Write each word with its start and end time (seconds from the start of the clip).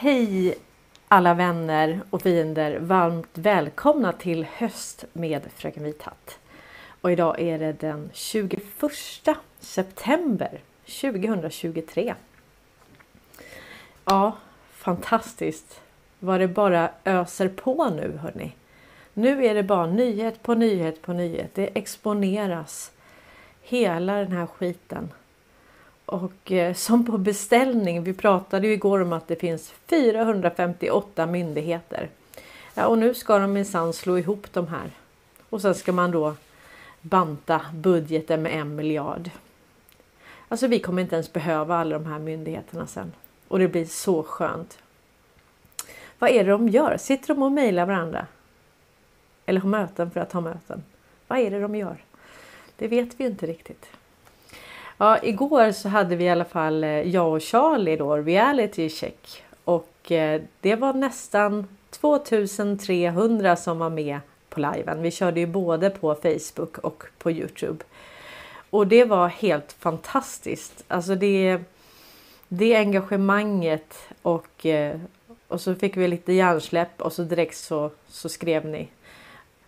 Hej 0.00 0.54
alla 1.08 1.34
vänner 1.34 2.00
och 2.10 2.22
fiender! 2.22 2.78
Varmt 2.78 3.38
välkomna 3.38 4.12
till 4.12 4.44
höst 4.44 5.04
med 5.12 5.48
Fröken 5.56 5.84
Vithatt. 5.84 6.38
Och 7.00 7.12
idag 7.12 7.40
är 7.40 7.58
det 7.58 7.72
den 7.72 8.10
21 8.12 8.62
september 9.60 10.60
2023. 11.00 12.14
Ja, 14.04 14.36
fantastiskt 14.72 15.80
vad 16.18 16.40
det 16.40 16.48
bara 16.48 16.90
öser 17.04 17.48
på 17.48 17.90
nu 17.90 18.18
hörni. 18.22 18.52
Nu 19.14 19.46
är 19.46 19.54
det 19.54 19.62
bara 19.62 19.86
nyhet 19.86 20.42
på 20.42 20.54
nyhet 20.54 21.02
på 21.02 21.12
nyhet. 21.12 21.50
Det 21.54 21.78
exponeras 21.78 22.92
hela 23.62 24.14
den 24.14 24.32
här 24.32 24.46
skiten. 24.46 25.08
Och 26.08 26.52
eh, 26.52 26.74
som 26.74 27.06
på 27.06 27.18
beställning, 27.18 28.02
vi 28.02 28.12
pratade 28.12 28.66
ju 28.66 28.72
igår 28.72 29.00
om 29.00 29.12
att 29.12 29.28
det 29.28 29.36
finns 29.36 29.72
458 29.86 31.26
myndigheter. 31.26 32.08
Ja, 32.74 32.86
och 32.86 32.98
nu 32.98 33.14
ska 33.14 33.38
de 33.38 33.52
minsann 33.52 33.92
slå 33.92 34.18
ihop 34.18 34.52
de 34.52 34.68
här. 34.68 34.90
Och 35.48 35.62
sen 35.62 35.74
ska 35.74 35.92
man 35.92 36.10
då 36.10 36.34
banta 37.00 37.60
budgeten 37.74 38.42
med 38.42 38.52
en 38.52 38.76
miljard. 38.76 39.30
Alltså 40.48 40.66
vi 40.66 40.78
kommer 40.78 41.02
inte 41.02 41.14
ens 41.14 41.32
behöva 41.32 41.76
alla 41.76 41.98
de 41.98 42.06
här 42.06 42.18
myndigheterna 42.18 42.86
sen. 42.86 43.12
Och 43.48 43.58
det 43.58 43.68
blir 43.68 43.84
så 43.84 44.22
skönt. 44.22 44.78
Vad 46.18 46.30
är 46.30 46.44
det 46.44 46.50
de 46.50 46.68
gör? 46.68 46.96
Sitter 46.96 47.28
de 47.28 47.42
och 47.42 47.52
mejlar 47.52 47.86
varandra? 47.86 48.26
Eller 49.46 49.60
har 49.60 49.68
möten 49.68 50.10
för 50.10 50.20
att 50.20 50.32
ha 50.32 50.40
möten? 50.40 50.82
Vad 51.26 51.38
är 51.38 51.50
det 51.50 51.60
de 51.60 51.74
gör? 51.74 52.04
Det 52.76 52.88
vet 52.88 53.20
vi 53.20 53.24
inte 53.24 53.46
riktigt. 53.46 53.97
Ja, 55.00 55.18
igår 55.22 55.72
så 55.72 55.88
hade 55.88 56.16
vi 56.16 56.24
i 56.24 56.28
alla 56.28 56.44
fall 56.44 56.84
eh, 56.84 56.90
jag 56.90 57.32
och 57.32 57.42
Charlie 57.42 57.96
då 57.96 58.16
reality 58.16 58.88
check 58.88 59.44
och 59.64 60.12
eh, 60.12 60.42
det 60.60 60.76
var 60.76 60.92
nästan 60.92 61.66
2300 61.90 63.56
som 63.56 63.78
var 63.78 63.90
med 63.90 64.20
på 64.48 64.60
liven. 64.60 65.02
Vi 65.02 65.10
körde 65.10 65.40
ju 65.40 65.46
både 65.46 65.90
på 65.90 66.14
Facebook 66.14 66.78
och 66.78 67.04
på 67.18 67.30
Youtube. 67.30 67.84
Och 68.70 68.86
det 68.86 69.04
var 69.04 69.28
helt 69.28 69.72
fantastiskt. 69.72 70.84
Alltså 70.88 71.14
det, 71.14 71.58
det 72.48 72.76
engagemanget 72.76 73.94
och, 74.22 74.66
eh, 74.66 75.00
och 75.48 75.60
så 75.60 75.74
fick 75.74 75.96
vi 75.96 76.08
lite 76.08 76.32
hjärnsläpp 76.32 77.02
och 77.02 77.12
så 77.12 77.22
direkt 77.22 77.56
så, 77.56 77.90
så 78.08 78.28
skrev 78.28 78.64
ni 78.66 78.88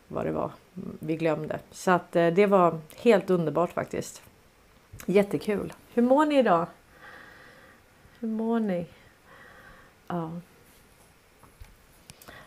vad 0.09 0.27
det 0.27 0.33
var 0.33 0.51
vi 0.99 1.17
glömde. 1.17 1.59
Så 1.71 1.91
att 1.91 2.13
det 2.13 2.47
var 2.47 2.79
helt 2.97 3.31
underbart 3.31 3.73
faktiskt. 3.73 4.23
Jättekul. 5.07 5.73
Hur 5.95 6.03
mår 6.03 6.27
ni 6.27 6.39
idag? 6.39 6.67
Hur 8.19 8.29
mår 8.29 8.61
ni? 8.61 8.87
Ja. 10.07 10.31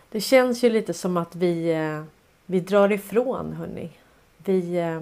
Det 0.09 0.21
känns 0.21 0.63
ju 0.63 0.69
lite 0.69 0.93
som 0.93 1.17
att 1.17 1.35
vi, 1.35 1.71
eh, 1.73 2.03
vi 2.45 2.59
drar 2.59 2.91
ifrån 2.91 3.53
hörni. 3.53 3.91
Vi 4.37 4.77
eh, 4.77 5.01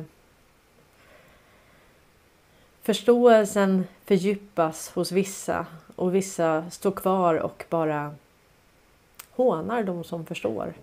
Förståelsen 2.84 3.88
fördjupas 4.06 4.90
hos 4.90 5.12
vissa 5.12 5.66
och 5.96 6.16
vissa 6.16 6.70
står 6.70 6.92
kvar 6.92 7.36
och 7.36 7.66
bara 7.70 8.16
hånar 9.32 9.84
de 9.84 10.04
som 10.04 10.26
förstår. 10.26 10.74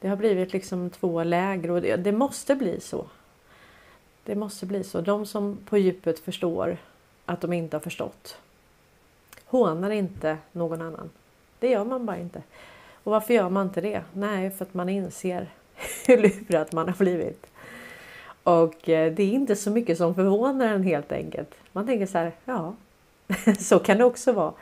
Det 0.00 0.08
har 0.08 0.16
blivit 0.16 0.52
liksom 0.52 0.90
två 0.90 1.24
läger 1.24 1.70
och 1.70 1.82
det, 1.82 1.96
det 1.96 2.12
måste 2.12 2.54
bli 2.54 2.80
så. 2.80 3.06
Det 4.28 4.34
måste 4.34 4.66
bli 4.66 4.84
så. 4.84 5.00
De 5.00 5.26
som 5.26 5.58
på 5.64 5.78
djupet 5.78 6.18
förstår 6.18 6.76
att 7.26 7.40
de 7.40 7.52
inte 7.52 7.76
har 7.76 7.80
förstått 7.80 8.38
hånar 9.48 9.90
inte 9.90 10.38
någon 10.52 10.82
annan. 10.82 11.10
Det 11.58 11.70
gör 11.70 11.84
man 11.84 12.06
bara 12.06 12.18
inte. 12.18 12.42
Och 13.04 13.12
varför 13.12 13.34
gör 13.34 13.48
man 13.48 13.66
inte 13.66 13.80
det? 13.80 14.02
Nej, 14.12 14.50
för 14.50 14.64
att 14.64 14.74
man 14.74 14.88
inser 14.88 15.48
hur 16.06 16.16
lurad 16.16 16.74
man 16.74 16.88
har 16.88 16.96
blivit. 16.96 17.46
Och 18.42 18.88
eh, 18.88 19.12
det 19.12 19.22
är 19.22 19.32
inte 19.32 19.56
så 19.56 19.70
mycket 19.70 19.98
som 19.98 20.14
förvånar 20.14 20.66
en 20.66 20.82
helt 20.82 21.12
enkelt. 21.12 21.54
Man 21.72 21.86
tänker 21.86 22.06
så 22.06 22.18
här, 22.18 22.32
ja, 22.44 22.74
så 23.58 23.78
kan 23.78 23.98
det 23.98 24.04
också 24.04 24.32
vara. 24.32 24.52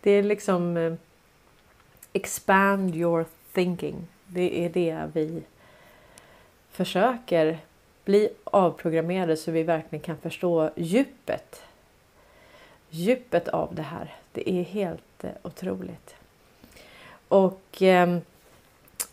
Det 0.00 0.10
är 0.10 0.22
liksom 0.22 0.76
eh, 0.76 0.94
expand 2.12 2.96
your 2.96 3.24
thinking. 3.52 3.96
Det 4.26 4.64
är 4.64 4.68
det 4.68 5.10
vi 5.12 5.42
försöker 6.70 7.58
bli 8.04 8.28
avprogrammerade 8.44 9.36
så 9.36 9.50
vi 9.50 9.62
verkligen 9.62 10.02
kan 10.02 10.16
förstå 10.16 10.70
djupet. 10.76 11.62
Djupet 12.90 13.48
av 13.48 13.74
det 13.74 13.82
här. 13.82 14.14
Det 14.32 14.50
är 14.50 14.62
helt 14.62 15.24
eh, 15.24 15.30
otroligt. 15.42 16.14
Och 17.28 17.82
eh, 17.82 18.18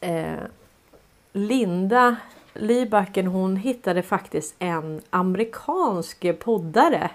eh, 0.02 0.40
Linda 1.34 2.16
Lybacken 2.54 3.28
hon 3.28 3.56
hittade 3.56 4.02
faktiskt 4.02 4.56
en 4.60 5.02
amerikansk 5.10 6.40
poddare. 6.40 7.12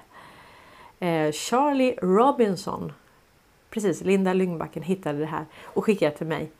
Eh, 1.00 1.32
Charlie 1.32 1.94
Robinson. 2.02 2.92
Precis, 3.70 4.00
Linda 4.00 4.32
Lyngbacken 4.32 4.82
hittade 4.82 5.18
det 5.18 5.26
här 5.26 5.44
och 5.62 5.84
skickade 5.84 6.16
till 6.16 6.26
mig. 6.26 6.50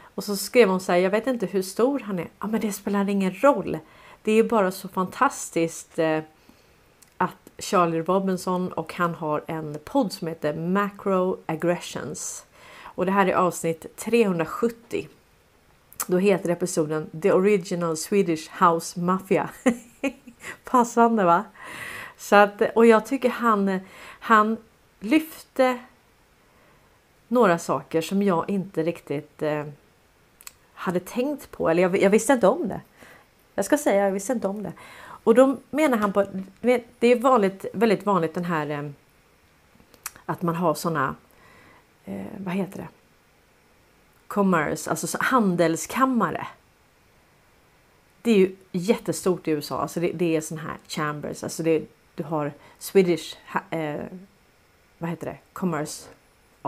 Och 0.00 0.24
så 0.24 0.36
skrev 0.36 0.68
hon 0.68 0.80
så 0.80 0.92
här, 0.92 0.98
jag 0.98 1.10
vet 1.10 1.26
inte 1.26 1.46
hur 1.46 1.62
stor 1.62 2.00
han 2.00 2.18
är. 2.18 2.28
Ja, 2.38 2.46
men 2.46 2.60
det 2.60 2.72
spelar 2.72 3.08
ingen 3.08 3.34
roll. 3.34 3.78
Det 4.22 4.32
är 4.32 4.42
bara 4.42 4.70
så 4.70 4.88
fantastiskt 4.88 5.98
eh, 5.98 6.20
att 7.16 7.50
Charlie 7.58 8.02
Robinson 8.02 8.72
och 8.72 8.94
han 8.94 9.14
har 9.14 9.44
en 9.46 9.78
podd 9.84 10.12
som 10.12 10.28
heter 10.28 10.54
Macro 10.54 11.38
Aggressions. 11.46 12.46
Och 12.82 13.06
det 13.06 13.12
här 13.12 13.26
är 13.26 13.34
avsnitt 13.34 13.96
370. 13.96 15.08
Då 16.06 16.18
heter 16.18 16.48
episoden 16.50 17.20
The 17.22 17.32
Original 17.32 17.96
Swedish 17.96 18.62
House 18.62 19.00
Mafia. 19.00 19.50
Passande 20.64 21.24
va? 21.24 21.44
Så 22.16 22.36
att, 22.36 22.62
och 22.74 22.86
jag 22.86 23.06
tycker 23.06 23.28
han, 23.28 23.80
han 24.20 24.56
lyfte 25.00 25.78
några 27.28 27.58
saker 27.58 28.00
som 28.00 28.22
jag 28.22 28.50
inte 28.50 28.82
riktigt 28.82 29.42
eh, 29.42 29.64
hade 30.74 31.00
tänkt 31.00 31.50
på. 31.50 31.68
Eller 31.68 31.82
jag, 31.82 32.02
jag 32.02 32.10
visste 32.10 32.32
inte 32.32 32.46
om 32.46 32.68
det. 32.68 32.80
Jag 33.58 33.64
ska 33.64 33.78
säga, 33.78 34.04
jag 34.04 34.12
visste 34.12 34.32
inte 34.32 34.48
om 34.48 34.62
det. 34.62 34.72
Och 35.24 35.34
då 35.34 35.56
menar 35.70 35.98
han 35.98 36.12
på, 36.12 36.26
det 36.98 37.06
är 37.06 37.20
vanligt, 37.20 37.66
väldigt 37.72 38.06
vanligt 38.06 38.34
den 38.34 38.44
här 38.44 38.70
eh, 38.70 38.90
att 40.26 40.42
man 40.42 40.54
har 40.54 40.74
sådana. 40.74 41.14
Eh, 42.04 42.26
vad 42.38 42.54
heter 42.54 42.78
det? 42.78 42.88
Commerce, 44.26 44.90
alltså 44.90 45.18
handelskammare. 45.20 46.46
Det 48.22 48.30
är 48.30 48.36
ju 48.36 48.56
jättestort 48.72 49.48
i 49.48 49.50
USA, 49.50 49.80
alltså 49.80 50.00
det, 50.00 50.12
det 50.12 50.36
är 50.36 50.40
sån 50.40 50.58
här 50.58 50.76
chambers, 50.88 51.42
alltså 51.42 51.62
det, 51.62 51.84
du 52.14 52.22
har 52.22 52.52
Swedish, 52.78 53.36
eh, 53.70 54.00
vad 54.98 55.10
heter 55.10 55.26
det, 55.26 55.38
Commerce 55.52 56.08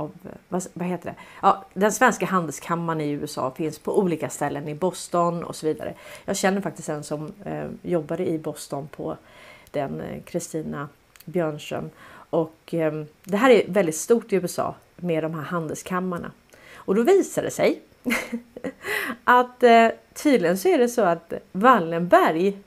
av, 0.00 0.10
vad, 0.48 0.66
vad, 0.72 0.88
heter 0.88 1.04
det? 1.04 1.14
Ja, 1.42 1.64
den 1.74 1.92
svenska 1.92 2.26
handelskammaren 2.26 3.00
i 3.00 3.10
USA 3.10 3.50
finns 3.50 3.78
på 3.78 3.98
olika 3.98 4.28
ställen 4.28 4.68
i 4.68 4.74
Boston 4.74 5.44
och 5.44 5.56
så 5.56 5.66
vidare. 5.66 5.94
Jag 6.24 6.36
känner 6.36 6.60
faktiskt 6.60 6.88
en 6.88 7.04
som 7.04 7.32
eh, 7.44 7.68
jobbade 7.82 8.28
i 8.28 8.38
Boston 8.38 8.88
på 8.88 9.16
den 9.70 10.02
Kristina 10.24 10.80
eh, 10.80 10.86
Björnström 11.24 11.90
och 12.30 12.74
eh, 12.74 13.04
det 13.24 13.36
här 13.36 13.50
är 13.50 13.62
väldigt 13.68 13.96
stort 13.96 14.32
i 14.32 14.36
USA 14.36 14.74
med 14.96 15.24
de 15.24 15.34
här 15.34 15.42
handelskammarna. 15.42 16.32
Och 16.74 16.94
då 16.94 17.02
visar 17.02 17.42
det 17.42 17.50
sig 17.50 17.82
att 19.24 19.62
eh, 19.62 19.88
tydligen 20.14 20.58
så 20.58 20.68
är 20.68 20.78
det 20.78 20.88
så 20.88 21.02
att 21.02 21.32
Wallenberg. 21.52 22.58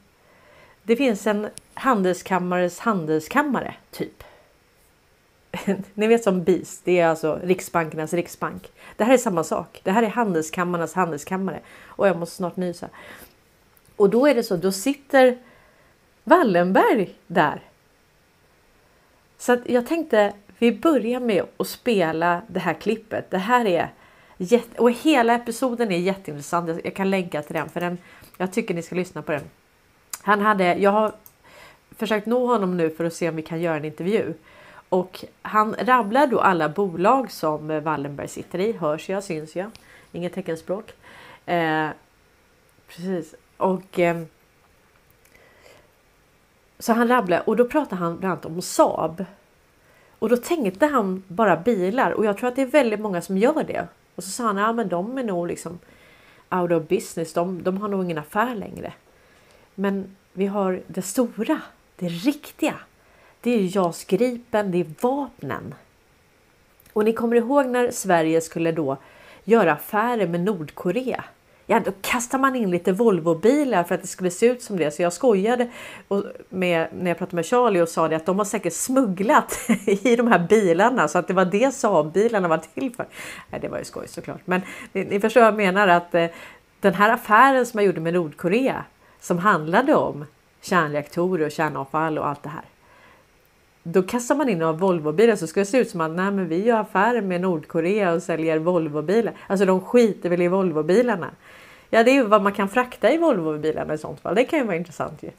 Det 0.84 0.96
finns 0.96 1.28
en 1.28 1.48
handelskammares 1.74 2.80
handelskammare 2.80 3.76
typ 3.92 4.24
ni 5.94 6.08
vet 6.08 6.24
som 6.24 6.44
BIS, 6.44 6.82
det 6.84 7.00
är 7.00 7.08
alltså 7.08 7.40
Riksbankernas 7.44 8.14
riksbank. 8.14 8.72
Det 8.96 9.04
här 9.04 9.14
är 9.14 9.18
samma 9.18 9.44
sak. 9.44 9.82
Det 9.84 9.92
här 9.92 10.04
är 10.04 10.08
handelskammarnas 10.08 10.94
handelskammare. 10.94 11.60
Och 11.86 12.08
jag 12.08 12.18
måste 12.18 12.36
snart 12.36 12.56
nysa. 12.56 12.90
Och 13.96 14.10
då 14.10 14.28
är 14.28 14.36
det 14.36 14.44
så, 14.44 14.56
då 14.56 14.72
sitter 14.72 15.38
Wallenberg 16.24 17.16
där. 17.28 17.62
Så 19.38 19.58
jag 19.66 19.88
tänkte 19.88 20.34
vi 20.58 20.72
börjar 20.72 21.20
med 21.20 21.44
att 21.58 21.68
spela 21.68 22.42
det 22.48 22.60
här 22.60 22.74
klippet. 22.74 23.32
Det 23.32 23.38
här 23.38 23.66
är 23.66 23.90
jätte, 24.38 24.82
och 24.82 24.92
hela 24.92 25.34
episoden 25.34 25.92
är 25.92 25.98
jätteintressant. 25.98 26.80
Jag 26.84 26.96
kan 26.96 27.10
länka 27.10 27.42
till 27.42 27.56
den 27.56 27.70
för 27.70 27.80
den. 27.80 27.98
Jag 28.38 28.54
tycker 28.54 28.74
ni 28.74 28.82
ska 28.82 28.96
lyssna 28.96 29.22
på 29.22 29.32
den. 29.32 29.44
Han 30.22 30.42
hade, 30.42 30.76
jag 30.76 30.92
har 30.92 31.12
försökt 31.98 32.26
nå 32.26 32.46
honom 32.46 32.78
nu 32.78 32.90
för 32.90 33.06
att 33.06 33.14
se 33.14 33.30
om 33.30 33.36
vi 33.36 33.42
kan 33.42 33.62
göra 33.62 33.78
en 33.78 33.86
intervju. 33.86 34.34
Och 34.94 35.26
han 35.42 35.76
rabblar 35.80 36.28
då 36.28 36.40
alla 36.40 36.70
bolag 36.70 37.32
som 37.32 37.82
Wallenberg 37.84 38.28
sitter 38.28 38.60
i. 38.60 38.72
Hörs 38.72 39.10
jag, 39.10 39.24
syns 39.24 39.56
jag. 39.56 39.72
Inget 40.12 40.34
teckenspråk. 40.34 40.94
Eh, 41.46 41.90
precis. 42.88 43.36
Och 43.58 44.00
eh, 44.00 44.22
så 46.80 46.94
han 46.94 47.08
rabblar 47.08 47.50
och 47.50 47.56
då 47.56 47.68
pratar 47.68 47.98
han 47.98 48.20
bland 48.20 48.32
annat 48.32 48.46
om 48.46 48.62
Saab. 48.62 49.26
Och 50.20 50.30
då 50.30 50.38
tänkte 50.38 50.86
han 50.86 51.24
bara 51.28 51.58
bilar 51.58 52.12
och 52.12 52.26
jag 52.26 52.38
tror 52.38 52.50
att 52.50 52.56
det 52.56 52.62
är 52.62 52.66
väldigt 52.66 53.00
många 53.00 53.22
som 53.22 53.38
gör 53.38 53.64
det. 53.64 53.88
Och 54.16 54.24
så 54.24 54.30
sa 54.30 54.44
han, 54.44 54.58
ja 54.58 54.74
men 54.74 54.90
de 54.90 55.18
är 55.18 55.24
nog 55.24 55.48
liksom 55.48 55.80
out 56.50 56.72
of 56.72 56.88
business, 56.88 57.34
de, 57.34 57.64
de 57.64 57.78
har 57.78 57.88
nog 57.88 58.04
ingen 58.04 58.18
affär 58.18 58.56
längre. 58.56 58.94
Men 59.76 60.16
vi 60.34 60.46
har 60.46 60.82
det 60.88 61.02
stora, 61.02 61.62
det 61.96 62.08
riktiga. 62.08 62.76
Det 63.44 63.52
är 63.52 63.78
JAS 63.78 64.06
Gripen, 64.06 64.72
det 64.72 64.80
är 64.80 64.86
vapnen. 65.02 65.76
Och 66.94 67.06
ni 67.06 67.14
kommer 67.14 67.36
ihåg 67.36 67.66
när 67.66 67.92
Sverige 67.92 68.42
skulle 68.42 68.72
då 68.72 68.98
göra 69.44 69.74
affärer 69.74 70.28
med 70.28 70.40
Nordkorea. 70.42 71.24
Ja, 71.66 71.80
då 71.80 71.92
kastar 72.02 72.40
man 72.40 72.56
in 72.56 72.72
lite 72.72 72.92
Volvobilar 72.92 73.84
för 73.84 73.96
att 73.96 74.02
det 74.02 74.08
skulle 74.08 74.32
se 74.32 74.46
ut 74.46 74.62
som 74.62 74.78
det. 74.78 74.92
Så 74.92 75.02
jag 75.02 75.14
skojade 75.14 75.70
med, 76.50 76.88
när 76.94 77.12
jag 77.12 77.18
pratade 77.18 77.36
med 77.36 77.46
Charlie 77.46 77.82
och 77.82 77.90
sa 77.90 78.08
det 78.08 78.16
att 78.16 78.26
de 78.26 78.38
har 78.38 78.46
säkert 78.46 78.74
smugglat 78.74 79.60
i 79.86 80.16
de 80.16 80.28
här 80.28 80.48
bilarna 80.50 81.08
så 81.08 81.18
att 81.18 81.28
det 81.28 81.34
var 81.34 81.46
det 81.46 81.74
Saab-bilarna 81.74 82.48
var 82.48 82.58
till 82.58 82.96
för. 82.96 83.06
Nej, 83.50 83.62
det 83.62 83.68
var 83.68 83.78
ju 83.78 83.86
skoj 83.86 84.08
såklart. 84.08 84.42
Men 84.46 84.62
ni, 84.92 85.04
ni 85.04 85.20
förstår 85.20 85.42
vad 85.42 85.48
jag 85.48 85.58
menar 85.58 85.88
att 85.88 86.16
eh, 86.16 86.28
den 86.80 86.94
här 86.94 87.10
affären 87.10 87.66
som 87.66 87.80
jag 87.80 87.88
gjorde 87.88 88.02
med 88.02 88.14
Nordkorea 88.14 88.86
som 89.20 89.38
handlade 89.38 89.96
om 89.96 90.26
kärnreaktorer 90.62 91.46
och 91.46 91.52
kärnavfall 91.52 92.18
och 92.18 92.28
allt 92.28 92.44
det 92.44 92.50
här. 92.50 92.64
Då 93.84 94.04
kastar 94.04 94.36
man 94.36 94.50
in 94.50 94.60
några 94.60 94.74
Volvobilar 94.74 95.36
så 95.36 95.48
ska 95.48 95.60
det 95.60 95.66
se 95.66 95.78
ut 95.78 95.90
som 95.90 96.02
att 96.02 96.12
nej, 96.12 96.32
men 96.32 96.48
vi 96.48 96.64
gör 96.64 96.80
affärer 96.80 97.22
med 97.22 97.42
Nordkorea 97.42 98.12
och 98.12 98.24
säljer 98.24 98.58
Volvobilar. 98.58 99.34
Alltså 99.48 99.66
de 99.66 99.82
skiter 99.82 100.30
väl 100.30 100.42
i 100.42 100.48
Volvobilarna. 100.48 101.32
Ja, 101.90 102.04
det 102.04 102.12
är 102.12 102.14
ju 102.14 102.24
vad 102.24 102.42
man 102.42 102.54
kan 102.54 102.70
frakta 102.70 103.12
i 103.12 103.18
Volvobilarna 103.18 103.94
i 103.94 103.98
sånt 103.98 104.20
fall. 104.20 104.36
Det 104.36 104.44
kan 104.44 104.60
ju 104.60 104.66
vara 104.66 104.76
intressant 104.76 105.24
ju. 105.24 105.30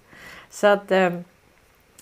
Så 0.50 0.66
att. 0.66 0.90
Eh, 0.90 1.12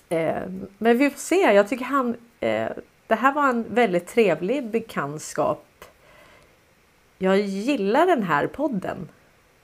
eh, 0.09 0.41
men 0.77 0.97
vi 0.97 1.09
får 1.09 1.19
se. 1.19 1.35
Jag 1.35 1.69
tycker 1.69 1.85
han. 1.85 2.15
Eh, 2.39 2.69
det 3.07 3.15
här 3.15 3.33
var 3.33 3.49
en 3.49 3.65
väldigt 3.69 4.07
trevlig 4.07 4.69
bekantskap. 4.69 5.65
Jag 7.17 7.39
gillar 7.39 8.05
den 8.05 8.23
här 8.23 8.47
podden. 8.47 9.09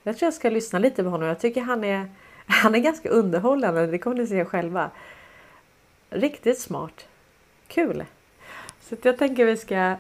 Jag 0.04 0.18
tror 0.18 0.28
jag 0.28 0.34
ska 0.34 0.50
lyssna 0.50 0.80
lite 0.80 1.04
på 1.04 1.10
honom. 1.10 1.28
Jag 1.28 1.40
tycker 1.40 1.62
han 1.62 1.84
är, 1.84 2.10
han 2.46 2.76
är 2.76 2.80
ganska 2.80 3.10
underhållande. 3.10 3.88
Det 3.88 3.98
kommer 3.98 4.16
ni 4.16 4.28
se 4.28 4.46
själva. 4.46 4.92
Riktigt 6.10 6.60
smart. 6.60 7.08
Kul! 7.68 8.06
Så 8.82 8.96
jag 9.02 9.18
tänker 9.18 9.46
vi 9.46 9.58
ska 9.58 9.98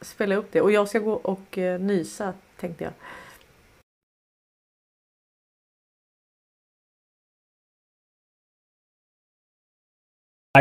spela 0.00 0.34
upp 0.34 0.52
det 0.52 0.60
och 0.60 0.72
jag 0.72 0.88
ska 0.88 0.98
gå 0.98 1.12
och 1.12 1.58
eh, 1.58 1.80
nysa 1.80 2.34
tänkte 2.56 2.84
jag. 2.84 2.92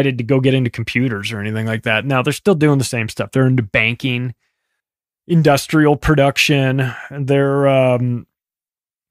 to 0.03 0.23
go 0.23 0.41
get 0.41 0.53
into 0.53 0.69
computers 0.69 1.31
or 1.31 1.39
anything 1.39 1.65
like 1.65 1.83
that. 1.83 2.05
Now 2.05 2.21
they're 2.21 2.33
still 2.33 2.55
doing 2.55 2.79
the 2.79 2.83
same 2.83 3.07
stuff. 3.07 3.31
They're 3.31 3.47
into 3.47 3.63
banking, 3.63 4.35
industrial 5.25 5.95
production. 5.95 6.91
They're, 7.09 7.67
um, 7.67 8.27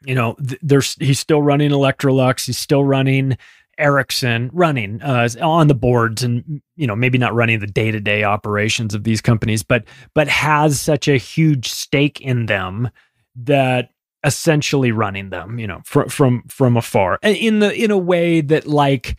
you 0.05 0.15
know, 0.15 0.37
there's 0.39 0.95
he's 0.97 1.19
still 1.19 1.41
running 1.41 1.71
Electrolux. 1.71 2.47
He's 2.47 2.59
still 2.59 2.85
running 2.85 3.39
Ericsson, 3.79 4.51
running 4.53 5.03
uh, 5.03 5.29
on 5.41 5.69
the 5.69 5.75
boards, 5.75 6.23
and 6.23 6.63
you 6.77 6.87
know, 6.87 6.97
maybe 6.97 7.19
not 7.19 7.35
running 7.35 7.61
the 7.61 7.67
day 7.67 7.91
to 7.91 8.01
day 8.01 8.25
operations 8.25 8.95
of 8.95 9.05
these 9.05 9.21
companies, 9.21 9.63
but 9.63 9.85
but 10.15 10.29
has 10.29 10.81
such 10.81 11.09
a 11.09 11.17
huge 11.17 11.71
stake 11.71 12.21
in 12.21 12.47
them 12.47 12.91
that 13.37 13.91
essentially 14.25 14.93
running 14.93 15.31
them, 15.31 15.59
you 15.59 15.67
know, 15.67 15.81
from 15.85 16.09
from 16.09 16.43
from 16.49 16.77
afar, 16.77 17.19
in 17.23 17.59
the 17.59 17.75
in 17.75 17.91
a 17.91 17.99
way 17.99 18.41
that 18.41 18.67
like 18.67 19.17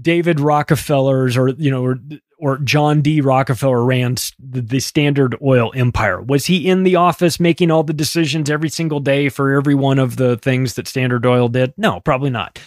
David 0.00 0.40
Rockefeller's 0.40 1.36
or 1.36 1.50
you 1.50 1.70
know 1.70 1.84
or 1.84 1.98
or 2.38 2.58
John 2.58 3.00
D. 3.00 3.20
Rockefeller 3.20 3.84
ran 3.84 4.16
the, 4.38 4.80
Standard 4.80 5.36
Oil 5.42 5.72
empire. 5.74 6.20
Was 6.20 6.46
he 6.46 6.68
in 6.68 6.82
the 6.82 6.96
office 6.96 7.40
making 7.40 7.70
all 7.70 7.82
the 7.82 7.92
decisions 7.92 8.50
every 8.50 8.68
single 8.68 9.00
day 9.00 9.28
for 9.28 9.52
every 9.52 9.74
one 9.74 9.98
of 9.98 10.16
the 10.16 10.36
things 10.36 10.74
that 10.74 10.86
Standard 10.86 11.24
Oil 11.24 11.48
did? 11.48 11.72
No, 11.76 12.00
probably 12.00 12.30
not. 12.30 12.58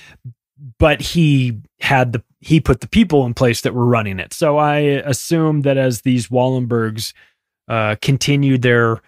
But 0.78 1.02
he 1.02 1.60
had 1.80 2.14
the 2.14 2.24
he 2.42 2.60
put 2.60 2.82
the 2.82 2.88
people 2.88 3.26
in 3.26 3.34
place 3.34 3.62
that 3.62 3.74
were 3.74 3.86
running 3.86 4.20
it. 4.20 4.34
So 4.34 4.58
I 4.58 4.78
assume 4.78 5.62
that 5.62 5.78
as 5.78 6.02
these 6.02 6.28
Wallenbergs 6.28 7.14
uh, 7.68 7.96
continued 8.02 8.62
their, 8.62 9.02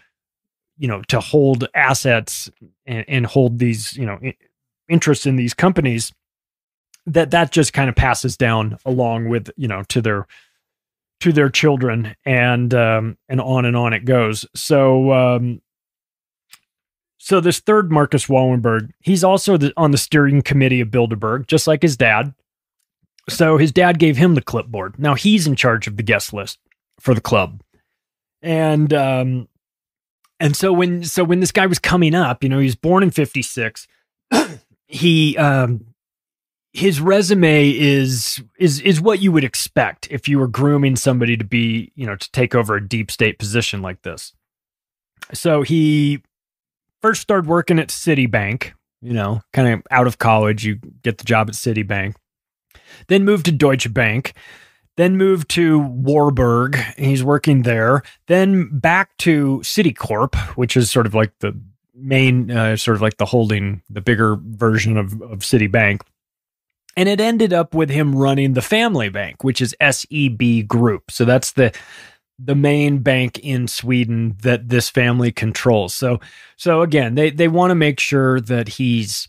you 0.78 0.88
know, 0.88 1.02
to 1.04 1.20
hold 1.20 1.68
assets 1.74 2.50
and, 2.86 3.06
and 3.08 3.26
hold 3.26 3.60
these, 3.60 3.96
you 3.96 4.06
know, 4.06 4.20
interests 4.90 5.26
in 5.26 5.38
these 5.38 5.54
companies 5.54 6.12
that 7.06 7.32
that 7.32 7.52
just 7.52 7.74
kind 7.74 7.90
of 7.90 7.96
passes 7.96 8.38
down 8.38 8.78
along 8.86 9.30
with 9.30 9.50
you 9.58 9.68
know 9.68 9.84
to 9.84 10.02
their 10.02 10.28
to 11.20 11.32
their 11.32 11.50
children 11.50 12.16
and 12.26 12.74
um 12.74 13.18
and 13.28 13.42
on 13.42 13.66
and 13.66 13.76
on 13.76 13.94
it 13.94 14.06
goes 14.06 14.46
so 14.56 15.12
um 15.12 15.62
so 17.24 17.40
this 17.40 17.60
third 17.60 17.92
Marcus 17.92 18.26
Wallenberg, 18.26 18.90
he's 19.00 19.24
also 19.24 19.56
the, 19.56 19.72
on 19.78 19.92
the 19.92 19.98
steering 20.00 20.42
committee 20.42 20.82
of 20.82 20.88
Bilderberg, 20.88 21.46
just 21.46 21.68
like 21.68 21.84
his 21.84 21.96
dad. 21.96 22.34
So 23.30 23.58
his 23.58 23.72
dad 23.72 24.00
gave 24.00 24.18
him 24.18 24.34
the 24.34 24.42
clipboard. 24.42 24.98
Now 24.98 25.14
he's 25.14 25.46
in 25.46 25.56
charge 25.56 25.86
of 25.86 25.98
the 25.98 26.04
guest 26.04 26.34
list 26.34 26.58
for 27.00 27.14
the 27.14 27.22
club. 27.22 27.62
And 28.42 28.92
um 28.92 29.48
and 30.40 30.56
so 30.56 30.74
when 30.74 31.04
so 31.04 31.24
when 31.24 31.42
this 31.42 31.52
guy 31.52 31.68
was 31.68 31.78
coming 31.78 32.16
up, 32.16 32.42
you 32.42 32.50
know, 32.50 32.58
he 32.58 32.66
was 32.66 32.76
born 32.76 33.04
in 33.04 33.12
56. 33.12 33.88
he 34.88 35.38
um 35.38 35.86
his 36.74 37.00
resume 37.00 37.70
is 37.70 38.42
is 38.58 38.80
is 38.80 39.00
what 39.00 39.22
you 39.22 39.32
would 39.32 39.44
expect 39.44 40.08
if 40.10 40.28
you 40.28 40.40
were 40.40 40.48
grooming 40.48 40.96
somebody 40.96 41.38
to 41.38 41.46
be, 41.46 41.92
you 41.94 42.08
know, 42.08 42.16
to 42.16 42.32
take 42.32 42.56
over 42.56 42.76
a 42.76 42.86
deep 42.86 43.12
state 43.12 43.38
position 43.38 43.84
like 43.84 44.02
this. 44.02 44.34
So 45.34 45.62
he 45.62 46.24
first 47.02 47.22
started 47.22 47.48
working 47.48 47.80
at 47.80 47.90
Citibank, 47.90 48.72
you 49.02 49.14
know, 49.14 49.42
kind 49.54 49.74
of 49.74 49.82
out 49.92 50.08
of 50.08 50.18
college, 50.18 50.66
you 50.66 50.80
get 51.04 51.18
the 51.18 51.24
job 51.24 51.50
at 51.50 51.56
Citibank. 51.56 52.16
Then 53.08 53.26
moved 53.26 53.46
to 53.46 53.52
Deutsche 53.52 53.92
Bank, 53.94 54.34
then 54.98 55.18
moved 55.18 55.50
to 55.52 55.80
Warburg, 55.80 56.76
he's 56.98 57.24
working 57.24 57.64
there. 57.64 58.04
Then 58.28 58.70
back 58.80 59.16
to 59.18 59.60
Citicorp, 59.60 60.36
which 60.58 60.76
is 60.78 60.92
sort 60.92 61.06
of 61.06 61.14
like 61.14 61.32
the 61.40 61.60
main, 61.96 62.52
uh, 62.52 62.76
sort 62.76 62.96
of 62.96 63.02
like 63.02 63.18
the 63.18 63.26
holding, 63.26 63.82
the 63.90 64.02
bigger 64.02 64.38
version 64.40 64.98
of, 64.98 65.14
of 65.22 65.40
Citibank. 65.40 66.02
And 66.98 67.08
it 67.08 67.22
ended 67.22 67.54
up 67.54 67.74
with 67.74 67.90
him 67.90 68.14
running 68.16 68.54
the 68.54 68.62
family 68.62 69.08
bank, 69.08 69.44
which 69.44 69.62
is 69.62 69.76
SEB 69.82 70.68
Group. 70.68 71.10
So 71.10 71.24
that's 71.24 71.54
the 71.54 71.74
the 72.44 72.56
main 72.56 73.00
bank 73.00 73.40
in 73.40 73.68
Sweden 73.68 74.36
that 74.42 74.70
this 74.70 74.90
family 74.90 75.32
controls. 75.32 75.94
So 75.94 76.20
so 76.58 76.82
again, 76.82 77.16
they 77.16 77.30
they 77.30 77.48
want 77.48 77.72
to 77.72 77.76
make 77.76 78.00
sure 78.00 78.40
that 78.42 78.68
he's 78.68 79.28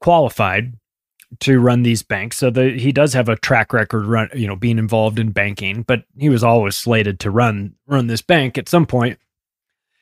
qualified 0.00 0.74
to 1.40 1.58
run 1.58 1.82
these 1.82 2.02
banks. 2.02 2.36
So 2.36 2.50
he 2.52 2.92
does 2.92 3.12
have 3.14 3.28
a 3.28 3.36
track 3.36 3.72
record 3.72 4.06
run, 4.06 4.28
you 4.34 4.46
know, 4.46 4.56
being 4.56 4.78
involved 4.78 5.18
in 5.18 5.30
banking, 5.30 5.82
but 5.82 6.04
he 6.16 6.28
was 6.28 6.44
always 6.44 6.76
slated 6.76 7.20
to 7.20 7.30
run 7.30 7.74
run 7.86 8.06
this 8.06 8.22
bank 8.22 8.56
at 8.58 8.68
some 8.68 8.86
point 8.86 9.18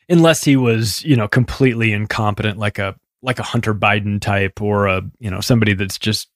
unless 0.09 0.45
he 0.45 0.57
was, 0.57 1.02
you 1.04 1.16
know, 1.16 1.28
completely 1.28 1.92
incompetent 1.92 2.59
like 2.59 2.78
a 2.78 2.95
like 3.23 3.38
a 3.38 3.45
Hunter 3.45 3.75
Biden 3.75 4.21
type 4.21 4.61
or 4.61 4.87
a, 4.87 5.02
you 5.21 5.31
know, 5.31 5.40
somebody 5.40 5.75
that's 5.75 5.99
just 5.99 6.28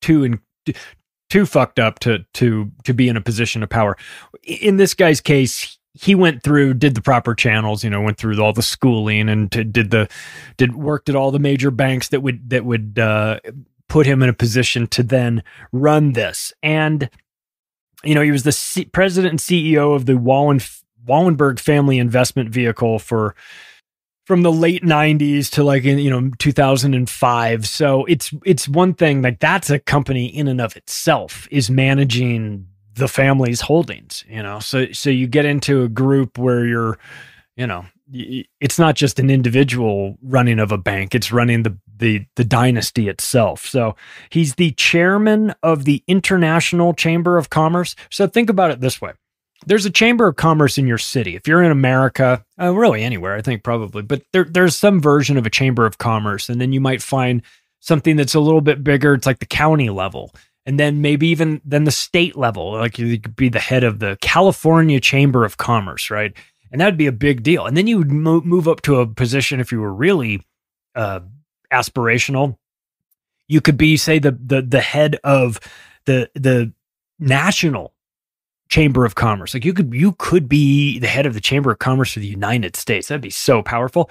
too 0.00 0.24
in, 0.24 0.40
too 1.30 1.46
fucked 1.46 1.78
up 1.78 1.98
to 2.00 2.24
to 2.34 2.70
to 2.84 2.94
be 2.94 3.08
in 3.08 3.16
a 3.16 3.20
position 3.20 3.62
of 3.62 3.68
power. 3.68 3.96
In 4.42 4.76
this 4.76 4.94
guy's 4.94 5.20
case, 5.20 5.78
he 5.96 6.14
went 6.14 6.42
through 6.42 6.74
did 6.74 6.94
the 6.94 7.02
proper 7.02 7.34
channels 7.34 7.82
you 7.82 7.90
know 7.90 8.00
went 8.00 8.18
through 8.18 8.40
all 8.40 8.52
the 8.52 8.62
schooling 8.62 9.28
and 9.28 9.50
did 9.50 9.90
the 9.90 10.08
did 10.56 10.74
worked 10.74 11.08
at 11.08 11.16
all 11.16 11.30
the 11.30 11.38
major 11.38 11.70
banks 11.70 12.08
that 12.08 12.22
would 12.22 12.50
that 12.50 12.64
would 12.64 12.98
uh, 12.98 13.40
put 13.88 14.06
him 14.06 14.22
in 14.22 14.28
a 14.28 14.34
position 14.34 14.86
to 14.86 15.02
then 15.02 15.42
run 15.72 16.12
this 16.12 16.52
and 16.62 17.08
you 18.04 18.14
know 18.14 18.22
he 18.22 18.30
was 18.30 18.42
the 18.42 18.52
C- 18.52 18.84
president 18.84 19.32
and 19.32 19.40
ceo 19.40 19.94
of 19.94 20.06
the 20.06 20.16
Wallen 20.16 20.60
wallenberg 21.06 21.58
family 21.58 21.98
investment 21.98 22.50
vehicle 22.50 22.98
for 22.98 23.34
from 24.26 24.42
the 24.42 24.52
late 24.52 24.82
90s 24.82 25.48
to 25.50 25.62
like 25.64 25.84
in 25.84 25.98
you 25.98 26.10
know 26.10 26.30
2005 26.38 27.66
so 27.66 28.04
it's 28.06 28.34
it's 28.44 28.68
one 28.68 28.92
thing 28.92 29.22
like 29.22 29.38
that's 29.38 29.70
a 29.70 29.78
company 29.78 30.26
in 30.26 30.48
and 30.48 30.60
of 30.60 30.76
itself 30.76 31.48
is 31.50 31.70
managing 31.70 32.66
the 32.94 33.08
family's 33.08 33.62
holdings 33.62 34.24
you 34.28 34.42
know? 34.42 34.58
So 34.58 34.92
so 34.92 35.08
you 35.08 35.26
get 35.26 35.44
into 35.44 35.82
a 35.82 35.88
group 35.88 36.38
where 36.38 36.66
you're 36.66 36.98
you 37.56 37.66
know 37.66 37.86
it's 38.12 38.78
not 38.78 38.94
just 38.94 39.18
an 39.18 39.30
individual 39.30 40.16
running 40.22 40.58
of 40.58 40.70
a 40.70 40.78
bank 40.78 41.14
it's 41.14 41.32
running 41.32 41.62
the 41.62 41.76
the 41.98 42.26
the 42.36 42.44
dynasty 42.44 43.08
itself. 43.08 43.66
So 43.66 43.96
he's 44.30 44.56
the 44.56 44.72
chairman 44.72 45.54
of 45.62 45.84
the 45.84 46.02
international 46.06 46.92
chamber 46.92 47.38
of 47.38 47.50
commerce. 47.50 47.96
So 48.10 48.26
think 48.26 48.50
about 48.50 48.70
it 48.70 48.80
this 48.80 49.00
way 49.00 49.12
there's 49.64 49.86
a 49.86 49.90
chamber 49.90 50.28
of 50.28 50.36
commerce 50.36 50.76
in 50.78 50.86
your 50.86 50.98
city. 50.98 51.34
If 51.34 51.48
you're 51.48 51.62
in 51.62 51.70
America, 51.72 52.44
uh, 52.60 52.74
really 52.74 53.02
anywhere, 53.02 53.34
I 53.34 53.42
think 53.42 53.62
probably, 53.62 54.02
but 54.02 54.22
there, 54.32 54.44
there's 54.44 54.76
some 54.76 55.00
version 55.00 55.38
of 55.38 55.46
a 55.46 55.50
chamber 55.50 55.86
of 55.86 55.98
commerce. 55.98 56.48
And 56.48 56.60
then 56.60 56.72
you 56.72 56.80
might 56.80 57.02
find 57.02 57.42
something 57.80 58.16
that's 58.16 58.34
a 58.34 58.40
little 58.40 58.60
bit 58.60 58.84
bigger. 58.84 59.14
It's 59.14 59.26
like 59.26 59.38
the 59.38 59.46
county 59.46 59.88
level. 59.90 60.32
and 60.66 60.80
then 60.80 61.00
maybe 61.00 61.28
even 61.28 61.60
then 61.64 61.84
the 61.84 61.92
state 61.92 62.36
level, 62.36 62.72
like 62.72 62.98
you 62.98 63.18
could 63.20 63.36
be 63.36 63.48
the 63.48 63.60
head 63.60 63.84
of 63.84 64.00
the 64.00 64.18
California 64.20 65.00
Chamber 65.00 65.44
of 65.44 65.56
Commerce, 65.56 66.10
right? 66.10 66.32
And 66.72 66.80
that'd 66.80 66.98
be 66.98 67.06
a 67.06 67.12
big 67.12 67.44
deal. 67.44 67.64
And 67.64 67.76
then 67.76 67.86
you 67.86 67.98
would 67.98 68.10
mo- 68.10 68.40
move 68.40 68.66
up 68.66 68.82
to 68.82 68.96
a 68.96 69.06
position 69.06 69.60
if 69.60 69.70
you 69.70 69.80
were 69.80 69.94
really 69.94 70.42
uh, 70.96 71.20
aspirational. 71.72 72.58
You 73.46 73.60
could 73.60 73.78
be, 73.78 73.96
say, 73.96 74.18
the 74.18 74.32
the 74.32 74.60
the 74.60 74.80
head 74.80 75.20
of 75.22 75.60
the 76.04 76.28
the 76.34 76.72
national 77.20 77.94
chamber 78.68 79.04
of 79.04 79.14
commerce. 79.14 79.54
Like 79.54 79.64
you 79.64 79.74
could 79.74 79.92
you 79.94 80.12
could 80.12 80.48
be 80.48 80.98
the 80.98 81.06
head 81.06 81.26
of 81.26 81.34
the 81.34 81.40
chamber 81.40 81.70
of 81.70 81.78
commerce 81.78 82.12
for 82.12 82.20
the 82.20 82.26
United 82.26 82.76
States. 82.76 83.08
That'd 83.08 83.22
be 83.22 83.30
so 83.30 83.62
powerful. 83.62 84.10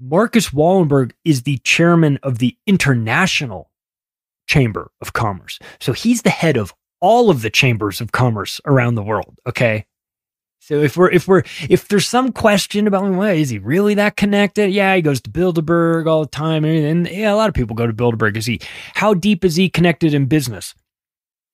Marcus 0.00 0.50
Wallenberg 0.50 1.12
is 1.24 1.42
the 1.42 1.58
chairman 1.58 2.18
of 2.22 2.38
the 2.38 2.56
international 2.66 3.70
chamber 4.46 4.90
of 5.00 5.12
commerce. 5.12 5.58
So 5.80 5.92
he's 5.92 6.22
the 6.22 6.30
head 6.30 6.56
of 6.56 6.74
all 7.00 7.30
of 7.30 7.42
the 7.42 7.50
chambers 7.50 8.00
of 8.00 8.12
commerce 8.12 8.60
around 8.64 8.94
the 8.94 9.02
world, 9.02 9.38
okay? 9.46 9.86
So 10.60 10.80
if 10.80 10.96
we're 10.96 11.10
if 11.10 11.28
we're 11.28 11.42
if 11.68 11.88
there's 11.88 12.06
some 12.06 12.32
question 12.32 12.86
about 12.86 13.10
well, 13.10 13.28
is 13.28 13.50
he 13.50 13.58
really 13.58 13.92
that 13.94 14.16
connected? 14.16 14.70
Yeah, 14.70 14.96
he 14.96 15.02
goes 15.02 15.20
to 15.22 15.30
Bilderberg 15.30 16.06
all 16.06 16.22
the 16.22 16.30
time, 16.30 16.64
and, 16.64 16.84
and 16.86 17.08
yeah, 17.08 17.34
a 17.34 17.36
lot 17.36 17.50
of 17.50 17.54
people 17.54 17.76
go 17.76 17.86
to 17.86 17.92
Bilderberg. 17.92 18.38
Is 18.38 18.46
he 18.46 18.60
how 18.94 19.12
deep 19.12 19.44
is 19.44 19.56
he 19.56 19.68
connected 19.68 20.14
in 20.14 20.24
business? 20.24 20.74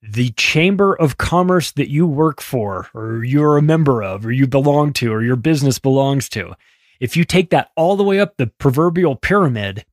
The 0.03 0.31
chamber 0.31 0.95
of 0.95 1.19
commerce 1.19 1.73
that 1.73 1.91
you 1.91 2.07
work 2.07 2.41
for, 2.41 2.89
or 2.95 3.23
you're 3.25 3.59
a 3.59 3.63
member 3.63 4.03
of, 4.03 4.25
or 4.25 4.33
you 4.33 4.47
belong 4.47 4.93
to, 4.95 5.13
or 5.13 5.23
your 5.23 5.37
business 5.37 5.79
belongs 5.79 6.29
to, 6.31 6.55
if 7.01 7.17
you 7.17 7.25
take 7.25 7.51
that 7.51 7.71
all 7.77 7.97
the 7.97 8.05
way 8.05 8.19
up 8.19 8.37
the 8.37 8.47
proverbial 8.47 9.17
pyramid 9.17 9.85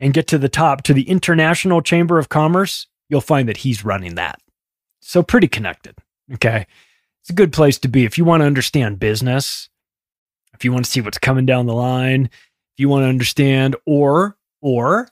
and 0.00 0.14
get 0.14 0.28
to 0.28 0.38
the 0.38 0.48
top 0.48 0.82
to 0.82 0.94
the 0.94 1.08
International 1.08 1.82
Chamber 1.82 2.18
of 2.18 2.28
Commerce, 2.28 2.86
you'll 3.08 3.20
find 3.20 3.48
that 3.48 3.58
he's 3.58 3.84
running 3.84 4.14
that. 4.14 4.40
So 5.00 5.22
pretty 5.22 5.48
connected. 5.48 5.96
Okay 6.34 6.66
it's 7.28 7.34
a 7.34 7.34
good 7.34 7.52
place 7.52 7.78
to 7.80 7.88
be 7.88 8.06
if 8.06 8.16
you 8.16 8.24
want 8.24 8.40
to 8.40 8.46
understand 8.46 8.98
business, 8.98 9.68
if 10.54 10.64
you 10.64 10.72
want 10.72 10.86
to 10.86 10.90
see 10.90 11.02
what's 11.02 11.18
coming 11.18 11.44
down 11.44 11.66
the 11.66 11.74
line, 11.74 12.30
if 12.32 12.78
you 12.78 12.88
want 12.88 13.02
to 13.02 13.08
understand, 13.08 13.76
or 13.84 14.38
or 14.62 15.10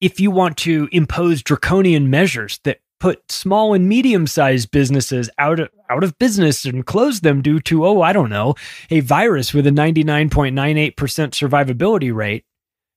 if 0.00 0.20
you 0.20 0.30
want 0.30 0.56
to 0.56 0.88
impose 0.90 1.42
draconian 1.42 2.08
measures 2.08 2.60
that 2.64 2.80
put 3.00 3.30
small 3.30 3.74
and 3.74 3.88
medium-sized 3.88 4.70
businesses 4.70 5.30
out 5.38 5.60
of, 5.60 5.68
out 5.88 6.04
of 6.04 6.18
business 6.18 6.64
and 6.64 6.86
close 6.86 7.20
them 7.20 7.42
due 7.42 7.60
to 7.60 7.86
oh 7.86 8.02
I 8.02 8.12
don't 8.12 8.30
know 8.30 8.54
a 8.90 9.00
virus 9.00 9.54
with 9.54 9.66
a 9.66 9.70
99.98% 9.70 10.94
survivability 10.94 12.14
rate 12.14 12.44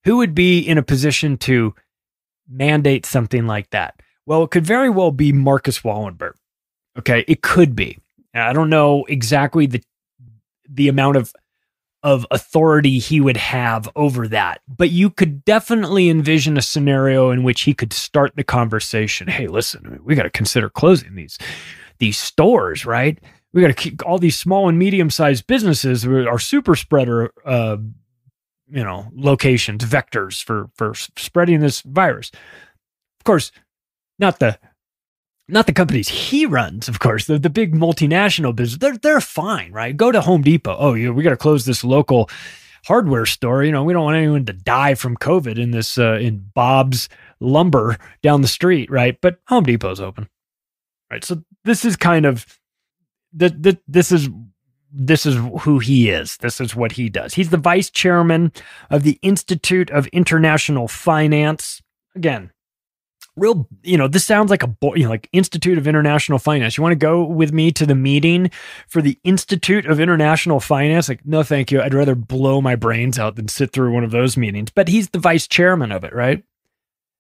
who 0.04 0.18
would 0.18 0.34
be 0.34 0.60
in 0.60 0.78
a 0.78 0.84
position 0.84 1.38
to 1.38 1.76
mandate 2.50 3.06
something 3.06 3.46
like 3.48 3.70
that? 3.70 4.02
Well 4.26 4.44
it 4.44 4.52
could 4.52 4.66
very 4.66 4.90
well 4.90 5.12
be 5.12 5.32
Marcus 5.32 5.80
Wallenberg. 5.80 6.34
Okay? 6.98 7.24
It 7.28 7.42
could 7.42 7.76
be. 7.76 8.00
I 8.34 8.54
don't 8.54 8.70
know 8.70 9.06
exactly 9.06 9.66
the 9.66 9.84
the 10.70 10.88
amount 10.88 11.18
of 11.18 11.34
of 12.04 12.26
authority 12.32 12.98
he 12.98 13.22
would 13.22 13.38
have 13.38 13.90
over 13.96 14.28
that, 14.28 14.62
but 14.68 14.90
you 14.90 15.10
could 15.10 15.46
definitely 15.46 16.10
envision 16.10 16.58
a 16.58 16.62
scenario 16.62 17.30
in 17.30 17.44
which 17.44 17.62
he 17.62 17.74
could 17.74 17.94
start 17.94 18.36
the 18.36 18.44
conversation. 18.44 19.28
Hey, 19.28 19.48
listen, 19.48 20.00
we 20.04 20.16
got 20.16 20.24
to 20.24 20.30
consider 20.30 20.70
closing 20.70 21.16
these 21.16 21.38
these 22.00 22.18
stores, 22.18 22.86
right? 22.86 23.20
We 23.54 23.62
got 23.62 23.68
to 23.68 23.74
keep 23.74 24.06
all 24.06 24.18
these 24.18 24.38
small 24.38 24.68
and 24.68 24.80
medium 24.80 25.10
sized 25.10 25.46
businesses 25.46 26.06
are 26.06 26.40
super 26.40 26.76
spreader, 26.76 27.32
uh, 27.46 27.78
you 28.68 28.84
know, 28.84 29.12
locations, 29.14 29.84
vectors 29.84 30.44
for 30.44 30.70
for 30.76 30.94
spreading 30.96 31.60
this 31.60 31.82
virus. 31.82 32.32
Of 33.20 33.26
course, 33.26 33.52
not 34.18 34.40
the 34.40 34.58
not 35.48 35.66
the 35.66 35.74
companies 35.74 36.08
he 36.08 36.46
runs, 36.46 36.88
of 36.88 37.00
course, 37.00 37.26
the, 37.26 37.38
the 37.38 37.50
big 37.50 37.74
multinational 37.74 38.56
business, 38.56 38.80
they're, 38.80 38.98
they're 38.98 39.22
fine, 39.22 39.72
right? 39.72 39.96
Go 39.96 40.12
to 40.12 40.22
Home 40.22 40.42
Depot. 40.42 40.76
Oh, 40.78 40.94
we 40.94 41.24
got 41.24 41.32
to 41.32 41.38
close 41.38 41.66
this 41.66 41.84
local 41.84 42.30
hardware 42.86 43.26
store. 43.26 43.64
You 43.64 43.72
know, 43.72 43.84
we 43.84 43.94
don't 43.94 44.04
want 44.04 44.18
anyone 44.18 44.46
to 44.46 44.54
die 44.54 44.96
from 44.96 45.18
COVID 45.18 45.60
in 45.60 45.72
this, 45.72 45.98
uh, 45.98 46.18
in 46.22 46.50
Bob's 46.54 47.10
lumber 47.40 47.98
down 48.24 48.42
the 48.42 48.48
street, 48.48 48.90
right? 48.90 49.20
But 49.20 49.40
Home 49.48 49.64
Depot's 49.64 50.00
open, 50.00 50.30
right? 51.12 51.24
So 51.24 51.44
this 51.64 51.86
is 51.86 51.96
kind 51.96 52.26
of, 52.26 52.46
the, 53.34 53.50
the, 53.50 53.78
this 53.88 54.12
is, 54.12 54.30
this 54.94 55.26
is 55.26 55.36
who 55.62 55.80
he 55.80 56.10
is. 56.10 56.38
This 56.38 56.60
is 56.60 56.76
what 56.76 56.92
he 56.94 57.08
does. 57.08 57.34
He's 57.34 57.50
the 57.50 57.58
vice 57.58 57.90
chairman 57.90 58.52
of 58.90 59.04
the 59.04 59.18
Institute 59.22 59.90
of 59.90 60.08
International 60.08 60.88
Finance. 60.88 61.82
Again, 62.14 62.52
real 63.42 63.68
you 63.82 63.98
know 63.98 64.08
this 64.08 64.24
sounds 64.24 64.50
like 64.50 64.64
a 64.64 64.74
you 64.96 65.04
know, 65.04 65.10
like 65.10 65.28
institute 65.34 65.78
of 65.78 65.88
international 65.88 66.40
finance. 66.40 66.78
You 66.78 66.84
want 66.84 66.94
to 66.94 66.98
go 66.98 67.24
with 67.24 67.52
me 67.52 67.72
to 67.72 67.86
the 67.86 67.96
meeting 67.96 68.52
for 68.88 69.02
the 69.02 69.18
institute 69.24 69.86
of 69.86 70.00
international 70.00 70.60
finance? 70.60 71.10
Like 71.10 71.26
no 71.26 71.44
thank 71.44 71.72
you. 71.72 71.82
I'd 71.82 71.94
rather 71.94 72.16
blow 72.16 72.62
my 72.62 72.76
brains 72.76 73.20
out 73.20 73.36
than 73.36 73.48
sit 73.48 73.72
through 73.72 73.94
one 73.94 74.04
of 74.04 74.12
those 74.12 74.38
meetings. 74.38 74.70
But 74.70 74.88
he's 74.88 75.10
the 75.10 75.20
vice 75.20 75.48
chairman 75.48 75.92
of 75.92 76.04
it 76.04 76.14
right? 76.14 76.44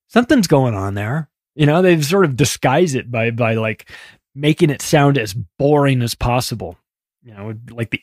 Something's 0.08 0.48
going 0.48 0.76
on 0.76 0.94
there. 0.94 1.30
You 1.56 1.66
know 1.66 1.82
they've 1.82 2.06
sort 2.06 2.26
of 2.26 2.38
disguise 2.38 2.96
it 2.96 3.12
by 3.12 3.32
by 3.32 3.56
like 3.56 3.90
making 4.36 4.70
it 4.70 4.82
sound 4.82 5.18
as 5.18 5.34
boring 5.34 6.02
as 6.02 6.16
possible. 6.16 6.78
You 7.24 7.34
know 7.34 7.56
like 7.72 7.90
the 7.90 8.02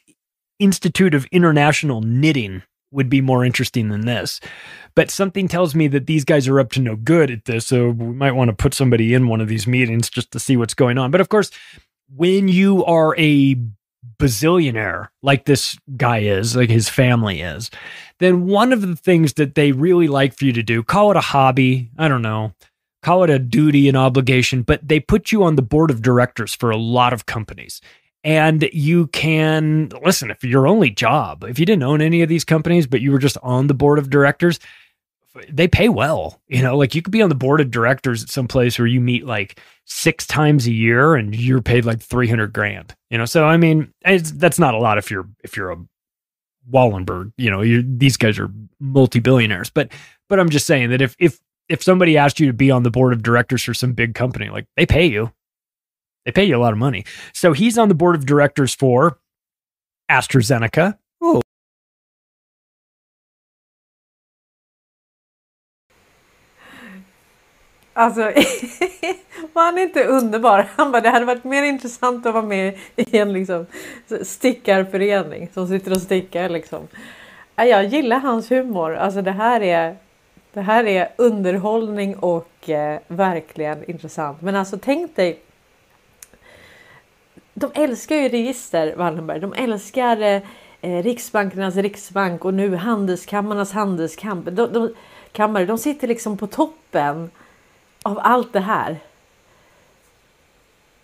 institute 0.58 1.14
of 1.14 1.24
international 1.26 2.00
knitting 2.00 2.62
would 2.90 3.08
be 3.08 3.20
more 3.20 3.44
interesting 3.44 3.88
than 3.88 4.06
this. 4.06 4.40
But 4.94 5.10
something 5.10 5.48
tells 5.48 5.74
me 5.74 5.88
that 5.88 6.06
these 6.06 6.24
guys 6.24 6.48
are 6.48 6.58
up 6.58 6.72
to 6.72 6.80
no 6.80 6.96
good 6.96 7.30
at 7.30 7.44
this. 7.44 7.66
So 7.66 7.90
we 7.90 8.14
might 8.14 8.32
want 8.32 8.48
to 8.48 8.56
put 8.56 8.74
somebody 8.74 9.14
in 9.14 9.28
one 9.28 9.40
of 9.40 9.48
these 9.48 9.66
meetings 9.66 10.10
just 10.10 10.30
to 10.32 10.40
see 10.40 10.56
what's 10.56 10.74
going 10.74 10.98
on. 10.98 11.10
But 11.10 11.20
of 11.20 11.28
course, 11.28 11.50
when 12.14 12.48
you 12.48 12.84
are 12.84 13.14
a 13.18 13.56
bazillionaire 14.18 15.08
like 15.22 15.44
this 15.44 15.78
guy 15.96 16.18
is, 16.18 16.56
like 16.56 16.70
his 16.70 16.88
family 16.88 17.40
is, 17.40 17.70
then 18.18 18.46
one 18.46 18.72
of 18.72 18.80
the 18.80 18.96
things 18.96 19.34
that 19.34 19.54
they 19.54 19.72
really 19.72 20.08
like 20.08 20.34
for 20.34 20.44
you 20.44 20.52
to 20.52 20.62
do, 20.62 20.82
call 20.82 21.10
it 21.10 21.16
a 21.16 21.20
hobby, 21.20 21.90
I 21.98 22.08
don't 22.08 22.22
know, 22.22 22.54
call 23.02 23.22
it 23.24 23.30
a 23.30 23.38
duty, 23.38 23.88
an 23.88 23.96
obligation, 23.96 24.62
but 24.62 24.86
they 24.86 25.00
put 25.00 25.30
you 25.30 25.44
on 25.44 25.56
the 25.56 25.62
board 25.62 25.90
of 25.90 26.02
directors 26.02 26.54
for 26.54 26.70
a 26.70 26.76
lot 26.76 27.12
of 27.12 27.26
companies 27.26 27.80
and 28.24 28.68
you 28.72 29.06
can 29.08 29.90
listen 30.04 30.30
if 30.30 30.42
your 30.42 30.66
only 30.66 30.90
job 30.90 31.44
if 31.44 31.58
you 31.58 31.66
didn't 31.66 31.82
own 31.82 32.00
any 32.00 32.22
of 32.22 32.28
these 32.28 32.44
companies 32.44 32.86
but 32.86 33.00
you 33.00 33.12
were 33.12 33.18
just 33.18 33.38
on 33.42 33.66
the 33.66 33.74
board 33.74 33.98
of 33.98 34.10
directors 34.10 34.58
they 35.48 35.68
pay 35.68 35.88
well 35.88 36.40
you 36.48 36.62
know 36.62 36.76
like 36.76 36.94
you 36.94 37.02
could 37.02 37.12
be 37.12 37.22
on 37.22 37.28
the 37.28 37.34
board 37.34 37.60
of 37.60 37.70
directors 37.70 38.22
at 38.22 38.28
some 38.28 38.48
place 38.48 38.78
where 38.78 38.86
you 38.86 39.00
meet 39.00 39.24
like 39.24 39.60
six 39.84 40.26
times 40.26 40.66
a 40.66 40.72
year 40.72 41.14
and 41.14 41.34
you're 41.34 41.62
paid 41.62 41.84
like 41.84 42.00
300 42.00 42.52
grand 42.52 42.94
you 43.10 43.18
know? 43.18 43.24
So 43.24 43.44
i 43.44 43.56
mean 43.56 43.92
that's 44.02 44.58
not 44.58 44.74
a 44.74 44.78
lot 44.78 44.98
if 44.98 45.10
you're 45.10 45.28
if 45.44 45.56
you're 45.56 45.70
a 45.70 45.78
wallenberg 46.70 47.32
you 47.36 47.50
know 47.50 47.62
these 47.62 48.16
guys 48.16 48.38
are 48.38 48.50
multi-billionaires. 48.80 49.70
But 49.70 49.92
but 50.28 50.40
i'm 50.40 50.50
just 50.50 50.66
saying 50.66 50.90
that 50.90 51.00
if 51.00 51.14
if 51.18 51.38
if 51.68 51.82
somebody 51.82 52.16
asked 52.16 52.40
you 52.40 52.46
to 52.46 52.52
be 52.52 52.70
on 52.70 52.82
the 52.82 52.90
board 52.90 53.12
of 53.12 53.22
directors 53.22 53.62
for 53.62 53.74
some 53.74 53.92
big 53.92 54.14
company 54.14 54.48
like 54.48 54.66
they 54.76 54.86
pay 54.86 55.06
you 55.06 55.32
they 56.28 56.32
pay 56.32 56.44
you 56.44 56.56
a 56.56 56.62
lot 56.62 56.72
of 56.72 56.78
money. 56.78 57.04
So 57.32 57.54
he's 57.54 57.78
on 57.78 57.88
the 57.88 57.94
board 57.94 58.14
of 58.14 58.26
directors 58.26 58.74
for 58.74 59.18
AstraZeneca. 60.10 60.94
Oh. 61.20 61.40
Alltså, 67.92 68.20
var 69.52 69.64
han 69.64 69.78
inte 69.78 70.04
underbar? 70.04 70.68
Han 70.76 70.92
bara, 70.92 71.02
det 71.02 71.10
hade 71.10 71.24
varit 71.24 71.44
mer 71.44 71.62
intressant 71.62 72.26
att 72.26 72.34
vara 72.34 72.44
med 72.44 72.78
i 72.96 73.16
en 73.16 73.32
liksom, 73.32 73.66
stickarförening 74.22 75.48
som 75.54 75.68
sitter 75.68 75.90
och 75.90 76.02
stickar. 76.02 76.48
Liksom. 76.48 76.88
Jag 77.56 77.84
gillar 77.84 78.18
hans 78.18 78.50
humor. 78.50 78.94
Alltså 78.94 79.22
det 79.22 79.30
här 79.30 79.60
är, 79.60 79.96
det 80.52 80.60
här 80.60 80.84
är 80.86 81.08
underhållning 81.16 82.16
och 82.16 82.70
eh, 82.70 83.00
verkligen 83.08 83.90
intressant. 83.90 84.40
Men 84.42 84.56
alltså 84.56 84.78
tänk 84.82 85.16
dig 85.16 85.42
de 87.58 87.70
älskar 87.74 88.16
ju 88.16 88.28
register, 88.28 88.94
Wallenberg. 88.96 89.40
De 89.40 89.52
älskar 89.52 90.20
eh, 90.20 90.42
eh 90.80 91.02
Riksbankernas 91.02 91.76
riksbank 91.76 92.44
och 92.44 92.54
nu 92.54 92.76
handelskammarnas 92.76 93.72
handelskammare. 93.72 94.50
De, 94.50 94.72
de, 94.72 94.94
kammare, 95.32 95.66
de 95.66 95.78
sitter 95.78 96.08
liksom 96.08 96.36
på 96.36 96.46
toppen 96.46 97.30
av 98.02 98.18
allt 98.22 98.52
det 98.52 98.60
här. 98.60 98.98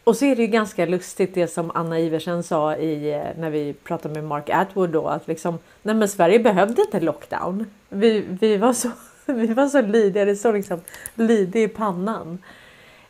Och 0.04 0.16
så 0.16 0.24
är 0.24 0.36
det 0.36 0.42
ju 0.42 0.48
ganska 0.48 0.86
lustigt 0.86 1.34
det 1.34 1.48
som 1.48 1.70
Anna 1.74 1.98
Iversen 1.98 2.42
sa 2.42 2.76
i, 2.76 3.12
eh, 3.12 3.38
när 3.38 3.50
vi 3.50 3.72
pratade 3.72 4.14
med 4.14 4.24
Mark 4.24 4.50
Atwood 4.50 4.90
då 4.90 5.06
att 5.06 5.28
liksom, 5.28 5.58
nej 5.82 5.94
men 5.94 6.08
Sverige 6.08 6.38
behövde 6.38 6.82
inte 6.82 7.00
lockdown. 7.00 7.66
Vi, 7.88 8.20
vi 8.40 8.56
var 8.56 8.72
så, 8.72 8.90
vi 9.26 9.46
var 9.46 9.66
så 9.66 9.80
lydiga, 9.82 10.24
det 10.24 10.36
såg 10.36 10.54
liksom 10.54 10.80
lydig 11.14 11.62
i 11.62 11.68
pannan. 11.68 12.38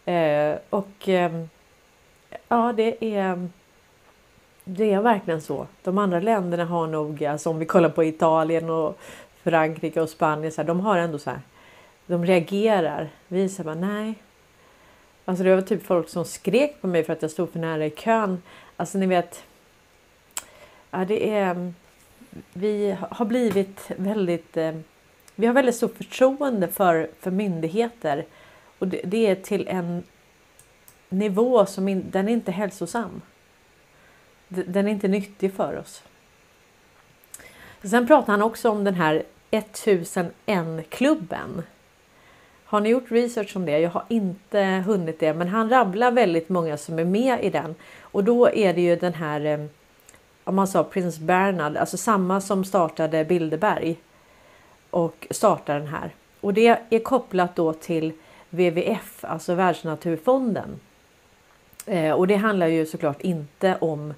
Eh, 0.04 0.54
och 0.70 1.08
eh, 1.08 1.44
Ja, 2.48 2.72
det 2.76 3.16
är, 3.16 3.48
det 4.64 4.92
är 4.92 5.00
verkligen 5.00 5.40
så. 5.40 5.66
De 5.82 5.98
andra 5.98 6.20
länderna 6.20 6.64
har 6.64 6.86
nog, 6.86 7.24
alltså 7.24 7.50
om 7.50 7.58
vi 7.58 7.66
kollar 7.66 7.88
på 7.88 8.04
Italien 8.04 8.70
och 8.70 8.98
Frankrike 9.42 10.00
och 10.00 10.08
Spanien, 10.08 10.52
så 10.52 10.60
här, 10.60 10.66
de 10.66 10.80
har 10.80 10.98
ändå 10.98 11.18
så 11.18 11.30
här, 11.30 11.40
de 12.06 12.26
reagerar. 12.26 13.08
Vi 13.28 13.48
säger 13.48 13.64
bara 13.64 13.74
nej. 13.74 14.14
Alltså 15.24 15.44
det 15.44 15.54
var 15.54 15.62
typ 15.62 15.86
folk 15.86 16.08
som 16.08 16.24
skrek 16.24 16.80
på 16.80 16.86
mig 16.86 17.04
för 17.04 17.12
att 17.12 17.22
jag 17.22 17.30
stod 17.30 17.52
för 17.52 17.58
nära 17.58 17.86
i 17.86 17.90
kön. 17.90 18.42
Alltså 18.76 18.98
ni 18.98 19.06
vet. 19.06 19.44
Ja, 20.90 21.04
det 21.04 21.30
är. 21.30 21.72
Vi 22.52 22.96
har 23.10 23.24
blivit 23.24 23.90
väldigt. 23.96 24.56
Eh, 24.56 24.74
vi 25.34 25.46
har 25.46 25.54
väldigt 25.54 25.74
stort 25.74 25.96
förtroende 25.96 26.68
för, 26.68 27.08
för 27.20 27.30
myndigheter 27.30 28.24
och 28.78 28.88
det, 28.88 29.00
det 29.04 29.26
är 29.26 29.34
till 29.34 29.68
en 29.68 30.02
nivå 31.18 31.66
som 31.66 31.88
in, 31.88 32.10
den 32.10 32.28
är 32.28 32.32
inte 32.32 32.52
hälsosam. 32.52 33.22
Den 34.48 34.86
är 34.86 34.90
inte 34.90 35.08
nyttig 35.08 35.52
för 35.52 35.78
oss. 35.78 36.02
Sen 37.82 38.06
pratar 38.06 38.32
han 38.32 38.42
också 38.42 38.70
om 38.70 38.84
den 38.84 38.94
här 38.94 39.22
1001-klubben. 39.50 41.62
Har 42.64 42.80
ni 42.80 42.88
gjort 42.88 43.10
research 43.10 43.56
om 43.56 43.64
det? 43.64 43.78
Jag 43.78 43.90
har 43.90 44.04
inte 44.08 44.82
hunnit 44.86 45.20
det, 45.20 45.34
men 45.34 45.48
han 45.48 45.70
rabblar 45.70 46.10
väldigt 46.10 46.48
många 46.48 46.76
som 46.76 46.98
är 46.98 47.04
med 47.04 47.44
i 47.44 47.50
den 47.50 47.74
och 48.00 48.24
då 48.24 48.50
är 48.50 48.74
det 48.74 48.80
ju 48.80 48.96
den 48.96 49.14
här. 49.14 49.44
Eh, 49.44 49.66
om 50.44 50.54
man 50.54 50.68
sa 50.68 50.84
prins 50.84 51.18
Bernhard, 51.18 51.76
alltså 51.76 51.96
samma 51.96 52.40
som 52.40 52.64
startade 52.64 53.24
Bilderberg 53.24 53.96
och 54.90 55.26
startar 55.30 55.78
den 55.78 55.88
här 55.88 56.10
och 56.40 56.54
det 56.54 56.78
är 56.90 56.98
kopplat 56.98 57.56
då 57.56 57.72
till 57.72 58.12
WWF, 58.50 59.24
alltså 59.24 59.54
Världsnaturfonden. 59.54 60.80
Eh, 61.86 62.12
och 62.12 62.26
det 62.26 62.36
handlar 62.36 62.66
ju 62.66 62.86
såklart 62.86 63.20
inte 63.20 63.76
om 63.80 64.14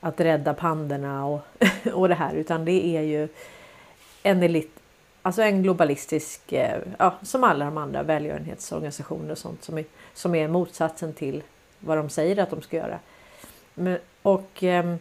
att 0.00 0.20
rädda 0.20 0.54
pandorna 0.54 1.26
och, 1.26 1.40
och 1.92 2.08
det 2.08 2.14
här 2.14 2.34
utan 2.34 2.64
det 2.64 2.86
är 2.96 3.02
ju 3.02 3.28
en 4.22 4.42
elit, 4.42 4.70
alltså 5.22 5.42
en 5.42 5.62
globalistisk, 5.62 6.52
eh, 6.52 6.80
ja, 6.98 7.14
som 7.22 7.44
alla 7.44 7.64
de 7.64 7.78
andra 7.78 8.02
välgörenhetsorganisationer 8.02 9.30
och 9.30 9.38
sånt 9.38 9.64
som 9.64 9.78
är, 9.78 9.84
som 10.14 10.34
är 10.34 10.48
motsatsen 10.48 11.12
till 11.12 11.42
vad 11.78 11.96
de 11.98 12.08
säger 12.08 12.38
att 12.38 12.50
de 12.50 12.62
ska 12.62 12.76
göra. 12.76 12.98
Men, 13.74 13.98
och, 14.22 14.62
ehm, 14.62 14.98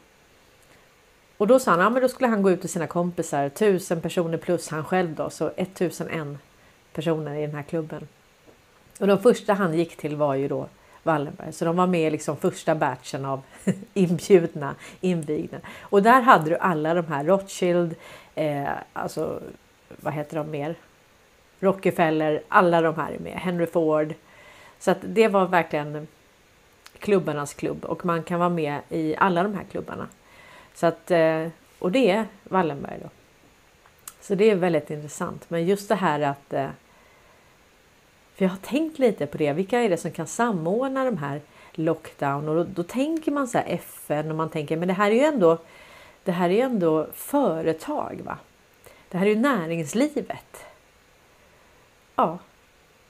och 1.37 1.47
då 1.47 1.59
sa 1.59 1.71
han, 1.71 1.79
ja 1.79 1.89
men 1.89 2.01
då 2.01 2.09
skulle 2.09 2.29
han 2.29 2.41
gå 2.41 2.51
ut 2.51 2.61
till 2.61 2.69
sina 2.69 2.87
kompisar, 2.87 3.49
tusen 3.49 4.01
personer 4.01 4.37
plus 4.37 4.69
han 4.69 4.85
själv 4.85 5.15
då, 5.15 5.29
så 5.29 5.51
1001 5.55 6.37
personer 6.93 7.35
i 7.35 7.41
den 7.41 7.55
här 7.55 7.63
klubben. 7.63 8.07
Och 8.99 9.07
de 9.07 9.19
första 9.19 9.53
han 9.53 9.73
gick 9.73 9.97
till 9.97 10.15
var 10.15 10.35
ju 10.35 10.47
då 10.47 10.67
Wallenberg. 11.05 11.53
Så 11.53 11.65
de 11.65 11.75
var 11.75 11.87
med 11.87 12.11
liksom 12.11 12.37
första 12.37 12.75
batchen 12.75 13.25
av 13.25 13.41
inbjudna 13.93 14.75
invigda. 15.01 15.57
Och 15.81 16.03
där 16.03 16.21
hade 16.21 16.49
du 16.49 16.57
alla 16.57 16.93
de 16.93 17.05
här 17.07 17.23
Rothschild, 17.23 17.95
eh, 18.35 18.69
alltså 18.93 19.41
vad 19.87 20.13
heter 20.13 20.37
de 20.37 20.51
mer? 20.51 20.75
Rockefeller, 21.59 22.43
alla 22.47 22.81
de 22.81 22.95
här 22.95 23.11
är 23.11 23.19
med. 23.19 23.33
Henry 23.33 23.65
Ford. 23.65 24.13
Så 24.79 24.91
att 24.91 24.97
det 25.01 25.27
var 25.27 25.45
verkligen 25.45 26.07
klubbarnas 26.99 27.53
klubb 27.53 27.85
och 27.85 28.05
man 28.05 28.23
kan 28.23 28.39
vara 28.39 28.49
med 28.49 28.81
i 28.89 29.15
alla 29.17 29.43
de 29.43 29.53
här 29.53 29.63
klubbarna. 29.71 30.07
Så 30.73 30.85
att, 30.85 31.11
eh, 31.11 31.47
och 31.79 31.91
det 31.91 32.11
är 32.11 32.25
Wallenberg 32.43 32.99
då. 33.03 33.09
Så 34.21 34.35
det 34.35 34.51
är 34.51 34.55
väldigt 34.55 34.89
intressant. 34.89 35.49
Men 35.49 35.65
just 35.65 35.89
det 35.89 35.95
här 35.95 36.19
att 36.19 36.53
eh, 36.53 36.69
för 38.35 38.45
jag 38.45 38.49
har 38.49 38.57
tänkt 38.57 38.99
lite 38.99 39.25
på 39.25 39.37
det. 39.37 39.53
Vilka 39.53 39.79
är 39.79 39.89
det 39.89 39.97
som 39.97 40.11
kan 40.11 40.27
samordna 40.27 41.05
de 41.05 41.17
här 41.17 41.41
lockdown? 41.71 42.49
Och 42.49 42.55
då, 42.55 42.63
då 42.63 42.83
tänker 42.83 43.31
man 43.31 43.47
så 43.47 43.57
här 43.57 43.65
FN 43.67 44.31
och 44.31 44.37
man 44.37 44.49
tänker 44.49 44.77
men 44.77 44.87
det 44.87 44.93
här 44.93 45.11
är 45.11 45.15
ju 45.15 45.21
ändå 45.21 45.57
det 46.25 46.31
här 46.31 46.49
är 46.49 46.53
ju 46.53 46.61
ändå 46.61 47.07
företag. 47.13 48.21
va? 48.25 48.37
Det 49.09 49.17
här 49.17 49.25
är 49.25 49.29
ju 49.29 49.39
näringslivet. 49.39 50.65
Ja, 52.15 52.39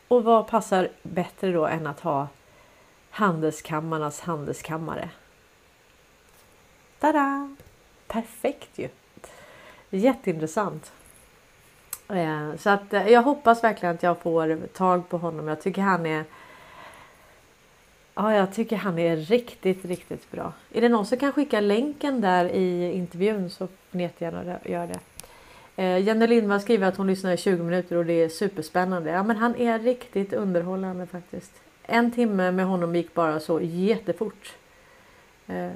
och 0.08 0.24
vad 0.24 0.48
passar 0.48 0.90
bättre 1.04 1.52
då 1.52 1.66
än 1.66 1.88
att 1.88 2.00
ha 2.00 2.28
handelskammarnas 3.10 4.20
handelskammare? 4.20 5.10
Tada! 7.00 7.56
Perfekt 8.08 8.78
ju! 8.78 8.90
Jätteintressant. 9.90 10.92
Eh, 12.10 12.56
så 12.58 12.70
att 12.70 12.94
eh, 12.94 13.08
jag 13.08 13.22
hoppas 13.22 13.64
verkligen 13.64 13.96
att 13.96 14.04
jag 14.04 14.20
får 14.20 14.68
tag 14.68 15.10
på 15.10 15.18
honom. 15.18 15.48
Jag 15.48 15.62
tycker 15.62 15.82
han 15.82 16.06
är. 16.06 16.24
Ja, 18.16 18.36
jag 18.36 18.54
tycker 18.54 18.76
han 18.76 19.00
är 19.00 19.16
riktigt, 19.18 19.86
riktigt 19.86 20.32
bra. 20.32 20.54
Är 20.74 20.82
det 20.82 20.90
någon 20.90 21.06
som 21.06 21.18
kan 21.18 21.32
skicka 21.32 21.60
länken 21.60 22.22
där 22.22 22.46
i 22.46 22.94
intervjun 22.94 23.50
så 23.50 23.68
får 23.68 23.98
ni 23.98 24.04
jättegärna 24.04 24.60
göra 24.66 24.88
det. 24.88 25.00
Eh, 25.76 25.98
Jenny 26.00 26.28
Lindvall 26.28 26.62
skriver 26.62 26.88
att 26.88 26.98
hon 26.98 27.08
lyssnar 27.08 27.32
i 27.32 27.38
20 27.38 27.64
minuter 27.64 27.96
och 27.96 28.06
det 28.06 28.14
är 28.14 28.30
superspännande. 28.30 29.10
Ja, 29.10 29.24
men 29.24 29.38
han 29.38 29.56
är 29.56 29.80
riktigt 29.80 30.34
underhållande 30.34 31.06
faktiskt. 31.06 31.52
En 31.84 32.12
timme 32.12 32.52
med 32.52 32.66
honom 32.66 32.96
gick 32.96 33.14
bara 33.14 33.40
så 33.40 33.62
jättefort. 33.62 34.54
Eh, 35.48 35.70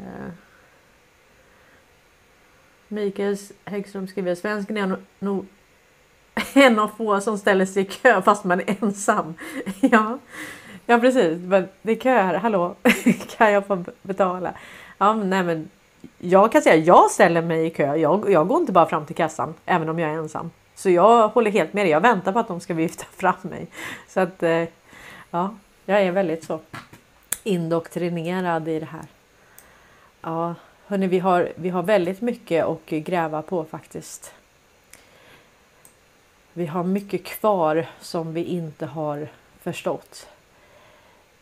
Mikael 2.87 3.37
Häggström 3.65 4.07
skriver 4.07 4.35
svensken 4.35 4.77
är 4.77 4.97
nog 5.19 5.45
en 6.53 6.79
av 6.79 6.91
få 6.97 7.21
som 7.21 7.37
ställer 7.37 7.65
sig 7.65 7.83
i 7.83 7.85
kö 7.85 8.21
fast 8.21 8.43
man 8.43 8.59
är 8.59 8.75
ensam. 8.81 9.33
Ja, 9.81 10.17
ja 10.85 10.99
precis. 10.99 11.39
Men 11.39 11.67
det 11.81 11.91
är 11.91 11.95
kö 11.95 12.21
här. 12.21 12.33
Hallå, 12.33 12.75
kan 13.37 13.51
jag 13.51 13.67
få 13.67 13.83
betala? 14.01 14.53
Ja, 14.97 15.13
men 15.13 15.29
nej, 15.29 15.43
men 15.43 15.69
jag 16.17 16.51
kan 16.51 16.61
säga 16.61 16.75
jag 16.75 17.11
ställer 17.11 17.41
mig 17.41 17.65
i 17.65 17.69
kö. 17.69 17.95
Jag, 17.95 18.29
jag 18.29 18.47
går 18.47 18.57
inte 18.59 18.71
bara 18.71 18.85
fram 18.85 19.05
till 19.05 19.15
kassan 19.15 19.53
även 19.65 19.89
om 19.89 19.99
jag 19.99 20.11
är 20.11 20.13
ensam. 20.13 20.51
Så 20.75 20.89
jag 20.89 21.27
håller 21.27 21.51
helt 21.51 21.73
med 21.73 21.85
dig. 21.85 21.91
Jag 21.91 22.01
väntar 22.01 22.31
på 22.31 22.39
att 22.39 22.47
de 22.47 22.59
ska 22.59 22.73
vifta 22.73 23.05
fram 23.11 23.35
mig. 23.41 23.67
Så 24.07 24.19
att 24.19 24.43
eh, 24.43 24.63
ja, 25.31 25.55
jag 25.85 26.01
är 26.01 26.11
väldigt 26.11 26.43
så 26.43 26.59
indoktrinerad 27.43 28.67
i 28.67 28.79
det 28.79 28.85
här. 28.85 29.05
Ja, 30.21 30.55
hörni, 30.87 31.07
vi 31.07 31.19
har, 31.19 31.49
vi 31.55 31.69
har 31.69 31.83
väldigt 31.83 32.21
mycket 32.21 32.65
att 32.65 32.85
gräva 32.85 33.41
på 33.41 33.65
faktiskt. 33.65 34.33
Vi 36.53 36.65
har 36.65 36.83
mycket 36.83 37.25
kvar 37.25 37.87
som 37.99 38.33
vi 38.33 38.43
inte 38.43 38.85
har 38.85 39.27
förstått. 39.59 40.29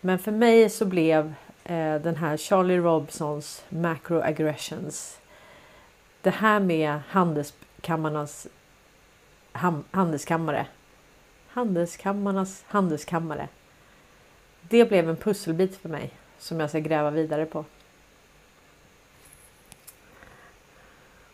Men 0.02 0.20
för 0.20 0.32
mig 0.32 0.70
så 0.70 0.86
blev 0.86 1.34
eh, 1.64 1.96
den 1.96 2.16
här 2.16 2.38
Charlie 2.38 2.78
Robsons 2.78 3.66
macroaggressions. 3.70 5.20
Det 6.22 6.30
här 6.30 6.60
med 6.60 7.00
handelskammarnas 7.08 8.48
ham, 9.52 9.84
handelskammare. 9.92 10.68
Handelskammarnas 11.48 12.64
handelskammare. 12.68 13.48
Det 14.62 14.86
blev 14.86 15.10
en 15.10 15.16
pusselbit 15.16 15.78
för 15.78 15.90
mig 15.90 16.12
som 16.38 16.60
jag 16.60 16.70
ska 16.70 16.80
gräva 16.80 17.12
vidare 17.12 17.46
på. 17.46 17.66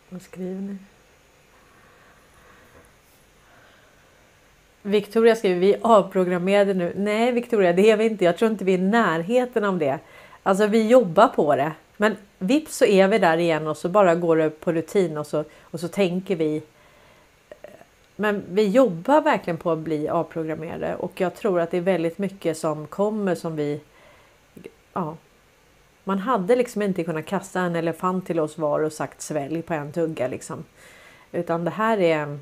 Vad 0.09 0.21
skriver 0.21 0.61
ni? 0.61 0.77
Victoria 4.85 5.35
skriver 5.35 5.59
vi 5.59 5.73
är 5.73 5.79
avprogrammerade 5.81 6.73
nu. 6.73 6.93
Nej 6.95 7.31
Victoria, 7.31 7.73
det 7.73 7.91
är 7.91 7.97
vi 7.97 8.05
inte. 8.05 8.25
Jag 8.25 8.37
tror 8.37 8.51
inte 8.51 8.65
vi 8.65 8.73
är 8.73 8.77
i 8.77 8.81
närheten 8.81 9.63
av 9.63 9.77
det. 9.77 9.99
Alltså 10.43 10.67
vi 10.67 10.87
jobbar 10.87 11.27
på 11.27 11.55
det. 11.55 11.71
Men 11.97 12.15
vips 12.39 12.77
så 12.77 12.85
är 12.85 13.07
vi 13.07 13.19
där 13.19 13.37
igen 13.37 13.67
och 13.67 13.77
så 13.77 13.89
bara 13.89 14.15
går 14.15 14.37
det 14.37 14.49
på 14.49 14.71
rutin 14.71 15.17
och 15.17 15.27
så, 15.27 15.43
och 15.61 15.79
så 15.79 15.87
tänker 15.87 16.35
vi. 16.35 16.61
Men 18.15 18.43
vi 18.49 18.67
jobbar 18.67 19.21
verkligen 19.21 19.57
på 19.57 19.71
att 19.71 19.79
bli 19.79 20.09
avprogrammerade 20.09 20.95
och 20.95 21.21
jag 21.21 21.35
tror 21.35 21.59
att 21.59 21.71
det 21.71 21.77
är 21.77 21.81
väldigt 21.81 22.17
mycket 22.17 22.57
som 22.57 22.87
kommer 22.87 23.35
som 23.35 23.55
vi. 23.55 23.81
Ja, 24.93 25.17
man 26.03 26.19
hade 26.19 26.55
liksom 26.55 26.81
inte 26.81 27.03
kunnat 27.03 27.25
kasta 27.25 27.61
en 27.61 27.75
elefant 27.75 28.27
till 28.27 28.39
oss 28.39 28.57
var 28.57 28.79
och 28.79 28.93
sagt 28.93 29.21
svälj 29.21 29.61
på 29.61 29.73
en 29.73 29.91
tugga 29.91 30.27
liksom. 30.27 30.63
Utan 31.31 31.63
det 31.63 31.71
här 31.71 31.97
är 31.97 32.39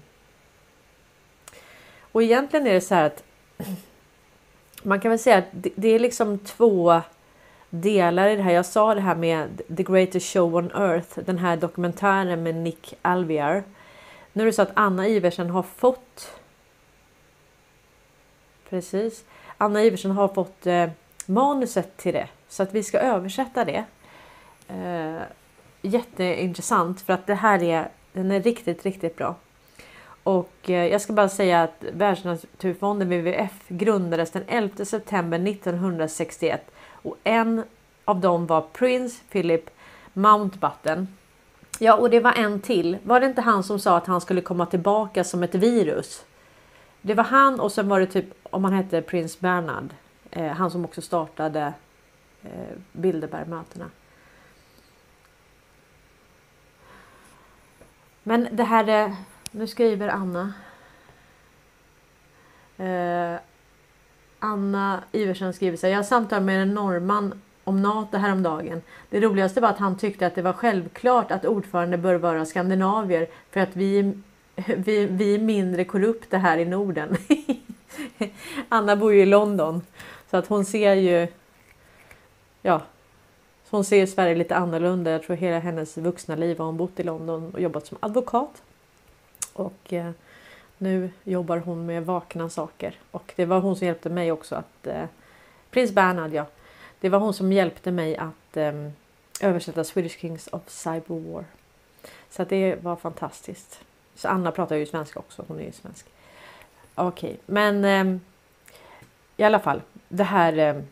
och 2.11 2.23
egentligen 2.23 2.67
är 2.67 2.73
det 2.73 2.81
så 2.81 2.95
här 2.95 3.05
att 3.05 3.23
man 4.83 4.99
kan 4.99 5.09
väl 5.11 5.19
säga 5.19 5.37
att 5.37 5.49
det, 5.51 5.87
är 5.87 5.99
liksom 5.99 6.39
två 6.39 7.01
delar 7.69 8.27
i 8.27 8.35
det 8.35 8.41
här. 8.41 8.51
Jag 8.51 8.65
sa 8.65 8.95
det 8.95 9.01
här 9.01 9.15
med 9.15 9.61
The 9.77 9.83
Greatest 9.83 10.33
Show 10.33 10.55
on 10.55 10.71
Earth, 10.71 11.19
den 11.19 11.37
här 11.37 11.57
dokumentären 11.57 12.43
med 12.43 12.55
Nick 12.55 12.93
Alviar. 13.01 13.63
Nu 14.33 14.43
är 14.43 14.45
det 14.45 14.53
så 14.53 14.61
att 14.61 14.71
Anna 14.73 15.07
Iversen 15.07 15.49
har 15.49 15.63
fått. 15.63 16.31
Precis. 18.69 19.23
Anna 19.57 19.83
Iversen 19.83 20.11
har 20.11 20.27
fått 20.27 20.67
eh, 20.67 20.89
manuset 21.25 21.97
till 21.97 22.13
det 22.13 22.27
så 22.47 22.63
att 22.63 22.73
vi 22.73 22.83
ska 22.83 22.99
översätta 22.99 23.65
det. 23.65 23.85
Eh, 24.67 25.21
jätteintressant 25.81 27.01
för 27.01 27.13
att 27.13 27.27
det 27.27 27.35
här 27.35 27.63
är. 27.63 27.89
Den 28.13 28.31
är 28.31 28.41
riktigt, 28.41 28.85
riktigt 28.85 29.15
bra. 29.15 29.35
Och 30.23 30.69
eh, 30.69 30.87
jag 30.87 31.01
ska 31.01 31.13
bara 31.13 31.29
säga 31.29 31.63
att 31.63 31.83
Världsnaturfonden 31.93 33.09
WWF 33.09 33.67
grundades 33.67 34.31
den 34.31 34.43
11 34.47 34.85
september 34.85 35.47
1961 35.47 36.71
och 36.91 37.17
en 37.23 37.63
av 38.05 38.19
dem 38.19 38.47
var 38.47 38.61
Prince 38.61 39.23
Philip 39.31 39.69
Mountbatten. 40.13 41.07
Ja, 41.79 41.95
och 41.95 42.09
det 42.09 42.19
var 42.19 42.33
en 42.33 42.61
till. 42.61 42.97
Var 43.03 43.19
det 43.19 43.25
inte 43.25 43.41
han 43.41 43.63
som 43.63 43.79
sa 43.79 43.97
att 43.97 44.07
han 44.07 44.21
skulle 44.21 44.41
komma 44.41 44.65
tillbaka 44.65 45.23
som 45.23 45.43
ett 45.43 45.55
virus? 45.55 46.25
Det 47.01 47.13
var 47.13 47.23
han 47.23 47.59
och 47.59 47.71
sen 47.71 47.89
var 47.89 47.99
det 47.99 48.05
typ 48.05 48.25
om 48.43 48.63
han 48.63 48.73
hette 48.73 49.01
Prins 49.01 49.39
Bernard. 49.39 49.89
Eh, 50.31 50.47
han 50.47 50.71
som 50.71 50.85
också 50.85 51.01
startade 51.01 51.73
eh, 52.43 52.77
Bilderbergmötena. 52.91 53.85
Men 58.23 58.47
det 58.51 58.63
här, 58.63 58.87
eh, 58.87 59.13
nu 59.51 59.67
skriver 59.67 60.07
Anna. 60.07 60.53
Eh, 62.77 63.39
Anna 64.39 65.03
Iversen 65.11 65.53
skriver 65.53 65.77
så 65.77 65.87
här. 65.87 65.93
Jag 65.93 66.05
samtalade 66.05 66.45
med 66.45 66.61
en 66.61 66.73
norrman 66.73 67.41
om 67.63 67.81
NATO 67.81 68.17
häromdagen. 68.17 68.81
Det 69.09 69.19
roligaste 69.19 69.61
var 69.61 69.69
att 69.69 69.77
han 69.77 69.97
tyckte 69.97 70.27
att 70.27 70.35
det 70.35 70.41
var 70.41 70.53
självklart 70.53 71.31
att 71.31 71.45
ordförande 71.45 71.97
bör 71.97 72.15
vara 72.15 72.45
skandinavier 72.45 73.27
för 73.51 73.59
att 73.59 73.75
vi, 73.75 74.13
vi, 74.55 75.05
vi 75.05 75.35
är 75.35 75.39
mindre 75.39 75.83
korrupta 75.83 76.37
här 76.37 76.57
i 76.57 76.65
Norden. 76.65 77.17
Anna 78.69 78.95
bor 78.95 79.13
ju 79.13 79.21
i 79.21 79.25
London 79.25 79.81
så 80.29 80.37
att 80.37 80.47
hon 80.47 80.65
ser 80.65 80.93
ju 80.93 81.27
ja, 82.61 82.81
hon 83.69 83.83
ser 83.83 84.05
Sverige 84.05 84.35
lite 84.35 84.55
annorlunda. 84.55 85.11
Jag 85.11 85.23
tror 85.23 85.35
hela 85.35 85.59
hennes 85.59 85.97
vuxna 85.97 86.35
liv 86.35 86.57
har 86.57 86.65
hon 86.65 86.77
bott 86.77 86.99
i 86.99 87.03
London 87.03 87.51
och 87.53 87.61
jobbat 87.61 87.87
som 87.87 87.97
advokat. 88.01 88.61
Och 89.53 89.93
eh, 89.93 90.11
nu 90.77 91.11
jobbar 91.23 91.57
hon 91.57 91.85
med 91.85 92.05
vakna 92.05 92.49
saker 92.49 92.95
och 93.11 93.33
det 93.35 93.45
var 93.45 93.59
hon 93.59 93.75
som 93.75 93.87
hjälpte 93.87 94.09
mig 94.09 94.31
också 94.31 94.55
att 94.55 94.87
eh, 94.87 95.05
Prins 95.71 95.91
Bernhard 95.91 96.33
ja. 96.33 96.45
Det 96.99 97.09
var 97.09 97.19
hon 97.19 97.33
som 97.33 97.51
hjälpte 97.51 97.91
mig 97.91 98.17
att 98.17 98.57
eh, 98.57 98.89
översätta 99.41 99.83
Swedish 99.83 100.19
Kings 100.19 100.47
of 100.47 100.61
Cyber 100.67 101.31
War. 101.31 101.45
Så 102.29 102.43
det 102.43 102.75
var 102.83 102.95
fantastiskt. 102.95 103.81
Så 104.15 104.27
Anna 104.27 104.51
pratar 104.51 104.75
ju 104.75 104.85
svenska 104.85 105.19
också. 105.19 105.45
Hon 105.47 105.59
är 105.59 105.63
ju 105.63 105.71
svensk. 105.71 106.05
Okej, 106.95 107.29
okay. 107.29 107.37
men 107.45 107.85
eh, 107.85 108.21
i 109.37 109.43
alla 109.43 109.59
fall 109.59 109.81
det 110.07 110.23
här 110.23 110.57
ehm, 110.57 110.87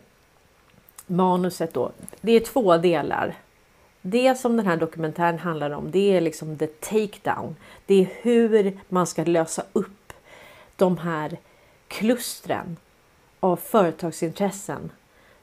manuset 1.08 1.74
då. 1.74 1.92
Det 2.22 2.32
är 2.32 2.40
två 2.40 2.78
delar. 2.78 3.36
Det 4.02 4.36
som 4.36 4.58
den 4.58 4.66
här 4.66 4.78
dokumentären 4.78 5.40
handlar 5.40 5.72
om, 5.72 5.92
det 5.92 6.18
är 6.18 6.22
liksom 6.22 6.58
the 6.58 6.68
takedown. 6.68 7.56
Det 7.86 8.02
är 8.02 8.08
hur 8.22 8.80
man 8.90 9.08
ska 9.08 9.24
lösa 9.24 9.64
upp 9.74 10.14
de 10.76 10.98
här 10.98 11.38
klustren 11.88 12.78
av 13.40 13.56
företagsintressen 13.56 14.92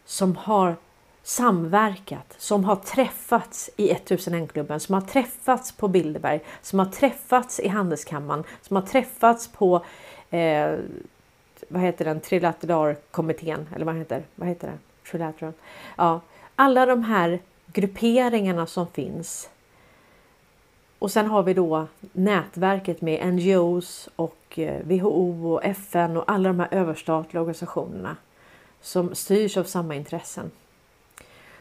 som 0.05 0.37
har 0.37 0.77
samverkat, 1.23 2.35
som 2.39 2.65
har 2.65 2.77
träffats 2.77 3.71
i 3.77 3.93
1001-klubben, 3.93 4.81
som 4.81 4.95
har 4.95 5.01
träffats 5.01 5.73
på 5.73 5.89
Bilderberg, 5.89 6.41
som 6.63 6.79
har 6.79 6.87
träffats 6.87 7.61
i 7.61 7.69
Handelskammaren, 7.69 8.45
som 8.63 8.77
har 8.77 8.83
träffats 8.83 9.49
på 9.49 9.85
eh, 10.31 10.75
vad 11.69 11.83
heter 11.83 12.05
den, 12.05 12.21
trilateralkommittén 12.21 13.69
eller 13.75 13.87
vad 13.87 13.97
heter, 13.97 14.23
vad 14.35 14.49
heter 14.49 14.69
det? 14.69 15.11
Trilateral. 15.11 15.53
Ja, 15.97 16.21
alla 16.57 16.87
de 16.87 17.03
här 17.03 17.41
grupperingarna 17.77 18.67
som 18.67 18.87
finns. 18.87 19.49
Och 20.99 21.11
sen 21.11 21.27
har 21.27 21.43
vi 21.43 21.55
då 21.55 21.87
nätverket 22.13 23.01
med 23.01 23.35
NGOs 23.35 24.09
och 24.17 24.59
eh, 24.59 24.83
WHO 24.83 25.53
och 25.53 25.65
FN 25.65 26.17
och 26.17 26.25
alla 26.27 26.49
de 26.49 26.61
här 26.61 26.69
överstatliga 26.71 27.41
organisationerna 27.41 28.17
som 28.81 29.15
styrs 29.15 29.57
av 29.57 29.65
samma 29.65 29.95
intressen. 29.95 30.51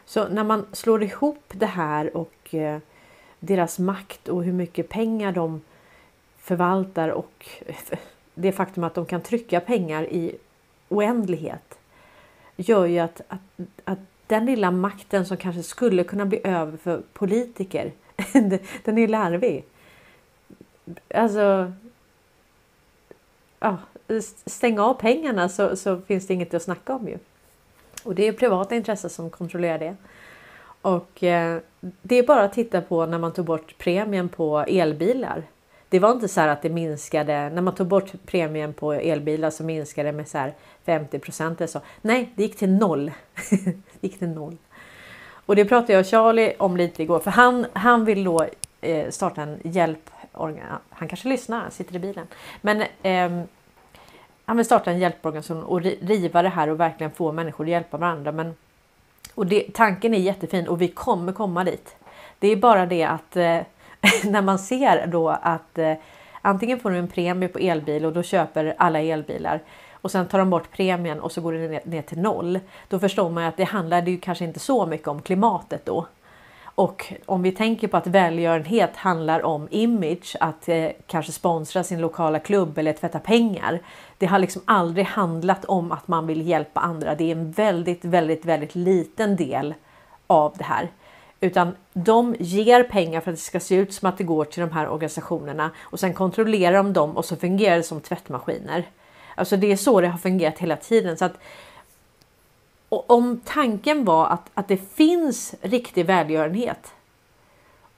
Så 0.06 0.28
när 0.28 0.44
man 0.44 0.66
slår 0.72 1.04
ihop 1.04 1.44
det 1.48 1.66
här 1.66 2.18
och 2.18 2.54
eh, 2.54 2.80
deras 3.40 3.80
makt 3.80 4.30
och 4.30 4.44
hur 4.44 4.54
mycket 4.54 4.90
pengar 4.90 5.32
de 5.32 5.62
förvaltar 6.38 7.10
och 7.10 7.50
det 8.34 8.52
faktum 8.52 8.84
att 8.84 8.94
de 8.94 9.06
kan 9.06 9.22
trycka 9.22 9.60
pengar 9.60 10.04
i 10.04 10.38
oändlighet 10.90 11.80
gör 12.56 12.86
ju 12.86 13.00
att, 13.00 13.22
att, 13.28 13.68
att 13.84 14.00
den 14.28 14.46
lilla 14.46 14.72
makten 14.72 15.26
som 15.26 15.38
kanske 15.38 15.64
skulle 15.64 16.04
kunna 16.04 16.26
bli 16.26 16.42
över 16.44 16.78
för 16.78 17.02
politiker, 17.14 17.92
den 18.84 18.98
är 18.98 19.08
larvig. 19.08 19.64
Alltså, 21.16 21.72
ja, 23.60 23.78
stäng 24.46 24.80
av 24.80 24.94
pengarna 24.94 25.50
så, 25.50 25.76
så 25.76 26.02
finns 26.02 26.28
det 26.28 26.34
inget 26.34 26.54
att 26.54 26.64
snacka 26.64 26.96
om 26.96 27.08
ju. 27.08 27.18
Och 28.04 28.16
det 28.16 28.28
är 28.28 28.34
privata 28.34 28.76
intressen 28.76 29.10
som 29.10 29.30
kontrollerar 29.30 29.80
det. 29.80 29.96
Och 30.82 31.24
eh, 31.24 31.60
det 31.80 32.16
är 32.16 32.24
bara 32.24 32.44
att 32.44 32.54
titta 32.54 32.82
på 32.82 33.06
när 33.06 33.18
man 33.18 33.34
tog 33.34 33.46
bort 33.46 33.78
premien 33.78 34.30
på 34.30 34.60
elbilar. 34.60 35.44
Det 35.90 36.00
var 36.00 36.12
inte 36.12 36.28
så 36.28 36.42
att 36.42 36.62
det 36.62 36.70
minskade 36.70 37.50
när 37.50 37.62
man 37.62 37.76
tog 37.76 37.88
bort 37.88 38.12
premien 38.26 38.74
på 38.74 38.94
elbilar 38.94 39.50
så 39.50 39.64
minskade 39.64 40.10
det 40.10 40.18
med 40.18 40.28
så 40.28 40.52
50 40.86 41.20
procent 41.20 41.62
eller 41.62 41.68
så. 41.68 41.82
Nej, 42.02 42.32
det 42.36 42.44
gick 42.44 42.58
till 42.58 42.72
noll. 42.72 43.12
det 43.50 44.08
gick 44.08 44.20
till 44.20 44.30
noll. 44.30 44.58
Och 45.46 45.56
det 45.56 45.66
pratade 45.66 45.94
jag 45.94 46.00
och 46.00 46.06
Charlie 46.06 46.54
om 46.58 46.78
lite 46.78 47.04
igår 47.04 47.20
för 47.20 47.32
han, 47.32 47.66
han 47.74 48.06
vill 48.06 48.24
då 48.24 48.46
eh, 48.82 49.10
starta 49.10 49.42
en 49.42 49.60
hjälp. 49.64 50.10
Han 50.90 51.08
kanske 51.08 51.28
lyssnar, 51.28 51.60
han 51.60 51.72
sitter 51.72 51.96
i 51.96 52.00
bilen. 52.00 52.28
Men 52.62 52.82
eh, 53.02 53.46
han 54.46 54.58
vill 54.58 54.66
starta 54.66 54.92
en 54.92 55.00
hjälporganisation 55.00 55.64
och 55.64 55.82
riva 55.82 56.42
det 56.42 56.50
här 56.50 56.70
och 56.70 56.80
verkligen 56.80 57.12
få 57.12 57.32
människor 57.32 57.64
att 57.64 57.70
hjälpa 57.70 57.98
varandra. 57.98 58.32
Men, 58.32 58.56
och 59.36 59.48
det, 59.48 59.74
tanken 59.74 60.14
är 60.14 60.18
jättefin 60.18 60.68
och 60.68 60.82
vi 60.82 60.88
kommer 60.88 61.34
komma 61.34 61.64
dit. 61.64 61.96
Det 62.40 62.48
är 62.48 62.56
bara 62.56 62.86
det 62.86 63.04
att 63.04 63.36
eh, 63.36 63.60
när 64.24 64.42
man 64.42 64.60
ser 64.60 65.08
då 65.08 65.30
att 65.30 65.78
eh, 65.78 65.94
antingen 66.42 66.80
får 66.80 66.92
du 66.92 66.98
en 66.98 67.08
premie 67.08 67.50
på 67.50 67.60
elbil 67.60 68.06
och 68.06 68.14
då 68.14 68.24
köper 68.24 68.76
alla 68.78 69.00
elbilar 69.00 69.62
och 70.06 70.12
sen 70.12 70.28
tar 70.28 70.40
de 70.40 70.50
bort 70.50 70.72
premien 70.72 71.20
och 71.20 71.32
så 71.32 71.42
går 71.42 71.54
det 71.54 71.68
ner, 71.68 71.82
ner 71.86 72.02
till 72.02 72.20
noll. 72.20 72.60
Då 72.88 73.00
förstår 73.00 73.30
man 73.30 73.44
att 73.44 73.58
det 73.58 73.64
handlar 73.64 74.02
ju 74.02 74.18
kanske 74.18 74.46
inte 74.46 74.60
så 74.60 74.86
mycket 74.86 75.08
om 75.08 75.22
klimatet 75.22 75.86
då. 75.86 76.06
Och 76.76 77.14
om 77.26 77.42
vi 77.42 77.52
tänker 77.52 77.88
på 77.88 77.98
att 77.98 78.08
välgörenhet 78.08 78.96
handlar 78.96 79.46
om 79.46 79.68
image, 79.72 80.36
att 80.40 80.70
eh, 80.70 80.88
kanske 81.08 81.32
sponsra 81.32 81.84
sin 81.84 82.02
lokala 82.02 82.40
klubb 82.40 82.78
eller 82.78 82.94
tvätta 82.94 83.20
pengar. 83.20 83.80
Det 84.18 84.26
har 84.26 84.40
liksom 84.40 84.62
aldrig 84.66 85.06
handlat 85.06 85.66
om 85.66 85.92
att 85.92 86.08
man 86.08 86.28
vill 86.28 86.48
hjälpa 86.48 86.80
andra. 86.80 87.16
Det 87.16 87.24
är 87.24 87.36
en 87.36 87.52
väldigt, 87.52 88.06
väldigt, 88.06 88.46
väldigt 88.46 88.76
liten 88.76 89.36
del 89.36 89.74
av 90.28 90.54
det 90.58 90.64
här. 90.64 90.90
Utan 91.40 91.76
de 91.94 92.36
ger 92.40 92.84
pengar 92.84 93.22
för 93.22 93.32
att 93.32 93.38
det 93.38 93.42
ska 93.42 93.60
se 93.60 93.76
ut 93.76 93.94
som 93.94 94.10
att 94.10 94.18
det 94.18 94.24
går 94.24 94.46
till 94.46 94.62
de 94.62 94.72
här 94.72 94.90
organisationerna 94.90 95.72
och 95.80 96.00
sen 96.00 96.14
kontrollerar 96.14 96.78
de 96.78 96.94
dem 96.94 97.18
och 97.18 97.26
så 97.26 97.36
fungerar 97.36 97.78
det 97.78 97.84
som 97.84 98.02
tvättmaskiner. 98.02 98.90
Alltså 99.36 99.58
det 99.58 99.72
är 99.72 99.78
så 99.78 100.02
det 100.02 100.08
har 100.08 100.18
fungerat 100.18 100.60
hela 100.60 100.76
tiden. 100.76 101.18
Så 101.18 101.26
att, 101.26 101.38
om 102.90 103.42
tanken 103.46 104.06
var 104.06 104.28
att, 104.28 104.50
att 104.54 104.68
det 104.68 104.78
finns 104.78 105.56
riktig 105.62 106.06
välgörenhet 106.06 106.94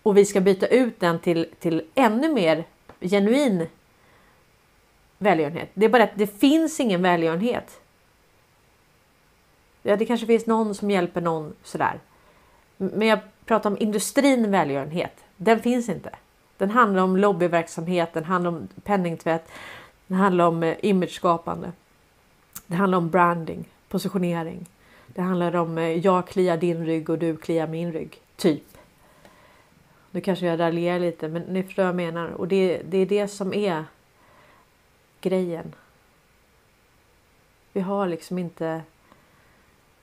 och 0.04 0.18
vi 0.18 0.26
ska 0.26 0.42
byta 0.42 0.68
ut 0.68 1.00
den 1.00 1.20
till, 1.20 1.48
till 1.60 1.82
ännu 1.96 2.34
mer 2.34 2.66
genuin 3.02 3.68
välgörenhet. 5.18 5.70
Det 5.74 5.86
är 5.86 5.90
bara 5.90 6.04
att 6.04 6.16
det 6.16 6.40
finns 6.40 6.80
ingen 6.80 7.02
välgörenhet. 7.02 7.82
Ja, 9.82 9.96
det 9.96 10.06
kanske 10.06 10.28
finns 10.28 10.46
någon 10.46 10.76
som 10.76 10.92
hjälper 10.92 11.22
någon 11.22 11.56
sådär. 11.64 12.00
Men 12.78 13.08
jag 13.08 13.20
pratar 13.46 13.70
om 13.70 13.78
industrin 13.80 14.52
välgörenhet. 14.52 15.24
Den 15.38 15.60
finns 15.60 15.90
inte. 15.90 16.10
Den 16.58 16.70
handlar 16.70 17.04
om 17.04 17.18
lobbyverksamhet, 17.18 18.14
den 18.14 18.24
handlar 18.24 18.52
om 18.52 18.68
penningtvätt, 18.84 19.50
den 20.08 20.18
handlar 20.18 20.46
om 20.46 20.64
eh, 20.64 20.76
imageskapande. 20.82 21.72
Det 22.68 22.76
handlar 22.76 22.98
om 22.98 23.10
branding, 23.10 23.66
positionering. 23.90 24.66
Det 25.08 25.22
handlar 25.22 25.56
om 25.56 25.78
eh, 25.78 25.84
jag 25.84 26.28
kliar 26.28 26.58
din 26.58 26.86
rygg 26.86 27.10
och 27.10 27.20
du 27.20 27.38
kliar 27.38 27.68
min 27.68 27.92
rygg. 27.92 28.22
Typ. 28.36 28.64
Nu 30.12 30.22
kanske 30.22 30.46
jag 30.46 30.60
raljerar 30.60 31.00
lite 31.00 31.28
men 31.28 31.42
ni 31.42 31.64
förstår 31.64 31.84
vad 31.84 31.90
jag 31.90 31.96
menar. 31.96 32.28
Och 32.30 32.48
det, 32.48 32.82
det 32.86 32.98
är 32.98 33.06
det 33.06 33.28
som 33.28 33.54
är 33.54 33.86
grejen. 35.22 35.76
Vi 37.74 37.82
har 37.82 38.08
liksom 38.08 38.38
inte 38.38 38.82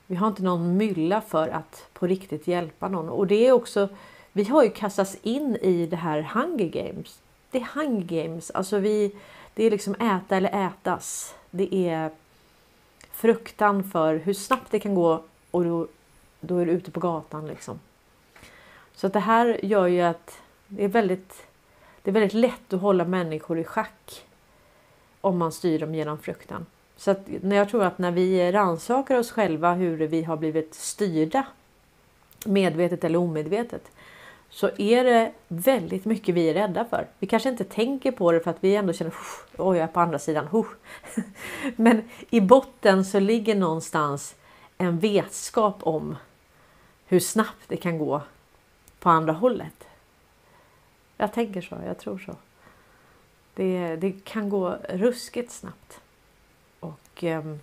vi 0.07 0.15
har 0.15 0.27
inte 0.27 0.43
någon 0.43 0.77
mylla 0.77 1.21
för 1.21 1.47
att 1.47 1.87
på 1.93 2.07
riktigt 2.07 2.47
hjälpa 2.47 2.87
någon. 2.87 3.09
Och 3.09 3.27
det 3.27 3.47
är 3.47 3.51
också, 3.51 3.89
vi 4.31 4.43
har 4.43 4.63
ju 4.63 4.69
kastats 4.69 5.17
in 5.21 5.55
i 5.55 5.85
det 5.85 5.95
här 5.95 6.21
Hunger 6.21 6.69
Games. 6.69 7.19
Det 7.51 7.57
är 7.57 7.69
Hunger 7.73 8.03
Games, 8.03 8.51
alltså 8.51 8.79
vi, 8.79 9.15
det 9.53 9.63
är 9.63 9.71
liksom 9.71 9.95
äta 9.95 10.37
eller 10.37 10.67
ätas. 10.67 11.35
Det 11.51 11.75
är 11.75 12.09
fruktan 13.11 13.83
för 13.83 14.15
hur 14.15 14.33
snabbt 14.33 14.71
det 14.71 14.79
kan 14.79 14.95
gå 14.95 15.23
och 15.51 15.63
då, 15.63 15.87
då 16.39 16.57
är 16.57 16.65
du 16.65 16.71
ute 16.71 16.91
på 16.91 16.99
gatan 16.99 17.47
liksom. 17.47 17.79
Så 18.95 19.07
att 19.07 19.13
det 19.13 19.19
här 19.19 19.65
gör 19.65 19.87
ju 19.87 20.01
att 20.01 20.39
det 20.67 20.83
är 20.83 20.87
väldigt, 20.87 21.47
det 22.01 22.11
är 22.11 22.13
väldigt 22.13 22.33
lätt 22.33 22.73
att 22.73 22.81
hålla 22.81 23.05
människor 23.05 23.59
i 23.59 23.63
schack 23.63 24.25
om 25.21 25.37
man 25.37 25.51
styr 25.51 25.79
dem 25.79 25.95
genom 25.95 26.17
fruktan. 26.17 26.65
Så 26.97 27.11
att 27.11 27.27
när 27.27 27.55
jag 27.55 27.69
tror 27.69 27.83
att 27.83 27.97
när 27.97 28.11
vi 28.11 28.51
rannsakar 28.51 29.17
oss 29.17 29.31
själva 29.31 29.73
hur 29.73 29.97
vi 29.97 30.23
har 30.23 30.37
blivit 30.37 30.75
styrda 30.75 31.45
medvetet 32.45 33.03
eller 33.03 33.19
omedvetet 33.19 33.91
så 34.49 34.69
är 34.77 35.03
det 35.03 35.31
väldigt 35.47 36.05
mycket 36.05 36.35
vi 36.35 36.49
är 36.49 36.53
rädda 36.53 36.85
för. 36.85 37.07
Vi 37.19 37.27
kanske 37.27 37.49
inte 37.49 37.63
tänker 37.63 38.11
på 38.11 38.31
det 38.31 38.39
för 38.39 38.51
att 38.51 38.57
vi 38.63 38.75
ändå 38.75 38.93
känner 38.93 39.13
oj, 39.57 39.77
jag 39.77 39.83
är 39.83 39.87
på 39.87 39.99
andra 39.99 40.19
sidan. 40.19 40.65
Men 41.75 42.09
i 42.29 42.41
botten 42.41 43.05
så 43.05 43.19
ligger 43.19 43.55
någonstans 43.55 44.35
en 44.77 44.99
vetskap 44.99 45.77
om 45.79 46.15
hur 47.05 47.19
snabbt 47.19 47.63
det 47.67 47.77
kan 47.77 47.97
gå 47.97 48.21
på 48.99 49.09
andra 49.09 49.33
hållet. 49.33 49.87
Jag 51.17 51.33
tänker 51.33 51.61
så, 51.61 51.77
jag 51.85 51.97
tror 51.97 52.17
så. 52.17 52.35
Det, 53.53 53.95
det 53.95 54.25
kan 54.25 54.49
gå 54.49 54.77
ruskigt 54.89 55.51
snabbt. 55.51 56.01
Och, 57.15 57.23
ehm, 57.23 57.59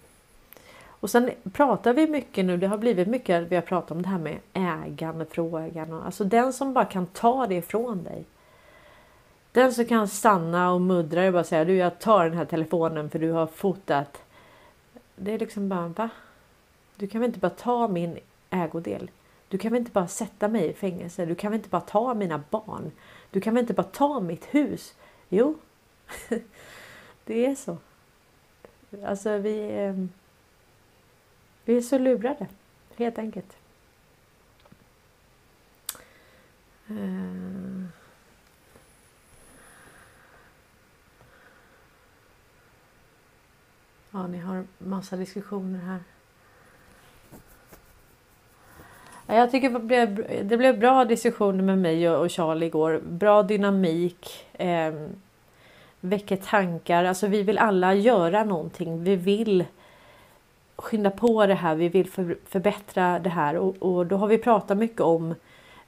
och 0.84 1.10
sen 1.10 1.30
pratar 1.52 1.92
vi 1.92 2.06
mycket 2.06 2.44
nu, 2.44 2.56
det 2.56 2.66
har 2.66 2.78
blivit 2.78 3.08
mycket, 3.08 3.48
vi 3.48 3.54
har 3.54 3.62
pratat 3.62 3.90
om 3.90 4.02
det 4.02 4.08
här 4.08 4.18
med 4.18 4.38
ägandefrågan. 4.52 5.92
Alltså 5.92 6.24
den 6.24 6.52
som 6.52 6.72
bara 6.72 6.84
kan 6.84 7.06
ta 7.06 7.46
det 7.46 7.54
ifrån 7.54 8.04
dig. 8.04 8.24
Den 9.52 9.72
som 9.72 9.84
kan 9.84 10.08
stanna 10.08 10.72
och 10.72 10.80
muddra 10.80 11.26
och 11.26 11.32
bara 11.32 11.44
säga 11.44 11.64
du 11.64 11.76
jag 11.76 11.98
tar 11.98 12.24
den 12.24 12.38
här 12.38 12.44
telefonen 12.44 13.10
för 13.10 13.18
du 13.18 13.30
har 13.30 13.46
fotat. 13.46 14.22
Det 15.16 15.32
är 15.32 15.38
liksom 15.38 15.68
bara 15.68 15.88
va? 15.88 16.08
Du 16.96 17.06
kan 17.06 17.20
väl 17.20 17.28
inte 17.28 17.40
bara 17.40 17.50
ta 17.50 17.88
min 17.88 18.18
ägodel? 18.50 19.10
Du 19.48 19.58
kan 19.58 19.72
väl 19.72 19.80
inte 19.80 19.92
bara 19.92 20.08
sätta 20.08 20.48
mig 20.48 20.66
i 20.66 20.72
fängelse? 20.74 21.26
Du 21.26 21.34
kan 21.34 21.50
väl 21.50 21.58
inte 21.58 21.68
bara 21.68 21.80
ta 21.80 22.14
mina 22.14 22.42
barn? 22.50 22.92
Du 23.30 23.40
kan 23.40 23.54
väl 23.54 23.60
inte 23.60 23.74
bara 23.74 23.82
ta 23.82 24.20
mitt 24.20 24.44
hus? 24.44 24.94
Jo, 25.28 25.58
det 27.24 27.46
är 27.46 27.54
så. 27.54 27.76
Alltså 29.05 29.38
vi, 29.38 29.85
eh, 29.85 29.94
vi 31.64 31.76
är 31.76 31.81
så 31.81 31.98
lurade, 31.98 32.46
helt 32.96 33.18
enkelt. 33.18 33.57
Eh. 36.88 37.62
Ja, 44.11 44.26
ni 44.26 44.38
har 44.38 44.64
massa 44.78 45.16
diskussioner 45.16 45.78
här. 45.78 46.00
Jag 49.26 49.50
tycker 49.50 49.70
det 49.70 49.78
blev, 49.78 50.26
det 50.48 50.57
blev 50.57 50.78
bra 50.78 51.05
diskussioner 51.05 51.62
med 51.62 51.78
mig 51.78 52.11
och 52.11 52.31
Charlie 52.31 52.66
igår. 52.66 53.00
Bra 53.05 53.42
dynamik. 53.42 54.46
Eh, 54.52 54.94
väcker 56.04 56.36
tankar. 56.36 57.04
Alltså 57.04 57.26
vi 57.26 57.42
vill 57.42 57.58
alla 57.58 57.94
göra 57.94 58.44
någonting. 58.44 59.04
Vi 59.04 59.16
vill 59.16 59.64
skynda 60.76 61.10
på 61.10 61.46
det 61.46 61.54
här. 61.54 61.74
Vi 61.74 61.88
vill 61.88 62.10
för, 62.10 62.36
förbättra 62.48 63.18
det 63.18 63.30
här. 63.30 63.56
Och, 63.56 63.76
och, 63.78 64.06
då 64.06 64.16
har 64.16 64.26
vi 64.26 64.38
pratat 64.38 64.78
mycket 64.78 65.00
om 65.00 65.34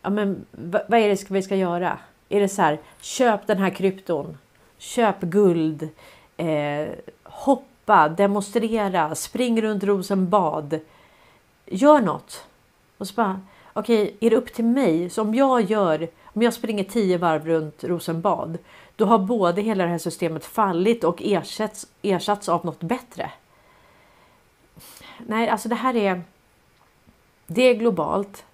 ja, 0.02 0.10
men, 0.10 0.44
vad, 0.50 0.82
vad 0.88 1.00
är 1.00 1.08
det 1.08 1.30
vi 1.30 1.42
ska 1.42 1.56
göra? 1.56 1.98
Är 2.28 2.40
det 2.40 2.48
så 2.48 2.62
här, 2.62 2.78
köp 3.00 3.46
den 3.46 3.58
här 3.58 3.70
krypton. 3.70 4.38
Köp 4.78 5.20
guld. 5.20 5.88
Eh, 6.36 6.88
hoppa, 7.22 8.08
demonstrera, 8.08 9.14
spring 9.14 9.62
runt 9.62 9.84
Rosenbad. 9.84 10.80
Gör 11.66 12.00
något. 12.00 12.44
Och 12.98 13.06
så 13.08 13.14
bara, 13.14 13.40
okej, 13.72 14.02
okay, 14.02 14.14
är 14.20 14.30
det 14.30 14.36
upp 14.36 14.54
till 14.54 14.64
mig? 14.64 15.10
Så 15.10 15.22
om 15.22 15.34
jag 15.34 15.60
gör, 15.60 16.08
om 16.24 16.42
jag 16.42 16.52
springer 16.52 16.84
tio 16.84 17.18
varv 17.18 17.46
runt 17.46 17.84
Rosenbad, 17.84 18.58
då 18.96 19.04
har 19.04 19.18
både 19.18 19.62
hela 19.62 19.84
det 19.84 19.90
här 19.90 19.98
systemet 19.98 20.44
fallit 20.44 21.04
och 21.04 21.22
ersatts, 21.22 21.86
ersatts 22.02 22.48
av 22.48 22.64
något 22.64 22.80
bättre. 22.80 23.30
Nej, 25.18 25.48
alltså 25.48 25.68
det 25.68 25.74
här 25.74 25.96
är, 25.96 26.22
det 27.46 27.62
är 27.62 27.74
globalt 27.74 28.44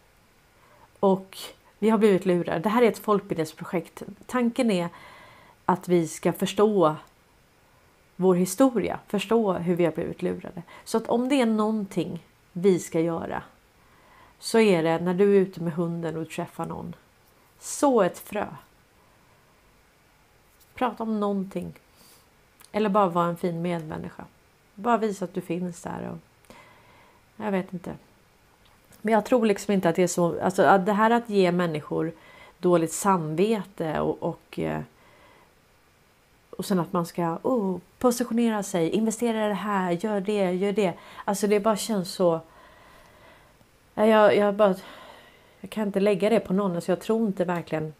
och 1.01 1.39
vi 1.79 1.91
har 1.91 1.99
blivit 1.99 2.27
lurade. 2.27 2.61
Det 2.61 2.69
här 2.69 2.83
är 2.83 2.89
ett 2.89 2.99
folkbildningsprojekt. 2.99 4.03
Tanken 4.27 4.71
är 4.71 4.89
att 5.65 5.89
vi 5.89 6.09
ska 6.09 6.33
förstå 6.33 6.97
vår 8.17 8.35
historia, 8.35 8.99
förstå 9.07 9.53
hur 9.53 9.77
vi 9.77 9.85
har 9.85 9.93
blivit 9.93 10.23
lurade. 10.23 10.63
Så 10.85 10.97
att 10.97 11.09
om 11.09 11.29
det 11.29 11.41
är 11.41 11.47
någonting 11.47 12.25
vi 12.53 12.79
ska 12.79 13.01
göra 13.01 13.43
så 14.39 14.59
är 14.59 14.83
det 14.83 14.99
när 14.99 15.15
du 15.15 15.37
är 15.37 15.41
ute 15.41 15.63
med 15.63 15.73
hunden 15.73 16.17
och 16.17 16.31
träffar 16.31 16.67
någon. 16.67 16.95
Så 17.59 18.03
ett 18.03 18.19
frö. 18.19 18.47
Prata 20.81 21.03
om 21.03 21.21
någonting. 21.21 21.73
Eller 22.73 22.89
bara 22.89 23.09
vara 23.09 23.27
en 23.27 23.37
fin 23.37 23.63
medmänniska. 23.63 24.25
Bara 24.75 24.97
visa 24.97 25.25
att 25.25 25.35
du 25.35 25.41
finns 25.41 25.83
där. 25.83 26.11
Och, 26.11 26.19
jag 27.45 27.53
vet 27.53 27.73
inte. 27.73 27.95
Men 29.01 29.15
jag 29.15 29.25
tror 29.25 29.47
liksom 29.47 29.75
inte 29.75 29.89
att 29.89 29.97
det 29.97 30.03
är 30.03 30.07
så. 30.07 30.41
Alltså 30.43 30.79
det 30.79 30.93
här 30.93 31.11
att 31.11 31.31
ge 31.31 31.53
människor 31.53 32.13
dåligt 32.59 32.93
samvete 32.93 34.01
och, 34.01 34.23
och, 34.23 34.59
eh, 34.59 34.81
och 36.51 36.65
sen 36.65 36.81
att 36.81 36.93
man 36.93 37.07
ska 37.07 37.39
oh, 37.43 37.79
positionera 37.99 38.63
sig, 38.63 38.91
investera 38.91 39.47
i 39.47 39.49
det 39.49 39.55
här, 39.55 39.91
gör 39.91 40.21
det, 40.21 40.53
gör 40.53 40.73
det. 40.73 40.93
Alltså 41.25 41.47
det 41.47 41.61
bara 41.61 41.77
känns 41.77 42.13
så 42.13 42.41
jag, 43.95 44.37
jag, 44.37 44.55
bara, 44.55 44.75
jag 45.61 45.71
kan 45.71 45.87
inte 45.87 46.01
lägga 46.01 46.31
det 46.31 46.41
på 46.41 46.53
någon. 46.53 46.75
Alltså 46.75 46.93
jag 46.93 47.01
tror 47.01 47.27
inte 47.27 47.45
verkligen... 47.45 47.93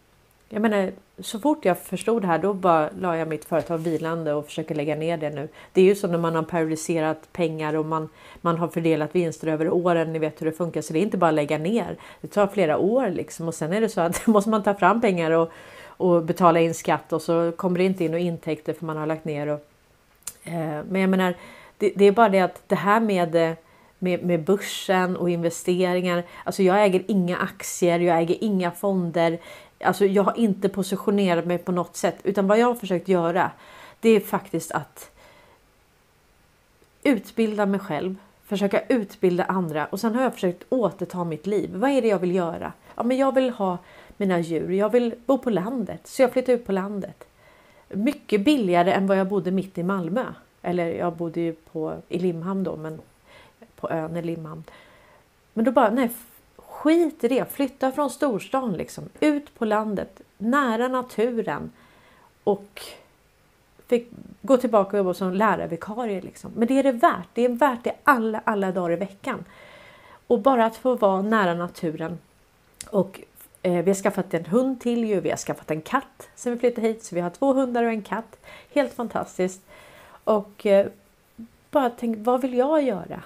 Jag 0.53 0.63
menar, 0.63 0.93
så 1.19 1.39
fort 1.39 1.65
jag 1.65 1.79
förstod 1.79 2.23
det 2.23 2.27
här 2.27 2.39
då 2.39 2.55
bara 2.55 2.91
la 2.99 3.17
jag 3.17 3.29
mitt 3.29 3.45
företag 3.45 3.79
vilande 3.79 4.33
och 4.33 4.47
försöker 4.47 4.75
lägga 4.75 4.97
ner 4.97 5.17
det 5.17 5.31
nu. 5.31 5.49
Det 5.73 5.81
är 5.81 5.85
ju 5.85 5.95
som 5.95 6.11
när 6.11 6.19
man 6.19 6.35
har 6.35 6.43
periodiserat 6.43 7.33
pengar 7.33 7.75
och 7.75 7.87
man, 7.87 8.09
man 8.41 8.59
har 8.59 8.69
fördelat 8.69 9.15
vinster 9.15 9.49
över 9.49 9.71
åren. 9.71 10.13
Ni 10.13 10.19
vet 10.19 10.41
hur 10.41 10.47
det 10.47 10.53
funkar. 10.53 10.83
Så 10.83 10.93
det 10.93 10.99
är 10.99 11.03
inte 11.03 11.17
bara 11.17 11.29
att 11.29 11.35
lägga 11.35 11.59
ner. 11.59 11.97
Det 12.21 12.29
tar 12.29 12.47
flera 12.47 12.79
år 12.79 13.11
liksom 13.11 13.49
och 13.49 13.55
sen 13.55 13.73
är 13.73 13.81
det 13.81 13.89
så 13.89 14.01
att 14.01 14.27
måste 14.27 14.51
man 14.51 14.63
ta 14.63 14.75
fram 14.75 15.01
pengar 15.01 15.31
och, 15.31 15.53
och 15.87 16.25
betala 16.25 16.61
in 16.61 16.75
skatt 16.75 17.13
och 17.13 17.23
så 17.23 17.53
kommer 17.53 17.79
det 17.79 17.85
inte 17.85 18.05
in 18.05 18.11
några 18.11 18.25
intäkter 18.25 18.73
för 18.73 18.87
man 18.87 18.97
har 18.97 19.07
lagt 19.07 19.25
ner. 19.25 19.47
Och, 19.47 19.61
eh, 20.45 20.85
men 20.89 21.01
jag 21.01 21.11
menar, 21.11 21.35
det, 21.79 21.93
det, 21.97 22.05
är 22.05 22.13
bara 22.13 22.29
det 22.29 22.41
att 22.41 22.63
det 22.67 22.75
här 22.75 23.01
med 23.01 23.35
eh, 23.35 23.55
med, 24.03 24.25
med 24.25 24.45
börsen 24.45 25.17
och 25.17 25.31
investeringar. 25.31 26.23
Alltså 26.45 26.63
jag 26.63 26.85
äger 26.85 27.05
inga 27.09 27.37
aktier, 27.37 27.99
jag 28.01 28.19
äger 28.19 28.37
inga 28.41 28.71
fonder. 28.71 29.39
Alltså 29.85 30.07
jag 30.07 30.23
har 30.23 30.39
inte 30.39 30.69
positionerat 30.69 31.47
mig 31.47 31.59
på 31.59 31.73
något 31.73 31.97
sätt 31.97 32.17
utan 32.25 32.47
vad 32.47 32.59
jag 32.59 32.67
har 32.67 32.75
försökt 32.75 33.09
göra 33.09 33.51
det 34.01 34.09
är 34.11 34.21
faktiskt 34.21 34.73
att 34.73 35.11
utbilda 37.03 37.67
mig 37.67 37.81
själv, 37.81 38.17
försöka 38.45 38.81
utbilda 38.89 39.45
andra 39.45 39.87
och 39.87 40.01
sen 40.01 40.15
har 40.15 40.23
jag 40.23 40.35
försökt 40.35 40.65
återta 40.69 41.25
mitt 41.25 41.47
liv. 41.47 41.71
Vad 41.75 41.91
är 41.91 42.03
det 42.03 42.09
jag 42.09 42.19
vill 42.19 42.35
göra? 42.35 42.73
Ja, 42.95 43.03
men 43.03 43.17
jag 43.17 43.35
vill 43.35 43.51
ha 43.51 43.79
mina 44.17 44.39
djur. 44.41 44.71
Jag 44.71 44.91
vill 44.91 45.15
bo 45.27 45.39
på 45.39 45.51
landet 45.51 46.01
så 46.07 46.23
jag 46.23 46.33
flyttar 46.33 46.53
ut 46.53 46.67
på 46.67 46.73
landet. 46.73 47.25
Mycket 47.89 48.45
billigare 48.45 48.93
än 48.93 49.07
vad 49.07 49.19
jag 49.19 49.29
bodde 49.29 49.51
mitt 49.51 49.79
i 49.79 49.83
Malmö. 49.83 50.25
Eller 50.63 50.87
jag 50.87 51.13
bodde 51.13 51.41
ju 51.41 51.53
på, 51.53 51.95
i 52.09 52.19
Limhamn 52.19 52.65
då 52.65 52.77
men 52.77 53.01
på 53.77 53.91
ön 53.91 54.17
i 54.17 54.23
Limhamn. 54.23 54.65
Men 55.53 55.65
då 55.65 55.73
bara, 55.73 55.91
nej 55.91 56.11
skit 56.81 57.25
i 57.25 57.29
det. 57.29 57.53
Flytta 57.53 57.93
från 57.93 58.11
storstan 58.11 58.73
liksom. 58.73 59.09
Ut 59.21 59.55
på 59.59 59.65
landet, 59.65 60.21
nära 60.39 60.89
naturen. 60.89 61.73
Och 62.45 62.83
fick 63.87 64.09
gå 64.43 64.57
tillbaka 64.57 64.91
och 64.91 64.99
jobba 64.99 65.15
som 65.15 65.33
lärarvikarie. 65.33 66.21
Liksom. 66.21 66.53
Men 66.57 66.69
det 66.69 66.79
är 66.79 66.83
det 66.83 66.93
värt. 66.93 67.29
Det 67.35 67.45
är 67.45 67.49
värt 67.49 67.85
det 67.85 67.95
alla, 68.05 68.41
alla 68.45 68.73
dagar 68.73 68.93
i 68.93 68.97
veckan. 68.97 69.45
Och 70.27 70.41
bara 70.41 70.67
att 70.67 70.77
få 70.77 70.95
vara 70.95 71.23
nära 71.23 71.55
naturen. 71.55 72.19
Och 72.91 73.21
eh, 73.63 73.85
vi 73.85 73.91
har 73.91 73.95
skaffat 73.95 74.35
en 74.35 74.45
hund 74.45 74.81
till 74.81 75.05
ju. 75.05 75.21
Vi 75.21 75.31
har 75.31 75.37
skaffat 75.37 75.71
en 75.71 75.83
katt 75.83 76.29
sen 76.35 76.53
vi 76.53 76.59
flyttade 76.59 76.87
hit. 76.87 77.05
Så 77.05 77.15
vi 77.15 77.21
har 77.21 77.31
två 77.31 77.53
hundar 77.53 77.85
och 77.85 77.91
en 77.91 78.03
katt. 78.03 78.37
Helt 78.75 78.95
fantastiskt. 78.95 79.63
Och 80.25 80.67
eh, 80.67 80.87
bara 81.71 81.91
tänk, 81.91 82.17
vad 82.21 82.41
vill 82.41 82.55
jag 82.55 82.83
göra? 82.83 83.23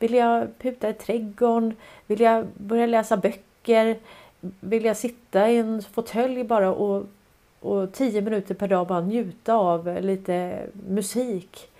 Vill 0.00 0.14
jag 0.14 0.58
puta 0.58 0.88
i 0.88 0.94
trädgården? 0.94 1.76
Vill 2.06 2.20
jag 2.20 2.46
börja 2.46 2.86
läsa 2.86 3.16
böcker? 3.16 3.98
Vill 4.40 4.84
jag 4.84 4.96
sitta 4.96 5.50
i 5.50 5.56
en 5.56 5.82
fåtölj 5.82 6.44
bara 6.44 6.74
och, 6.74 7.06
och 7.60 7.92
tio 7.92 8.20
minuter 8.20 8.54
per 8.54 8.68
dag 8.68 8.86
bara 8.86 9.00
njuta 9.00 9.54
av 9.54 9.98
lite 10.02 10.66
musik? 10.88 11.70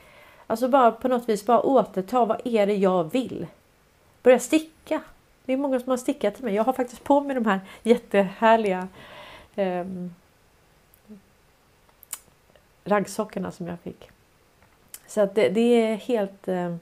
Alltså 0.47 0.69
bara 0.69 0.91
på 0.91 1.09
något 1.09 1.29
vis 1.29 1.47
bara 1.47 1.63
återta 1.63 2.25
vad 2.25 2.47
är 2.47 2.67
det 2.67 2.75
jag 2.75 3.13
vill? 3.13 3.47
Börja 4.23 4.39
sticka. 4.39 5.03
Det 5.45 5.53
är 5.53 5.57
många 5.57 5.81
som 5.81 5.91
har 5.91 5.97
stickat 5.97 6.35
till 6.35 6.45
mig. 6.45 6.55
Jag 6.55 6.65
har 6.65 6.73
faktiskt 6.73 7.05
på 7.05 7.21
mig 7.21 7.35
de 7.35 7.47
här 7.47 7.61
jättehärliga 7.83 8.89
eh, 9.55 9.87
raggsockorna 12.85 13.51
som 13.51 13.67
jag 13.67 13.81
fick. 13.81 14.11
Så 15.07 15.21
att 15.21 15.35
det, 15.35 15.49
det 15.49 15.61
är 15.61 15.97
helt 15.97 16.49
eh, 16.49 16.77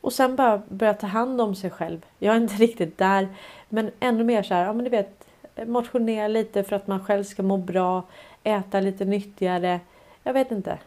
och 0.00 0.12
sen 0.12 0.36
bara 0.36 0.62
börja 0.68 0.94
ta 0.94 1.06
hand 1.06 1.40
om 1.40 1.54
sig 1.54 1.70
själv. 1.70 2.06
Jag 2.18 2.34
är 2.34 2.40
inte 2.40 2.54
riktigt 2.62 2.98
där. 2.98 3.28
Men 3.68 3.90
ännu 4.00 4.24
mer 4.24 4.42
så 4.42 4.54
här, 4.54 4.64
ja 4.64 4.72
men 4.72 4.84
du 4.84 4.90
vet, 4.90 5.26
motionera 5.66 6.28
lite 6.28 6.64
för 6.64 6.76
att 6.76 6.86
man 6.86 7.04
själv 7.04 7.24
ska 7.24 7.42
må 7.42 7.56
bra. 7.56 8.02
Äta 8.44 8.80
lite 8.80 9.04
nyttigare. 9.04 9.80
Jag 10.22 10.32
vet 10.32 10.50
inte. 10.50 10.78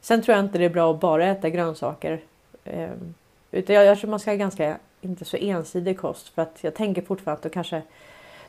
Sen 0.00 0.22
tror 0.22 0.36
jag 0.36 0.44
inte 0.44 0.58
det 0.58 0.64
är 0.64 0.70
bra 0.70 0.90
att 0.90 1.00
bara 1.00 1.26
äta 1.26 1.48
grönsaker. 1.48 2.20
Ehm, 2.64 3.14
utan 3.50 3.76
jag, 3.76 3.98
tror 3.98 4.10
man 4.10 4.20
ska 4.20 4.30
ha 4.30 4.36
ganska 4.36 4.76
inte 5.00 5.24
så 5.24 5.36
ensidig 5.36 5.98
kost 5.98 6.28
för 6.28 6.42
att 6.42 6.58
jag 6.60 6.74
tänker 6.74 7.02
fortfarande 7.02 7.36
att 7.38 7.42
då 7.42 7.48
kanske 7.48 7.82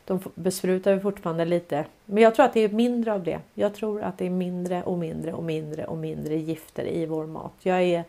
de 0.04 0.20
besprutar 0.34 0.94
vi 0.94 1.00
fortfarande 1.00 1.44
lite. 1.44 1.84
Men 2.04 2.22
jag 2.22 2.34
tror 2.34 2.46
att 2.46 2.54
det 2.54 2.60
är 2.60 2.68
mindre 2.68 3.12
av 3.12 3.22
det. 3.22 3.40
Jag 3.54 3.74
tror 3.74 4.02
att 4.02 4.18
det 4.18 4.26
är 4.26 4.30
mindre 4.30 4.82
och 4.82 4.98
mindre 4.98 5.32
och 5.32 5.44
mindre 5.44 5.84
och 5.84 5.96
mindre 5.96 6.36
gifter 6.36 6.86
i 6.86 7.06
vår 7.06 7.26
mat. 7.26 7.52
Jag 7.62 7.82
är 7.82 8.04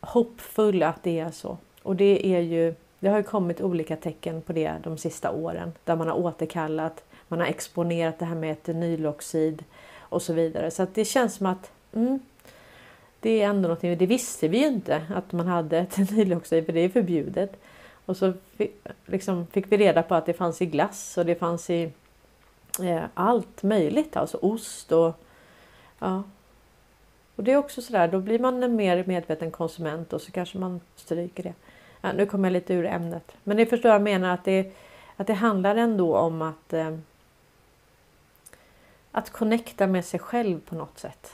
hoppfull 0.00 0.82
att 0.82 1.02
det 1.02 1.18
är 1.18 1.30
så. 1.30 1.58
Och 1.82 1.96
det 1.96 2.26
är 2.26 2.40
ju, 2.40 2.74
det 3.00 3.08
har 3.08 3.16
ju 3.16 3.22
kommit 3.22 3.60
olika 3.60 3.96
tecken 3.96 4.42
på 4.42 4.52
det 4.52 4.72
de 4.82 4.98
sista 4.98 5.30
åren 5.30 5.72
där 5.84 5.96
man 5.96 6.08
har 6.08 6.14
återkallat, 6.14 7.04
man 7.28 7.40
har 7.40 7.46
exponerat 7.46 8.18
det 8.18 8.24
här 8.24 8.34
med 8.34 8.52
etanyloxid 8.52 9.64
och 9.98 10.22
så 10.22 10.32
vidare. 10.32 10.70
Så 10.70 10.82
att 10.82 10.94
det 10.94 11.04
känns 11.04 11.34
som 11.34 11.46
att 11.46 11.70
mm, 11.92 12.20
det 13.20 13.42
är 13.42 13.48
ändå 13.48 13.62
någonting, 13.62 13.98
det 13.98 14.06
visste 14.06 14.48
vi 14.48 14.58
ju 14.58 14.66
inte 14.66 15.02
att 15.14 15.32
man 15.32 15.46
hade 15.46 15.78
etanyloxid 15.78 16.66
för 16.66 16.72
det 16.72 16.80
är 16.80 16.88
förbjudet. 16.88 17.56
Och 18.06 18.16
så 18.16 18.32
fick, 18.56 18.74
liksom, 19.06 19.46
fick 19.46 19.72
vi 19.72 19.76
reda 19.76 20.02
på 20.02 20.14
att 20.14 20.26
det 20.26 20.32
fanns 20.32 20.62
i 20.62 20.66
glass 20.66 21.18
och 21.18 21.26
det 21.26 21.34
fanns 21.34 21.70
i 21.70 21.92
eh, 22.82 23.02
allt 23.14 23.62
möjligt, 23.62 24.16
alltså 24.16 24.38
ost 24.42 24.92
och 24.92 25.12
ja. 25.98 26.22
Och 27.36 27.44
det 27.44 27.52
är 27.52 27.56
också 27.56 27.82
sådär, 27.82 28.08
då 28.08 28.20
blir 28.20 28.38
man 28.38 28.62
en 28.62 28.76
mer 28.76 29.04
medveten 29.06 29.50
konsument 29.50 30.12
och 30.12 30.20
så 30.20 30.32
kanske 30.32 30.58
man 30.58 30.80
stryker 30.96 31.42
det. 31.42 31.54
Ja, 32.00 32.12
nu 32.12 32.26
kommer 32.26 32.48
jag 32.48 32.52
lite 32.52 32.74
ur 32.74 32.86
ämnet, 32.86 33.32
men 33.44 33.56
ni 33.56 33.66
förstår 33.66 33.88
vad 33.88 33.94
jag 33.94 34.02
menar 34.02 34.34
att 34.34 34.44
det, 34.44 34.72
att 35.16 35.26
det 35.26 35.34
handlar 35.34 35.76
ändå 35.76 36.16
om 36.16 36.42
att 36.42 36.72
eh, 36.72 36.96
att 39.16 39.30
connecta 39.30 39.86
med 39.86 40.04
sig 40.04 40.20
själv 40.20 40.60
på 40.60 40.74
något 40.74 40.98
sätt. 40.98 41.32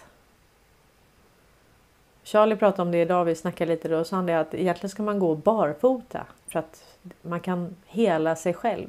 Charlie 2.23 2.57
pratade 2.57 2.83
om 2.83 2.91
det 2.91 3.01
idag, 3.01 3.25
vi 3.25 3.35
snackade 3.35 3.73
lite 3.75 3.89
då, 3.89 3.99
och 3.99 4.07
sa 4.07 4.17
han 4.17 4.27
det 4.27 4.41
att 4.41 4.55
egentligen 4.55 4.91
ska 4.91 5.03
man 5.03 5.19
gå 5.19 5.35
barfota 5.35 6.27
för 6.49 6.59
att 6.59 6.99
man 7.23 7.41
kan 7.41 7.77
hela 7.87 8.37
sig 8.37 8.55
själv. 8.55 8.89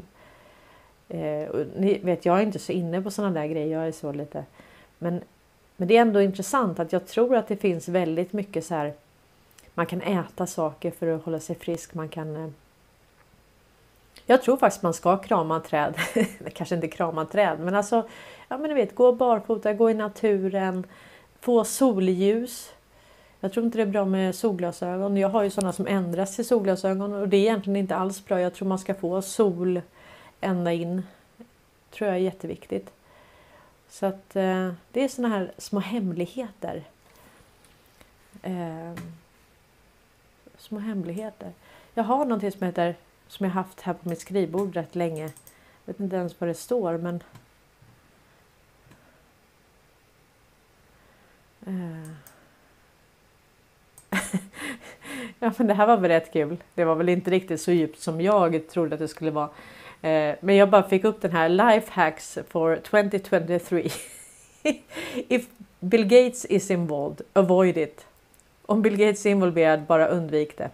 Eh, 1.09 1.49
ni 1.75 1.99
vet, 2.03 2.25
jag 2.25 2.37
är 2.37 2.43
inte 2.43 2.59
så 2.59 2.71
inne 2.71 3.01
på 3.01 3.11
sådana 3.11 3.39
där 3.39 3.47
grejer, 3.47 3.77
jag 3.77 3.87
är 3.87 3.91
så 3.91 4.11
lite. 4.11 4.45
Men, 4.97 5.21
men 5.77 5.87
det 5.87 5.97
är 5.97 6.01
ändå 6.01 6.21
intressant 6.21 6.79
att 6.79 6.93
jag 6.93 7.07
tror 7.07 7.35
att 7.35 7.47
det 7.47 7.55
finns 7.55 7.87
väldigt 7.87 8.33
mycket 8.33 8.65
så 8.65 8.75
här. 8.75 8.93
Man 9.73 9.85
kan 9.85 10.01
äta 10.01 10.47
saker 10.47 10.91
för 10.91 11.07
att 11.07 11.23
hålla 11.23 11.39
sig 11.39 11.55
frisk, 11.55 11.93
man 11.93 12.09
kan 12.09 12.35
eh, 12.35 12.49
jag 14.25 14.41
tror 14.41 14.57
faktiskt 14.57 14.83
man 14.83 14.93
ska 14.93 15.17
krama 15.17 15.59
träd. 15.59 15.95
Kanske 16.53 16.75
inte 16.75 16.87
krama 16.87 17.25
träd, 17.25 17.59
men 17.59 17.75
alltså, 17.75 18.07
ja 18.47 18.57
men 18.57 18.69
ni 18.69 18.73
vet, 18.73 18.95
gå 18.95 19.11
barfota, 19.11 19.73
gå 19.73 19.89
i 19.89 19.93
naturen, 19.93 20.83
få 21.39 21.63
solljus. 21.63 22.71
Jag 23.39 23.53
tror 23.53 23.65
inte 23.65 23.77
det 23.77 23.81
är 23.81 23.85
bra 23.85 24.05
med 24.05 24.35
solglasögon. 24.35 25.17
Jag 25.17 25.29
har 25.29 25.43
ju 25.43 25.49
sådana 25.49 25.73
som 25.73 25.87
ändras 25.87 26.35
till 26.35 26.47
solglasögon 26.47 27.13
och 27.13 27.27
det 27.27 27.37
är 27.37 27.41
egentligen 27.41 27.77
inte 27.77 27.95
alls 27.95 28.25
bra. 28.25 28.41
Jag 28.41 28.53
tror 28.53 28.67
man 28.67 28.79
ska 28.79 28.93
få 28.93 29.21
sol 29.21 29.81
ända 30.41 30.73
in. 30.73 31.03
tror 31.91 32.07
jag 32.07 32.17
är 32.17 32.21
jätteviktigt. 32.21 32.89
Så 33.93 34.05
att 34.05 34.35
eh, 34.35 34.71
det 34.91 35.03
är 35.03 35.07
såna 35.07 35.27
här 35.27 35.51
små 35.57 35.79
hemligheter. 35.79 36.83
Eh, 38.41 38.93
små 40.57 40.79
hemligheter. 40.79 41.53
Jag 41.93 42.03
har 42.03 42.25
någonting 42.25 42.51
som 42.51 42.65
heter 42.65 42.95
som 43.27 43.45
jag 43.45 43.53
haft 43.53 43.81
här 43.81 43.93
på 43.93 44.09
mitt 44.09 44.19
skrivbord 44.21 44.75
rätt 44.75 44.95
länge. 44.95 45.23
Jag 45.23 45.93
vet 45.93 45.99
inte 45.99 46.15
ens 46.15 46.39
vad 46.41 46.49
det 46.49 46.53
står 46.53 46.97
men 46.97 47.23
eh. 51.65 52.09
ja, 55.39 55.53
men 55.57 55.67
det 55.67 55.73
här 55.73 55.87
var 55.87 55.97
väl 55.97 56.11
rätt 56.11 56.33
kul. 56.33 56.57
Det 56.75 56.85
var 56.85 56.95
väl 56.95 57.09
inte 57.09 57.31
riktigt 57.31 57.61
så 57.61 57.71
djupt 57.71 57.99
som 57.99 58.21
jag 58.21 58.69
trodde 58.69 58.93
att 58.93 58.99
det 58.99 59.07
skulle 59.07 59.31
vara. 59.31 59.49
Eh, 60.03 60.35
men 60.39 60.55
jag 60.55 60.69
bara 60.69 60.83
fick 60.83 61.03
upp 61.03 61.21
den 61.21 61.31
här 61.31 61.49
Lifehacks 61.49 62.37
for 62.49 62.75
2023. 62.75 63.89
If 65.27 65.45
Bill 65.79 66.03
Gates 66.03 66.45
is 66.45 66.71
involved, 66.71 67.21
avoid 67.33 67.77
it. 67.77 68.05
Om 68.65 68.81
Bill 68.81 68.97
Gates 68.97 69.25
är 69.25 69.29
involverad, 69.29 69.81
bara 69.83 70.07
undvik 70.07 70.57
det. 70.57 70.69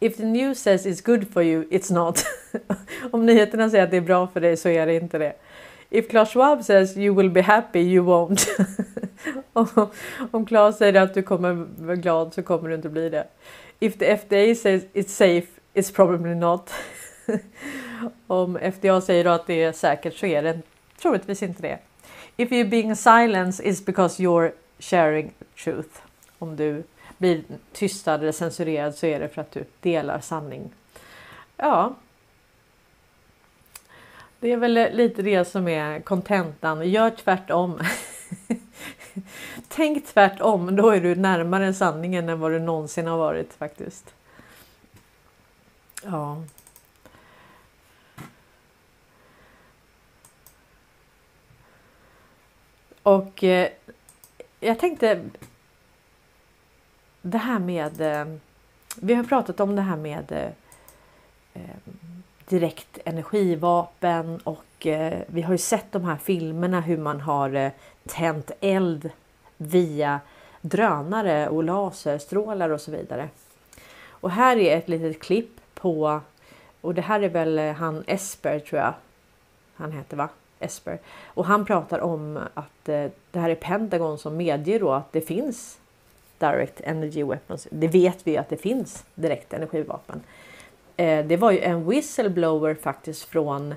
If 0.00 0.16
the 0.16 0.26
news 0.26 0.58
says 0.58 0.86
it's 0.86 1.00
good 1.00 1.32
for 1.32 1.42
you, 1.42 1.64
it's 1.70 1.92
not. 1.92 2.24
Om 3.10 3.26
nyheterna 3.26 3.70
säger 3.70 3.84
att 3.84 3.90
det 3.90 3.96
är 3.96 4.00
bra 4.00 4.26
för 4.26 4.40
dig 4.40 4.56
så 4.56 4.68
är 4.68 4.86
det 4.86 4.94
inte 4.94 5.18
det. 5.18 5.32
If 5.90 6.08
Klaus 6.08 6.32
Schwab 6.32 6.64
says 6.64 6.96
you 6.96 7.16
will 7.16 7.30
be 7.30 7.42
happy, 7.42 7.80
you 7.80 8.06
won't. 8.06 8.48
Om 10.30 10.46
Klaus 10.46 10.76
säger 10.76 11.02
att 11.02 11.14
du 11.14 11.22
kommer 11.22 11.66
vara 11.78 11.96
glad 11.96 12.34
så 12.34 12.42
kommer 12.42 12.68
du 12.68 12.74
inte 12.74 12.88
bli 12.88 13.08
det. 13.08 13.26
If 13.80 13.98
the 13.98 14.16
FDA 14.16 14.54
says 14.54 14.82
it's 14.92 15.08
safe, 15.08 15.46
it's 15.74 15.94
probably 15.94 16.34
not. 16.34 16.70
Om 18.26 18.58
FDA 18.72 19.00
säger 19.00 19.24
att 19.24 19.46
det 19.46 19.62
är 19.62 19.72
säkert 19.72 20.16
så 20.16 20.26
är 20.26 20.42
det 20.42 20.60
troligtvis 21.00 21.42
inte 21.42 21.62
det. 21.62 21.78
If 22.36 22.50
you're 22.50 22.68
being 22.68 22.96
silence 22.96 23.62
is 23.62 23.86
because 23.86 24.22
you're 24.22 24.52
sharing 24.78 25.32
truth. 25.64 26.00
Om 26.38 26.56
du 26.56 26.82
blir 27.18 27.42
tystad 27.72 28.14
eller 28.14 28.32
censurerad 28.32 28.94
så 28.94 29.06
är 29.06 29.20
det 29.20 29.28
för 29.28 29.40
att 29.40 29.52
du 29.52 29.64
delar 29.80 30.20
sanning. 30.20 30.70
Ja, 31.56 31.94
det 34.40 34.52
är 34.52 34.56
väl 34.56 34.88
lite 34.92 35.22
det 35.22 35.44
som 35.44 35.68
är 35.68 36.00
kontentan. 36.00 36.90
Gör 36.90 37.10
tvärtom. 37.10 37.80
Tänk 39.68 40.06
tvärtom, 40.06 40.76
då 40.76 40.90
är 40.90 41.00
du 41.00 41.14
närmare 41.14 41.74
sanningen 41.74 42.28
än 42.28 42.40
vad 42.40 42.52
du 42.52 42.58
någonsin 42.58 43.06
har 43.06 43.18
varit 43.18 43.52
faktiskt. 43.52 44.14
Ja. 46.02 46.42
Och 53.08 53.44
eh, 53.44 53.68
jag 54.60 54.78
tänkte 54.78 55.24
det 57.22 57.38
här 57.38 57.58
med... 57.58 58.00
Eh, 58.00 58.36
vi 58.96 59.14
har 59.14 59.24
pratat 59.24 59.60
om 59.60 59.76
det 59.76 59.82
här 59.82 59.96
med 59.96 60.32
eh, 60.32 60.50
eh, 61.54 61.76
direkt 62.48 62.98
energivapen 63.04 64.40
och 64.44 64.86
eh, 64.86 65.18
vi 65.26 65.42
har 65.42 65.52
ju 65.52 65.58
sett 65.58 65.92
de 65.92 66.04
här 66.04 66.16
filmerna 66.16 66.80
hur 66.80 66.98
man 66.98 67.20
har 67.20 67.54
eh, 67.54 67.70
tänt 68.06 68.50
eld 68.60 69.10
via 69.56 70.20
drönare 70.60 71.48
och 71.48 71.64
laserstrålar 71.64 72.70
och 72.70 72.80
så 72.80 72.90
vidare. 72.90 73.28
Och 74.08 74.30
här 74.30 74.56
är 74.56 74.76
ett 74.76 74.88
litet 74.88 75.22
klipp 75.22 75.60
på 75.74 76.20
och 76.80 76.94
det 76.94 77.02
här 77.02 77.20
är 77.20 77.28
väl 77.28 77.58
eh, 77.58 77.72
han 77.72 78.04
Esper 78.06 78.58
tror 78.58 78.80
jag 78.80 78.94
han 79.74 79.92
heter 79.92 80.16
va? 80.16 80.28
Esper. 80.60 80.98
Och 81.24 81.44
han 81.44 81.64
pratar 81.64 81.98
om 81.98 82.38
att 82.54 82.88
eh, 82.88 83.06
det 83.30 83.38
här 83.38 83.50
är 83.50 83.54
Pentagon 83.54 84.18
som 84.18 84.36
medger 84.36 84.80
då 84.80 84.92
att 84.92 85.12
det 85.12 85.20
finns 85.20 85.78
Direct 86.38 86.80
Energy 86.80 87.24
Weapons. 87.24 87.68
Det 87.70 87.88
vet 87.88 88.26
vi 88.26 88.36
att 88.36 88.48
det 88.48 88.56
finns 88.56 89.04
direkt 89.14 89.52
energivapen. 89.52 90.20
Eh, 90.96 91.26
det 91.26 91.36
var 91.36 91.50
ju 91.50 91.60
en 91.60 91.88
whistleblower 91.88 92.74
faktiskt 92.74 93.24
från 93.24 93.74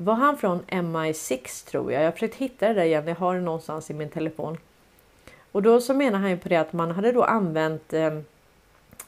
var 0.00 0.14
han 0.14 0.36
från 0.36 0.62
MI6 0.62 1.70
tror 1.70 1.92
jag. 1.92 2.02
Jag 2.02 2.06
har 2.06 2.12
försökt 2.12 2.34
hitta 2.34 2.68
det 2.68 2.74
där 2.74 2.84
igen. 2.84 3.08
Jag 3.08 3.14
har 3.14 3.34
det 3.34 3.40
någonstans 3.40 3.90
i 3.90 3.94
min 3.94 4.08
telefon. 4.08 4.58
Och 5.52 5.62
då 5.62 5.80
så 5.80 5.94
menar 5.94 6.18
han 6.18 6.30
ju 6.30 6.36
på 6.36 6.48
det 6.48 6.56
att 6.56 6.72
man 6.72 6.90
hade 6.90 7.12
då 7.12 7.24
använt 7.24 7.92
eh, 7.92 8.18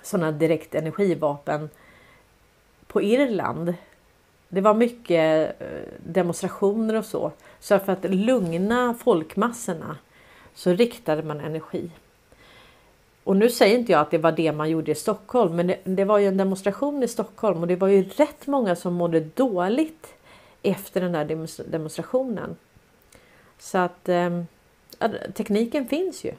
sådana 0.03 0.33
direkt 0.33 0.75
energivapen 0.75 1.71
på 2.87 3.03
Irland. 3.03 3.75
Det 4.53 4.61
var 4.61 4.75
mycket 4.75 5.61
eh, 5.61 5.67
demonstrationer 5.99 6.95
och 6.95 7.05
så. 7.05 7.33
Så 7.61 7.79
för 7.79 7.93
att 7.93 8.05
lugna 8.05 8.95
folkmassorna 8.95 9.97
så 10.55 10.73
riktade 10.73 11.23
man 11.23 11.41
energi. 11.41 11.91
Och 13.25 13.37
nu 13.37 13.51
säger 13.51 13.79
inte 13.79 13.93
jag 13.93 14.01
att 14.01 14.11
det 14.11 14.19
var 14.19 14.33
det 14.33 14.53
man 14.53 14.71
gjorde 14.71 14.91
i 14.91 14.95
Stockholm, 14.95 15.57
men 15.57 15.67
det, 15.67 15.79
det, 15.85 16.05
var 16.05 16.19
ju 16.19 16.29
en 16.29 16.37
demonstration 16.37 17.03
i 17.03 17.09
Stockholm 17.09 17.61
och 17.61 17.67
det 17.67 17.77
var 17.77 17.89
ju 17.89 18.03
rätt 18.03 18.47
många 18.47 18.77
som 18.77 18.95
mådde 18.95 19.21
dåligt 19.21 20.15
efter 20.63 21.01
den 21.01 21.13
där 21.13 21.47
demonstrationen. 21.71 22.57
Så 23.59 23.79
att 23.79 24.09
eh, 24.09 24.43
tekniken 25.35 25.87
finns 25.87 26.25
ju. 26.25 26.33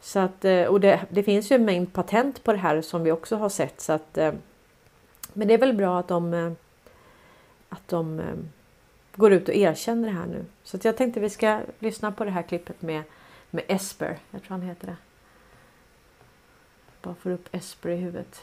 Så 0.00 0.18
att, 0.18 0.44
eh, 0.44 0.64
och 0.64 0.80
det, 0.80 1.00
det, 1.10 1.22
finns 1.22 1.50
ju 1.52 1.56
en 1.56 1.64
mängd 1.64 1.92
patent 1.92 2.44
på 2.44 2.52
det 2.52 2.58
här 2.58 2.80
som 2.80 3.02
vi 3.02 3.12
också 3.12 3.36
har 3.36 3.48
sett. 3.48 3.80
Så 3.80 3.92
att, 3.92 4.18
eh, 4.18 4.32
men 5.32 5.48
det 5.48 5.54
är 5.54 5.58
väl 5.58 5.74
bra 5.74 5.98
att 5.98 6.08
de, 6.08 6.34
eh, 6.34 6.52
att 7.68 7.88
de 7.88 8.20
ehm, 8.20 8.48
går 9.16 9.32
ut 9.32 9.48
och 9.48 9.54
erkänner 9.54 10.08
det 10.08 10.14
här 10.14 10.26
nu. 10.26 10.44
Så 10.62 10.76
att 10.76 10.84
jag 10.84 10.96
tänkte 10.96 11.20
vi 11.20 11.30
ska 11.30 11.60
lyssna 11.78 12.12
på 12.12 12.24
det 12.24 12.30
här 12.30 12.42
klippet 12.42 12.82
med, 12.82 13.02
med 13.50 13.64
Esper. 13.68 14.18
Jag 14.30 14.42
tror 14.42 14.50
han 14.50 14.68
heter 14.68 14.86
det. 14.86 14.96
Bara 17.02 17.14
får 17.14 17.30
upp 17.30 17.48
Esper 17.54 17.88
i 17.90 17.96
huvudet. 17.96 18.42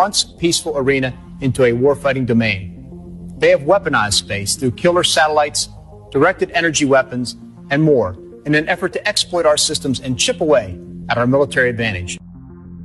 once 0.00 0.22
peaceful 0.38 0.76
arena 0.76 1.12
into 1.40 1.64
a 1.64 1.72
warfighting 1.72 2.24
domain. 2.24 3.36
They 3.40 3.50
have 3.50 3.64
weaponized 3.64 4.14
space 4.14 4.54
through 4.54 4.70
killer 4.76 5.02
satellites, 5.02 5.68
directed 6.12 6.52
energy 6.52 6.84
weapons, 6.84 7.34
and 7.72 7.82
more 7.82 8.16
in 8.44 8.54
an 8.54 8.68
effort 8.68 8.92
to 8.94 9.08
exploit 9.08 9.46
our 9.46 9.56
systems 9.56 10.00
and 10.00 10.18
chip 10.18 10.40
away 10.40 10.78
at 11.08 11.18
our 11.18 11.26
military 11.26 11.70
advantage. 11.70 12.18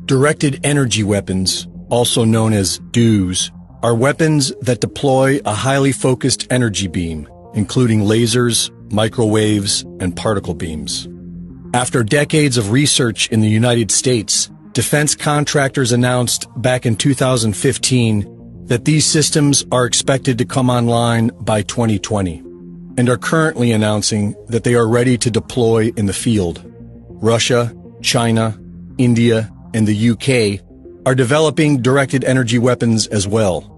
Directed 0.05 0.59
energy 0.65 1.03
weapons, 1.03 1.67
also 1.89 2.23
known 2.23 2.53
as 2.53 2.79
DEWs, 2.91 3.51
are 3.81 3.95
weapons 3.95 4.53
that 4.61 4.81
deploy 4.81 5.39
a 5.45 5.53
highly 5.53 5.91
focused 5.91 6.47
energy 6.51 6.87
beam, 6.87 7.27
including 7.53 8.01
lasers, 8.01 8.71
microwaves, 8.91 9.81
and 9.99 10.15
particle 10.15 10.53
beams. 10.53 11.07
After 11.73 12.03
decades 12.03 12.57
of 12.57 12.71
research 12.71 13.29
in 13.29 13.41
the 13.41 13.49
United 13.49 13.91
States, 13.91 14.51
defense 14.73 15.15
contractors 15.15 15.91
announced 15.91 16.47
back 16.57 16.85
in 16.85 16.95
2015 16.95 18.65
that 18.67 18.85
these 18.85 19.05
systems 19.05 19.65
are 19.71 19.85
expected 19.85 20.37
to 20.37 20.45
come 20.45 20.69
online 20.69 21.31
by 21.41 21.61
2020 21.63 22.52
and 22.97 23.09
are 23.09 23.17
currently 23.17 23.71
announcing 23.71 24.35
that 24.47 24.63
they 24.63 24.75
are 24.75 24.87
ready 24.87 25.17
to 25.17 25.31
deploy 25.31 25.91
in 25.97 26.05
the 26.05 26.13
field. 26.13 26.63
Russia, 27.09 27.73
China, 28.01 28.59
India, 28.97 29.51
and 29.73 29.87
the 29.87 30.09
UK 30.11 30.63
are 31.05 31.15
developing 31.15 31.81
directed 31.81 32.23
energy 32.23 32.59
weapons 32.59 33.07
as 33.07 33.27
well. 33.27 33.69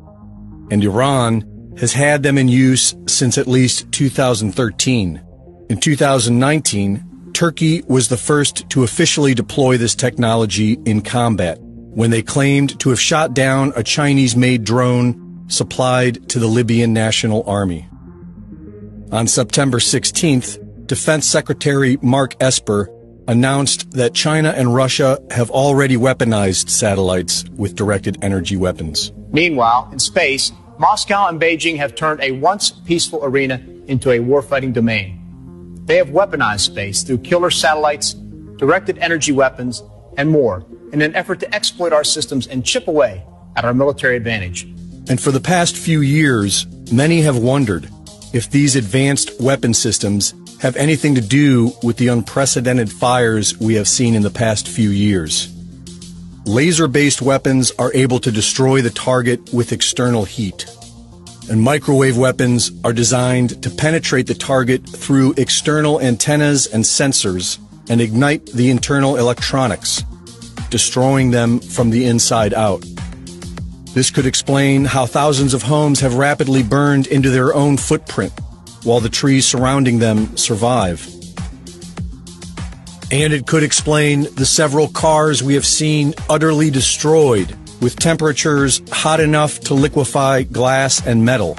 And 0.72 0.84
Iran 0.84 1.74
has 1.78 1.93
had 1.93 2.24
them 2.24 2.38
in 2.38 2.47
use 2.47 2.95
since 3.07 3.38
at 3.38 3.47
least 3.47 3.91
2013. 3.91 5.22
In 5.70 5.78
2019, 5.80 7.32
Turkey 7.34 7.82
was 7.88 8.07
the 8.07 8.18
first 8.18 8.70
to 8.70 8.84
officially 8.84 9.34
deploy 9.34 9.78
this 9.78 9.95
technology 9.95 10.74
in 10.86 11.01
combat 11.01 11.57
when 11.61 12.11
they 12.11 12.22
claimed 12.22 12.80
to 12.80 12.89
have 12.89 12.99
shot 12.99 13.34
down 13.34 13.74
a 13.76 13.84
Chinese-made 13.84 14.63
drone 14.63 15.45
supplied 15.47 16.28
to 16.30 16.39
the 16.39 16.47
Libyan 16.47 16.93
National 16.93 17.43
Army. 17.47 17.88
On 19.11 19.27
September 19.27 19.77
16th, 19.77 20.87
Defense 20.87 21.27
Secretary 21.27 21.97
Mark 22.01 22.35
Esper 22.41 22.89
announced 23.27 23.91
that 23.91 24.15
China 24.15 24.49
and 24.49 24.73
Russia 24.73 25.21
have 25.29 25.51
already 25.51 25.95
weaponized 25.95 26.69
satellites 26.69 27.45
with 27.55 27.75
directed 27.75 28.17
energy 28.23 28.57
weapons. 28.57 29.11
Meanwhile, 29.31 29.89
in 29.91 29.99
space, 29.99 30.51
Moscow 30.79 31.27
and 31.27 31.39
Beijing 31.39 31.77
have 31.77 31.93
turned 31.93 32.19
a 32.21 32.31
once 32.31 32.71
peaceful 32.71 33.23
arena 33.23 33.63
into 33.87 34.09
a 34.09 34.17
warfighting 34.17 34.73
domain. 34.73 35.21
They 35.85 35.97
have 35.97 36.07
weaponized 36.07 36.61
space 36.61 37.03
through 37.03 37.19
killer 37.19 37.51
satellites, 37.51 38.13
directed 38.57 38.97
energy 38.97 39.31
weapons, 39.31 39.83
and 40.17 40.31
more 40.31 40.65
in 40.93 41.03
an 41.03 41.15
effort 41.15 41.39
to 41.41 41.55
exploit 41.55 41.93
our 41.93 42.03
systems 42.03 42.47
and 42.47 42.65
chip 42.65 42.87
away 42.87 43.23
at 43.55 43.65
our 43.65 43.73
military 43.73 44.17
advantage. 44.17 44.63
And 45.07 45.21
for 45.21 45.31
the 45.31 45.39
past 45.39 45.77
few 45.77 46.01
years, 46.01 46.65
many 46.91 47.21
have 47.21 47.37
wondered 47.37 47.87
if 48.36 48.51
these 48.51 48.75
advanced 48.75 49.31
weapon 49.39 49.73
systems 49.73 50.33
have 50.59 50.75
anything 50.75 51.15
to 51.15 51.21
do 51.21 51.71
with 51.81 51.95
the 51.95 52.09
unprecedented 52.09 52.91
fires 52.91 53.57
we 53.59 53.75
have 53.75 53.88
seen 53.88 54.13
in 54.13 54.23
the 54.23 54.29
past 54.29 54.67
few 54.67 54.89
years. 54.89 55.55
Laser-based 56.45 57.21
weapons 57.21 57.71
are 57.79 57.93
able 57.93 58.19
to 58.19 58.33
destroy 58.33 58.81
the 58.81 58.89
target 58.89 59.53
with 59.53 59.71
external 59.71 60.25
heat. 60.25 60.65
And 61.49 61.61
microwave 61.61 62.17
weapons 62.17 62.71
are 62.83 62.91
designed 62.91 63.63
to 63.63 63.69
penetrate 63.69 64.27
the 64.27 64.36
target 64.36 64.86
through 64.86 65.36
external 65.38 66.01
antennas 66.01 66.67
and 66.67 66.83
sensors 66.83 67.57
and 67.89 68.01
ignite 68.01 68.47
the 68.47 68.69
internal 68.69 69.15
electronics, 69.15 70.03
destroying 70.69 71.31
them 71.31 71.61
from 71.61 71.89
the 71.89 72.05
inside 72.05 72.53
out. 72.53 72.83
This 73.95 74.11
could 74.11 74.25
explain 74.25 74.83
how 74.83 75.05
thousands 75.05 75.53
of 75.53 75.63
homes 75.63 76.01
have 76.01 76.15
rapidly 76.15 76.63
burned 76.63 77.07
into 77.07 77.29
their 77.29 77.53
own 77.53 77.77
footprint 77.77 78.33
while 78.83 78.99
the 78.99 79.07
trees 79.07 79.47
surrounding 79.47 79.99
them 79.99 80.35
survive. 80.35 81.07
And 83.09 83.31
it 83.31 83.47
could 83.47 83.63
explain 83.63 84.23
the 84.35 84.45
several 84.45 84.89
cars 84.89 85.41
we 85.41 85.53
have 85.53 85.65
seen 85.65 86.13
utterly 86.29 86.69
destroyed 86.69 87.55
with 87.79 87.95
temperatures 87.95 88.81
hot 88.91 89.21
enough 89.21 89.61
to 89.61 89.73
liquefy 89.73 90.43
glass 90.43 91.01
and 91.07 91.23
metal. 91.23 91.57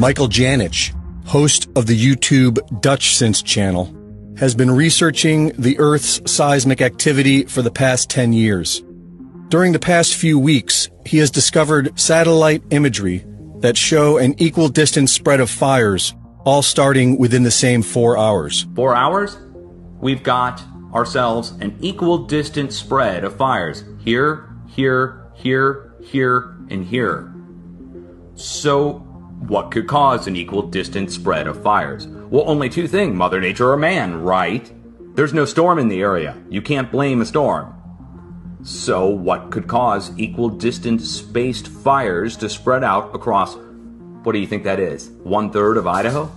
Michael 0.00 0.28
Janich, 0.28 0.92
host 1.24 1.68
of 1.76 1.86
the 1.86 1.96
YouTube 1.96 2.80
Dutch 2.80 3.14
Sense 3.14 3.42
channel, 3.42 3.94
has 4.38 4.56
been 4.56 4.72
researching 4.72 5.50
the 5.50 5.78
Earth's 5.78 6.20
seismic 6.26 6.80
activity 6.80 7.44
for 7.44 7.62
the 7.62 7.70
past 7.70 8.10
10 8.10 8.32
years. 8.32 8.82
During 9.50 9.72
the 9.72 9.78
past 9.78 10.14
few 10.14 10.38
weeks, 10.38 10.88
he 11.04 11.18
has 11.18 11.30
discovered 11.30 11.98
satellite 11.98 12.62
imagery 12.70 13.24
that 13.60 13.76
show 13.76 14.18
an 14.18 14.34
equal 14.38 14.68
distance 14.68 15.12
spread 15.12 15.40
of 15.40 15.50
fires, 15.50 16.14
all 16.44 16.62
starting 16.62 17.18
within 17.18 17.42
the 17.42 17.50
same 17.50 17.82
four 17.82 18.18
hours. 18.18 18.66
Four 18.74 18.94
hours? 18.94 19.38
We've 20.00 20.22
got 20.22 20.62
ourselves 20.92 21.52
an 21.60 21.76
equal 21.80 22.18
distance 22.18 22.76
spread 22.76 23.24
of 23.24 23.36
fires 23.36 23.84
here, 24.04 24.48
here, 24.68 25.30
here, 25.34 25.94
here, 26.02 26.56
and 26.70 26.84
here. 26.84 27.32
So, 28.34 28.94
what 29.46 29.70
could 29.70 29.86
cause 29.86 30.26
an 30.26 30.36
equal 30.36 30.62
distance 30.62 31.14
spread 31.14 31.46
of 31.46 31.62
fires? 31.62 32.06
Well, 32.06 32.44
only 32.46 32.68
two 32.68 32.88
things 32.88 33.14
Mother 33.14 33.40
Nature 33.40 33.70
or 33.70 33.76
man, 33.76 34.22
right? 34.22 34.70
There's 35.14 35.34
no 35.34 35.44
storm 35.44 35.78
in 35.78 35.88
the 35.88 36.00
area. 36.00 36.36
You 36.48 36.62
can't 36.62 36.90
blame 36.90 37.20
a 37.20 37.26
storm. 37.26 37.74
So, 38.64 39.08
what 39.08 39.50
could 39.50 39.66
cause 39.66 40.16
equal 40.16 40.48
distance 40.48 41.10
spaced 41.10 41.66
fires 41.66 42.36
to 42.36 42.48
spread 42.48 42.84
out 42.84 43.12
across, 43.12 43.56
what 44.22 44.34
do 44.34 44.38
you 44.38 44.46
think 44.46 44.62
that 44.62 44.78
is? 44.78 45.08
One 45.24 45.50
third 45.50 45.76
of 45.76 45.88
Idaho? 45.88 46.30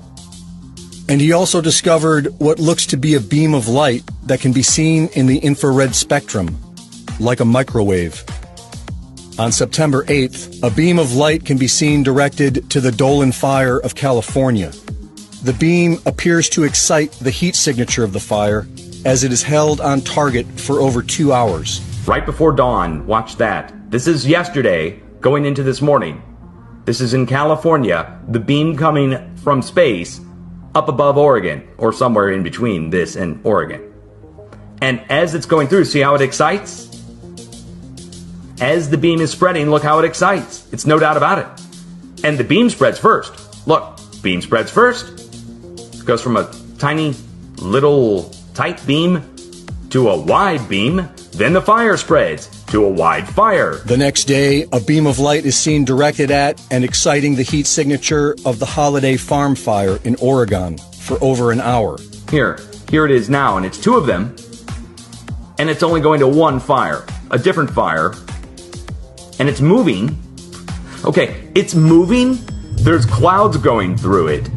And 1.07 1.21
he 1.21 1.33
also 1.33 1.61
discovered 1.61 2.33
what 2.39 2.57
looks 2.57 2.87
to 2.87 2.97
be 2.97 3.13
a 3.13 3.19
beam 3.19 3.53
of 3.53 3.67
light 3.67 4.03
that 4.23 4.39
can 4.39 4.53
be 4.53 4.63
seen 4.63 5.07
in 5.09 5.27
the 5.27 5.37
infrared 5.37 5.93
spectrum, 5.93 6.57
like 7.19 7.41
a 7.41 7.45
microwave. 7.45 8.23
On 9.37 9.51
September 9.51 10.03
8th, 10.05 10.63
a 10.63 10.73
beam 10.73 10.97
of 10.97 11.13
light 11.13 11.45
can 11.45 11.59
be 11.59 11.67
seen 11.67 12.01
directed 12.01 12.71
to 12.71 12.81
the 12.81 12.91
Dolan 12.91 13.33
Fire 13.33 13.77
of 13.77 13.93
California. 13.93 14.71
The 15.43 15.55
beam 15.59 15.99
appears 16.07 16.49
to 16.49 16.63
excite 16.63 17.11
the 17.11 17.29
heat 17.29 17.55
signature 17.55 18.03
of 18.03 18.13
the 18.13 18.19
fire 18.19 18.67
as 19.05 19.23
it 19.23 19.31
is 19.31 19.43
held 19.43 19.79
on 19.79 20.01
target 20.01 20.47
for 20.59 20.79
over 20.79 21.03
two 21.03 21.31
hours. 21.31 21.81
Right 22.05 22.23
before 22.23 22.51
dawn, 22.51 23.07
watch 23.07 23.37
that. 23.37 23.73
This 23.89 24.05
is 24.05 24.27
yesterday, 24.27 25.01
going 25.21 25.45
into 25.45 25.63
this 25.63 25.81
morning. 25.81 26.21
This 26.85 27.01
is 27.01 27.15
in 27.15 27.25
California, 27.25 28.21
the 28.27 28.39
beam 28.39 28.77
coming 28.77 29.35
from 29.37 29.63
space 29.63 30.21
up 30.75 30.87
above 30.87 31.17
Oregon, 31.17 31.67
or 31.79 31.91
somewhere 31.91 32.29
in 32.29 32.43
between 32.43 32.91
this 32.91 33.15
and 33.15 33.43
Oregon. 33.43 33.91
And 34.81 35.01
as 35.09 35.33
it's 35.33 35.47
going 35.47 35.67
through, 35.67 35.85
see 35.85 35.99
how 35.99 36.13
it 36.13 36.21
excites? 36.21 36.85
As 38.61 38.87
the 38.91 38.99
beam 38.99 39.19
is 39.19 39.31
spreading, 39.31 39.71
look 39.71 39.81
how 39.81 39.97
it 39.97 40.05
excites. 40.05 40.71
It's 40.71 40.85
no 40.85 40.99
doubt 40.99 41.17
about 41.17 41.39
it. 41.39 42.23
And 42.23 42.37
the 42.37 42.43
beam 42.43 42.69
spreads 42.69 42.99
first. 42.99 43.67
Look, 43.67 43.99
beam 44.21 44.43
spreads 44.43 44.69
first. 44.69 45.09
It 45.95 46.05
goes 46.05 46.21
from 46.21 46.37
a 46.37 46.53
tiny, 46.77 47.15
little, 47.57 48.29
tight 48.53 48.85
beam 48.85 49.23
to 49.89 50.09
a 50.09 50.21
wide 50.21 50.69
beam. 50.69 51.09
Then 51.35 51.51
the 51.51 51.61
fire 51.61 51.97
spreads 51.97 52.47
to 52.67 52.85
a 52.85 52.89
wide 52.89 53.27
fire. 53.27 53.75
The 53.79 53.97
next 53.97 54.23
day, 54.23 54.65
a 54.71 54.79
beam 54.79 55.05
of 55.05 55.19
light 55.19 55.45
is 55.45 55.57
seen 55.57 55.83
directed 55.83 56.31
at 56.31 56.65
and 56.71 56.85
exciting 56.85 57.35
the 57.35 57.43
heat 57.43 57.67
signature 57.67 58.37
of 58.45 58.59
the 58.59 58.65
Holiday 58.65 59.17
Farm 59.17 59.53
Fire 59.53 59.99
in 60.05 60.15
Oregon 60.21 60.77
for 60.77 61.21
over 61.21 61.51
an 61.51 61.59
hour. 61.59 61.97
Here, 62.31 62.57
here 62.89 63.03
it 63.03 63.11
is 63.11 63.29
now, 63.29 63.57
and 63.57 63.65
it's 63.65 63.77
two 63.77 63.95
of 63.97 64.05
them. 64.05 64.33
And 65.59 65.69
it's 65.69 65.83
only 65.83 65.99
going 65.99 66.21
to 66.21 66.27
one 66.27 66.57
fire, 66.57 67.05
a 67.31 67.37
different 67.37 67.69
fire. 67.69 68.13
And 69.37 69.49
it's 69.49 69.59
moving. 69.59 70.17
Okay, 71.03 71.51
it's 71.53 71.75
moving. 71.75 72.39
There's 72.77 73.05
clouds 73.05 73.57
going 73.57 73.97
through 73.97 74.29
it, 74.29 74.47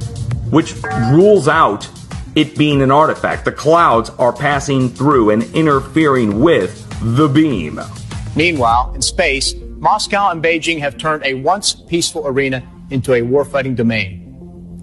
which 0.52 0.76
rules 1.10 1.48
out 1.48 1.88
it 2.38 2.56
being 2.56 2.82
an 2.82 2.92
artifact. 2.92 3.44
The 3.44 3.50
clouds 3.50 4.10
are 4.10 4.32
passing 4.32 4.88
through 4.88 5.30
and 5.30 5.42
interfering 5.56 6.38
with 6.38 6.86
the 7.16 7.26
beam. 7.26 7.80
Meanwhile, 8.36 8.92
in 8.94 9.02
space, 9.02 9.54
Moscow 9.56 10.30
and 10.30 10.40
Beijing 10.40 10.78
have 10.78 10.96
turned 10.98 11.24
a 11.24 11.34
once 11.34 11.74
peaceful 11.74 12.28
arena 12.28 12.62
into 12.90 13.12
a 13.12 13.22
warfighting 13.22 13.74
domain. 13.74 14.24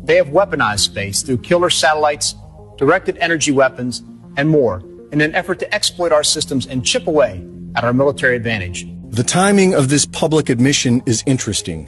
They 0.04 0.18
have 0.18 0.28
weaponized 0.28 0.80
space 0.80 1.24
through 1.24 1.38
killer 1.38 1.70
satellites, 1.70 2.36
directed 2.78 3.18
energy 3.20 3.54
weapons, 3.54 4.04
and 4.36 4.50
more 4.50 4.84
in 5.14 5.22
an 5.22 5.34
effort 5.34 5.60
to 5.60 5.74
exploit 5.74 6.12
our 6.12 6.24
systems 6.24 6.68
and 6.68 6.86
chip 6.86 7.08
away 7.08 7.42
at 7.78 7.86
our 7.86 7.94
military 7.94 8.36
advantage. 8.36 8.86
The 9.12 9.24
timing 9.24 9.74
of 9.74 9.88
this 9.88 10.06
public 10.06 10.50
admission 10.50 11.02
is 11.06 11.24
interesting. 11.26 11.88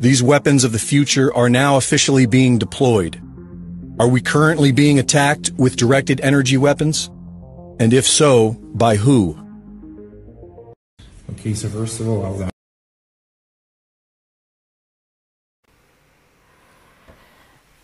These 0.00 0.24
weapons 0.24 0.64
of 0.64 0.72
the 0.72 0.80
future 0.80 1.32
are 1.32 1.48
now 1.48 1.76
officially 1.76 2.26
being 2.26 2.58
deployed. 2.58 3.20
Are 3.96 4.08
we 4.08 4.20
currently 4.20 4.72
being 4.72 4.98
attacked 4.98 5.52
with 5.56 5.76
directed 5.76 6.20
energy 6.20 6.56
weapons? 6.56 7.10
And 7.78 7.92
if 7.92 8.04
so, 8.04 8.56
by 8.74 8.96
who? 8.96 9.38
Okay, 11.30 11.54
so 11.54 11.68
first 11.68 12.00
of 12.00 12.08
all, 12.08 12.24
I 12.24 12.30
was 12.30 12.50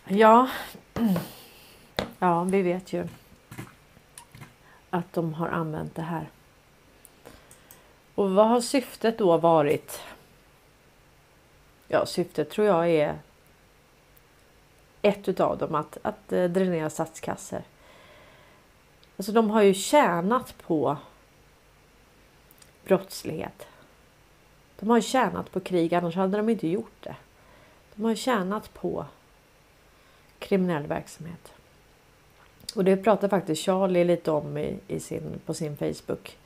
Ja, 0.09 0.49
ja, 2.19 2.43
vi 2.43 2.61
vet 2.61 2.93
ju 2.93 3.07
att 4.89 5.13
de 5.13 5.33
har 5.33 5.47
använt 5.47 5.95
det 5.95 6.01
här. 6.01 6.29
Och 8.15 8.31
vad 8.31 8.47
har 8.47 8.61
syftet 8.61 9.17
då 9.17 9.37
varit? 9.37 9.99
Ja, 11.87 12.05
syftet 12.05 12.49
tror 12.49 12.67
jag 12.67 12.89
är 12.89 13.19
ett 15.01 15.27
utav 15.27 15.57
dem 15.57 15.75
att, 15.75 15.97
att 16.01 16.33
eh, 16.33 16.43
dränera 16.43 16.89
statskassor. 16.89 17.61
Alltså 19.17 19.31
de 19.31 19.49
har 19.49 19.61
ju 19.61 19.73
tjänat 19.73 20.57
på 20.57 20.97
brottslighet. 22.83 23.67
De 24.79 24.89
har 24.89 25.01
tjänat 25.01 25.51
på 25.51 25.59
krig, 25.59 25.93
annars 25.93 26.15
hade 26.15 26.37
de 26.37 26.49
inte 26.49 26.67
gjort 26.67 27.03
det. 27.03 27.15
De 27.95 28.03
har 28.03 28.15
tjänat 28.15 28.73
på 28.73 29.05
kriminell 30.39 30.87
verksamhet. 30.87 31.53
Och 32.75 32.83
det 32.83 32.97
pratar 32.97 33.27
faktiskt 33.27 33.61
Charlie 33.61 34.03
lite 34.03 34.31
om 34.31 34.57
i, 34.57 34.79
i 34.87 34.99
sin, 34.99 35.39
på 35.45 35.53
sin 35.53 35.77
Facebook. 35.77 36.37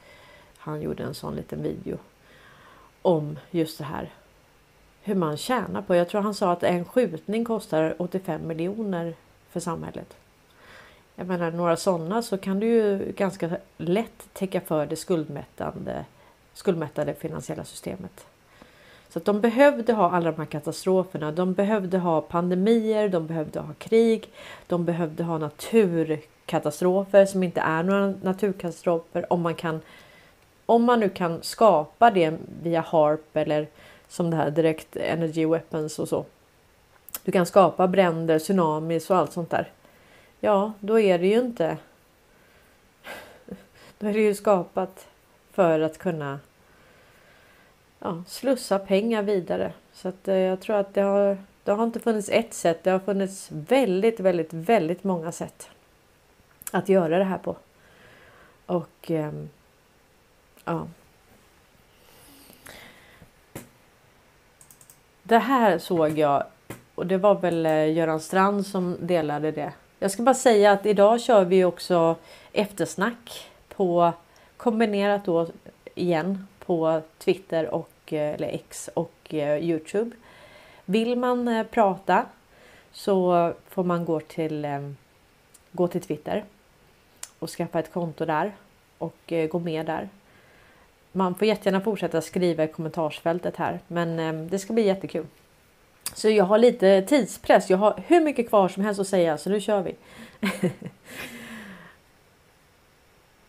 Han 0.58 0.82
gjorde 0.82 1.04
en 1.04 1.14
sån 1.14 1.36
liten 1.36 1.64
video 1.64 1.98
om 3.02 3.40
just 3.52 3.78
det 3.78 3.84
här. 3.84 4.10
Hur 5.08 5.16
man 5.16 5.38
tjänar 5.38 5.82
på. 5.82 5.96
Jag 5.96 6.10
tror 6.10 6.22
han 6.22 6.34
sa 6.34 6.52
att 6.52 6.64
en 6.64 6.86
skjutning 6.86 7.46
kostar 7.46 7.96
85 7.98 8.48
miljoner 8.48 9.14
för 9.50 9.60
samhället. 9.60 10.16
Jag 11.16 11.28
menar 11.28 11.52
några 11.52 11.78
sådana 11.78 12.22
så 12.22 12.38
kan 12.38 12.60
du 12.60 12.68
ju 12.68 13.14
ganska 13.18 13.58
lätt 13.78 14.34
täcka 14.34 14.62
för 14.62 14.86
det 14.86 14.96
skuldmättande, 14.96 16.06
skuldmättade 16.54 17.14
finansiella 17.14 17.64
systemet. 17.64 18.26
Så 19.10 19.20
att 19.20 19.26
de 19.26 19.42
behövde 19.42 19.94
ha 19.94 20.12
alla 20.12 20.32
de 20.32 20.38
här 20.38 20.46
katastroferna. 20.46 21.32
De 21.32 21.54
behövde 21.54 21.98
ha 21.98 22.22
pandemier, 22.22 23.10
de 23.10 23.28
behövde 23.28 23.60
ha 23.60 23.74
krig, 23.74 24.30
de 24.68 24.86
behövde 24.86 25.24
ha 25.24 25.38
naturkatastrofer 25.38 27.26
som 27.26 27.44
inte 27.44 27.62
är 27.62 27.84
några 27.84 28.14
naturkatastrofer. 28.22 29.34
Om 29.34 29.42
man, 29.42 29.56
kan, 29.56 29.82
om 30.66 30.84
man 30.84 31.00
nu 31.00 31.10
kan 31.10 31.44
skapa 31.44 32.12
det 32.12 32.34
via 32.64 32.82
HARP 32.82 33.38
eller 33.38 33.68
som 34.08 34.30
det 34.30 34.38
här 34.38 34.52
direkt 34.52 34.96
energy 34.96 35.46
weapons 35.46 36.00
och 36.00 36.10
så. 36.10 36.26
Du 37.24 37.32
kan 37.32 37.46
skapa 37.46 37.88
bränder, 37.88 38.40
tsunamis 38.40 39.10
och 39.10 39.18
allt 39.18 39.34
sånt 39.34 39.50
där. 39.50 39.72
Ja, 40.40 40.74
då 40.80 41.00
är 41.00 41.20
det 41.20 41.28
ju 41.28 41.40
inte. 41.40 41.78
Då 44.00 44.08
är 44.08 44.14
det 44.14 44.20
ju 44.20 44.36
skapat 44.36 45.08
för 45.52 45.80
att 45.80 45.98
kunna 45.98 46.40
ja, 48.00 48.24
slussa 48.28 48.80
pengar 48.80 49.24
vidare. 49.24 49.74
Så 49.94 50.08
att 50.08 50.28
eh, 50.28 50.36
jag 50.36 50.62
tror 50.62 50.76
att 50.76 50.94
det 50.94 51.02
har, 51.02 51.38
det 51.64 51.72
har 51.72 51.84
inte 51.84 52.00
funnits 52.00 52.30
ett 52.30 52.54
sätt. 52.54 52.84
Det 52.84 52.90
har 52.90 53.00
funnits 53.00 53.48
väldigt, 53.52 54.20
väldigt, 54.20 54.54
väldigt 54.54 55.04
många 55.04 55.32
sätt 55.32 55.70
att 56.72 56.90
göra 56.90 57.18
det 57.18 57.24
här 57.24 57.38
på. 57.38 57.56
Och 58.66 59.12
ehm, 59.12 59.50
ja. 60.66 60.88
Det 65.28 65.38
här 65.38 65.78
såg 65.78 66.20
jag 66.20 66.44
och 66.96 67.08
det 67.08 67.18
var 67.18 67.36
väl 67.36 67.66
eh, 67.66 67.94
Göran 67.94 68.20
Strand 68.20 68.68
som 68.68 68.98
delade 69.00 69.52
det. 69.52 69.74
Jag 70.00 70.12
ska 70.12 70.24
bara 70.24 70.36
säga 70.36 70.72
att 70.72 70.86
idag 70.86 71.22
kör 71.22 71.46
vi 71.46 71.64
också 71.64 72.16
eftersnack 72.52 73.50
på 73.70 74.14
kombinerat 74.58 75.26
då 75.26 75.48
igen 75.96 76.48
på 76.66 77.02
Twitter 77.18 77.74
och 77.74 78.14
eh, 78.14 78.34
eller 78.34 78.48
X 78.48 78.90
och 78.94 79.34
eh, 79.34 79.64
Youtube. 79.64 80.12
Vill 80.86 81.18
man 81.18 81.66
prata 81.72 82.26
så 82.92 83.54
får 83.70 83.84
man 83.84 84.06
gå 84.06 84.20
till, 84.20 84.68
gå 85.72 85.88
till 85.88 86.02
Twitter 86.02 86.44
och 87.40 87.50
skaffa 87.50 87.80
ett 87.80 87.94
konto 87.94 88.26
där 88.26 88.56
och 88.98 89.34
gå 89.50 89.60
med 89.60 89.86
där. 89.86 90.10
Man 91.16 91.36
får 91.36 91.48
jättegärna 91.48 91.82
fortsätta 91.82 92.22
skriva 92.22 92.64
i 92.64 92.68
kommentarsfältet 92.68 93.56
här, 93.58 93.80
men 93.88 94.20
ehm, 94.20 94.50
det 94.50 94.60
ska 94.60 94.74
bli 94.74 94.84
jättekul. 94.84 95.26
Så 96.14 96.30
jag 96.30 96.46
har 96.46 96.58
lite 96.58 97.02
tidspress. 97.02 97.70
Jag 97.70 97.78
har 97.78 98.04
hur 98.08 98.22
mycket 98.22 98.50
kvar 98.50 98.68
som 98.68 98.84
helst 98.84 99.02
att 99.02 99.08
säga, 99.08 99.38
så 99.38 99.50
nu 99.50 99.62
kör 99.62 99.82
vi. 99.82 99.96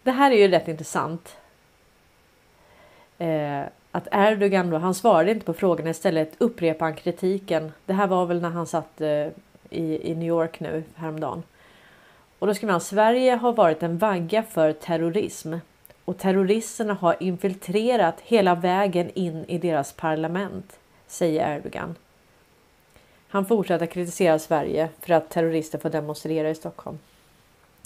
det 0.02 0.10
här 0.10 0.30
är 0.30 0.36
ju 0.36 0.48
rätt 0.48 0.68
intressant 0.68 1.36
eh, 3.18 3.62
att 3.90 4.08
Erdogan 4.12 4.70
då, 4.70 4.78
han 4.78 4.94
svarade 4.94 5.30
inte 5.30 5.46
på 5.46 5.54
frågorna 5.54 5.90
istället 5.90 6.32
upprepade 6.38 6.90
han 6.90 6.96
kritiken. 6.96 7.72
Det 7.86 7.92
här 7.92 8.06
var 8.06 8.26
väl 8.26 8.40
när 8.40 8.50
han 8.50 8.66
satt 8.66 9.00
eh, 9.00 9.26
i, 9.70 10.10
i 10.10 10.14
New 10.14 10.28
York 10.28 10.60
nu 10.60 10.84
häromdagen. 10.94 11.42
Och 12.38 12.46
då 12.46 12.54
skriver 12.54 12.72
han 12.72 12.80
Sverige 12.80 13.34
har 13.34 13.52
varit 13.52 13.82
en 13.82 13.98
vagga 13.98 14.42
för 14.42 14.72
terrorism 14.72 15.54
och 16.06 16.18
terroristerna 16.18 16.94
har 16.94 17.16
infiltrerat 17.20 18.20
hela 18.20 18.54
vägen 18.54 19.10
in 19.14 19.44
i 19.48 19.58
deras 19.58 19.92
parlament, 19.92 20.78
säger 21.06 21.56
Erdogan. 21.56 21.94
Han 23.28 23.46
fortsätter 23.46 23.86
kritisera 23.86 24.38
Sverige 24.38 24.88
för 25.00 25.14
att 25.14 25.30
terrorister 25.30 25.78
får 25.78 25.90
demonstrera 25.90 26.50
i 26.50 26.54
Stockholm. 26.54 26.98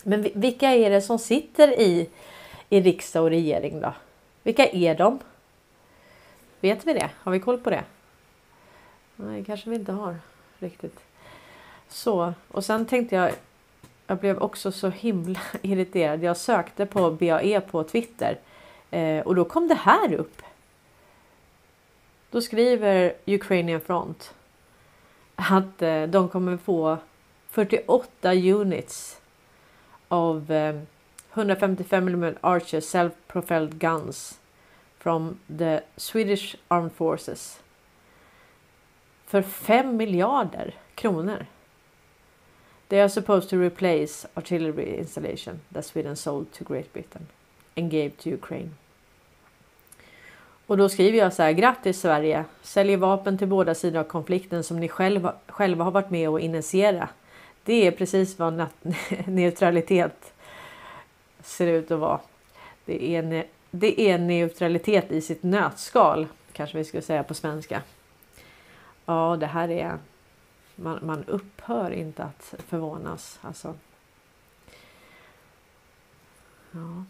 Men 0.03 0.29
vilka 0.35 0.71
är 0.71 0.91
det 0.91 1.03
som 1.03 1.18
sitter 1.18 1.81
i, 1.81 2.09
i 2.68 2.81
riksdag 2.81 3.23
och 3.23 3.31
regering 3.31 3.81
då? 3.81 3.93
Vilka 4.43 4.66
är 4.66 4.95
de? 4.95 5.18
Vet 6.61 6.87
vi 6.87 6.93
det? 6.93 7.11
Har 7.16 7.33
vi 7.33 7.41
koll 7.41 7.59
på 7.59 7.71
det? 7.71 7.85
Nej, 9.16 9.45
kanske 9.45 9.71
vi 9.71 9.77
inte 9.77 9.93
har 9.93 10.16
riktigt. 10.59 11.01
Så, 11.89 12.35
och 12.49 12.64
sen 12.64 12.87
tänkte 12.87 13.16
jag. 13.16 13.33
Jag 14.11 14.19
blev 14.19 14.39
också 14.39 14.73
så 14.73 14.89
himla 14.89 15.41
irriterad. 15.63 16.23
Jag 16.23 16.37
sökte 16.37 16.87
på 16.87 17.11
BAE 17.11 17.61
på 17.61 17.85
Twitter 17.85 18.39
eh, 18.91 19.21
och 19.21 19.35
då 19.35 19.45
kom 19.45 19.69
det 19.69 19.75
här 19.75 20.15
upp. 20.15 20.43
Då 22.31 22.41
skriver 22.41 23.15
Ukrainian 23.27 23.81
Front 23.81 24.35
att 25.37 25.83
eh, 25.83 26.03
de 26.03 26.29
kommer 26.29 26.57
få 26.57 26.99
48 27.51 28.35
units 28.35 29.21
av 30.09 30.53
eh, 30.53 30.81
155 31.35 32.09
mm 32.09 32.35
Archer 32.41 32.81
self-propelled 32.81 33.79
guns 33.79 34.41
from 34.99 35.39
the 35.59 35.81
Swedish 35.97 36.57
Armed 36.69 36.93
Forces 36.93 37.61
för 39.27 39.43
5 39.43 39.97
miljarder 39.97 40.75
kronor. 40.95 41.47
They 42.91 43.01
are 43.01 43.09
supposed 43.09 43.51
to 43.51 43.57
replace 43.57 44.26
artillery 44.34 44.99
installation 44.99 45.61
that 45.68 45.86
Sweden 45.86 46.16
sold 46.16 46.53
to 46.53 46.64
Great 46.64 46.93
Britain 46.93 47.26
and 47.76 47.91
gave 47.91 48.11
to 48.11 48.30
Ukraine. 48.30 48.70
Och 50.66 50.76
då 50.76 50.88
skriver 50.88 51.18
jag 51.18 51.32
så 51.32 51.43
här. 51.43 51.53
Grattis 51.53 52.01
Sverige! 52.01 52.45
Säljer 52.62 52.97
vapen 52.97 53.38
till 53.38 53.49
båda 53.49 53.74
sidor 53.74 54.01
av 54.01 54.05
konflikten 54.05 54.64
som 54.64 54.80
ni 54.80 54.88
själva, 54.88 55.34
själva 55.47 55.84
har 55.84 55.91
varit 55.91 56.11
med 56.11 56.28
och 56.28 56.41
initiera. 56.41 57.09
Det 57.64 57.86
är 57.86 57.91
precis 57.91 58.38
vad 58.38 58.66
neutralitet 59.26 60.32
ser 61.43 61.66
ut 61.66 61.91
att 61.91 61.99
vara. 61.99 62.20
Det 62.84 63.16
är 63.16 63.47
det 63.70 64.01
är 64.01 64.18
neutralitet 64.18 65.12
i 65.12 65.20
sitt 65.20 65.43
nötskal 65.43 66.26
kanske 66.53 66.78
vi 66.78 66.84
skulle 66.84 67.03
säga 67.03 67.22
på 67.22 67.34
svenska. 67.34 67.82
Ja, 69.07 69.36
det 69.41 69.47
här 69.47 69.70
är 69.70 69.99
man, 70.81 70.99
man 71.03 71.24
upphör 71.24 71.91
inte 71.91 72.24
att 72.24 72.55
förvånas 72.68 73.39
alltså. 73.43 73.74
Ja. 76.70 77.05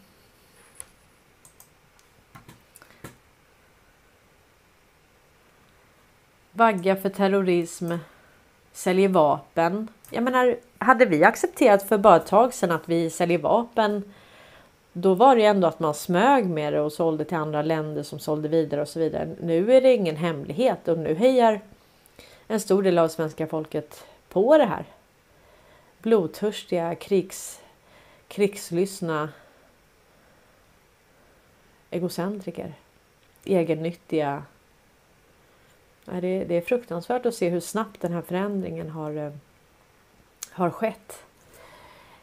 Vagga 6.51 6.95
för 6.95 7.09
terrorism, 7.09 7.91
säljer 8.71 9.09
vapen. 9.09 9.87
Jag 10.09 10.23
menar, 10.23 10.57
hade 10.77 11.05
vi 11.05 11.23
accepterat 11.23 11.83
för 11.83 11.97
bara 11.97 12.15
ett 12.15 12.27
tag 12.27 12.53
sedan 12.53 12.71
att 12.71 12.89
vi 12.89 13.09
säljer 13.09 13.37
vapen 13.37 14.13
då 14.93 15.13
var 15.13 15.35
det 15.35 15.45
ändå 15.45 15.67
att 15.67 15.79
man 15.79 15.93
smög 15.93 16.45
med 16.45 16.73
det 16.73 16.81
och 16.81 16.91
sålde 16.91 17.25
till 17.25 17.37
andra 17.37 17.61
länder 17.61 18.03
som 18.03 18.19
sålde 18.19 18.47
vidare 18.47 18.81
och 18.81 18.87
så 18.87 18.99
vidare. 18.99 19.35
Nu 19.41 19.73
är 19.73 19.81
det 19.81 19.93
ingen 19.93 20.15
hemlighet 20.15 20.87
och 20.87 20.97
nu 20.97 21.15
hejar 21.15 21.61
en 22.51 22.59
stor 22.59 22.83
del 22.83 22.99
av 22.99 23.07
svenska 23.07 23.47
folket 23.47 24.05
på 24.29 24.57
det 24.57 24.65
här. 24.65 24.85
Blodtörstiga, 26.01 26.95
krigs, 26.95 27.61
krigslystna 28.27 29.29
egocentriker. 31.89 32.73
Egennyttiga. 33.43 34.43
Det 36.05 36.57
är 36.57 36.61
fruktansvärt 36.61 37.25
att 37.25 37.35
se 37.35 37.49
hur 37.49 37.59
snabbt 37.59 38.01
den 38.01 38.13
här 38.13 38.21
förändringen 38.21 38.89
har, 38.89 39.17
eh, 39.17 39.31
har 40.51 40.69
skett. 40.69 41.23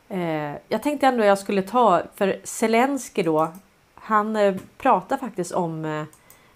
Eh, 0.09 0.55
jag 0.69 0.83
tänkte 0.83 1.07
ändå 1.07 1.25
jag 1.25 1.39
skulle 1.39 1.63
ta, 1.63 2.03
för 2.15 2.41
Zelensky 2.45 3.23
då, 3.23 3.53
han 3.95 4.37
eh, 4.37 4.57
pratar 4.77 5.17
faktiskt 5.17 5.53
om, 5.53 5.85
eh, 5.85 6.05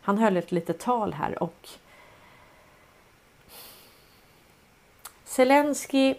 han 0.03 0.19
höll 0.19 0.37
ett 0.37 0.53
litet 0.53 0.81
tal 0.81 1.13
här 1.13 1.43
och 1.43 1.69
Zelensky 5.33 6.15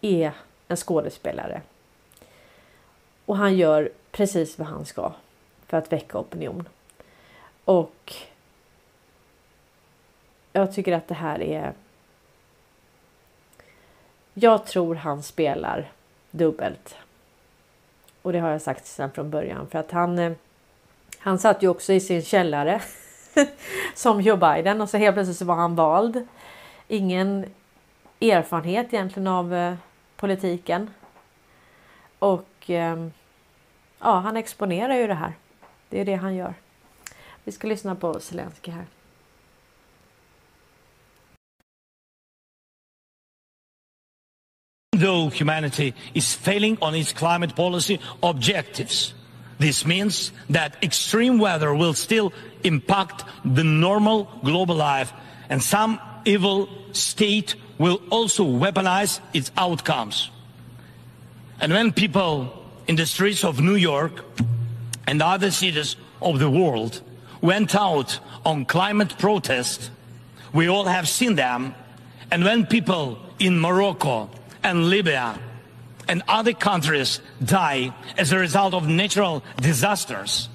är 0.00 0.32
en 0.68 0.76
skådespelare. 0.76 1.62
Och 3.26 3.36
han 3.36 3.56
gör 3.56 3.90
precis 4.10 4.58
vad 4.58 4.68
han 4.68 4.86
ska 4.86 5.12
för 5.66 5.76
att 5.76 5.92
väcka 5.92 6.18
opinion. 6.18 6.68
Och 7.64 8.14
jag 10.52 10.74
tycker 10.74 10.92
att 10.92 11.08
det 11.08 11.14
här 11.14 11.42
är... 11.42 11.72
Jag 14.34 14.66
tror 14.66 14.94
han 14.94 15.22
spelar 15.22 15.92
dubbelt. 16.30 16.96
Och 18.22 18.32
det 18.32 18.38
har 18.38 18.50
jag 18.50 18.62
sagt 18.62 18.86
sedan 18.86 19.10
från 19.12 19.30
början 19.30 19.66
för 19.66 19.78
att 19.78 19.90
han 19.90 20.18
eh, 20.18 20.32
han 21.18 21.38
satt 21.38 21.62
ju 21.62 21.68
också 21.68 21.92
i 21.92 22.00
sin 22.00 22.22
källare 22.22 22.82
som 23.94 24.20
Joe 24.20 24.36
Biden 24.36 24.80
och 24.80 24.88
så 24.88 24.96
helt 24.96 25.14
plötsligt 25.16 25.38
så 25.38 25.44
var 25.44 25.54
han 25.54 25.74
vald. 25.74 26.26
Ingen 26.90 27.46
erfarenhet 28.20 28.94
egentligen 28.94 29.26
av 29.26 29.54
eh, 29.54 29.74
politiken. 30.16 30.90
Och 32.18 32.70
eh, 32.70 33.06
ja, 33.98 34.18
han 34.18 34.36
exponerar 34.36 34.94
ju 34.94 35.06
det 35.06 35.14
här. 35.14 35.32
Det 35.88 36.00
är 36.00 36.04
det 36.04 36.14
han 36.14 36.34
gör. 36.34 36.54
Vi 37.44 37.52
ska 37.52 37.68
lyssna 37.68 37.94
på 37.94 38.20
Zelensky 38.20 38.70
här. 38.70 38.84
Though 45.00 45.38
humanity 45.38 45.92
is 46.12 46.36
failing 46.36 46.78
on 46.80 46.94
its 46.94 47.12
climate 47.12 47.56
policy 47.56 47.98
objectives, 48.20 49.14
this 49.58 49.86
means 49.86 50.32
that 50.52 50.72
extreme 50.84 51.38
weather 51.42 51.74
will 51.74 51.94
still 51.94 52.32
impact 52.62 53.24
the 53.56 53.64
normal 53.64 54.26
global 54.42 54.76
life 54.76 55.12
and 55.48 55.62
some 55.62 55.98
evil 56.24 56.68
state 56.92 57.54
will 57.78 58.00
also 58.10 58.44
weaponize 58.44 59.20
its 59.32 59.50
outcomes. 59.56 60.30
And 61.60 61.72
when 61.72 61.92
people 61.92 62.52
in 62.86 62.96
the 62.96 63.06
streets 63.06 63.44
of 63.44 63.60
New 63.60 63.74
York 63.74 64.24
and 65.06 65.22
other 65.22 65.50
cities 65.50 65.96
of 66.20 66.38
the 66.38 66.50
world 66.50 67.00
went 67.40 67.74
out 67.74 68.18
on 68.44 68.64
climate 68.64 69.18
protest, 69.18 69.90
we 70.52 70.68
all 70.68 70.84
have 70.84 71.08
seen 71.08 71.36
them. 71.36 71.74
And 72.30 72.44
when 72.44 72.66
people 72.66 73.18
in 73.38 73.58
Morocco 73.58 74.30
and 74.62 74.88
Libya 74.88 75.38
and 76.08 76.22
other 76.28 76.52
countries 76.52 77.20
die 77.42 77.94
as 78.18 78.32
a 78.32 78.38
result 78.38 78.74
of 78.74 78.88
natural 78.88 79.42
disasters, 79.60 80.48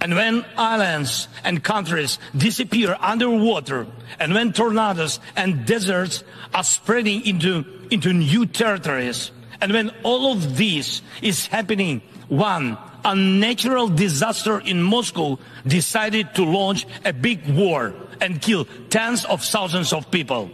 and 0.00 0.14
when 0.14 0.44
islands 0.56 1.28
and 1.44 1.62
countries 1.62 2.18
disappear 2.36 2.96
underwater, 3.00 3.86
and 4.18 4.34
when 4.34 4.52
tornadoes 4.52 5.20
and 5.36 5.66
deserts 5.66 6.24
are 6.54 6.64
spreading 6.64 7.26
into, 7.26 7.64
into 7.90 8.12
new 8.12 8.46
territories, 8.46 9.30
and 9.60 9.72
when 9.72 9.90
all 10.02 10.32
of 10.32 10.56
this 10.56 11.02
is 11.22 11.46
happening, 11.46 12.02
one 12.28 12.76
unnatural 13.04 13.88
disaster 13.88 14.58
in 14.60 14.82
Moscow 14.82 15.38
decided 15.66 16.34
to 16.34 16.44
launch 16.44 16.86
a 17.04 17.12
big 17.12 17.46
war 17.48 17.94
and 18.20 18.42
kill 18.42 18.66
tens 18.90 19.24
of 19.24 19.42
thousands 19.42 19.92
of 19.92 20.10
people. 20.10 20.50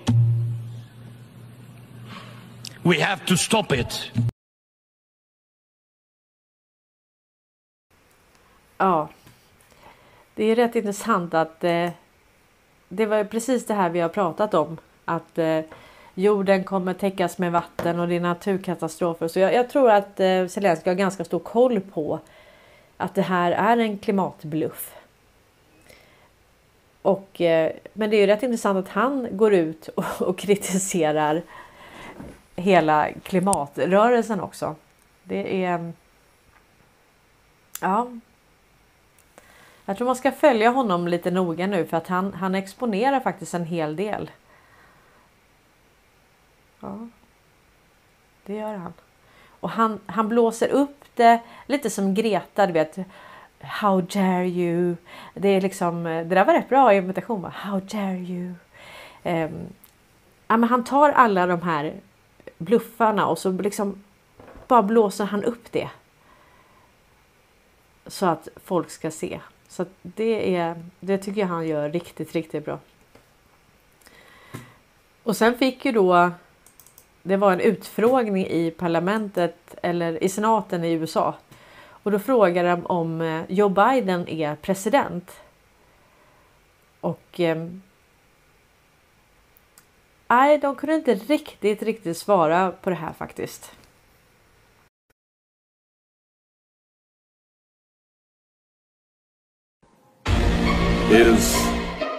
We 2.85 2.99
have 2.99 3.25
to 3.27 3.37
stop 3.37 3.73
it. 3.73 4.11
Ja, 8.79 9.09
det 10.35 10.45
är 10.45 10.57
rätt 10.57 10.77
intressant 10.77 11.35
att 11.35 11.65
eh, 11.65 11.91
det 12.89 13.07
var 13.07 13.25
precis 13.25 13.67
det 13.67 13.75
här 13.75 13.91
vi 13.91 14.01
har 14.01 14.09
pratat 14.09 14.55
om. 14.55 14.79
Att 15.05 15.39
eh, 15.39 15.61
jorden 16.15 16.65
kommer 16.65 16.95
täckas 16.95 17.39
med 17.39 17.53
vatten 17.53 18.01
och 18.01 18.09
det 18.09 18.17
är 18.17 18.21
naturkatastrofer. 18.21 19.29
Så 19.29 19.39
jag, 19.39 19.55
jag 19.55 19.71
tror 19.71 19.91
att 19.91 20.21
eh, 20.21 20.47
Zelenskyj 20.47 20.91
har 20.91 20.95
ganska 20.95 21.25
stor 21.25 21.39
koll 21.39 21.81
på 21.81 22.21
att 22.97 23.15
det 23.15 23.23
här 23.23 23.53
är 23.53 23.77
en 23.77 23.99
klimatbluff. 23.99 24.95
Och, 27.03 27.41
eh, 27.41 27.73
men 27.93 28.11
det 28.11 28.17
är 28.17 28.21
ju 28.21 28.27
rätt 28.27 28.43
intressant 28.43 28.79
att 28.79 28.93
han 28.93 29.29
går 29.31 29.55
ut 29.55 29.89
och, 29.89 30.05
och 30.29 30.39
kritiserar 30.39 31.43
hela 32.57 33.09
klimatrörelsen 33.23 34.41
också. 34.41 34.75
Det 35.23 35.65
är... 35.65 35.93
Ja. 37.81 38.07
Jag 39.93 39.97
tror 39.97 40.07
man 40.07 40.17
ska 40.17 40.33
följa 40.33 40.71
honom 40.71 41.09
lite 41.09 41.31
noga 41.31 41.67
nu 41.67 41.87
för 41.87 41.97
att 41.97 42.09
han, 42.09 42.35
han 42.35 42.55
exponerar 42.55 43.21
faktiskt 43.21 43.55
en 43.55 43.65
hel 43.65 43.97
del. 43.97 44.31
Ja. 46.81 47.09
Det 48.47 48.55
gör 48.55 48.75
han. 48.75 48.93
Och 49.61 49.71
han, 49.71 50.01
han 50.07 50.29
blåser 50.29 50.69
upp 50.69 51.05
det 51.15 51.41
lite 51.67 51.91
som 51.91 52.15
Greta, 52.15 52.67
du 52.67 52.73
vet. 52.73 52.99
How 53.61 54.01
dare 54.01 54.49
you? 54.49 54.97
Det 55.35 55.49
är 55.49 55.61
liksom, 55.61 56.05
det 56.05 56.25
där 56.25 56.45
var 56.45 56.55
rätt 56.55 56.69
bra 56.69 56.95
imitation. 56.95 57.45
How 57.45 57.81
dare 57.81 58.19
you? 58.19 58.55
Um, 59.23 59.67
ja, 60.49 60.57
men 60.57 60.65
han 60.65 60.85
tar 60.85 61.11
alla 61.11 61.47
de 61.47 61.63
här 61.63 61.95
bluffarna 62.59 63.27
och 63.27 63.39
så 63.39 63.51
liksom 63.51 64.03
bara 64.67 64.83
blåser 64.83 65.25
han 65.25 65.45
upp 65.45 65.73
det. 65.73 65.89
Så 68.07 68.27
att 68.27 68.49
folk 68.65 68.91
ska 68.91 69.11
se. 69.11 69.41
Så 69.73 69.87
det 70.03 70.57
är, 70.57 70.83
det 71.01 71.19
tycker 71.19 71.41
jag 71.41 71.49
han 71.49 71.67
gör 71.67 71.91
riktigt, 71.91 72.33
riktigt 72.33 72.65
bra. 72.65 72.79
Och 75.23 75.37
sen 75.37 75.59
fick 75.59 75.85
ju 75.85 75.93
då 75.93 76.31
det 77.23 77.37
var 77.37 77.53
en 77.53 77.61
utfrågning 77.61 78.47
i 78.47 78.71
parlamentet 78.71 79.75
eller 79.83 80.25
i 80.25 80.29
senaten 80.29 80.85
i 80.85 80.93
USA. 80.93 81.35
Och 81.85 82.11
då 82.11 82.19
frågade 82.19 82.69
de 82.71 82.87
om 82.87 83.21
eh, 83.21 83.43
Joe 83.49 83.69
Biden 83.69 84.29
är 84.29 84.57
president. 84.57 85.41
Och 87.01 87.41
eh, 87.41 87.69
nej, 90.29 90.59
de 90.59 90.77
kunde 90.77 90.95
inte 90.95 91.15
riktigt, 91.15 91.83
riktigt 91.83 92.17
svara 92.17 92.73
på 92.73 92.91
det 92.91 92.97
här 92.97 93.13
faktiskt. 93.13 93.73
Is 101.13 101.55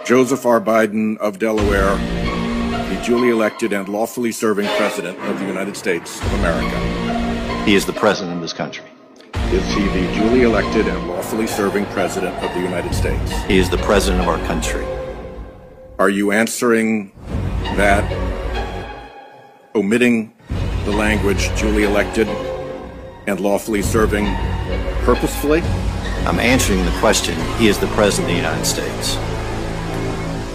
Joseph 0.06 0.46
R. 0.46 0.60
Biden 0.60 1.16
of 1.18 1.40
Delaware 1.40 1.96
the 1.96 3.02
duly 3.04 3.30
elected 3.30 3.72
and 3.72 3.88
lawfully 3.88 4.30
serving 4.30 4.68
President 4.76 5.18
of 5.18 5.40
the 5.40 5.46
United 5.46 5.76
States 5.76 6.20
of 6.20 6.32
America? 6.34 7.64
He 7.64 7.74
is 7.74 7.84
the 7.84 7.92
President 7.92 8.36
of 8.36 8.40
this 8.40 8.52
country. 8.52 8.84
Is 9.46 9.66
he 9.74 9.82
the 9.88 10.14
duly 10.14 10.42
elected 10.42 10.86
and 10.86 11.08
lawfully 11.08 11.48
serving 11.48 11.86
President 11.86 12.36
of 12.36 12.54
the 12.54 12.60
United 12.60 12.94
States? 12.94 13.32
He 13.46 13.58
is 13.58 13.68
the 13.68 13.78
President 13.78 14.22
of 14.22 14.28
our 14.28 14.38
country. 14.46 14.86
Are 15.98 16.08
you 16.08 16.30
answering 16.30 17.10
that 17.74 18.08
omitting 19.74 20.32
the 20.84 20.92
language 20.92 21.48
duly 21.58 21.82
elected 21.82 22.28
and 23.26 23.40
lawfully 23.40 23.82
serving 23.82 24.26
purposefully? 25.04 25.64
I'm 26.26 26.40
answering 26.40 26.82
the 26.86 26.90
question. 27.00 27.34
He 27.58 27.68
is 27.68 27.78
the 27.78 27.86
President 27.88 28.30
of 28.30 28.36
the 28.36 28.42
United 28.42 28.64
States. 28.64 29.16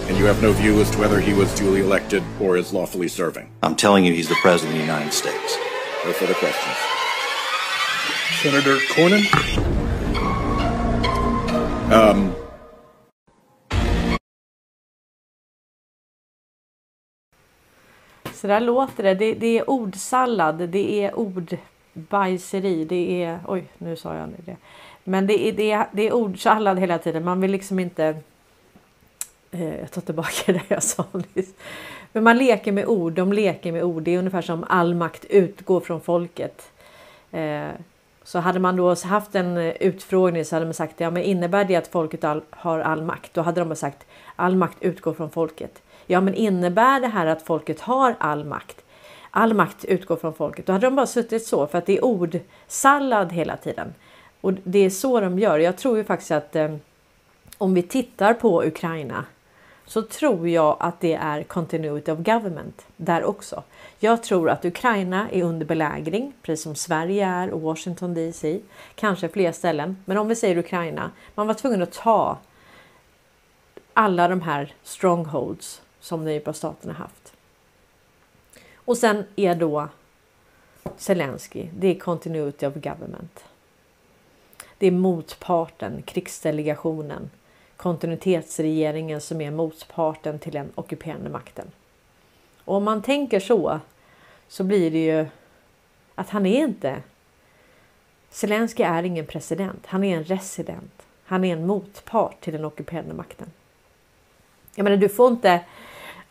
And 0.08 0.18
you 0.18 0.24
have 0.24 0.42
no 0.42 0.52
view 0.52 0.80
as 0.80 0.90
to 0.90 0.98
whether 0.98 1.20
he 1.20 1.32
was 1.32 1.54
duly 1.54 1.80
elected 1.80 2.24
or 2.40 2.56
is 2.56 2.72
lawfully 2.72 3.06
serving? 3.06 3.48
I'm 3.62 3.76
telling 3.76 4.04
you, 4.04 4.12
he's 4.12 4.28
the 4.28 4.34
President 4.42 4.72
of 4.74 4.80
the 4.80 4.92
United 4.92 5.12
States. 5.12 5.56
No 6.04 6.12
further 6.12 6.34
questions. 6.34 6.76
Senator 8.42 8.78
Cornyn? 8.94 9.24
Um, 11.92 12.34
Så 18.32 18.46
där 18.46 18.60
låter 18.60 19.02
det. 19.02 19.14
det. 19.14 19.34
Det 19.34 19.58
är 19.58 19.70
ordsallad, 19.70 20.68
det 20.68 21.04
är 21.04 21.18
ordbajseri, 21.18 22.84
det 22.84 23.22
är... 23.22 23.40
Oj, 23.48 23.64
nu 23.78 23.96
sa 23.96 24.14
jag 24.16 24.28
det. 24.44 24.56
Men 25.04 25.26
det 25.26 25.48
är, 25.48 25.52
det 25.52 25.70
är, 25.70 25.86
det 25.92 26.08
är 26.08 26.12
ordsallad 26.12 26.78
hela 26.78 26.98
tiden. 26.98 27.24
Man 27.24 27.40
vill 27.40 27.50
liksom 27.50 27.78
inte... 27.78 28.16
Eh, 29.50 29.78
jag 29.78 29.90
tar 29.90 30.00
tillbaka 30.00 30.52
det 30.52 30.62
jag 30.68 30.82
sa 30.82 31.04
nyss. 31.34 31.54
Men 32.12 32.24
man 32.24 32.38
leker 32.38 32.72
med 32.72 32.86
ord, 32.86 33.12
de 33.12 33.32
leker 33.32 33.72
med 33.72 33.84
ord. 33.84 34.02
Det 34.02 34.10
är 34.10 34.18
ungefär 34.18 34.42
som 34.42 34.64
all 34.68 34.94
makt 34.94 35.24
utgår 35.24 35.80
från 35.80 36.00
folket. 36.00 36.70
Eh, 37.30 37.68
så 38.22 38.38
hade 38.38 38.58
man 38.58 38.76
då 38.76 38.94
haft 38.94 39.34
en 39.34 39.56
eh, 39.56 39.74
utfrågning 39.80 40.44
så 40.44 40.56
hade 40.56 40.66
man 40.66 40.74
sagt 40.74 41.00
ja 41.00 41.10
men 41.10 41.22
innebär 41.22 41.64
det 41.64 41.76
att 41.76 41.88
folket 41.88 42.24
all, 42.24 42.42
har 42.50 42.78
all 42.78 43.02
makt? 43.02 43.34
Då 43.34 43.42
hade 43.42 43.60
de 43.60 43.76
sagt 43.76 44.06
all 44.36 44.56
makt 44.56 44.76
utgår 44.80 45.14
från 45.14 45.30
folket. 45.30 45.82
Ja 46.06 46.20
men 46.20 46.34
innebär 46.34 47.00
det 47.00 47.06
här 47.06 47.26
att 47.26 47.42
folket 47.42 47.80
har 47.80 48.14
all 48.18 48.44
makt? 48.44 48.76
All 49.30 49.54
makt 49.54 49.84
utgår 49.84 50.16
från 50.16 50.34
folket. 50.34 50.66
Då 50.66 50.72
hade 50.72 50.86
de 50.86 50.96
bara 50.96 51.06
suttit 51.06 51.46
så 51.46 51.66
för 51.66 51.78
att 51.78 51.86
det 51.86 51.96
är 51.96 52.04
ordsallad 52.04 53.32
hela 53.32 53.56
tiden. 53.56 53.94
Och 54.40 54.52
det 54.64 54.78
är 54.78 54.90
så 54.90 55.20
de 55.20 55.38
gör. 55.38 55.58
Jag 55.58 55.76
tror 55.76 55.96
ju 55.96 56.04
faktiskt 56.04 56.30
att 56.30 56.56
eh, 56.56 56.76
om 57.58 57.74
vi 57.74 57.82
tittar 57.82 58.34
på 58.34 58.64
Ukraina 58.64 59.24
så 59.86 60.02
tror 60.02 60.48
jag 60.48 60.76
att 60.80 61.00
det 61.00 61.14
är 61.14 61.42
continuity 61.42 62.12
of 62.12 62.18
government 62.18 62.86
där 62.96 63.24
också. 63.24 63.62
Jag 63.98 64.22
tror 64.22 64.50
att 64.50 64.64
Ukraina 64.64 65.30
är 65.30 65.42
under 65.42 65.66
belägring, 65.66 66.32
precis 66.42 66.62
som 66.62 66.74
Sverige 66.74 67.26
är 67.26 67.50
och 67.50 67.60
Washington 67.60 68.14
DC, 68.14 68.60
kanske 68.94 69.28
fler 69.28 69.52
ställen. 69.52 69.96
Men 70.04 70.18
om 70.18 70.28
vi 70.28 70.36
säger 70.36 70.58
Ukraina, 70.58 71.10
man 71.34 71.46
var 71.46 71.54
tvungen 71.54 71.82
att 71.82 71.92
ta 71.92 72.38
alla 73.92 74.28
de 74.28 74.40
här 74.42 74.74
strongholds 74.82 75.82
som 76.00 76.24
Nybro-staterna 76.24 76.92
haft. 76.92 77.32
Och 78.74 78.96
sen 78.96 79.24
är 79.36 79.54
då 79.54 79.88
Zelensky, 80.96 81.68
det 81.78 81.88
är 81.88 81.94
continuity 81.94 82.66
of 82.66 82.74
government. 82.74 83.44
Det 84.80 84.86
är 84.86 84.90
motparten, 84.90 86.02
krigsdelegationen, 86.02 87.30
kontinuitetsregeringen 87.76 89.20
som 89.20 89.40
är 89.40 89.50
motparten 89.50 90.38
till 90.38 90.52
den 90.52 90.72
ockuperande 90.74 91.30
makten. 91.30 91.66
Och 92.64 92.74
om 92.74 92.84
man 92.84 93.02
tänker 93.02 93.40
så 93.40 93.80
så 94.48 94.64
blir 94.64 94.90
det 94.90 95.04
ju 95.04 95.26
att 96.14 96.30
han 96.30 96.46
är 96.46 96.64
inte 96.64 97.02
Zelensky 98.30 98.82
är 98.82 99.02
ingen 99.02 99.26
president. 99.26 99.86
Han 99.86 100.04
är 100.04 100.16
en 100.16 100.24
resident. 100.24 101.02
Han 101.24 101.44
är 101.44 101.52
en 101.52 101.66
motpart 101.66 102.40
till 102.40 102.52
den 102.52 102.64
ockuperande 102.64 103.14
makten. 103.14 103.50
Jag 104.74 104.84
menar, 104.84 104.96
du 104.96 105.08
får 105.08 105.28
inte 105.28 105.60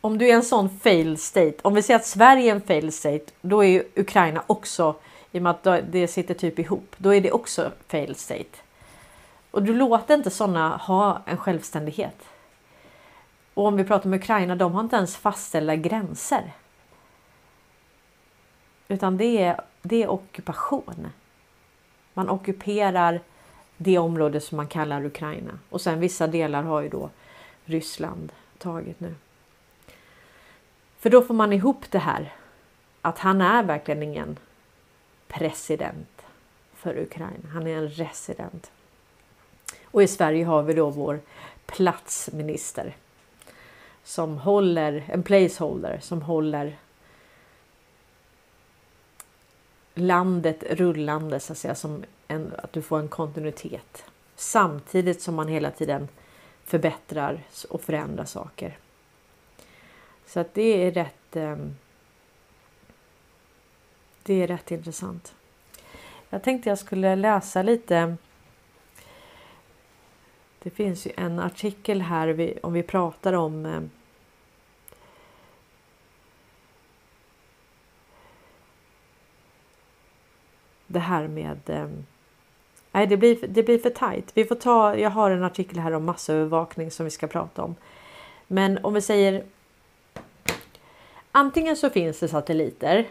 om 0.02 0.18
du 0.18 0.30
är 0.30 0.34
en 0.34 0.43
sån 0.43 0.80
fail 0.80 1.18
state, 1.18 1.56
om 1.62 1.74
vi 1.74 1.82
säger 1.82 2.00
att 2.00 2.06
Sverige 2.06 2.52
är 2.52 2.56
en 2.56 2.62
fail 2.62 2.91
state, 2.91 3.26
då 3.41 3.64
är 3.64 3.68
ju 3.68 3.84
Ukraina 3.95 4.43
också, 4.47 4.95
i 5.32 5.38
och 5.38 5.41
med 5.41 5.49
att 5.49 5.91
det 5.91 6.07
sitter 6.07 6.34
typ 6.34 6.59
ihop, 6.59 6.95
då 6.97 7.13
är 7.13 7.21
det 7.21 7.32
också 7.32 7.71
fail 7.88 8.15
state. 8.15 8.57
Och 9.51 9.63
du 9.63 9.73
låter 9.73 10.15
inte 10.15 10.30
sådana 10.30 10.77
ha 10.77 11.21
en 11.25 11.38
självständighet. 11.38 12.25
Och 13.53 13.65
om 13.65 13.77
vi 13.77 13.84
pratar 13.84 14.05
om 14.09 14.13
Ukraina, 14.13 14.55
de 14.55 14.73
har 14.73 14.82
inte 14.82 14.95
ens 14.95 15.17
fastställda 15.17 15.75
gränser. 15.75 16.53
Utan 18.88 19.17
det 19.17 19.43
är, 19.43 19.61
det 19.82 20.03
är 20.03 20.09
ockupation. 20.09 21.07
Man 22.13 22.30
ockuperar 22.30 23.21
det 23.77 23.97
område 23.97 24.41
som 24.41 24.55
man 24.55 24.67
kallar 24.67 25.05
Ukraina. 25.05 25.59
Och 25.69 25.82
sen 25.82 25.99
vissa 25.99 26.27
delar 26.27 26.63
har 26.63 26.82
ju 26.82 26.89
då 26.89 27.09
Ryssland 27.65 28.32
tagit 28.57 28.99
nu. 28.99 29.15
För 30.99 31.09
då 31.09 31.21
får 31.21 31.34
man 31.34 31.53
ihop 31.53 31.91
det 31.91 31.99
här 31.99 32.34
att 33.01 33.19
han 33.19 33.41
är 33.41 33.63
verkligen 33.63 34.03
ingen 34.03 34.38
president 35.30 36.21
för 36.73 36.97
Ukraina. 36.97 37.49
Han 37.53 37.67
är 37.67 37.77
en 37.77 37.89
resident. 37.89 38.71
Och 39.84 40.03
i 40.03 40.07
Sverige 40.07 40.45
har 40.45 40.63
vi 40.63 40.73
då 40.73 40.89
vår 40.89 41.19
platsminister 41.65 42.95
som 44.03 44.38
håller 44.38 45.03
en 45.07 45.23
placeholder 45.23 45.99
som 46.01 46.21
håller 46.21 46.77
landet 49.93 50.63
rullande 50.69 51.39
så 51.39 51.53
att 51.53 51.57
säga 51.57 51.75
som 51.75 52.03
en, 52.27 52.53
att 52.57 52.73
du 52.73 52.82
får 52.82 52.99
en 52.99 53.07
kontinuitet 53.07 54.05
samtidigt 54.36 55.21
som 55.21 55.36
man 55.36 55.47
hela 55.47 55.71
tiden 55.71 56.07
förbättrar 56.63 57.43
och 57.69 57.82
förändrar 57.82 58.25
saker. 58.25 58.77
Så 60.25 60.39
att 60.39 60.53
det 60.53 60.88
är 60.88 60.91
rätt. 60.91 61.36
Ehm, 61.36 61.75
det 64.24 64.43
är 64.43 64.47
rätt 64.47 64.72
intressant. 64.72 65.36
Jag 66.30 66.43
tänkte 66.43 66.70
jag 66.70 66.78
skulle 66.78 67.15
läsa 67.15 67.61
lite. 67.61 68.15
Det 70.59 70.70
finns 70.70 71.07
ju 71.07 71.11
en 71.17 71.39
artikel 71.39 72.01
här 72.01 72.59
om 72.65 72.74
vi 72.74 72.84
pratar 72.84 73.34
om 73.34 73.65
eh, 73.65 73.82
det 80.88 80.99
här 80.99 81.28
med 81.28 81.59
eh, 81.70 81.88
Nej, 82.91 83.07
det 83.07 83.17
blir, 83.17 83.47
det 83.47 83.63
blir 83.63 83.80
för 83.80 83.89
tajt. 83.89 84.32
Vi 84.34 84.45
får 84.45 84.55
ta, 84.55 84.97
jag 84.97 85.09
har 85.09 85.32
en 85.32 85.43
artikel 85.43 85.80
här 85.80 85.91
om 85.91 86.05
massövervakning 86.05 86.91
som 86.91 87.03
vi 87.03 87.09
ska 87.09 87.28
prata 87.28 87.63
om. 87.63 87.76
Men 88.47 88.78
om 88.84 88.93
vi 88.93 89.01
säger 89.01 89.43
Antingen 91.32 91.76
så 91.76 91.89
finns 91.89 92.20
det 92.20 92.28
satelliter 92.28 93.07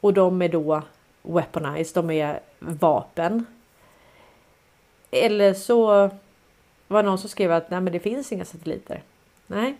och 0.00 0.14
de 0.14 0.42
är 0.42 0.48
då 0.48 0.82
weaponized, 1.22 1.94
de 1.94 2.10
är 2.10 2.40
vapen. 2.58 3.46
Eller 5.10 5.54
så 5.54 5.86
var 6.86 7.02
det 7.02 7.08
någon 7.08 7.18
som 7.18 7.28
skrev 7.28 7.52
att 7.52 7.70
nej, 7.70 7.80
men 7.80 7.92
det 7.92 8.00
finns 8.00 8.32
inga 8.32 8.44
satelliter. 8.44 9.02
Nej. 9.46 9.76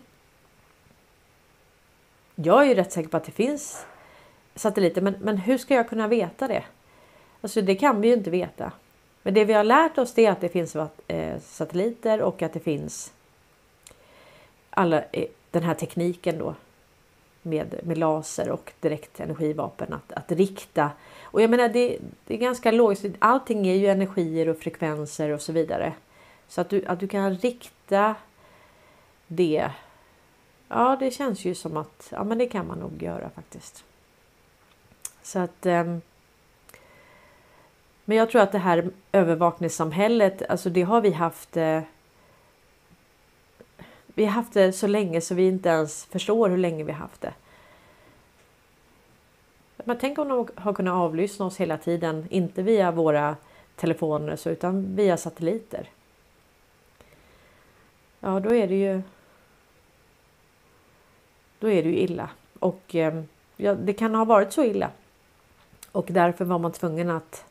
Jag 2.34 2.62
är 2.62 2.66
ju 2.66 2.74
rätt 2.74 2.92
säker 2.92 3.08
på 3.08 3.16
att 3.16 3.24
det 3.24 3.32
finns 3.32 3.86
satelliter, 4.54 5.02
men, 5.02 5.14
men 5.20 5.36
hur 5.36 5.58
ska 5.58 5.74
jag 5.74 5.88
kunna 5.88 6.08
veta 6.08 6.48
det? 6.48 6.64
Alltså, 7.40 7.62
det 7.62 7.74
kan 7.74 8.00
vi 8.00 8.08
ju 8.08 8.14
inte 8.14 8.30
veta. 8.30 8.72
Men 9.22 9.34
det 9.34 9.44
vi 9.44 9.52
har 9.52 9.64
lärt 9.64 9.98
oss 9.98 10.18
är 10.18 10.30
att 10.30 10.40
det 10.40 10.48
finns 10.48 10.76
eh, 11.06 11.40
satelliter 11.40 12.22
och 12.22 12.42
att 12.42 12.52
det 12.52 12.60
finns 12.60 13.12
alla 14.70 15.02
eh, 15.12 15.28
den 15.50 15.62
här 15.62 15.74
tekniken 15.74 16.38
då 16.38 16.54
med, 17.42 17.80
med 17.82 17.98
laser 17.98 18.50
och 18.50 18.72
direkt 18.80 19.20
energivapen 19.20 19.92
att, 19.92 20.12
att 20.12 20.32
rikta. 20.32 20.90
Och 21.22 21.42
jag 21.42 21.50
menar 21.50 21.68
det, 21.68 21.98
det 22.26 22.34
är 22.34 22.38
ganska 22.38 22.70
logiskt. 22.70 23.06
Allting 23.18 23.66
är 23.66 23.74
ju 23.74 23.86
energier 23.86 24.48
och 24.48 24.58
frekvenser 24.58 25.30
och 25.30 25.40
så 25.40 25.52
vidare. 25.52 25.92
Så 26.48 26.60
att 26.60 26.68
du, 26.68 26.86
att 26.86 27.00
du 27.00 27.08
kan 27.08 27.34
rikta 27.34 28.14
det. 29.26 29.70
Ja, 30.68 30.96
det 31.00 31.10
känns 31.10 31.44
ju 31.44 31.54
som 31.54 31.76
att 31.76 32.08
ja, 32.10 32.24
men 32.24 32.38
det 32.38 32.46
kan 32.46 32.66
man 32.66 32.78
nog 32.78 33.02
göra 33.02 33.30
faktiskt. 33.30 33.84
Så 35.22 35.38
att. 35.38 35.66
Eh, 35.66 35.96
men 38.04 38.16
jag 38.16 38.30
tror 38.30 38.42
att 38.42 38.52
det 38.52 38.58
här 38.58 38.90
övervakningssamhället, 39.12 40.42
alltså 40.50 40.70
det 40.70 40.82
har 40.82 41.00
vi 41.00 41.10
haft. 41.10 41.56
Eh, 41.56 41.82
vi 44.20 44.26
har 44.26 44.32
haft 44.32 44.52
det 44.52 44.72
så 44.72 44.86
länge 44.86 45.20
så 45.20 45.34
vi 45.34 45.48
inte 45.48 45.68
ens 45.68 46.04
förstår 46.04 46.48
hur 46.48 46.58
länge 46.58 46.84
vi 46.84 46.92
haft 46.92 47.20
det. 47.20 47.34
Men 49.76 49.98
tänk 49.98 50.18
om 50.18 50.28
de 50.28 50.48
har 50.54 50.72
kunnat 50.72 50.94
avlyssna 50.94 51.46
oss 51.46 51.56
hela 51.56 51.78
tiden, 51.78 52.26
inte 52.30 52.62
via 52.62 52.90
våra 52.90 53.36
telefoner 53.76 54.36
så, 54.36 54.50
utan 54.50 54.96
via 54.96 55.16
satelliter. 55.16 55.88
Ja, 58.20 58.40
då 58.40 58.54
är 58.54 58.68
det 58.68 58.74
ju. 58.74 59.02
Då 61.58 61.70
är 61.70 61.82
det 61.82 61.88
ju 61.88 61.96
illa 61.96 62.30
och 62.58 62.94
eh, 62.94 63.22
ja, 63.56 63.74
det 63.74 63.92
kan 63.92 64.14
ha 64.14 64.24
varit 64.24 64.52
så 64.52 64.64
illa. 64.64 64.90
Och 65.92 66.06
därför 66.10 66.44
var 66.44 66.58
man 66.58 66.72
tvungen 66.72 67.10
att 67.10 67.44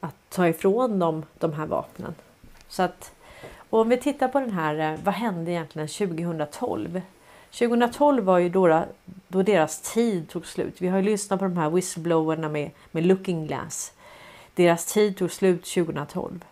att 0.00 0.16
ta 0.28 0.48
ifrån 0.48 0.98
dem 0.98 1.24
de 1.38 1.52
här 1.52 1.66
vapnen. 1.66 2.14
Så 2.68 2.82
att 2.82 3.12
och 3.70 3.80
om 3.80 3.88
vi 3.88 3.96
tittar 3.96 4.28
på 4.28 4.40
den 4.40 4.50
här, 4.50 4.92
eh, 4.92 5.00
vad 5.04 5.14
hände 5.14 5.50
egentligen 5.50 5.88
2012? 5.88 7.00
2012 7.50 8.24
var 8.24 8.38
ju 8.38 8.48
då, 8.48 8.84
då 9.28 9.42
deras 9.42 9.80
tid 9.80 10.28
tog 10.28 10.46
slut. 10.46 10.74
Vi 10.78 10.88
har 10.88 10.98
ju 10.98 11.04
lyssnat 11.04 11.38
på 11.38 11.44
de 11.44 11.56
här 11.56 11.70
whistleblowerna 11.70 12.48
med, 12.48 12.70
med 12.90 13.06
Looking 13.06 13.46
Glass. 13.46 13.92
Deras 14.54 14.92
tid 14.92 15.16
tog 15.16 15.32
slut 15.32 15.64
2012. 15.64 16.44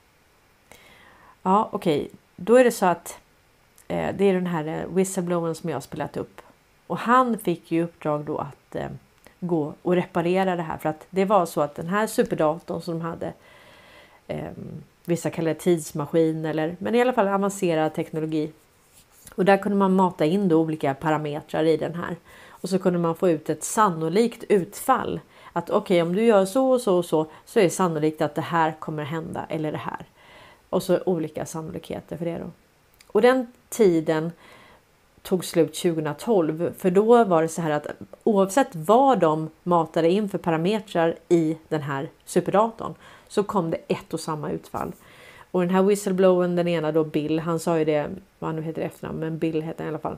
Ja, 1.42 1.68
okej, 1.72 2.00
okay. 2.00 2.08
då 2.36 2.56
är 2.56 2.64
det 2.64 2.72
så 2.72 2.86
att 2.86 3.18
eh, 3.88 4.14
det 4.16 4.24
är 4.24 4.34
den 4.34 4.46
här 4.46 4.66
eh, 4.66 4.94
whistleblowern 4.94 5.54
som 5.54 5.70
jag 5.70 5.76
har 5.76 5.80
spelat 5.80 6.16
upp 6.16 6.40
och 6.86 6.98
han 6.98 7.38
fick 7.38 7.70
ju 7.70 7.84
uppdrag 7.84 8.24
då 8.24 8.38
att 8.38 8.74
eh, 8.74 8.88
gå 9.40 9.74
och 9.82 9.94
reparera 9.94 10.56
det 10.56 10.62
här 10.62 10.78
för 10.78 10.88
att 10.88 11.06
det 11.10 11.24
var 11.24 11.46
så 11.46 11.60
att 11.60 11.74
den 11.74 11.88
här 11.88 12.06
superdatorn 12.06 12.82
som 12.82 12.94
de 12.94 13.00
hade 13.00 13.32
eh, 14.26 14.50
vissa 15.06 15.30
kallar 15.30 15.48
det 15.48 15.60
tidsmaskin 15.60 16.44
eller 16.44 16.76
men 16.78 16.94
i 16.94 17.00
alla 17.00 17.12
fall 17.12 17.28
avancerad 17.28 17.94
teknologi. 17.94 18.52
Och 19.34 19.44
där 19.44 19.56
kunde 19.56 19.78
man 19.78 19.94
mata 19.94 20.24
in 20.24 20.48
då 20.48 20.60
olika 20.60 20.94
parametrar 20.94 21.64
i 21.64 21.76
den 21.76 21.94
här 21.94 22.16
och 22.48 22.68
så 22.68 22.78
kunde 22.78 22.98
man 22.98 23.14
få 23.14 23.28
ut 23.28 23.50
ett 23.50 23.64
sannolikt 23.64 24.44
utfall. 24.48 25.20
Att 25.52 25.70
okej, 25.70 26.02
okay, 26.02 26.02
om 26.02 26.16
du 26.16 26.24
gör 26.24 26.44
så 26.44 26.70
och 26.70 26.80
så 26.80 26.96
och 26.96 27.04
så 27.04 27.26
så 27.44 27.58
är 27.58 27.64
det 27.64 27.70
sannolikt 27.70 28.22
att 28.22 28.34
det 28.34 28.40
här 28.40 28.74
kommer 28.78 29.04
hända 29.04 29.46
eller 29.48 29.72
det 29.72 29.78
här. 29.78 30.06
Och 30.70 30.82
så 30.82 30.98
olika 31.06 31.46
sannolikheter 31.46 32.16
för 32.16 32.24
det 32.24 32.38
då. 32.38 32.50
Och 33.06 33.22
den 33.22 33.52
tiden 33.68 34.32
tog 35.22 35.44
slut 35.44 35.74
2012 35.74 36.74
för 36.78 36.90
då 36.90 37.24
var 37.24 37.42
det 37.42 37.48
så 37.48 37.62
här 37.62 37.70
att 37.70 37.86
oavsett 38.24 38.68
vad 38.72 39.18
de 39.18 39.50
matade 39.62 40.10
in 40.10 40.28
för 40.28 40.38
parametrar 40.38 41.14
i 41.28 41.56
den 41.68 41.82
här 41.82 42.08
superdatorn 42.24 42.94
så 43.28 43.42
kom 43.42 43.70
det 43.70 43.78
ett 43.88 44.14
och 44.14 44.20
samma 44.20 44.50
utfall. 44.50 44.92
Och 45.50 45.60
den 45.60 45.70
här 45.70 45.82
whistleblowern, 45.82 46.56
den 46.56 46.68
ena 46.68 46.92
då 46.92 47.04
Bill, 47.04 47.38
han 47.38 47.60
sa 47.60 47.78
ju 47.78 47.84
det, 47.84 48.10
vad 48.38 48.48
han 48.48 48.56
nu 48.56 48.62
heter 48.62 48.82
efternamn, 48.82 49.18
men 49.18 49.38
Bill 49.38 49.62
heter 49.62 49.84
han 49.84 49.86
i 49.86 49.88
alla 49.88 49.98
fall. 49.98 50.16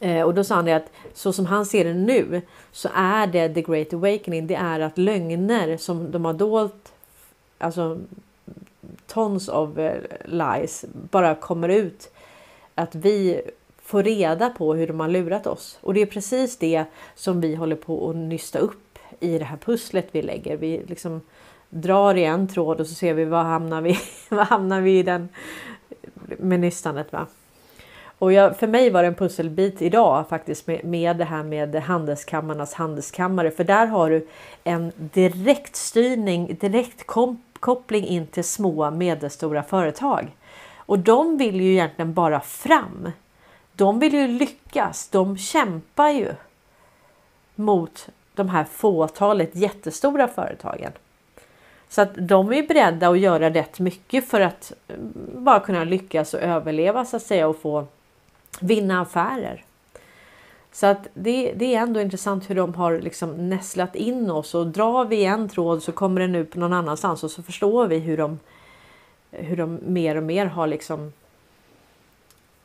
Eh, 0.00 0.22
och 0.22 0.34
då 0.34 0.44
sa 0.44 0.54
han 0.54 0.64
det 0.64 0.72
att 0.72 0.90
så 1.14 1.32
som 1.32 1.46
han 1.46 1.66
ser 1.66 1.84
det 1.84 1.94
nu 1.94 2.42
så 2.72 2.88
är 2.94 3.26
det 3.26 3.54
the 3.54 3.62
great 3.62 3.94
awakening. 3.94 4.46
Det 4.46 4.54
är 4.54 4.80
att 4.80 4.98
lögner 4.98 5.76
som 5.76 6.10
de 6.10 6.24
har 6.24 6.32
dolt, 6.32 6.92
alltså 7.58 7.98
tons 9.06 9.48
of 9.48 9.78
eh, 9.78 10.02
lies 10.24 10.84
bara 11.10 11.34
kommer 11.34 11.68
ut. 11.68 12.10
Att 12.74 12.94
vi 12.94 13.42
får 13.82 14.02
reda 14.02 14.50
på 14.50 14.74
hur 14.74 14.86
de 14.86 15.00
har 15.00 15.08
lurat 15.08 15.46
oss. 15.46 15.78
Och 15.80 15.94
det 15.94 16.02
är 16.02 16.06
precis 16.06 16.56
det 16.56 16.84
som 17.14 17.40
vi 17.40 17.54
håller 17.54 17.76
på 17.76 18.10
att 18.10 18.16
nysta 18.16 18.58
upp 18.58 18.98
i 19.20 19.38
det 19.38 19.44
här 19.44 19.56
pusslet 19.56 20.08
vi 20.12 20.22
lägger. 20.22 20.56
Vi 20.56 20.82
liksom 20.86 21.20
drar 21.82 22.14
i 22.14 22.24
en 22.24 22.48
tråd 22.48 22.80
och 22.80 22.86
så 22.86 22.94
ser 22.94 23.14
vi 23.14 23.24
var 23.24 23.42
hamnar 23.44 23.80
vi, 23.80 23.98
var 24.28 24.44
hamnar 24.44 24.80
vi 24.80 24.98
i 24.98 25.02
den 25.02 25.28
med 26.38 26.60
nystanet? 26.60 27.12
Va? 27.12 27.26
Och 28.18 28.32
jag, 28.32 28.56
för 28.56 28.66
mig 28.66 28.90
var 28.90 29.02
det 29.02 29.08
en 29.08 29.14
pusselbit 29.14 29.82
idag 29.82 30.28
faktiskt 30.28 30.66
med, 30.66 30.84
med 30.84 31.16
det 31.16 31.24
här 31.24 31.42
med 31.42 31.74
handelskammarnas 31.74 32.74
handelskammare. 32.74 33.50
För 33.50 33.64
där 33.64 33.86
har 33.86 34.10
du 34.10 34.28
en 34.64 34.92
direktstyrning, 34.96 36.56
direkt 36.60 37.06
kom, 37.06 37.42
koppling 37.60 38.04
in 38.06 38.26
till 38.26 38.44
små 38.44 38.90
medelstora 38.90 39.62
företag. 39.62 40.36
Och 40.76 40.98
de 40.98 41.36
vill 41.36 41.60
ju 41.60 41.72
egentligen 41.72 42.14
bara 42.14 42.40
fram. 42.40 43.10
De 43.72 43.98
vill 43.98 44.14
ju 44.14 44.26
lyckas. 44.26 45.08
De 45.08 45.38
kämpar 45.38 46.08
ju 46.08 46.32
mot 47.54 48.08
de 48.34 48.48
här 48.48 48.64
fåtalet 48.64 49.56
jättestora 49.56 50.28
företagen. 50.28 50.92
Så 51.88 52.02
att 52.02 52.10
de 52.14 52.52
är 52.52 52.66
beredda 52.66 53.08
att 53.08 53.18
göra 53.18 53.50
rätt 53.50 53.78
mycket 53.78 54.28
för 54.28 54.40
att 54.40 54.72
eh, 54.88 54.96
bara 55.34 55.60
kunna 55.60 55.84
lyckas 55.84 56.34
och 56.34 56.40
överleva 56.40 57.04
så 57.04 57.16
att 57.16 57.22
säga 57.22 57.48
och 57.48 57.60
få 57.60 57.86
vinna 58.60 59.00
affärer. 59.00 59.64
Så 60.72 60.86
att 60.86 61.08
det, 61.14 61.52
det 61.56 61.74
är 61.74 61.80
ändå 61.80 62.00
intressant 62.00 62.50
hur 62.50 62.54
de 62.54 62.74
har 62.74 62.98
liksom 62.98 63.48
nästlat 63.48 63.94
in 63.96 64.30
oss 64.30 64.54
och 64.54 64.66
drar 64.66 65.04
vi 65.04 65.24
en 65.24 65.48
tråd 65.48 65.82
så 65.82 65.92
kommer 65.92 66.20
den 66.20 66.34
ut 66.34 66.50
på 66.50 66.58
någon 66.58 66.72
annanstans 66.72 67.24
och 67.24 67.30
så 67.30 67.42
förstår 67.42 67.86
vi 67.86 67.98
hur 67.98 68.16
de, 68.16 68.38
hur 69.30 69.56
de 69.56 69.78
mer 69.86 70.16
och 70.16 70.22
mer 70.22 70.46
har 70.46 70.66
liksom 70.66 71.12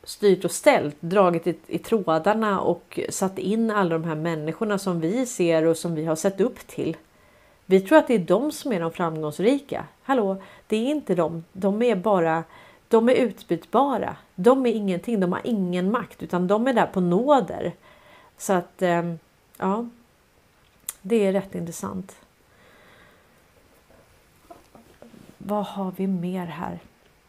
styrt 0.04 0.44
och 0.44 0.50
ställt, 0.50 0.96
dragit 1.00 1.46
i, 1.46 1.56
i 1.66 1.78
trådarna 1.78 2.60
och 2.60 3.00
satt 3.08 3.38
in 3.38 3.70
alla 3.70 3.90
de 3.90 4.04
här 4.04 4.14
människorna 4.14 4.78
som 4.78 5.00
vi 5.00 5.26
ser 5.26 5.66
och 5.66 5.76
som 5.76 5.94
vi 5.94 6.04
har 6.04 6.16
sett 6.16 6.40
upp 6.40 6.66
till. 6.66 6.96
Vi 7.66 7.80
tror 7.80 7.98
att 7.98 8.06
det 8.06 8.14
är 8.14 8.18
de 8.18 8.52
som 8.52 8.72
är 8.72 8.80
de 8.80 8.92
framgångsrika. 8.92 9.84
Hallå, 10.02 10.36
det 10.66 10.76
är 10.76 10.90
inte 10.90 11.14
de. 11.14 11.44
De 11.52 11.82
är 11.82 11.96
bara 11.96 12.44
de 12.92 13.08
är 13.08 13.14
utbytbara. 13.14 14.16
De 14.34 14.66
är 14.66 14.72
ingenting. 14.72 15.20
De 15.20 15.32
har 15.32 15.40
ingen 15.44 15.90
makt 15.90 16.22
utan 16.22 16.46
de 16.46 16.68
är 16.68 16.72
där 16.72 16.86
på 16.86 17.00
nåder. 17.00 17.72
Så 18.38 18.52
att 18.52 18.82
ehm, 18.82 19.18
ja, 19.58 19.88
det 21.02 21.26
är 21.26 21.32
rätt 21.32 21.54
intressant. 21.54 22.16
Vad 25.38 25.64
har 25.64 25.92
vi 25.96 26.06
mer 26.06 26.46
här? 26.46 26.78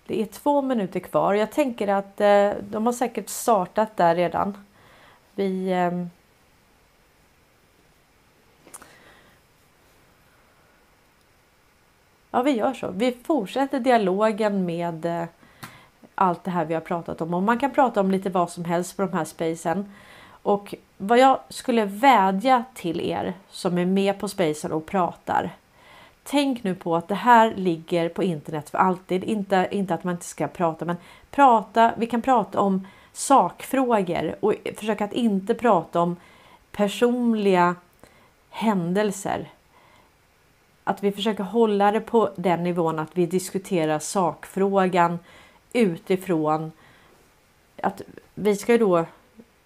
Det 0.05 0.21
är 0.21 0.25
två 0.25 0.61
minuter 0.61 0.99
kvar. 0.99 1.33
Jag 1.33 1.51
tänker 1.51 1.87
att 1.87 2.21
eh, 2.21 2.51
de 2.61 2.85
har 2.85 2.93
säkert 2.93 3.29
startat 3.29 3.97
där 3.97 4.15
redan. 4.15 4.65
Vi 5.35 5.73
ehm, 5.73 6.09
Ja, 12.35 12.41
vi 12.41 12.51
gör 12.51 12.73
så. 12.73 12.91
Vi 12.91 13.11
fortsätter 13.23 13.79
dialogen 13.79 14.65
med 14.65 15.05
eh, 15.05 15.25
allt 16.15 16.43
det 16.43 16.51
här 16.51 16.65
vi 16.65 16.73
har 16.73 16.81
pratat 16.81 17.21
om. 17.21 17.33
Och 17.33 17.43
man 17.43 17.59
kan 17.59 17.71
prata 17.71 18.01
om 18.01 18.11
lite 18.11 18.29
vad 18.29 18.49
som 18.49 18.65
helst 18.65 18.97
på 18.97 19.03
de 19.03 19.13
här 19.13 19.25
spacen. 19.25 19.93
Och 20.43 20.75
vad 20.97 21.19
jag 21.19 21.39
skulle 21.49 21.85
vädja 21.85 22.63
till 22.73 23.01
er 23.01 23.33
som 23.49 23.77
är 23.77 23.85
med 23.85 24.19
på 24.19 24.27
spacen 24.27 24.71
och 24.71 24.85
pratar. 24.85 25.55
Tänk 26.23 26.63
nu 26.63 26.75
på 26.75 26.95
att 26.95 27.07
det 27.07 27.15
här 27.15 27.53
ligger 27.55 28.09
på 28.09 28.23
internet 28.23 28.69
för 28.69 28.77
alltid. 28.77 29.23
Inte, 29.23 29.67
inte 29.71 29.93
att 29.93 30.03
man 30.03 30.13
inte 30.13 30.25
ska 30.25 30.47
prata, 30.47 30.85
men 30.85 30.97
prata. 31.31 31.93
Vi 31.97 32.07
kan 32.07 32.21
prata 32.21 32.59
om 32.59 32.87
sakfrågor 33.11 34.35
och 34.39 34.53
försöka 34.75 35.05
att 35.05 35.13
inte 35.13 35.53
prata 35.53 36.01
om 36.01 36.15
personliga 36.71 37.75
händelser. 38.49 39.49
Att 40.83 41.03
vi 41.03 41.11
försöker 41.11 41.43
hålla 41.43 41.91
det 41.91 42.01
på 42.01 42.29
den 42.35 42.63
nivån 42.63 42.99
att 42.99 43.17
vi 43.17 43.25
diskuterar 43.25 43.99
sakfrågan 43.99 45.19
utifrån 45.73 46.71
att 47.81 48.01
vi 48.35 48.55
ska 48.55 48.77
då 48.77 49.05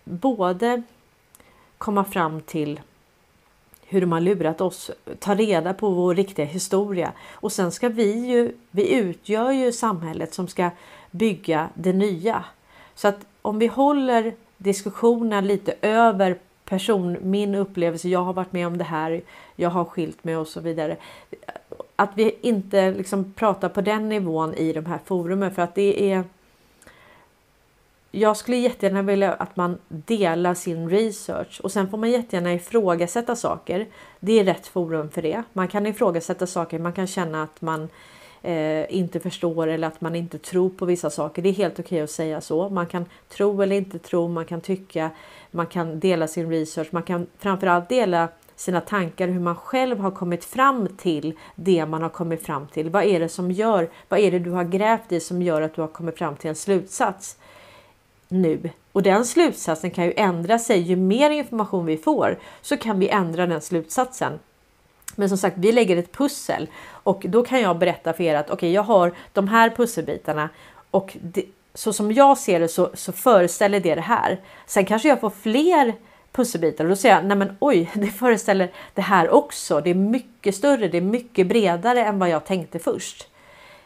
både 0.03 0.84
komma 1.78 2.03
fram 2.03 2.41
till 2.41 2.80
hur 3.89 4.01
de 4.01 4.11
har 4.11 4.20
lurat 4.20 4.61
oss, 4.61 4.91
ta 5.20 5.36
reda 5.36 5.74
på 5.74 5.89
vår 5.89 6.15
riktiga 6.15 6.45
historia 6.45 7.11
och 7.32 7.51
sen 7.51 7.72
ska 7.72 7.89
vi 7.89 8.28
ju, 8.28 8.51
vi 8.72 8.93
utgör 8.93 9.51
ju 9.51 9.72
samhället 9.72 10.34
som 10.34 10.47
ska 10.47 10.70
bygga 11.11 11.70
det 11.74 11.93
nya. 11.93 12.43
Så 12.95 13.07
att 13.07 13.26
om 13.41 13.59
vi 13.59 13.68
håller 13.68 14.36
diskussionen 14.57 15.47
lite 15.47 15.76
över 15.82 16.38
person, 16.70 17.18
min 17.22 17.55
upplevelse, 17.55 18.09
jag 18.09 18.24
har 18.24 18.34
varit 18.34 18.53
med 18.53 18.68
om 18.68 18.78
det 18.78 18.84
här, 18.84 19.22
jag 19.55 19.70
har 19.70 19.86
skilt 19.86 20.24
mig 20.24 20.38
och 20.38 20.47
så 20.47 20.59
vidare 20.59 20.97
att 21.95 22.11
vi 22.15 22.36
inte 22.41 22.91
liksom 22.91 23.34
pratar 23.34 23.70
på 23.70 23.82
den 23.82 24.09
nivån 24.09 24.53
i 24.53 24.74
de 24.74 24.86
här 24.86 24.99
forumen 25.05 25.51
för 25.51 25.61
att 25.61 25.76
det 25.76 26.11
är 26.11 26.24
jag 28.11 28.38
skulle 28.38 28.57
jättegärna 28.57 29.01
vilja 29.01 29.34
att 29.34 29.55
man 29.55 29.78
delar 29.88 30.53
sin 30.53 30.89
research 30.89 31.61
och 31.63 31.72
sen 31.72 31.89
får 31.89 31.97
man 31.97 32.11
jättegärna 32.11 32.53
ifrågasätta 32.53 33.36
saker. 33.36 33.88
Det 34.20 34.39
är 34.39 34.43
rätt 34.43 34.68
forum 34.68 35.09
för 35.09 35.22
det. 35.22 35.43
Man 35.53 35.68
kan 35.68 35.86
ifrågasätta 35.86 36.47
saker, 36.47 36.80
man 36.80 36.93
kan 36.93 37.07
känna 37.07 37.43
att 37.43 37.61
man 37.61 37.89
eh, 38.47 38.85
inte 38.89 39.19
förstår 39.19 39.67
eller 39.67 39.87
att 39.87 40.01
man 40.01 40.15
inte 40.15 40.37
tror 40.37 40.69
på 40.69 40.85
vissa 40.85 41.09
saker. 41.09 41.41
Det 41.41 41.49
är 41.49 41.53
helt 41.53 41.73
okej 41.73 41.83
okay 41.85 42.01
att 42.01 42.11
säga 42.11 42.41
så. 42.41 42.69
Man 42.69 42.87
kan 42.87 43.05
tro 43.29 43.61
eller 43.61 43.75
inte 43.75 43.99
tro, 43.99 44.27
man 44.27 44.45
kan 44.45 44.61
tycka, 44.61 45.09
man 45.51 45.67
kan 45.67 45.99
dela 45.99 46.27
sin 46.27 46.49
research, 46.49 46.87
man 46.91 47.03
kan 47.03 47.27
framförallt 47.37 47.89
dela 47.89 48.27
sina 48.55 48.81
tankar, 48.81 49.27
hur 49.27 49.39
man 49.39 49.55
själv 49.55 49.99
har 49.99 50.11
kommit 50.11 50.45
fram 50.45 50.87
till 50.87 51.33
det 51.55 51.85
man 51.85 52.01
har 52.01 52.09
kommit 52.09 52.45
fram 52.45 52.67
till. 52.67 52.89
Vad 52.89 53.03
är 53.03 53.19
det 53.19 53.29
som 53.29 53.51
gör, 53.51 53.89
vad 54.09 54.19
är 54.19 54.31
det 54.31 54.39
du 54.39 54.51
har 54.51 54.63
grävt 54.63 55.11
i 55.11 55.19
som 55.19 55.41
gör 55.41 55.61
att 55.61 55.75
du 55.75 55.81
har 55.81 55.87
kommit 55.87 56.17
fram 56.17 56.35
till 56.35 56.49
en 56.49 56.55
slutsats 56.55 57.37
nu? 58.27 58.69
Och 58.91 59.03
den 59.03 59.25
slutsatsen 59.25 59.91
kan 59.91 60.05
ju 60.05 60.13
ändra 60.17 60.59
sig. 60.59 60.79
Ju 60.79 60.95
mer 60.95 61.29
information 61.29 61.85
vi 61.85 61.97
får 61.97 62.39
så 62.61 62.77
kan 62.77 62.99
vi 62.99 63.09
ändra 63.09 63.47
den 63.47 63.61
slutsatsen. 63.61 64.39
Men 65.20 65.30
som 65.30 65.38
sagt, 65.38 65.57
vi 65.57 65.72
lägger 65.72 65.97
ett 65.97 66.11
pussel 66.11 66.68
och 66.89 67.26
då 67.30 67.43
kan 67.43 67.61
jag 67.61 67.78
berätta 67.78 68.13
för 68.13 68.24
er 68.24 68.36
att 68.36 68.45
okej, 68.45 68.55
okay, 68.55 68.72
jag 68.72 68.84
har 68.84 69.13
de 69.34 69.47
här 69.47 69.70
pusselbitarna 69.70 70.49
och 70.91 71.18
det, 71.22 71.45
så 71.74 71.93
som 71.93 72.11
jag 72.11 72.38
ser 72.38 72.59
det 72.59 72.68
så, 72.68 72.89
så 72.93 73.11
föreställer 73.11 73.80
det 73.80 73.95
det 73.95 74.01
här. 74.01 74.41
Sen 74.65 74.86
kanske 74.86 75.07
jag 75.07 75.20
får 75.20 75.30
fler 75.30 75.93
pusselbitar 76.32 76.84
och 76.84 76.89
då 76.89 76.95
säger 76.95 77.15
jag 77.15 77.26
nej 77.26 77.38
men 77.38 77.57
oj, 77.59 77.91
det 77.95 78.07
föreställer 78.07 78.72
det 78.93 79.01
här 79.01 79.30
också. 79.30 79.82
Det 79.82 79.89
är 79.89 79.95
mycket 79.95 80.55
större, 80.55 80.88
det 80.88 80.97
är 80.97 81.01
mycket 81.01 81.47
bredare 81.47 82.05
än 82.05 82.20
vad 82.20 82.30
jag 82.30 82.45
tänkte 82.45 82.80
först. 82.80 83.28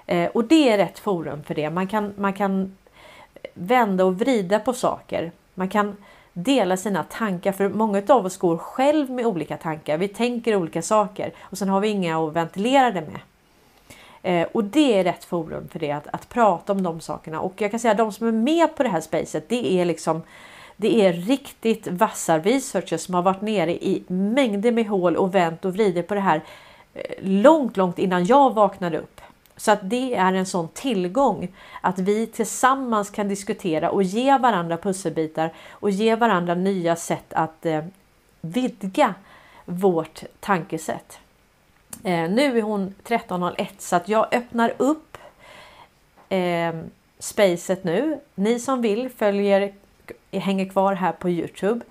Eh, 0.05 0.29
och 0.29 0.43
det 0.43 0.69
är 0.69 0.77
rätt 0.77 0.99
forum 0.99 1.43
för 1.43 1.55
det. 1.55 1.69
Man 1.69 1.87
kan, 1.87 2.13
man 2.17 2.33
kan 2.33 2.77
vända 3.53 4.05
och 4.05 4.19
vrida 4.19 4.59
på 4.59 4.73
saker. 4.73 5.31
Man 5.53 5.69
kan 5.69 5.97
dela 6.33 6.77
sina 6.77 7.03
tankar 7.03 7.51
för 7.51 7.69
många 7.69 8.01
av 8.07 8.25
oss 8.25 8.37
går 8.37 8.57
själv 8.57 9.09
med 9.09 9.25
olika 9.25 9.57
tankar. 9.57 9.97
Vi 9.97 10.07
tänker 10.07 10.55
olika 10.55 10.81
saker 10.81 11.33
och 11.41 11.57
sen 11.57 11.69
har 11.69 11.79
vi 11.79 11.87
inga 11.87 12.27
att 12.27 12.33
ventilera 12.33 12.91
det 12.91 13.01
med. 13.01 13.19
Eh, 14.23 14.47
och 14.51 14.63
det 14.63 14.99
är 14.99 15.03
rätt 15.03 15.23
forum 15.23 15.67
för 15.71 15.79
det, 15.79 15.91
att, 15.91 16.07
att 16.07 16.29
prata 16.29 16.73
om 16.73 16.83
de 16.83 16.99
sakerna. 16.99 17.39
Och 17.39 17.53
jag 17.61 17.71
kan 17.71 17.79
säga 17.79 17.91
att 17.91 17.97
de 17.97 18.11
som 18.11 18.27
är 18.27 18.31
med 18.31 18.75
på 18.75 18.83
det 18.83 18.89
här 18.89 19.01
spacet, 19.01 19.49
det 19.49 19.73
är 19.73 19.85
liksom 19.85 20.21
det 20.77 21.05
är 21.05 21.13
riktigt 21.13 21.87
vassa 21.87 22.39
researchers 22.39 23.01
som 23.01 23.13
har 23.13 23.21
varit 23.21 23.41
nere 23.41 23.71
i 23.71 24.03
mängder 24.07 24.71
med 24.71 24.87
hål 24.87 25.15
och 25.15 25.35
vänt 25.35 25.65
och 25.65 25.73
vridit 25.73 26.07
på 26.07 26.13
det 26.13 26.21
här 26.21 26.41
eh, 26.93 27.01
långt, 27.21 27.77
långt 27.77 27.99
innan 27.99 28.25
jag 28.25 28.53
vaknade 28.53 28.97
upp. 28.97 29.20
Så 29.61 29.71
att 29.71 29.79
det 29.89 30.15
är 30.15 30.33
en 30.33 30.45
sån 30.45 30.67
tillgång 30.67 31.47
att 31.81 31.99
vi 31.99 32.27
tillsammans 32.27 33.09
kan 33.09 33.27
diskutera 33.27 33.91
och 33.91 34.03
ge 34.03 34.37
varandra 34.37 34.77
pusselbitar 34.77 35.53
och 35.69 35.89
ge 35.89 36.15
varandra 36.15 36.55
nya 36.55 36.95
sätt 36.95 37.33
att 37.33 37.65
eh, 37.65 37.83
vidga 38.41 39.13
vårt 39.65 40.23
tankesätt. 40.39 41.19
Eh, 42.03 42.29
nu 42.29 42.57
är 42.57 42.61
hon 42.61 42.93
13.01 43.03 43.67
så 43.77 43.95
att 43.95 44.09
jag 44.09 44.33
öppnar 44.33 44.73
upp 44.77 45.17
eh, 46.29 46.73
spacet 47.19 47.83
nu. 47.83 48.19
Ni 48.35 48.59
som 48.59 48.81
vill 48.81 49.09
följer 49.09 49.73
hänger 50.31 50.69
kvar 50.69 50.93
här 50.93 51.11
på 51.11 51.29
Youtube. 51.29 51.85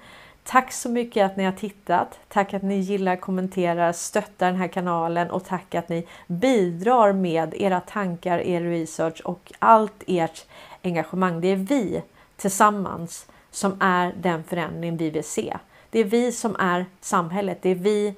Tack 0.44 0.72
så 0.72 0.88
mycket 0.88 1.26
att 1.26 1.36
ni 1.36 1.44
har 1.44 1.52
tittat. 1.52 2.18
Tack 2.28 2.54
att 2.54 2.62
ni 2.62 2.78
gillar, 2.78 3.16
kommenterar, 3.16 3.92
stöttar 3.92 4.46
den 4.46 4.56
här 4.56 4.68
kanalen 4.68 5.30
och 5.30 5.44
tack 5.44 5.74
att 5.74 5.88
ni 5.88 6.06
bidrar 6.26 7.12
med 7.12 7.54
era 7.54 7.80
tankar, 7.80 8.38
er 8.38 8.60
research 8.60 9.20
och 9.24 9.52
allt 9.58 10.02
ert 10.06 10.46
engagemang. 10.82 11.40
Det 11.40 11.48
är 11.48 11.56
vi 11.56 12.02
tillsammans 12.36 13.26
som 13.50 13.76
är 13.80 14.12
den 14.20 14.44
förändring 14.44 14.96
vi 14.96 15.10
vill 15.10 15.24
se. 15.24 15.56
Det 15.90 16.00
är 16.00 16.04
vi 16.04 16.32
som 16.32 16.56
är 16.58 16.86
samhället. 17.00 17.58
Det 17.62 17.70
är 17.70 17.74
vi 17.74 18.14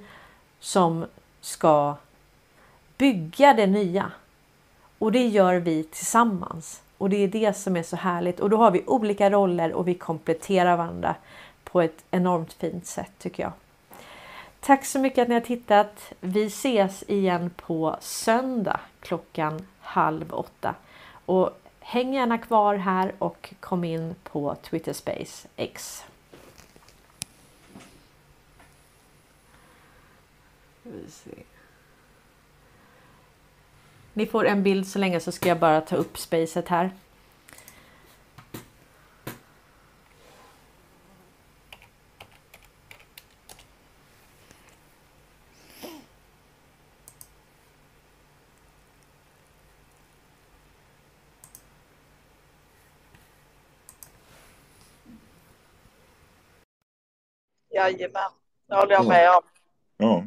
som 0.61 1.07
ska 1.41 1.95
bygga 2.99 3.55
det 3.55 3.66
nya. 3.66 4.12
Och 4.99 5.12
det 5.12 5.27
gör 5.27 5.55
vi 5.55 5.85
tillsammans. 5.85 6.83
Och 6.99 7.11
det 7.11 7.16
är 7.16 7.29
det 7.29 7.57
som 7.57 7.77
är 7.77 7.83
så 7.83 7.97
härligt. 7.97 8.41
Och 8.41 8.51
då 8.51 8.57
har 8.57 8.70
vi 8.70 8.85
olika 8.87 9.31
roller 9.31 9.73
och 9.73 9.89
vi 9.89 9.95
kompletterar 9.95 10.77
varandra 10.77 11.14
på 11.73 11.81
ett 11.81 12.05
enormt 12.11 12.53
fint 12.53 12.87
sätt 12.87 13.12
tycker 13.18 13.43
jag. 13.43 13.53
Tack 14.61 14.85
så 14.85 14.99
mycket 14.99 15.23
att 15.23 15.29
ni 15.29 15.35
har 15.35 15.41
tittat. 15.41 16.12
Vi 16.20 16.47
ses 16.47 17.05
igen 17.09 17.51
på 17.57 17.97
söndag 18.01 18.81
klockan 19.01 19.66
halv 19.81 20.35
åtta. 20.35 20.75
Och 21.27 21.59
häng 21.81 22.14
gärna 22.14 22.39
kvar 22.39 22.75
här 22.75 23.12
och 23.18 23.55
kom 23.61 23.85
in 23.85 24.14
på 24.23 24.57
Twitter 24.62 24.93
Space 24.93 25.49
X. 25.57 26.05
Ni 34.12 34.27
får 34.27 34.47
en 34.47 34.62
bild 34.62 34.87
så 34.87 34.99
länge 34.99 35.20
så 35.20 35.33
ska 35.33 35.49
jag 35.49 35.59
bara 35.59 35.81
ta 35.81 35.97
upp 35.97 36.18
spacet 36.18 36.68
här. 36.68 36.91
Jajamän, 57.91 58.30
det 58.68 58.74
håller 58.74 58.93
jag 58.93 59.09
med 59.09 59.28
om. 59.30 59.43
Ja. 59.97 60.24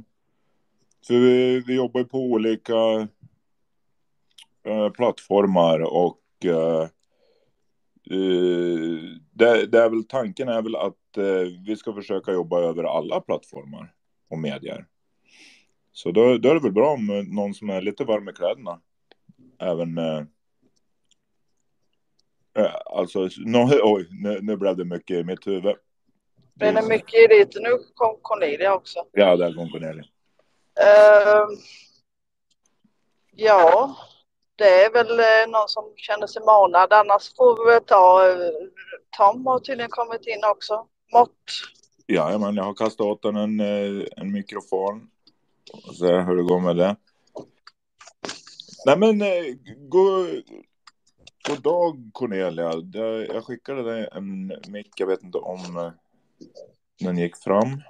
Så 1.01 1.13
vi, 1.13 1.63
vi 1.67 1.75
jobbar 1.75 2.03
på 2.03 2.17
olika 2.17 3.07
eh, 4.63 4.89
plattformar 4.89 5.79
och 5.79 6.21
eh, 6.45 6.81
eh, 8.11 8.99
det, 9.31 9.65
det, 9.65 9.79
är 9.79 9.89
väl 9.89 10.03
tanken 10.03 10.49
är 10.49 10.61
väl 10.61 10.75
att 10.75 11.17
eh, 11.17 11.63
vi 11.65 11.75
ska 11.75 11.93
försöka 11.93 12.31
jobba 12.31 12.59
över 12.59 12.83
alla 12.83 13.21
plattformar 13.21 13.93
och 14.29 14.39
medier. 14.39 14.85
Så 15.91 16.11
då, 16.11 16.37
då 16.37 16.49
är 16.49 16.53
det 16.53 16.61
väl 16.61 16.71
bra 16.71 16.93
om 16.93 17.25
någon 17.27 17.53
som 17.53 17.69
är 17.69 17.81
lite 17.81 18.03
varm 18.03 18.29
i 18.29 18.33
kläderna 18.33 18.81
även 19.59 19.97
eh, 19.97 20.23
eh, 22.57 22.75
Alltså, 22.85 23.29
no, 23.37 23.69
oj, 23.83 24.07
nu, 24.11 24.39
nu 24.41 24.57
blev 24.57 24.77
det 24.77 24.85
mycket 24.85 25.17
i 25.17 25.23
mitt 25.23 25.47
huvud. 25.47 25.75
Det 26.55 26.67
är 26.67 26.89
mycket 26.89 27.13
i 27.13 27.27
det. 27.27 27.59
Nu 27.59 27.69
kom 27.93 28.17
Cornelia 28.21 28.73
också. 28.75 28.99
Ja, 29.11 29.35
där 29.35 29.53
kom 29.53 29.69
Cornelia. 29.69 30.03
Uh, 30.79 31.47
ja, 33.31 33.95
det 34.55 34.83
är 34.83 34.91
väl 34.91 35.11
uh, 35.11 35.51
någon 35.51 35.67
som 35.67 35.93
känner 35.95 36.27
sig 36.27 36.41
manad. 36.43 36.93
Annars 36.93 37.35
får 37.35 37.65
vi 37.65 37.71
väl 37.71 37.83
ta 37.83 38.27
uh, 38.27 38.69
Tom 39.17 39.45
har 39.45 39.59
tydligen 39.59 39.91
kommit 39.91 40.27
in 40.27 40.41
också. 40.51 40.87
Mått. 41.13 41.31
Ja, 42.05 42.37
men 42.37 42.55
jag 42.55 42.63
har 42.63 42.73
kastat 42.73 43.05
åt 43.05 43.21
den 43.21 43.35
en, 43.35 43.59
eh, 43.59 44.05
en 44.17 44.31
mikrofon. 44.31 45.09
Och 45.87 45.95
se 45.95 46.19
hur 46.21 46.35
det 46.35 46.43
går 46.43 46.59
med 46.59 46.75
det. 46.75 46.95
Nej 48.85 48.97
men, 48.97 49.19
god, 49.89 50.43
god 51.47 51.61
dag 51.61 52.09
Cornelia. 52.13 52.71
Jag 53.33 53.45
skickade 53.45 53.83
dig 53.83 54.09
en 54.11 54.47
mick. 54.67 54.99
Jag 54.99 55.07
vet 55.07 55.23
inte 55.23 55.37
om 55.37 55.91
den 56.99 57.17
gick 57.17 57.37
fram. 57.37 57.81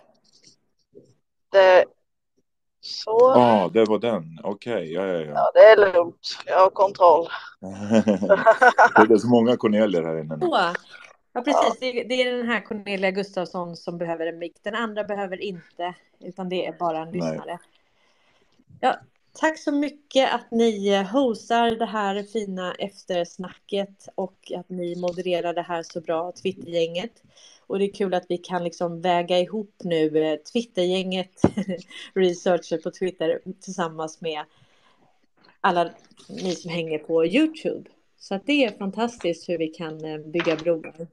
Det... 1.51 1.85
Så. 2.81 3.11
Ja, 3.11 3.63
ah, 3.63 3.69
det 3.69 3.85
var 3.85 3.99
den. 3.99 4.39
Okej, 4.43 4.73
okay. 4.73 4.93
ja, 4.93 5.05
ja, 5.05 5.19
ja. 5.19 5.31
Ja, 5.31 5.51
det 5.53 5.59
är 5.59 5.93
lugnt. 5.93 6.37
Jag 6.45 6.59
har 6.59 6.69
kontroll. 6.69 7.27
det 9.07 9.13
är 9.13 9.17
så 9.17 9.27
många 9.27 9.57
Cornelier 9.57 10.03
här 10.03 10.19
inne. 10.19 10.35
Nu. 10.35 10.47
Ja, 11.35 11.41
precis. 11.41 11.79
Det 11.79 11.85
är, 11.85 12.07
det 12.09 12.21
är 12.21 12.37
den 12.37 12.47
här 12.47 12.61
Cornelia 12.61 13.11
Gustafsson 13.11 13.75
som 13.75 13.97
behöver 13.97 14.27
en 14.27 14.39
mick. 14.39 14.63
Den 14.63 14.75
andra 14.75 15.03
behöver 15.03 15.41
inte, 15.41 15.93
utan 16.19 16.49
det 16.49 16.65
är 16.65 16.73
bara 16.73 16.99
en 16.99 17.11
lyssnare. 17.11 17.59
Ja, 18.79 18.95
tack 19.33 19.59
så 19.59 19.71
mycket 19.71 20.33
att 20.33 20.51
ni 20.51 21.03
hostar 21.03 21.71
det 21.71 21.85
här 21.85 22.23
fina 22.23 22.73
eftersnacket 22.73 24.07
och 24.15 24.51
att 24.57 24.69
ni 24.69 24.95
modererar 24.95 25.53
det 25.53 25.61
här 25.61 25.83
så 25.83 26.01
bra, 26.01 26.31
Twittergänget. 26.31 27.23
Och 27.67 27.79
det 27.79 27.85
är 27.85 27.93
kul 27.93 28.13
att 28.13 28.25
vi 28.29 28.37
kan 28.37 28.63
liksom 28.63 29.01
väga 29.01 29.39
ihop 29.39 29.73
nu 29.83 30.23
eh, 30.23 30.35
Twittergänget, 30.35 31.41
researcher 32.13 32.77
på 32.77 32.91
Twitter 32.91 33.39
tillsammans 33.61 34.21
med 34.21 34.43
alla 35.61 35.89
ni 36.29 36.55
som 36.55 36.71
hänger 36.71 36.97
på 36.99 37.25
Youtube. 37.25 37.89
Så 38.17 38.35
att 38.35 38.45
det 38.45 38.65
är 38.65 38.77
fantastiskt 38.77 39.49
hur 39.49 39.57
vi 39.57 39.67
kan 39.67 40.05
eh, 40.05 40.17
bygga 40.17 40.55
broar. 40.55 41.07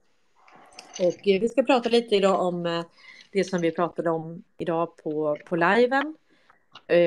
Och 1.01 1.29
eh, 1.29 1.41
vi 1.41 1.49
ska 1.49 1.63
prata 1.63 1.89
lite 1.89 2.17
idag 2.17 2.41
om 2.41 2.85
det 3.33 3.45
som 3.45 3.61
vi 3.61 3.71
pratade 3.71 4.11
om 4.11 4.43
idag 4.59 4.97
på, 4.97 5.39
på 5.47 5.57
liven. 5.57 6.15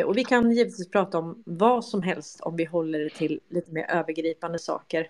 Och 0.05 0.17
vi 0.17 0.23
kan 0.23 0.51
givetvis 0.51 0.89
prata 0.89 1.17
om 1.17 1.43
vad 1.45 1.85
som 1.85 2.01
helst 2.01 2.41
om 2.41 2.55
vi 2.55 2.65
håller 2.65 2.99
det 2.99 3.09
till 3.09 3.39
lite 3.49 3.71
mer 3.71 3.85
övergripande 3.89 4.59
saker. 4.59 5.07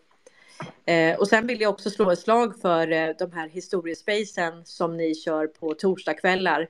Eh, 0.86 1.20
och 1.20 1.28
sen 1.28 1.48
vill 1.48 1.62
jag 1.62 1.74
också 1.74 1.90
slå 1.90 2.12
ett 2.12 2.20
slag 2.20 2.60
för 2.62 2.92
eh, 2.92 3.10
de 3.20 3.32
här 3.32 3.50
historiespacen 3.50 4.66
som 4.66 4.98
ni 4.98 5.16
kör 5.16 5.48
på 5.48 5.74
torsdagskvällar 5.74 6.68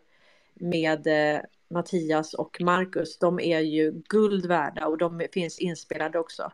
med 0.53 1.07
eh, 1.07 1.41
Mattias 1.69 2.33
och 2.33 2.57
Marcus. 2.61 3.17
De 3.17 3.39
är 3.39 3.59
ju 3.59 3.91
guld 4.09 4.45
värda 4.45 4.87
och 4.87 4.97
de 4.97 5.27
finns 5.33 5.59
inspelade 5.59 6.19
också. 6.19 6.51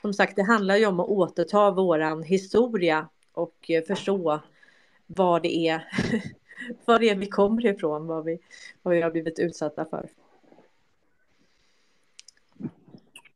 Som 0.00 0.14
sagt, 0.14 0.36
det 0.36 0.42
handlar 0.42 0.76
ju 0.76 0.86
om 0.86 1.00
att 1.00 1.08
återta 1.08 1.70
våran 1.70 2.22
historia 2.22 3.08
och 3.32 3.70
eh, 3.70 3.84
förstå 3.84 4.40
vad 5.06 5.42
det 5.42 5.68
är, 5.68 5.84
vad 6.84 7.00
det 7.00 7.10
är 7.10 7.14
vi 7.14 7.26
kommer 7.26 7.66
ifrån, 7.66 8.06
vad 8.06 8.24
vi, 8.24 8.38
vad 8.82 8.94
vi 8.94 9.02
har 9.02 9.10
blivit 9.10 9.38
utsatta 9.38 9.84
för. 9.84 10.08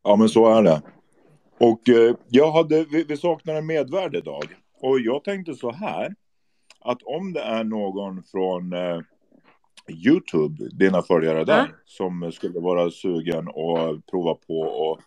Ja, 0.03 0.17
men 0.17 0.29
så 0.29 0.55
är 0.59 0.63
det. 0.63 0.83
Och 1.63 1.89
eh, 1.89 2.15
jag 2.29 2.53
hade, 2.53 2.85
vi, 2.85 3.05
vi 3.05 3.17
saknar 3.17 3.55
en 3.55 3.67
medvärd 3.67 4.17
idag. 4.17 4.45
Och 4.81 5.01
jag 5.01 5.25
tänkte 5.25 5.55
så 5.55 5.73
här. 5.73 6.15
Att 6.81 7.03
om 7.03 7.33
det 7.33 7.41
är 7.41 7.65
någon 7.65 8.23
från 8.23 8.73
eh, 8.73 9.01
Youtube, 9.89 10.69
dina 10.73 11.03
följare 11.03 11.45
där, 11.45 11.59
mm. 11.59 11.73
som 11.85 12.33
skulle 12.33 12.61
vara 12.61 12.91
sugen 12.91 13.49
och 13.49 14.07
prova 14.11 14.35
på 14.35 14.61
och, 14.61 15.01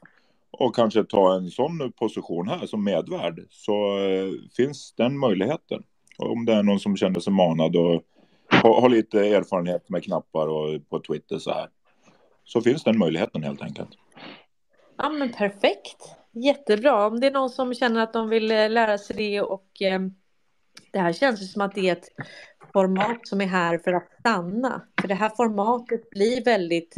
och 0.52 0.76
kanske 0.76 1.04
ta 1.04 1.36
en 1.36 1.50
sån 1.50 1.92
position 1.92 2.48
här 2.48 2.66
som 2.66 2.84
medvärd, 2.84 3.40
så 3.50 4.00
eh, 4.00 4.32
finns 4.58 4.94
den 4.98 5.20
möjligheten. 5.20 5.84
Och 6.18 6.32
om 6.32 6.46
det 6.46 6.54
är 6.54 6.64
någon 6.64 6.80
som 6.80 6.98
känner 6.98 7.20
sig 7.20 7.34
manad 7.34 7.76
och 7.76 8.04
har, 8.48 8.82
har 8.82 8.90
lite 8.90 9.20
erfarenhet 9.20 9.90
med 9.90 10.04
knappar 10.04 10.48
och 10.48 10.90
på 10.90 11.00
Twitter 11.00 11.40
så 11.40 11.52
här, 11.52 11.70
så 12.44 12.62
finns 12.62 12.84
den 12.84 12.98
möjligheten 12.98 13.44
helt 13.44 13.62
enkelt. 13.62 13.90
Ja 14.98 15.10
men 15.10 15.32
perfekt. 15.32 16.16
Jättebra. 16.36 17.08
Om 17.08 17.20
det 17.20 17.28
är 17.28 17.32
någon 17.32 17.50
som 17.50 17.74
känner 17.74 18.02
att 18.02 18.14
de 18.14 18.30
vill 18.30 18.52
eh, 18.52 18.70
lära 18.70 18.98
sig 18.98 19.16
det 19.16 19.42
och 19.42 19.82
eh, 19.82 20.00
det 20.92 21.00
här 21.00 21.14
känns 21.14 21.42
ju 21.42 21.46
som 21.46 21.62
att 21.62 21.76
det 21.76 21.90
är 21.90 21.92
ett 21.92 22.10
format 22.74 23.28
som 23.28 23.42
är 23.42 23.46
här 23.46 23.78
för 23.78 23.94
att 23.94 24.12
stanna. 24.20 24.82
För 25.02 25.08
det 25.08 25.14
här 25.14 25.30
formatet 25.30 26.10
blir 26.10 26.44
väldigt, 26.44 26.96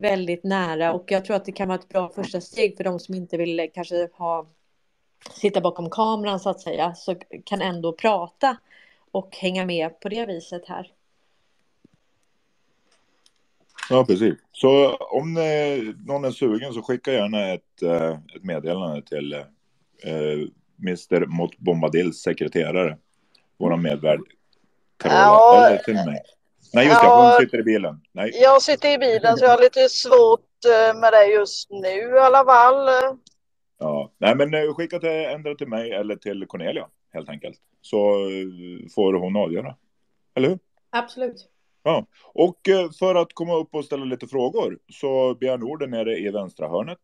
väldigt 0.00 0.44
nära 0.44 0.92
och 0.92 1.04
jag 1.10 1.24
tror 1.24 1.36
att 1.36 1.44
det 1.44 1.52
kan 1.52 1.68
vara 1.68 1.78
ett 1.78 1.88
bra 1.88 2.08
första 2.08 2.40
steg 2.40 2.76
för 2.76 2.84
de 2.84 3.00
som 3.00 3.14
inte 3.14 3.36
vill 3.36 3.60
eh, 3.60 3.66
kanske 3.74 4.08
ha 4.12 4.46
sitta 5.30 5.60
bakom 5.60 5.90
kameran 5.90 6.40
så 6.40 6.50
att 6.50 6.60
säga, 6.60 6.94
så 6.94 7.14
kan 7.44 7.62
ändå 7.62 7.92
prata 7.92 8.56
och 9.10 9.36
hänga 9.36 9.66
med 9.66 10.00
på 10.00 10.08
det 10.08 10.26
viset 10.26 10.68
här. 10.68 10.92
Ja, 13.90 14.04
precis. 14.04 14.34
Så 14.52 14.96
om 14.96 15.36
eh, 15.36 15.94
någon 16.06 16.24
är 16.24 16.30
sugen 16.30 16.72
så 16.72 16.82
skicka 16.82 17.12
gärna 17.12 17.52
ett, 17.52 17.82
eh, 17.82 18.10
ett 18.10 18.44
meddelande 18.44 19.02
till 19.02 19.32
eh, 19.32 20.48
Mr. 20.82 21.26
Mott 21.26 21.58
Bombadils 21.58 22.22
sekreterare, 22.22 22.96
vår 23.58 23.76
medvärd 23.76 24.20
Carola, 24.96 25.16
ja, 25.16 25.66
eller 25.66 25.78
till 25.78 25.94
mig. 25.94 26.22
Nej, 26.72 26.86
just 26.86 27.00
det, 27.00 27.06
ja, 27.06 27.30
hon 27.30 27.44
sitter 27.44 27.58
i 27.58 27.62
bilen. 27.62 28.00
Nej. 28.12 28.30
Jag 28.34 28.62
sitter 28.62 28.94
i 28.94 28.98
bilen 28.98 29.36
så 29.36 29.44
jag 29.44 29.50
har 29.50 29.60
lite 29.60 29.88
svårt 29.88 30.64
eh, 30.66 31.00
med 31.00 31.12
det 31.12 31.26
just 31.26 31.70
nu 31.70 32.16
i 32.16 32.18
alla 32.18 32.44
fall. 32.44 32.88
Ja, 33.78 34.12
nej 34.18 34.34
men 34.34 34.74
skicka 34.74 34.98
till, 34.98 35.08
ändra 35.08 35.54
till 35.54 35.68
mig 35.68 35.92
eller 35.92 36.16
till 36.16 36.46
Cornelia 36.46 36.88
helt 37.12 37.28
enkelt. 37.28 37.58
Så 37.80 38.28
får 38.94 39.14
hon 39.14 39.36
avgöra. 39.36 39.74
Eller 40.34 40.48
hur? 40.48 40.58
Absolut. 40.90 41.48
Ja, 41.86 42.06
och 42.34 42.68
eh, 42.68 42.90
för 42.90 43.14
att 43.14 43.32
komma 43.34 43.54
upp 43.54 43.74
och 43.74 43.84
ställa 43.84 44.04
lite 44.04 44.26
frågor 44.26 44.78
så 44.92 45.34
begär 45.34 45.62
orden 45.62 45.90
nere 45.90 46.18
i 46.18 46.30
vänstra 46.30 46.68
hörnet 46.68 46.98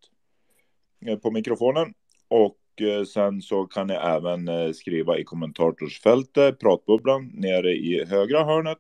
eh, 1.07 1.18
på 1.18 1.30
mikrofonen. 1.30 1.95
Och 2.28 2.59
eh, 2.80 3.05
sen 3.05 3.43
så 3.43 3.64
kan 3.64 3.87
ni 3.87 3.95
även 3.95 4.74
skriva 4.74 5.18
i 5.18 5.24
kommentatorsfältet, 5.24 6.61
pratbubblan, 6.61 7.30
nere 7.35 7.72
i 7.72 8.05
högra 8.05 8.45
hörnet. 8.45 8.78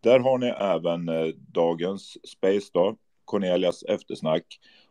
Där 0.00 0.18
har 0.18 0.38
ni 0.38 0.46
även 0.46 1.10
dagens 1.52 2.28
space 2.28 2.70
då, 2.72 2.96
Cornelias 3.24 3.82
eftersnack. 3.82 4.44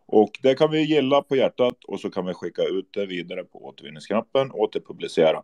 Och 0.06 0.32
det 0.44 0.56
kan 0.56 0.72
vi 0.72 0.82
gilla 0.82 1.22
på 1.22 1.36
hjärtat 1.36 1.84
och 1.88 2.00
så 2.00 2.10
kan 2.10 2.26
vi 2.26 2.34
skicka 2.34 2.64
ut 2.64 2.90
det 2.94 3.06
vidare 3.06 3.44
på 3.44 3.66
återvinningsknappen, 3.66 4.52
återpublicera. 4.52 5.44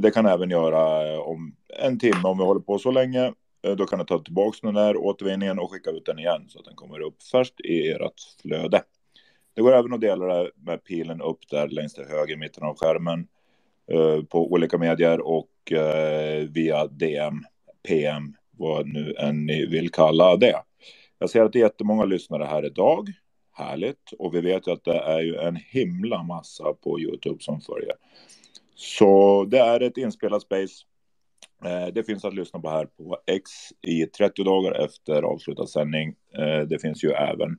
Det 0.00 0.10
kan 0.10 0.26
även 0.26 0.50
göra 0.50 1.20
om 1.20 1.56
en 1.78 1.98
timme 1.98 2.22
om 2.24 2.38
vi 2.38 2.44
håller 2.44 2.60
på 2.60 2.78
så 2.78 2.90
länge. 2.90 3.32
Eh, 3.64 3.76
då 3.76 3.86
kan 3.86 3.98
du 3.98 4.04
ta 4.04 4.18
tillbaka 4.18 4.58
den 4.62 4.74
där 4.74 4.96
återvinningen 4.96 5.58
och 5.58 5.72
skicka 5.72 5.90
ut 5.90 6.06
den 6.06 6.18
igen 6.18 6.44
så 6.48 6.58
att 6.58 6.64
den 6.64 6.74
kommer 6.74 7.00
upp 7.00 7.22
först 7.22 7.60
i 7.60 7.90
ert 7.90 8.20
flöde. 8.42 8.82
Det 9.54 9.62
går 9.62 9.72
även 9.72 9.92
att 9.92 10.00
dela 10.00 10.26
det 10.26 10.50
med 10.56 10.84
pilen 10.84 11.20
upp 11.20 11.48
där 11.50 11.68
längst 11.68 11.96
till 11.96 12.04
höger 12.04 12.34
i 12.34 12.36
mitten 12.36 12.64
av 12.64 12.76
skärmen 12.76 13.26
eh, 13.90 14.24
på 14.24 14.52
olika 14.52 14.78
medier 14.78 15.20
och 15.20 15.72
eh, 15.72 16.48
via 16.48 16.86
DM, 16.86 17.44
PM, 17.88 18.34
vad 18.50 18.86
nu 18.86 19.14
än 19.18 19.46
ni 19.46 19.66
vill 19.66 19.90
kalla 19.90 20.36
det. 20.36 20.62
Jag 21.18 21.30
ser 21.30 21.42
att 21.42 21.52
det 21.52 21.58
är 21.58 21.62
jättemånga 21.62 22.04
lyssnare 22.04 22.44
här 22.44 22.66
idag. 22.66 23.12
Härligt. 23.52 24.12
Och 24.18 24.34
vi 24.34 24.40
vet 24.40 24.68
ju 24.68 24.72
att 24.72 24.84
det 24.84 24.98
är 24.98 25.20
ju 25.20 25.36
en 25.36 25.56
himla 25.56 26.22
massa 26.22 26.72
på 26.72 27.00
Youtube 27.00 27.42
som 27.42 27.60
följer. 27.60 27.94
Så 28.74 29.44
det 29.44 29.58
är 29.58 29.80
ett 29.80 29.96
inspelat 29.96 30.42
space. 30.42 30.84
Eh, 31.64 31.86
det 31.94 32.04
finns 32.04 32.24
att 32.24 32.34
lyssna 32.34 32.60
på 32.60 32.68
här 32.70 32.86
på 32.86 33.18
X 33.26 33.50
i 33.82 34.06
30 34.06 34.44
dagar 34.44 34.84
efter 34.84 35.22
avslutad 35.22 35.66
sändning. 35.66 36.14
Eh, 36.38 36.60
det 36.60 36.78
finns 36.78 37.04
ju 37.04 37.10
även 37.10 37.58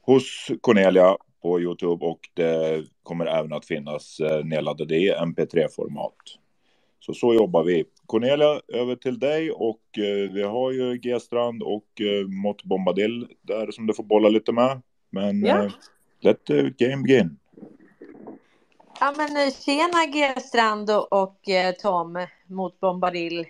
hos 0.00 0.48
Cornelia 0.60 1.16
på 1.42 1.60
Youtube 1.60 2.06
och 2.06 2.20
det 2.34 2.84
kommer 3.02 3.26
även 3.26 3.52
att 3.52 3.66
finnas 3.66 4.20
eh, 4.20 4.44
nedladdade 4.44 4.96
i 4.96 5.12
MP3-format. 5.12 6.14
Så 7.00 7.14
så 7.14 7.34
jobbar 7.34 7.64
vi. 7.64 7.84
Cornelia, 8.06 8.60
över 8.68 8.96
till 8.96 9.18
dig 9.18 9.50
och 9.50 9.82
vi 10.32 10.42
har 10.42 10.72
ju 10.72 10.98
G-strand 10.98 11.62
och 11.62 11.86
Mott 12.42 12.64
Bombadil 12.64 13.26
där 13.42 13.70
som 13.70 13.86
du 13.86 13.94
får 13.94 14.04
bolla 14.04 14.28
lite 14.28 14.52
med. 14.52 14.82
Men 15.10 15.44
ja. 15.44 15.70
let 16.20 16.44
the 16.44 16.62
game 16.62 17.02
begin. 17.02 17.38
Ja 19.00 19.14
men 19.16 19.36
eh, 19.36 19.52
tjena 19.52 20.06
G-strand 20.06 20.90
och, 20.90 21.12
och 21.12 21.48
eh, 21.48 21.74
Tom 21.74 22.26
mot 22.46 22.80
Bombadil. 22.80 23.46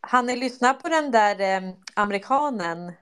Han 0.00 0.26
ni 0.26 0.36
lyssna 0.36 0.74
på 0.74 0.88
den 0.88 1.10
där 1.10 1.40
eh, 1.40 1.72
amerikanen? 1.94 2.92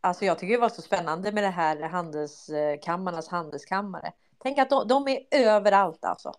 Alltså 0.00 0.24
jag 0.24 0.38
tycker 0.38 0.54
det 0.54 0.60
var 0.60 0.68
så 0.68 0.82
spännande 0.82 1.32
med 1.32 1.44
det 1.44 1.50
här 1.50 1.80
handelskammarnas 1.80 3.28
eh, 3.28 3.34
handelskammare. 3.34 4.12
Tänk 4.38 4.58
att 4.58 4.70
de, 4.70 4.88
de 4.88 5.08
är 5.08 5.20
överallt 5.30 6.04
alltså. 6.04 6.32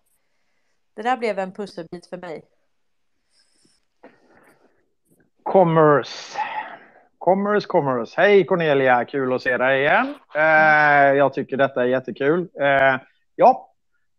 Det 0.94 1.02
där 1.02 1.16
blev 1.16 1.38
en 1.38 1.52
pusselbit 1.52 2.06
för 2.06 2.16
mig. 2.16 2.44
Commerce. 5.42 6.38
Commerce, 7.26 7.66
commerce. 7.66 8.14
Hej 8.16 8.46
Cornelia, 8.46 9.04
kul 9.04 9.32
att 9.32 9.42
se 9.42 9.56
dig 9.56 9.80
igen. 9.80 10.14
Eh, 10.34 11.16
jag 11.16 11.34
tycker 11.34 11.56
detta 11.56 11.82
är 11.82 11.86
jättekul. 11.86 12.48
Eh, 12.60 13.00
ja, 13.36 13.70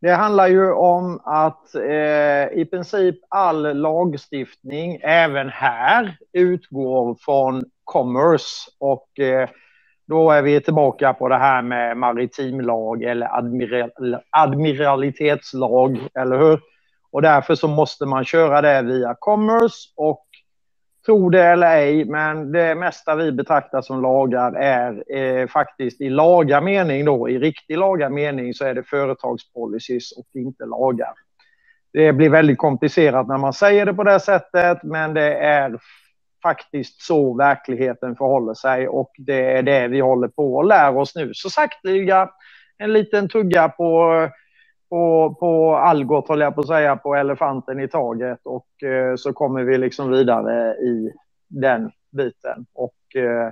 det 0.02 0.10
handlar 0.10 0.48
ju 0.48 0.72
om 0.72 1.22
att 1.24 1.76
eh, 1.76 2.48
i 2.54 2.68
princip 2.72 3.16
all 3.30 3.78
lagstiftning, 3.78 5.00
även 5.02 5.50
här, 5.50 6.18
utgår 6.34 7.18
från 7.20 7.66
commerce. 7.84 8.72
Och 8.80 9.20
eh, 9.20 9.50
då 10.08 10.32
är 10.32 10.42
vi 10.42 10.62
tillbaka 10.62 11.14
på 11.14 11.30
det 11.30 11.38
här 11.38 11.62
med 11.62 11.98
maritimlag 11.98 13.04
eller 13.04 13.38
admiral, 13.38 14.18
admiralitetslag, 14.30 16.00
eller 16.14 16.38
hur? 16.38 16.60
Och 17.12 17.22
därför 17.22 17.56
så 17.56 17.68
måste 17.68 18.06
man 18.06 18.26
köra 18.26 18.62
det 18.62 18.82
via 18.82 19.16
commerce 19.20 19.94
och 19.96 20.27
Tro 21.08 21.30
det 21.30 21.44
eller 21.44 21.68
ej, 21.68 22.06
men 22.06 22.52
det 22.52 22.76
mesta 22.76 23.16
vi 23.16 23.32
betraktar 23.32 23.82
som 23.82 24.02
lagar 24.02 24.54
är 24.54 25.04
eh, 25.18 25.48
faktiskt 25.48 26.02
i 26.02 26.10
laga 26.10 26.62
mening 26.62 27.06
då, 27.06 27.30
i 27.30 27.40
riktig 27.40 27.78
laga 27.78 28.10
mening 28.10 28.54
så 28.54 28.66
är 28.66 28.74
det 28.74 28.84
företagspolicies 28.84 30.12
och 30.12 30.26
inte 30.34 30.66
lagar. 30.66 31.14
Det 31.94 32.14
blir 32.14 32.30
väldigt 32.30 32.58
komplicerat 32.58 33.28
när 33.28 33.38
man 33.38 33.54
säger 33.54 33.86
det 33.86 33.94
på 33.94 34.04
det 34.04 34.20
sättet, 34.20 34.84
men 34.84 35.14
det 35.14 35.34
är 35.34 35.80
faktiskt 36.44 37.02
så 37.02 37.34
verkligheten 37.34 38.16
förhåller 38.16 38.54
sig 38.54 38.88
och 38.88 39.12
det 39.18 39.58
är 39.58 39.64
det 39.64 39.88
vi 39.88 40.00
håller 40.00 40.28
på 40.28 40.60
att 40.60 40.68
lära 40.68 41.00
oss 41.00 41.16
nu. 41.16 41.32
Så 41.34 41.50
sakteliga, 41.50 42.30
en 42.78 42.94
liten 42.94 43.30
tugga 43.30 43.70
på 43.70 44.14
på, 44.90 45.36
på 45.40 45.76
Algot, 45.76 46.28
håller 46.28 46.46
jag 46.46 46.56
på 46.56 46.62
att 46.62 46.68
säga, 46.68 46.96
på 46.96 47.16
elefanten 47.16 47.80
i 47.80 47.88
taget 47.88 48.40
och 48.44 48.84
eh, 48.84 49.16
så 49.16 49.34
kommer 49.34 49.64
vi 49.64 49.78
liksom 49.78 50.12
vidare 50.12 50.74
i 50.74 51.12
den 51.48 51.92
biten. 52.12 52.66
Och 52.74 53.16
eh, 53.16 53.52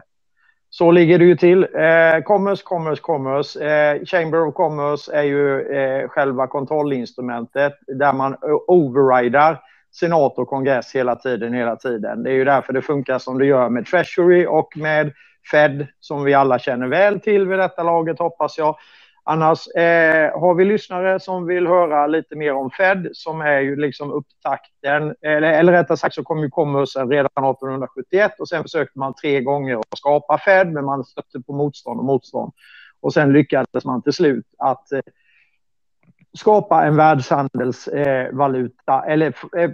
så 0.70 0.92
ligger 0.92 1.20
det 1.20 1.26
ju 1.26 1.36
till. 1.36 1.64
Eh, 1.64 2.22
commerce, 2.24 2.64
commerce, 2.66 3.02
commerce. 3.02 3.66
Eh, 3.66 4.06
Chamber 4.06 4.48
of 4.48 4.54
Commerce 4.54 5.14
är 5.14 5.24
ju 5.24 5.62
eh, 5.62 6.08
själva 6.08 6.48
kontrollinstrumentet 6.48 7.74
där 7.88 8.14
man 8.14 8.36
overrider 8.68 9.60
senat 9.92 10.38
och 10.38 10.48
kongress 10.48 10.96
hela 10.96 11.16
tiden, 11.16 11.54
hela 11.54 11.76
tiden. 11.76 12.24
Det 12.24 12.30
är 12.30 12.34
ju 12.34 12.46
därför 12.46 12.74
det 12.74 12.82
funkar 12.82 13.20
som 13.20 13.38
det 13.38 13.46
gör 13.46 13.70
med 13.70 13.86
Treasury 13.86 14.46
och 14.46 14.78
med 14.78 15.14
Fed 15.52 15.88
som 16.00 16.24
vi 16.24 16.34
alla 16.34 16.60
känner 16.60 16.88
väl 16.88 17.20
till 17.20 17.48
vid 17.48 17.60
detta 17.60 17.84
laget 17.84 18.20
hoppas 18.20 18.58
jag. 18.58 18.76
Annars 19.28 19.68
eh, 19.68 20.40
har 20.40 20.54
vi 20.54 20.66
lyssnare 20.66 21.20
som 21.20 21.46
vill 21.46 21.68
höra 21.68 22.08
lite 22.08 22.36
mer 22.36 22.54
om 22.54 22.72
Fed 22.72 23.10
som 23.14 23.42
är 23.42 23.60
ju 23.60 23.76
liksom 23.76 24.12
upptakten, 24.12 25.16
eller, 25.22 25.54
eller 25.54 25.74
rättare 25.74 25.98
sagt 25.98 26.16
så 26.16 26.24
kom 26.24 26.40
ju 26.40 26.50
Commersen 26.50 27.10
redan 27.10 27.26
1871 27.26 28.40
och 28.40 28.50
sen 28.50 28.64
försökte 28.64 29.00
man 29.00 29.14
tre 29.14 29.42
gånger 29.42 29.78
att 29.78 29.98
skapa 29.98 30.38
Fed 30.38 30.72
men 30.72 30.86
man 30.86 31.04
stötte 31.04 31.42
på 31.48 31.54
motstånd 31.54 32.00
och 32.00 32.06
motstånd. 32.06 32.54
Och 33.02 33.14
sen 33.14 33.34
lyckades 33.34 33.86
man 33.86 34.02
till 34.02 34.14
slut 34.14 34.46
att 34.58 34.92
eh, 34.92 35.00
skapa 36.38 36.86
en 36.86 36.96
världshandelsvaluta 36.96 39.06
eh, 39.06 39.12
eller 39.12 39.34
eh, 39.58 39.64
eh, 39.64 39.70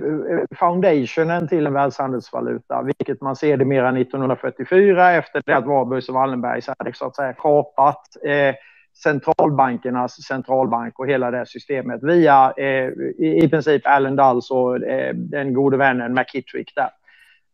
foundationen 0.56 1.48
till 1.48 1.68
en 1.68 1.74
världshandelsvaluta, 1.74 2.82
vilket 2.82 3.22
man 3.22 3.36
ser 3.36 3.58
det 3.58 3.66
mera 3.66 4.00
1944 4.00 5.12
efter 5.12 5.44
det 5.46 5.54
att 5.54 5.66
Warburgs 5.66 6.10
och 6.10 6.16
Wallenbergs 6.16 6.68
hade 6.68 6.94
så 6.94 7.06
att 7.06 7.16
säga 7.16 7.34
kapat 7.34 8.02
eh, 8.26 8.56
centralbankernas 9.04 10.24
centralbank 10.24 11.00
och 11.00 11.08
hela 11.08 11.32
det 11.32 11.46
systemet 11.46 12.04
via 12.04 12.54
eh, 12.58 12.90
i, 13.18 13.42
i 13.44 13.50
princip 13.50 13.88
Allen 13.88 14.16
Dulles 14.16 14.52
och 14.52 14.84
eh, 14.84 15.16
den 15.16 15.54
gode 15.54 15.78
vännen 15.78 16.14
McKittrick 16.14 16.74
där. 16.76 16.90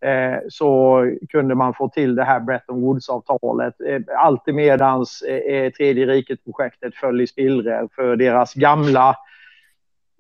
Eh, 0.02 0.40
så 0.50 1.02
kunde 1.30 1.56
man 1.56 1.74
få 1.74 1.90
till 1.90 2.16
det 2.16 2.24
här 2.24 2.40
Bretton 2.40 2.82
Woods-avtalet. 2.82 3.82
Eh, 3.82 4.02
Alltemedans 4.18 5.22
eh, 5.22 5.56
eh, 5.56 5.72
tredje 5.72 6.06
riket-projektet 6.06 6.96
föll 6.96 7.22
i 7.22 7.28
spillror 7.28 7.90
för 7.96 8.16
deras 8.16 8.54
gamla 8.54 9.16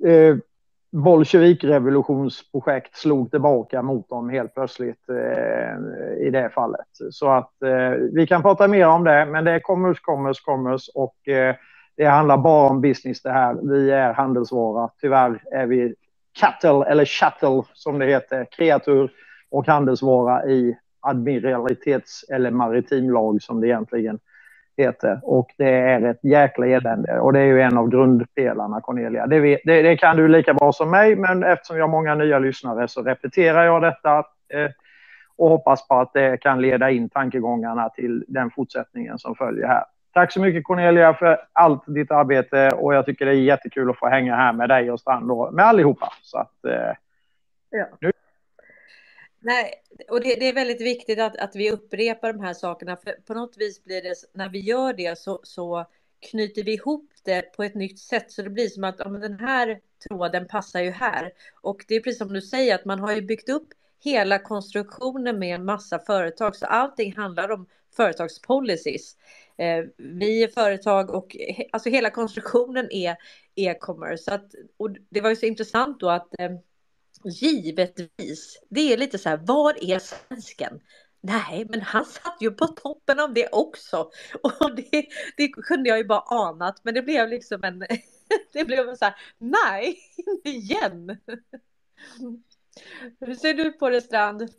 eh, 0.05 0.37
bolsjevikrevolutionsprojekt 0.91 2.97
slog 2.97 3.31
tillbaka 3.31 3.81
mot 3.81 4.09
dem 4.09 4.29
helt 4.29 4.53
plötsligt 4.53 5.09
eh, 5.09 5.77
i 6.27 6.29
det 6.29 6.49
fallet. 6.53 6.87
Så 7.11 7.29
att 7.29 7.61
eh, 7.61 7.91
vi 8.13 8.27
kan 8.27 8.41
prata 8.41 8.67
mer 8.67 8.87
om 8.87 9.03
det, 9.03 9.25
men 9.25 9.45
det 9.45 9.51
är 9.51 9.59
commerce, 9.59 9.99
commerce, 10.03 10.41
commerce 10.45 10.91
och 10.95 11.27
eh, 11.27 11.55
det 11.97 12.05
handlar 12.05 12.37
bara 12.37 12.69
om 12.69 12.81
business 12.81 13.21
det 13.21 13.31
här. 13.31 13.57
Vi 13.63 13.91
är 13.91 14.13
handelsvara. 14.13 14.89
Tyvärr 15.01 15.41
är 15.51 15.65
vi 15.65 15.95
cattle 16.39 16.91
eller 16.91 17.05
chattel 17.05 17.61
som 17.73 17.99
det 17.99 18.05
heter, 18.05 18.47
kreatur 18.51 19.11
och 19.51 19.67
handelsvara 19.67 20.45
i 20.45 20.77
admiralitets 20.99 22.23
eller 22.29 22.51
maritimlag 22.51 23.41
som 23.41 23.61
det 23.61 23.67
egentligen 23.67 24.19
heter. 24.77 25.19
Och 25.23 25.47
det 25.57 25.69
är 25.69 26.01
ett 26.01 26.23
jäkla 26.23 26.67
elände. 26.67 27.19
Och 27.19 27.33
det 27.33 27.39
är 27.39 27.45
ju 27.45 27.61
en 27.61 27.77
av 27.77 27.89
grundpelarna, 27.89 28.81
Cornelia. 28.81 29.27
Det, 29.27 29.39
vet, 29.39 29.61
det, 29.63 29.81
det, 29.81 29.97
kan 29.97 30.17
du 30.17 30.27
lika 30.27 30.53
bra 30.53 30.73
som 30.73 30.91
mig, 30.91 31.15
men 31.15 31.43
eftersom 31.43 31.77
jag 31.77 31.83
har 31.83 31.91
många 31.91 32.15
nya 32.15 32.39
lyssnare 32.39 32.87
så 32.87 33.03
repeterar 33.03 33.65
jag 33.65 33.81
detta 33.81 34.17
eh, 34.53 34.71
och 35.37 35.49
hoppas 35.49 35.87
på 35.87 35.95
att 35.95 36.13
det 36.13 36.37
kan 36.37 36.61
leda 36.61 36.91
in 36.91 37.09
tankegångarna 37.09 37.89
till 37.89 38.25
den 38.27 38.51
fortsättningen 38.51 39.19
som 39.19 39.35
följer 39.35 39.67
här. 39.67 39.83
Tack 40.13 40.31
så 40.31 40.41
mycket 40.41 40.63
Cornelia 40.63 41.13
för 41.13 41.37
allt 41.53 41.83
ditt 41.85 42.11
arbete 42.11 42.71
och 42.71 42.93
jag 42.93 43.05
tycker 43.05 43.25
det 43.25 43.31
är 43.31 43.35
jättekul 43.35 43.89
att 43.89 43.99
få 43.99 44.07
hänga 44.07 44.35
här 44.35 44.53
med 44.53 44.69
dig 44.69 44.91
och 44.91 44.99
Strand 44.99 45.31
och 45.31 45.53
med 45.53 45.65
allihopa. 45.65 46.13
Så 46.21 46.37
att, 46.37 46.65
eh, 46.65 46.93
ja. 47.69 47.85
nu 47.99 48.11
Nej, 49.39 49.73
och 50.09 50.21
det, 50.21 50.35
det, 50.35 50.45
är 50.45 50.53
väldigt 50.53 50.81
viktigt 50.81 51.19
att, 51.19 51.37
att 51.37 51.55
vi 51.55 51.71
upprepar 51.71 52.33
de 52.33 52.39
här 52.39 52.53
sakerna, 52.53 52.97
för 52.97 53.11
på 53.11 53.33
något 53.33 53.57
vis 53.57 53.83
blir 53.83 54.01
det, 54.01 54.15
när 54.33 54.49
vi 54.49 54.59
gör 54.59 54.93
det 54.93 55.17
så, 55.17 55.39
så 55.43 55.85
knyter 56.19 56.63
vi 56.63 56.73
ihop 56.73 57.11
det 57.23 57.41
på 57.41 57.63
ett 57.63 57.75
nytt 57.75 57.99
sätt, 57.99 58.31
så 58.31 58.41
det 58.41 58.49
blir 58.49 58.67
som 58.67 58.83
att 58.83 58.95
ja, 58.99 59.09
den 59.09 59.39
här 59.39 59.79
tråden 60.07 60.47
passar 60.47 60.81
ju 60.81 60.91
här. 60.91 61.31
Och 61.61 61.85
det 61.87 61.95
är 61.95 61.99
precis 61.99 62.17
som 62.19 62.33
du 62.33 62.41
säger, 62.41 62.75
att 62.75 62.85
man 62.85 62.99
har 62.99 63.15
ju 63.15 63.21
byggt 63.21 63.49
upp 63.49 63.67
hela 64.03 64.39
konstruktionen 64.39 65.39
med 65.39 65.55
en 65.55 65.65
massa 65.65 65.99
företag, 65.99 66.55
så 66.55 66.65
allting 66.65 67.15
handlar 67.15 67.51
om 67.51 67.67
företagspolicies. 67.95 69.17
Eh, 69.57 69.85
vi 69.97 70.43
är 70.43 70.47
företag 70.47 71.09
och 71.09 71.37
alltså 71.71 71.89
hela 71.89 72.09
konstruktionen 72.09 72.91
är 72.91 73.15
e-commerce. 73.55 74.39
Och 74.77 74.89
det 75.09 75.21
var 75.21 75.29
ju 75.29 75.35
så 75.35 75.45
intressant 75.45 75.99
då 75.99 76.09
att 76.09 76.39
eh, 76.39 76.51
Givetvis. 77.23 78.59
Det 78.69 78.93
är 78.93 78.97
lite 78.97 79.17
så 79.17 79.29
här, 79.29 79.37
var 79.37 79.83
är 79.83 79.99
svensken? 79.99 80.79
Nej, 81.21 81.65
men 81.69 81.81
han 81.81 82.05
satt 82.05 82.37
ju 82.39 82.51
på 82.51 82.67
toppen 82.67 83.19
av 83.19 83.33
det 83.33 83.47
också. 83.51 84.11
Och 84.43 84.75
det, 84.75 85.05
det 85.37 85.47
kunde 85.47 85.89
jag 85.89 85.97
ju 85.97 86.03
bara 86.03 86.21
anat, 86.21 86.83
men 86.83 86.93
det 86.93 87.01
blev 87.01 87.29
liksom 87.29 87.63
en... 87.63 87.79
Det 88.53 88.65
blev 88.65 88.95
så 88.95 89.05
här, 89.05 89.15
nej, 89.37 89.99
inte 90.17 90.49
igen. 90.57 91.17
Hur 93.19 93.35
ser 93.35 93.53
du 93.53 93.71
på 93.71 93.89
det, 93.89 94.01
Strand? 94.01 94.49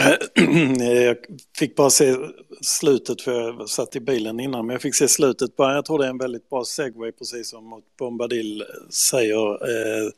Eh, 0.00 0.44
jag 1.04 1.16
fick 1.58 1.76
bara 1.76 1.90
se 1.90 2.16
slutet 2.60 3.22
för 3.22 3.32
jag 3.32 3.68
satt 3.68 3.96
i 3.96 4.00
bilen 4.00 4.40
innan, 4.40 4.66
men 4.66 4.74
jag 4.74 4.82
fick 4.82 4.94
se 4.94 5.08
slutet 5.08 5.56
bara. 5.56 5.74
Jag 5.74 5.84
tror 5.84 5.98
det 5.98 6.04
är 6.06 6.10
en 6.10 6.18
väldigt 6.18 6.50
bra 6.50 6.64
segway 6.64 7.12
precis 7.12 7.50
som 7.50 7.82
Bombadil 7.98 8.64
säger. 8.90 9.50
Eh, 9.52 10.10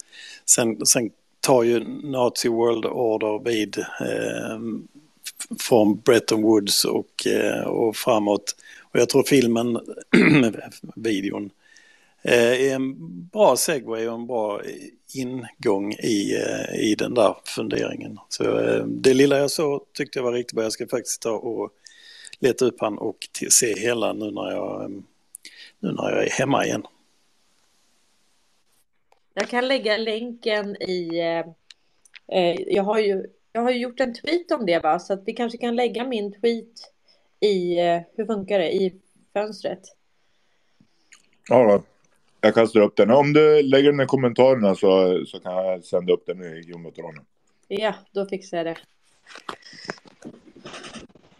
sen, 0.45 0.87
sen 0.87 1.11
tar 1.41 1.63
ju 1.63 1.81
Nazi 2.03 2.49
World 2.49 2.87
Order 2.87 3.45
vid 3.45 3.79
eh, 3.79 4.59
från 5.61 6.01
Bretton 6.01 6.43
Woods 6.43 6.85
och, 6.85 7.27
och 7.67 7.97
framåt. 7.97 8.57
Och 8.83 9.01
jag 9.01 9.09
tror 9.09 9.23
filmen, 9.23 9.81
videon, 10.97 11.51
är 12.35 12.75
en 12.75 12.95
bra 13.29 13.57
segway 13.57 14.09
och 14.09 14.15
en 14.15 14.27
bra 14.27 14.63
ingång 15.15 15.93
i, 15.93 16.37
eh, 16.37 16.81
i 16.81 16.95
den 16.95 17.15
där 17.15 17.37
funderingen. 17.45 18.19
Så 18.29 18.59
eh, 18.59 18.85
det 18.87 19.15
lilla 19.15 19.39
jag 19.39 19.51
såg 19.51 19.93
tyckte 19.93 20.19
jag 20.19 20.25
var 20.25 20.33
riktigt 20.33 20.55
bra. 20.55 20.65
Jag 20.65 20.73
ska 20.73 20.87
faktiskt 20.87 21.23
ta 21.23 21.31
och 21.31 21.73
leta 22.39 22.65
upp 22.65 22.81
han 22.81 22.99
och 22.99 23.29
se 23.51 23.79
hela 23.79 24.13
nu 24.13 24.31
när 24.31 24.51
jag, 24.51 24.83
eh, 24.83 24.89
nu 25.79 25.93
när 25.93 26.11
jag 26.11 26.25
är 26.27 26.31
hemma 26.31 26.67
igen. 26.67 26.87
Jag 29.35 29.49
kan 29.49 29.69
lägga 29.69 29.97
länken 29.97 30.83
i... 30.83 31.19
Eh, 32.29 32.55
jag, 32.67 32.83
har 32.83 32.99
ju, 32.99 33.27
jag 33.53 33.63
har 33.63 33.71
gjort 33.71 34.01
en 34.01 34.15
tweet 34.15 34.53
om 34.53 34.67
det, 34.67 34.79
va? 34.79 34.99
så 34.99 35.13
att 35.13 35.23
vi 35.27 35.33
kanske 35.33 35.59
kan 35.59 35.77
lägga 35.77 36.05
min 36.05 36.41
tweet 36.41 36.93
i... 37.41 37.79
Eh, 37.79 38.01
hur 38.17 38.27
funkar 38.27 38.59
det? 38.59 38.75
I 38.75 38.95
fönstret. 39.33 39.81
Ja, 41.49 41.83
jag 42.47 42.55
kastar 42.55 42.81
upp 42.81 42.97
den. 42.97 43.11
Om 43.11 43.33
du 43.33 43.63
lägger 43.63 43.93
den 43.93 44.01
i 44.01 44.07
kommentarerna 44.07 44.75
så, 44.75 45.25
så 45.27 45.41
kan 45.41 45.53
jag 45.53 45.85
sända 45.85 46.13
upp 46.13 46.27
den 46.27 46.43
i 46.43 46.63
jumbotronen. 46.67 47.25
Ja, 47.69 47.95
då 48.13 48.27
fixar 48.27 48.57
jag 48.57 48.67
det. 48.67 48.77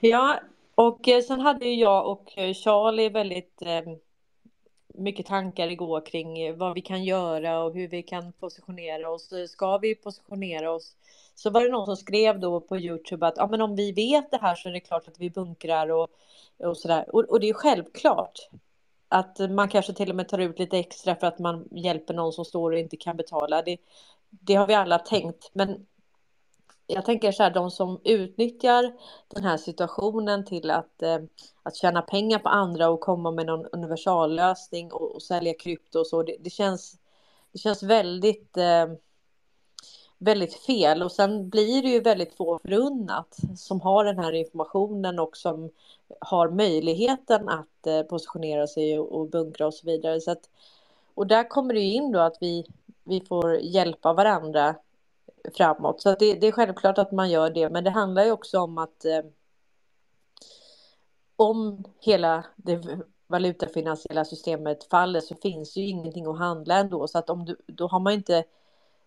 Ja, 0.01 0.41
och 0.75 1.09
eh, 1.09 1.23
sen 1.23 1.41
hade 1.41 1.69
ju 1.69 1.75
jag 1.75 2.11
och 2.11 2.39
eh, 2.39 2.55
Charlie 2.55 3.09
väldigt 3.09 3.63
eh, 3.63 3.83
mycket 4.95 5.27
tankar 5.27 5.69
igår 5.71 6.07
kring 6.07 6.39
eh, 6.39 6.55
vad 6.57 6.75
vi 6.75 6.81
kan 6.81 7.05
göra 7.05 7.63
och 7.63 7.75
hur 7.75 7.89
vi 7.89 8.03
kan 8.03 8.33
positionera 8.33 9.11
oss. 9.11 9.33
Ska 9.49 9.79
vi 9.79 9.95
positionera 9.95 10.71
oss? 10.71 10.97
Så 11.35 11.51
var 11.51 11.65
det 11.65 11.71
någon 11.71 11.87
som 11.87 11.97
skrev 11.97 12.41
då 12.41 12.61
på 12.61 12.79
Youtube 12.79 13.27
att 13.27 13.35
ja, 13.37 13.47
men 13.47 13.61
om 13.61 13.77
vi 13.77 13.93
vet 13.93 14.31
det 14.31 14.39
här 14.43 14.55
så 14.55 14.69
är 14.69 14.73
det 14.73 14.81
klart 14.81 15.09
att 15.09 15.21
vi 15.21 15.31
bunkrar 15.31 15.91
och, 15.91 16.09
och 16.59 16.77
sådär. 16.77 17.15
Och, 17.15 17.25
och 17.25 17.41
det 17.41 17.49
är 17.49 17.55
självklart 17.55 18.49
att 19.17 19.51
man 19.51 19.69
kanske 19.69 19.93
till 19.93 20.11
och 20.11 20.17
med 20.17 20.29
tar 20.29 20.39
ut 20.39 20.59
lite 20.59 20.79
extra 20.79 21.17
för 21.17 21.27
att 21.27 21.39
man 21.39 21.69
hjälper 21.71 22.15
någon 22.15 22.33
som 22.33 22.45
står 22.45 22.73
och 22.73 22.79
inte 22.79 22.97
kan 22.97 23.17
betala. 23.17 23.63
Det, 23.63 23.77
det 24.31 24.55
har 24.55 24.67
vi 24.67 24.75
alla 24.75 24.99
tänkt. 24.99 25.51
Men 25.53 25.87
jag 26.87 27.05
tänker 27.05 27.33
så 27.33 27.43
här, 27.43 27.51
de 27.51 27.71
som 27.71 28.01
utnyttjar 28.05 28.93
den 29.29 29.45
här 29.45 29.57
situationen 29.57 30.45
till 30.45 30.71
att, 30.71 31.03
eh, 31.03 31.19
att 31.63 31.77
tjäna 31.77 32.03
pengar 32.03 32.39
på 32.39 32.49
andra 32.49 32.89
och 32.89 33.01
komma 33.01 33.31
med 33.31 33.47
någon 33.47 33.67
universallösning 33.67 34.93
och, 34.93 35.15
och 35.15 35.23
sälja 35.23 35.55
krypto 35.55 35.99
och 35.99 36.07
så, 36.07 36.23
det, 36.23 36.37
det, 36.41 36.51
känns, 36.51 36.99
det 37.53 37.59
känns 37.59 37.83
väldigt, 37.83 38.57
eh, 38.57 38.87
väldigt 40.19 40.55
fel. 40.55 41.03
Och 41.03 41.13
sen 41.13 41.49
blir 41.49 41.83
det 41.83 41.89
ju 41.89 42.01
väldigt 42.01 42.35
få 42.35 42.59
förunnat 42.59 43.37
som 43.57 43.81
har 43.81 44.05
den 44.05 44.19
här 44.19 44.33
informationen 44.33 45.19
och 45.19 45.37
som 45.37 45.71
har 46.21 46.51
möjligheten 46.51 47.49
att 47.49 47.87
eh, 47.87 48.03
positionera 48.03 48.67
sig 48.67 48.99
och 48.99 49.29
bunkra 49.31 49.67
och 49.67 49.75
så 49.75 49.87
vidare. 49.87 50.21
Så 50.21 50.31
att, 50.31 50.51
och 51.15 51.27
där 51.27 51.49
kommer 51.49 51.75
det 51.75 51.81
ju 51.81 51.93
in 51.93 52.13
då 52.13 52.21
att 52.21 52.37
vi, 52.41 52.65
vi 53.05 53.21
får 53.21 53.57
hjälpa 53.57 54.13
varandra 54.13 54.75
framåt. 55.55 56.01
Så 56.01 56.15
det, 56.15 56.35
det, 56.35 56.47
är 56.47 56.53
självklart 56.53 56.99
att 56.99 57.13
man 57.13 57.31
gör 57.31 57.51
det, 57.51 57.71
men 57.71 57.85
det 57.85 57.91
handlar 57.91 58.25
ju 58.25 58.33
också 58.33 58.59
om 58.59 58.79
att 58.79 59.05
eh, 59.05 59.21
om 61.37 61.85
hela 62.01 62.45
det 62.57 63.01
valutafinansiella 63.27 64.25
systemet 64.25 64.85
faller 64.85 65.21
så 65.21 65.35
finns 65.35 65.77
ju 65.77 65.87
ingenting 65.87 66.27
att 66.27 66.39
handla 66.39 66.79
ändå. 66.79 67.09
Så 67.09 67.19
att 67.19 67.31
om 67.31 67.45
du, 67.45 67.57
då 67.67 67.87
har 67.87 68.01
man 68.01 68.13
inte 68.13 68.45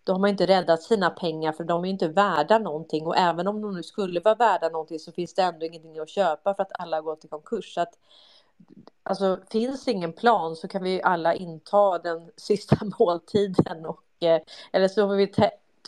då 0.10 0.14
har 0.14 0.20
man 0.20 0.30
inte 0.30 0.46
räddat 0.46 0.84
sina 0.84 1.10
pengar 1.10 1.52
för 1.52 1.64
de 1.64 1.86
är 1.86 1.90
inte 1.90 2.08
värda 2.08 2.60
någonting 2.60 3.06
och 3.06 3.18
även 3.18 3.48
om 3.48 3.62
de 3.62 3.76
nu 3.76 3.84
skulle 3.84 4.20
vara 4.20 4.36
värda 4.36 4.70
någonting 4.70 5.00
så 5.00 5.12
finns 5.12 5.34
det 5.34 5.42
ändå 5.42 5.66
ingenting 5.66 6.00
att 6.00 6.10
köpa 6.10 6.56
för 6.56 6.64
att 6.64 6.72
alla 6.80 6.98
har 6.98 7.02
gått 7.02 7.26
i 7.26 7.28
konkurs. 7.28 7.74
Så 7.74 7.82
att, 7.82 7.98
alltså 9.04 9.40
finns 9.52 9.86
det 9.86 9.92
ingen 9.92 10.14
plan 10.14 10.56
så 10.56 10.68
kan 10.68 10.84
vi 10.84 11.02
alla 11.02 11.34
inta 11.34 12.00
den 12.00 12.32
sista 12.36 12.78
måltiden 13.00 13.86
och 13.86 14.04
eh, 14.20 14.42
eller 14.74 14.88
så 14.88 15.08
får 15.08 15.16
vi 15.16 15.34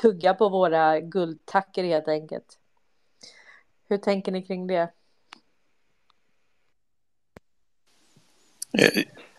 tugga 0.01 0.33
på 0.33 0.49
våra 0.49 0.99
guldtacker 0.99 1.83
helt 1.83 2.07
enkelt. 2.07 2.59
Hur 3.89 3.97
tänker 3.97 4.31
ni 4.31 4.41
kring 4.41 4.67
det? 4.67 4.91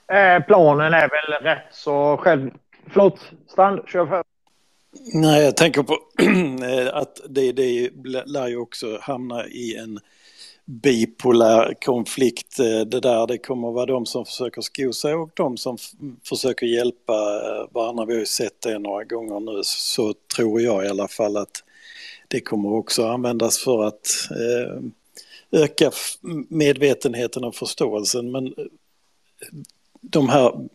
Eh, 0.06 0.42
planen 0.46 0.94
är 0.94 1.09
väl 1.09 1.42
rätt 1.42 1.74
så 1.74 2.16
själv... 2.16 2.50
Förlåt, 2.86 3.32
Strand, 3.46 3.88
kör 3.88 4.06
för. 4.06 4.31
Nej, 5.01 5.44
jag 5.44 5.56
tänker 5.56 5.82
på 5.82 5.98
eh, 6.64 6.97
att 6.97 7.20
det, 7.28 7.52
det 7.52 7.90
lär 8.27 8.48
ju 8.48 8.56
också 8.56 8.98
hamna 9.01 9.47
i 9.47 9.77
en 9.77 10.01
bipolär 10.64 11.74
konflikt. 11.85 12.59
Eh, 12.59 12.81
det 12.81 13.01
där 13.01 13.27
det 13.27 13.39
kommer 13.39 13.69
att 13.69 13.74
vara 13.74 13.86
de 13.86 14.06
som 14.06 14.24
försöker 14.24 14.60
sko 14.60 14.93
sig 14.93 15.14
och 15.14 15.31
de 15.35 15.56
som 15.56 15.78
försöker 16.28 16.66
hjälpa 16.66 17.12
eh, 17.12 17.73
varandra. 17.73 18.05
Vi 18.05 18.12
har 18.12 18.20
ju 18.20 18.27
sett 18.27 18.60
det 18.60 18.78
några 18.78 19.05
gånger 19.05 19.40
nu 19.40 19.60
så 19.64 20.14
tror 20.36 20.60
jag 20.60 20.85
i 20.85 20.89
alla 20.89 21.09
fall 21.09 21.36
att 21.36 21.64
det 22.28 22.40
kommer 22.40 22.73
också 22.73 23.06
användas 23.06 23.59
för 23.59 23.85
att 23.85 24.28
öka 25.51 25.90
medvetenheten 26.48 27.44
och 27.44 27.55
förståelsen. 27.55 28.31
Men 28.31 28.55
de 30.01 30.28
här 30.28 30.69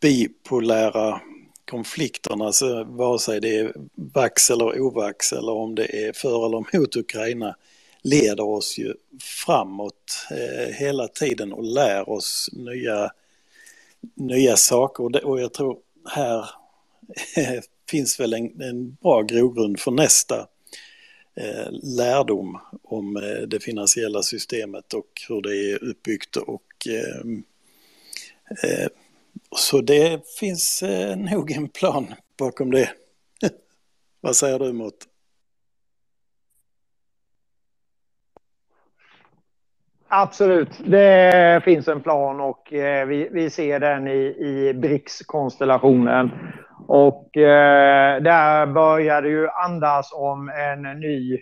bipolära 0.00 1.20
konflikterna, 1.68 2.52
så 2.52 2.84
vare 2.84 3.18
sig 3.18 3.40
det 3.40 3.56
är 3.56 3.72
vax 3.94 4.50
eller 4.50 4.80
ovax 4.80 5.32
eller 5.32 5.52
om 5.52 5.74
det 5.74 6.06
är 6.06 6.12
för 6.12 6.46
eller 6.46 6.78
mot 6.78 6.96
Ukraina, 6.96 7.56
leder 8.02 8.44
oss 8.44 8.78
ju 8.78 8.94
framåt 9.46 10.26
eh, 10.30 10.74
hela 10.74 11.08
tiden 11.08 11.52
och 11.52 11.64
lär 11.64 12.10
oss 12.10 12.48
nya, 12.52 13.10
nya 14.14 14.56
saker. 14.56 15.26
Och, 15.26 15.40
jag 15.40 15.52
tror 15.52 15.78
här 16.10 16.50
finns 17.90 18.20
väl 18.20 18.34
en, 18.34 18.62
en 18.62 18.94
bra 18.94 19.22
grogrund 19.22 19.80
för 19.80 19.90
nästa 19.90 20.46
eh, 21.36 21.72
lärdom 21.82 22.58
om 22.82 23.16
eh, 23.16 23.48
det 23.48 23.60
finansiella 23.60 24.22
systemet 24.22 24.94
och 24.94 25.22
hur 25.28 25.42
det 25.42 25.72
är 25.72 25.84
uppbyggt 25.84 26.36
och 26.36 26.86
eh, 26.88 27.20
eh, 28.70 28.88
så 29.56 29.80
det 29.80 30.20
finns 30.40 30.82
eh, 30.82 31.16
nog 31.16 31.50
en 31.50 31.68
plan 31.68 32.14
bakom 32.38 32.70
det. 32.70 32.90
Vad 34.20 34.36
säger 34.36 34.58
du 34.58 34.72
mot? 34.72 34.94
Absolut, 40.10 40.68
det 40.86 41.60
finns 41.64 41.88
en 41.88 42.00
plan 42.00 42.40
och 42.40 42.72
eh, 42.72 43.06
vi, 43.06 43.28
vi 43.32 43.50
ser 43.50 43.80
den 43.80 44.08
i, 44.08 44.36
i 44.38 44.74
BRICS-konstellationen. 44.74 46.30
Och 46.86 47.36
eh, 47.36 48.22
där 48.22 48.66
börjar 48.66 49.22
det 49.22 49.28
ju 49.28 49.48
andas 49.48 50.12
om 50.12 50.48
en 50.48 51.00
ny 51.00 51.34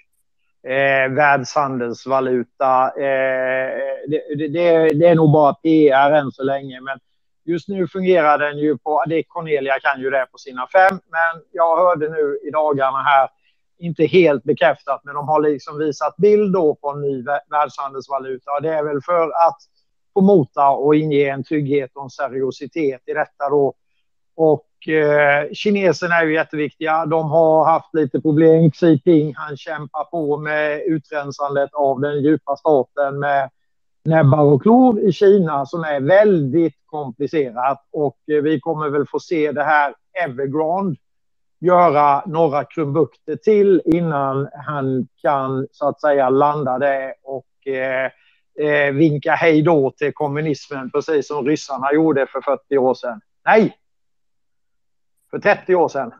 eh, 0.67 1.13
världshandelsvaluta. 1.13 2.87
Eh, 2.87 3.71
det, 4.09 4.49
det, 4.49 4.89
det, 4.99 5.09
är 5.09 5.15
nog 5.15 5.33
bara 5.33 5.55
PR 5.55 6.13
än 6.13 6.31
så 6.33 6.43
länge, 6.43 6.81
men 6.81 6.99
Just 7.47 7.69
nu 7.69 7.89
fungerar 7.89 8.39
den 8.39 8.59
ju 8.59 8.79
på, 8.79 9.05
det 9.07 9.23
Cornelia 9.23 9.81
kan 9.81 10.01
ju 10.01 10.11
det 10.11 10.27
på 10.33 10.39
sina 10.39 10.67
fem, 10.73 11.01
men 11.11 11.43
jag 11.53 11.77
hörde 11.77 12.09
nu 12.09 12.39
i 12.49 12.51
dagarna 12.51 13.03
här, 13.03 13.29
inte 13.79 14.05
helt 14.05 14.45
bekräftat, 14.45 15.01
men 15.05 15.15
de 15.15 15.29
har 15.29 15.41
liksom 15.41 15.79
visat 15.79 16.17
bild 16.17 16.53
då 16.53 16.75
på 16.75 16.91
en 16.91 17.01
ny 17.01 17.23
världshandelsvaluta. 17.51 18.51
Och 18.51 18.63
det 18.63 18.75
är 18.75 18.85
väl 18.85 19.03
för 19.03 19.23
att 19.23 19.59
få 20.15 20.21
mota 20.21 20.69
och 20.69 20.97
inge 20.97 21.31
en 21.31 21.45
trygghet 21.45 21.91
och 21.95 22.03
en 22.03 22.11
seriositet 22.11 23.03
i 23.07 23.13
detta 23.13 23.51
då. 23.51 23.75
Och 24.37 24.89
eh, 24.89 25.53
kineserna 25.53 26.15
är 26.15 26.27
ju 26.27 26.35
jätteviktiga. 26.35 27.07
De 27.07 27.31
har 27.31 27.65
haft 27.65 27.95
lite 27.95 28.21
problem. 28.21 28.71
Xi 28.71 28.87
Jinping, 28.87 29.35
han 29.37 29.57
kämpar 29.57 30.05
på 30.05 30.37
med 30.37 30.81
utrensandet 30.87 31.71
av 31.75 32.01
den 32.01 32.23
djupa 32.23 32.57
staten 32.57 33.19
med 33.19 33.51
näbbar 34.07 34.43
och 34.43 34.63
klor 34.63 35.01
i 35.01 35.13
Kina 35.13 35.67
som 35.67 35.85
är 35.85 36.01
väldigt 36.01 36.77
komplicerat 36.87 37.89
och 37.93 38.19
eh, 38.31 38.43
vi 38.43 38.61
kommer 38.61 38.89
väl 38.89 39.07
få 39.07 39.21
se 39.21 39.53
det 39.53 39.65
här 39.65 39.95
Evergrande 40.25 40.97
göra 41.61 42.23
några 42.27 42.65
krumbukter 42.65 43.37
till 43.37 43.83
innan 43.85 44.49
han 44.67 45.09
kan 45.23 45.67
så 45.71 45.89
att 45.89 46.01
säga 46.01 46.31
landa 46.31 46.79
det 46.79 47.15
och 47.23 47.73
eh, 47.73 48.11
eh 48.59 48.93
vinka 48.93 49.33
hej 49.33 49.63
då 49.63 49.91
till 49.91 50.13
kommunismen 50.15 50.91
precis 50.91 51.29
som 51.29 51.47
ryssarna 51.47 51.93
gjorde 51.93 52.27
för 52.27 52.41
40 52.41 52.79
år 52.79 52.95
sedan. 52.95 53.21
Nej! 53.45 53.77
För 55.31 55.39
30 55.39 55.75
år 55.75 55.89
sedan. 55.89 56.13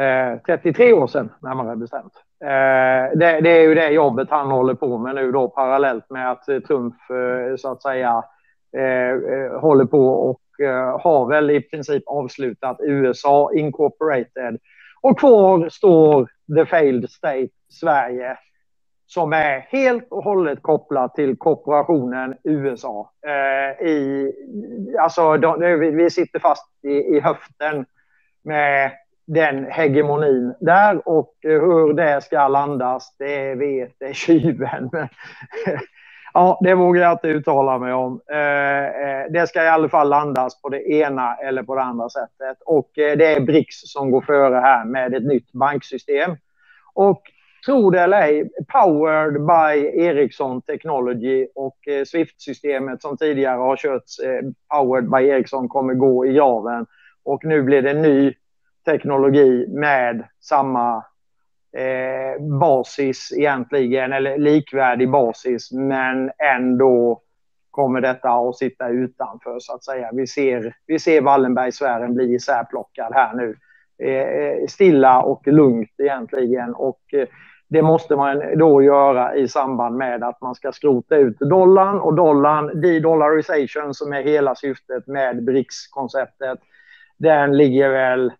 Eh, 0.00 0.40
33 0.46 0.92
år 0.92 1.06
sedan 1.06 1.32
närmare 1.42 1.76
bestämt. 1.76 2.12
Eh, 2.44 3.18
det, 3.18 3.40
det, 3.40 3.50
är 3.50 3.62
ju 3.62 3.74
det 3.74 3.88
jobbet 3.88 4.30
han 4.30 4.50
håller 4.50 4.74
på 4.74 4.98
med 4.98 5.14
nu 5.14 5.32
då 5.32 5.48
parallellt 5.48 6.10
med 6.10 6.30
att 6.30 6.48
eh, 6.48 6.58
Trump 6.58 6.94
eh, 7.10 7.56
så 7.56 7.72
att 7.72 7.82
säga 7.82 8.24
eh, 8.76 9.60
håller 9.60 9.84
på 9.84 10.08
och 10.08 10.40
har 11.00 11.28
väl 11.28 11.50
i 11.50 11.60
princip 11.60 12.02
avslutat 12.06 12.76
USA 12.80 13.50
Incorporated. 13.54 14.58
Och 15.00 15.18
kvar 15.18 15.68
står 15.68 16.28
The 16.56 16.66
Failed 16.66 17.10
State 17.10 17.48
Sverige 17.68 18.36
som 19.06 19.32
är 19.32 19.60
helt 19.60 20.06
och 20.10 20.24
hållet 20.24 20.62
kopplat 20.62 21.14
till 21.14 21.36
korporationen 21.36 22.34
USA. 22.44 23.12
Eh, 23.26 23.86
i, 23.86 24.32
alltså, 25.00 25.36
de, 25.36 25.60
vi 25.96 26.10
sitter 26.10 26.38
fast 26.38 26.66
i, 26.82 27.16
i 27.16 27.20
höften 27.20 27.86
med 28.44 28.92
den 29.26 29.66
hegemonin 29.70 30.54
där 30.60 31.08
och 31.08 31.32
hur 31.40 31.92
det 31.92 32.20
ska 32.24 32.48
landas, 32.48 33.16
det 33.18 33.54
vet 33.54 33.92
det 33.98 34.14
tjuven. 34.16 34.90
ja, 36.34 36.60
det 36.62 36.74
vågar 36.74 37.02
jag 37.02 37.12
inte 37.12 37.28
uttala 37.28 37.78
mig 37.78 37.92
om. 37.92 38.20
Eh, 38.32 38.84
eh, 38.84 39.26
det 39.30 39.46
ska 39.46 39.64
i 39.64 39.68
alla 39.68 39.88
fall 39.88 40.08
landas 40.08 40.62
på 40.62 40.68
det 40.68 40.90
ena 40.90 41.34
eller 41.34 41.62
på 41.62 41.74
det 41.74 41.82
andra 41.82 42.08
sättet. 42.08 42.56
Och 42.66 42.98
eh, 42.98 43.16
det 43.16 43.26
är 43.26 43.40
BRICS 43.40 43.92
som 43.92 44.10
går 44.10 44.20
före 44.20 44.56
här 44.56 44.84
med 44.84 45.14
ett 45.14 45.24
nytt 45.24 45.52
banksystem. 45.52 46.36
Och 46.94 47.22
tro 47.66 47.90
det 47.90 48.00
eller 48.00 48.22
ej, 48.22 48.50
powered 48.72 49.32
by 49.46 50.02
Ericsson 50.04 50.62
Technology 50.62 51.46
och 51.54 51.78
Swift-systemet 52.06 53.02
som 53.02 53.16
tidigare 53.16 53.58
har 53.58 53.76
körts 53.76 54.20
powered 54.74 55.10
by 55.10 55.28
Ericsson 55.28 55.68
kommer 55.68 55.94
gå 55.94 56.26
i 56.26 56.32
graven. 56.32 56.86
Och 57.24 57.44
nu 57.44 57.62
blir 57.62 57.82
det 57.82 57.94
ny 57.94 58.34
teknologi 58.84 59.66
med 59.68 60.24
samma 60.40 60.96
eh, 61.76 62.42
basis 62.60 63.32
egentligen, 63.36 64.12
eller 64.12 64.38
likvärdig 64.38 65.10
basis, 65.10 65.72
men 65.72 66.30
ändå 66.56 67.20
kommer 67.70 68.00
detta 68.00 68.30
att 68.30 68.56
sitta 68.56 68.88
utanför 68.88 69.56
så 69.58 69.74
att 69.74 69.84
säga. 69.84 70.10
Vi 70.12 70.26
ser, 70.26 70.76
vi 70.86 70.98
ser 70.98 71.20
Wallenbergsfären 71.20 72.14
bli 72.14 72.34
isärplockad 72.34 73.14
här 73.14 73.34
nu. 73.34 73.56
Eh, 74.02 74.28
eh, 74.28 74.66
stilla 74.68 75.22
och 75.22 75.46
lugnt 75.46 75.90
egentligen 75.98 76.74
och 76.74 77.00
eh, 77.12 77.28
det 77.68 77.82
måste 77.82 78.16
man 78.16 78.58
då 78.58 78.82
göra 78.82 79.34
i 79.36 79.48
samband 79.48 79.96
med 79.96 80.24
att 80.24 80.40
man 80.40 80.54
ska 80.54 80.72
skrota 80.72 81.16
ut 81.16 81.38
dollarn 81.38 82.00
och 82.00 82.14
dollarn, 82.14 82.80
de-dollarization 82.80 83.94
som 83.94 84.12
är 84.12 84.22
hela 84.22 84.54
syftet 84.54 85.06
med 85.06 85.44
BRICS-konceptet, 85.44 86.58
den 87.18 87.56
ligger 87.56 87.88
väl 87.88 88.32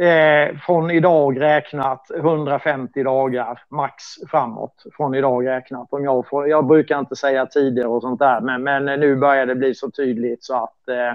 eh, 0.00 0.56
från 0.66 0.90
idag 0.90 1.40
räknat 1.40 2.10
150 2.16 3.02
dagar 3.02 3.62
max 3.68 4.04
framåt 4.30 4.84
från 4.96 5.14
idag 5.14 5.46
räknat. 5.46 5.88
Om 5.90 6.04
jag, 6.04 6.28
får, 6.28 6.48
jag 6.48 6.66
brukar 6.66 6.98
inte 6.98 7.16
säga 7.16 7.46
tider 7.46 7.86
och 7.86 8.02
sånt 8.02 8.18
där, 8.18 8.40
men, 8.40 8.62
men 8.62 9.00
nu 9.00 9.16
börjar 9.16 9.46
det 9.46 9.54
bli 9.54 9.74
så 9.74 9.90
tydligt 9.90 10.44
så 10.44 10.54
att 10.54 10.88
eh, 10.88 11.14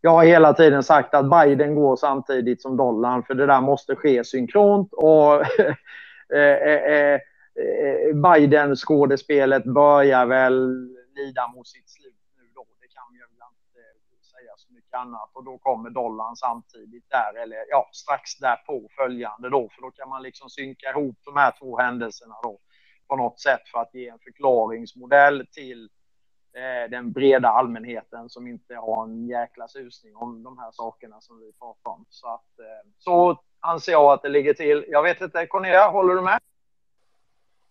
jag 0.00 0.10
har 0.10 0.24
hela 0.24 0.52
tiden 0.52 0.82
sagt 0.82 1.14
att 1.14 1.30
Biden 1.30 1.74
går 1.74 1.96
samtidigt 1.96 2.62
som 2.62 2.76
dollarn, 2.76 3.22
för 3.22 3.34
det 3.34 3.46
där 3.46 3.60
måste 3.60 3.96
ske 3.96 4.24
synkront 4.24 4.92
och 4.92 5.34
eh, 6.34 6.40
eh, 6.40 6.92
eh, 6.92 7.14
eh 7.14 8.14
Biden-skådespelet 8.14 9.64
börjar 9.64 10.26
väl 10.26 10.88
lida 11.16 11.48
mot 11.48 11.66
sitt 11.66 11.90
slut 11.90 12.17
säga 14.38 14.52
så 14.56 14.72
mycket 14.72 14.94
annat 14.94 15.30
och 15.32 15.44
då 15.44 15.58
kommer 15.58 15.90
dollarn 15.90 16.36
samtidigt 16.36 17.10
där 17.10 17.42
eller 17.42 17.64
ja, 17.68 17.90
strax 17.92 18.36
därpå 18.36 18.88
följande 18.96 19.50
då 19.50 19.68
för 19.74 19.82
då 19.82 19.90
kan 19.90 20.08
man 20.08 20.22
liksom 20.22 20.50
synka 20.50 20.90
ihop 20.90 21.16
de 21.24 21.36
här 21.36 21.52
två 21.58 21.78
händelserna 21.78 22.34
då 22.42 22.58
på 23.08 23.16
något 23.16 23.40
sätt 23.40 23.68
för 23.72 23.78
att 23.78 23.94
ge 23.94 24.08
en 24.08 24.18
förklaringsmodell 24.18 25.46
till 25.52 25.90
eh, 26.56 26.90
den 26.90 27.12
breda 27.12 27.48
allmänheten 27.48 28.28
som 28.28 28.46
inte 28.46 28.74
har 28.74 29.04
en 29.04 29.28
jäkla 29.28 29.68
susning 29.68 30.16
om 30.16 30.42
de 30.42 30.58
här 30.58 30.70
sakerna 30.72 31.20
som 31.20 31.40
vi 31.40 31.52
pratar 31.52 31.90
om. 31.90 32.06
Så, 32.08 32.28
att, 32.28 32.58
eh, 32.58 32.90
så 32.98 33.42
anser 33.60 33.92
jag 33.92 34.12
att 34.12 34.22
det 34.22 34.28
ligger 34.28 34.54
till. 34.54 34.84
Jag 34.88 35.02
vet 35.02 35.20
inte, 35.20 35.46
Cornelia, 35.46 35.88
håller 35.88 36.14
du 36.14 36.22
med? 36.22 36.40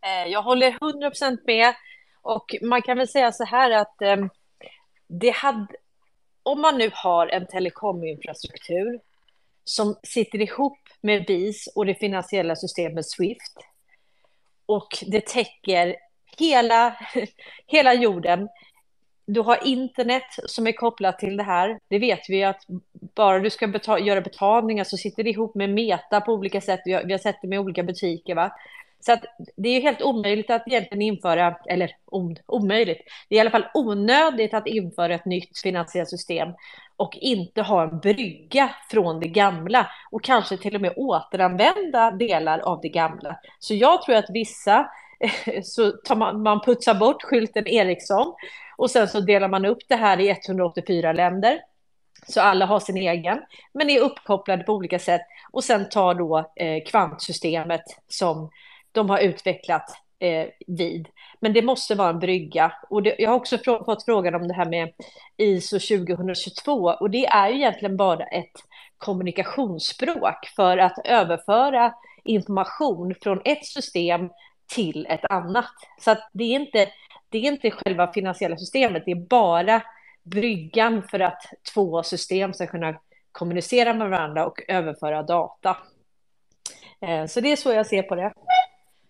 Eh, 0.02 0.32
jag 0.32 0.42
håller 0.42 0.72
100% 0.72 1.38
med 1.46 1.76
och 2.22 2.46
man 2.62 2.82
kan 2.82 2.98
väl 2.98 3.08
säga 3.08 3.32
så 3.32 3.46
här 3.46 3.72
att 3.72 4.02
eh, 4.02 4.18
det 5.08 5.36
hade 5.36 5.68
om 6.48 6.62
man 6.62 6.78
nu 6.78 6.92
har 6.94 7.28
en 7.28 7.48
telekominfrastruktur 7.48 9.00
som 9.64 9.96
sitter 10.04 10.42
ihop 10.42 10.80
med 11.02 11.26
BIS 11.26 11.68
och 11.76 11.86
det 11.86 11.96
finansiella 11.96 12.56
systemet 12.56 13.10
Swift 13.10 13.58
och 14.66 14.88
det 15.08 15.26
täcker 15.26 15.96
hela, 16.38 16.98
hela 17.68 17.94
jorden. 17.94 18.50
Du 19.26 19.42
har 19.42 19.68
internet 19.68 20.24
som 20.46 20.68
är 20.68 20.72
kopplat 20.72 21.20
till 21.20 21.38
det 21.38 21.44
här. 21.44 21.80
Det 21.88 22.00
vet 22.00 22.30
vi 22.30 22.44
att 22.44 22.62
bara 23.16 23.40
du 23.40 23.50
ska 23.50 23.68
betala, 23.68 24.00
göra 24.00 24.22
betalningar 24.22 24.84
så 24.84 24.98
sitter 24.98 25.24
det 25.24 25.30
ihop 25.30 25.56
med 25.56 25.70
Meta 25.70 26.22
på 26.22 26.34
olika 26.34 26.62
sätt. 26.62 26.82
Vi 26.86 26.94
har, 26.94 27.04
vi 27.04 27.12
har 27.12 27.20
sett 27.20 27.42
det 27.42 27.48
med 27.48 27.60
olika 27.60 27.84
butiker. 27.84 28.36
Va? 28.36 28.52
Så 29.08 29.14
att 29.14 29.26
det 29.58 29.70
är 29.70 29.82
helt 29.82 30.02
omöjligt 30.02 30.50
att 30.50 30.68
egentligen 30.68 31.02
införa, 31.02 31.56
eller 31.70 31.92
om, 32.06 32.36
omöjligt, 32.46 33.02
det 33.30 33.36
är 33.36 33.38
i 33.38 33.42
alla 33.42 33.52
fall 33.52 33.68
onödigt 33.74 34.54
att 34.54 34.68
införa 34.68 35.16
ett 35.16 35.26
nytt 35.26 35.60
finansiellt 35.60 36.10
system 36.10 36.50
och 36.98 37.18
inte 37.18 37.62
ha 37.62 37.84
en 37.84 38.00
brygga 38.00 38.70
från 38.90 39.20
det 39.20 39.28
gamla 39.28 39.88
och 40.12 40.24
kanske 40.24 40.58
till 40.58 40.76
och 40.76 40.82
med 40.82 40.94
återanvända 40.96 42.12
delar 42.12 42.60
av 42.60 42.82
det 42.82 42.90
gamla. 42.90 43.40
Så 43.60 43.74
jag 43.74 44.02
tror 44.02 44.16
att 44.16 44.30
vissa 44.30 44.90
så 45.64 45.92
tar 45.92 46.16
man, 46.16 46.44
man 46.44 46.62
putsar 46.62 46.96
bort 46.96 47.24
skylten 47.24 47.68
Ericsson 47.68 48.34
och 48.78 48.92
sen 48.92 49.08
så 49.08 49.20
delar 49.20 49.48
man 49.48 49.66
upp 49.66 49.82
det 49.88 49.96
här 49.96 50.20
i 50.20 50.30
184 50.30 51.14
länder. 51.14 51.60
Så 52.28 52.42
alla 52.42 52.66
har 52.66 52.80
sin 52.80 52.98
egen, 52.98 53.40
men 53.74 53.90
är 53.90 54.00
uppkopplade 54.00 54.64
på 54.64 54.74
olika 54.74 55.00
sätt. 55.00 55.22
Och 55.52 55.64
sen 55.64 55.90
tar 55.90 56.14
då 56.14 56.52
eh, 56.56 56.84
kvantsystemet 56.84 57.84
som 58.08 58.50
de 58.98 59.10
har 59.10 59.20
utvecklat 59.20 59.90
eh, 60.20 60.48
vid. 60.68 61.08
Men 61.40 61.54
det 61.54 61.62
måste 61.62 61.96
vara 61.96 62.10
en 62.10 62.20
brygga. 62.20 62.74
Och 62.90 63.04
det, 63.04 63.16
jag 63.20 63.30
har 63.30 63.36
också 63.36 63.58
frå 63.58 63.86
fått 63.86 64.06
frågan 64.06 64.36
om 64.36 64.48
det 64.48 64.54
här 64.54 64.70
med 64.70 64.94
ISO 65.38 65.80
2022 65.80 66.74
och 66.74 67.10
det 67.10 67.26
är 67.26 67.50
ju 67.50 67.56
egentligen 67.56 67.98
bara 67.98 68.24
ett 68.24 68.52
kommunikationsspråk 68.98 70.48
för 70.56 70.78
att 70.78 71.00
överföra 71.06 71.94
information 72.24 73.16
från 73.22 73.42
ett 73.46 73.66
system 73.66 74.30
till 74.74 75.08
ett 75.10 75.26
annat. 75.30 75.66
Så 76.00 76.12
att 76.12 76.30
det, 76.34 76.44
är 76.44 76.60
inte, 76.60 76.90
det 77.30 77.38
är 77.38 77.52
inte 77.52 77.72
själva 77.72 78.14
finansiella 78.14 78.58
systemet, 78.58 79.04
det 79.06 79.12
är 79.12 79.28
bara 79.28 79.82
bryggan 80.24 81.04
för 81.04 81.20
att 81.20 81.42
två 81.74 82.04
system 82.04 82.54
ska 82.54 82.68
kunna 82.68 83.00
kommunicera 83.32 83.94
med 83.94 84.10
varandra 84.10 84.46
och 84.46 84.62
överföra 84.68 85.24
data. 85.24 85.78
Eh, 87.02 87.26
så 87.26 87.40
det 87.40 87.52
är 87.52 87.56
så 87.56 87.72
jag 87.74 87.86
ser 87.86 88.04
på 88.04 88.16
det. 88.16 88.34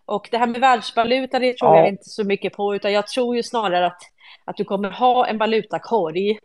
Och 0.07 0.27
det 0.31 0.37
här 0.37 0.47
med 0.47 0.61
världsvaluta, 0.61 1.39
det 1.39 1.57
tror 1.57 1.75
ja. 1.75 1.79
jag 1.79 1.87
inte 1.87 2.09
så 2.09 2.23
mycket 2.23 2.53
på, 2.53 2.75
utan 2.75 2.93
jag 2.93 3.07
tror 3.07 3.35
ju 3.35 3.43
snarare 3.43 3.85
att, 3.85 4.01
att 4.45 4.57
du 4.57 4.63
kommer 4.63 4.89
ha 4.89 5.27
en 5.27 5.37
valutakorg 5.37 6.39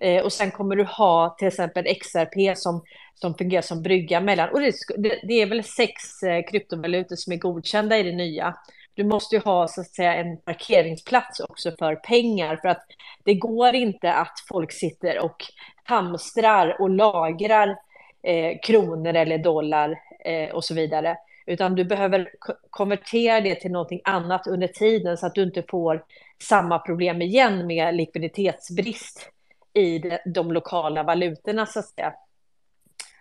eh, 0.00 0.24
och 0.24 0.32
sen 0.32 0.50
kommer 0.50 0.76
du 0.76 0.84
ha 0.84 1.36
till 1.38 1.48
exempel 1.48 1.94
XRP 1.94 2.58
som, 2.58 2.82
som 3.14 3.34
fungerar 3.34 3.62
som 3.62 3.82
brygga 3.82 4.20
mellan, 4.20 4.48
och 4.48 4.60
det, 4.60 5.20
det 5.22 5.42
är 5.42 5.46
väl 5.46 5.64
sex 5.64 6.22
eh, 6.22 6.44
kryptovalutor 6.50 7.16
som 7.16 7.32
är 7.32 7.36
godkända 7.36 7.98
i 7.98 8.02
det 8.02 8.16
nya. 8.16 8.54
Du 8.94 9.04
måste 9.04 9.36
ju 9.36 9.42
ha 9.42 9.68
så 9.68 9.80
att 9.80 9.94
säga 9.94 10.14
en 10.14 10.36
parkeringsplats 10.36 11.40
också 11.40 11.72
för 11.78 11.94
pengar 11.94 12.56
för 12.56 12.68
att 12.68 12.86
det 13.24 13.34
går 13.34 13.74
inte 13.74 14.12
att 14.12 14.34
folk 14.48 14.72
sitter 14.72 15.24
och 15.24 15.44
hamstrar 15.84 16.80
och 16.80 16.90
lagrar 16.90 17.68
eh, 18.22 18.58
kronor 18.62 19.14
eller 19.14 19.38
dollar 19.38 19.98
eh, 20.24 20.50
och 20.50 20.64
så 20.64 20.74
vidare 20.74 21.16
utan 21.50 21.74
du 21.74 21.84
behöver 21.84 22.30
konvertera 22.70 23.40
det 23.40 23.54
till 23.54 23.70
någonting 23.70 24.00
annat 24.04 24.46
under 24.46 24.66
tiden 24.66 25.16
så 25.16 25.26
att 25.26 25.34
du 25.34 25.42
inte 25.42 25.62
får 25.68 26.04
samma 26.42 26.78
problem 26.78 27.22
igen 27.22 27.66
med 27.66 27.94
likviditetsbrist 27.94 29.30
i 29.74 30.02
de 30.24 30.52
lokala 30.52 31.02
valutorna 31.02 31.66
så 31.66 31.78
att 31.78 31.88
säga. 31.88 32.12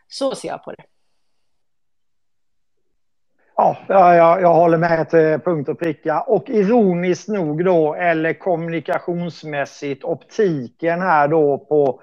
Så 0.07 0.35
ser 0.35 0.47
jag 0.47 0.63
på 0.63 0.71
det. 0.71 0.83
Ja, 3.55 3.77
jag, 3.87 4.41
jag 4.41 4.53
håller 4.53 4.77
med 4.77 5.09
till 5.09 5.31
eh, 5.31 5.37
punkt 5.37 5.69
och 5.69 5.79
pricka. 5.79 6.21
Och 6.21 6.49
ironiskt 6.49 7.27
nog 7.27 7.65
då, 7.65 7.95
eller 7.95 8.33
kommunikationsmässigt, 8.33 10.03
optiken 10.03 11.01
här 11.01 11.27
då 11.27 11.57
på 11.57 12.01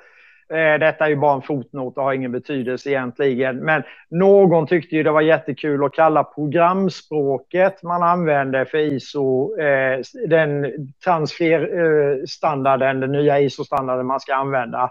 Eh, 0.51 0.79
detta 0.79 1.05
är 1.05 1.09
ju 1.09 1.17
bara 1.17 1.35
en 1.35 1.43
fotnot 1.43 1.97
och 1.97 2.05
har 2.05 2.13
ingen 2.13 2.33
betydelse 2.33 2.91
egentligen. 2.91 3.57
Men 3.57 3.83
någon 4.09 4.67
tyckte 4.67 4.97
ju 4.97 5.03
det 5.03 5.11
var 5.11 5.21
jättekul 5.21 5.85
att 5.85 5.93
kalla 5.93 6.25
programspråket 6.25 7.83
man 7.83 8.03
använder 8.03 8.65
för 8.65 8.79
ISO, 8.79 9.57
eh, 9.59 10.01
den 10.29 10.67
transferstandarden, 11.05 12.97
eh, 12.97 13.01
den 13.01 13.13
nya 13.13 13.41
ISO-standarden 13.41 14.07
man 14.07 14.21
ska 14.21 14.35
använda. 14.35 14.91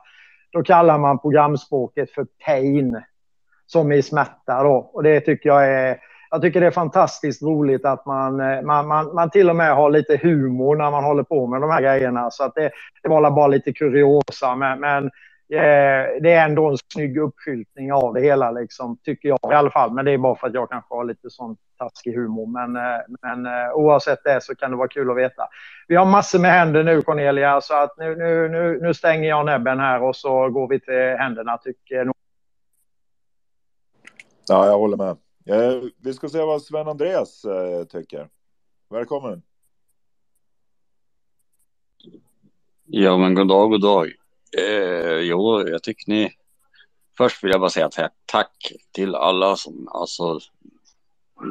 Då 0.52 0.64
kallar 0.64 0.98
man 0.98 1.19
programspråket 1.19 2.11
för 2.11 2.26
pain, 2.45 3.02
som 3.65 3.91
i 3.91 4.02
smärta 4.02 4.64
då. 4.64 4.90
Och 4.94 5.03
det 5.03 5.19
tycker 5.19 5.49
jag 5.49 5.69
är 5.69 5.98
jag 6.30 6.41
tycker 6.41 6.61
det 6.61 6.68
är 6.68 6.72
fantastiskt 6.72 7.44
roligt 7.44 7.86
att 7.86 8.06
man, 8.06 8.40
eh, 8.40 8.61
man, 8.61 8.88
man, 8.88 9.15
man 9.15 9.30
till 9.30 9.49
och 9.49 9.56
med 9.56 9.76
har 9.76 9.90
lite 9.90 10.18
humor 10.18 10.76
när 10.76 10.91
man 10.91 11.03
håller 11.03 11.23
på 11.23 11.48
med 11.48 11.61
de 11.61 11.69
här 11.69 11.82
grejerna. 11.82 12.32
Så 12.32 12.44
att 12.44 12.56
det, 12.56 12.72
det 13.03 13.10
var 13.10 13.32
bara 13.32 13.48
lite 13.48 13.73
kuriosa. 13.73 14.56
Men, 14.56 14.80
men 14.80 15.11
Eh, 15.49 16.22
det 16.22 16.31
är 16.31 16.45
ändå 16.45 16.69
en 16.69 16.77
snygg 16.93 17.17
uppskyltning 17.17 17.93
av 17.93 18.13
det 18.13 18.22
hela, 18.22 18.51
liksom, 18.51 18.97
tycker 18.97 19.30
jag 19.30 19.39
i 19.51 19.55
alla 19.55 19.72
fall. 19.72 19.91
Men 19.91 20.05
det 20.05 20.11
är 20.11 20.17
bara 20.17 20.35
för 20.35 20.47
att 20.47 20.53
jag 20.53 20.69
kanske 20.69 20.95
har 20.95 21.05
lite 21.05 21.30
sån 21.30 21.57
taskig 21.77 22.15
humor. 22.15 22.47
Men, 22.47 22.76
eh, 22.76 23.01
men 23.22 23.45
eh, 23.45 23.73
oavsett 23.73 24.23
det 24.23 24.41
så 24.41 24.55
kan 24.55 24.72
det 24.72 24.77
vara 24.77 24.88
kul 24.88 25.11
att 25.11 25.17
veta. 25.17 25.47
Vi 25.88 25.95
har 25.95 26.05
massor 26.05 26.39
med 26.39 26.51
händer 26.51 26.84
nu, 26.84 27.01
Cornelia, 27.01 27.61
så 27.61 27.73
att 27.73 27.97
nu, 27.97 28.15
nu, 28.15 28.49
nu, 28.49 28.80
nu 28.81 28.93
stänger 28.93 29.30
jag 29.30 29.45
näbben 29.45 29.80
här 29.80 30.03
och 30.03 30.15
så 30.15 30.49
går 30.49 30.67
vi 30.67 30.80
till 30.80 31.15
händerna, 31.17 31.57
tycker 31.57 32.05
nog. 32.05 32.15
Ja, 34.47 34.65
jag 34.65 34.77
håller 34.77 34.97
med. 34.97 35.17
Vi 36.03 36.13
ska 36.13 36.30
se 36.30 36.38
vad 36.38 36.61
Sven 36.61 36.88
Andreas 36.88 37.45
tycker. 37.89 38.27
Välkommen. 38.89 39.41
Ja, 42.85 43.17
men 43.17 43.35
god 43.35 43.47
dag, 43.47 43.69
god 43.69 43.81
dag. 43.81 44.11
Eh, 44.57 45.19
jo, 45.19 45.68
jag 45.68 45.84
tycker 45.84 46.11
ni... 46.11 46.32
Först 47.18 47.44
vill 47.44 47.52
jag 47.52 47.60
bara 47.60 47.69
säga 47.69 47.90
tack 48.26 48.72
till 48.91 49.15
alla 49.15 49.56
som... 49.56 49.88
Alltså, 49.91 50.40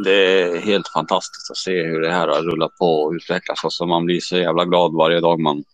det 0.05 0.43
är 0.43 0.61
helt 0.61 0.89
fantastiskt 0.89 1.51
att 1.51 1.57
se 1.57 1.83
hur 1.83 2.01
det 2.01 2.13
här 2.13 2.29
har 2.29 2.43
rullat 2.43 2.77
på 2.79 2.87
och 2.87 3.13
utvecklats. 3.13 3.65
Alltså, 3.65 3.87
man 3.87 4.05
blir 4.05 4.21
så 4.21 4.37
jävla 4.37 4.65
glad 4.65 4.95
varje 4.95 5.21
dag 5.21 5.41
man 5.41 5.65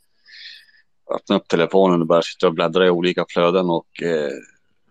öppnar 1.14 1.36
upp 1.36 1.48
telefonen 1.48 2.00
och 2.00 2.06
börjar 2.06 2.22
sitta 2.22 2.46
och 2.46 2.54
bläddra 2.54 2.86
i 2.86 2.90
olika 2.90 3.24
flöden 3.28 3.70
och 3.70 4.02
eh, 4.02 4.30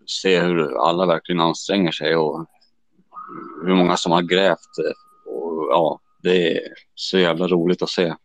se 0.06 0.40
hur 0.40 0.88
alla 0.88 1.06
verkligen 1.06 1.42
anstränger 1.42 1.92
sig 1.92 2.16
och 2.16 2.46
hur 3.66 3.76
många 3.76 3.98
som 3.98 4.12
har 4.12 4.22
grävt. 4.22 4.78
Eh, 4.86 5.32
och, 5.34 5.68
ja, 5.72 6.00
det 6.24 6.58
är 6.58 6.74
så 6.96 7.18
jävla 7.18 7.48
roligt 7.48 7.82
att 7.82 7.90
se. 7.90 8.16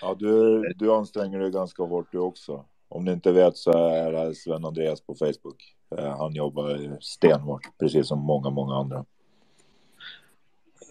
Ja, 0.00 0.16
du, 0.18 0.62
du 0.76 0.92
anstränger 0.92 1.40
dig 1.40 1.50
ganska 1.50 1.82
hårt 1.82 2.12
du 2.12 2.18
också. 2.18 2.64
Om 2.94 3.04
ni 3.04 3.12
inte 3.12 3.32
vet 3.32 3.56
så 3.56 3.72
är 3.88 4.12
det 4.12 4.34
Sven 4.34 4.64
Andreas 4.64 5.00
på 5.00 5.14
Facebook. 5.14 5.74
Eh, 5.98 6.16
han 6.18 6.34
jobbar 6.34 6.98
stenhårt, 7.00 7.78
precis 7.78 8.08
som 8.08 8.18
många, 8.18 8.50
många 8.50 8.74
andra. 8.74 9.04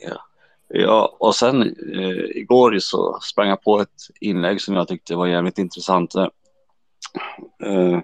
Ja, 0.01 0.21
ja 0.67 1.17
och 1.19 1.35
sen 1.35 1.61
eh, 1.61 2.37
igår 2.41 2.79
så 2.79 3.19
sprang 3.21 3.49
jag 3.49 3.61
på 3.61 3.79
ett 3.79 3.89
inlägg 4.19 4.61
som 4.61 4.75
jag 4.75 4.87
tyckte 4.87 5.15
var 5.15 5.27
jävligt 5.27 5.57
intressant. 5.57 6.15
Eh, 6.15 7.99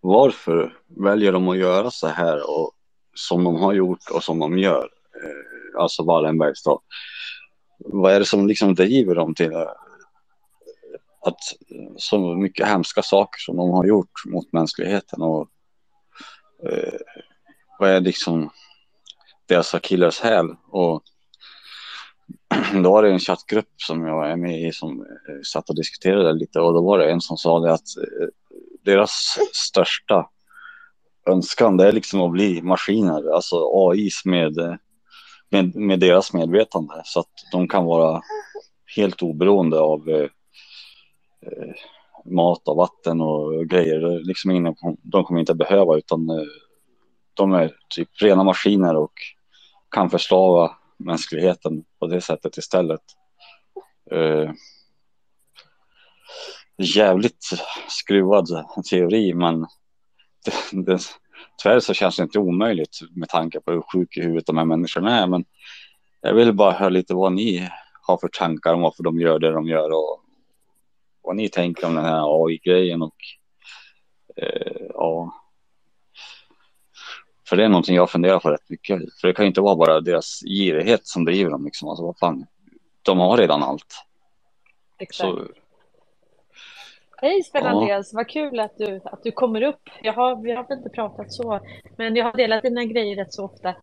varför 0.00 0.78
väljer 0.86 1.32
de 1.32 1.48
att 1.48 1.58
göra 1.58 1.90
så 1.90 2.06
här 2.06 2.50
och 2.50 2.72
som 3.14 3.44
de 3.44 3.56
har 3.56 3.72
gjort 3.72 4.10
och 4.14 4.24
som 4.24 4.38
de 4.38 4.58
gör? 4.58 4.88
Eh, 5.24 5.80
alltså 5.80 6.04
Wallenbergs 6.04 6.62
då. 6.62 6.80
Vad 7.78 8.12
är 8.12 8.18
det 8.18 8.26
som 8.26 8.46
liksom 8.46 8.74
driver 8.74 9.14
dem 9.14 9.34
till 9.34 9.52
att 11.20 11.38
så 11.96 12.34
mycket 12.34 12.68
hemska 12.68 13.02
saker 13.02 13.38
som 13.38 13.56
de 13.56 13.70
har 13.70 13.84
gjort 13.84 14.24
mot 14.26 14.52
mänskligheten 14.52 15.22
och 15.22 15.48
eh, 16.68 16.98
vad 17.78 17.90
är 17.90 18.00
liksom 18.00 18.50
deras 19.48 19.74
akilleshäl 19.74 20.46
och 20.70 21.02
då 22.82 22.92
var 22.92 23.02
det 23.02 23.10
en 23.10 23.18
chattgrupp 23.18 23.72
som 23.76 24.06
jag 24.06 24.30
är 24.30 24.36
med 24.36 24.68
i 24.68 24.72
som 24.72 25.00
eh, 25.00 25.40
satt 25.52 25.70
och 25.70 25.76
diskuterade 25.76 26.32
lite 26.32 26.60
och 26.60 26.74
då 26.74 26.82
var 26.82 26.98
det 26.98 27.10
en 27.10 27.20
som 27.20 27.36
sa 27.36 27.60
det 27.60 27.72
att 27.72 27.96
eh, 27.96 28.28
deras 28.84 29.38
största 29.52 30.26
önskan 31.26 31.76
det 31.76 31.88
är 31.88 31.92
liksom 31.92 32.20
att 32.20 32.32
bli 32.32 32.62
maskiner, 32.62 33.34
alltså 33.34 33.56
AIs 33.74 34.24
med, 34.24 34.78
med, 35.50 35.76
med 35.76 36.00
deras 36.00 36.32
medvetande. 36.32 37.02
Så 37.04 37.20
att 37.20 37.32
de 37.52 37.68
kan 37.68 37.84
vara 37.84 38.22
helt 38.96 39.22
oberoende 39.22 39.80
av 39.80 40.08
eh, 40.08 40.28
Eh, 41.46 41.74
mat 42.24 42.68
och 42.68 42.76
vatten 42.76 43.20
och 43.20 43.66
grejer. 43.66 44.26
Liksom 44.26 44.50
ingen, 44.50 44.74
de 45.02 45.24
kommer 45.24 45.40
inte 45.40 45.54
behöva 45.54 45.96
utan 45.96 46.30
eh, 46.30 46.46
de 47.34 47.52
är 47.52 47.76
typ 47.88 48.08
rena 48.22 48.44
maskiner 48.44 48.96
och 48.96 49.12
kan 49.90 50.10
förslava 50.10 50.76
mänskligheten 50.96 51.84
på 51.98 52.06
det 52.06 52.20
sättet 52.20 52.56
istället. 52.56 53.00
Uh, 54.12 54.50
jävligt 56.78 57.44
skruvad 57.88 58.46
teori 58.90 59.34
men 59.34 59.60
det, 60.44 60.84
det, 60.86 61.00
tyvärr 61.62 61.80
så 61.80 61.94
känns 61.94 62.16
det 62.16 62.22
inte 62.22 62.38
omöjligt 62.38 62.98
med 63.10 63.28
tanke 63.28 63.60
på 63.60 63.72
hur 63.72 63.82
sjuk 63.92 64.16
i 64.16 64.20
huvudet 64.20 64.46
de 64.46 64.58
här 64.58 64.64
människorna 64.64 65.20
är. 65.20 65.26
Men 65.26 65.44
jag 66.20 66.34
vill 66.34 66.52
bara 66.52 66.72
höra 66.72 66.88
lite 66.88 67.14
vad 67.14 67.32
ni 67.32 67.68
har 68.02 68.16
för 68.16 68.28
tankar 68.28 68.74
om 68.74 68.80
varför 68.80 69.02
de 69.02 69.20
gör 69.20 69.38
det 69.38 69.50
de 69.50 69.66
gör 69.66 69.90
och 69.90 70.24
vad 71.22 71.36
ni 71.36 71.48
tänker 71.48 71.86
om 71.86 71.94
den 71.94 72.04
här 72.04 72.44
AI-grejen 72.44 73.02
och 73.02 73.16
eh, 74.36 74.86
ja. 74.94 75.34
För 77.48 77.56
det 77.56 77.64
är 77.64 77.68
någonting 77.68 77.96
jag 77.96 78.10
funderar 78.10 78.38
på 78.38 78.50
rätt 78.50 78.70
mycket. 78.70 79.00
För 79.20 79.28
det 79.28 79.34
kan 79.34 79.44
ju 79.44 79.48
inte 79.48 79.60
vara 79.60 79.76
bara 79.76 80.00
deras 80.00 80.40
girighet 80.40 81.06
som 81.06 81.24
driver 81.24 81.50
dem 81.50 81.64
liksom. 81.64 81.88
Alltså 81.88 82.04
vad 82.04 82.18
fan. 82.18 82.46
De 83.02 83.18
har 83.18 83.36
redan 83.36 83.62
allt. 83.62 84.04
Exakt. 84.98 85.30
Så, 85.30 85.48
Hej 87.22 87.42
Sven 87.42 87.62
ja. 87.64 88.02
Vad 88.12 88.28
kul 88.28 88.60
att 88.60 88.78
du, 88.78 89.00
att 89.04 89.22
du 89.22 89.32
kommer 89.32 89.62
upp. 89.62 89.90
Jag 90.02 90.12
har, 90.12 90.42
vi 90.42 90.52
har 90.52 90.66
inte 90.72 90.90
pratat 90.90 91.32
så, 91.32 91.60
men 91.96 92.16
jag 92.16 92.24
har 92.24 92.32
delat 92.32 92.62
dina 92.62 92.84
grejer 92.84 93.16
rätt 93.16 93.32
så 93.32 93.44
ofta. 93.44 93.68
Eh, 93.68 93.76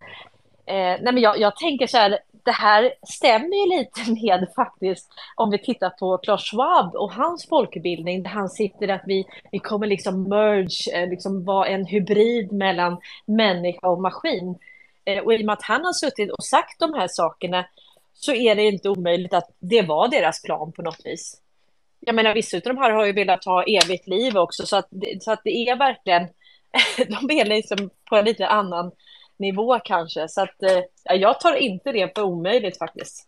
nej 1.02 1.14
men 1.14 1.18
jag, 1.18 1.40
jag 1.40 1.56
tänker 1.56 1.88
så 1.88 1.98
här, 1.98 2.20
det 2.48 2.54
här 2.54 2.94
stämmer 3.08 3.56
ju 3.56 3.80
lite 3.80 4.12
med 4.22 4.48
faktiskt 4.56 5.10
om 5.36 5.50
vi 5.50 5.58
tittar 5.58 5.90
på 5.90 6.18
Klaus 6.18 6.52
Schwab 6.52 6.96
och 6.96 7.12
hans 7.12 7.48
folkbildning 7.50 8.24
där 8.24 8.30
han 8.30 8.50
sitter 8.50 8.88
att 8.88 9.02
vi, 9.06 9.26
vi 9.52 9.60
kommer 9.60 9.88
liksom 9.88 10.24
merge, 10.24 10.94
eh, 10.94 11.10
liksom 11.10 11.46
vara 11.46 11.68
en 11.68 11.86
hybrid 11.86 12.52
mellan 12.52 12.98
människa 13.26 13.88
och 13.88 14.02
maskin. 14.02 14.56
Eh, 15.06 15.24
och 15.24 15.34
i 15.34 15.38
och 15.38 15.46
med 15.46 15.54
att 15.54 15.64
han 15.64 15.86
har 15.86 15.94
suttit 15.94 16.32
och 16.32 16.44
sagt 16.44 16.80
de 16.80 16.94
här 16.94 17.08
sakerna 17.08 17.66
så 18.14 18.34
är 18.34 18.56
det 18.56 18.64
inte 18.64 18.90
omöjligt 18.90 19.34
att 19.34 19.50
det 19.60 19.82
var 19.82 20.08
deras 20.08 20.42
plan 20.42 20.72
på 20.72 20.82
något 20.82 21.02
vis. 21.06 21.42
Jag 22.00 22.16
menar 22.16 22.34
vissa 22.34 22.58
av 22.58 22.64
de 22.64 22.78
här 22.78 22.92
har 22.92 23.06
ju 23.06 23.14
velat 23.14 23.46
ha 23.46 23.64
evigt 23.64 24.08
liv 24.08 24.38
också 24.38 24.66
så 24.66 24.76
att, 24.76 24.90
så 25.20 25.32
att 25.32 25.42
det 25.44 25.50
är 25.50 25.76
verkligen, 25.76 26.28
de 26.98 27.40
är 27.40 27.46
liksom 27.46 27.90
på 28.10 28.16
en 28.16 28.26
lite 28.26 28.48
annan 28.48 28.92
nivå 29.40 29.80
kanske. 29.80 30.28
Så 30.28 30.42
att 30.42 30.64
eh, 30.64 31.16
jag 31.16 31.40
tar 31.40 31.56
inte 31.56 31.92
det 31.92 32.16
för 32.16 32.24
omöjligt 32.24 32.78
faktiskt. 32.78 33.28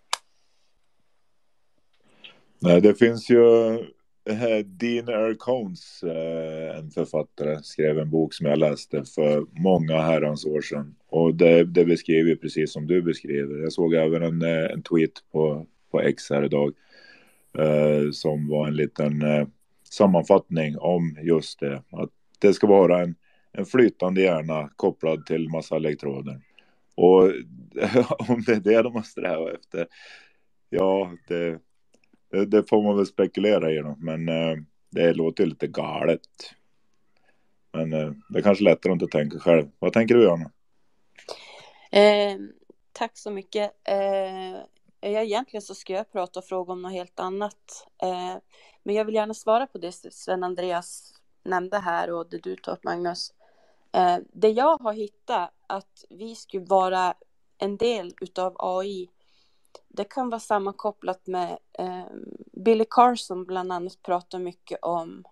Nej, 2.60 2.81
det 2.81 2.94
finns 2.94 3.30
ju 3.30 3.73
eh, 4.30 4.65
Dean 4.65 5.10
Ercones, 5.10 6.03
eh, 6.03 6.77
en 6.77 6.91
författare, 6.91 7.64
skrev 7.64 7.99
en 7.99 8.10
bok 8.10 8.34
som 8.34 8.45
jag 8.45 8.60
läste 8.60 9.03
för 9.03 9.45
många 9.52 10.02
herrans 10.02 10.45
år 10.45 10.61
sedan. 10.61 10.95
Och 11.10 11.36
det, 11.36 11.64
det 11.64 11.86
beskriver 11.86 12.36
precis 12.36 12.73
som 12.73 12.88
du 12.88 13.02
beskriver. 13.02 13.61
Jag 13.61 13.73
såg 13.73 13.94
även 13.94 14.23
en, 14.23 14.41
eh, 14.41 14.72
en 14.72 14.84
tweet 14.84 15.11
på, 15.31 15.65
på 15.91 16.02
X 16.02 16.30
här 16.30 16.44
idag 16.44 16.73
eh, 17.57 18.11
som 18.11 18.48
var 18.48 18.68
en 18.68 18.76
liten 18.76 19.22
eh, 19.22 19.48
sammanfattning 19.90 20.77
om 20.77 21.18
just 21.22 21.60
det. 21.60 21.84
Att 21.91 22.10
det 22.40 22.53
ska 22.53 22.68
vara 22.68 23.02
en 23.02 23.15
en 23.52 23.66
flytande 23.66 24.22
hjärna 24.22 24.70
kopplad 24.76 25.26
till 25.26 25.50
massa 25.50 25.76
elektroder. 25.76 26.42
Och 26.96 27.24
om 28.30 28.44
det 28.46 28.52
är 28.52 28.60
det 28.60 28.82
de 28.82 28.96
har 28.96 29.04
strävat 29.04 29.54
efter, 29.54 29.88
ja, 30.70 31.12
det, 31.28 31.60
det, 32.32 32.46
det 32.46 32.70
får 32.70 32.84
man 32.84 32.98
väl 32.98 33.06
spekulera 33.06 33.72
i. 33.72 33.78
Då. 33.78 33.96
Men 34.00 34.30
eh, 34.30 34.56
det 34.90 35.14
låter 35.14 35.46
lite 35.46 35.68
galet. 35.68 36.22
Men 37.74 37.94
eh, 37.94 38.12
det 38.30 38.40
är 38.40 38.44
kanske 38.44 38.64
lättare 38.64 38.92
att 38.94 39.02
inte 39.02 39.18
tänka 39.18 39.40
själv. 39.40 39.70
Vad 39.80 39.94
tänker 39.94 40.16
du, 40.16 40.32
Anna? 40.32 40.52
Eh, 41.92 42.38
tack 42.92 43.18
så 43.18 43.32
mycket. 43.32 43.72
Eh, 43.88 44.60
jag, 45.12 45.24
egentligen 45.24 45.62
så 45.62 45.76
ska 45.76 45.94
jag 45.94 46.12
prata 46.12 46.40
och 46.40 46.46
fråga 46.46 46.74
om 46.74 46.82
något 46.82 46.92
helt 46.92 47.20
annat. 47.20 47.88
Eh, 48.02 48.38
men 48.84 48.96
jag 48.96 49.06
vill 49.06 49.16
gärna 49.16 49.34
svara 49.34 49.68
på 49.68 49.78
det 49.78 49.92
Sven 49.92 50.44
Andreas 50.44 51.14
nämnde 51.44 51.80
här 51.80 52.12
och 52.12 52.30
det 52.30 52.38
du 52.44 52.56
tar 52.56 52.72
upp, 52.72 52.84
Magnus. 52.84 53.34
Eh, 53.91 54.18
det 54.34 54.49
jag 54.49 54.78
har 54.78 54.94
hittat 54.94 55.52
att 55.68 56.06
vi 56.10 56.36
skulle 56.36 56.66
vara 56.66 57.14
en 57.57 57.78
del 57.78 58.14
utav 58.22 58.56
AI, 58.60 59.10
det 59.88 60.03
kan 60.03 60.30
vara 60.30 60.40
sammankopplat 60.40 61.28
med 61.28 61.57
eh, 61.80 62.06
Billy 62.53 62.86
Carson 62.90 63.45
bland 63.45 63.72
annat 63.72 64.02
pratar 64.02 64.40
mycket 64.40 64.80
om 64.82 65.24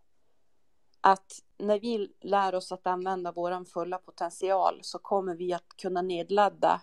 att 1.02 1.40
när 1.58 1.80
vi 1.80 2.12
lär 2.22 2.56
oss 2.56 2.72
att 2.72 2.88
använda 2.88 3.32
vår 3.32 3.66
fulla 3.66 3.98
potential 3.98 4.80
så 4.82 5.00
kommer 5.00 5.36
vi 5.36 5.54
att 5.54 5.78
kunna 5.82 6.02
nedladda 6.02 6.82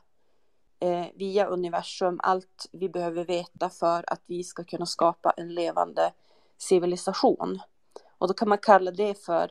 eh, 0.80 1.06
via 1.14 1.46
universum 1.46 2.20
allt 2.22 2.68
vi 2.72 2.88
behöver 2.88 3.24
veta 3.24 3.70
för 3.70 4.04
att 4.06 4.22
vi 4.26 4.44
ska 4.44 4.64
kunna 4.64 4.86
skapa 4.86 5.30
en 5.30 5.54
levande 5.54 6.12
civilisation. 6.58 7.60
Och 8.18 8.28
då 8.28 8.34
kan 8.34 8.48
man 8.48 8.58
kalla 8.58 8.90
det 8.90 9.24
för 9.24 9.50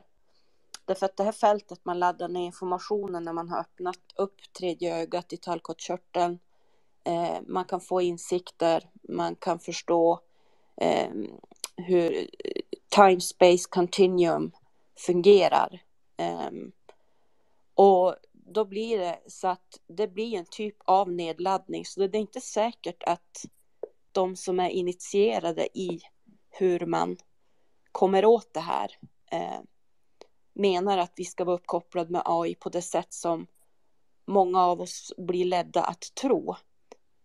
Därför 0.84 1.06
att 1.06 1.16
det 1.16 1.24
här 1.24 1.32
fältet 1.32 1.84
man 1.84 1.98
laddar 1.98 2.28
ner 2.28 2.46
informationen 2.46 3.22
när 3.22 3.32
man 3.32 3.48
har 3.48 3.60
öppnat 3.60 4.00
upp 4.16 4.52
tredje 4.58 4.96
ögat 4.96 5.32
i 5.32 5.36
tallkottkörteln. 5.36 6.38
Eh, 7.04 7.36
man 7.46 7.64
kan 7.64 7.80
få 7.80 8.00
insikter, 8.00 8.90
man 9.08 9.36
kan 9.36 9.58
förstå 9.58 10.20
eh, 10.76 11.10
hur 11.76 12.18
eh, 12.18 12.62
time 12.88 13.20
space 13.20 13.68
continuum 13.70 14.52
fungerar. 15.06 15.82
Eh, 16.16 16.50
och 17.74 18.16
då 18.32 18.64
blir 18.64 18.98
det 18.98 19.18
så 19.26 19.48
att 19.48 19.80
det 19.86 20.08
blir 20.08 20.38
en 20.38 20.46
typ 20.50 20.76
av 20.84 21.10
nedladdning. 21.12 21.84
Så 21.84 22.00
det 22.00 22.18
är 22.18 22.20
inte 22.20 22.40
säkert 22.40 23.02
att 23.02 23.44
de 24.12 24.36
som 24.36 24.60
är 24.60 24.68
initierade 24.68 25.78
i 25.78 26.00
hur 26.50 26.86
man 26.86 27.16
kommer 27.92 28.24
åt 28.24 28.54
det 28.54 28.60
här 28.60 28.98
eh, 29.30 29.60
menar 30.54 30.98
att 30.98 31.12
vi 31.16 31.24
ska 31.24 31.44
vara 31.44 31.56
uppkopplade 31.56 32.12
med 32.12 32.22
AI 32.24 32.54
på 32.54 32.68
det 32.68 32.82
sätt 32.82 33.12
som 33.12 33.46
många 34.26 34.64
av 34.64 34.80
oss 34.80 35.12
blir 35.18 35.44
ledda 35.44 35.82
att 35.82 36.14
tro. 36.14 36.56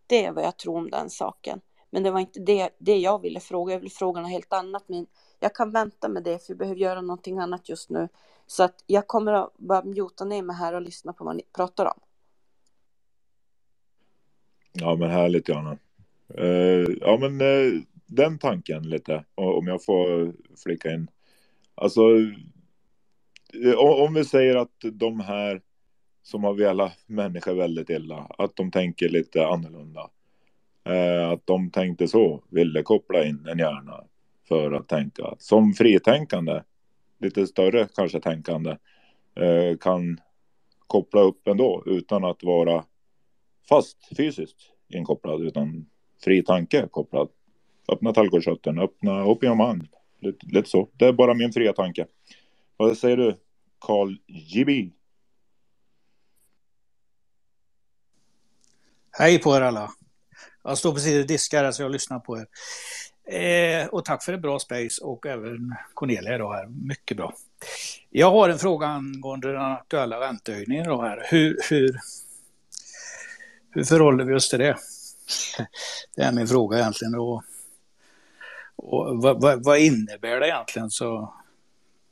Det 0.07 0.25
är 0.25 0.31
vad 0.31 0.43
jag 0.43 0.57
tror 0.57 0.77
om 0.77 0.89
den 0.89 1.09
saken. 1.09 1.61
Men 1.89 2.03
det 2.03 2.11
var 2.11 2.19
inte 2.19 2.39
det, 2.39 2.69
det 2.77 2.97
jag 2.97 3.21
ville 3.21 3.39
fråga. 3.39 3.73
Jag 3.73 3.79
vill 3.79 3.91
fråga 3.91 4.21
något 4.21 4.31
helt 4.31 4.53
annat. 4.53 4.83
Men 4.87 5.07
jag 5.39 5.55
kan 5.55 5.71
vänta 5.71 6.09
med 6.09 6.23
det 6.23 6.45
för 6.45 6.53
vi 6.53 6.57
behöver 6.57 6.79
göra 6.79 7.01
någonting 7.01 7.39
annat 7.39 7.69
just 7.69 7.89
nu. 7.89 8.07
Så 8.47 8.63
att 8.63 8.83
jag 8.87 9.07
kommer 9.07 9.33
att 9.33 9.57
bara 9.57 9.83
mjuta 9.83 10.25
ner 10.25 10.41
mig 10.41 10.55
här 10.55 10.73
och 10.73 10.81
lyssna 10.81 11.13
på 11.13 11.23
vad 11.23 11.35
ni 11.35 11.43
pratar 11.55 11.85
om. 11.85 11.99
Ja, 14.73 14.95
men 14.95 15.09
härligt 15.09 15.49
Jana. 15.49 15.77
Uh, 16.39 16.45
eh, 16.45 16.87
ja, 17.01 17.17
men 17.21 17.41
uh, 17.41 17.81
den 18.05 18.39
tanken 18.39 18.89
lite, 18.89 19.25
om 19.35 19.67
jag 19.67 19.83
får 19.83 20.33
flika 20.63 20.91
in. 20.91 21.09
Alltså, 21.75 22.01
Eh, 23.53 23.75
om 23.77 24.13
vi 24.13 24.25
säger 24.25 24.55
att 24.55 24.75
de 24.93 25.19
här 25.19 25.61
som 26.23 26.43
har 26.43 26.53
velat 26.53 26.97
människor 27.07 27.53
väldigt 27.53 27.89
illa, 27.89 28.27
att 28.37 28.55
de 28.55 28.71
tänker 28.71 29.09
lite 29.09 29.47
annorlunda. 29.47 30.09
Eh, 30.83 31.29
att 31.29 31.47
de 31.47 31.71
tänkte 31.71 32.07
så, 32.07 32.43
ville 32.49 32.83
koppla 32.83 33.25
in 33.25 33.47
en 33.51 33.59
hjärna 33.59 34.03
för 34.47 34.71
att 34.71 34.87
tänka. 34.87 35.35
Som 35.39 35.73
fritänkande, 35.73 36.61
lite 37.19 37.47
större 37.47 37.87
kanske 37.95 38.19
tänkande, 38.19 38.77
eh, 39.35 39.77
kan 39.77 40.19
koppla 40.87 41.21
upp 41.21 41.47
ändå 41.47 41.83
utan 41.85 42.23
att 42.23 42.43
vara 42.43 42.83
fast 43.69 44.17
fysiskt 44.17 44.57
inkopplad 44.89 45.41
utan 45.41 45.85
fri 46.23 46.43
tanke 46.43 46.87
kopplad. 46.91 47.29
Öppna 47.91 48.13
tallgårdskörteln, 48.13 48.79
öppna 48.79 49.25
upp 49.25 49.43
your. 49.43 49.87
Lite, 50.21 50.45
lite 50.45 50.69
så. 50.69 50.89
Det 50.93 51.05
är 51.05 51.13
bara 51.13 51.33
min 51.33 51.51
fria 51.51 51.73
tanke. 51.73 52.05
Vad 52.81 52.97
säger 52.97 53.17
du, 53.17 53.37
Carl 53.81 54.17
Jibby? 54.27 54.91
Hej 59.11 59.39
på 59.39 59.55
er 59.55 59.61
alla. 59.61 59.91
Jag 60.63 60.77
står 60.77 60.93
precis 60.93 61.21
och 61.21 61.27
diskar 61.27 61.71
så 61.71 61.81
jag 61.81 61.91
lyssnar 61.91 62.19
på 62.19 62.37
er. 62.37 62.47
Eh, 63.35 63.87
och 63.87 64.05
tack 64.05 64.23
för 64.23 64.33
ett 64.33 64.41
bra 64.41 64.59
space 64.59 65.03
och 65.03 65.25
även 65.25 65.75
Cornelia 65.93 66.37
då 66.37 66.51
här. 66.53 66.67
Mycket 66.67 67.17
bra. 67.17 67.33
Jag 68.09 68.31
har 68.31 68.49
en 68.49 68.59
fråga 68.59 68.87
angående 68.87 69.51
den 69.51 69.61
aktuella 69.61 70.19
räntehöjningen 70.19 70.87
då 70.87 71.01
här. 71.01 71.27
Hur, 71.29 71.59
hur, 71.69 71.99
hur 73.71 73.83
förhåller 73.83 74.23
vi 74.23 74.33
oss 74.33 74.49
till 74.49 74.59
det? 74.59 74.77
Det 76.15 76.21
är 76.21 76.31
min 76.31 76.47
fråga 76.47 76.79
egentligen. 76.79 77.15
Och, 77.15 77.43
och 78.75 79.21
vad, 79.21 79.41
vad, 79.41 79.63
vad, 79.65 79.79
innebär 79.79 80.39
det 80.39 80.47
egentligen 80.47 80.89
så 80.89 81.38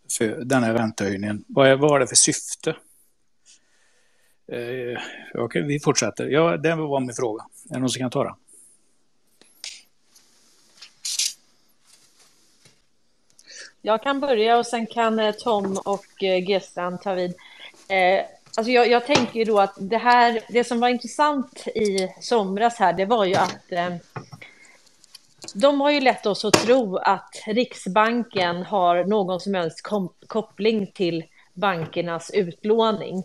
för 0.09 0.45
den 0.45 0.63
här 0.63 0.73
räntehöjningen? 0.73 1.43
Vad, 1.47 1.67
är, 1.67 1.75
vad 1.75 1.91
har 1.91 1.99
det 1.99 2.07
för 2.07 2.15
syfte? 2.15 2.75
Eh, 4.51 5.01
okej, 5.34 5.61
vi 5.61 5.79
fortsätter. 5.79 6.27
Ja, 6.27 6.57
det 6.57 6.75
var 6.75 6.99
min 6.99 7.13
fråga. 7.13 7.43
Är 7.69 7.73
det 7.73 7.79
någon 7.79 7.89
som 7.89 7.99
kan 7.99 8.09
ta 8.09 8.23
den? 8.23 8.34
Jag 13.81 14.03
kan 14.03 14.19
börja 14.19 14.57
och 14.57 14.65
sen 14.65 14.88
kan 14.88 15.19
eh, 15.19 15.31
Tom 15.31 15.77
och 15.85 16.23
eh, 16.23 16.49
Gessan 16.49 16.97
ta 16.97 17.13
vid. 17.13 17.35
Eh, 17.88 18.25
alltså 18.57 18.71
jag, 18.71 18.89
jag, 18.89 19.05
tänker 19.05 19.39
ju 19.39 19.45
då 19.45 19.59
att 19.59 19.73
det 19.77 19.97
här, 19.97 20.39
det 20.49 20.63
som 20.63 20.79
var 20.79 20.89
intressant 20.89 21.67
i 21.67 22.09
somras 22.21 22.75
här, 22.75 22.93
det 22.93 23.05
var 23.05 23.25
ju 23.25 23.35
att 23.35 23.71
eh, 23.71 23.95
de 25.53 25.82
har 25.82 25.91
ju 25.91 25.99
lett 25.99 26.26
oss 26.26 26.45
att 26.45 26.53
tro 26.53 26.98
att 26.98 27.44
Riksbanken 27.45 28.64
har 28.64 29.03
någon 29.03 29.40
som 29.40 29.53
helst 29.53 29.82
koppling 30.28 30.91
till 30.91 31.24
bankernas 31.53 32.32
utlåning. 32.34 33.24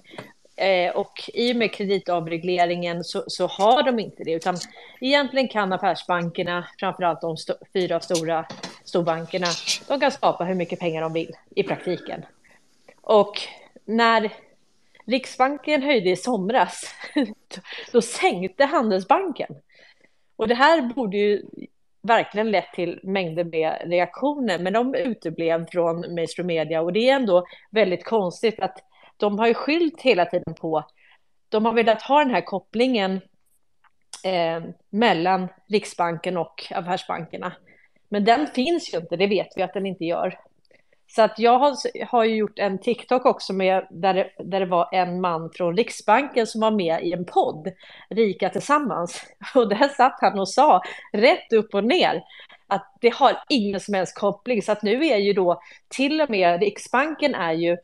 Eh, 0.57 0.97
och 0.97 1.31
i 1.35 1.53
och 1.53 1.57
med 1.57 1.73
kreditavregleringen 1.73 3.05
så, 3.05 3.25
så, 3.27 3.47
har 3.47 3.83
de 3.83 3.99
inte 3.99 4.25
det, 4.25 4.33
utan 4.33 4.57
egentligen 5.01 5.49
kan 5.49 5.73
affärsbankerna, 5.73 6.69
framförallt 6.79 7.21
de 7.21 7.35
st 7.35 7.53
fyra 7.73 8.01
stora 8.01 8.47
storbankerna, 8.85 9.47
de 9.89 10.01
kan 10.01 10.11
skapa 10.11 10.45
hur 10.45 10.55
mycket 10.55 10.81
pengar 10.81 11.03
de 11.03 11.13
vill 11.13 11.31
i 11.55 11.63
praktiken. 11.63 12.25
Och 13.01 13.41
när 13.85 14.33
Riksbanken 15.07 15.83
höjde 15.83 16.11
i 16.11 16.17
somras, 16.17 16.95
då 17.93 18.03
sänkte 18.03 18.65
Handelsbanken. 18.65 19.55
Och 20.37 20.49
det 20.49 20.55
här 20.55 20.83
borde 20.83 21.17
ju 21.17 21.43
verkligen 22.03 22.51
lett 22.51 22.73
till 22.75 23.01
mängder 23.03 23.45
med 23.45 23.83
reaktioner, 23.85 24.59
men 24.59 24.73
de 24.73 24.95
uteblev 24.95 25.67
från 25.71 26.15
mainstream 26.15 26.47
media 26.47 26.81
och 26.81 26.93
det 26.93 27.09
är 27.09 27.15
ändå 27.15 27.47
väldigt 27.71 28.05
konstigt 28.05 28.61
att 28.61 28.79
de 29.17 29.39
har 29.39 29.47
ju 29.47 29.55
skyllt 29.55 30.01
hela 30.01 30.27
tiden 30.27 30.55
på, 30.55 30.85
de 31.49 31.65
har 31.65 31.73
velat 31.73 32.03
ha 32.03 32.19
den 32.19 32.35
här 32.35 32.41
kopplingen 32.41 33.21
eh, 34.25 34.63
mellan 34.91 35.49
Riksbanken 35.69 36.37
och 36.37 36.67
affärsbankerna. 36.71 37.53
Men 38.09 38.25
den 38.25 38.47
finns 38.47 38.95
ju 38.95 38.99
inte, 38.99 39.17
det 39.17 39.27
vet 39.27 39.49
vi 39.57 39.63
att 39.63 39.75
den 39.75 39.87
inte 39.87 40.05
gör. 40.05 40.39
Så 41.15 41.23
att 41.23 41.39
jag 41.39 41.59
har, 41.59 41.77
har 42.07 42.25
ju 42.25 42.37
gjort 42.37 42.59
en 42.59 42.79
TikTok 42.79 43.27
också 43.27 43.53
med, 43.53 43.87
där, 43.91 44.15
det, 44.15 44.31
där 44.39 44.61
det 44.61 44.67
var 44.67 44.89
en 44.93 45.21
man 45.21 45.51
från 45.51 45.77
Riksbanken 45.77 46.47
som 46.47 46.61
var 46.61 46.71
med 46.71 47.05
i 47.05 47.13
en 47.13 47.25
podd, 47.25 47.73
Rika 48.11 48.49
Tillsammans. 48.49 49.27
Och 49.55 49.69
där 49.69 49.89
satt 49.89 50.19
han 50.21 50.39
och 50.39 50.49
sa 50.49 50.83
rätt 51.13 51.53
upp 51.53 51.75
och 51.75 51.85
ner 51.85 52.23
att 52.67 52.97
det 53.01 53.15
har 53.15 53.43
ingen 53.49 53.81
som 53.81 53.95
helst 53.95 54.19
koppling. 54.19 54.63
Så 54.63 54.73
att 54.73 54.83
nu 54.83 55.07
är 55.07 55.17
ju 55.17 55.33
då 55.33 55.61
till 55.89 56.21
och 56.21 56.31
med 56.31 56.61
Riksbanken 56.61 57.35
är 57.35 57.53
ju 57.53 57.77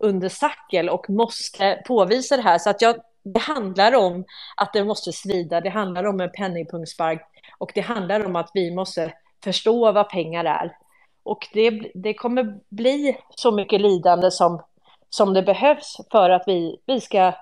under 0.00 0.28
sackel 0.28 0.88
och 0.88 1.10
måste 1.10 1.82
påvisa 1.86 2.36
det 2.36 2.42
här. 2.42 2.58
Så 2.58 2.70
att 2.70 2.82
jag, 2.82 2.96
det 3.22 3.40
handlar 3.40 3.94
om 3.94 4.24
att 4.56 4.72
det 4.72 4.84
måste 4.84 5.12
svida, 5.12 5.60
det 5.60 5.70
handlar 5.70 6.04
om 6.04 6.20
en 6.20 6.30
penningpunktspark 6.30 7.22
och 7.58 7.72
det 7.74 7.80
handlar 7.80 8.26
om 8.26 8.36
att 8.36 8.50
vi 8.54 8.74
måste 8.74 9.12
förstå 9.44 9.92
vad 9.92 10.10
pengar 10.10 10.44
är. 10.44 10.83
Och 11.24 11.48
det, 11.52 11.70
det 11.94 12.14
kommer 12.14 12.60
bli 12.68 13.16
så 13.30 13.52
mycket 13.52 13.80
lidande 13.80 14.30
som, 14.30 14.62
som 15.10 15.34
det 15.34 15.42
behövs 15.42 15.96
för 16.10 16.30
att 16.30 16.42
vi, 16.46 16.80
vi 16.86 17.00
ska 17.00 17.32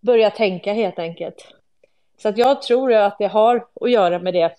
börja 0.00 0.30
tänka 0.30 0.72
helt 0.72 0.98
enkelt. 0.98 1.54
Så 2.22 2.28
att 2.28 2.38
jag 2.38 2.62
tror 2.62 2.92
att 2.92 3.18
det 3.18 3.26
har 3.26 3.66
att 3.80 3.90
göra 3.90 4.18
med 4.18 4.34
det. 4.34 4.56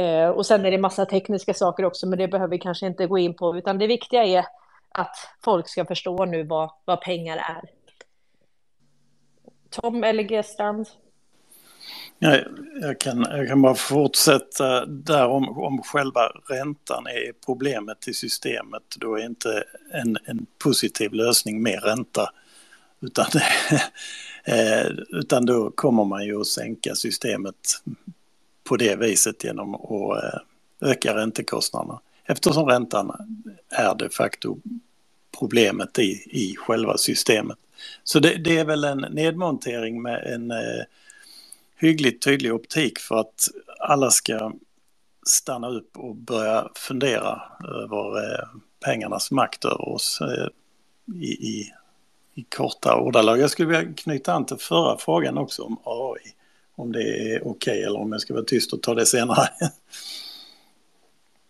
Eh, 0.00 0.28
och 0.28 0.46
sen 0.46 0.66
är 0.66 0.70
det 0.70 0.78
massa 0.78 1.06
tekniska 1.06 1.54
saker 1.54 1.84
också, 1.84 2.06
men 2.06 2.18
det 2.18 2.28
behöver 2.28 2.50
vi 2.50 2.58
kanske 2.58 2.86
inte 2.86 3.06
gå 3.06 3.18
in 3.18 3.34
på, 3.34 3.56
utan 3.56 3.78
det 3.78 3.86
viktiga 3.86 4.24
är 4.24 4.44
att 4.88 5.16
folk 5.44 5.68
ska 5.68 5.84
förstå 5.84 6.24
nu 6.24 6.44
vad, 6.44 6.70
vad 6.84 7.00
pengar 7.00 7.36
är. 7.36 7.70
Tom 9.70 10.04
eller 10.04 10.24
Gestrand? 10.24 10.86
Jag, 12.18 12.44
jag, 12.80 13.00
kan, 13.00 13.26
jag 13.30 13.48
kan 13.48 13.62
bara 13.62 13.74
fortsätta 13.74 14.86
där 14.86 15.26
om, 15.26 15.48
om 15.58 15.82
själva 15.82 16.32
räntan 16.48 17.06
är 17.06 17.32
problemet 17.46 18.08
i 18.08 18.14
systemet. 18.14 18.82
Då 18.96 19.18
är 19.18 19.24
inte 19.24 19.64
en, 19.92 20.16
en 20.24 20.46
positiv 20.58 21.12
lösning 21.12 21.62
mer 21.62 21.80
ränta. 21.80 22.30
Utan, 23.00 23.26
eh, 24.44 24.86
utan 25.10 25.46
då 25.46 25.70
kommer 25.70 26.04
man 26.04 26.24
ju 26.24 26.40
att 26.40 26.46
sänka 26.46 26.94
systemet 26.94 27.54
på 28.64 28.76
det 28.76 28.96
viset 28.96 29.44
genom 29.44 29.74
att 29.74 30.24
eh, 30.24 30.40
öka 30.90 31.14
räntekostnaderna. 31.14 32.00
Eftersom 32.24 32.66
räntan 32.66 33.12
är 33.68 33.94
de 33.94 34.08
facto 34.08 34.58
problemet 35.38 35.98
i, 35.98 36.10
i 36.30 36.54
själva 36.56 36.96
systemet. 36.96 37.58
Så 38.04 38.20
det, 38.20 38.36
det 38.36 38.58
är 38.58 38.64
väl 38.64 38.84
en 38.84 38.98
nedmontering 38.98 40.02
med 40.02 40.26
en 40.26 40.50
eh, 40.50 40.84
hyggligt 41.78 42.22
tydlig 42.22 42.54
optik 42.54 42.98
för 42.98 43.20
att 43.20 43.48
alla 43.80 44.10
ska 44.10 44.52
stanna 45.26 45.68
upp 45.68 45.96
och 45.96 46.16
börja 46.16 46.68
fundera 46.74 47.42
över 47.64 48.18
eh, 48.18 48.48
pengarnas 48.84 49.30
makt 49.30 49.64
över 49.64 49.88
oss 49.88 50.20
eh, 50.20 50.48
i, 51.20 51.28
i, 51.28 51.72
i 52.34 52.42
korta 52.42 52.96
ordalag. 52.96 53.38
Jag 53.38 53.50
skulle 53.50 53.68
vilja 53.68 53.94
knyta 53.94 54.32
an 54.32 54.46
till 54.46 54.56
förra 54.56 54.98
frågan 54.98 55.38
också 55.38 55.62
om 55.62 55.76
AI. 55.84 56.32
Om 56.74 56.92
det 56.92 57.02
är 57.02 57.40
okej 57.40 57.50
okay, 57.50 57.82
eller 57.82 57.98
om 57.98 58.12
jag 58.12 58.20
ska 58.20 58.34
vara 58.34 58.44
tyst 58.44 58.72
och 58.72 58.82
ta 58.82 58.94
det 58.94 59.06
senare. 59.06 59.48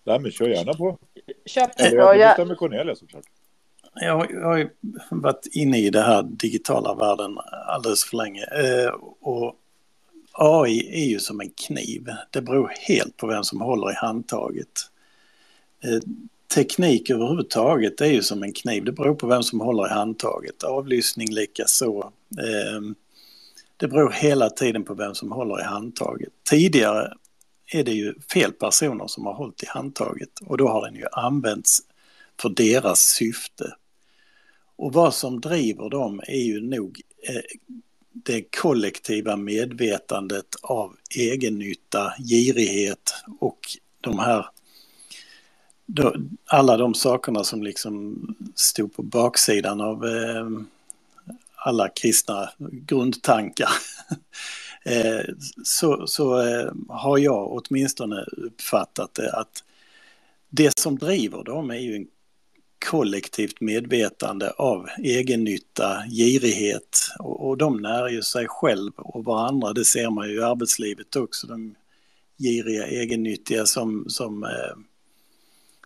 Nej, 0.04 0.18
men 0.20 0.30
kör 0.30 0.48
gärna 0.48 0.74
på. 0.74 0.98
Kör 1.46 1.70
Eller 1.76 1.96
jag 1.96 2.18
ja, 2.18 2.28
bestämmer 2.28 2.54
Cornelia 2.54 2.94
såklart. 2.94 3.24
Jag, 3.94 4.30
jag 4.30 4.44
har 4.44 4.56
ju 4.56 4.70
varit 5.10 5.46
inne 5.52 5.78
i 5.78 5.90
det 5.90 6.02
här 6.02 6.22
digitala 6.22 6.94
världen 6.94 7.38
alldeles 7.66 8.04
för 8.04 8.16
länge. 8.16 8.44
Eh, 8.44 8.90
och 9.20 9.54
AI 10.40 11.02
är 11.02 11.06
ju 11.06 11.18
som 11.18 11.40
en 11.40 11.50
kniv. 11.50 12.06
Det 12.30 12.42
beror 12.42 12.72
helt 12.88 13.16
på 13.16 13.26
vem 13.26 13.44
som 13.44 13.60
håller 13.60 13.90
i 13.90 13.94
handtaget. 13.94 14.90
Eh, 15.84 16.00
teknik 16.54 17.10
överhuvudtaget 17.10 18.00
är 18.00 18.06
ju 18.06 18.22
som 18.22 18.42
en 18.42 18.52
kniv. 18.52 18.84
Det 18.84 18.92
beror 18.92 19.14
på 19.14 19.26
vem 19.26 19.42
som 19.42 19.60
håller 19.60 19.86
i 19.86 19.90
handtaget. 19.90 20.62
Avlyssning 20.62 21.30
likaså. 21.30 22.12
Eh, 22.38 22.80
det 23.76 23.88
beror 23.88 24.10
hela 24.10 24.50
tiden 24.50 24.84
på 24.84 24.94
vem 24.94 25.14
som 25.14 25.32
håller 25.32 25.60
i 25.60 25.64
handtaget. 25.64 26.32
Tidigare 26.50 27.12
är 27.72 27.84
det 27.84 27.92
ju 27.92 28.14
fel 28.32 28.52
personer 28.52 29.06
som 29.06 29.26
har 29.26 29.34
hållit 29.34 29.62
i 29.62 29.66
handtaget 29.68 30.40
och 30.46 30.56
då 30.56 30.68
har 30.68 30.86
den 30.86 30.94
ju 30.94 31.04
använts 31.12 31.80
för 32.40 32.48
deras 32.48 33.00
syfte. 33.00 33.74
Och 34.76 34.92
vad 34.92 35.14
som 35.14 35.40
driver 35.40 35.90
dem 35.90 36.20
är 36.26 36.42
ju 36.42 36.60
nog 36.60 37.00
eh, 37.28 37.74
det 38.24 38.56
kollektiva 38.56 39.36
medvetandet 39.36 40.56
av 40.62 40.96
egennytta, 41.16 42.12
girighet 42.18 43.14
och 43.40 43.58
de 44.00 44.18
här 44.18 44.46
alla 46.46 46.76
de 46.76 46.94
sakerna 46.94 47.44
som 47.44 47.62
liksom 47.62 48.18
stod 48.54 48.94
på 48.94 49.02
baksidan 49.02 49.80
av 49.80 50.06
eh, 50.06 50.48
alla 51.54 51.88
kristna 51.88 52.50
grundtankar. 52.58 53.70
Eh, 54.84 55.34
så, 55.64 56.06
så 56.06 56.40
eh, 56.40 56.72
har 56.88 57.18
jag 57.18 57.52
åtminstone 57.52 58.22
uppfattat 58.22 59.14
det 59.14 59.32
att 59.32 59.64
det 60.48 60.78
som 60.78 60.98
driver 60.98 61.44
dem 61.44 61.70
är 61.70 61.78
ju 61.78 61.96
en 61.96 62.06
kollektivt 62.90 63.60
medvetande 63.60 64.50
av 64.50 64.88
egennytta, 64.98 66.02
girighet 66.10 66.98
och, 67.18 67.48
och 67.48 67.56
de 67.56 67.76
när 67.76 68.08
ju 68.08 68.22
sig 68.22 68.46
själv 68.48 68.92
och 68.96 69.24
varandra. 69.24 69.72
Det 69.72 69.84
ser 69.84 70.10
man 70.10 70.28
ju 70.28 70.34
i 70.34 70.42
arbetslivet 70.42 71.16
också. 71.16 71.46
De 71.46 71.74
giriga, 72.38 72.86
egennyttiga 72.86 73.66
som, 73.66 74.04
som, 74.08 74.44
eh, 74.44 74.76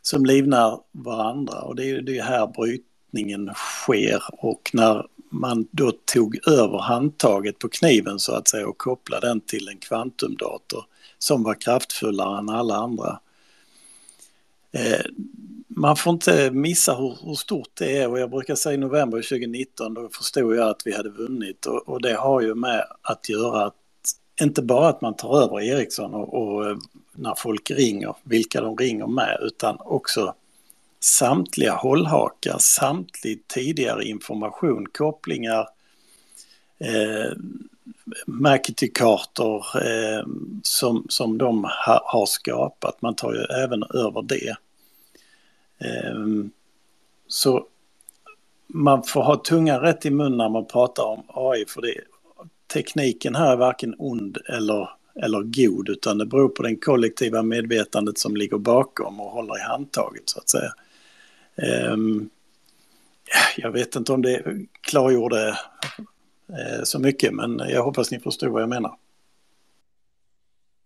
som 0.02 0.27
livnar 0.27 0.81
varandra 0.93 1.60
och 1.60 1.77
det 1.77 1.82
är 1.82 1.86
ju 1.86 2.01
det 2.01 2.23
här 2.23 2.47
brytningen 2.47 3.51
sker 3.55 4.23
och 4.32 4.70
när 4.73 5.06
man 5.31 5.69
då 5.70 5.93
tog 6.05 6.48
över 6.48 6.78
handtaget 6.78 7.59
på 7.59 7.69
kniven 7.69 8.19
så 8.19 8.35
att 8.35 8.48
säga 8.48 8.69
och 8.69 8.78
kopplade 8.78 9.27
den 9.27 9.40
till 9.40 9.69
en 9.69 9.78
kvantumdator 9.78 10.85
som 11.19 11.43
var 11.43 11.55
kraftfullare 11.55 12.39
än 12.39 12.48
alla 12.48 12.77
andra. 12.77 13.20
Eh, 14.73 15.01
man 15.69 15.97
får 15.97 16.12
inte 16.12 16.51
missa 16.51 16.94
hur, 16.94 17.19
hur, 17.24 17.35
stort 17.35 17.70
det 17.74 17.99
är. 17.99 18.09
Och 18.09 18.19
jag 18.19 18.31
brukar 18.31 18.55
säga 18.55 18.74
i 18.74 18.78
november 18.78 19.19
2019 19.19 19.94
då 19.94 20.09
förstod 20.09 20.57
jag 20.57 20.69
att 20.69 20.82
vi 20.85 20.97
hade 20.97 21.11
vunnit. 21.11 21.66
Och, 21.66 21.89
och 21.89 22.03
det 22.03 22.15
har 22.15 22.40
ju 22.40 22.55
med 22.55 22.85
att 23.03 23.28
göra 23.28 23.66
att 23.66 23.74
inte 24.40 24.62
bara 24.62 24.89
att 24.89 25.01
man 25.01 25.16
tar 25.16 25.43
över 25.43 25.61
Ericsson 25.61 26.15
och, 26.15 26.35
och 26.35 26.70
eh, 26.70 26.77
när 27.12 27.35
folk 27.35 27.70
ringer, 27.70 28.15
vilka 28.23 28.61
de 28.61 28.77
ringer 28.77 29.07
med, 29.07 29.39
utan 29.43 29.77
också 29.81 30.35
samtliga 31.01 31.73
hållhakar, 31.73 32.57
samtlig 32.59 33.49
tidigare 33.49 34.05
information, 34.05 34.86
kopplingar, 34.86 35.69
eh, 36.78 37.32
McAtee-kartor 38.27 39.65
eh, 39.77 40.27
som, 40.63 41.07
som 41.09 41.39
de 41.39 41.65
ha, 41.65 42.03
har 42.05 42.27
skapat. 42.27 43.03
Man 43.03 43.15
tar 43.15 43.33
ju 43.33 43.41
även 43.41 43.83
över 43.83 44.23
det. 44.23 44.57
Eh, 45.79 46.17
så 47.27 47.67
man 48.67 49.03
får 49.03 49.23
ha 49.23 49.37
tungan 49.37 49.81
rätt 49.81 50.07
i 50.07 50.11
mun 50.11 50.37
när 50.37 50.49
man 50.49 50.67
pratar 50.67 51.05
om 51.05 51.23
AI 51.29 51.65
för 51.69 51.83
det, 51.83 51.95
tekniken 52.73 53.35
här 53.35 53.53
är 53.53 53.57
varken 53.57 53.95
ond 53.99 54.39
eller, 54.49 54.91
eller 55.23 55.43
god 55.43 55.89
utan 55.89 56.19
det 56.19 56.27
beror 56.27 56.49
på 56.49 56.63
den 56.63 56.77
kollektiva 56.77 57.43
medvetandet 57.43 58.19
som 58.19 58.37
ligger 58.37 58.59
bakom 58.59 59.21
och 59.21 59.31
håller 59.31 59.59
i 59.59 59.63
handtaget 59.63 60.23
så 60.25 60.39
att 60.39 60.49
säga. 60.49 60.73
Eh, 61.57 61.97
jag 63.57 63.71
vet 63.71 63.97
inte 63.97 64.13
om 64.13 64.23
det 64.23 64.43
klargjorde 64.81 65.59
Eh, 66.48 66.82
så 66.85 66.98
mycket 66.98 67.35
men 67.35 67.59
jag 67.69 67.82
hoppas 67.82 68.10
ni 68.10 68.20
förstår 68.20 68.48
vad 68.48 68.62
jag 68.62 68.69
menar. 68.69 68.97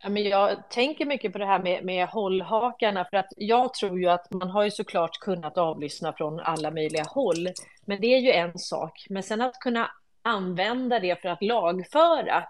Ja, 0.03 0.09
men 0.09 0.23
jag 0.23 0.71
tänker 0.71 1.07
mycket 1.07 1.33
på 1.33 1.39
det 1.39 1.47
här 1.47 1.63
med, 1.63 1.85
med 1.85 2.09
hållhakarna 2.09 3.05
för 3.11 3.17
att 3.17 3.33
jag 3.37 3.75
tror 3.75 4.01
ju 4.01 4.09
att 4.09 4.33
man 4.33 4.51
har 4.51 4.65
ju 4.65 4.71
såklart 4.71 5.21
kunnat 5.21 5.59
avlyssna 5.59 6.13
från 6.13 6.41
alla 6.41 6.71
möjliga 6.71 7.05
håll. 7.09 7.49
Men 7.85 8.01
det 8.01 8.07
är 8.07 8.19
ju 8.19 8.31
en 8.31 8.59
sak. 8.59 9.07
Men 9.11 9.23
sen 9.23 9.41
att 9.41 9.59
kunna 9.61 9.91
använda 10.23 11.01
det 11.01 11.23
för 11.23 11.29
att 11.29 11.43
lagföra, 11.43 12.45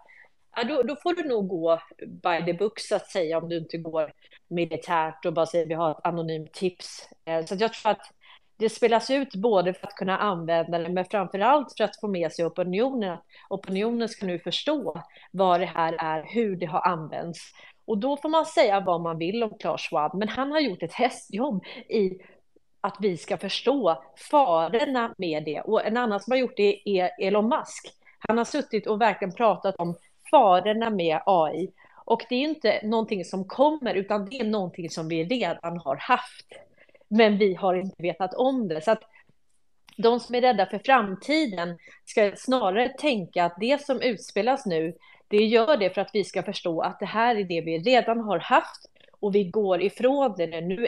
ja, 0.56 0.64
då, 0.64 0.82
då 0.82 0.96
får 0.96 1.14
du 1.14 1.28
nog 1.28 1.48
gå 1.48 1.80
by 2.00 2.44
the 2.46 2.52
book 2.52 2.80
så 2.80 2.96
att 2.96 3.10
säga 3.10 3.38
om 3.38 3.48
du 3.48 3.58
inte 3.58 3.78
går 3.78 4.12
militärt 4.48 5.26
och 5.26 5.32
bara 5.32 5.46
säger 5.46 5.66
vi 5.66 5.74
har 5.74 5.90
ett 5.90 6.06
anonymt 6.06 6.52
tips. 6.52 7.08
Eh, 7.24 7.44
så 7.44 7.54
jag 7.58 7.72
tror 7.72 7.92
att 7.92 8.12
det 8.58 8.68
spelas 8.68 9.10
ut 9.10 9.34
både 9.34 9.74
för 9.74 9.86
att 9.86 9.94
kunna 9.94 10.18
använda 10.18 10.78
det, 10.78 10.88
men 10.88 11.04
framför 11.04 11.38
allt 11.38 11.76
för 11.76 11.84
att 11.84 12.00
få 12.00 12.08
med 12.08 12.32
sig 12.32 12.44
opinionen. 12.46 13.18
Opinionen 13.48 14.08
ska 14.08 14.26
nu 14.26 14.38
förstå 14.38 15.02
vad 15.30 15.60
det 15.60 15.66
här 15.66 15.96
är, 15.98 16.24
hur 16.28 16.56
det 16.56 16.66
har 16.66 16.88
använts. 16.88 17.38
Och 17.84 17.98
då 17.98 18.16
får 18.16 18.28
man 18.28 18.46
säga 18.46 18.80
vad 18.80 19.00
man 19.00 19.18
vill 19.18 19.42
om 19.42 19.58
Klaus 19.58 19.80
Schwab, 19.80 20.14
men 20.14 20.28
han 20.28 20.52
har 20.52 20.60
gjort 20.60 20.82
ett 20.82 20.92
hästjobb 20.92 21.64
i 21.88 22.20
att 22.80 22.96
vi 23.00 23.16
ska 23.16 23.36
förstå 23.36 24.02
farorna 24.30 25.14
med 25.18 25.44
det. 25.44 25.60
Och 25.60 25.86
en 25.86 25.96
annan 25.96 26.20
som 26.20 26.30
har 26.30 26.38
gjort 26.38 26.56
det 26.56 26.88
är 26.88 27.10
Elon 27.20 27.48
Musk. 27.48 27.92
Han 28.28 28.38
har 28.38 28.44
suttit 28.44 28.86
och 28.86 29.00
verkligen 29.00 29.34
pratat 29.34 29.74
om 29.78 29.94
farorna 30.30 30.90
med 30.90 31.20
AI. 31.26 31.72
Och 32.04 32.22
det 32.28 32.34
är 32.34 32.40
inte 32.40 32.80
någonting 32.82 33.24
som 33.24 33.44
kommer, 33.44 33.94
utan 33.94 34.24
det 34.24 34.36
är 34.40 34.44
någonting 34.44 34.90
som 34.90 35.08
vi 35.08 35.24
redan 35.24 35.78
har 35.78 35.96
haft. 35.96 36.65
Men 37.08 37.38
vi 37.38 37.54
har 37.54 37.74
inte 37.74 38.02
vetat 38.02 38.34
om 38.34 38.68
det. 38.68 38.80
Så 38.80 38.90
att 38.90 39.02
de 39.96 40.20
som 40.20 40.34
är 40.34 40.40
rädda 40.40 40.66
för 40.66 40.78
framtiden 40.78 41.78
ska 42.04 42.32
snarare 42.36 42.88
tänka 42.88 43.44
att 43.44 43.56
det 43.60 43.80
som 43.82 44.00
utspelas 44.00 44.66
nu, 44.66 44.94
det 45.28 45.44
gör 45.44 45.76
det 45.76 45.90
för 45.90 46.00
att 46.00 46.10
vi 46.12 46.24
ska 46.24 46.42
förstå 46.42 46.80
att 46.80 47.00
det 47.00 47.06
här 47.06 47.36
är 47.36 47.44
det 47.44 47.60
vi 47.60 47.78
redan 47.78 48.20
har 48.20 48.38
haft 48.38 48.86
och 49.20 49.34
vi 49.34 49.44
går 49.44 49.82
ifrån 49.82 50.34
det 50.36 50.60
nu. 50.60 50.86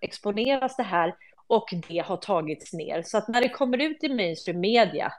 exponeras 0.00 0.76
det 0.76 0.82
här 0.82 1.14
och 1.46 1.68
det 1.88 1.98
har 1.98 2.16
tagits 2.16 2.72
ner. 2.72 3.02
Så 3.02 3.18
att 3.18 3.28
när 3.28 3.40
det 3.40 3.48
kommer 3.48 3.78
ut 3.82 4.04
i 4.04 4.08
mainstream 4.08 4.60
media 4.60 5.12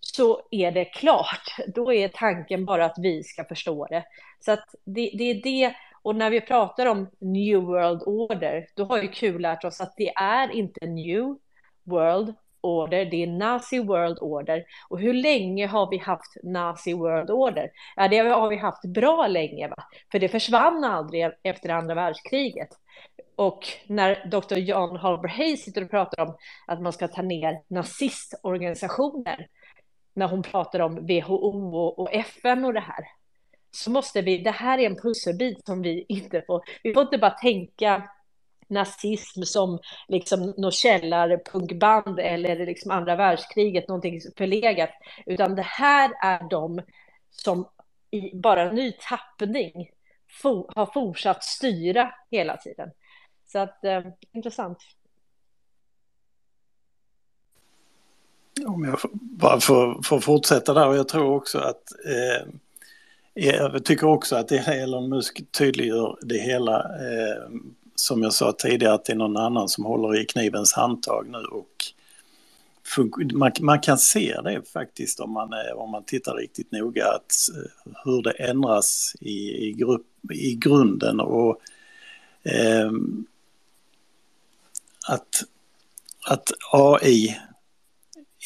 så 0.00 0.42
är 0.50 0.72
det 0.72 0.84
klart. 0.84 1.56
Då 1.74 1.92
är 1.92 2.08
tanken 2.08 2.64
bara 2.64 2.84
att 2.84 2.98
vi 2.98 3.22
ska 3.24 3.44
förstå 3.44 3.86
det. 3.90 4.04
Så 4.40 4.52
att 4.52 4.74
det, 4.84 5.10
det 5.14 5.24
är 5.24 5.42
det. 5.42 5.74
Och 6.02 6.16
när 6.16 6.30
vi 6.30 6.40
pratar 6.40 6.86
om 6.86 7.10
New 7.18 7.58
World 7.58 8.02
Order, 8.06 8.66
då 8.76 8.84
har 8.84 9.02
ju 9.02 9.08
Q 9.08 9.38
lärt 9.38 9.64
oss 9.64 9.80
att 9.80 9.94
det 9.96 10.08
är 10.14 10.50
inte 10.50 10.86
New 10.86 11.36
World 11.84 12.34
Order, 12.60 13.04
det 13.04 13.22
är 13.22 13.26
Nazi 13.26 13.78
World 13.78 14.18
Order. 14.20 14.64
Och 14.88 15.00
hur 15.00 15.14
länge 15.14 15.66
har 15.66 15.90
vi 15.90 15.98
haft 15.98 16.36
Nazi 16.42 16.94
World 16.94 17.30
Order? 17.30 17.70
Ja, 17.96 18.08
det 18.08 18.18
har 18.18 18.48
vi 18.48 18.56
haft 18.56 18.84
bra 18.84 19.26
länge, 19.26 19.68
va? 19.68 19.84
för 20.12 20.18
det 20.18 20.28
försvann 20.28 20.84
aldrig 20.84 21.30
efter 21.42 21.68
andra 21.68 21.94
världskriget. 21.94 22.68
Och 23.36 23.66
när 23.86 24.26
Dr. 24.26 24.56
John 24.56 24.96
Halber 24.96 25.28
Hayes 25.28 25.64
sitter 25.64 25.84
och 25.84 25.90
pratar 25.90 26.22
om 26.22 26.36
att 26.66 26.82
man 26.82 26.92
ska 26.92 27.08
ta 27.08 27.22
ner 27.22 27.62
nazistorganisationer, 27.68 29.46
när 30.14 30.28
hon 30.28 30.42
pratar 30.42 30.80
om 30.80 31.06
WHO 31.06 31.76
och, 31.76 32.14
FN 32.14 32.64
och 32.64 32.74
det 32.74 32.80
här, 32.80 33.04
så 33.70 33.90
måste 33.90 34.22
vi, 34.22 34.38
det 34.38 34.50
här 34.50 34.78
är 34.78 34.86
en 34.86 34.96
pusselbit 34.96 35.66
som 35.66 35.82
vi 35.82 36.04
inte 36.08 36.42
får, 36.46 36.62
vi 36.82 36.94
får 36.94 37.02
inte 37.02 37.18
bara 37.18 37.30
tänka 37.30 38.10
nazism 38.68 39.42
som 39.42 39.78
liksom 40.08 40.54
något 40.56 40.74
källarpunkband 40.74 42.20
eller 42.20 42.66
liksom 42.66 42.90
andra 42.90 43.16
världskriget, 43.16 43.88
någonting 43.88 44.20
förlegat, 44.36 44.90
utan 45.26 45.54
det 45.54 45.62
här 45.62 46.12
är 46.22 46.48
de 46.50 46.82
som 47.30 47.68
i 48.10 48.36
bara 48.36 48.72
ny 48.72 48.92
tappning 48.92 49.90
for, 50.42 50.72
har 50.76 50.86
fortsatt 50.86 51.44
styra 51.44 52.12
hela 52.30 52.56
tiden. 52.56 52.90
Så 53.46 53.58
att, 53.58 53.84
eh, 53.84 54.02
intressant. 54.32 54.78
Om 58.66 58.84
jag 58.84 58.98
bara 59.12 59.60
får, 59.60 60.02
får 60.02 60.20
fortsätta 60.20 60.74
där, 60.74 60.88
och 60.88 60.96
jag 60.96 61.08
tror 61.08 61.34
också 61.36 61.58
att 61.58 61.82
eh, 62.06 62.48
jag 63.42 63.84
tycker 63.84 64.06
också 64.06 64.36
att 64.36 64.52
Elon 64.52 65.08
Musk 65.08 65.52
tydliggör 65.52 66.18
det 66.22 66.38
hela. 66.38 66.78
Eh, 66.78 67.50
som 68.00 68.22
jag 68.22 68.32
sa 68.32 68.52
tidigare 68.52 68.94
att 68.94 69.04
det 69.04 69.12
är 69.12 69.16
någon 69.16 69.36
annan 69.36 69.68
som 69.68 69.84
håller 69.84 70.20
i 70.20 70.24
knivens 70.24 70.72
handtag 70.72 71.26
nu 71.28 71.38
och 71.38 71.84
man, 73.32 73.52
man 73.60 73.80
kan 73.80 73.98
se 73.98 74.40
det 74.44 74.62
faktiskt 74.72 75.20
om 75.20 75.32
man, 75.32 75.50
om 75.74 75.90
man 75.90 76.04
tittar 76.04 76.34
riktigt 76.34 76.72
noga 76.72 77.06
att 77.06 77.32
eh, 77.56 77.92
hur 78.04 78.22
det 78.22 78.30
ändras 78.30 79.16
i, 79.20 79.68
i, 79.68 79.72
grupp, 79.72 80.06
i 80.32 80.54
grunden 80.54 81.20
och 81.20 81.60
eh, 82.42 82.90
att, 85.08 85.42
att 86.26 86.52
AI 86.72 87.36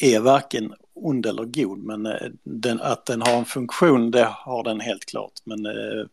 är 0.01 0.19
varken 0.19 0.73
ond 0.95 1.25
eller 1.25 1.45
god 1.45 1.77
men 1.77 2.05
eh, 2.05 2.31
den, 2.43 2.81
att 2.81 3.05
den 3.05 3.21
har 3.21 3.37
en 3.37 3.45
funktion 3.45 4.11
det 4.11 4.27
har 4.31 4.63
den 4.63 4.79
helt 4.79 5.05
klart 5.05 5.41
men 5.43 5.65
eh, 5.65 6.05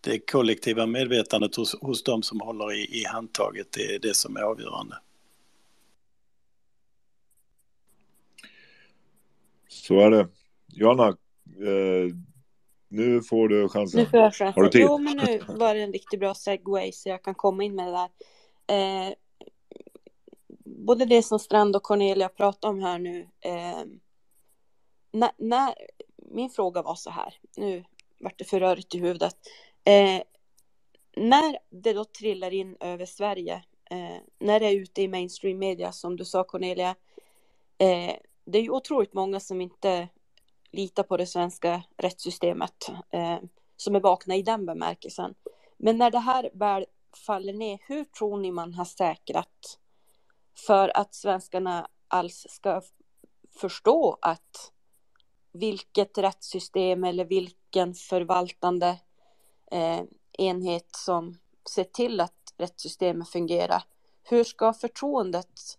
det 0.00 0.30
kollektiva 0.30 0.86
medvetandet 0.86 1.56
hos, 1.56 1.80
hos 1.80 2.02
de 2.02 2.22
som 2.22 2.40
håller 2.40 2.72
i, 2.72 3.00
i 3.00 3.04
handtaget 3.04 3.72
det 3.72 3.94
är 3.94 3.98
det 3.98 4.16
som 4.16 4.36
är 4.36 4.42
avgörande. 4.42 4.96
Så 9.68 10.00
är 10.00 10.10
det. 10.10 10.28
Johanna, 10.66 11.08
eh, 11.08 12.16
nu 12.88 13.22
får 13.22 13.48
du 13.48 13.68
chansen. 13.68 14.00
Nu 14.00 14.06
får 14.06 14.20
jag 14.20 14.34
chansen. 14.34 14.52
Har 14.54 14.62
du 14.62 14.68
tid? 14.68 14.80
Jo, 14.80 14.98
men 14.98 15.16
nu 15.16 15.40
var 15.48 15.74
det 15.74 15.80
en 15.80 15.92
riktigt 15.92 16.20
bra 16.20 16.34
segway 16.34 16.92
så 16.92 17.08
jag 17.08 17.22
kan 17.22 17.34
komma 17.34 17.64
in 17.64 17.74
med 17.74 17.86
det 17.86 17.92
där. 17.92 18.08
Eh, 18.76 19.14
både 20.64 21.04
det 21.04 21.22
som 21.22 21.38
Strand 21.38 21.76
och 21.76 21.82
Cornelia 21.82 22.28
pratar 22.28 22.68
om 22.68 22.80
här 22.80 22.98
nu. 22.98 23.28
Eh, 23.40 23.82
när, 25.12 25.30
när, 25.36 25.74
min 26.16 26.50
fråga 26.50 26.82
var 26.82 26.94
så 26.94 27.10
här, 27.10 27.34
nu 27.56 27.84
vart 28.20 28.38
det 28.38 28.44
för 28.44 28.60
rörigt 28.60 28.94
i 28.94 28.98
huvudet. 28.98 29.36
Eh, 29.84 30.22
när 31.16 31.58
det 31.70 31.92
då 31.92 32.04
trillar 32.04 32.50
in 32.50 32.76
över 32.80 33.06
Sverige, 33.06 33.64
eh, 33.90 34.16
när 34.38 34.60
det 34.60 34.66
är 34.66 34.76
ute 34.76 35.02
i 35.02 35.08
mainstream 35.08 35.58
media 35.58 35.92
som 35.92 36.16
du 36.16 36.24
sa 36.24 36.44
Cornelia, 36.44 36.94
eh, 37.78 38.16
det 38.44 38.58
är 38.58 38.62
ju 38.62 38.70
otroligt 38.70 39.14
många 39.14 39.40
som 39.40 39.60
inte 39.60 40.08
litar 40.70 41.02
på 41.02 41.16
det 41.16 41.26
svenska 41.26 41.82
rättssystemet, 41.96 42.88
eh, 43.10 43.38
som 43.76 43.96
är 43.96 44.00
vakna 44.00 44.36
i 44.36 44.42
den 44.42 44.66
bemärkelsen. 44.66 45.34
Men 45.76 45.98
när 45.98 46.10
det 46.10 46.18
här 46.18 46.50
väl 46.54 46.86
faller 47.26 47.52
ner, 47.52 47.78
hur 47.86 48.04
tror 48.04 48.38
ni 48.38 48.50
man 48.50 48.74
har 48.74 48.84
säkrat 48.84 49.78
för 50.66 50.96
att 50.96 51.14
svenskarna 51.14 51.88
alls 52.08 52.46
ska 52.48 52.82
förstå 53.60 54.18
att 54.22 54.71
vilket 55.52 56.18
rättssystem 56.18 57.04
eller 57.04 57.24
vilken 57.24 57.94
förvaltande 57.94 58.98
eh, 59.70 60.00
enhet 60.38 60.96
som 60.96 61.38
ser 61.70 61.84
till 61.84 62.20
att 62.20 62.54
rättssystemet 62.56 63.28
fungerar. 63.28 63.84
Hur 64.22 64.44
ska 64.44 64.72
förtroendet 64.72 65.78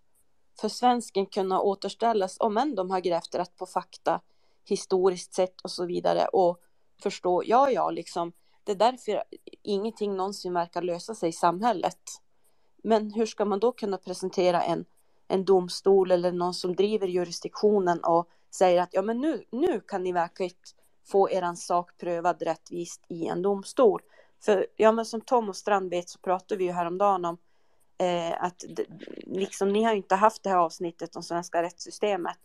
för 0.62 0.70
svensken 0.70 1.26
kunna 1.26 1.62
återställas 1.62 2.38
om 2.40 2.58
än 2.58 2.76
de 2.76 2.91
har 2.91 3.00
grävt 3.00 3.36
rätt 3.36 3.56
på 3.58 3.66
fakta 3.66 4.22
historiskt 4.66 5.34
sett 5.34 5.62
och 5.62 5.72
så 5.72 5.86
vidare 5.86 6.26
och 6.26 6.60
förstå, 7.04 7.44
ja, 7.45 7.72
ja, 7.72 7.90
liksom, 7.90 8.32
det 8.64 8.72
är 8.72 8.76
därför 8.76 9.24
ingenting 9.62 10.16
någonsin 10.16 10.54
verkar 10.54 10.82
lösa 10.82 11.16
sig 11.16 11.30
i 11.30 11.34
samhället. 11.34 12.00
Men 12.84 13.12
hur 13.12 13.26
ska 13.26 13.45
man 13.45 13.60
då 13.60 13.72
kunna 13.72 13.98
presentera 13.98 14.62
en, 14.62 14.86
en 15.28 15.45
domstol 15.45 16.12
eller 16.12 16.32
någon 16.32 16.54
som 16.54 16.76
driver 16.76 17.08
jurisdiktionen 17.08 18.04
och 18.04 18.30
säger 18.56 18.82
att 18.82 18.94
ja, 18.94 19.02
men 19.02 19.22
nu, 19.22 19.44
nu 19.50 19.80
kan 19.80 20.04
ni 20.04 20.12
verkligen 20.12 20.56
få 21.06 21.30
er 21.30 21.56
sak 21.56 21.98
prövad 21.98 22.42
rättvist 22.42 23.02
i 23.08 23.28
en 23.28 23.42
domstol. 23.42 24.02
För 24.46 24.68
ja, 24.76 24.92
men 24.92 25.06
som 25.06 25.22
Tom 25.22 25.50
och 25.50 25.56
Strand 25.56 25.90
vet 25.90 26.10
så 26.10 26.20
pratade 26.20 26.58
vi 26.58 26.64
ju 26.64 26.72
häromdagen 26.72 27.26
om 27.26 27.38
eh, 27.98 28.44
att 28.44 28.64
liksom 29.18 29.74
ni 29.74 29.84
har 29.84 29.92
ju 29.92 29.98
inte 29.98 30.16
haft 30.16 30.44
det 30.44 30.50
här 30.50 30.58
avsnittet 30.58 31.16
om 31.16 31.24
svenska 31.24 31.64
rättssystemet 31.64 32.38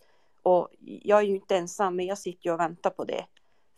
och 0.43 0.69
jag 0.81 1.19
är 1.19 1.23
ju 1.23 1.35
inte 1.35 1.57
ensam, 1.57 1.97
men 1.97 2.07
jag 2.07 2.19
sitter 2.19 2.47
ju 2.47 2.53
och 2.53 2.61
väntar 2.61 2.91
på 2.91 3.05
det. 3.05 3.27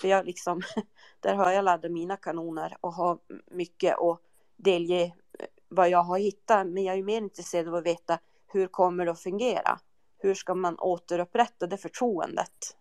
För 0.01 0.09
jag 0.09 0.27
liksom, 0.27 0.63
där 1.21 1.35
har 1.35 1.51
jag 1.51 1.65
laddat 1.65 1.93
mina 1.93 2.17
kanoner 2.17 2.77
och 2.81 2.95
har 2.95 3.19
mycket 3.51 3.99
att 3.99 4.21
delge 4.57 5.05
eh, 5.05 5.47
vad 5.69 5.91
jag 5.91 6.03
har 6.03 6.19
hittat. 6.19 6.67
Men 6.67 6.85
jag 6.85 6.93
är 6.93 6.97
ju 6.97 7.05
mer 7.05 7.19
intresserad 7.19 7.69
av 7.69 7.75
att 7.75 7.87
veta 7.87 8.19
hur 8.47 8.67
kommer 8.67 9.05
det 9.05 9.11
att 9.11 9.21
fungera? 9.21 9.81
Hur 10.23 10.35
ska 10.35 10.55
man 10.55 10.79
återupprätta 10.79 11.67
det 11.67 11.77
förtroendet? 11.77 12.77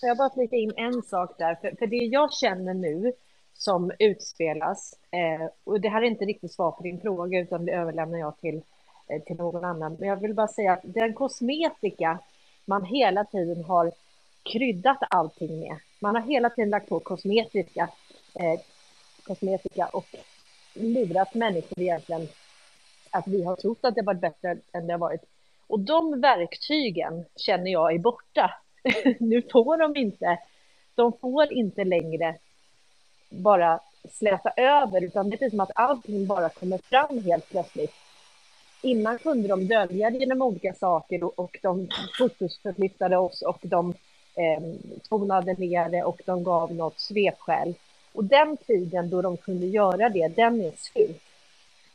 Får 0.00 0.08
jag 0.08 0.16
bara 0.16 0.30
flika 0.30 0.56
in 0.56 0.72
en 0.76 1.02
sak 1.02 1.38
där? 1.38 1.54
För, 1.54 1.76
för 1.78 1.86
det 1.86 1.96
jag 1.96 2.32
känner 2.32 2.74
nu 2.74 3.12
som 3.52 3.92
utspelas, 3.98 4.94
eh, 5.10 5.48
och 5.64 5.80
det 5.80 5.88
här 5.88 6.02
är 6.02 6.06
inte 6.06 6.24
riktigt 6.24 6.52
svar 6.52 6.70
på 6.72 6.82
din 6.82 7.00
fråga, 7.00 7.40
utan 7.40 7.64
det 7.64 7.72
överlämnar 7.72 8.18
jag 8.18 8.38
till, 8.38 8.62
eh, 9.08 9.22
till 9.22 9.36
någon 9.36 9.64
annan. 9.64 9.96
Men 10.00 10.08
jag 10.08 10.16
vill 10.16 10.34
bara 10.34 10.48
säga 10.48 10.72
att 10.72 10.80
den 10.82 11.14
kosmetika 11.14 12.18
man 12.64 12.84
hela 12.84 13.24
tiden 13.24 13.64
har 13.64 13.92
kryddat 14.52 14.98
allting 15.10 15.60
med, 15.60 15.76
man 16.00 16.14
har 16.14 16.22
hela 16.22 16.50
tiden 16.50 16.70
lagt 16.70 16.88
på 16.88 17.00
kosmetika, 17.00 17.88
eh, 18.34 18.60
kosmetika 19.22 19.86
och 19.86 20.06
lurat 20.74 21.34
människor 21.34 21.80
egentligen 21.80 22.28
att 23.12 23.26
vi 23.26 23.44
har 23.44 23.56
trott 23.56 23.78
att 23.82 23.94
det 23.94 24.02
varit 24.02 24.20
bättre 24.20 24.56
än 24.72 24.86
det 24.86 24.92
har 24.92 24.98
varit. 24.98 25.24
Och 25.66 25.80
de 25.80 26.20
verktygen 26.20 27.24
känner 27.36 27.70
jag 27.70 27.94
är 27.94 27.98
borta. 27.98 28.50
nu 29.20 29.42
får 29.42 29.78
de 29.78 29.96
inte, 29.96 30.38
de 30.94 31.12
får 31.12 31.52
inte 31.52 31.84
längre 31.84 32.38
bara 33.28 33.80
släta 34.10 34.50
över, 34.56 35.04
utan 35.04 35.30
det 35.30 35.42
är 35.42 35.50
som 35.50 35.60
att 35.60 35.70
allting 35.74 36.26
bara 36.26 36.48
kommer 36.48 36.78
fram 36.78 37.24
helt 37.24 37.48
plötsligt. 37.50 37.92
Innan 38.82 39.18
kunde 39.18 39.48
de 39.48 39.66
dölja 39.66 40.10
det 40.10 40.18
genom 40.18 40.42
olika 40.42 40.74
saker 40.74 41.24
och, 41.24 41.38
och 41.38 41.58
de 41.62 41.88
fokusförflyttade 42.18 43.16
oss 43.16 43.42
och 43.42 43.58
de 43.62 43.94
eh, 44.34 44.62
tonade 45.08 45.52
ner 45.54 45.88
det 45.88 46.02
och 46.02 46.22
de 46.26 46.44
gav 46.44 46.74
något 46.74 47.00
svepskäl. 47.00 47.74
Och 48.12 48.24
den 48.24 48.56
tiden 48.56 49.10
då 49.10 49.22
de 49.22 49.36
kunde 49.36 49.66
göra 49.66 50.08
det, 50.08 50.28
den 50.28 50.60
är 50.60 50.72
slut. 50.76 51.22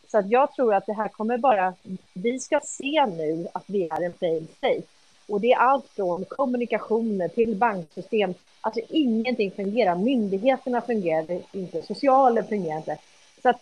Så 0.07 0.17
att 0.17 0.29
jag 0.29 0.53
tror 0.53 0.73
att 0.73 0.85
det 0.85 0.93
här 0.93 1.07
kommer 1.07 1.37
bara, 1.37 1.73
vi 2.13 2.39
ska 2.39 2.59
se 2.63 3.05
nu 3.05 3.47
att 3.53 3.63
vi 3.67 3.87
är 3.91 4.01
en 4.01 4.13
fail 4.13 4.47
state. 4.57 4.81
Och 5.27 5.41
det 5.41 5.51
är 5.51 5.57
allt 5.57 5.85
från 5.89 6.25
kommunikationer 6.25 7.27
till 7.27 7.55
banksystem. 7.55 8.33
Alltså 8.61 8.81
ingenting 8.89 9.51
fungerar. 9.51 9.95
Myndigheterna 9.95 10.81
fungerar 10.81 11.41
inte, 11.51 11.81
socialen 11.81 12.47
fungerar 12.47 12.77
inte. 12.77 12.97
Så 13.41 13.49
att 13.49 13.61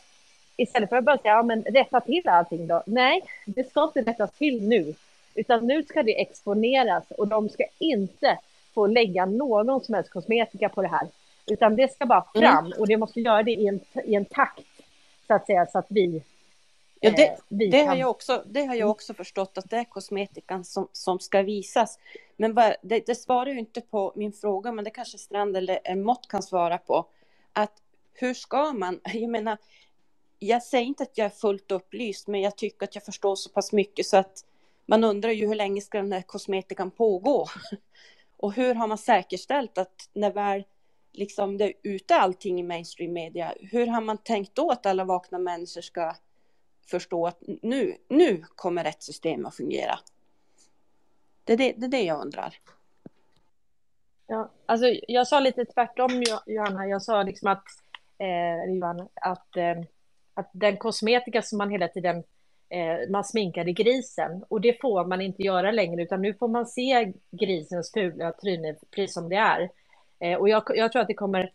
istället 0.58 0.90
för 0.90 0.98
att 0.98 1.04
bara 1.04 1.18
säga, 1.18 1.34
ja 1.34 1.44
men 1.44 1.64
rätta 1.64 2.00
till 2.00 2.28
allting 2.28 2.68
då. 2.68 2.84
Nej, 2.86 3.22
det 3.46 3.70
ska 3.70 3.84
inte 3.84 4.12
rättas 4.12 4.32
till 4.32 4.68
nu. 4.68 4.94
Utan 5.36 5.68
nu 5.68 5.84
ska 5.84 6.04
det 6.04 6.22
exponeras 6.22 7.04
och 7.18 7.28
de 7.28 7.50
ska 7.50 7.64
inte 7.80 8.38
få 8.74 8.88
lägga 8.88 9.26
någon 9.26 9.82
som 9.82 9.96
helst 9.96 10.10
kosmetika 10.10 10.70
på 10.70 10.82
det 10.82 10.88
här. 10.88 11.08
Utan 11.48 11.76
det 11.76 11.94
ska 11.94 12.06
bara 12.06 12.26
fram 12.36 12.66
mm. 12.66 12.80
och 12.80 12.88
det 12.88 12.98
måste 12.98 13.22
göra 13.22 13.44
det 13.44 13.52
i 13.52 13.68
en, 13.68 13.80
i 14.06 14.16
en 14.16 14.26
takt 14.26 14.66
så 15.28 15.34
att 15.34 15.46
säga 15.46 15.66
så 15.66 15.78
att 15.78 15.86
vi 15.90 16.24
Ja, 17.00 17.12
det, 17.12 17.28
eh, 17.28 17.38
det, 17.50 17.84
har 17.84 17.96
jag 17.96 18.10
också, 18.10 18.44
det 18.46 18.60
har 18.60 18.74
jag 18.74 18.82
mm. 18.82 18.90
också 18.90 19.14
förstått 19.14 19.58
att 19.58 19.70
det 19.70 19.78
är 19.78 19.84
kosmetikan 19.84 20.64
som, 20.64 20.88
som 20.92 21.20
ska 21.20 21.42
visas. 21.42 22.00
Men 22.38 22.54
bara, 22.54 22.76
det, 22.82 23.06
det 23.06 23.16
svarar 23.16 23.52
ju 23.52 23.60
inte 23.60 23.82
på 23.82 24.14
min 24.16 24.34
fråga, 24.34 24.72
men 24.72 24.84
det 24.84 24.90
kanske 24.90 25.18
Strand 25.18 25.58
eller 25.58 25.96
Mott 25.96 26.28
kan 26.28 26.44
svara 26.44 26.78
på. 26.78 27.06
Att 27.54 27.74
hur 28.14 28.34
ska 28.34 28.74
man, 28.74 29.00
jag 29.14 29.30
menar, 29.30 29.58
jag 30.40 30.64
säger 30.64 30.86
inte 30.86 31.04
att 31.04 31.18
jag 31.18 31.26
är 31.26 31.30
fullt 31.30 31.72
upplyst, 31.72 32.28
men 32.28 32.42
jag 32.42 32.56
tycker 32.56 32.84
att 32.84 32.96
jag 32.96 33.06
förstår 33.06 33.36
så 33.36 33.50
pass 33.50 33.72
mycket 33.72 34.06
så 34.06 34.18
att 34.18 34.46
man 34.86 35.04
undrar 35.04 35.32
ju 35.32 35.48
hur 35.48 35.56
länge 35.56 35.82
ska 35.82 35.98
den 35.98 36.12
här 36.12 36.22
kosmetikan 36.22 36.92
pågå? 36.92 37.48
Och 38.38 38.54
hur 38.54 38.76
har 38.76 38.88
man 38.88 38.98
säkerställt 38.98 39.78
att 39.78 40.10
när 40.14 40.32
väl 40.32 40.64
liksom 41.12 41.58
det 41.58 41.66
är 41.66 41.74
ute 41.84 42.16
allting 42.16 42.60
i 42.60 42.64
mainstream 42.64 43.14
media, 43.14 43.54
hur 43.60 43.88
har 43.88 44.02
man 44.02 44.18
tänkt 44.18 44.56
då 44.56 44.72
att 44.72 44.86
alla 44.86 45.04
vakna 45.04 45.40
människor 45.40 45.82
ska 45.82 46.16
förstå 46.86 47.28
att 47.28 47.38
nu, 47.62 47.98
nu 48.08 48.44
kommer 48.56 48.92
system 49.00 49.46
att 49.46 49.56
fungera. 49.56 50.00
Det 51.44 51.54
är 51.54 51.58
det, 51.58 51.74
det 51.78 51.86
är 51.86 51.90
det 51.90 52.02
jag 52.02 52.22
undrar. 52.22 52.58
Ja, 54.28 54.52
alltså 54.66 54.86
jag 55.08 55.28
sa 55.28 55.40
lite 55.40 55.66
tvärtom 55.66 56.24
Johanna. 56.46 56.88
Jag 56.88 57.02
sa 57.02 57.24
liksom 57.24 57.48
att, 57.48 57.64
eh, 58.18 58.74
Johanna, 58.74 59.08
att, 59.14 59.58
eh, 59.58 59.76
att 60.34 60.50
den 60.52 60.78
kosmetika 60.78 61.42
som 61.42 61.58
man 61.58 61.70
hela 61.70 61.88
tiden 61.88 62.24
eh, 62.70 63.10
man 63.10 63.24
sminkade 63.24 63.72
grisen 63.72 64.44
och 64.48 64.62
det 64.62 64.82
får 64.82 65.06
man 65.06 65.22
inte 65.22 65.44
göra 65.44 65.72
längre 65.72 66.04
utan 66.04 66.22
nu 66.22 66.34
får 66.34 66.48
man 66.48 66.66
se 66.66 67.14
grisens 67.32 67.92
fula 67.94 68.32
tryne 68.32 68.76
precis 68.92 69.14
som 69.14 69.30
det 69.30 69.36
är. 69.36 69.70
Eh, 70.20 70.40
och 70.40 70.50
jag, 70.50 70.64
jag 70.68 70.92
tror 70.92 71.02
att 71.02 71.08
det 71.08 71.14
kommer 71.14 71.52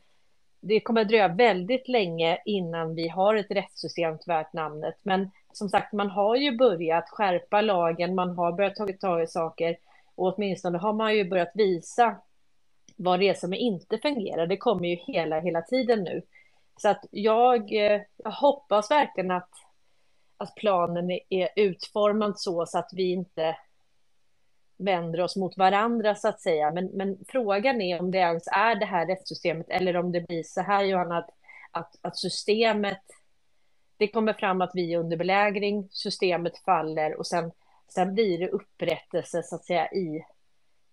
det 0.60 0.80
kommer 0.80 1.00
att 1.00 1.08
dröja 1.08 1.28
väldigt 1.28 1.88
länge 1.88 2.38
innan 2.44 2.94
vi 2.94 3.08
har 3.08 3.34
ett 3.34 3.50
rättssystem 3.50 4.18
värt 4.26 4.52
namnet. 4.52 4.94
Men 5.02 5.30
som 5.52 5.68
sagt, 5.68 5.92
man 5.92 6.10
har 6.10 6.36
ju 6.36 6.56
börjat 6.56 7.08
skärpa 7.08 7.60
lagen, 7.60 8.14
man 8.14 8.36
har 8.36 8.52
börjat 8.52 8.74
ta 8.74 8.86
tag 9.00 9.22
i 9.22 9.26
saker 9.26 9.76
Och 10.14 10.34
åtminstone 10.34 10.78
har 10.78 10.92
man 10.92 11.16
ju 11.16 11.24
börjat 11.24 11.50
visa 11.54 12.16
vad 12.96 13.20
det 13.20 13.28
är 13.28 13.34
som 13.34 13.54
inte 13.54 13.98
fungerar. 13.98 14.46
Det 14.46 14.56
kommer 14.56 14.88
ju 14.88 14.96
hela, 14.96 15.40
hela 15.40 15.62
tiden 15.62 16.04
nu. 16.04 16.22
Så 16.76 16.88
att 16.88 17.04
jag, 17.10 17.72
eh, 17.72 18.00
jag 18.16 18.30
hoppas 18.30 18.90
verkligen 18.90 19.30
att, 19.30 19.50
att 20.36 20.54
planen 20.54 21.10
är 21.28 21.48
utformad 21.56 22.40
så, 22.40 22.66
så 22.66 22.78
att 22.78 22.90
vi 22.92 23.12
inte 23.12 23.56
vänder 24.80 25.20
oss 25.20 25.36
mot 25.36 25.58
varandra 25.58 26.14
så 26.14 26.28
att 26.28 26.40
säga. 26.40 26.70
Men, 26.70 26.86
men 26.86 27.18
frågan 27.28 27.80
är 27.80 28.00
om 28.00 28.10
det 28.10 28.18
ens 28.18 28.46
är 28.46 28.74
det 28.74 28.86
här 28.86 29.06
rättssystemet 29.06 29.66
eller 29.70 29.96
om 29.96 30.12
det 30.12 30.20
blir 30.20 30.42
så 30.42 30.60
här 30.60 30.84
Johanna, 30.84 31.18
att, 31.18 31.30
att, 31.70 31.96
att 32.00 32.18
systemet, 32.18 33.02
det 33.96 34.08
kommer 34.08 34.32
fram 34.32 34.60
att 34.60 34.70
vi 34.74 34.94
är 34.94 34.98
under 34.98 35.16
belägring, 35.16 35.88
systemet 35.90 36.58
faller 36.58 37.18
och 37.18 37.26
sen, 37.26 37.52
sen 37.88 38.14
blir 38.14 38.38
det 38.38 38.48
upprättelse 38.48 39.42
så 39.42 39.54
att 39.54 39.64
säga 39.64 39.92
i 39.92 40.24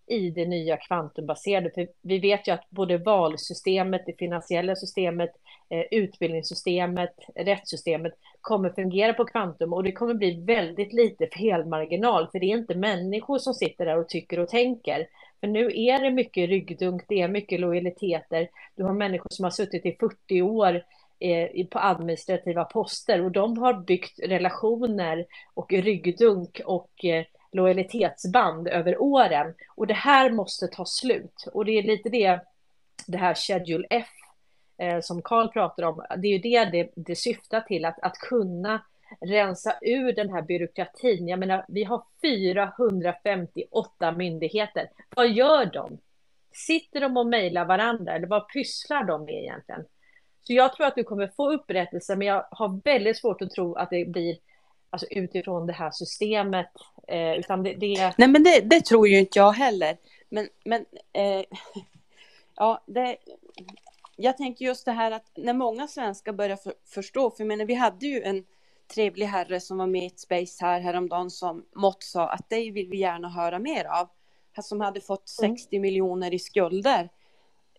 i 0.07 0.29
det 0.29 0.45
nya 0.45 0.77
kvantumbaserade. 0.77 1.71
För 1.71 1.87
vi 2.01 2.19
vet 2.19 2.47
ju 2.47 2.51
att 2.51 2.69
både 2.69 2.97
valsystemet, 2.97 4.03
det 4.05 4.17
finansiella 4.17 4.75
systemet, 4.75 5.31
eh, 5.69 5.83
utbildningssystemet, 5.91 7.15
rättssystemet 7.35 8.13
kommer 8.41 8.69
fungera 8.69 9.13
på 9.13 9.25
kvantum 9.25 9.73
och 9.73 9.83
det 9.83 9.91
kommer 9.91 10.13
bli 10.13 10.41
väldigt 10.41 10.93
lite 10.93 11.27
felmarginal 11.27 12.27
för 12.31 12.39
det 12.39 12.45
är 12.45 12.57
inte 12.57 12.75
människor 12.75 13.37
som 13.37 13.53
sitter 13.53 13.85
där 13.85 13.97
och 13.97 14.09
tycker 14.09 14.39
och 14.39 14.49
tänker. 14.49 15.07
För 15.39 15.47
nu 15.47 15.65
är 15.65 16.01
det 16.01 16.11
mycket 16.11 16.49
ryggdunk, 16.49 17.01
det 17.07 17.21
är 17.21 17.27
mycket 17.27 17.59
lojaliteter. 17.59 18.49
Du 18.75 18.83
har 18.83 18.93
människor 18.93 19.29
som 19.29 19.43
har 19.43 19.51
suttit 19.51 19.85
i 19.85 19.97
40 19.99 20.41
år 20.41 20.83
eh, 21.19 21.67
på 21.67 21.79
administrativa 21.79 22.65
poster 22.65 23.21
och 23.21 23.31
de 23.31 23.57
har 23.57 23.73
byggt 23.73 24.19
relationer 24.19 25.25
och 25.53 25.73
ryggdunk 25.73 26.61
och 26.65 27.05
eh, 27.05 27.25
lojalitetsband 27.57 28.67
över 28.67 29.01
åren. 29.01 29.53
Och 29.75 29.87
det 29.87 29.93
här 29.93 30.29
måste 30.29 30.67
ta 30.67 30.85
slut. 30.85 31.47
Och 31.53 31.65
det 31.65 31.71
är 31.71 31.83
lite 31.83 32.09
det, 32.09 32.39
det 33.07 33.17
här 33.17 33.33
Schedule 33.33 33.87
F 33.89 34.07
eh, 34.77 34.99
som 35.01 35.21
Karl 35.21 35.47
pratar 35.47 35.83
om, 35.83 36.03
det 36.17 36.27
är 36.27 36.31
ju 36.31 36.39
det 36.39 36.65
det, 36.65 36.91
det 36.95 37.15
syftar 37.15 37.61
till, 37.61 37.85
att, 37.85 37.99
att 37.99 38.17
kunna 38.17 38.81
rensa 39.21 39.75
ur 39.81 40.13
den 40.13 40.29
här 40.29 40.41
byråkratin. 40.41 41.27
Jag 41.27 41.39
menar, 41.39 41.65
vi 41.67 41.83
har 41.83 42.03
458 42.21 44.11
myndigheter. 44.11 44.89
Vad 45.15 45.29
gör 45.29 45.65
de? 45.65 45.97
Sitter 46.51 47.01
de 47.01 47.17
och 47.17 47.27
mejlar 47.27 47.65
varandra 47.65 48.15
eller 48.15 48.27
vad 48.27 48.49
pysslar 48.49 49.03
de 49.03 49.25
med 49.25 49.43
egentligen? 49.43 49.85
Så 50.43 50.53
jag 50.53 50.73
tror 50.73 50.87
att 50.87 50.95
du 50.95 51.03
kommer 51.03 51.27
få 51.27 51.51
upprättelse, 51.53 52.15
men 52.15 52.27
jag 52.27 52.47
har 52.51 52.81
väldigt 52.83 53.17
svårt 53.17 53.41
att 53.41 53.51
tro 53.51 53.75
att 53.75 53.89
det 53.89 54.05
blir 54.05 54.37
alltså 54.89 55.07
utifrån 55.11 55.67
det 55.67 55.73
här 55.73 55.91
systemet. 55.91 56.69
Eh, 57.07 57.33
utan 57.33 57.63
det, 57.63 57.73
det... 57.73 58.13
Nej, 58.17 58.27
men 58.27 58.43
det, 58.43 58.61
det, 58.61 58.85
tror 58.85 59.07
ju 59.07 59.19
inte 59.19 59.39
jag 59.39 59.51
heller. 59.51 59.97
Men, 60.29 60.49
men 60.65 60.85
eh, 61.13 61.43
ja, 62.55 62.83
det, 62.85 63.17
jag 64.15 64.37
tänker 64.37 64.65
just 64.65 64.85
det 64.85 64.91
här 64.91 65.11
att 65.11 65.31
när 65.35 65.53
många 65.53 65.87
svenskar 65.87 66.33
börjar 66.33 66.55
för, 66.57 66.73
förstå, 66.85 67.29
för 67.29 67.43
jag 67.43 67.47
menar, 67.47 67.65
vi 67.65 67.73
hade 67.73 68.05
ju 68.05 68.21
en 68.21 68.43
trevlig 68.93 69.25
herre 69.25 69.59
som 69.59 69.77
var 69.77 69.87
med 69.87 70.03
i 70.03 70.07
ett 70.07 70.19
space 70.19 70.65
här 70.65 70.79
häromdagen 70.79 71.31
som 71.31 71.65
Mott 71.75 72.03
sa 72.03 72.29
att 72.29 72.49
det 72.49 72.71
vill 72.71 72.89
vi 72.89 72.97
gärna 72.97 73.29
höra 73.29 73.59
mer 73.59 73.85
av. 73.85 74.07
Som 74.61 74.81
hade 74.81 75.01
fått 75.01 75.29
60 75.29 75.75
mm. 75.75 75.81
miljoner 75.81 76.33
i 76.33 76.39
skulder. 76.39 77.09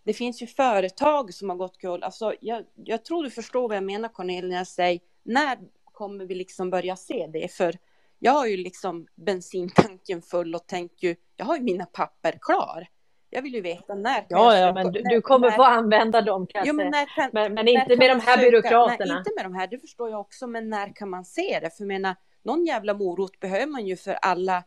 Det 0.05 0.13
finns 0.13 0.43
ju 0.43 0.47
företag 0.47 1.35
som 1.35 1.49
har 1.49 1.57
gått 1.57 1.79
kul. 1.79 2.03
Alltså, 2.03 2.35
jag, 2.41 2.65
jag 2.75 3.05
tror 3.05 3.25
du 3.25 3.31
förstår 3.31 3.69
vad 3.69 3.77
jag 3.77 3.85
menar 3.85 4.09
Cornelia 4.09 4.49
när 4.49 4.57
jag 4.57 4.67
säger 4.67 5.01
när 5.23 5.59
kommer 5.99 6.25
vi 6.25 6.35
liksom 6.35 6.71
börja 6.71 6.97
se 6.97 7.27
det? 7.33 7.53
För 7.53 7.75
jag 8.19 8.33
har 8.33 8.47
ju 8.47 8.57
liksom 8.57 9.07
bensintanken 9.15 10.23
full 10.23 10.55
och 10.55 10.67
tänker 10.67 11.09
ju, 11.09 11.17
jag 11.37 11.47
har 11.47 11.57
ju 11.57 11.63
mina 11.63 11.87
papper 11.87 12.39
klar. 12.41 12.87
Jag 13.31 13.43
vill 13.43 13.55
ju 13.55 13.61
veta 13.61 13.95
när. 13.95 14.27
Ja, 14.29 14.57
ja, 14.57 14.73
men 14.73 14.93
du, 14.93 15.03
du 15.03 15.21
kommer 15.21 15.51
när, 15.51 15.57
få 15.57 15.63
använda 15.63 16.21
dem 16.21 16.47
kanske. 16.47 16.69
Jo, 16.69 16.75
men, 16.75 16.91
när 16.91 17.07
kan, 17.17 17.31
men, 17.33 17.55
men 17.55 17.69
inte 17.69 17.97
med 17.97 18.11
de 18.11 18.21
här 18.21 18.37
söka, 18.37 18.51
byråkraterna. 18.51 19.15
Nej, 19.15 19.19
inte 19.19 19.31
med 19.37 19.45
de 19.45 19.55
här, 19.55 19.67
det 19.67 19.79
förstår 19.79 20.11
jag 20.11 20.21
också, 20.21 20.47
men 20.47 20.71
när 20.71 20.93
kan 20.97 21.11
man 21.11 21.25
se 21.25 21.59
det? 21.63 21.71
För 21.71 21.83
jag 21.83 21.89
menar, 21.89 22.17
någon 22.43 22.67
jävla 22.67 22.95
morot 22.95 23.41
behöver 23.41 23.67
man 23.67 23.87
ju 23.87 23.97
för 23.97 24.13
alla 24.13 24.65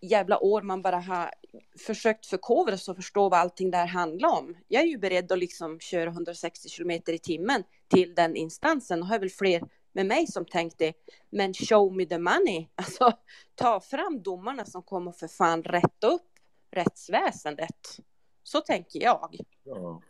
jävla 0.00 0.38
år 0.38 0.62
man 0.62 0.82
bara 0.82 0.98
har 1.00 1.30
försökt 1.86 2.26
förkovra 2.26 2.76
sig 2.76 2.92
och 2.92 2.96
förstå 2.96 3.28
vad 3.28 3.40
allting 3.40 3.70
det 3.70 3.76
här 3.76 3.86
handlar 3.86 4.28
om. 4.28 4.56
Jag 4.68 4.82
är 4.82 4.86
ju 4.86 4.98
beredd 4.98 5.32
att 5.32 5.38
liksom 5.38 5.80
köra 5.80 6.10
160 6.10 6.68
kilometer 6.68 7.12
i 7.12 7.18
timmen 7.18 7.62
till 7.88 8.14
den 8.14 8.36
instansen 8.36 9.02
och 9.02 9.08
har 9.08 9.18
väl 9.18 9.30
fler 9.30 9.62
med 9.96 10.06
mig 10.06 10.26
som 10.26 10.44
tänkte, 10.44 10.92
men 11.30 11.54
show 11.54 11.96
me 11.96 12.06
the 12.06 12.18
money. 12.18 12.68
Alltså, 12.74 13.12
ta 13.54 13.80
fram 13.80 14.22
domarna 14.22 14.64
som 14.64 14.82
kommer 14.82 15.12
för 15.12 15.28
fan 15.28 15.62
rätta 15.62 16.06
upp 16.06 16.30
rättsväsendet. 16.70 17.98
Så 18.42 18.60
tänker 18.60 19.02
jag. 19.02 19.36
Ja, 19.64 20.00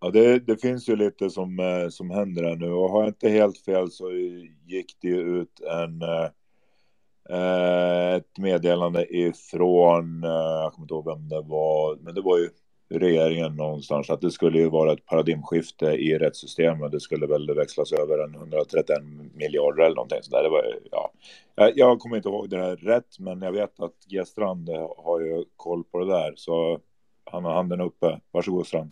ja 0.00 0.10
det, 0.10 0.38
det 0.38 0.56
finns 0.56 0.88
ju 0.88 0.96
lite 0.96 1.30
som, 1.30 1.58
eh, 1.58 1.88
som 1.88 2.10
händer 2.10 2.44
här 2.44 2.56
nu 2.56 2.72
och 2.72 2.90
har 2.90 3.00
jag 3.00 3.10
inte 3.10 3.28
helt 3.28 3.58
fel 3.58 3.90
så 3.90 4.10
gick 4.66 4.96
det 5.00 5.08
ju 5.08 5.40
ut 5.40 5.60
en 5.60 6.02
eh, 6.02 6.30
eh, 7.30 8.14
ett 8.14 8.38
meddelande 8.38 9.16
ifrån, 9.16 10.20
jag 10.22 10.72
kommer 10.72 10.84
inte 10.84 10.94
ihåg 10.94 11.04
vem 11.04 11.28
det 11.28 11.40
var, 11.40 11.96
men 11.96 12.14
det 12.14 12.20
var 12.20 12.38
ju 12.38 12.50
regeringen 12.90 13.56
någonstans 13.56 14.10
att 14.10 14.20
det 14.20 14.30
skulle 14.30 14.58
ju 14.58 14.68
vara 14.68 14.92
ett 14.92 15.06
paradigmskifte 15.06 15.86
i 15.86 16.18
rättssystemet. 16.18 16.92
Det 16.92 17.00
skulle 17.00 17.26
väl 17.26 17.54
växlas 17.54 17.92
över 17.92 18.24
en 18.24 18.34
131 18.34 18.98
miljarder 19.34 19.82
eller 19.82 19.96
någonting 19.96 20.22
sådär. 20.22 20.42
Det 20.42 20.48
var, 20.48 20.64
ja. 20.90 21.12
Jag 21.74 21.98
kommer 21.98 22.16
inte 22.16 22.28
ihåg 22.28 22.50
det 22.50 22.56
där 22.56 22.76
rätt, 22.76 23.18
men 23.18 23.42
jag 23.42 23.52
vet 23.52 23.80
att 23.80 23.94
G. 24.08 24.24
Strand 24.24 24.68
har 24.96 25.20
ju 25.20 25.44
koll 25.56 25.84
på 25.84 25.98
det 25.98 26.06
där, 26.06 26.32
så 26.36 26.80
han 27.24 27.44
har 27.44 27.52
handen 27.52 27.80
uppe. 27.80 28.20
Varsågod 28.30 28.66
Strand. 28.66 28.90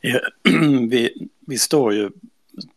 Ja, 0.00 0.20
vi, 0.90 1.28
vi 1.40 1.58
står 1.58 1.94
ju, 1.94 2.10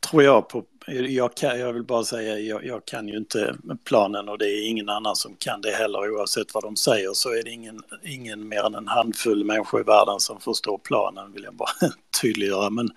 tror 0.09 0.23
jag, 0.23 0.49
på 0.49 0.63
jag, 0.87 1.35
kan, 1.35 1.59
jag 1.59 1.73
vill 1.73 1.83
bara 1.83 2.03
säga, 2.03 2.39
jag, 2.39 2.65
jag, 2.65 2.85
kan 2.85 3.07
ju 3.07 3.17
inte 3.17 3.55
planen 3.83 4.29
och 4.29 4.37
det 4.37 4.45
är 4.45 4.67
ingen 4.67 4.89
annan 4.89 5.15
som 5.15 5.35
kan 5.35 5.61
det 5.61 5.71
heller. 5.71 6.11
Oavsett 6.11 6.53
vad 6.53 6.63
de 6.63 6.75
säger 6.75 7.13
så 7.13 7.29
är 7.29 7.43
det 7.43 7.49
ingen, 7.49 7.81
ingen 8.03 8.47
mer 8.47 8.65
än 8.65 8.75
en 8.75 8.87
handfull 8.87 9.43
människor 9.43 9.81
i 9.81 9.83
världen 9.83 10.19
som 10.19 10.39
förstår 10.39 10.77
planen, 10.77 11.33
vill 11.33 11.43
jag 11.43 11.55
bara 11.55 11.69
tydliggöra. 12.21 12.69
Men 12.69 12.89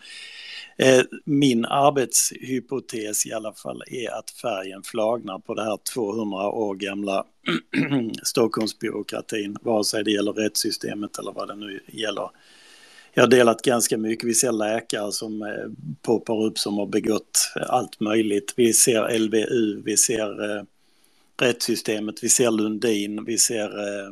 eh, 0.78 1.02
min 1.24 1.65
arbetshypotes 1.65 3.27
i 3.27 3.32
alla 3.32 3.52
fall 3.52 3.82
är 3.86 4.19
att 4.19 4.31
färgen 4.31 4.82
flagnar 4.82 5.39
på 5.39 5.55
det 5.55 5.65
här 5.65 5.78
200 5.94 6.51
år 6.51 6.74
gamla 6.74 7.24
Stockholmsbyråkratin, 8.23 9.56
vare 9.62 9.85
sig 9.85 10.05
det 10.05 10.11
gäller 10.11 10.32
rättssystemet 10.32 11.19
eller 11.19 11.32
vad 11.32 11.48
det 11.48 11.55
nu 11.55 11.81
gäller 11.86 12.31
jag 13.15 13.23
har 13.23 13.28
delat 13.28 13.62
ganska 13.62 13.99
mycket. 13.99 14.28
Vi 14.28 14.35
ser 14.35 14.53
läkare 14.53 15.12
som 15.12 15.43
eh, 15.43 15.49
poppar 16.03 16.45
upp 16.45 16.59
som 16.59 16.78
har 16.78 16.86
begått 16.86 17.53
allt 17.66 18.01
möjligt. 18.01 18.55
Vi 18.57 18.73
ser 18.73 19.19
LVU, 19.19 19.82
vi 19.85 19.97
ser 19.97 20.57
eh, 20.57 20.62
rättssystemet, 21.41 22.24
vi 22.24 22.28
ser 22.28 22.51
Lundin, 22.51 23.24
vi 23.24 23.39
ser 23.39 23.65
eh, 23.65 24.11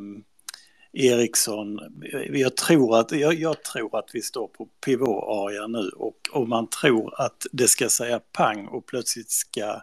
Eriksson. 0.93 1.79
Jag 2.29 2.57
tror, 2.57 2.99
att, 2.99 3.11
jag, 3.11 3.33
jag, 3.33 3.63
tror 3.63 3.99
att 3.99 4.09
vi 4.13 4.21
står 4.21 4.47
på 4.47 4.67
pivot-aria 4.85 5.67
nu 5.67 5.89
och 5.89 6.17
om 6.31 6.49
man 6.49 6.67
tror 6.67 7.21
att 7.21 7.45
det 7.51 7.67
ska 7.67 7.89
säga 7.89 8.19
pang 8.19 8.67
och 8.67 8.85
plötsligt 8.85 9.31
ska 9.31 9.81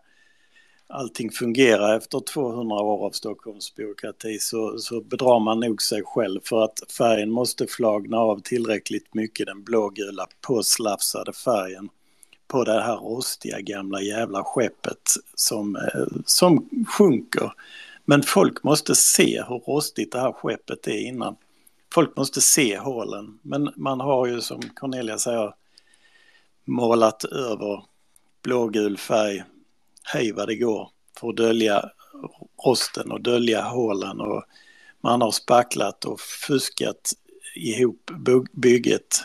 allting 0.91 1.31
fungerar 1.31 1.97
efter 1.97 2.21
200 2.21 2.77
år 2.77 3.07
av 3.07 3.11
Stockholmsbyråkrati 3.11 4.39
så, 4.39 4.79
så 4.79 5.01
bedrar 5.01 5.41
man 5.41 5.61
nog 5.61 5.83
sig 5.83 6.03
själv 6.05 6.41
för 6.45 6.65
att 6.65 6.93
färgen 6.99 7.31
måste 7.31 7.67
flagna 7.67 8.19
av 8.19 8.41
tillräckligt 8.41 9.15
mycket, 9.15 9.47
den 9.47 9.63
blågula 9.63 10.27
påslafsade 10.41 11.33
färgen 11.33 11.89
på 12.49 12.65
det 12.65 12.83
här 12.83 12.97
rostiga 12.97 13.61
gamla 13.61 14.03
jävla 14.03 14.45
skeppet 14.45 15.03
som, 15.35 15.77
eh, 15.77 16.07
som 16.27 16.69
sjunker. 16.89 17.53
Men 18.05 18.23
folk 18.23 18.63
måste 18.63 18.95
se 18.95 19.45
hur 19.49 19.59
rostigt 19.59 20.13
det 20.13 20.21
här 20.21 20.33
skeppet 20.33 20.87
är 20.87 20.99
innan. 20.99 21.37
Folk 21.95 22.17
måste 22.17 22.41
se 22.41 22.79
hålen. 22.79 23.39
Men 23.43 23.73
man 23.77 24.01
har 24.01 24.27
ju 24.27 24.41
som 24.41 24.61
Cornelia 24.75 25.19
säger 25.19 25.55
målat 26.65 27.25
över 27.25 27.85
blågul 28.43 28.99
färg 28.99 29.45
hej 30.13 30.33
vad 30.33 30.49
det 30.49 30.57
går 30.57 30.91
för 31.21 31.29
att 31.29 31.37
dölja 31.37 31.91
rosten 32.67 33.13
och 33.13 33.21
dölja 33.21 33.63
hålen 33.63 34.21
och 34.21 34.45
man 35.01 35.23
har 35.23 35.31
spacklat 35.31 36.05
och 36.05 36.21
fuskat 36.21 37.13
ihop 37.55 38.11
bygget 38.53 39.25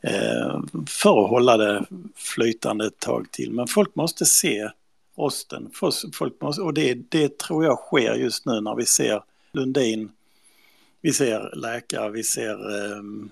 eh, 0.00 0.60
för 0.86 1.24
att 1.24 1.30
hålla 1.30 1.56
det 1.56 1.84
flytande 2.16 2.86
ett 2.86 2.98
tag 2.98 3.26
till. 3.30 3.52
Men 3.52 3.66
folk 3.66 3.94
måste 3.94 4.26
se 4.26 4.68
rosten. 5.16 5.70
Folk 6.12 6.40
måste, 6.40 6.62
och 6.62 6.74
det, 6.74 6.94
det 6.94 7.38
tror 7.38 7.64
jag 7.64 7.78
sker 7.78 8.14
just 8.14 8.46
nu 8.46 8.60
när 8.60 8.74
vi 8.74 8.86
ser 8.86 9.22
Lundin, 9.52 10.12
vi 11.00 11.12
ser 11.12 11.56
läkare, 11.56 12.10
vi 12.10 12.24
ser 12.24 12.76
ehm, 12.76 13.30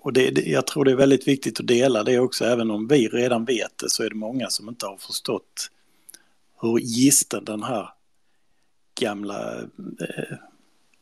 och 0.00 0.12
det, 0.12 0.46
jag 0.46 0.66
tror 0.66 0.84
det 0.84 0.90
är 0.90 0.96
väldigt 0.96 1.28
viktigt 1.28 1.60
att 1.60 1.66
dela 1.66 2.02
det 2.02 2.18
också, 2.18 2.44
även 2.44 2.70
om 2.70 2.88
vi 2.88 3.08
redan 3.08 3.44
vet 3.44 3.78
det 3.78 3.90
så 3.90 4.02
är 4.02 4.08
det 4.08 4.16
många 4.16 4.50
som 4.50 4.68
inte 4.68 4.86
har 4.86 4.96
förstått 4.96 5.70
hur 6.60 6.78
gisten 6.78 7.44
den 7.44 7.62
här 7.62 7.88
gamla, 9.00 9.60
eh, 10.00 10.38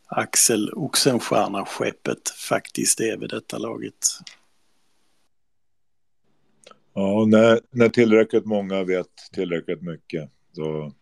Axel 0.07 0.73
Oxenstierna-skeppet 0.75 2.29
faktiskt 2.49 3.01
är 3.01 3.17
vid 3.17 3.31
detta 3.31 3.59
laget. 3.59 4.07
Ja, 6.95 7.25
när, 7.29 7.61
när 7.71 7.89
tillräckligt 7.89 8.45
många 8.45 8.85
vet 8.85 9.07
tillräckligt 9.33 9.83
mycket 9.83 10.31
då, 10.53 10.93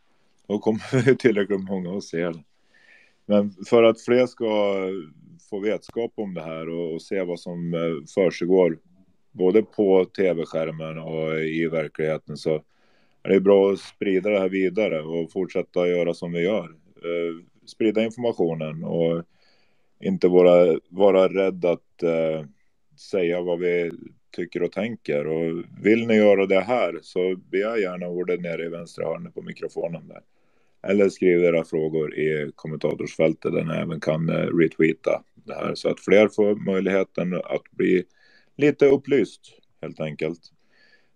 då 0.46 0.58
kommer 0.58 1.14
tillräckligt 1.18 1.60
många 1.60 1.96
att 1.96 2.04
se 2.04 2.24
det. 2.24 2.44
Men 3.26 3.54
för 3.66 3.82
att 3.82 4.00
fler 4.00 4.26
ska 4.26 4.76
få 5.50 5.60
vetskap 5.60 6.12
om 6.14 6.34
det 6.34 6.42
här 6.42 6.68
och, 6.68 6.94
och 6.94 7.02
se 7.02 7.22
vad 7.22 7.40
som 7.40 7.74
eh, 7.74 8.06
försiggår 8.14 8.78
både 9.32 9.62
på 9.62 10.04
tv-skärmen 10.04 10.98
och 10.98 11.40
i 11.40 11.66
verkligheten 11.66 12.36
så 12.36 12.62
det 13.22 13.34
är 13.34 13.40
bra 13.40 13.72
att 13.72 13.78
sprida 13.78 14.30
det 14.30 14.38
här 14.38 14.48
vidare 14.48 15.02
och 15.02 15.32
fortsätta 15.32 15.88
göra 15.88 16.14
som 16.14 16.32
vi 16.32 16.40
gör. 16.40 16.64
Eh, 16.96 17.44
sprida 17.66 18.04
informationen 18.04 18.84
och 18.84 19.22
inte 20.00 20.28
vara, 20.28 20.80
vara 20.88 21.28
rädd 21.28 21.64
att 21.64 22.02
eh, 22.02 22.46
säga 22.96 23.40
vad 23.40 23.58
vi 23.58 23.90
tycker 24.36 24.62
och 24.62 24.72
tänker. 24.72 25.26
Och 25.26 25.64
vill 25.82 26.06
ni 26.06 26.14
göra 26.14 26.46
det 26.46 26.60
här 26.60 26.98
så 27.02 27.36
begär 27.36 27.76
gärna 27.76 28.08
ordet 28.08 28.40
nere 28.40 28.64
i 28.64 28.68
vänstra 28.68 29.06
hörnet 29.06 29.34
på 29.34 29.42
mikrofonen 29.42 30.08
där. 30.08 30.22
Eller 30.82 31.08
skriv 31.08 31.44
era 31.44 31.64
frågor 31.64 32.14
i 32.14 32.52
kommentatorsfältet 32.54 33.52
där 33.52 33.64
ni 33.64 33.74
även 33.74 34.00
kan 34.00 34.28
eh, 34.28 34.56
retweeta 34.56 35.22
det 35.34 35.54
här 35.54 35.74
så 35.74 35.88
att 35.88 36.00
fler 36.00 36.28
får 36.28 36.54
möjligheten 36.54 37.34
att 37.34 37.70
bli 37.70 38.04
lite 38.56 38.86
upplyst 38.86 39.40
helt 39.82 40.00
enkelt. 40.00 40.40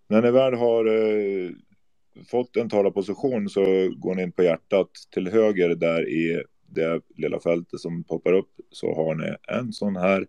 När 0.09 0.23
ni 0.23 0.31
väl 0.31 0.55
har 0.55 0.87
eh, 0.87 1.51
fått 2.31 2.57
en 2.57 2.69
talarposition 2.69 3.49
så 3.49 3.65
går 3.97 4.15
ni 4.15 4.23
in 4.23 4.33
på 4.33 4.43
hjärtat 4.43 4.91
till 5.11 5.29
höger 5.29 5.69
där 5.69 6.09
i 6.09 6.43
det 6.67 7.01
lilla 7.17 7.41
fältet 7.41 7.81
som 7.81 8.05
poppar 8.05 8.33
upp 8.33 8.51
så 8.71 8.95
har 8.95 9.15
ni 9.15 9.37
en 9.49 9.73
sån 9.73 9.97
här 9.97 10.27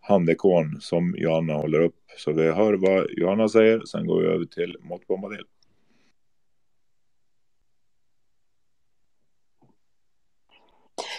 handikon 0.00 0.80
som 0.80 1.14
Johanna 1.18 1.54
håller 1.54 1.80
upp. 1.80 1.94
Så 2.16 2.32
vi 2.32 2.50
hör 2.50 2.74
vad 2.74 3.06
Johanna 3.10 3.48
säger, 3.48 3.80
sen 3.84 4.06
går 4.06 4.20
vi 4.20 4.26
över 4.26 4.44
till 4.44 4.76
Mått 4.80 5.06
Bombadil. 5.06 5.44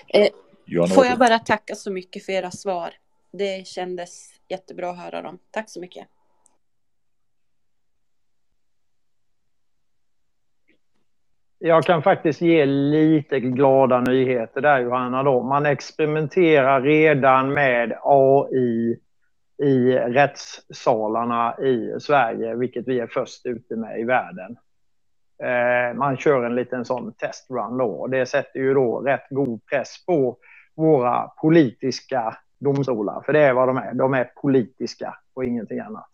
Eh, 0.08 0.88
får 0.96 1.06
jag 1.06 1.20
bara 1.20 1.40
tacka 1.40 1.76
så 1.76 1.92
mycket 1.92 2.26
för 2.26 2.34
era 2.34 2.52
svar. 2.52 2.94
Det 3.32 3.68
kändes 3.68 4.34
jättebra 4.48 4.90
att 4.90 4.98
höra 4.98 5.22
dem. 5.22 5.40
Tack 5.52 5.70
så 5.70 5.82
mycket. 5.82 6.08
Jag 11.62 11.84
kan 11.84 12.04
faktiskt 12.04 12.42
ge 12.42 12.66
lite 12.66 13.40
glada 13.40 14.02
nyheter 14.02 14.62
där 14.62 14.80
Johanna. 14.80 15.24
Då. 15.24 15.44
Man 15.44 15.66
experimenterar 15.66 16.82
redan 16.82 17.54
med 17.54 17.98
AI 18.04 19.00
i 19.64 19.92
rättssalarna 19.94 21.58
i 21.60 22.00
Sverige, 22.00 22.56
vilket 22.56 22.88
vi 22.88 23.00
är 23.00 23.08
först 23.08 23.46
ute 23.46 23.76
med 23.76 24.00
i 24.00 24.04
världen. 24.04 24.58
Eh, 25.44 25.98
man 25.98 26.18
kör 26.18 26.44
en 26.44 26.56
liten 26.56 26.86
sån 26.86 27.14
testrun 27.14 27.78
då 27.78 27.86
och 27.86 28.10
det 28.10 28.26
sätter 28.26 28.60
ju 28.60 28.74
då 28.74 29.00
rätt 29.00 29.28
god 29.30 29.66
press 29.66 30.06
på 30.06 30.38
våra 30.76 31.28
politiska 31.28 32.38
domstolar, 32.60 33.22
för 33.26 33.34
det 33.34 33.40
är 33.40 33.54
vad 33.54 33.68
de 33.68 33.78
är. 33.78 33.94
De 33.94 34.14
är 34.14 34.32
politiska 34.42 35.18
och 35.34 35.46
ingenting 35.46 35.80
annat. 35.80 36.10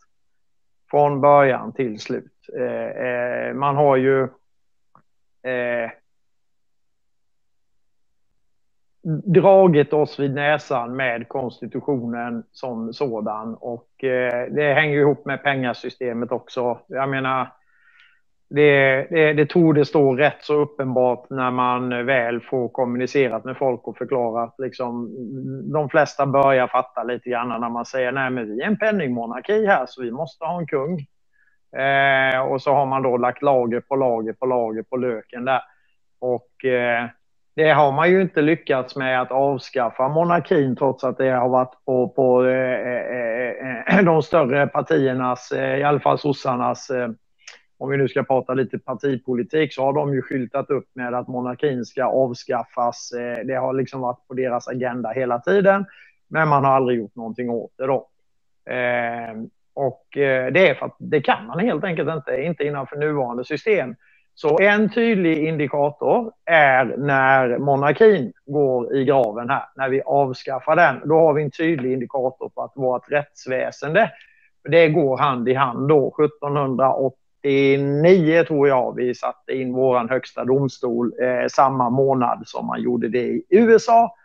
Från 0.92 1.22
början 1.22 1.74
till 1.74 2.00
slut. 2.00 2.50
Eh, 2.58 3.06
eh, 3.08 3.54
man 3.54 3.76
har 3.76 3.96
ju 3.96 4.28
eh, 5.46 5.92
dragit 9.24 9.94
oss 9.94 10.20
vid 10.20 10.34
näsan 10.34 10.96
med 10.96 11.28
konstitutionen 11.28 12.44
som 12.52 12.94
sådan 12.94 13.56
och 13.56 14.04
eh, 14.04 14.48
det 14.52 14.74
hänger 14.74 14.98
ihop 14.98 15.26
med 15.26 15.44
pengasystemet 15.44 16.32
också. 16.32 16.80
Jag 16.88 17.10
menar, 17.10 17.48
det, 18.50 19.08
det, 19.10 19.34
det 19.34 19.46
tog 19.46 19.76
det 19.76 19.86
stå 19.86 20.16
rätt 20.16 20.44
så 20.44 20.54
uppenbart 20.54 21.30
när 21.30 21.52
man 21.52 22.06
väl 22.06 22.42
får 22.42 22.70
kommunicerat 22.70 23.46
med 23.46 23.58
folk 23.58 23.88
och 23.88 23.98
förklarat. 23.98 24.56
Liksom, 24.58 25.16
de 25.74 25.90
flesta 25.90 26.26
börjar 26.26 26.68
fatta 26.68 27.04
lite 27.04 27.30
grann 27.30 27.62
när 27.62 27.70
man 27.70 27.86
säger 27.86 28.12
nej 28.12 28.30
men 28.30 28.48
vi 28.48 28.62
är 28.62 28.68
en 28.68 28.78
penningmonarki 28.78 29.66
här 29.66 29.86
så 29.88 30.02
vi 30.02 30.12
måste 30.12 30.46
ha 30.46 30.60
en 30.60 30.68
kung. 30.68 31.06
Eh, 31.76 32.40
och 32.40 32.62
så 32.62 32.74
har 32.74 32.86
man 32.86 33.04
då 33.04 33.18
lagt 33.18 33.42
lager 33.42 33.80
på 33.80 33.96
lager 33.96 34.34
på 34.34 34.46
lager 34.46 34.84
på 34.84 34.98
löken 34.98 35.46
där. 35.46 35.62
Och 36.20 36.66
eh, 36.66 37.06
det 37.56 37.72
har 37.72 37.92
man 37.92 38.10
ju 38.10 38.22
inte 38.22 38.42
lyckats 38.42 38.96
med 38.96 39.22
att 39.22 39.32
avskaffa 39.32 40.08
monarkin 40.08 40.76
trots 40.76 41.04
att 41.04 41.18
det 41.18 41.30
har 41.30 41.50
varit 41.50 41.86
på, 41.86 42.10
på 42.10 42.46
eh, 42.46 42.80
eh, 42.80 43.02
eh, 43.18 43.98
eh 43.98 44.04
de 44.06 44.22
större 44.22 44.68
partiernas, 44.68 45.52
eh, 45.52 45.78
i 45.78 45.84
alla 45.84 46.00
fall 46.00 46.20
sossarnas 46.20 46.90
eh, 46.90 47.10
om 47.78 47.90
vi 47.90 47.98
nu 47.98 48.08
ska 48.08 48.24
prata 48.24 48.54
lite 48.54 48.80
partipolitik, 48.80 49.74
så 49.74 49.84
har 49.84 49.94
de 49.94 50.14
ju 50.14 50.22
skyltat 50.22 50.70
upp 50.70 50.88
med 50.94 51.14
att 51.14 51.28
monarkin 51.28 51.86
ska 51.86 52.06
avskaffas. 52.06 53.12
Eh, 53.12 53.46
det 53.46 53.56
har 53.56 53.74
liksom 53.74 54.02
varit 54.02 54.28
på 54.28 54.34
deras 54.34 54.68
agenda 54.68 55.10
hela 55.10 55.40
tiden, 55.40 55.86
men 56.28 56.48
man 56.48 56.66
har 56.66 56.72
aldrig 56.72 57.00
gjort 57.00 57.16
någonting 57.16 57.50
åt 57.50 57.74
det 57.78 57.86
då. 57.88 58.10
Och 59.76 60.18
eh, 60.18 60.52
det 60.52 60.70
är 60.70 60.74
för 60.74 60.86
att 60.86 60.96
det 61.00 61.22
kan 61.22 61.46
man 61.46 61.60
helt 61.60 61.84
enkelt 61.84 62.10
inte, 62.10 62.42
inte 62.42 62.64
innanför 62.64 62.96
nuvarande 62.96 63.46
system. 63.46 63.96
Så 64.38 64.60
en 64.60 64.90
tydlig 64.90 65.48
indikator 65.48 66.32
är 66.46 66.86
när 66.98 67.58
monarkin 67.58 68.34
går 68.46 68.96
i 68.96 69.06
graven 69.06 69.50
här, 69.50 69.64
när 69.76 69.90
vi 69.90 70.02
avskaffar 70.02 70.76
den. 70.76 71.02
Då 71.06 71.20
har 71.20 71.34
vi 71.34 71.44
en 71.44 71.52
tydlig 71.52 71.94
indikator 71.94 72.50
på 72.50 72.62
att 72.62 72.72
vårt 72.76 73.12
rättsväsende, 73.12 74.12
det 74.70 74.90
går 74.90 75.18
hand 75.18 75.50
i 75.50 75.54
hand 75.54 75.90
då. 75.90 76.16
1789 76.24 78.44
tror 78.44 78.68
jag 78.68 78.96
vi 78.96 79.16
satte 79.16 79.54
in 79.54 79.74
vår 79.74 80.10
högsta 80.10 80.44
domstol 80.44 81.14
eh, 81.22 81.48
samma 81.48 81.90
månad 81.90 82.44
som 82.46 82.66
man 82.66 82.82
gjorde 82.82 83.10
det 83.10 83.28
i 83.28 83.44
USA. 83.50 84.16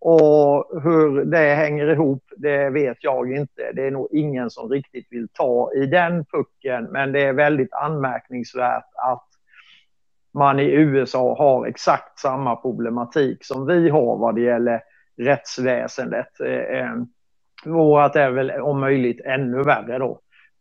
Och 0.00 0.82
hur 0.82 1.24
det 1.24 1.54
hänger 1.54 1.86
ihop, 1.86 2.22
det 2.36 2.70
vet 2.70 3.04
jag 3.04 3.32
inte. 3.32 3.72
Det 3.74 3.86
är 3.86 3.90
nog 3.90 4.08
ingen 4.12 4.50
som 4.50 4.68
riktigt 4.68 5.06
vill 5.10 5.28
ta 5.32 5.72
i 5.74 5.86
den 5.86 6.24
pucken, 6.24 6.84
men 6.84 7.12
det 7.12 7.22
är 7.22 7.32
väldigt 7.32 7.72
anmärkningsvärt 7.72 8.88
att 8.94 9.26
man 10.34 10.60
i 10.60 10.64
USA 10.64 11.36
har 11.38 11.66
exakt 11.66 12.18
samma 12.18 12.56
problematik 12.56 13.44
som 13.44 13.66
vi 13.66 13.88
har 13.88 14.16
vad 14.16 14.34
det 14.34 14.40
gäller 14.40 14.80
rättsväsendet. 15.16 16.40
Eh, 16.40 16.80
eh, 16.80 16.94
Vårat 17.64 18.16
är 18.16 18.30
väl 18.30 18.50
om 18.50 18.80
möjligt 18.80 19.20
ännu 19.24 19.62
värre 19.62 19.98
då. 19.98 20.20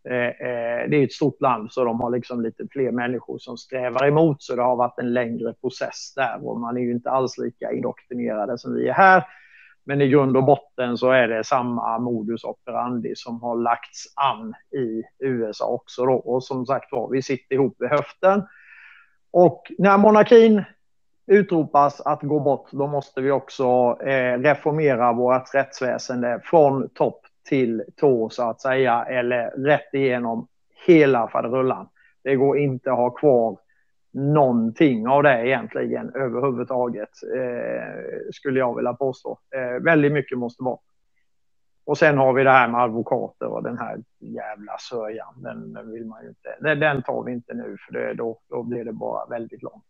Eh, 0.09 0.47
eh, 0.47 0.89
det 0.89 0.97
är 0.97 1.03
ett 1.03 1.13
stort 1.13 1.41
land 1.41 1.71
så 1.71 1.83
de 1.83 2.01
har 2.01 2.09
liksom 2.09 2.41
lite 2.41 2.67
fler 2.71 2.91
människor 2.91 3.37
som 3.37 3.57
strävar 3.57 4.07
emot 4.07 4.43
så 4.43 4.55
det 4.55 4.61
har 4.61 4.75
varit 4.75 4.99
en 4.99 5.13
längre 5.13 5.53
process 5.53 6.13
där 6.15 6.47
och 6.47 6.59
man 6.59 6.77
är 6.77 6.81
ju 6.81 6.91
inte 6.91 7.09
alls 7.09 7.37
lika 7.37 7.71
indoktrinerade 7.71 8.57
som 8.57 8.75
vi 8.75 8.87
är 8.87 8.93
här. 8.93 9.23
Men 9.83 10.01
i 10.01 10.07
grund 10.07 10.37
och 10.37 10.43
botten 10.43 10.97
så 10.97 11.11
är 11.11 11.27
det 11.27 11.43
samma 11.43 11.99
modus 11.99 12.43
operandi 12.43 13.13
som 13.15 13.41
har 13.41 13.55
lagts 13.55 14.05
an 14.15 14.53
i 14.79 15.03
USA 15.19 15.65
också 15.65 16.05
då. 16.05 16.13
Och 16.13 16.43
som 16.43 16.65
sagt 16.65 16.91
var, 16.91 17.09
vi 17.09 17.21
sitter 17.21 17.55
ihop 17.55 17.75
vid 17.79 17.89
höften. 17.89 18.43
Och 19.31 19.71
när 19.77 19.97
monarkin 19.97 20.63
utropas 21.27 22.01
att 22.01 22.21
gå 22.21 22.39
bort, 22.39 22.71
då 22.71 22.87
måste 22.87 23.21
vi 23.21 23.31
också 23.31 23.97
eh, 24.01 24.39
reformera 24.39 25.13
vårt 25.13 25.55
rättsväsende 25.55 26.41
från 26.43 26.89
topp 26.89 27.21
till 27.43 27.83
tå 27.97 28.29
så 28.29 28.49
att 28.49 28.61
säga, 28.61 29.05
eller 29.09 29.49
rätt 29.49 29.93
igenom 29.93 30.47
hela 30.85 31.27
faderullan. 31.27 31.89
Det 32.23 32.35
går 32.35 32.57
inte 32.57 32.91
att 32.91 32.97
ha 32.97 33.09
kvar 33.09 33.57
någonting 34.11 35.07
av 35.07 35.23
det 35.23 35.47
egentligen 35.47 36.15
överhuvudtaget, 36.15 37.09
eh, 37.35 38.31
skulle 38.33 38.59
jag 38.59 38.75
vilja 38.75 38.93
påstå. 38.93 39.39
Eh, 39.55 39.83
väldigt 39.83 40.11
mycket 40.11 40.37
måste 40.37 40.63
bort. 40.63 40.83
Och 41.85 41.97
sen 41.97 42.17
har 42.17 42.33
vi 42.33 42.43
det 42.43 42.51
här 42.51 42.67
med 42.67 42.81
advokater 42.81 43.47
och 43.47 43.63
den 43.63 43.77
här 43.77 43.97
jävla 44.19 44.77
sörjan. 44.77 45.33
Den, 45.43 45.91
vill 45.91 46.05
man 46.05 46.23
ju 46.23 46.29
inte. 46.29 46.75
Den 46.75 47.03
tar 47.03 47.23
vi 47.23 47.31
inte 47.31 47.53
nu 47.53 47.77
för 47.85 47.93
det, 47.93 48.13
då, 48.13 48.39
då 48.49 48.63
blir 48.63 48.85
det 48.85 48.93
bara 48.93 49.25
väldigt 49.25 49.63
långt. 49.63 49.83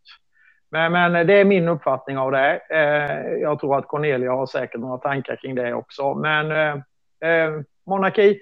Men, 0.70 0.92
men 0.92 1.26
det 1.26 1.40
är 1.40 1.44
min 1.44 1.68
uppfattning 1.68 2.18
av 2.18 2.32
det. 2.32 2.60
Eh, 2.70 3.32
jag 3.32 3.60
tror 3.60 3.78
att 3.78 3.88
Cornelia 3.88 4.32
har 4.32 4.46
säkert 4.46 4.80
några 4.80 4.98
tankar 4.98 5.36
kring 5.36 5.54
det 5.54 5.74
också. 5.74 6.14
Men 6.14 6.50
eh, 6.50 6.82
eh, 7.20 7.62
monarki. 7.86 8.40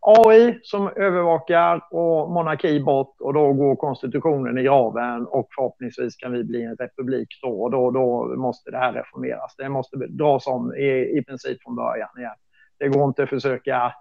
AI 0.00 0.58
som 0.62 0.88
övervakar 0.96 1.84
och 1.90 2.30
monarki 2.30 2.80
bort 2.80 3.20
och 3.20 3.34
då 3.34 3.52
går 3.52 3.76
konstitutionen 3.76 4.58
i 4.58 4.62
graven 4.62 5.26
och 5.26 5.48
förhoppningsvis 5.56 6.16
kan 6.16 6.32
vi 6.32 6.44
bli 6.44 6.62
en 6.62 6.76
republik 6.76 7.28
då 7.42 7.62
och 7.62 7.70
då, 7.70 7.90
då 7.90 8.36
måste 8.36 8.70
det 8.70 8.78
här 8.78 8.92
reformeras. 8.92 9.54
Det 9.56 9.68
måste 9.68 9.96
dras 9.96 10.46
om 10.46 10.74
i, 10.74 11.18
i 11.18 11.24
princip 11.26 11.62
från 11.62 11.76
början 11.76 12.08
igen. 12.18 12.34
Det 12.78 12.88
går 12.88 13.04
inte 13.04 13.22
att 13.22 13.28
försöka 13.28 13.92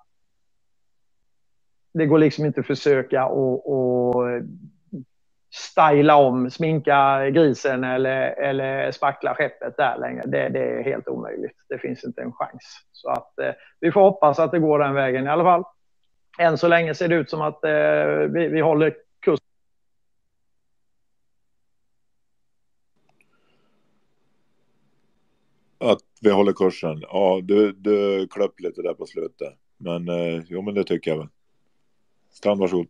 det 1.93 2.05
går 2.05 2.19
liksom 2.19 2.45
inte 2.45 2.59
att 2.59 2.67
försöka 2.67 3.25
och, 3.25 3.71
och 3.71 4.41
styla 5.55 6.15
om, 6.15 6.49
sminka 6.49 7.29
grisen 7.29 7.83
eller, 7.83 8.31
eller 8.31 8.91
spackla 8.91 9.35
skeppet 9.35 9.77
där 9.77 9.97
längre. 9.97 10.23
Det, 10.25 10.49
det 10.49 10.59
är 10.59 10.83
helt 10.83 11.07
omöjligt. 11.07 11.57
Det 11.69 11.77
finns 11.77 12.03
inte 12.03 12.21
en 12.21 12.33
chans. 12.33 12.81
Så 12.91 13.09
att 13.09 13.39
eh, 13.39 13.51
vi 13.79 13.91
får 13.91 14.01
hoppas 14.01 14.39
att 14.39 14.51
det 14.51 14.59
går 14.59 14.79
den 14.79 14.93
vägen 14.93 15.25
i 15.25 15.29
alla 15.29 15.43
fall. 15.43 15.63
Än 16.39 16.57
så 16.57 16.67
länge 16.67 16.95
ser 16.95 17.07
det 17.07 17.15
ut 17.15 17.29
som 17.29 17.41
att 17.41 17.63
eh, 17.63 17.71
vi, 18.29 18.47
vi 18.47 18.61
håller 18.61 18.95
kurs. 19.19 19.39
Att 25.77 26.01
vi 26.21 26.31
håller 26.31 26.53
kursen. 26.53 27.01
Ja, 27.01 27.39
du, 27.43 27.71
du 27.71 28.27
klöpp 28.27 28.59
lite 28.59 28.81
där 28.81 28.93
på 28.93 29.05
slutet. 29.05 29.53
Men 29.77 30.09
eh, 30.09 30.43
jo, 30.47 30.61
men 30.61 30.73
det 30.73 30.83
tycker 30.83 31.11
jag 31.11 31.17
väl. 31.17 31.27
Strand, 32.31 32.59
varsågod. 32.59 32.87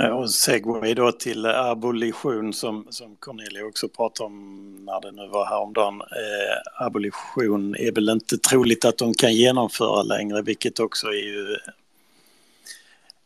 Eh, 0.00 0.08
och 0.08 0.30
segway 0.30 0.94
då 0.94 1.12
till 1.12 1.44
eh, 1.44 1.60
abolition 1.60 2.52
som, 2.52 2.86
som 2.90 3.16
Cornelia 3.16 3.64
också 3.64 3.88
pratade 3.88 4.26
om 4.26 4.74
när 4.84 5.00
det 5.00 5.12
nu 5.12 5.28
var 5.28 5.46
häromdagen. 5.46 6.00
Eh, 6.00 6.84
abolition 6.86 7.76
är 7.76 7.92
väl 7.92 8.08
inte 8.08 8.38
troligt 8.38 8.84
att 8.84 8.98
de 8.98 9.14
kan 9.14 9.34
genomföra 9.34 10.02
längre, 10.02 10.42
vilket 10.42 10.80
också 10.80 11.06
är 11.06 11.24
ju 11.24 11.56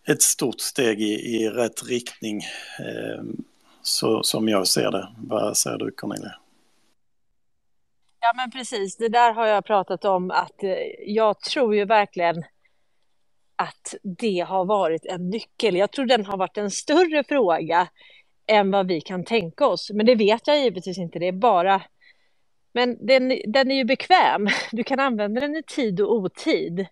ett 0.06 0.22
stort 0.22 0.60
steg 0.60 1.00
i, 1.00 1.36
i 1.36 1.48
rätt 1.48 1.88
riktning. 1.88 2.42
Eh, 2.78 3.22
så 3.82 4.22
som 4.22 4.48
jag 4.48 4.66
ser 4.66 4.90
det. 4.90 5.08
Vad 5.18 5.56
säger 5.56 5.78
du 5.78 5.90
Cornelia? 5.90 6.34
Ja 8.20 8.32
men 8.36 8.50
precis, 8.50 8.96
det 8.96 9.08
där 9.08 9.32
har 9.32 9.46
jag 9.46 9.64
pratat 9.64 10.04
om 10.04 10.30
att 10.30 10.62
eh, 10.62 10.76
jag 11.06 11.40
tror 11.40 11.76
ju 11.76 11.84
verkligen 11.84 12.44
att 13.58 13.94
det 14.02 14.40
har 14.40 14.64
varit 14.64 15.06
en 15.06 15.30
nyckel. 15.30 15.76
Jag 15.76 15.92
tror 15.92 16.06
den 16.06 16.24
har 16.24 16.36
varit 16.36 16.58
en 16.58 16.70
större 16.70 17.24
fråga 17.24 17.88
än 18.46 18.70
vad 18.70 18.86
vi 18.86 19.00
kan 19.00 19.24
tänka 19.24 19.66
oss. 19.66 19.90
Men 19.94 20.06
det 20.06 20.14
vet 20.14 20.46
jag 20.46 20.58
givetvis 20.58 20.98
inte, 20.98 21.18
det 21.18 21.28
är 21.28 21.32
bara... 21.32 21.82
Men 22.72 23.06
den, 23.06 23.40
den 23.46 23.70
är 23.70 23.74
ju 23.74 23.84
bekväm. 23.84 24.48
Du 24.72 24.84
kan 24.84 25.00
använda 25.00 25.40
den 25.40 25.56
i 25.56 25.62
tid 25.62 26.00
och 26.00 26.12
otid 26.12 26.86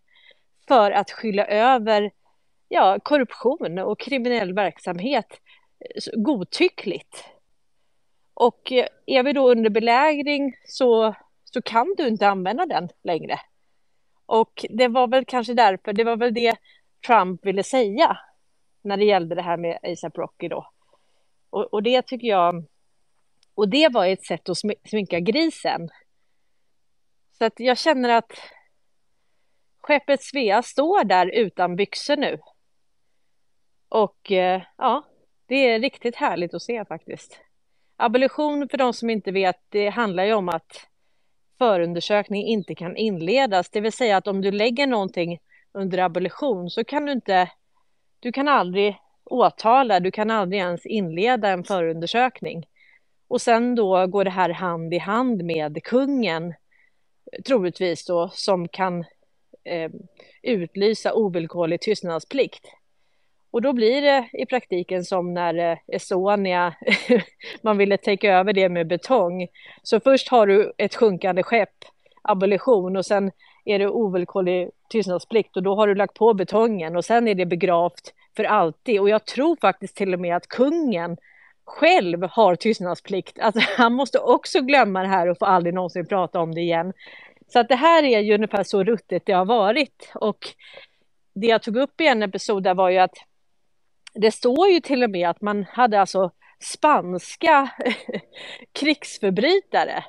för 0.68 0.90
att 0.90 1.10
skylla 1.10 1.46
över 1.46 2.10
ja, 2.68 2.98
korruption 3.02 3.78
och 3.78 4.00
kriminell 4.00 4.52
verksamhet 4.54 5.40
eh, 5.80 6.20
godtyckligt. 6.22 7.24
Och 8.34 8.72
eh, 8.72 8.86
är 9.06 9.22
vi 9.22 9.32
då 9.32 9.50
under 9.50 9.70
belägring 9.70 10.56
så, 10.64 11.14
så 11.44 11.62
kan 11.62 11.94
du 11.96 12.08
inte 12.08 12.28
använda 12.28 12.66
den 12.66 12.88
längre. 13.04 13.40
Och 14.26 14.64
det 14.70 14.88
var 14.88 15.08
väl 15.08 15.24
kanske 15.24 15.54
därför, 15.54 15.92
det 15.92 16.04
var 16.04 16.16
väl 16.16 16.34
det 16.34 16.56
Trump 17.06 17.46
ville 17.46 17.62
säga 17.62 18.18
när 18.82 18.96
det 18.96 19.04
gällde 19.04 19.34
det 19.34 19.42
här 19.42 19.56
med 19.56 19.78
ASAP 19.82 20.18
Rocky 20.18 20.48
då. 20.48 20.70
Och, 21.50 21.74
och 21.74 21.82
det 21.82 22.06
tycker 22.06 22.28
jag, 22.28 22.64
och 23.54 23.68
det 23.68 23.88
var 23.88 24.06
ett 24.06 24.24
sätt 24.24 24.48
att 24.48 24.58
sminka 24.88 25.20
grisen. 25.20 25.88
Så 27.38 27.44
att 27.44 27.60
jag 27.60 27.78
känner 27.78 28.08
att 28.08 28.32
skeppet 29.80 30.22
Svea 30.22 30.62
står 30.62 31.04
där 31.04 31.26
utan 31.26 31.76
byxor 31.76 32.16
nu. 32.16 32.40
Och 33.88 34.32
eh, 34.32 34.62
ja, 34.76 35.04
det 35.46 35.54
är 35.70 35.80
riktigt 35.80 36.16
härligt 36.16 36.54
att 36.54 36.62
se 36.62 36.84
faktiskt. 36.84 37.40
Abolition 37.96 38.68
för 38.68 38.78
de 38.78 38.92
som 38.92 39.10
inte 39.10 39.32
vet, 39.32 39.60
det 39.68 39.88
handlar 39.88 40.24
ju 40.24 40.34
om 40.34 40.48
att 40.48 40.88
förundersökning 41.58 42.46
inte 42.46 42.74
kan 42.74 42.96
inledas. 42.96 43.70
Det 43.70 43.80
vill 43.80 43.92
säga 43.92 44.16
att 44.16 44.26
om 44.26 44.40
du 44.40 44.50
lägger 44.50 44.86
någonting 44.86 45.38
under 45.72 45.98
abolition 45.98 46.70
så 46.70 46.84
kan 46.84 47.06
du 47.06 47.12
inte, 47.12 47.50
du 48.20 48.32
kan 48.32 48.48
aldrig 48.48 48.96
åtala, 49.24 50.00
du 50.00 50.10
kan 50.10 50.30
aldrig 50.30 50.60
ens 50.60 50.86
inleda 50.86 51.48
en 51.48 51.64
förundersökning. 51.64 52.66
Och 53.28 53.40
sen 53.40 53.74
då 53.74 54.06
går 54.06 54.24
det 54.24 54.30
här 54.30 54.50
hand 54.50 54.94
i 54.94 54.98
hand 54.98 55.44
med 55.44 55.82
kungen, 55.84 56.54
troligtvis 57.46 58.06
då, 58.06 58.28
som 58.32 58.68
kan 58.68 59.04
eh, 59.64 59.90
utlysa 60.42 61.14
ovillkorlig 61.14 61.80
tystnadsplikt. 61.80 62.66
Och 63.56 63.62
då 63.62 63.72
blir 63.72 64.02
det 64.02 64.28
i 64.32 64.46
praktiken 64.46 65.04
som 65.04 65.34
när 65.34 65.70
eh, 65.70 65.78
Estonia, 65.86 66.74
man 67.62 67.78
ville 67.78 67.96
täcka 67.96 68.32
över 68.32 68.52
det 68.52 68.68
med 68.68 68.86
betong. 68.86 69.46
Så 69.82 70.00
först 70.00 70.28
har 70.28 70.46
du 70.46 70.72
ett 70.78 70.94
sjunkande 70.94 71.42
skepp, 71.42 71.84
abolition, 72.22 72.96
och 72.96 73.06
sen 73.06 73.30
är 73.64 73.78
det 73.78 73.88
ovillkorlig 73.88 74.70
tystnadsplikt 74.88 75.56
och 75.56 75.62
då 75.62 75.74
har 75.74 75.86
du 75.86 75.94
lagt 75.94 76.14
på 76.14 76.34
betongen 76.34 76.96
och 76.96 77.04
sen 77.04 77.28
är 77.28 77.34
det 77.34 77.46
begravt 77.46 78.14
för 78.36 78.44
alltid. 78.44 79.00
Och 79.00 79.08
jag 79.08 79.24
tror 79.24 79.56
faktiskt 79.60 79.96
till 79.96 80.14
och 80.14 80.20
med 80.20 80.36
att 80.36 80.48
kungen 80.48 81.16
själv 81.64 82.22
har 82.30 82.54
tystnadsplikt. 82.56 83.38
Alltså 83.38 83.60
han 83.76 83.92
måste 83.92 84.18
också 84.18 84.60
glömma 84.60 85.02
det 85.02 85.08
här 85.08 85.28
och 85.28 85.38
få 85.38 85.44
aldrig 85.44 85.74
någonsin 85.74 86.06
prata 86.06 86.40
om 86.40 86.54
det 86.54 86.60
igen. 86.60 86.92
Så 87.48 87.58
att 87.58 87.68
det 87.68 87.76
här 87.76 88.02
är 88.02 88.20
ju 88.20 88.34
ungefär 88.34 88.62
så 88.62 88.84
ruttet 88.84 89.22
det 89.26 89.32
har 89.32 89.44
varit. 89.44 90.12
Och 90.14 90.38
det 91.34 91.46
jag 91.46 91.62
tog 91.62 91.76
upp 91.76 92.00
i 92.00 92.06
en 92.06 92.22
episod 92.22 92.62
där 92.62 92.74
var 92.74 92.90
ju 92.90 92.98
att 92.98 93.16
det 94.16 94.30
står 94.30 94.68
ju 94.68 94.80
till 94.80 95.02
och 95.02 95.10
med 95.10 95.28
att 95.28 95.40
man 95.40 95.64
hade 95.64 96.00
alltså 96.00 96.30
spanska 96.60 97.70
krigsförbrytare 98.72 100.04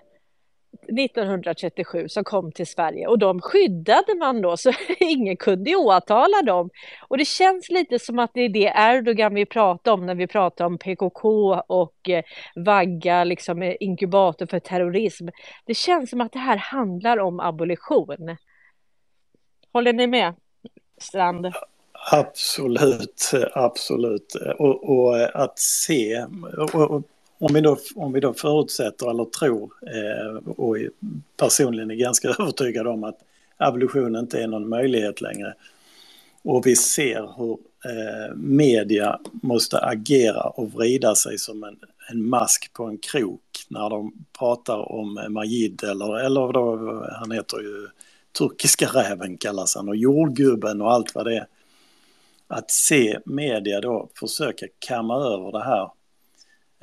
1937 0.87 2.09
som 2.09 2.23
kom 2.23 2.51
till 2.51 2.67
Sverige 2.67 3.07
och 3.07 3.19
de 3.19 3.41
skyddade 3.41 4.15
man 4.19 4.41
då 4.41 4.57
så 4.57 4.71
ingen 4.99 5.37
kunde 5.37 5.75
åtala 5.75 6.41
dem. 6.41 6.69
Och 7.07 7.17
det 7.17 7.25
känns 7.25 7.69
lite 7.69 7.99
som 7.99 8.19
att 8.19 8.31
det 8.33 8.41
är 8.41 8.49
det 8.49 8.73
Erdogan 8.75 9.33
vi 9.33 9.45
pratar 9.45 9.91
om 9.91 10.05
när 10.05 10.15
vi 10.15 10.27
pratar 10.27 10.65
om 10.65 10.77
PKK 10.77 11.61
och 11.67 12.09
eh, 12.09 12.23
vagga, 12.55 13.23
liksom 13.23 13.61
eh, 13.61 13.75
inkubator 13.79 14.45
för 14.45 14.59
terrorism. 14.59 15.27
Det 15.65 15.73
känns 15.73 16.09
som 16.09 16.21
att 16.21 16.31
det 16.31 16.39
här 16.39 16.57
handlar 16.57 17.17
om 17.17 17.39
abolition. 17.39 18.37
Håller 19.73 19.93
ni 19.93 20.07
med, 20.07 20.33
Strand? 20.97 21.53
Absolut, 22.11 23.31
absolut. 23.53 24.35
Och, 24.57 24.89
och 24.89 25.41
att 25.43 25.59
se, 25.59 26.25
och, 26.57 26.75
och, 26.75 27.03
om, 27.39 27.53
vi 27.53 27.61
då, 27.61 27.77
om 27.95 28.13
vi 28.13 28.19
då 28.19 28.33
förutsätter 28.33 29.09
eller 29.09 29.25
tror 29.25 29.71
eh, 29.81 30.49
och 30.49 30.77
personligen 31.37 31.91
är 31.91 31.95
ganska 31.95 32.27
övertygad 32.39 32.87
om 32.87 33.03
att 33.03 33.17
evolution 33.59 34.15
inte 34.15 34.41
är 34.41 34.47
någon 34.47 34.69
möjlighet 34.69 35.21
längre. 35.21 35.53
Och 36.43 36.65
vi 36.65 36.75
ser 36.75 37.37
hur 37.37 37.57
eh, 37.85 38.35
media 38.35 39.19
måste 39.31 39.79
agera 39.79 40.43
och 40.43 40.71
vrida 40.73 41.15
sig 41.15 41.37
som 41.37 41.63
en, 41.63 41.77
en 42.11 42.29
mask 42.29 42.73
på 42.73 42.83
en 42.83 42.97
krok 42.97 43.41
när 43.67 43.89
de 43.89 44.13
pratar 44.39 44.91
om 44.91 45.17
eh, 45.17 45.29
Majid 45.29 45.83
eller, 45.83 46.19
eller 46.19 46.53
då, 46.53 47.05
han 47.19 47.31
heter 47.31 47.57
ju 47.57 47.87
turkiska 48.37 48.85
räven 48.85 49.37
kallas 49.37 49.75
han 49.75 49.89
och 49.89 49.95
jordgubben 49.95 50.81
och 50.81 50.91
allt 50.93 51.15
vad 51.15 51.25
det 51.25 51.35
är 51.37 51.47
att 52.47 52.71
se 52.71 53.19
media 53.25 53.81
då 53.81 54.09
försöka 54.19 54.65
kamma 54.79 55.15
över 55.15 55.51
det 55.51 55.63
här 55.63 55.91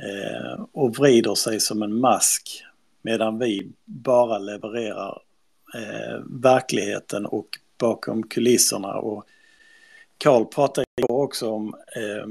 eh, 0.02 0.64
och 0.72 0.96
vrider 0.96 1.34
sig 1.34 1.60
som 1.60 1.82
en 1.82 1.94
mask 2.00 2.64
medan 3.02 3.38
vi 3.38 3.72
bara 3.84 4.38
levererar 4.38 5.22
eh, 5.74 6.20
verkligheten 6.42 7.26
och 7.26 7.48
bakom 7.78 8.22
kulisserna. 8.22 8.94
Och 8.94 9.24
Karl 10.18 10.44
pratade 10.44 10.86
också 11.08 11.50
om 11.50 11.74
eh, 11.96 12.26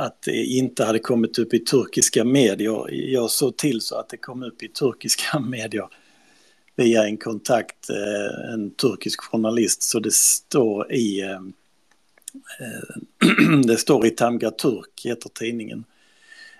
att 0.00 0.22
det 0.22 0.44
inte 0.44 0.84
hade 0.84 0.98
kommit 0.98 1.38
upp 1.38 1.54
i 1.54 1.58
turkiska 1.58 2.24
medier. 2.24 2.90
Jag 2.90 3.30
såg 3.30 3.56
till 3.56 3.80
så 3.80 3.96
att 3.96 4.08
det 4.08 4.16
kom 4.16 4.42
upp 4.42 4.62
i 4.62 4.68
turkiska 4.68 5.40
medier 5.50 5.88
via 6.76 7.04
en 7.04 7.16
kontakt, 7.16 7.90
eh, 7.90 8.52
en 8.52 8.70
turkisk 8.70 9.20
journalist, 9.20 9.82
så 9.82 10.00
det 10.00 10.12
står 10.12 10.92
i 10.92 11.22
Eh, 11.22 11.40
det 13.66 13.76
står 13.76 14.06
i 14.06 14.10
Tamga 14.10 14.50
Turk, 14.50 15.00
heter 15.04 15.28
tidningen. 15.28 15.84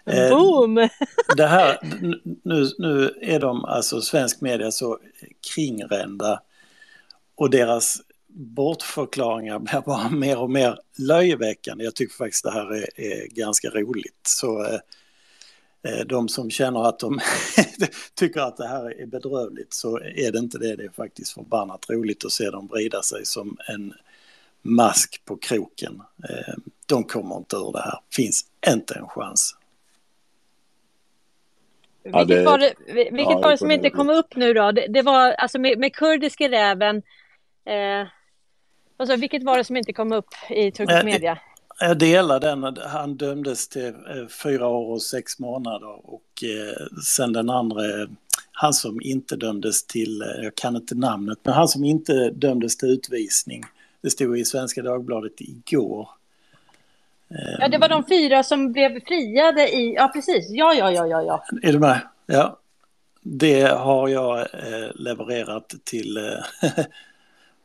Eh, 0.07 0.29
Boom! 0.29 0.89
Det 1.37 1.47
här, 1.47 1.79
nu, 2.43 2.71
nu 2.79 3.19
är 3.21 3.41
de, 3.41 3.65
alltså 3.65 4.01
svensk 4.01 4.41
media, 4.41 4.71
så 4.71 4.99
kringrända 5.55 6.43
och 7.35 7.51
deras 7.51 8.03
bortförklaringar 8.29 9.59
blir 9.59 9.81
bara 9.81 10.09
mer 10.09 10.39
och 10.39 10.51
mer 10.51 10.79
löjeväckande. 10.99 11.85
Jag 11.85 11.95
tycker 11.95 12.15
faktiskt 12.15 12.45
det 12.45 12.51
här 12.51 12.75
är, 12.75 13.01
är 13.01 13.27
ganska 13.27 13.71
roligt. 13.71 14.21
Så 14.23 14.65
eh, 14.65 14.81
eh 15.83 16.07
de 16.07 16.29
som 16.29 16.51
känner 16.51 16.89
att 16.89 16.99
de 16.99 17.21
tycker 18.15 18.41
att 18.41 18.57
det 18.57 18.69
här 18.69 19.01
är 19.01 19.07
bedrövligt 19.07 19.75
så 19.75 19.99
är 19.99 20.33
det 20.33 20.39
inte 20.39 20.59
det. 20.59 20.77
Det 20.77 20.85
är 20.85 20.91
faktiskt 20.91 21.33
förbannat 21.33 21.91
roligt 21.91 22.25
att 22.25 22.33
se 22.33 22.51
dem 22.51 22.67
vrida 22.67 23.03
sig 23.03 23.27
som 23.27 23.57
en 23.69 23.95
mask 24.75 25.23
på 25.25 25.37
kroken. 25.37 26.03
Eh, 26.29 26.55
de 26.87 27.05
kommer 27.05 27.37
inte 27.37 27.57
ur 27.57 27.73
det 27.73 27.81
här. 27.81 27.99
Finns 28.11 28.45
inte 28.67 28.95
en 28.95 29.09
chans. 29.09 29.57
Vilket 32.03 32.45
var 32.45 32.59
det, 32.59 32.75
vilket 32.95 33.31
ja, 33.31 33.41
var 33.41 33.51
det 33.51 33.59
som 33.59 33.71
inte 33.71 33.91
kom 33.91 34.11
upp 34.11 34.37
nu 34.37 34.53
då? 34.53 34.73
Det, 34.73 34.87
det 34.89 35.03
var 35.03 35.33
alltså 35.33 35.59
med, 35.59 35.79
med 35.79 35.95
kurdiska 35.95 36.49
räven. 36.49 36.97
Eh, 37.65 38.07
alltså, 38.97 39.17
vilket 39.17 39.43
var 39.43 39.59
det 39.59 39.65
som 39.65 39.77
inte 39.77 39.93
kom 39.93 40.13
upp 40.13 40.29
i 40.51 40.71
turkisk 40.71 41.05
media? 41.05 41.39
Jag 41.81 41.99
delar 41.99 42.41
den. 42.41 42.77
Han 42.87 43.17
dömdes 43.17 43.69
till 43.69 43.87
eh, 43.87 44.27
fyra 44.43 44.67
år 44.67 44.93
och 44.93 45.03
sex 45.03 45.39
månader 45.39 46.11
och 46.11 46.45
eh, 46.45 46.87
sen 47.05 47.33
den 47.33 47.51
andra, 47.51 47.83
han 48.53 48.73
som 48.73 49.01
inte 49.03 49.37
dömdes 49.37 49.87
till, 49.87 50.23
eh, 50.23 50.29
jag 50.43 50.55
kan 50.55 50.77
inte 50.77 50.95
namnet, 50.95 51.39
men 51.43 51.55
han 51.55 51.69
som 51.69 51.85
inte 51.85 52.31
dömdes 52.31 52.77
till 52.77 52.89
utvisning. 52.89 53.65
Det 54.07 54.11
stod 54.11 54.39
i 54.39 54.45
Svenska 54.45 54.83
Dagbladet 54.83 55.41
igår. 55.41 56.09
Ja, 57.59 57.69
det 57.69 57.79
var 57.79 57.89
de 57.89 58.07
fyra 58.07 58.43
som 58.43 58.73
blev 58.73 59.01
friade 59.01 59.77
i, 59.77 59.95
ja 59.95 60.11
precis, 60.15 60.47
ja, 60.51 60.75
ja, 60.75 60.91
ja, 60.91 61.07
ja, 61.07 61.23
ja. 61.23 61.45
Är 61.63 61.73
du 61.73 61.79
med? 61.79 62.01
Ja. 62.27 62.59
Det 63.23 63.63
har 63.63 64.09
jag 64.09 64.39
eh, 64.39 64.91
levererat 64.95 65.75
till 65.85 66.17
eh, 66.17 66.73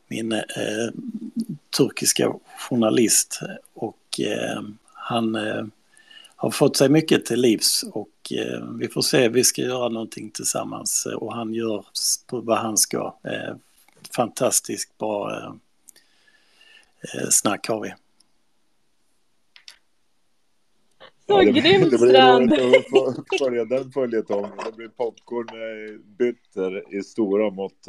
min 0.08 0.32
eh, 0.32 0.40
turkiska 1.76 2.32
journalist 2.58 3.40
och 3.74 4.20
han 4.94 5.34
har 6.36 6.50
fått 6.50 6.76
sig 6.76 6.88
mycket 6.88 7.26
till 7.26 7.40
livs 7.40 7.84
och 7.92 8.32
vi 8.78 8.88
får 8.88 9.02
se, 9.02 9.28
vi 9.28 9.44
ska 9.44 9.62
göra 9.62 9.88
någonting 9.88 10.30
tillsammans 10.30 11.06
och 11.16 11.34
han 11.34 11.54
gör 11.54 11.84
vad 12.30 12.58
han 12.58 12.76
ska. 12.76 13.14
fantastiskt 14.16 14.98
bra 14.98 15.52
snack 17.30 17.68
har 17.68 17.80
vi. 17.80 17.94
Så 21.26 21.42
ja, 21.42 21.42
grymt 21.42 21.94
Strand! 21.94 22.50
Det 22.50 22.56
blir 22.56 22.66
roligt 22.66 23.18
att 23.18 23.38
följa 23.38 23.64
den 23.64 23.92
följetongen. 23.92 24.50
Det 24.66 24.76
blir 24.76 24.88
popcornbytter 24.88 26.94
i 26.94 27.02
stora 27.02 27.50
mått. 27.50 27.86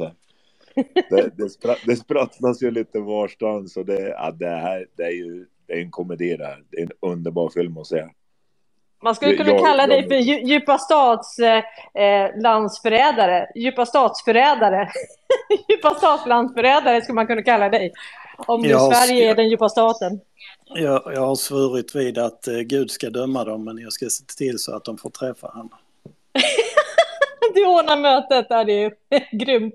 Det, 1.10 1.36
det, 1.36 1.50
spratt, 1.50 1.78
det 1.86 1.96
sprattlas 1.96 2.62
ju 2.62 2.70
lite 2.70 2.98
varstans 2.98 3.76
och 3.76 3.86
det, 3.86 4.08
ja, 4.08 4.30
det 4.30 4.48
här 4.48 4.86
det 4.96 5.02
är 5.02 5.10
ju 5.10 5.46
det 5.66 5.72
är 5.72 5.80
en 5.80 5.90
komedi 5.90 6.36
det 6.36 6.46
här. 6.46 6.62
Det 6.70 6.76
är 6.76 6.82
en 6.82 6.90
underbar 7.00 7.48
film 7.48 7.78
att 7.78 7.86
se. 7.86 8.08
Man 9.02 9.14
skulle 9.14 9.36
kunna 9.36 9.50
jag, 9.50 9.64
kalla 9.64 9.86
dig 9.86 10.08
för 10.08 10.14
djupa 10.48 10.78
stats 10.78 11.38
eh, 11.38 11.62
eh, 12.02 12.42
landsförrädare. 12.42 13.46
Djupa 13.54 13.86
statsförrädare. 13.86 14.88
djupa 15.68 15.94
statslandsförrädare 15.94 17.02
skulle 17.02 17.14
man 17.14 17.26
kunna 17.26 17.42
kalla 17.42 17.68
dig. 17.68 17.92
Om 18.36 18.62
du 18.62 18.68
Sverige 18.68 19.30
är 19.30 19.34
den 19.34 19.48
djupa 19.48 19.68
staten. 19.68 20.20
Jag, 20.74 21.02
jag 21.06 21.20
har 21.20 21.34
svurit 21.34 21.94
vid 21.94 22.18
att 22.18 22.48
eh, 22.48 22.58
Gud 22.58 22.90
ska 22.90 23.10
döma 23.10 23.44
dem, 23.44 23.64
men 23.64 23.78
jag 23.78 23.92
ska 23.92 24.06
se 24.08 24.24
till 24.38 24.58
så 24.58 24.76
att 24.76 24.84
de 24.84 24.98
får 24.98 25.10
träffa 25.10 25.46
honom. 25.46 25.78
du 27.54 27.66
ordnar 27.66 28.00
mötet, 28.00 28.48
där 28.48 28.64
det 28.64 28.84
är 28.84 28.92
grymt. 29.32 29.74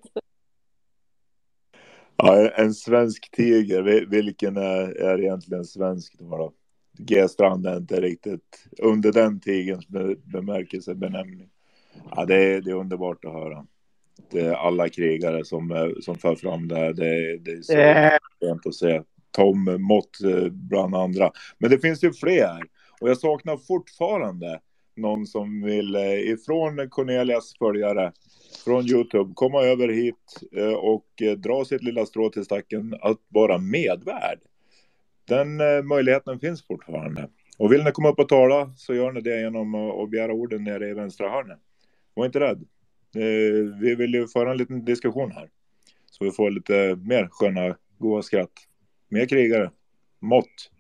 Ja, 2.15 2.49
en 2.49 2.73
svensk 2.73 3.31
tiger, 3.31 4.05
vilken 4.05 4.57
är, 4.57 5.01
är 5.01 5.21
egentligen 5.21 5.65
svensk 5.65 6.19
då? 6.19 6.37
då? 6.37 6.53
G-strand 6.97 7.67
är 7.67 7.77
inte 7.77 8.01
riktigt 8.01 8.65
under 8.77 9.11
den 9.11 9.39
tigerns 9.39 9.87
bemärkelse 10.23 10.95
benämning. 10.95 11.49
Ja, 12.15 12.25
det, 12.25 12.35
är, 12.35 12.61
det 12.61 12.71
är 12.71 12.75
underbart 12.75 13.25
att 13.25 13.33
höra. 13.33 13.65
Är 14.33 14.53
alla 14.53 14.89
krigare 14.89 15.45
som, 15.45 15.93
som 16.01 16.15
för 16.15 16.35
fram 16.35 16.67
det 16.67 16.75
här. 16.75 16.93
Det, 16.93 17.37
det 17.37 17.51
är 17.51 17.61
så 17.61 18.17
skönt 18.39 18.67
att 18.67 18.75
se. 18.75 19.01
Tom 19.31 19.77
Mott 19.79 20.23
eh, 20.23 20.49
bland 20.51 20.95
andra. 20.95 21.31
Men 21.57 21.69
det 21.69 21.79
finns 21.79 22.03
ju 22.03 22.13
fler. 22.13 22.63
Och 23.01 23.09
jag 23.09 23.17
saknar 23.17 23.57
fortfarande 23.57 24.59
någon 24.95 25.25
som 25.25 25.61
vill 25.61 25.95
eh, 25.95 26.19
ifrån 26.19 26.89
Cornelias 26.89 27.53
följare 27.57 28.11
från 28.65 28.87
Youtube 28.87 29.33
komma 29.35 29.61
över 29.61 29.87
hit 29.87 30.15
eh, 30.57 30.73
och 30.73 31.05
dra 31.37 31.65
sitt 31.65 31.83
lilla 31.83 32.05
strå 32.05 32.29
till 32.29 32.45
stacken 32.45 32.95
att 33.01 33.17
vara 33.27 33.57
medvärd. 33.57 34.39
Den 35.27 35.57
möjligheten 35.87 36.39
finns 36.39 36.67
fortfarande. 36.67 37.29
Och 37.57 37.73
vill 37.73 37.83
ni 37.83 37.91
komma 37.91 38.09
upp 38.09 38.19
och 38.19 38.29
tala 38.29 38.71
så 38.75 38.93
gör 38.93 39.11
ni 39.11 39.21
det 39.21 39.41
genom 39.41 39.75
att 39.75 40.09
begära 40.09 40.33
orden 40.33 40.63
nere 40.63 40.89
i 40.89 40.93
vänstra 40.93 41.29
hörnet. 41.29 41.59
Var 42.13 42.25
inte 42.25 42.39
rädd. 42.39 42.65
Eh, 43.15 43.79
vi 43.81 43.95
vill 43.95 44.13
ju 44.13 44.27
föra 44.27 44.51
en 44.51 44.57
liten 44.57 44.85
diskussion 44.85 45.31
här. 45.31 45.49
Så 46.11 46.23
vi 46.23 46.31
får 46.31 46.51
lite 46.51 46.95
mer 46.95 47.27
sköna, 47.31 47.75
goa 47.97 48.21
skratt. 48.21 48.51
Mer 49.09 49.25
krigare. 49.25 49.71
Mått. 50.19 50.71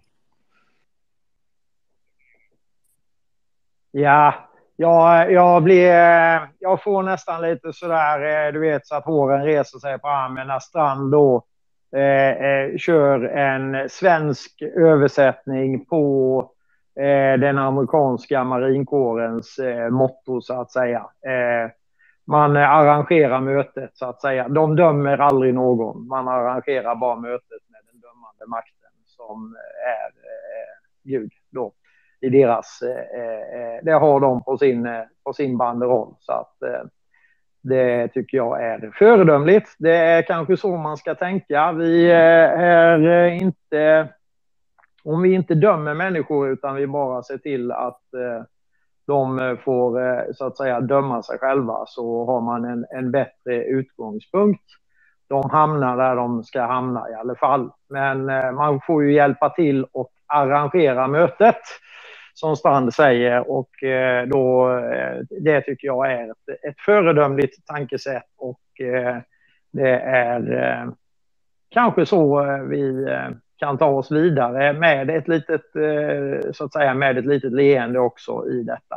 Ja, 3.91 4.33
jag, 4.75 5.31
jag, 5.31 5.63
blir, 5.63 5.89
eh, 5.89 6.41
jag 6.59 6.83
får 6.83 7.03
nästan 7.03 7.41
lite 7.41 7.73
sådär, 7.73 8.47
eh, 8.47 8.53
du 8.53 8.59
vet, 8.59 8.87
så 8.87 8.95
att 8.95 9.05
håren 9.05 9.43
reser 9.43 9.79
sig 9.79 9.99
på 9.99 10.07
armen 10.07 10.47
när 10.47 10.59
Strand 10.59 11.11
då 11.11 11.43
eh, 11.95 12.29
eh, 12.29 12.77
kör 12.77 13.23
en 13.23 13.89
svensk 13.89 14.61
översättning 14.61 15.85
på 15.85 16.51
eh, 16.99 17.39
den 17.39 17.57
amerikanska 17.57 18.43
marinkårens 18.43 19.59
eh, 19.59 19.89
motto, 19.89 20.41
så 20.41 20.61
att 20.61 20.71
säga. 20.71 20.99
Eh, 20.99 21.71
man 22.29 22.55
eh, 22.55 22.71
arrangerar 22.71 23.41
mötet, 23.41 23.91
så 23.93 24.05
att 24.05 24.21
säga. 24.21 24.47
De 24.47 24.75
dömer 24.75 25.17
aldrig 25.17 25.53
någon, 25.53 26.07
man 26.07 26.27
arrangerar 26.27 26.95
bara 26.95 27.15
mötet 27.15 27.61
med 27.67 27.81
den 27.91 28.01
dömande 28.01 28.45
makten 28.47 28.91
som 29.05 29.55
eh, 29.55 29.91
är 29.91 30.07
eh, 30.07 30.73
Gud 31.03 31.31
då 31.49 31.73
i 32.21 32.29
deras, 32.29 32.81
eh, 32.81 33.21
eh 33.59 33.83
det 33.83 33.91
har 33.91 34.19
de 34.19 34.43
på 34.43 34.57
sin, 34.57 34.87
på 35.23 35.33
sin 35.33 35.57
banderoll. 35.57 36.15
Så 36.19 36.31
att 36.31 36.55
det 37.61 38.07
tycker 38.07 38.37
jag 38.37 38.63
är 38.63 38.91
föredömligt. 38.95 39.75
Det 39.79 39.95
är 39.95 40.21
kanske 40.21 40.57
så 40.57 40.77
man 40.77 40.97
ska 40.97 41.15
tänka. 41.15 41.71
Vi 41.71 42.11
är 42.11 43.27
inte, 43.27 44.07
om 45.03 45.21
vi 45.21 45.33
inte 45.33 45.55
dömer 45.55 45.93
människor 45.93 46.49
utan 46.49 46.75
vi 46.75 46.87
bara 46.87 47.23
ser 47.23 47.37
till 47.37 47.71
att 47.71 48.01
de 49.09 49.39
eh, 49.39 49.57
får 49.57 50.01
eh, 50.01 50.23
så 50.33 50.45
att 50.45 50.57
säga 50.57 50.81
döma 50.81 51.23
sig 51.23 51.37
själva 51.37 51.83
så 51.87 52.25
har 52.25 52.41
man 52.41 52.65
en, 52.65 52.85
en 52.89 53.11
bättre 53.11 53.63
utgångspunkt. 53.63 54.63
De 55.27 55.49
hamnar 55.49 55.97
där 55.97 56.15
de 56.15 56.43
ska 56.43 56.61
hamna 56.61 57.09
i 57.09 57.13
alla 57.13 57.35
fall. 57.35 57.71
Men 57.89 58.29
eh, 58.29 58.51
man 58.51 58.81
får 58.81 59.03
ju 59.03 59.13
hjälpa 59.13 59.49
till 59.49 59.85
och 59.91 60.11
arrangera 60.27 61.07
mötet 61.07 61.61
som 62.33 62.55
Strand 62.55 62.93
säger. 62.93 63.51
Och 63.51 63.69
då, 64.27 64.69
det 65.29 65.61
tycker 65.61 65.87
jag 65.87 66.11
är 66.11 66.31
ett, 66.31 66.63
ett 66.69 66.79
föredömligt 66.85 67.67
tankesätt. 67.67 68.23
Och 68.37 68.61
det 69.71 69.99
är 69.99 70.89
kanske 71.69 72.05
så 72.05 72.41
vi 72.69 73.07
kan 73.59 73.77
ta 73.77 73.85
oss 73.85 74.11
vidare 74.11 74.73
med 74.73 75.09
ett 75.09 75.27
litet, 75.27 75.75
eh, 75.75 76.51
så 76.51 76.65
att 76.65 76.73
säga, 76.73 76.93
med 76.93 77.17
ett 77.17 77.25
litet 77.25 77.53
leende 77.53 77.99
också 77.99 78.47
i 78.49 78.63
detta 78.63 78.95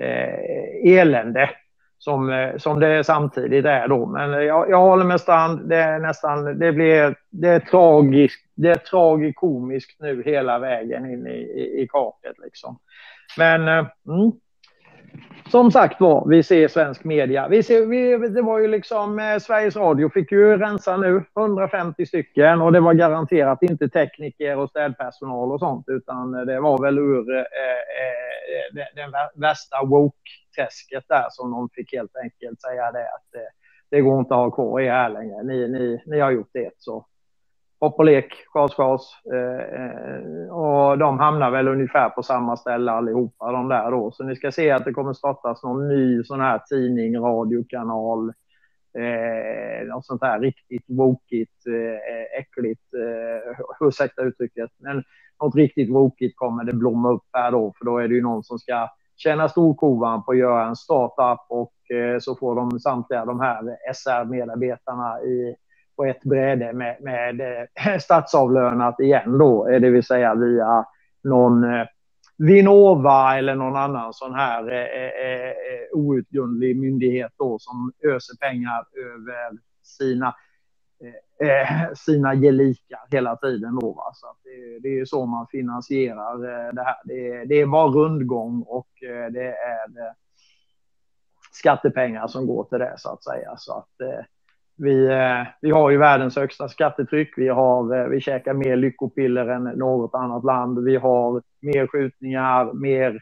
eh, 0.00 0.98
elände 0.98 1.50
som, 1.98 2.30
eh, 2.32 2.56
som 2.56 2.80
det 2.80 3.04
samtidigt 3.04 3.64
är 3.64 3.88
då. 3.88 4.06
Men 4.06 4.30
jag, 4.30 4.70
jag 4.70 4.80
håller 4.80 5.04
med 5.04 5.20
Strand. 5.20 5.68
Det 5.68 5.76
är 5.76 5.98
nästan, 5.98 6.58
det 6.58 6.72
blir, 6.72 7.14
det 7.30 7.48
är 7.48 7.60
tragiskt, 7.60 8.46
det 8.54 8.68
är 8.68 8.76
tragikomiskt 8.76 10.00
nu 10.00 10.22
hela 10.22 10.58
vägen 10.58 11.10
in 11.10 11.26
i, 11.26 11.30
i, 11.30 11.82
i 11.82 11.88
kaket 11.88 12.36
liksom. 12.44 12.78
Men 13.38 13.68
mm, 13.68 14.32
som 15.52 15.70
sagt 15.70 16.00
var, 16.00 16.28
vi 16.28 16.42
ser 16.42 16.68
svensk 16.68 17.04
media. 17.04 17.48
Vi 17.48 17.62
ser, 17.62 17.86
vi, 17.86 18.28
det 18.28 18.42
var 18.42 18.58
ju 18.58 18.68
liksom, 18.68 19.18
eh, 19.18 19.38
Sveriges 19.38 19.76
Radio 19.76 20.10
fick 20.10 20.32
ju 20.32 20.58
rensa 20.58 20.96
nu, 20.96 21.24
150 21.36 22.06
stycken 22.06 22.60
och 22.60 22.72
det 22.72 22.80
var 22.80 22.94
garanterat 22.94 23.62
inte 23.62 23.88
tekniker 23.88 24.56
och 24.56 24.70
städpersonal 24.70 25.52
och 25.52 25.60
sånt 25.60 25.84
utan 25.88 26.34
eh, 26.34 26.40
det 26.40 26.60
var 26.60 26.82
väl 26.82 26.98
ur 26.98 27.34
eh, 27.34 27.40
eh, 27.40 27.44
eh 27.44 28.86
den 28.94 29.12
värsta 29.34 29.84
woke-träsket 29.84 31.04
där 31.08 31.26
som 31.30 31.50
de 31.50 31.68
fick 31.68 31.92
helt 31.92 32.16
enkelt 32.16 32.60
säga 32.60 32.92
det 32.92 33.04
att 33.04 33.34
eh, 33.34 33.50
det 33.90 34.00
går 34.00 34.20
inte 34.20 34.34
att 34.34 34.40
ha 34.40 34.50
kvar 34.50 34.80
er 34.80 34.90
här 34.90 35.08
längre. 35.08 35.42
Ni, 35.42 35.68
ni, 35.68 36.02
ni 36.06 36.20
har 36.20 36.30
gjort 36.30 36.50
det 36.52 36.70
så 36.78 37.06
hopp 37.82 37.98
och 37.98 38.04
lek, 38.04 38.34
chas, 38.52 38.74
chas. 38.74 39.12
Eh, 39.32 39.82
eh, 39.82 40.48
och 40.48 40.98
de 40.98 41.18
hamnar 41.18 41.50
väl 41.50 41.68
ungefär 41.68 42.08
på 42.08 42.22
samma 42.22 42.56
ställe 42.56 42.92
allihopa 42.92 43.52
de 43.52 43.68
där 43.68 43.90
då. 43.90 44.10
Så 44.12 44.24
ni 44.24 44.36
ska 44.36 44.52
se 44.52 44.70
att 44.70 44.84
det 44.84 44.92
kommer 44.92 45.12
startas 45.12 45.62
någon 45.62 45.88
ny 45.88 46.24
sån 46.24 46.40
här 46.40 46.58
tidning, 46.58 47.18
radiokanal, 47.18 48.32
eh, 48.98 49.86
något 49.88 50.06
sånt 50.06 50.22
här 50.22 50.40
riktigt 50.40 50.84
wokigt, 50.88 51.66
eh, 51.66 52.40
äckligt, 52.40 52.94
eh, 52.94 53.86
ursäkta 53.88 54.22
uttrycket, 54.22 54.70
men 54.78 55.04
något 55.42 55.54
riktigt 55.54 55.90
wokigt 55.90 56.36
kommer 56.36 56.64
det 56.64 56.72
blomma 56.72 57.12
upp 57.12 57.26
här 57.32 57.50
då, 57.50 57.72
för 57.78 57.84
då 57.84 57.98
är 57.98 58.08
det 58.08 58.14
ju 58.14 58.22
någon 58.22 58.44
som 58.44 58.58
ska 58.58 58.88
tjäna 59.16 59.48
storkovan 59.48 60.24
på 60.24 60.32
att 60.32 60.38
göra 60.38 60.66
en 60.66 60.76
startup 60.76 61.40
och 61.48 61.96
eh, 61.96 62.18
så 62.20 62.36
får 62.36 62.54
de 62.54 62.80
samtliga 62.80 63.24
de 63.24 63.40
här 63.40 63.76
SR-medarbetarna 63.94 65.20
i 65.22 65.56
på 65.96 66.04
ett 66.04 66.22
bräde 66.22 66.72
med, 66.72 66.96
med 67.00 67.40
eh, 67.40 67.98
statsavlönat 68.00 69.00
igen 69.00 69.38
då, 69.38 69.68
eh, 69.68 69.80
det 69.80 69.90
vill 69.90 70.04
säga 70.04 70.34
via 70.34 70.86
någon 71.24 71.64
eh, 71.64 71.86
Vinnova 72.38 73.38
eller 73.38 73.54
någon 73.54 73.76
annan 73.76 74.12
sån 74.12 74.34
här 74.34 74.72
eh, 74.72 75.52
outgrundlig 75.92 76.80
myndighet 76.80 77.32
då 77.38 77.58
som 77.58 77.92
öser 78.04 78.36
pengar 78.40 78.84
över 78.96 79.58
sina 79.82 80.34
eh, 81.40 81.94
sina 81.94 82.34
gelikar 82.34 83.00
hela 83.10 83.36
tiden. 83.36 83.78
Då, 83.80 83.92
va? 83.92 84.10
Så 84.14 84.26
det, 84.44 84.78
det, 84.88 85.00
är 85.00 85.04
så 85.04 85.26
man 85.26 85.46
finansierar 85.50 86.38
det 86.72 86.82
här. 86.82 86.96
Det, 87.04 87.44
det, 87.44 87.60
är 87.60 87.66
bara 87.66 87.88
rundgång 87.88 88.62
och 88.62 88.88
det 89.30 89.46
är 89.46 90.14
skattepengar 91.52 92.26
som 92.26 92.46
går 92.46 92.64
till 92.64 92.78
det 92.78 92.94
så 92.98 93.08
att 93.12 93.24
säga. 93.24 93.54
Så 93.56 93.72
att, 93.72 94.00
eh, 94.00 94.24
vi, 94.76 95.06
eh, 95.06 95.46
vi 95.60 95.70
har 95.70 95.90
ju 95.90 95.98
världens 95.98 96.36
högsta 96.36 96.68
skattetryck. 96.68 97.34
Vi, 97.36 97.48
har, 97.48 97.96
eh, 97.96 98.06
vi 98.06 98.20
käkar 98.20 98.54
mer 98.54 98.76
lyckopiller 98.76 99.46
än 99.46 99.64
något 99.64 100.14
annat 100.14 100.44
land. 100.44 100.84
Vi 100.84 100.96
har 100.96 101.42
mer 101.60 101.86
skjutningar, 101.86 102.72
mer 102.72 103.20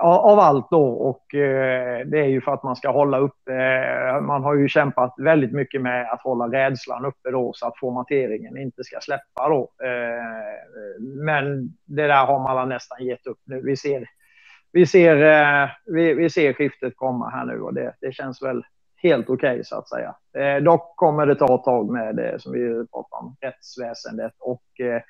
av 0.00 0.38
allt 0.38 0.70
då 0.70 0.88
och 0.88 1.34
eh, 1.34 2.06
det 2.06 2.18
är 2.18 2.26
ju 2.26 2.40
för 2.40 2.52
att 2.52 2.62
man 2.62 2.76
ska 2.76 2.90
hålla 2.90 3.18
upp. 3.18 3.48
Eh, 3.48 4.20
man 4.20 4.42
har 4.42 4.54
ju 4.54 4.68
kämpat 4.68 5.14
väldigt 5.18 5.52
mycket 5.52 5.82
med 5.82 6.10
att 6.12 6.22
hålla 6.22 6.46
rädslan 6.46 7.04
uppe 7.04 7.30
då 7.30 7.52
så 7.54 7.66
att 7.66 7.78
formateringen 7.78 8.56
inte 8.56 8.84
ska 8.84 9.00
släppa 9.00 9.48
då. 9.48 9.70
Eh, 9.84 10.58
men 11.24 11.68
det 11.84 12.06
där 12.06 12.26
har 12.26 12.38
man 12.38 12.68
nästan 12.68 13.04
gett 13.04 13.26
upp 13.26 13.40
nu. 13.44 13.60
Vi 13.64 13.76
ser, 13.76 14.06
vi 14.72 14.86
ser, 14.86 15.22
eh, 15.22 15.68
vi, 15.86 16.14
vi, 16.14 16.30
ser 16.30 16.52
skiftet 16.52 16.96
komma 16.96 17.30
här 17.30 17.44
nu 17.44 17.60
och 17.60 17.74
det, 17.74 17.94
det 18.00 18.12
känns 18.12 18.42
väl 18.42 18.62
helt 19.06 19.30
okej 19.30 19.50
okay, 19.50 19.64
så 19.64 19.78
att 19.78 19.88
säga. 19.88 20.14
Eh, 20.38 20.62
dock 20.62 20.96
kommer 20.96 21.26
det 21.26 21.34
ta 21.34 21.54
ett 21.54 21.64
tag 21.64 21.90
med 21.90 22.16
det 22.16 22.42
som 22.42 22.52
vi 22.52 22.86
pratar 22.92 23.18
om, 23.18 23.36
rättsväsendet 23.40 24.32
och 24.38 24.80
eh, 24.80 25.02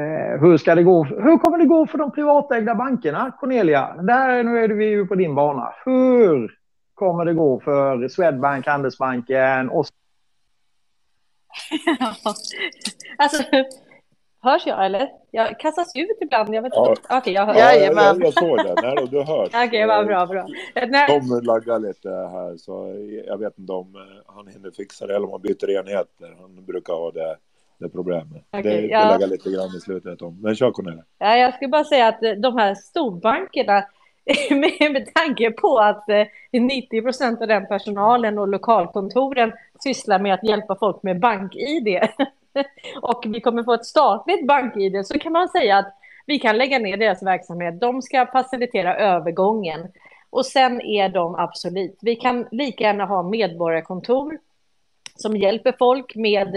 eh, 0.00 0.40
hur, 0.40 0.56
ska 0.56 0.74
det 0.74 0.82
gå, 0.82 1.04
hur 1.04 1.38
kommer 1.38 1.58
det 1.58 1.66
gå 1.66 1.86
för 1.86 1.98
de 1.98 2.12
privatägda 2.12 2.74
bankerna, 2.74 3.32
Cornelia? 3.40 3.94
Där, 4.02 4.42
nu 4.42 4.58
är 4.58 4.68
vi 4.68 4.86
ju 4.86 5.06
på 5.06 5.14
din 5.14 5.34
bana. 5.34 5.74
Hur 5.84 6.50
kommer 6.94 7.24
det 7.24 7.34
gå 7.34 7.60
för 7.60 8.08
Swedbank, 8.08 8.66
Handelsbanken 8.66 9.70
och... 9.70 9.86
alltså, 13.18 13.42
hörs 14.44 14.66
jag 14.66 14.86
eller? 14.86 15.08
Jag 15.30 15.58
kastas 15.60 15.96
ut 15.96 16.18
ibland. 16.20 16.54
Jag 16.54 16.62
vet 16.62 16.72
ja. 16.74 16.90
inte. 16.90 17.02
Okej, 17.04 17.18
okay, 17.18 17.32
jag 17.32 17.46
hör. 17.46 17.54
Ja, 17.54 17.72
jag, 17.72 17.94
jag, 17.94 18.22
jag 18.22 18.32
såg 18.32 18.58
det. 18.58 18.74
Nej, 18.82 18.96
då, 18.96 19.06
du 19.06 19.18
hörs. 19.18 19.48
Okej, 19.48 19.66
okay, 19.66 19.86
vad 19.86 20.06
bra, 20.06 20.26
bra. 20.26 20.46
De 21.08 21.40
laggar 21.42 21.78
lite 21.78 22.08
här, 22.08 22.56
så 22.56 22.94
jag 23.26 23.38
vet 23.38 23.58
inte 23.58 23.72
om 23.72 23.94
eh, 23.94 24.34
han 24.34 24.46
hinner 24.46 24.70
fixa 24.70 25.06
det 25.06 25.16
eller 25.16 25.26
om 25.26 25.32
han 25.32 25.42
byter 25.42 25.70
enheter. 25.70 26.36
Han 26.40 26.64
brukar 26.64 26.92
ha 26.92 27.10
det 27.10 27.36
det 27.78 27.88
problemet. 27.88 28.44
Okay, 28.52 28.62
det, 28.62 28.86
ja. 28.86 29.04
det 29.04 29.12
lägger 29.12 29.26
lite 29.26 29.50
grann 29.50 29.76
i 29.76 29.80
slutet 29.80 30.22
om. 30.22 30.40
Men 30.42 30.54
kör 30.54 30.70
Cornelia. 30.70 31.04
Ja, 31.18 31.36
jag 31.36 31.54
skulle 31.54 31.68
bara 31.68 31.84
säga 31.84 32.08
att 32.08 32.22
eh, 32.22 32.32
de 32.32 32.56
här 32.56 32.74
storbankerna 32.74 33.84
med, 34.50 34.92
med 34.92 35.14
tanke 35.14 35.50
på 35.50 35.78
att 35.78 36.04
90 36.52 36.98
eh, 36.98 37.02
procent 37.02 37.40
av 37.40 37.48
den 37.48 37.66
personalen 37.66 38.38
och 38.38 38.48
lokalkontoren 38.48 39.52
sysslar 39.84 40.18
med 40.18 40.34
att 40.34 40.44
hjälpa 40.44 40.76
folk 40.76 41.02
med 41.02 41.20
bank-id 41.20 41.88
och 43.02 43.24
vi 43.26 43.40
kommer 43.40 43.62
få 43.62 43.74
ett 43.74 43.86
statligt 43.86 44.46
bank-id 44.46 45.06
så 45.06 45.18
kan 45.18 45.32
man 45.32 45.48
säga 45.48 45.78
att 45.78 45.94
vi 46.26 46.38
kan 46.38 46.58
lägga 46.58 46.78
ner 46.78 46.96
deras 46.96 47.22
verksamhet. 47.22 47.80
De 47.80 48.02
ska 48.02 48.26
facilitera 48.26 48.96
övergången 48.96 49.88
och 50.30 50.46
sen 50.46 50.80
är 50.80 51.08
de 51.08 51.34
absolut. 51.34 51.98
Vi 52.02 52.16
kan 52.16 52.46
lika 52.50 52.84
gärna 52.84 53.04
ha 53.04 53.22
medborgarkontor 53.22 54.38
som 55.16 55.36
hjälper 55.36 55.74
folk 55.78 56.14
med 56.14 56.56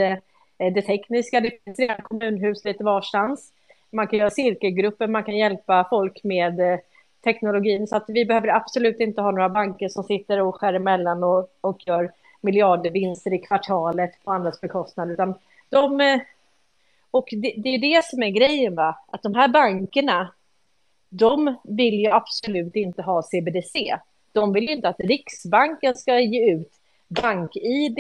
eh, 0.57 0.73
det 0.73 0.81
tekniska. 0.81 1.39
Det 1.39 1.63
finns 1.65 1.79
redan 1.79 2.01
kommunhus 2.01 2.65
lite 2.65 2.83
varstans. 2.83 3.51
Man 3.91 4.07
kan 4.07 4.19
göra 4.19 4.29
cirkelgrupper, 4.29 5.07
man 5.07 5.23
kan 5.23 5.37
hjälpa 5.37 5.87
folk 5.89 6.23
med 6.23 6.59
eh, 6.59 6.79
teknologin. 7.23 7.87
Så 7.87 7.95
att 7.95 8.05
vi 8.07 8.25
behöver 8.25 8.47
absolut 8.47 8.99
inte 8.99 9.21
ha 9.21 9.31
några 9.31 9.49
banker 9.49 9.89
som 9.89 10.03
sitter 10.03 10.41
och 10.41 10.55
skär 10.55 10.73
emellan 10.73 11.23
och, 11.23 11.49
och 11.61 11.87
gör 11.87 12.11
miljardvinster 12.41 13.33
i 13.33 13.37
kvartalet 13.37 14.11
på 14.23 14.31
andras 14.31 14.61
bekostnad. 14.61 15.11
Utan 15.11 15.33
de, 15.69 16.01
eh, 16.01 16.19
och 17.11 17.27
det, 17.31 17.53
det 17.57 17.69
är 17.69 17.79
det 17.79 18.05
som 18.05 18.23
är 18.23 18.29
grejen, 18.29 18.75
va? 18.75 18.97
att 19.07 19.23
de 19.23 19.35
här 19.35 19.47
bankerna, 19.47 20.33
de 21.09 21.55
vill 21.63 21.99
ju 21.99 22.11
absolut 22.11 22.75
inte 22.75 23.01
ha 23.01 23.23
CBDC. 23.23 23.97
De 24.31 24.53
vill 24.53 24.63
ju 24.63 24.71
inte 24.71 24.89
att 24.89 24.99
Riksbanken 24.99 25.95
ska 25.95 26.19
ge 26.19 26.51
ut 26.51 26.71
bank-id, 27.07 27.97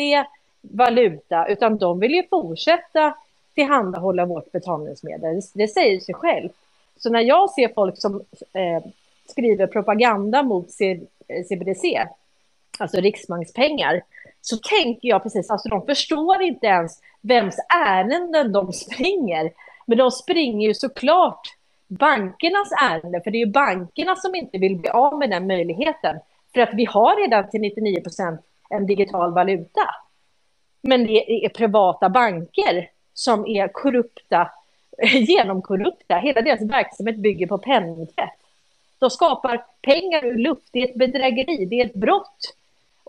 valuta, 0.61 1.47
utan 1.47 1.77
de 1.77 1.99
vill 1.99 2.11
ju 2.11 2.23
fortsätta 2.29 3.15
tillhandahålla 3.55 4.25
vårt 4.25 4.51
betalningsmedel. 4.51 5.41
Det 5.53 5.67
säger 5.67 5.99
sig 5.99 6.15
själv. 6.15 6.49
Så 6.97 7.09
när 7.09 7.21
jag 7.21 7.49
ser 7.49 7.71
folk 7.75 8.01
som 8.01 8.15
eh, 8.53 8.83
skriver 9.25 9.67
propaganda 9.67 10.43
mot 10.43 10.71
CBDC, 11.49 11.95
eh, 11.95 12.07
alltså 12.77 13.01
riksbankspengar, 13.01 14.01
så 14.49 14.57
tänker 14.57 15.07
jag 15.09 15.23
precis, 15.23 15.49
alltså 15.49 15.69
de 15.69 15.85
förstår 15.85 16.41
inte 16.41 16.67
ens 16.67 17.01
vems 17.21 17.55
ärenden 17.87 18.51
de 18.51 18.73
springer. 18.73 19.51
Men 19.85 19.97
de 19.97 20.11
springer 20.11 20.67
ju 20.67 20.73
såklart 20.73 21.41
bankernas 21.87 22.71
ärenden, 22.83 23.21
för 23.23 23.31
det 23.31 23.37
är 23.37 23.45
ju 23.45 23.51
bankerna 23.51 24.15
som 24.15 24.35
inte 24.35 24.57
vill 24.57 24.75
bli 24.77 24.89
av 24.89 25.17
med 25.19 25.29
den 25.29 25.47
möjligheten. 25.47 26.19
För 26.53 26.61
att 26.61 26.69
vi 26.73 26.85
har 26.85 27.21
redan 27.21 27.49
till 27.49 27.61
99 27.61 28.01
procent 28.01 28.41
en 28.69 28.85
digital 28.85 29.33
valuta. 29.33 29.81
Men 30.81 31.07
det 31.07 31.45
är 31.45 31.49
privata 31.49 32.09
banker 32.09 32.89
som 33.13 33.47
är 33.47 33.67
korrupta, 33.67 34.51
genomkorrupta. 35.27 36.15
Hela 36.15 36.41
deras 36.41 36.61
verksamhet 36.61 37.17
bygger 37.17 37.47
på 37.47 37.57
penningtvätt. 37.57 38.39
De 38.99 39.09
skapar 39.09 39.65
pengar 39.81 40.25
ur 40.25 40.37
luft, 40.37 40.69
det 40.71 40.79
är 40.79 40.89
ett 40.89 40.95
bedrägeri, 40.95 41.65
det 41.65 41.81
är 41.81 41.85
ett 41.85 41.93
brott. 41.93 42.53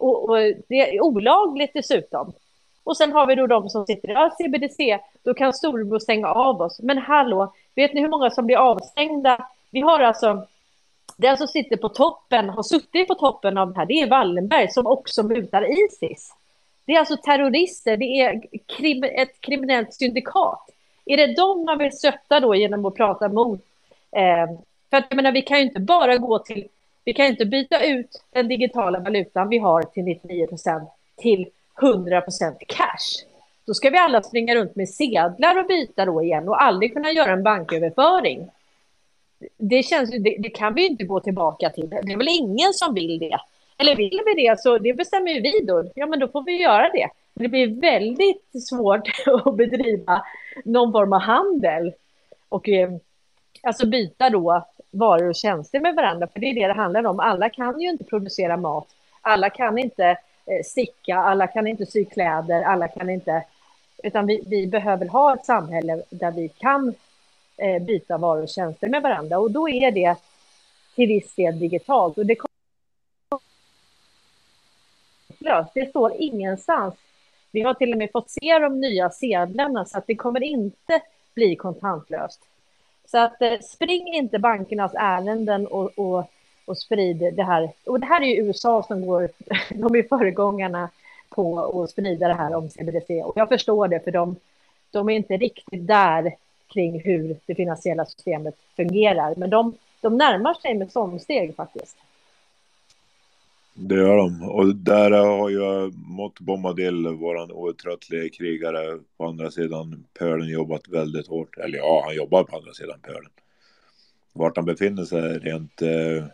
Och, 0.00 0.28
och, 0.28 0.36
det 0.68 0.96
är 0.96 1.00
olagligt 1.00 1.70
dessutom. 1.74 2.32
Och 2.84 2.96
sen 2.96 3.12
har 3.12 3.26
vi 3.26 3.34
då 3.34 3.46
de 3.46 3.68
som 3.68 3.86
sitter 3.86 4.10
i 4.10 4.30
CBDC, 4.30 4.98
då 5.22 5.34
kan 5.34 5.52
storebror 5.52 5.98
stänga 5.98 6.28
av 6.28 6.60
oss. 6.60 6.80
Men 6.82 6.98
hallå, 6.98 7.52
vet 7.74 7.94
ni 7.94 8.00
hur 8.00 8.08
många 8.08 8.30
som 8.30 8.46
blir 8.46 8.56
avstängda? 8.56 9.46
Vi 9.70 9.80
har 9.80 10.00
alltså, 10.00 10.46
den 11.16 11.36
som 11.36 11.48
sitter 11.48 11.76
på 11.76 11.88
toppen, 11.88 12.48
har 12.48 12.62
suttit 12.62 13.08
på 13.08 13.14
toppen 13.14 13.58
av 13.58 13.72
det 13.72 13.78
här, 13.78 13.86
det 13.86 13.94
är 13.94 14.10
Wallenberg 14.10 14.70
som 14.70 14.86
också 14.86 15.22
mutar 15.22 15.84
Isis. 15.84 16.34
Det 16.84 16.92
är 16.92 16.98
alltså 16.98 17.16
terrorister, 17.16 17.96
det 17.96 18.20
är 18.20 18.42
krim, 18.66 19.04
ett 19.04 19.40
kriminellt 19.40 19.94
syndikat. 19.94 20.70
Är 21.04 21.16
det 21.16 21.34
dem 21.34 21.64
man 21.64 21.78
vill 21.78 21.92
stötta 21.92 22.40
då 22.40 22.54
genom 22.54 22.84
att 22.84 22.94
prata 22.94 23.28
mot? 23.28 23.60
Eh, 24.16 24.46
för 24.90 24.96
att 24.96 25.06
jag 25.08 25.16
menar, 25.16 25.32
vi 25.32 25.42
kan 25.42 25.58
ju 25.58 25.64
inte 25.64 25.80
bara 25.80 26.16
gå 26.16 26.38
till, 26.38 26.68
vi 27.08 27.14
kan 27.14 27.26
inte 27.26 27.46
byta 27.46 27.84
ut 27.84 28.22
den 28.30 28.48
digitala 28.48 29.00
valutan 29.00 29.48
vi 29.48 29.58
har 29.58 29.82
till 29.82 30.04
99 30.04 30.46
procent 30.46 30.88
till 31.16 31.48
100 31.82 32.20
procent 32.20 32.58
cash. 32.66 33.26
Då 33.66 33.74
ska 33.74 33.90
vi 33.90 33.98
alla 33.98 34.22
springa 34.22 34.54
runt 34.54 34.76
med 34.76 34.88
sedlar 34.88 35.58
och 35.58 35.66
byta 35.66 36.04
då 36.04 36.22
igen 36.22 36.48
och 36.48 36.62
aldrig 36.62 36.92
kunna 36.92 37.12
göra 37.12 37.32
en 37.32 37.42
banköverföring. 37.42 38.50
Det, 39.56 39.82
känns, 39.82 40.10
det, 40.10 40.36
det 40.38 40.50
kan 40.50 40.74
vi 40.74 40.86
inte 40.86 41.04
gå 41.04 41.20
tillbaka 41.20 41.70
till. 41.70 41.88
Det 41.88 42.12
är 42.12 42.16
väl 42.16 42.28
ingen 42.28 42.72
som 42.72 42.94
vill 42.94 43.18
det. 43.18 43.38
Eller 43.78 43.96
vill 43.96 44.20
vi 44.26 44.46
det 44.46 44.60
så 44.60 44.78
det 44.78 44.92
bestämmer 44.92 45.30
ju 45.30 45.40
vi 45.40 45.60
då. 45.60 45.90
Ja, 45.94 46.06
men 46.06 46.20
då 46.20 46.28
får 46.28 46.42
vi 46.42 46.62
göra 46.62 46.90
det. 46.92 47.08
Det 47.34 47.48
blir 47.48 47.80
väldigt 47.80 48.68
svårt 48.68 49.08
att 49.44 49.56
bedriva 49.56 50.22
någon 50.64 50.92
form 50.92 51.12
av 51.12 51.20
handel 51.20 51.92
och 52.48 52.68
eh, 52.68 52.90
alltså 53.62 53.86
byta 53.86 54.30
då 54.30 54.66
varor 54.90 55.28
och 55.28 55.34
tjänster 55.34 55.80
med 55.80 55.94
varandra, 55.94 56.26
för 56.26 56.40
det 56.40 56.46
är 56.46 56.54
det 56.54 56.66
det 56.66 56.72
handlar 56.72 57.06
om. 57.06 57.20
Alla 57.20 57.50
kan 57.50 57.80
ju 57.80 57.88
inte 57.88 58.04
producera 58.04 58.56
mat, 58.56 58.88
alla 59.20 59.50
kan 59.50 59.78
inte 59.78 60.04
eh, 60.46 60.62
sticka, 60.64 61.16
alla 61.16 61.46
kan 61.46 61.66
inte 61.66 61.86
sy 61.86 62.04
kläder, 62.04 62.62
alla 62.62 62.88
kan 62.88 63.10
inte, 63.10 63.44
utan 64.02 64.26
vi, 64.26 64.44
vi 64.46 64.66
behöver 64.66 65.06
ha 65.06 65.34
ett 65.34 65.44
samhälle 65.44 66.02
där 66.10 66.30
vi 66.30 66.48
kan 66.48 66.94
eh, 67.56 67.82
byta 67.82 68.18
varor 68.18 68.42
och 68.42 68.48
tjänster 68.48 68.88
med 68.88 69.02
varandra 69.02 69.38
och 69.38 69.50
då 69.50 69.68
är 69.68 69.90
det 69.90 70.16
till 70.94 71.08
viss 71.08 71.34
del 71.34 71.58
digitalt 71.58 72.18
och 72.18 72.26
det 72.26 72.34
kommer... 72.34 72.48
Det 75.74 75.90
står 75.90 76.12
ingenstans. 76.18 76.94
Vi 77.50 77.60
har 77.60 77.74
till 77.74 77.92
och 77.92 77.98
med 77.98 78.10
fått 78.12 78.30
se 78.30 78.58
de 78.58 78.80
nya 78.80 79.10
sedlarna 79.10 79.84
så 79.84 79.98
att 79.98 80.06
det 80.06 80.16
kommer 80.16 80.42
inte 80.42 81.02
bli 81.34 81.56
kontantlöst. 81.56 82.40
Så 83.10 83.18
att 83.18 83.42
eh, 83.42 83.58
spring 83.60 84.14
inte 84.14 84.38
bankernas 84.38 84.92
ärenden 84.94 85.66
och, 85.66 85.98
och, 85.98 86.30
och 86.64 86.78
sprid 86.78 87.34
det 87.36 87.42
här. 87.42 87.72
Och 87.86 88.00
det 88.00 88.06
här 88.06 88.22
är 88.22 88.26
ju 88.26 88.46
USA 88.46 88.82
som 88.82 89.06
går, 89.06 89.28
de 89.74 89.96
är 89.96 90.08
föregångarna 90.08 90.90
på 91.28 91.60
att 91.82 91.90
sprida 91.90 92.28
det 92.28 92.34
här 92.34 92.54
om 92.54 92.68
CBDC. 92.70 93.22
Och 93.22 93.36
jag 93.36 93.48
förstår 93.48 93.88
det, 93.88 94.00
för 94.00 94.10
de, 94.10 94.36
de 94.90 95.08
är 95.08 95.12
inte 95.14 95.36
riktigt 95.36 95.86
där 95.86 96.34
kring 96.68 97.00
hur 97.00 97.36
det 97.46 97.54
finansiella 97.54 98.04
systemet 98.04 98.54
fungerar. 98.76 99.34
Men 99.36 99.50
de, 99.50 99.74
de 100.00 100.16
närmar 100.16 100.54
sig 100.54 100.74
med 100.74 101.20
steg 101.20 101.56
faktiskt. 101.56 101.96
Det 103.80 103.94
gör 103.94 104.16
de. 104.16 104.42
Och 104.42 104.76
där 104.76 105.10
har 105.10 105.48
ju 105.48 105.92
Mott 105.94 106.40
Bombadil, 106.40 107.08
våran 107.08 107.52
outtröttliga 107.52 108.28
krigare 108.28 108.98
på 109.16 109.26
andra 109.26 109.50
sidan 109.50 110.04
pölen 110.18 110.48
jobbat 110.48 110.88
väldigt 110.88 111.26
hårt. 111.26 111.58
Eller 111.58 111.78
ja, 111.78 112.02
han 112.06 112.14
jobbar 112.14 112.44
på 112.44 112.56
andra 112.56 112.72
sidan 112.72 113.00
pölen. 113.00 113.30
Vart 114.32 114.56
han 114.56 114.64
befinner 114.64 115.04
sig 115.04 115.38
rent 115.38 115.82
eh, 115.82 116.24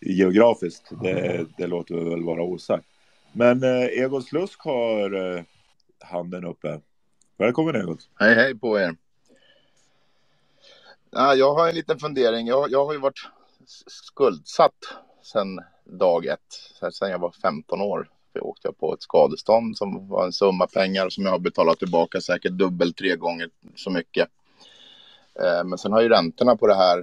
geografiskt, 0.00 0.92
det, 1.02 1.46
det 1.58 1.66
låter 1.66 1.94
väl 1.94 2.22
vara 2.22 2.42
osagt. 2.42 2.86
Men 3.32 3.62
eh, 3.62 3.84
Egon 3.84 4.22
Slusk 4.22 4.60
har 4.60 5.36
eh, 5.36 5.42
handen 6.00 6.44
uppe. 6.44 6.80
Välkommen 7.36 7.76
Egot. 7.76 8.08
Hej 8.20 8.34
hej 8.34 8.58
på 8.58 8.78
er. 8.78 8.96
Ja, 11.10 11.34
jag 11.34 11.54
har 11.54 11.68
en 11.68 11.74
liten 11.74 11.98
fundering. 11.98 12.46
Jag, 12.46 12.70
jag 12.70 12.86
har 12.86 12.92
ju 12.92 12.98
varit 12.98 13.28
skuldsatt 13.86 14.74
sedan 15.22 15.60
dag 15.84 16.26
ett, 16.26 16.92
sen 16.92 17.10
jag 17.10 17.18
var 17.18 17.30
15 17.30 17.80
år. 17.80 18.10
Jag 18.32 18.46
åkte 18.46 18.68
jag 18.68 18.78
på 18.78 18.94
ett 18.94 19.02
skadestånd 19.02 19.76
som 19.76 20.08
var 20.08 20.24
en 20.24 20.32
summa 20.32 20.66
pengar 20.66 21.08
som 21.08 21.24
jag 21.24 21.30
har 21.30 21.38
betalat 21.38 21.78
tillbaka 21.78 22.20
säkert 22.20 22.52
dubbelt 22.52 22.96
tre 22.96 23.16
gånger 23.16 23.50
så 23.76 23.90
mycket. 23.90 24.28
Eh, 25.40 25.64
men 25.64 25.78
sen 25.78 25.92
har 25.92 26.02
ju 26.02 26.08
räntorna 26.08 26.56
på 26.56 26.66
det 26.66 26.74
här 26.74 26.98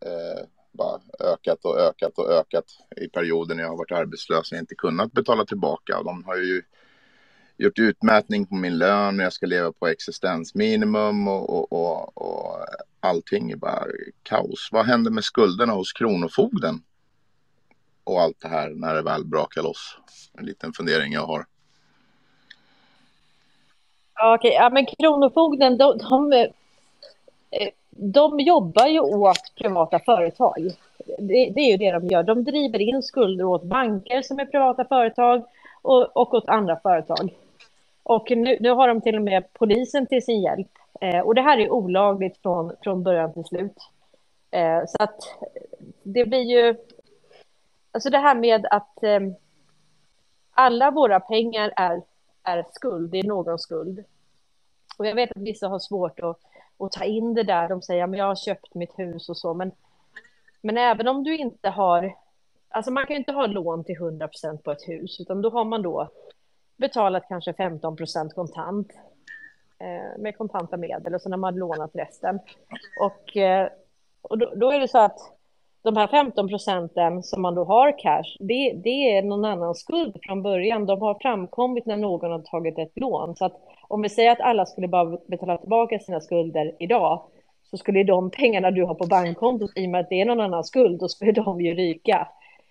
eh, 0.00 0.46
bara 0.72 1.00
ökat 1.20 1.64
och 1.64 1.78
ökat 1.78 2.18
och 2.18 2.30
ökat 2.30 2.64
i 2.96 3.08
perioden 3.08 3.58
jag 3.58 3.68
har 3.68 3.76
varit 3.76 3.92
arbetslös 3.92 4.52
och 4.52 4.58
inte 4.58 4.74
kunnat 4.74 5.12
betala 5.12 5.44
tillbaka. 5.44 6.02
De 6.02 6.24
har 6.24 6.36
ju 6.36 6.62
gjort 7.56 7.78
utmätning 7.78 8.46
på 8.46 8.54
min 8.54 8.78
lön 8.78 9.20
och 9.20 9.24
jag 9.24 9.32
ska 9.32 9.46
leva 9.46 9.72
på 9.72 9.86
existensminimum 9.86 11.28
och, 11.28 11.50
och, 11.50 11.72
och, 11.72 12.16
och 12.16 12.66
allting 13.00 13.50
är 13.50 13.56
bara 13.56 13.84
kaos. 14.22 14.68
Vad 14.72 14.86
händer 14.86 15.10
med 15.10 15.24
skulderna 15.24 15.72
hos 15.72 15.92
Kronofogden? 15.92 16.82
Och 18.04 18.20
allt 18.20 18.40
det 18.40 18.48
här 18.48 18.70
när 18.70 18.94
det 18.94 19.02
väl 19.02 19.24
brakar 19.24 19.62
loss. 19.62 19.98
En 20.38 20.46
liten 20.46 20.72
fundering 20.72 21.12
jag 21.12 21.26
har. 21.26 21.46
Okej, 24.34 24.52
ja, 24.52 24.70
men 24.70 24.86
Kronofogden, 24.86 25.78
de, 25.78 25.98
de, 25.98 26.32
eh, 26.32 27.68
de 27.90 28.40
jobbar 28.40 28.86
ju 28.86 29.00
åt 29.00 29.54
privata 29.56 29.98
företag. 29.98 30.70
Det, 31.18 31.52
det, 31.54 31.60
är 31.60 31.70
ju 31.70 31.76
det 31.76 31.92
de 31.92 32.06
gör. 32.06 32.22
De 32.22 32.44
driver 32.44 32.80
in 32.80 33.02
skulder 33.02 33.44
åt 33.44 33.62
banker 33.62 34.22
som 34.22 34.38
är 34.38 34.46
privata 34.46 34.84
företag 34.84 35.44
och, 35.82 36.16
och 36.16 36.34
åt 36.34 36.48
andra 36.48 36.76
företag. 36.76 37.34
Och 38.02 38.30
nu, 38.30 38.58
nu 38.60 38.70
har 38.70 38.88
de 38.88 39.00
till 39.00 39.16
och 39.16 39.22
med 39.22 39.52
polisen 39.52 40.06
till 40.06 40.24
sin 40.24 40.42
hjälp. 40.42 40.70
Eh, 41.00 41.20
och 41.20 41.34
det 41.34 41.42
här 41.42 41.58
är 41.58 41.70
olagligt 41.70 42.42
från, 42.42 42.72
från 42.82 43.02
början 43.02 43.32
till 43.32 43.44
slut. 43.44 43.76
Eh, 44.50 44.82
så 44.86 45.02
att 45.02 45.18
det 46.02 46.24
blir 46.24 46.42
ju... 46.42 46.76
Alltså 47.94 48.10
det 48.10 48.18
här 48.18 48.34
med 48.34 48.66
att 48.70 49.02
eh, 49.02 49.20
alla 50.50 50.90
våra 50.90 51.20
pengar 51.20 51.72
är, 51.76 52.02
är 52.42 52.66
skuld, 52.72 53.10
det 53.10 53.18
är 53.18 53.24
någon 53.24 53.58
skuld. 53.58 54.04
Och 54.98 55.06
jag 55.06 55.14
vet 55.14 55.30
att 55.30 55.42
vissa 55.42 55.68
har 55.68 55.78
svårt 55.78 56.20
att, 56.20 56.40
att 56.78 56.92
ta 56.92 57.04
in 57.04 57.34
det 57.34 57.42
där. 57.42 57.68
De 57.68 57.82
säger 57.82 58.04
att 58.04 58.16
jag 58.16 58.24
har 58.24 58.36
köpt 58.36 58.74
mitt 58.74 58.98
hus 58.98 59.28
och 59.28 59.36
så. 59.36 59.54
Men, 59.54 59.72
men 60.60 60.78
även 60.78 61.08
om 61.08 61.24
du 61.24 61.36
inte 61.36 61.68
har... 61.68 62.14
Alltså 62.68 62.90
man 62.90 63.06
kan 63.06 63.14
ju 63.14 63.18
inte 63.18 63.32
ha 63.32 63.46
lån 63.46 63.84
till 63.84 63.96
100% 63.98 64.56
på 64.56 64.72
ett 64.72 64.88
hus, 64.88 65.20
utan 65.20 65.42
då 65.42 65.50
har 65.50 65.64
man 65.64 65.82
då 65.82 66.10
betalat 66.76 67.28
kanske 67.28 67.52
15 67.52 67.96
procent 67.96 68.34
kontant 68.34 68.92
eh, 69.78 70.18
med 70.18 70.38
kontanta 70.38 70.76
medel 70.76 71.14
och 71.14 71.20
sen 71.22 71.32
har 71.32 71.38
man 71.38 71.56
lånat 71.56 71.90
resten. 71.94 72.38
Och, 73.00 73.36
eh, 73.36 73.68
och 74.22 74.38
då, 74.38 74.52
då, 74.56 74.70
är 74.70 74.80
det 74.80 74.88
så 74.88 74.98
att 74.98 75.18
de 75.84 75.96
här 75.96 76.06
15 76.06 76.48
procenten 76.48 77.22
som 77.22 77.42
man 77.42 77.54
då 77.54 77.64
har 77.64 77.98
cash, 77.98 78.36
det, 78.38 78.72
det 78.84 79.16
är 79.16 79.22
någon 79.22 79.44
annans 79.44 79.80
skuld 79.80 80.16
från 80.22 80.42
början. 80.42 80.86
De 80.86 81.00
har 81.00 81.18
framkommit 81.22 81.86
när 81.86 81.96
någon 81.96 82.30
har 82.30 82.38
tagit 82.38 82.78
ett 82.78 82.92
lån. 82.94 83.36
Så 83.36 83.44
att 83.44 83.60
om 83.88 84.02
vi 84.02 84.08
säger 84.08 84.30
att 84.30 84.40
alla 84.40 84.66
skulle 84.66 84.88
bara 84.88 85.18
betala 85.26 85.58
tillbaka 85.58 85.98
sina 85.98 86.20
skulder 86.20 86.72
idag, 86.78 87.22
så 87.70 87.76
skulle 87.76 88.04
de 88.04 88.30
pengarna 88.30 88.70
du 88.70 88.84
har 88.84 88.94
på 88.94 89.06
bankkontot, 89.06 89.70
i 89.76 89.86
och 89.86 89.90
med 89.90 90.00
att 90.00 90.08
det 90.08 90.20
är 90.20 90.24
någon 90.24 90.40
annans 90.40 90.68
skuld, 90.68 91.00
då 91.00 91.08
skulle 91.08 91.32
de 91.32 91.60
ju 91.60 91.74
ryka. 91.74 92.28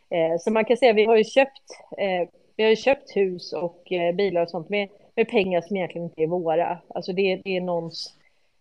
Eh, 0.10 0.38
så 0.40 0.52
man 0.52 0.66
kan 0.66 0.78
säga, 0.78 0.94
vi 0.94 1.06
har 1.06 1.16
ju 1.16 1.24
köpt 1.24 1.64
eh, 1.98 2.30
vi 2.56 2.64
har 2.64 2.70
ju 2.70 2.76
köpt 2.76 3.16
hus 3.16 3.54
och 3.54 3.92
eh, 3.92 4.16
bilar 4.16 4.42
och 4.42 4.50
sånt 4.50 4.70
med, 4.70 4.90
med 5.16 5.28
pengar 5.28 5.62
som 5.62 5.78
egentligen 5.78 6.06
inte 6.06 6.24
är 6.24 6.28
våra. 6.28 6.78
Alltså 6.88 7.14
det, 7.14 7.42
det 7.44 7.58
är 7.58 7.62
någons, 7.62 8.14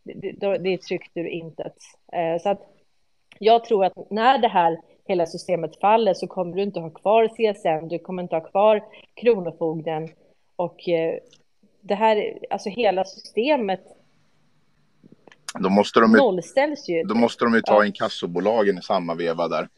det, 0.02 0.58
det 0.58 0.72
är 0.72 0.76
tryckt 0.76 1.16
ur 1.16 1.26
intet. 1.26 1.76
Eh, 2.12 2.42
så 2.42 2.48
att 2.48 2.71
jag 3.44 3.64
tror 3.64 3.84
att 3.84 4.10
när 4.10 4.38
det 4.38 4.48
här 4.48 4.80
hela 5.04 5.26
systemet 5.26 5.80
faller 5.80 6.14
så 6.14 6.26
kommer 6.26 6.56
du 6.56 6.62
inte 6.62 6.80
ha 6.80 6.90
kvar 6.90 7.28
CSN, 7.28 7.88
du 7.88 7.98
kommer 7.98 8.22
inte 8.22 8.36
ha 8.36 8.40
kvar 8.40 8.84
Kronofogden 9.14 10.08
och 10.56 10.88
eh, 10.88 11.14
det 11.80 11.94
här, 11.94 12.38
alltså 12.50 12.68
hela 12.68 13.04
systemet 13.04 13.80
då 15.58 15.68
måste 15.68 16.00
de 16.00 16.10
ju, 16.10 16.16
nollställs 16.16 16.88
ju. 16.88 17.02
Då 17.02 17.14
måste 17.14 17.44
de 17.44 17.54
ju 17.54 17.60
ta 17.60 17.74
ja. 17.74 17.86
inkassobolagen 17.86 18.78
i 18.78 18.82
samma 18.82 19.14
veva 19.14 19.48
där. 19.48 19.68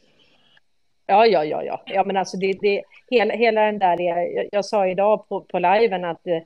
Ja, 1.06 1.26
ja, 1.26 1.44
ja, 1.44 1.62
ja. 1.62 1.82
ja 1.86 2.04
men 2.04 2.16
alltså 2.16 2.36
det, 2.36 2.58
det, 2.60 2.82
hela, 3.10 3.34
hela 3.34 3.60
den 3.60 3.78
där, 3.78 4.00
jag, 4.00 4.48
jag 4.52 4.64
sa 4.64 4.86
idag 4.86 5.28
på, 5.28 5.40
på 5.40 5.58
liven 5.58 6.04
att 6.04 6.26
eh, 6.26 6.42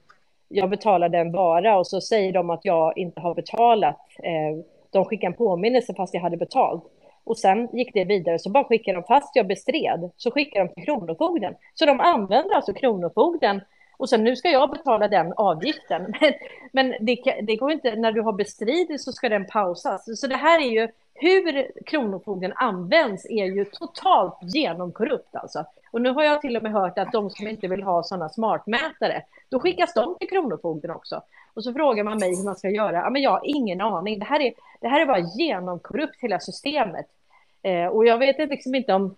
jag 0.49 0.71
betalade 0.71 1.19
en 1.19 1.33
vara 1.33 1.79
och 1.79 1.87
så 1.87 2.01
säger 2.01 2.33
de 2.33 2.51
att 2.51 2.65
jag 2.65 2.99
inte 2.99 3.21
har 3.21 3.35
betalat. 3.35 4.01
Eh, 4.23 4.65
de 4.91 5.05
skickar 5.05 5.27
en 5.27 5.35
påminnelse 5.35 5.95
fast 5.95 6.15
jag 6.15 6.21
hade 6.21 6.37
betalt. 6.37 6.85
Och 7.29 7.39
sen 7.39 7.69
gick 7.73 7.95
det 7.95 8.05
vidare, 8.05 8.39
så 8.39 8.51
bara 8.51 8.65
skickade 8.65 8.99
de, 8.99 9.05
fast 9.05 9.37
jag 9.37 9.47
bestred, 9.47 10.11
så 10.17 10.31
skickade 10.31 10.67
de 10.67 10.75
till 10.75 10.85
Kronofogden. 10.85 11.55
Så 11.75 11.87
de 11.87 12.01
använder 12.01 12.55
alltså 12.55 12.73
Kronofogden 12.75 13.61
och 13.97 14.09
sen 14.09 14.25
nu 14.25 14.37
ska 14.37 14.51
jag 14.51 14.71
betala 14.71 15.09
den 15.09 15.33
avgiften. 15.37 16.15
Men, 16.21 16.33
men 16.73 17.07
det, 17.07 17.41
det 17.43 17.57
går 17.57 17.73
inte, 17.73 17.97
när 17.97 18.13
du 18.13 18.21
har 18.21 18.33
bestridit 18.33 19.01
så 19.01 19.13
ska 19.13 19.29
den 19.29 19.47
pausas. 19.47 20.21
Så 20.21 20.27
det 20.27 20.37
här 20.37 20.61
är 20.61 20.71
ju 20.71 20.89
hur 21.15 21.71
Kronofogden 21.87 22.53
används 22.57 23.27
är 23.27 23.45
ju 23.45 23.65
totalt 23.65 24.39
genomkorrupt 24.43 25.37
alltså. 25.37 25.65
Och 25.91 26.03
nu 26.03 26.11
har 26.11 26.25
jag 26.25 26.41
till 26.41 26.57
och 26.57 26.63
med 26.63 26.73
hört 26.73 26.99
att 26.99 27.13
de 27.13 27.31
som 27.31 27.49
inte 27.49 27.69
vill 27.69 27.83
ha 27.83 28.03
sådana 28.03 28.29
smartmätare, 28.29 29.23
då 29.49 29.61
skickas 29.61 29.95
de 29.95 30.17
till 30.19 30.29
Kronofogden 30.29 30.91
också. 30.91 31.23
Och 31.55 31.65
så 31.65 31.73
frågar 31.73 32.05
man 32.05 32.19
mig 32.19 32.37
hur 32.37 32.45
man 32.45 32.57
ska 32.57 32.71
göra. 32.71 32.97
Ja, 32.97 33.11
men 33.11 33.23
jag 33.23 33.31
har 33.31 33.43
ingen 33.45 33.81
aning. 33.81 34.19
Det 34.19 34.25
här 34.25 34.41
är, 34.41 34.53
det 34.81 34.89
här 34.89 35.01
är 35.01 35.07
bara 35.07 35.19
genomkorrupt 35.39 36.17
hela 36.21 36.41
systemet. 36.41 37.07
Eh, 37.63 37.87
och 37.87 38.07
jag 38.07 38.19
vet 38.19 38.39
liksom 38.39 38.75
inte 38.75 38.95
om... 38.95 39.17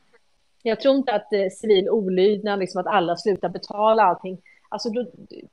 Jag 0.63 0.81
tror 0.81 0.97
inte 0.97 1.13
att 1.13 1.33
eh, 1.33 1.49
civil 1.49 1.91
olydnad, 1.91 2.59
liksom 2.59 2.81
att 2.81 2.87
alla 2.87 3.17
slutar 3.17 3.49
betala 3.49 4.03
allting. 4.03 4.39
Alltså, 4.69 4.91
då, 4.91 5.07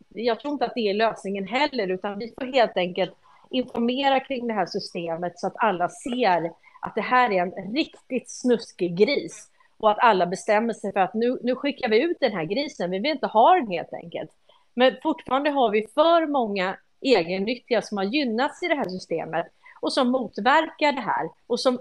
jag 0.09 0.39
tror 0.39 0.53
inte 0.53 0.65
att 0.65 0.75
det 0.75 0.89
är 0.89 0.93
lösningen 0.93 1.47
heller, 1.47 1.87
utan 1.87 2.19
vi 2.19 2.33
får 2.39 2.53
helt 2.53 2.77
enkelt 2.77 3.13
informera 3.49 4.19
kring 4.19 4.47
det 4.47 4.53
här 4.53 4.65
systemet 4.65 5.39
så 5.39 5.47
att 5.47 5.55
alla 5.57 5.89
ser 5.89 6.51
att 6.81 6.95
det 6.95 7.01
här 7.01 7.31
är 7.31 7.41
en 7.41 7.73
riktigt 7.73 8.29
snuskig 8.29 8.97
gris 8.97 9.49
och 9.77 9.91
att 9.91 9.99
alla 9.99 10.25
bestämmer 10.25 10.73
sig 10.73 10.93
för 10.93 10.99
att 10.99 11.13
nu, 11.13 11.39
nu 11.43 11.55
skickar 11.55 11.89
vi 11.89 12.03
ut 12.03 12.17
den 12.19 12.31
här 12.31 12.43
grisen, 12.43 12.91
vi 12.91 12.99
vill 12.99 13.11
inte 13.11 13.27
ha 13.27 13.55
den 13.55 13.67
helt 13.67 13.93
enkelt. 13.93 14.31
Men 14.73 14.95
fortfarande 15.03 15.49
har 15.49 15.69
vi 15.69 15.87
för 15.93 16.27
många 16.27 16.77
egennyttiga 17.01 17.81
som 17.81 17.97
har 17.97 18.05
gynnats 18.05 18.63
i 18.63 18.67
det 18.67 18.75
här 18.75 18.89
systemet 18.89 19.47
och 19.81 19.93
som 19.93 20.11
motverkar 20.11 20.91
det 20.91 21.01
här 21.01 21.29
och 21.47 21.59
som 21.59 21.79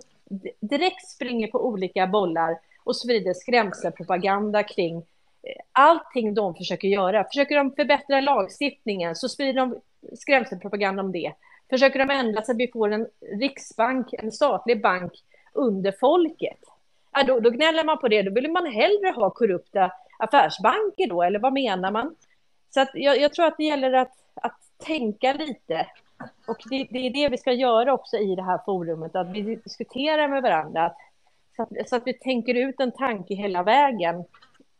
direkt 0.60 1.08
springer 1.08 1.48
på 1.48 1.66
olika 1.66 2.06
bollar 2.06 2.58
och 2.84 2.96
sprider 2.96 3.34
skrämselpropaganda 3.34 4.62
kring 4.62 4.96
eh, 4.96 5.62
allting 5.72 6.34
de 6.34 6.54
försöker 6.54 6.88
göra. 6.88 7.24
Försöker 7.24 7.56
de 7.56 7.72
förbättra 7.72 8.20
lagstiftningen 8.20 9.16
så 9.16 9.28
sprider 9.28 9.60
de 9.60 9.80
skrämselpropaganda 10.16 11.02
om 11.02 11.12
det. 11.12 11.32
Försöker 11.70 11.98
de 11.98 12.10
ändra 12.10 12.42
så 12.42 12.52
att 12.52 12.58
vi 12.58 12.68
får 12.72 12.92
en 12.92 13.06
riksbank, 13.40 14.12
en 14.12 14.32
statlig 14.32 14.82
bank 14.82 15.12
under 15.52 15.92
folket? 16.00 16.58
Ja, 17.12 17.22
då, 17.22 17.40
då 17.40 17.50
gnäller 17.50 17.84
man 17.84 17.98
på 17.98 18.08
det. 18.08 18.22
Då 18.22 18.32
vill 18.32 18.50
man 18.50 18.66
hellre 18.66 19.10
ha 19.10 19.30
korrupta 19.30 19.92
affärsbanker 20.18 21.06
då, 21.06 21.22
eller 21.22 21.38
vad 21.38 21.52
menar 21.52 21.90
man? 21.90 22.14
Så 22.70 22.80
att 22.80 22.90
jag, 22.94 23.20
jag 23.20 23.32
tror 23.32 23.46
att 23.46 23.56
det 23.56 23.64
gäller 23.64 23.92
att, 23.92 24.14
att 24.34 24.60
tänka 24.78 25.32
lite. 25.32 25.86
Och 26.46 26.56
det, 26.70 26.86
det, 26.90 26.98
är 26.98 27.10
det 27.10 27.28
vi 27.28 27.38
ska 27.38 27.52
göra 27.52 27.92
också 27.92 28.16
i 28.16 28.34
det 28.34 28.42
här 28.42 28.60
forumet, 28.64 29.16
att 29.16 29.30
vi 29.30 29.42
diskuterar 29.42 30.28
med 30.28 30.42
varandra. 30.42 30.92
Så 31.56 31.62
att, 31.62 31.88
så 31.88 31.96
att 31.96 32.06
vi 32.06 32.12
tänker 32.14 32.54
ut 32.54 32.80
en 32.80 32.92
tanke 32.92 33.34
hela 33.34 33.62
vägen. 33.62 34.24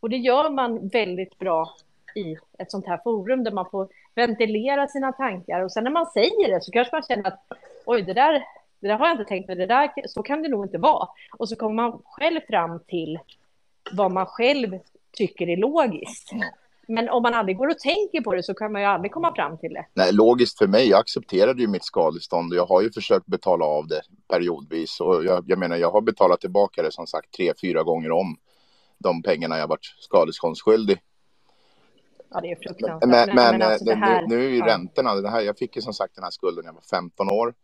Och 0.01 0.11
det 0.11 0.17
gör 0.17 0.51
man 0.51 0.89
väldigt 0.89 1.39
bra 1.39 1.75
i 2.15 2.37
ett 2.59 2.71
sånt 2.71 2.87
här 2.87 3.01
forum 3.05 3.45
där 3.45 3.53
man 3.53 3.71
får 3.71 3.89
ventilera 4.15 4.89
sina 4.89 5.13
tankar 5.13 5.61
och 5.61 5.73
sen 5.73 5.85
när 5.85 5.91
man 5.91 6.07
säger 6.07 6.55
det 6.55 6.61
så 6.61 6.73
kanske 6.73 6.97
man 6.97 7.03
känner 7.03 7.29
att 7.29 7.47
oj, 7.85 8.03
det 8.03 8.13
där, 8.13 8.33
det 8.81 8.89
där 8.89 8.95
har 8.99 9.07
jag 9.07 9.15
inte 9.15 9.25
tänkt 9.25 9.49
mig, 9.49 9.57
det 9.57 9.67
där, 9.67 9.91
så 10.09 10.23
kan 10.23 10.43
det 10.43 10.49
nog 10.49 10.65
inte 10.65 10.79
vara. 10.79 11.09
Och 11.39 11.49
så 11.49 11.57
kommer 11.57 11.75
man 11.75 12.03
själv 12.05 12.41
fram 12.49 12.81
till 12.87 13.19
vad 13.93 14.13
man 14.13 14.27
själv 14.27 14.79
tycker 15.13 15.49
är 15.49 15.57
logiskt. 15.57 16.33
Men 16.89 17.09
om 17.09 17.23
man 17.23 17.35
aldrig 17.35 17.57
går 17.57 17.69
och 17.69 17.79
tänker 17.79 18.21
på 18.21 18.35
det 18.35 18.43
så 18.43 18.55
kan 18.55 18.73
man 18.73 18.83
ju 18.83 18.89
aldrig 18.89 19.13
komma 19.13 19.35
fram 19.35 19.59
till 19.59 19.73
det. 19.73 19.87
Nej, 19.95 20.13
logiskt 20.13 20.59
för 20.59 20.67
mig. 20.67 20.89
Jag 20.89 21.01
accepterade 21.01 21.63
ju 21.63 21.69
mitt 21.69 21.85
skadestånd 21.85 22.53
och 22.53 22.59
jag 22.59 22.67
har 22.67 22.83
ju 22.83 22.93
försökt 22.93 23.27
betala 23.27 23.65
av 23.65 23.89
det 23.89 24.03
periodvis. 24.29 25.01
Och 25.01 25.25
jag, 25.25 25.45
jag 25.47 25.59
menar, 25.59 25.77
jag 25.77 25.91
har 25.91 26.01
betalat 26.01 26.41
tillbaka 26.41 26.83
det 26.83 26.93
som 26.93 27.07
sagt 27.07 27.33
tre, 27.37 27.53
fyra 27.61 27.83
gånger 27.83 28.11
om 28.11 28.37
de 28.99 29.23
pengarna 29.23 29.59
jag 29.59 29.69
varit 29.69 29.95
skadeståndsskyldig. 29.99 30.99
Ja, 32.31 32.41
det 32.41 32.51
är 32.51 32.57
fruktansvärt. 32.57 33.09
Men, 33.09 33.27
men, 33.27 33.59
men 33.59 33.63
alltså 33.63 33.85
det 33.85 33.95
här, 33.95 34.23
nu, 34.23 34.37
nu 34.37 34.45
är 34.45 34.51
ju 34.51 34.63
räntorna, 34.63 35.15
det 35.15 35.31
här, 35.31 35.41
jag 35.41 35.59
fick 35.59 35.77
ju 35.77 35.83
som 35.83 35.93
sagt 35.93 36.15
den 36.15 36.25
här 36.25 36.31
skulden 36.31 36.65
när 36.65 36.69
jag 36.69 36.75
var 36.75 36.99
15 37.01 37.31
år. 37.31 37.55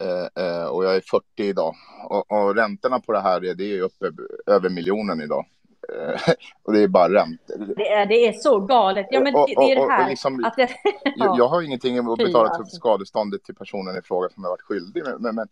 Eh, 0.00 0.44
eh, 0.44 0.64
och 0.64 0.84
jag 0.84 0.96
är 0.96 1.00
40 1.00 1.24
idag. 1.36 1.74
Och, 2.08 2.32
och 2.32 2.54
räntorna 2.54 3.00
på 3.00 3.12
det 3.12 3.20
här, 3.20 3.40
det 3.40 3.64
är 3.64 3.80
uppe 3.80 4.10
över 4.46 4.68
miljonen 4.68 5.20
idag. 5.20 5.46
Eh, 5.88 6.32
och 6.62 6.72
det 6.72 6.80
är 6.82 6.88
bara 6.88 7.12
räntor. 7.12 7.74
Det 7.76 7.88
är, 7.88 8.06
det 8.06 8.26
är 8.28 8.32
så 8.32 8.60
galet. 8.60 9.06
Ja, 9.10 9.20
men 9.20 9.34
Och- 9.34 9.48
det, 9.48 9.54
det 9.54 9.72
är 9.72 9.76
det 9.76 9.92
här. 9.92 10.08
liksom- 10.10 10.44
att 10.44 10.56
det, 10.56 10.68
Jag, 11.16 11.34
jag 11.38 11.48
har 11.48 11.62
ingenting 11.62 11.98
att 11.98 12.18
betala 12.18 12.48
alltså. 12.48 12.64
till 12.64 12.76
skadeståndet 12.76 13.44
till 13.44 13.54
personen 13.54 13.96
i 13.98 14.02
fråga 14.02 14.28
som 14.28 14.44
har 14.44 14.50
varit 14.50 14.62
skyldig. 14.62 15.02
Men, 15.04 15.22
men, 15.22 15.34
men 15.34 15.48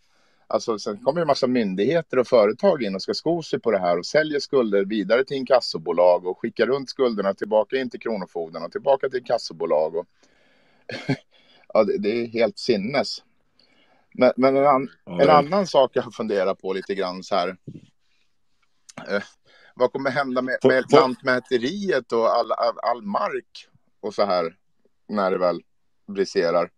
alltså, 0.47 0.79
sen 0.79 0.99
kommer 1.05 1.21
en 1.21 1.27
massa 1.27 1.47
myndigheter 1.47 2.19
och 2.19 2.27
företag 2.27 2.83
in 2.83 2.95
och 2.95 3.03
ska 3.03 3.15
sko 3.15 3.43
sig 3.43 3.61
på 3.61 3.71
det 3.71 3.79
här 3.79 3.99
och 3.99 4.07
säljer 4.07 4.41
skulder 4.41 4.85
vidare 4.85 5.25
till 5.25 5.37
inkassobolag 5.37 6.27
och 6.27 6.39
skickar 6.39 6.67
runt 6.67 6.91
skulderna 6.91 7.35
tillbaka 7.35 7.77
in 7.77 7.91
till 7.91 8.01
Kronofogden 8.01 8.63
och 8.63 8.73
tillbaka 8.73 9.09
till 9.09 9.19
inkassobolag. 9.19 9.97
Och 9.97 10.07
ja, 11.75 11.85
det, 11.85 11.99
det 11.99 12.09
är 12.23 12.27
helt 12.27 12.59
sinnes. 12.59 13.23
Men, 14.15 14.33
men 14.37 14.57
en, 14.57 14.67
an, 14.67 14.89
Ja, 15.05 15.13
en 15.13 15.27
ja. 15.27 15.33
annan 15.33 15.67
sak 15.67 15.91
jag 15.95 16.15
funderar 16.15 16.55
på 16.55 16.73
lite 16.73 16.95
grann 16.95 17.23
så 17.23 17.35
här. 17.35 17.57
Vad 19.79 19.93
kommer 19.93 20.11
hända 20.11 20.43
med, 20.43 20.59
med 20.65 20.85
Lantmäteriet 20.93 22.13
och 22.13 22.37
all, 22.37 22.53
all, 22.53 22.79
all 22.83 23.03
mark 23.03 23.69
och 24.01 24.15
så 24.15 24.25
här 24.25 24.57
när 25.09 25.31
det 25.31 25.39
väl 25.39 25.63
briserar? 26.07 26.71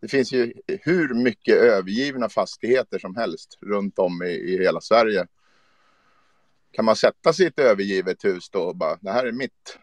Det 0.00 0.08
finns 0.08 0.32
ju 0.32 0.52
hur 0.66 1.14
mycket 1.14 1.56
övergivna 1.56 2.28
fastigheter 2.28 2.98
som 2.98 3.16
helst 3.16 3.58
runt 3.60 3.98
om 3.98 4.22
i, 4.22 4.30
i 4.30 4.58
hela 4.58 4.80
Sverige. 4.80 5.26
Kan 6.72 6.84
man 6.84 6.96
sätta 6.96 7.32
sig 7.32 7.44
i 7.44 7.48
ett 7.48 7.58
övergivet 7.58 8.24
hus 8.24 8.50
då 8.50 8.60
och 8.60 8.76
bara, 8.76 8.98
det 9.00 9.10
här 9.10 9.26
är 9.26 9.32
mitt? 9.32 9.78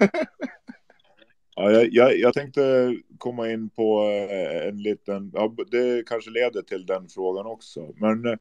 Ja, 1.54 1.70
jag, 1.70 1.88
jag, 1.92 2.18
jag 2.18 2.34
tänkte 2.34 2.94
komma 3.18 3.50
in 3.50 3.70
på 3.70 4.04
eh, 4.04 4.68
en 4.68 4.82
liten, 4.82 5.30
ja, 5.34 5.54
det 5.70 6.06
kanske 6.06 6.30
leder 6.30 6.62
till 6.62 6.86
den 6.86 7.08
frågan 7.08 7.46
också. 7.46 7.94
Men 7.96 8.26
eh, 8.26 8.36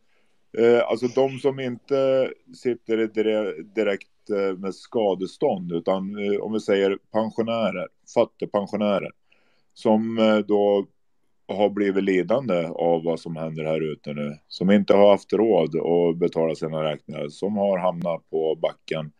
Eh, 0.57 0.87
alltså 0.87 1.07
de 1.07 1.39
som 1.39 1.59
inte 1.59 2.31
sitter 2.55 2.97
direkt 3.75 4.29
eh, 4.29 4.57
med 4.57 4.75
skadestånd, 4.75 5.71
utan 5.71 6.33
eh, 6.33 6.41
om 6.41 6.53
vi 6.53 6.59
säger 6.59 6.97
pensionärer, 7.11 7.87
fattigpensionärer, 8.13 9.11
som 9.73 10.15
då 10.47 10.85
har 11.47 11.69
blivit 11.69 12.03
lidande 12.03 12.67
av 12.67 13.03
vad 13.03 13.19
som 13.19 13.35
händer 13.35 13.63
här 13.63 13.91
ute 13.93 14.13
nu, 14.13 14.37
som 14.47 14.71
inte 14.71 14.93
har 14.93 15.11
haft 15.11 15.33
råd 15.33 15.75
att 15.75 16.17
betala 16.17 16.55
sina 16.55 16.83
räkningar, 16.83 17.29
som 17.29 17.57
har 17.57 17.77
hamnat 17.77 18.29
på 18.29 18.55
backen. 18.55 19.11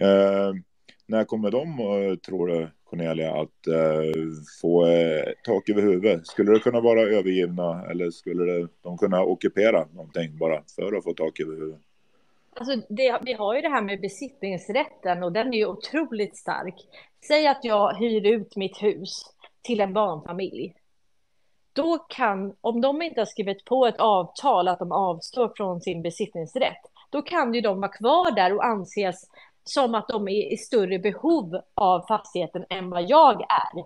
Eh, 0.00 0.52
när 1.12 1.24
kommer 1.24 1.50
de, 1.50 1.78
eh, 1.78 2.16
tror 2.16 2.46
du, 2.46 2.68
Cornelia, 2.84 3.40
att 3.40 3.66
eh, 3.66 4.12
få 4.60 4.86
eh, 4.86 5.32
tak 5.44 5.68
över 5.68 5.82
huvudet? 5.82 6.26
Skulle 6.26 6.52
det 6.52 6.58
kunna 6.58 6.80
vara 6.80 7.00
övergivna 7.00 7.86
eller 7.90 8.10
skulle 8.10 8.52
det, 8.52 8.68
de 8.82 8.98
kunna 8.98 9.22
ockupera 9.22 9.86
någonting 9.92 10.38
bara 10.38 10.62
för 10.76 10.96
att 10.96 11.04
få 11.04 11.14
tak 11.14 11.40
över 11.40 11.52
huvudet? 11.52 11.80
Alltså 12.54 12.86
det, 12.88 13.18
vi 13.22 13.32
har 13.32 13.54
ju 13.54 13.60
det 13.60 13.68
här 13.68 13.82
med 13.82 14.00
besittningsrätten 14.00 15.22
och 15.22 15.32
den 15.32 15.54
är 15.54 15.58
ju 15.58 15.66
otroligt 15.66 16.36
stark. 16.36 16.74
Säg 17.28 17.46
att 17.46 17.64
jag 17.64 17.94
hyr 17.94 18.26
ut 18.26 18.56
mitt 18.56 18.82
hus 18.82 19.22
till 19.62 19.80
en 19.80 19.92
barnfamilj. 19.92 20.74
Då 21.72 21.98
kan, 21.98 22.54
om 22.60 22.80
de 22.80 23.02
inte 23.02 23.20
har 23.20 23.26
skrivit 23.26 23.64
på 23.64 23.86
ett 23.86 24.00
avtal 24.00 24.68
att 24.68 24.78
de 24.78 24.92
avstår 24.92 25.52
från 25.56 25.80
sin 25.80 26.02
besittningsrätt, 26.02 26.82
då 27.10 27.22
kan 27.22 27.54
ju 27.54 27.60
de 27.60 27.80
vara 27.80 27.92
kvar 27.92 28.30
där 28.30 28.52
och 28.54 28.64
anses 28.64 29.28
som 29.64 29.94
att 29.94 30.08
de 30.08 30.28
är 30.28 30.52
i 30.52 30.56
större 30.56 30.98
behov 30.98 31.60
av 31.74 32.04
fastigheten 32.08 32.64
än 32.70 32.90
vad 32.90 33.02
jag 33.02 33.40
är. 33.40 33.84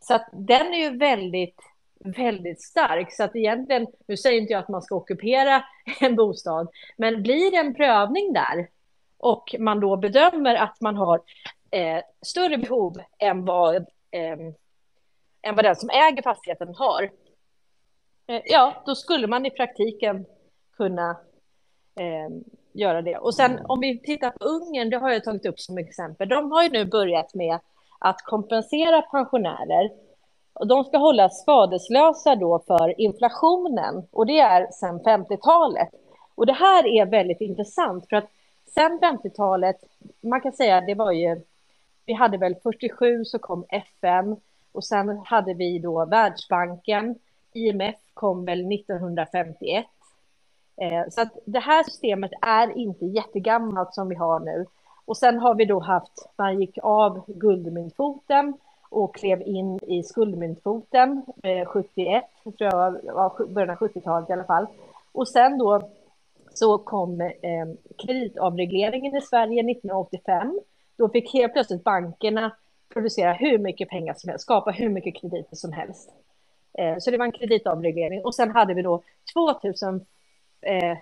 Så 0.00 0.14
att 0.14 0.28
den 0.32 0.74
är 0.74 0.78
ju 0.78 0.98
väldigt, 0.98 1.60
väldigt 2.04 2.62
stark. 2.62 3.12
Så 3.12 3.24
att 3.24 3.36
egentligen, 3.36 3.86
nu 4.06 4.16
säger 4.16 4.40
inte 4.40 4.52
jag 4.52 4.60
att 4.60 4.68
man 4.68 4.82
ska 4.82 4.94
ockupera 4.94 5.64
en 6.00 6.16
bostad, 6.16 6.68
men 6.96 7.22
blir 7.22 7.50
det 7.50 7.56
en 7.56 7.74
prövning 7.74 8.32
där 8.32 8.68
och 9.22 9.54
man 9.58 9.80
då 9.80 9.96
bedömer 9.96 10.54
att 10.54 10.80
man 10.80 10.96
har 10.96 11.20
eh, 11.70 12.02
större 12.22 12.58
behov 12.58 12.96
än 13.18 13.44
vad, 13.44 13.76
eh, 14.10 14.38
än 15.42 15.54
vad 15.54 15.64
den 15.64 15.76
som 15.76 15.90
äger 15.90 16.22
fastigheten 16.22 16.74
har, 16.74 17.10
eh, 18.26 18.42
ja, 18.44 18.82
då 18.86 18.94
skulle 18.94 19.26
man 19.26 19.46
i 19.46 19.50
praktiken 19.50 20.26
kunna 20.76 21.10
eh, 22.00 22.28
göra 22.72 23.02
det. 23.02 23.16
Och 23.16 23.34
sen 23.34 23.58
om 23.68 23.80
vi 23.80 23.98
tittar 23.98 24.30
på 24.30 24.44
Ungern, 24.44 24.90
det 24.90 24.96
har 24.96 25.10
jag 25.10 25.24
tagit 25.24 25.46
upp 25.46 25.60
som 25.60 25.78
exempel. 25.78 26.28
De 26.28 26.52
har 26.52 26.62
ju 26.62 26.68
nu 26.68 26.84
börjat 26.84 27.34
med 27.34 27.58
att 27.98 28.22
kompensera 28.22 29.02
pensionärer. 29.02 29.90
Och 30.52 30.66
de 30.66 30.84
ska 30.84 30.98
hållas 30.98 31.42
skadeslösa 31.42 32.36
då 32.36 32.58
för 32.66 33.00
inflationen 33.00 34.06
och 34.10 34.26
det 34.26 34.38
är 34.38 34.70
sedan 34.70 35.00
50-talet. 35.00 35.88
Och 36.34 36.46
det 36.46 36.52
här 36.52 36.86
är 36.86 37.06
väldigt 37.06 37.40
intressant 37.40 38.08
för 38.08 38.16
att 38.16 38.30
sedan 38.74 38.98
50-talet, 39.02 39.76
man 40.20 40.40
kan 40.40 40.52
säga 40.52 40.80
det 40.80 40.94
var 40.94 41.12
ju, 41.12 41.40
vi 42.06 42.12
hade 42.12 42.38
väl 42.38 42.54
47 42.62 43.24
så 43.24 43.38
kom 43.38 43.64
FN 43.68 44.36
och 44.72 44.84
sen 44.84 45.22
hade 45.24 45.54
vi 45.54 45.78
då 45.78 46.04
Världsbanken, 46.04 47.18
IMF 47.52 47.96
kom 48.14 48.44
väl 48.44 48.72
1951. 48.72 49.86
Eh, 50.76 51.08
så 51.10 51.20
att 51.20 51.38
det 51.44 51.58
här 51.58 51.82
systemet 51.82 52.30
är 52.42 52.78
inte 52.78 53.06
jättegammalt 53.06 53.94
som 53.94 54.08
vi 54.08 54.14
har 54.14 54.40
nu. 54.40 54.66
Och 55.04 55.16
sen 55.16 55.38
har 55.38 55.54
vi 55.54 55.64
då 55.64 55.80
haft, 55.80 56.28
man 56.36 56.60
gick 56.60 56.78
av 56.82 57.24
guldmyntfoten 57.26 58.54
och 58.90 59.14
klev 59.14 59.42
in 59.42 59.78
i 59.82 60.02
skuldmyntfoten 60.02 61.22
eh, 61.42 61.66
71, 61.66 62.24
tror 62.42 62.54
jag 62.58 62.92
var 63.14 63.46
början 63.46 63.70
av 63.70 63.76
70-talet 63.76 64.30
i 64.30 64.32
alla 64.32 64.44
fall. 64.44 64.66
Och 65.12 65.28
sen 65.28 65.58
då 65.58 65.82
så 66.54 66.78
kom 66.78 67.20
eh, 67.20 67.30
kreditavregleringen 67.98 69.16
i 69.16 69.20
Sverige 69.20 69.60
1985. 69.60 70.60
Då 70.96 71.08
fick 71.08 71.32
helt 71.32 71.52
plötsligt 71.52 71.84
bankerna 71.84 72.56
producera 72.92 73.32
hur 73.32 73.58
mycket 73.58 73.88
pengar 73.88 74.14
som 74.14 74.28
helst, 74.28 74.42
skapa 74.42 74.70
hur 74.70 74.88
mycket 74.88 75.20
krediter 75.20 75.56
som 75.56 75.72
helst. 75.72 76.10
Eh, 76.78 76.98
så 76.98 77.10
det 77.10 77.18
var 77.18 77.24
en 77.24 77.32
kreditavreglering. 77.32 78.24
Och 78.24 78.34
sen 78.34 78.50
hade 78.50 78.74
vi 78.74 78.82
då 78.82 79.02
2000 79.34 80.06
Eh, 80.62 80.98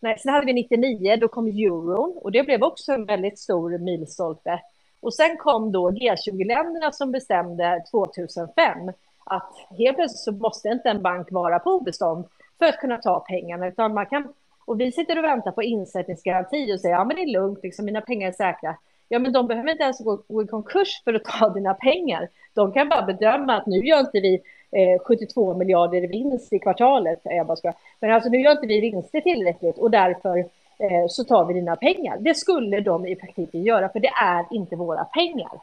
nej, 0.00 0.18
sen 0.18 0.32
hade 0.32 0.46
vi 0.46 0.52
99, 0.52 1.16
då 1.16 1.28
kom 1.28 1.46
euron 1.46 2.18
och 2.22 2.32
det 2.32 2.42
blev 2.42 2.62
också 2.62 2.92
en 2.92 3.06
väldigt 3.06 3.38
stor 3.38 3.78
milstolpe. 3.78 4.60
Och 5.00 5.14
sen 5.14 5.36
kom 5.36 5.72
då 5.72 5.90
G20-länderna 5.90 6.92
som 6.92 7.12
bestämde 7.12 7.84
2005 7.90 8.92
att 9.24 9.52
helt 9.78 9.96
plötsligt 9.96 10.20
så 10.20 10.32
måste 10.32 10.68
inte 10.68 10.90
en 10.90 11.02
bank 11.02 11.32
vara 11.32 11.58
på 11.58 11.70
obestånd 11.70 12.24
för 12.58 12.66
att 12.66 12.78
kunna 12.78 12.98
ta 12.98 13.20
pengarna, 13.20 13.68
utan 13.68 13.94
man 13.94 14.06
kan 14.06 14.32
och 14.66 14.80
vi 14.80 14.92
sitter 14.92 15.18
och 15.18 15.24
väntar 15.24 15.52
på 15.52 15.62
insättningsgaranti 15.62 16.74
och 16.74 16.80
säger 16.80 16.94
ja, 16.94 17.04
men 17.04 17.16
det 17.16 17.22
är 17.22 17.32
lugnt, 17.32 17.58
liksom, 17.62 17.84
mina 17.84 18.00
pengar 18.00 18.28
är 18.28 18.32
säkra. 18.32 18.76
Ja, 19.08 19.18
men 19.18 19.32
de 19.32 19.46
behöver 19.46 19.70
inte 19.70 19.84
ens 19.84 19.98
gå, 19.98 20.22
gå 20.28 20.42
i 20.42 20.46
konkurs 20.46 21.02
för 21.04 21.14
att 21.14 21.24
ta 21.24 21.48
dina 21.54 21.74
pengar. 21.74 22.28
De 22.54 22.72
kan 22.72 22.88
bara 22.88 23.02
bedöma 23.02 23.56
att 23.56 23.66
nu 23.66 23.76
gör 23.76 24.00
inte 24.00 24.20
vi 24.20 24.42
Eh, 24.70 24.98
72 24.98 25.54
miljarder 25.54 26.04
i 26.04 26.06
vinst 26.06 26.52
i 26.52 26.58
kvartalet. 26.58 27.26
Eh, 27.26 27.36
jag 27.36 27.46
bara 27.46 27.56
ska. 27.56 27.72
Men 28.00 28.12
alltså 28.12 28.30
nu 28.30 28.40
gör 28.40 28.52
inte 28.52 28.66
vi 28.66 28.80
vinster 28.80 29.20
tillräckligt 29.20 29.78
och 29.78 29.90
därför 29.90 30.38
eh, 30.78 31.06
så 31.08 31.24
tar 31.24 31.44
vi 31.44 31.54
dina 31.54 31.76
pengar. 31.76 32.16
Det 32.20 32.34
skulle 32.34 32.80
de 32.80 33.06
i 33.06 33.16
praktiken 33.16 33.62
göra, 33.62 33.88
för 33.88 34.00
det 34.00 34.12
är 34.22 34.44
inte 34.50 34.76
våra 34.76 35.04
pengar. 35.04 35.60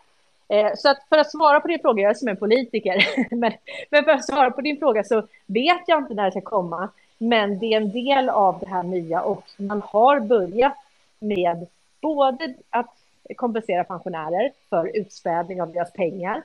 Eh, 0.48 0.72
så 0.76 0.90
att 0.90 0.98
för 1.10 1.18
att 1.18 1.32
svara 1.32 1.60
på 1.60 1.68
din 1.68 1.80
fråga, 1.80 2.04
jag 2.04 2.10
är 2.10 2.14
som 2.14 2.28
en 2.28 2.38
politiker, 2.38 3.08
men, 3.36 3.54
men 3.90 4.04
för 4.04 4.12
att 4.12 4.26
svara 4.26 4.52
på 4.52 4.62
din 4.62 4.80
fråga 4.80 5.04
så 5.04 5.28
vet 5.46 5.82
jag 5.88 6.00
inte 6.00 6.14
när 6.14 6.26
det 6.26 6.32
ska 6.32 6.42
komma. 6.42 6.90
Men 7.18 7.60
det 7.60 7.74
är 7.74 7.78
en 7.78 7.92
del 7.92 8.30
av 8.30 8.60
det 8.60 8.70
här 8.70 8.84
nya 8.84 9.22
och 9.22 9.44
man 9.58 9.82
har 9.82 10.20
börjat 10.20 10.74
med 11.20 11.68
både 12.02 12.54
att 12.70 12.96
kompensera 13.36 13.84
pensionärer 13.84 14.52
för 14.70 14.98
utspädning 14.98 15.62
av 15.62 15.74
deras 15.74 15.94
pengar. 15.94 16.44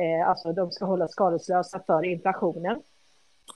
Eh, 0.00 0.28
alltså 0.28 0.52
de 0.52 0.70
ska 0.70 0.84
hållas 0.84 1.12
skadeslösa 1.12 1.80
för 1.86 2.04
inflationen. 2.04 2.82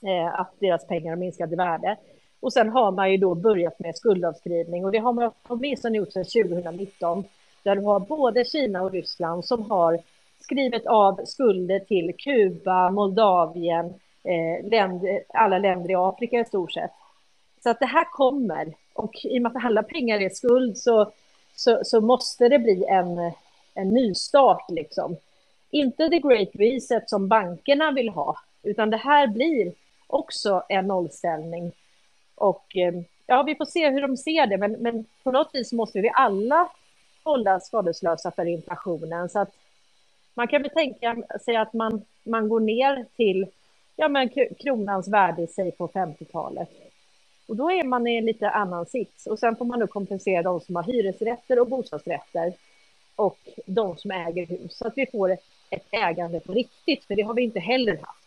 Eh, 0.03 0.39
att 0.39 0.53
deras 0.59 0.87
pengar 0.87 1.09
har 1.09 1.17
minskat 1.17 1.51
i 1.51 1.55
värde. 1.55 1.97
Och 2.39 2.53
sen 2.53 2.69
har 2.69 2.91
man 2.91 3.11
ju 3.11 3.17
då 3.17 3.35
börjat 3.35 3.79
med 3.79 3.95
skuldavskrivning 3.95 4.85
och 4.85 4.91
det 4.91 4.97
har 4.97 5.13
man 5.13 5.31
åtminstone 5.47 5.97
gjort 5.97 6.11
sedan 6.11 6.25
2019. 6.25 7.23
Där 7.63 7.75
du 7.75 7.81
har 7.81 7.99
både 7.99 8.45
Kina 8.45 8.81
och 8.81 8.91
Ryssland 8.91 9.45
som 9.45 9.71
har 9.71 9.99
skrivit 10.39 10.87
av 10.87 11.25
skulder 11.25 11.79
till 11.79 12.13
Kuba, 12.17 12.91
Moldavien, 12.91 13.85
eh, 14.23 14.69
länder, 14.69 15.23
alla 15.33 15.57
länder 15.57 15.91
i 15.91 15.95
Afrika 15.95 16.39
i 16.39 16.45
stort 16.45 16.71
sett. 16.71 16.91
Så 17.63 17.69
att 17.69 17.79
det 17.79 17.85
här 17.85 18.05
kommer. 18.11 18.73
Och 18.93 19.15
i 19.23 19.37
och 19.37 19.41
med 19.41 19.55
att 19.55 19.65
alla 19.65 19.83
pengar 19.83 20.21
är 20.21 20.29
skuld 20.29 20.77
så, 20.77 21.11
så, 21.55 21.79
så 21.83 22.01
måste 22.01 22.49
det 22.49 22.59
bli 22.59 22.85
en, 22.85 23.31
en 23.73 23.89
nystart 23.89 24.69
liksom. 24.69 25.17
Inte 25.75 26.09
the 26.09 26.19
great 26.19 26.49
reset 26.53 27.09
som 27.09 27.27
bankerna 27.27 27.91
vill 27.91 28.09
ha, 28.09 28.39
utan 28.63 28.89
det 28.89 28.97
här 28.97 29.27
blir 29.27 29.73
också 30.07 30.63
en 30.69 30.87
nollställning. 30.87 31.71
Och 32.35 32.77
eh, 32.77 32.93
ja, 33.25 33.43
vi 33.43 33.55
får 33.55 33.65
se 33.65 33.89
hur 33.89 34.01
de 34.01 34.17
ser 34.17 34.47
det, 34.47 34.57
men, 34.57 34.71
men 34.71 35.05
på 35.23 35.31
något 35.31 35.49
vis 35.53 35.73
måste 35.73 36.01
vi 36.01 36.11
alla 36.13 36.69
hålla 37.23 37.59
skadeslösa 37.59 38.31
för 38.31 38.45
inflationen. 38.45 39.29
Så 39.29 39.39
att 39.39 39.55
man 40.33 40.47
kan 40.47 40.61
väl 40.61 40.71
tänka 40.71 41.17
sig 41.45 41.55
att 41.55 41.73
man, 41.73 42.01
man 42.23 42.49
går 42.49 42.59
ner 42.59 43.05
till 43.15 43.47
ja, 43.95 44.07
men 44.07 44.29
kronans 44.59 45.07
värde 45.07 45.41
i 45.41 45.47
sig 45.47 45.71
på 45.71 45.87
50-talet. 45.87 46.69
Och 47.47 47.55
då 47.55 47.71
är 47.71 47.83
man 47.83 48.07
i 48.07 48.17
en 48.17 48.25
lite 48.25 48.49
annan 48.49 48.85
sits. 48.85 49.27
Och 49.27 49.39
sen 49.39 49.55
får 49.55 49.65
man 49.65 49.79
nu 49.79 49.87
kompensera 49.87 50.41
de 50.41 50.61
som 50.61 50.75
har 50.75 50.83
hyresrätter 50.83 51.59
och 51.59 51.67
bostadsrätter 51.67 52.53
och 53.15 53.39
de 53.65 53.97
som 53.97 54.11
äger 54.11 54.45
hus. 54.45 54.77
Så 54.77 54.87
att 54.87 54.97
vi 54.97 55.05
får 55.05 55.37
ett 55.69 55.87
ägande 55.91 56.39
på 56.39 56.53
riktigt, 56.53 57.03
för 57.03 57.15
det 57.15 57.21
har 57.21 57.33
vi 57.33 57.43
inte 57.43 57.59
heller 57.59 57.97
haft. 57.97 58.25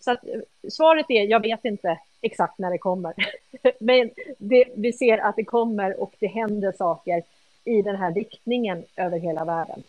Så 0.00 0.10
att, 0.10 0.24
eh, 0.24 0.70
svaret 0.70 1.06
är, 1.08 1.22
jag 1.22 1.42
vet 1.42 1.64
inte 1.64 1.98
exakt 2.20 2.58
när 2.58 2.70
det 2.70 2.78
kommer. 2.78 3.14
Men 3.80 4.10
det, 4.38 4.64
vi 4.76 4.92
ser 4.92 5.18
att 5.18 5.36
det 5.36 5.44
kommer 5.44 6.00
och 6.00 6.14
det 6.18 6.26
händer 6.26 6.72
saker 6.72 7.22
i 7.64 7.82
den 7.82 7.96
här 7.96 8.14
riktningen 8.14 8.84
över 8.96 9.18
hela 9.18 9.44
världen. 9.44 9.82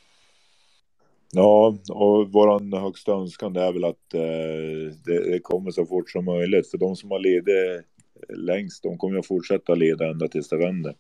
Ja, 1.34 1.77
och 1.90 2.32
vår 2.32 2.80
högsta 2.80 3.11
önskan 3.11 3.56
är 3.56 3.74
väl 3.74 3.84
att 3.84 4.14
eh, 4.14 4.95
det, 5.06 5.32
det, 5.32 5.40
kommer 5.40 5.72
så 5.72 5.85
fort 5.85 6.10
som 6.10 6.26
möjligt. 6.26 6.72
För 6.72 6.77
de 6.77 6.95
som 6.95 7.11
har 7.11 7.19
lidit 7.19 7.48
eh, 8.30 8.35
längst, 8.38 8.84
de 8.84 8.98
kommer 8.98 9.19
att 9.19 9.27
fortsätta 9.27 9.76
leda 9.76 10.10
ända 10.10 10.27
tills 10.27 10.50
det 10.50 10.58
vänder. 10.58 10.95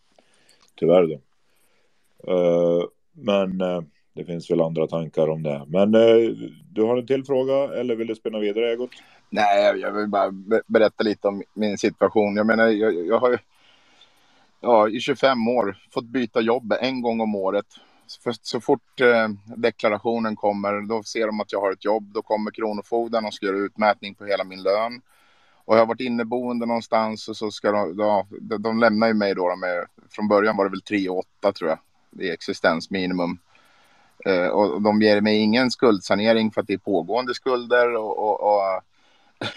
Tyvärr 0.75 1.07
då. 1.07 1.21
Eh, 2.33 2.85
men 3.11 3.61
eh, 3.61 3.81
det 4.13 4.25
finns 4.25 4.51
väl 4.51 4.61
andra 4.61 4.87
tankar 4.87 5.27
om 5.27 5.43
det. 5.43 5.65
Men 5.67 5.95
eh, 5.95 6.31
du 6.71 6.83
har 6.83 6.97
en 6.97 7.07
till 7.07 7.25
fråga 7.25 7.79
eller 7.79 7.95
vill 7.95 8.07
du 8.07 8.15
spinna 8.15 8.39
vidare 8.39 8.71
Egot? 8.71 8.89
Nej, 9.29 9.79
jag 9.79 9.91
vill 9.91 10.07
bara 10.07 10.31
berätta 10.67 11.03
lite 11.03 11.27
om 11.27 11.43
min 11.53 11.77
situation. 11.77 12.35
Jag 12.35 12.45
menar, 12.45 12.67
jag, 12.67 13.07
jag 13.07 13.19
har 13.19 13.31
ju 13.31 13.37
ja, 14.61 14.89
i 14.89 14.99
25 14.99 15.47
år 15.47 15.77
fått 15.93 16.05
byta 16.05 16.41
jobb 16.41 16.73
en 16.81 17.01
gång 17.01 17.21
om 17.21 17.35
året. 17.35 17.65
För 18.23 18.33
så 18.41 18.61
fort 18.61 19.01
eh, 19.01 19.29
deklarationen 19.57 20.35
kommer, 20.35 20.87
då 20.87 21.03
ser 21.03 21.27
de 21.27 21.39
att 21.41 21.51
jag 21.51 21.61
har 21.61 21.71
ett 21.71 21.85
jobb. 21.85 22.11
Då 22.13 22.21
kommer 22.21 22.51
Kronofogden 22.51 23.25
och 23.25 23.33
ska 23.33 23.45
göra 23.45 23.57
utmätning 23.57 24.15
på 24.15 24.25
hela 24.25 24.43
min 24.43 24.63
lön. 24.63 25.01
Och 25.65 25.75
jag 25.75 25.81
har 25.81 25.85
varit 25.85 26.01
inneboende 26.01 26.65
någonstans 26.65 27.27
och 27.27 27.37
så 27.37 27.51
ska 27.51 27.71
de, 27.71 27.95
ja, 27.97 28.27
de, 28.41 28.61
de 28.61 28.79
lämnar 28.79 29.07
ju 29.07 29.13
mig 29.13 29.35
då 29.35 29.55
med, 29.55 29.85
från 30.09 30.27
början 30.27 30.57
var 30.57 30.65
det 30.65 30.71
väl 30.71 30.81
3 30.81 31.09
8 31.09 31.51
tror 31.51 31.69
jag, 31.69 31.79
det 32.09 32.29
är 32.29 32.33
existensminimum. 32.33 33.39
Eh, 34.25 34.47
och 34.47 34.81
de 34.81 35.01
ger 35.01 35.21
mig 35.21 35.37
ingen 35.37 35.71
skuldsanering 35.71 36.51
för 36.51 36.61
att 36.61 36.67
det 36.67 36.73
är 36.73 36.77
pågående 36.77 37.33
skulder 37.33 37.95
och, 37.95 38.19
och, 38.19 38.41
och 38.41 38.81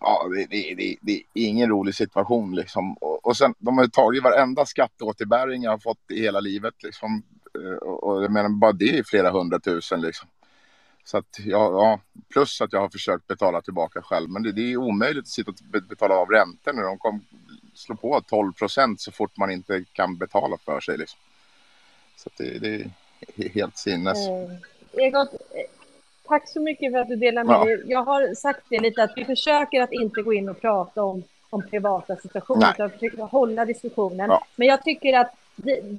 ja, 0.00 0.28
det, 0.28 0.46
det, 0.50 0.74
det, 0.74 0.96
det, 1.00 1.12
är 1.34 1.48
ingen 1.48 1.68
rolig 1.68 1.94
situation 1.94 2.54
liksom. 2.54 2.94
Och, 2.94 3.26
och 3.26 3.36
sen, 3.36 3.54
de 3.58 3.78
har 3.78 3.86
tagit 3.86 4.22
varenda 4.22 4.66
skatteåterbäring 4.66 5.62
jag 5.62 5.70
har 5.70 5.78
fått 5.78 6.10
i 6.10 6.20
hela 6.20 6.40
livet 6.40 6.82
liksom. 6.82 7.22
Eh, 7.58 7.76
och, 7.88 8.04
och 8.04 8.24
jag 8.24 8.32
menar, 8.32 8.48
bara 8.48 8.72
det 8.72 8.98
är 8.98 9.02
flera 9.02 9.30
hundratusen 9.30 10.00
liksom. 10.00 10.28
Så 11.04 11.18
att, 11.18 11.38
ja, 11.38 11.70
ja, 11.72 12.00
plus 12.32 12.60
att 12.60 12.72
jag 12.72 12.80
har 12.80 12.88
försökt 12.88 13.26
betala 13.26 13.60
tillbaka 13.60 14.02
själv. 14.02 14.30
Men 14.30 14.42
det, 14.42 14.52
det 14.52 14.72
är 14.72 14.76
omöjligt 14.76 15.22
att 15.22 15.28
sitta 15.28 15.50
och 15.50 15.82
betala 15.88 16.14
av 16.14 16.28
räntor 16.28 16.72
när 16.72 16.82
de 16.82 16.98
kom, 16.98 17.24
slår 17.74 17.96
på 17.96 18.20
12 18.20 18.52
procent 18.52 19.00
så 19.00 19.12
fort 19.12 19.36
man 19.36 19.50
inte 19.50 19.84
kan 19.92 20.16
betala 20.16 20.56
för 20.64 20.80
sig. 20.80 20.98
Liksom. 20.98 21.20
Så 22.16 22.30
det, 22.38 22.58
det, 22.58 22.90
helt 23.54 23.78
sinnes. 23.78 24.28
Eh, 24.28 25.04
Egot, 25.04 25.28
tack 26.28 26.48
så 26.48 26.60
mycket 26.60 26.92
för 26.92 26.98
att 26.98 27.08
du 27.08 27.16
delar 27.16 27.44
med 27.44 27.54
ja. 27.54 27.64
dig. 27.64 27.82
Jag 27.86 28.04
har 28.04 28.34
sagt 28.34 28.62
det 28.68 28.78
lite 28.78 29.02
att 29.02 29.12
vi 29.16 29.24
försöker 29.24 29.82
att 29.82 29.92
inte 29.92 30.22
gå 30.22 30.34
in 30.34 30.48
och 30.48 30.60
prata 30.60 31.02
om, 31.02 31.22
om 31.50 31.62
privata 31.70 32.16
situationer, 32.16 32.70
utan 32.74 32.90
försöker 32.90 33.22
hålla 33.22 33.64
diskussionen. 33.64 34.30
Ja. 34.30 34.44
Men 34.56 34.68
jag 34.68 34.84
tycker 34.84 35.18
att 35.18 35.34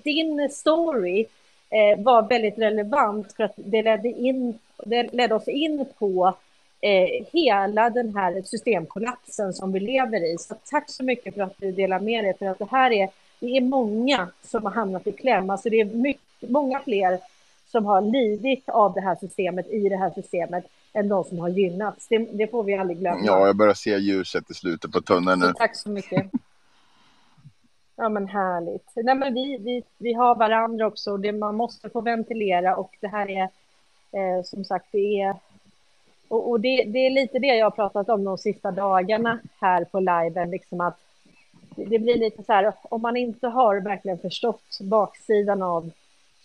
din 0.04 0.50
story 0.50 1.26
eh, 1.70 2.04
var 2.04 2.22
väldigt 2.22 2.58
relevant 2.58 3.34
för 3.34 3.44
att 3.44 3.54
det 3.56 3.82
ledde, 3.84 4.10
in, 4.10 4.60
det 4.86 5.14
ledde 5.14 5.36
oss 5.36 5.48
in 5.48 5.86
på 5.98 6.36
eh, 6.82 7.26
hela 7.34 7.90
den 7.90 8.16
här 8.16 8.42
systemkollapsen 8.46 9.54
som 9.54 9.72
vi 9.72 9.80
lever 9.80 10.34
i. 10.34 10.38
Så 10.38 10.56
tack 10.66 10.90
så 10.90 11.04
mycket 11.04 11.34
för 11.36 11.42
att 11.42 11.58
du 11.58 11.72
delar 11.72 12.00
med 12.00 12.24
dig, 12.24 12.38
för 12.38 12.46
att 12.46 12.60
det 12.60 12.68
här 12.72 12.92
är, 12.92 13.10
det 13.40 13.58
är 13.58 13.62
många 13.62 14.28
som 14.44 14.64
har 14.64 14.72
hamnat 14.72 15.08
i 15.08 15.12
kläm. 15.12 15.50
Alltså 15.50 15.70
det 15.70 15.80
är 15.80 15.86
mycket, 15.86 16.22
många 16.50 16.80
fler 16.80 17.20
som 17.68 17.86
har 17.86 18.02
lidit 18.02 18.70
av 18.70 18.94
det 18.94 19.02
här 19.02 19.16
systemet 19.16 19.68
i 19.68 19.90
det 19.90 19.98
här 19.98 20.12
systemet 20.16 20.66
än 20.94 21.10
de 21.10 21.24
som 21.24 21.40
har 21.40 21.50
gynnats. 21.50 22.08
Det, 22.08 22.18
det 22.18 22.48
får 22.48 22.64
vi 22.64 22.78
aldrig 22.78 23.00
glömma. 23.00 23.22
Ja, 23.26 23.48
jag 23.48 23.56
börjar 23.56 23.74
se 23.74 23.98
ljuset 23.98 24.52
i 24.52 24.54
slutet 24.54 24.92
på 24.92 25.02
tunneln 25.02 25.40
nu. 25.40 25.46
Så 25.46 25.54
tack 25.54 25.76
så 25.76 25.90
mycket. 25.90 26.26
Ja, 27.98 28.10
men 28.10 28.28
härligt. 28.28 28.92
Nej, 28.96 29.16
men 29.16 29.34
vi, 29.34 29.58
vi, 29.58 29.84
vi 29.98 30.14
har 30.14 30.36
varandra 30.36 30.88
också. 30.88 31.18
Det, 31.18 31.32
man 31.32 31.56
måste 31.56 31.90
få 31.90 32.02
ventilera 32.02 32.76
och 32.76 32.98
det 33.00 33.08
här 33.08 33.30
är 33.30 33.44
eh, 34.12 34.44
som 34.44 34.66
sagt, 34.66 34.86
det 34.92 35.22
är 35.22 35.36
och, 36.28 36.50
och 36.50 36.60
det, 36.60 36.84
det, 36.84 37.00
är 37.00 37.10
lite 37.10 37.40
det 37.40 37.48
jag 37.48 37.66
har 37.66 37.72
pratat 37.72 38.10
om 38.10 38.24
de 38.24 38.38
sista 38.38 38.72
dagarna 38.72 39.40
här 39.62 39.86
på 39.86 40.00
liven, 40.00 40.52
liksom 40.52 40.82
att 40.82 41.00
det 41.76 42.00
blir 42.00 42.20
lite 42.20 42.44
så 42.44 42.54
här, 42.54 42.74
om 42.82 43.02
man 43.02 43.18
inte 43.18 43.48
har 43.48 43.80
verkligen 43.80 44.18
förstått 44.18 44.80
baksidan 44.82 45.62
av 45.62 45.92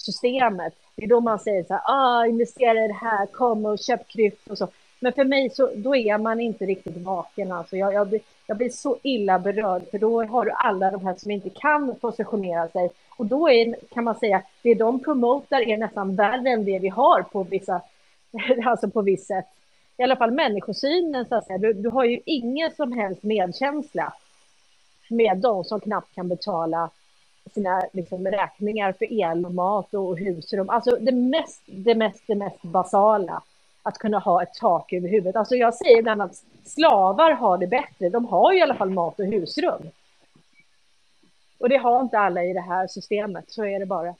systemet, 0.00 0.74
det 0.96 1.04
är 1.04 1.08
då 1.08 1.20
man 1.20 1.38
säger 1.38 1.64
så 1.64 1.74
här, 1.74 1.82
ah, 1.86 2.26
investera 2.26 2.84
i 2.84 2.88
det 2.88 2.94
här, 2.94 3.26
kom 3.26 3.64
och 3.64 3.78
köp 3.78 4.08
krypto 4.08 4.50
och 4.50 4.58
så. 4.58 4.68
Men 5.00 5.12
för 5.12 5.24
mig 5.24 5.50
så 5.50 5.70
då 5.74 5.96
är 5.96 6.18
man 6.18 6.40
inte 6.40 6.66
riktigt 6.66 6.96
vaken. 6.96 7.52
Alltså 7.52 7.76
jag, 7.76 7.94
jag, 7.94 8.08
blir, 8.08 8.20
jag 8.46 8.56
blir 8.56 8.70
så 8.70 8.96
illa 9.02 9.38
berörd, 9.38 9.82
för 9.90 9.98
då 9.98 10.24
har 10.24 10.44
du 10.44 10.50
alla 10.50 10.90
de 10.90 11.06
här 11.06 11.14
som 11.14 11.30
inte 11.30 11.50
kan 11.50 11.94
positionera 12.00 12.68
sig. 12.68 12.90
Och 13.16 13.26
då 13.26 13.50
är, 13.50 13.76
kan 13.90 14.04
man 14.04 14.14
säga, 14.14 14.42
det 14.62 14.74
de 14.74 15.00
promotar 15.00 15.60
är 15.60 15.76
nästan 15.76 16.16
värre 16.16 16.50
än 16.50 16.64
det 16.64 16.78
vi 16.78 16.88
har 16.88 17.22
på 17.22 17.42
vissa, 17.42 17.80
alltså 18.64 18.90
på 18.90 19.02
visst 19.02 19.26
sätt. 19.26 19.46
I 19.96 20.02
alla 20.02 20.16
fall 20.16 20.30
människosynen, 20.30 21.26
så 21.28 21.34
att 21.34 21.46
säga. 21.46 21.58
Du, 21.58 21.72
du 21.72 21.88
har 21.88 22.04
ju 22.04 22.20
ingen 22.24 22.70
som 22.70 22.92
helst 22.92 23.22
medkänsla 23.22 24.12
med 25.08 25.38
de 25.38 25.64
som 25.64 25.80
knappt 25.80 26.14
kan 26.14 26.28
betala 26.28 26.90
sina 27.54 27.82
liksom, 27.92 28.26
räkningar 28.26 28.92
för 28.92 29.12
el 29.12 29.46
och 29.46 29.54
mat 29.54 29.94
och 29.94 30.18
husrum. 30.18 30.70
Alltså 30.70 30.96
det 31.00 31.12
mest, 31.12 31.62
det 31.66 31.94
mest, 31.94 32.22
det 32.26 32.34
mest 32.34 32.62
basala. 32.62 33.42
Att 33.82 33.98
kunna 33.98 34.18
ha 34.18 34.42
ett 34.42 34.54
tak 34.54 34.92
över 34.92 35.08
huvudet. 35.08 35.36
Alltså 35.36 35.54
jag 35.54 35.74
säger 35.74 35.98
ibland 35.98 36.22
att 36.22 36.44
slavar 36.64 37.32
har 37.32 37.58
det 37.58 37.66
bättre. 37.66 38.08
De 38.08 38.24
har 38.24 38.52
ju 38.52 38.58
i 38.58 38.62
alla 38.62 38.74
fall 38.74 38.90
mat 38.90 39.20
och 39.20 39.26
husrum. 39.26 39.90
Och 41.58 41.68
det 41.68 41.76
har 41.76 42.00
inte 42.00 42.18
alla 42.18 42.44
i 42.44 42.52
det 42.52 42.60
här 42.60 42.86
systemet. 42.86 43.44
Så 43.48 43.64
är 43.64 43.78
det 43.78 43.86
bara. 43.86 44.14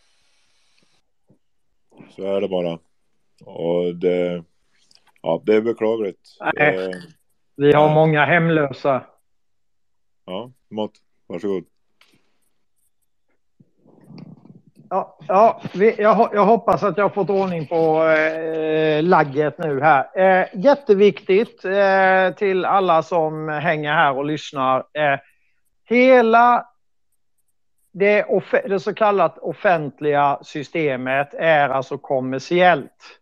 Så 2.11 2.23
är 2.23 2.41
det 2.41 2.49
bara. 2.49 2.79
Och 3.45 3.95
det, 3.95 4.45
ja, 5.23 5.43
det 5.45 5.55
är 5.55 5.61
beklagligt. 5.61 6.37
Nej. 6.55 6.93
Vi 7.57 7.73
har 7.73 7.95
många 7.95 8.25
hemlösa. 8.25 9.05
Ja, 10.25 10.51
Mått, 10.69 10.93
varsågod. 11.27 11.65
Ja, 14.93 15.19
ja 15.29 15.63
vi, 15.75 16.03
jag, 16.03 16.31
jag, 16.33 16.45
hoppas 16.45 16.83
att 16.83 16.97
jag 16.97 17.05
har 17.05 17.11
fått 17.11 17.31
ordning 17.31 17.67
på 17.67 18.05
eh, 18.05 19.03
lagget 19.03 19.59
nu 19.59 19.81
här. 19.81 20.19
Eh, 20.19 20.47
jätteviktigt 20.53 21.65
eh, 21.65 22.35
till 22.37 22.65
alla 22.65 23.03
som 23.03 23.49
hänger 23.49 23.93
här 23.93 24.17
och 24.17 24.25
lyssnar. 24.25 24.79
Eh, 24.79 25.19
hela 25.85 26.67
det, 27.93 28.27
det 28.65 28.81
så 28.81 28.95
kallat 28.95 29.39
offentliga 29.39 30.39
systemet 30.43 31.35
är 31.35 31.69
alltså 31.69 31.99
kommersiellt. 31.99 33.21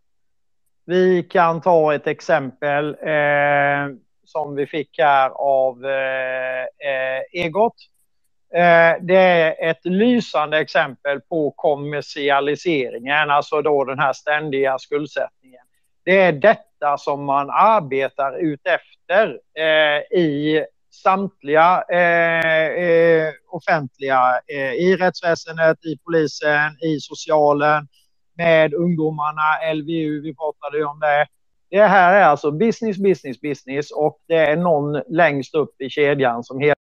Vi 0.85 1.23
kan 1.23 1.61
ta 1.61 1.95
ett 1.95 2.07
exempel 2.07 2.97
eh, 3.03 3.97
som 4.25 4.55
vi 4.55 4.67
fick 4.67 4.99
här 4.99 5.31
av 5.31 5.85
eh, 5.85 6.63
eh 6.63 7.45
Egot. 7.45 7.75
Eh, 8.55 8.97
det 9.01 9.17
är 9.17 9.71
ett 9.71 9.85
lysande 9.85 10.59
exempel 10.59 11.21
på 11.21 11.51
kommersialiseringen, 11.51 13.31
alltså 13.31 13.63
då 13.63 13.85
den 13.85 13.99
här 13.99 14.13
ständiga 14.13 14.79
skuldsättningen. 14.79 15.61
Det 16.05 16.21
är 16.21 16.33
detta 16.33 16.99
som 16.99 17.25
man 17.25 17.51
arbetar 17.51 18.39
utefter 18.39 19.41
eh, 19.59 20.19
i 20.19 20.65
samtliga 21.03 21.83
eh, 21.83 23.33
offentliga, 23.49 24.41
i 24.79 24.97
rättsväsendet, 24.97 25.85
i 25.85 25.99
polisen, 26.05 26.79
i 26.83 27.01
socialen, 27.01 27.89
med 28.37 28.75
ungdomarna, 28.75 29.73
LVU, 29.75 30.21
vi 30.23 30.35
pratade 30.35 30.79
ju 30.79 30.85
om 30.85 31.01
det. 31.01 31.27
Det 31.71 31.87
här 31.87 32.15
är 32.15 32.25
alltså 32.25 32.51
business, 32.51 32.99
business, 32.99 33.41
business 33.41 33.91
och 33.91 34.19
det 34.29 34.37
är 34.37 34.57
någon 34.57 35.03
längst 35.09 35.55
upp 35.55 35.81
i 35.81 35.91
kedjan 35.91 36.45
som 36.45 36.61
heter 36.61 36.88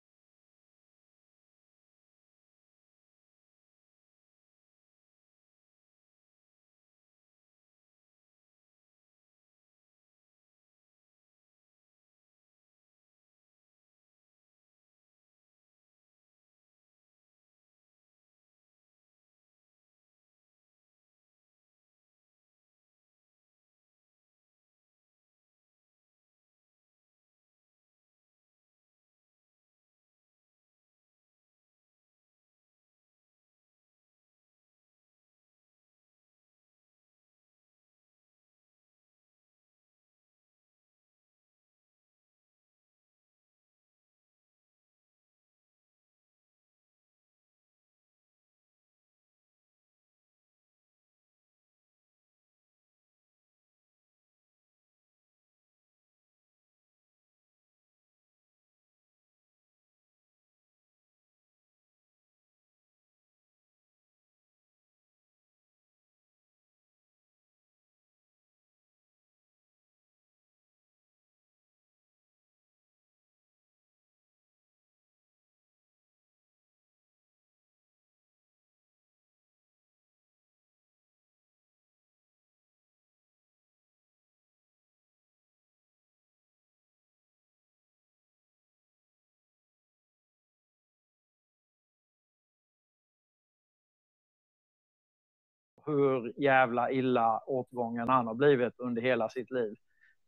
hur 95.87 96.33
jävla 96.37 96.91
illa 96.91 97.39
åtgången 97.39 98.09
han 98.09 98.27
har 98.27 98.35
blivit 98.35 98.75
under 98.79 99.03
hela 99.03 99.29
sitt 99.29 99.51
liv. 99.51 99.77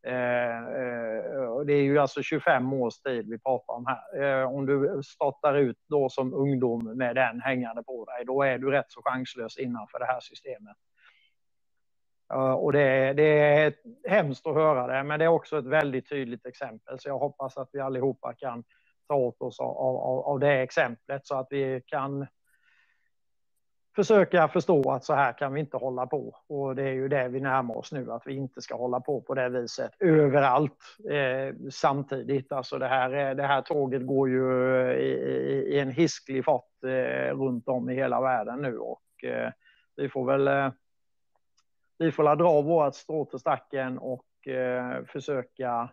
Eh, 0.07 0.57
eh, 0.57 1.59
det 1.65 1.73
är 1.73 1.81
ju 1.81 1.99
alltså 1.99 2.21
25 2.21 2.73
års 2.73 2.97
tid 2.97 3.29
vi 3.29 3.39
pratar 3.39 3.73
om 3.73 3.85
här. 3.85 4.41
Eh, 4.41 4.53
om 4.53 4.65
du 4.65 5.01
startar 5.03 5.53
ut 5.53 5.77
då 5.89 6.09
som 6.09 6.33
ungdom 6.33 6.97
med 6.97 7.15
den 7.15 7.41
hängande 7.41 7.83
på 7.83 8.05
dig, 8.05 8.25
då 8.25 8.43
är 8.43 8.57
du 8.57 8.71
rätt 8.71 8.91
så 8.91 9.01
chanslös 9.01 9.57
innanför 9.57 9.99
det 9.99 10.05
här 10.05 10.19
systemet. 10.19 10.77
Och 12.57 12.71
det, 12.71 13.13
det, 13.13 13.39
är 13.39 13.73
hemskt 14.07 14.47
att 14.47 14.53
höra 14.53 14.87
det, 14.87 15.03
men 15.03 15.19
det 15.19 15.25
är 15.25 15.29
också 15.29 15.57
ett 15.57 15.65
väldigt 15.65 16.09
tydligt 16.09 16.45
exempel. 16.45 16.99
Så 16.99 17.09
jag 17.09 17.19
hoppas 17.19 17.57
att 17.57 17.69
vi 17.71 17.79
allihopa 17.79 18.33
kan 18.33 18.63
ta 19.07 19.15
åt 19.15 19.41
oss 19.41 19.59
av, 19.59 19.77
av, 19.77 20.25
av 20.25 20.39
det 20.39 20.61
exemplet 20.61 21.27
så 21.27 21.35
att 21.35 21.47
vi 21.49 21.81
kan 21.87 22.27
försöka 23.95 24.47
förstå 24.47 24.91
att 24.91 25.05
så 25.05 25.13
här 25.13 25.37
kan 25.37 25.53
vi 25.53 25.59
inte 25.59 25.77
hålla 25.77 26.07
på. 26.07 26.35
Och 26.47 26.75
det 26.75 26.83
är 26.83 26.93
ju 26.93 27.07
det 27.07 27.27
vi 27.27 27.39
närmar 27.39 27.77
oss 27.77 27.91
nu, 27.91 28.11
att 28.11 28.27
vi 28.27 28.33
inte 28.33 28.61
ska 28.61 28.75
hålla 28.75 28.99
på 28.99 29.21
på 29.21 29.33
det 29.33 29.49
viset 29.49 29.91
överallt 29.99 30.77
eh, 31.11 31.55
samtidigt. 31.71 32.51
Alltså 32.51 32.77
det 32.77 32.87
här, 32.87 33.29
eh, 33.29 33.35
det 33.35 33.43
här 33.43 33.61
tåget 33.61 34.07
går 34.07 34.29
ju 34.29 34.75
eh, 34.81 34.97
i, 34.97 35.09
i, 35.09 35.75
i 35.75 35.79
en 35.79 35.91
hisklig 35.91 36.45
fart 36.45 36.83
eh, 36.83 37.37
runt 37.37 37.67
om 37.67 37.89
i 37.89 37.95
hela 37.95 38.21
världen 38.21 38.61
nu 38.61 38.77
och 38.77 39.23
eh, 39.23 39.51
vi 39.95 40.09
får 40.09 40.25
väl 40.25 40.47
eh, 40.47 40.71
vi 41.97 42.11
får 42.11 42.35
dra 42.35 42.61
vårt 42.61 42.95
strå 42.95 43.25
till 43.25 43.39
stacken 43.39 43.97
och 43.97 44.47
eh, 44.47 45.03
försöka 45.05 45.89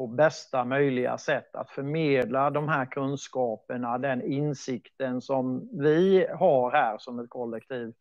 på 0.00 0.06
bästa 0.06 0.64
möjliga 0.64 1.18
sätt 1.18 1.54
att 1.56 1.70
förmedla 1.70 2.50
de 2.50 2.68
här 2.68 2.84
kunskaperna, 2.86 3.98
den 3.98 4.22
insikten 4.22 5.20
som 5.20 5.68
vi 5.72 6.26
har 6.34 6.70
här 6.70 6.98
som 6.98 7.18
ett 7.18 7.30
kollektiv 7.30 7.92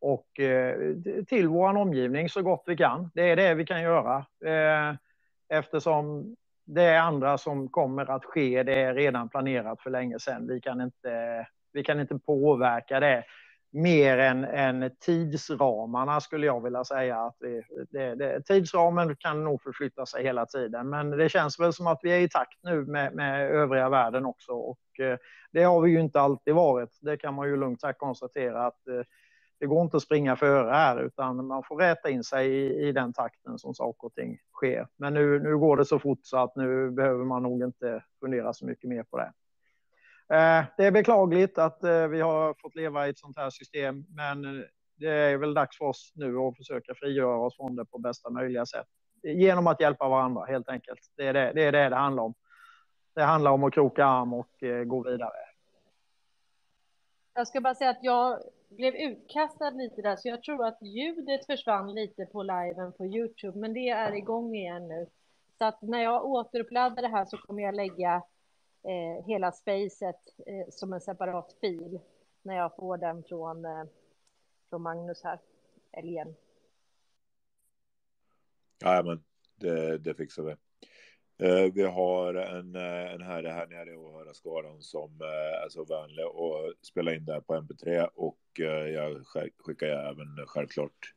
och 0.00 0.40
eh, 0.40 0.96
till 1.26 1.48
vår 1.48 1.76
omgivning 1.76 2.28
så 2.28 2.42
gott 2.42 2.64
vi 2.66 2.76
kan. 2.76 3.10
Det 3.14 3.30
är 3.30 3.36
det 3.36 3.54
vi 3.54 3.66
kan 3.66 3.82
göra 3.82 4.26
eh, 4.44 4.94
eftersom 5.48 6.36
det 6.64 6.82
är 6.82 7.00
andra 7.00 7.38
som 7.38 7.68
kommer 7.68 8.10
att 8.10 8.24
ske. 8.24 8.62
Det 8.62 8.80
är 8.80 8.94
redan 8.94 9.28
planerat 9.28 9.82
för 9.82 9.90
länge 9.90 10.18
sedan. 10.18 10.46
Vi 10.46 10.60
kan 10.60 10.80
inte, 10.80 11.46
vi 11.72 11.82
kan 11.84 12.00
inte 12.00 12.18
påverka 12.18 13.00
det 13.00 13.24
mer 13.72 14.18
än, 14.18 14.44
än 14.44 14.90
tidsramarna 15.00 16.20
skulle 16.20 16.46
jag 16.46 16.62
vilja 16.64 16.84
säga. 16.84 17.18
Att 17.18 17.36
det, 17.40 17.64
det, 17.90 18.14
det, 18.14 18.42
tidsramen 18.42 19.16
kan 19.16 19.44
nog 19.44 19.62
förflytta 19.62 20.06
sig 20.06 20.22
hela 20.22 20.46
tiden 20.46 20.90
men 20.90 21.10
det 21.10 21.28
känns 21.28 21.60
väl 21.60 21.72
som 21.72 21.86
att 21.86 22.00
vi 22.02 22.12
är 22.12 22.20
i 22.20 22.28
takt 22.28 22.58
nu 22.62 22.84
med, 22.84 23.14
med 23.14 23.50
övriga 23.50 23.88
världen 23.88 24.26
också 24.26 24.52
och 24.52 25.00
eh, 25.00 25.18
det 25.52 25.62
har 25.62 25.80
vi 25.80 25.90
ju 25.90 26.00
inte 26.00 26.20
alltid 26.20 26.54
varit. 26.54 26.98
Det 27.02 27.16
kan 27.16 27.34
man 27.34 27.48
ju 27.48 27.56
lugnt 27.56 27.80
sagt 27.80 27.98
konstatera 27.98 28.66
att 28.66 28.88
eh, 28.88 29.02
det 29.60 29.66
går 29.66 29.82
inte 29.82 29.96
att 29.96 30.02
springa 30.02 30.36
före 30.36 30.70
här 30.70 31.02
utan 31.02 31.46
man 31.46 31.62
får 31.62 31.76
räta 31.76 32.10
in 32.10 32.24
sig 32.24 32.48
i, 32.48 32.88
i 32.88 32.92
den 32.92 33.12
takten 33.12 33.58
som 33.58 33.74
saker 33.74 34.06
och 34.06 34.14
ting 34.14 34.38
sker. 34.52 34.86
Men 34.96 35.14
nu, 35.14 35.40
nu 35.40 35.58
går 35.58 35.76
det 35.76 35.84
så 35.84 35.98
fort 35.98 36.20
så 36.22 36.36
att 36.36 36.56
nu 36.56 36.90
behöver 36.90 37.24
man 37.24 37.42
nog 37.42 37.62
inte 37.62 38.04
fundera 38.20 38.52
så 38.52 38.66
mycket 38.66 38.90
mer 38.90 39.02
på 39.02 39.18
det. 39.18 39.32
Eh, 40.32 40.64
det 40.76 40.84
är 40.84 40.90
beklagligt 40.90 41.58
att 41.58 41.84
eh, 41.84 42.06
vi 42.06 42.20
har 42.20 42.54
fått 42.62 42.74
leva 42.74 43.06
i 43.06 43.10
ett 43.10 43.18
sånt 43.18 43.36
här 43.36 43.50
system, 43.50 44.04
men 44.08 44.44
eh, 44.44 44.64
det 44.96 45.08
är 45.08 45.36
väl 45.36 45.54
dags 45.54 45.78
för 45.78 45.84
oss 45.84 46.12
nu 46.14 46.36
att 46.36 46.56
försöka 46.56 46.94
frigöra 46.94 47.38
oss 47.38 47.56
från 47.56 47.76
det 47.76 47.84
på 47.84 47.98
bästa 47.98 48.30
möjliga 48.30 48.66
sätt. 48.66 48.86
Genom 49.22 49.66
att 49.66 49.80
hjälpa 49.80 50.08
varandra 50.08 50.44
helt 50.44 50.68
enkelt. 50.68 51.00
Det 51.16 51.26
är 51.26 51.32
det 51.32 51.52
det, 51.54 51.62
är 51.62 51.72
det, 51.72 51.88
det 51.88 51.96
handlar 51.96 52.22
om. 52.22 52.34
Det 53.14 53.22
handlar 53.22 53.50
om 53.50 53.64
att 53.64 53.74
kroka 53.74 54.04
arm 54.04 54.32
och 54.32 54.50
gå 54.86 55.02
vidare. 55.02 55.32
Jag 57.34 57.48
ska 57.48 57.60
bara 57.60 57.74
säga 57.74 57.90
att 57.90 58.02
jag 58.04 58.38
blev 58.70 58.94
utkastad 58.94 59.70
lite 59.70 60.02
där, 60.02 60.16
så 60.16 60.28
jag 60.28 60.42
tror 60.42 60.66
att 60.66 60.82
ljudet 60.82 61.46
försvann 61.46 61.94
lite 61.94 62.26
på 62.26 62.42
liven 62.42 62.92
på 62.92 63.06
Youtube, 63.06 63.58
men 63.58 63.74
det 63.74 63.88
är 63.88 64.12
igång 64.14 64.54
igen 64.54 64.88
nu. 64.88 65.06
Så 65.58 65.64
att 65.64 65.82
när 65.82 66.02
jag 66.02 66.24
återuppladdar 66.24 67.02
det 67.02 67.08
här 67.08 67.24
så 67.24 67.36
kommer 67.36 67.62
jag 67.62 67.74
lägga 67.74 68.22
eh, 68.84 69.24
hela 69.26 69.52
spacet 69.52 70.20
eh, 70.46 70.68
som 70.70 70.92
en 70.92 71.00
separat 71.00 71.56
fil 71.60 72.00
när 72.42 72.56
jag 72.56 72.76
får 72.76 72.96
den 72.96 73.22
från, 73.24 73.64
eh, 73.64 73.84
från 74.70 74.82
Magnus 74.82 75.22
här, 75.24 75.38
älgen. 75.92 76.34
Ja, 78.78 79.02
men 79.02 79.24
det, 79.54 79.98
det 79.98 80.14
fixar 80.14 80.42
vi. 80.42 80.52
Eh, 81.46 81.72
vi 81.72 81.82
har 81.82 82.34
en, 82.34 82.76
eh, 82.76 83.12
en 83.12 83.22
herre 83.22 83.48
här 83.48 83.66
nere 83.66 83.90
i 83.92 83.96
åhörarskaran 83.96 84.82
som 84.82 85.20
eh, 85.20 85.64
är 85.64 85.68
så 85.68 85.84
vänlig 85.84 86.26
och 86.26 86.72
spelar 86.82 87.14
in 87.14 87.24
det 87.24 87.32
här 87.32 87.40
på 87.40 87.54
MP3 87.54 88.08
och 88.14 88.60
eh, 88.60 88.88
jag 88.88 89.26
skickar 89.58 89.86
även 89.86 90.46
självklart 90.46 91.14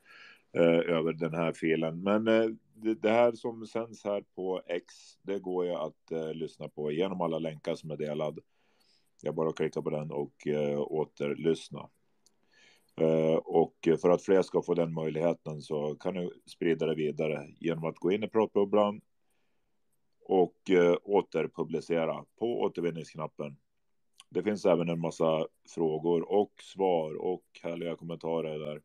Eh, 0.58 0.96
över 0.96 1.14
den 1.14 1.34
här 1.34 1.54
filen. 1.54 2.04
Men 2.04 2.28
eh, 2.28 2.50
det, 2.76 2.94
det, 2.94 3.10
här 3.10 3.32
som 3.32 3.68
sänds 3.68 4.04
här 4.04 4.24
på 4.36 4.62
X, 4.68 4.94
det 5.22 5.40
går 5.40 5.66
ju 5.66 5.72
att 5.72 6.12
eh, 6.12 6.34
lyssna 6.34 6.70
på 6.70 6.92
genom 6.92 7.22
alla 7.22 7.40
länkar 7.40 7.76
som 7.76 7.92
är 7.92 7.98
delad. 7.98 8.40
Jag 9.22 9.36
bara 9.36 9.54
klicka 9.54 9.82
på 9.82 9.90
den 9.90 10.12
och 10.12 10.48
eh, 10.48 10.80
återlyssna. 10.80 11.90
Eh, 13.02 13.36
och 13.36 13.76
för 14.02 14.10
att 14.10 14.24
fler 14.24 14.42
ska 14.42 14.62
få 14.62 14.74
den 14.74 14.94
möjligheten 14.94 15.62
så 15.62 15.96
kan 15.96 16.14
du 16.14 16.42
sprida 16.46 16.86
det 16.86 16.96
vidare 16.96 17.48
genom 17.60 17.84
att 17.84 17.98
gå 17.98 18.12
in 18.12 18.24
i 18.24 18.28
pratbubblan 18.28 19.02
och 20.20 20.70
eh, 20.70 20.96
återpublicera 21.04 22.26
på 22.40 22.62
återvinningsknappen. 22.62 23.58
Det 24.30 24.44
finns 24.44 24.66
även 24.66 24.90
en 24.90 25.00
massa 25.00 25.48
frågor 25.76 26.32
och 26.32 26.52
svar 26.62 27.16
och 27.22 27.46
härliga 27.64 27.96
kommentarer 27.96 28.60
där. 28.60 28.82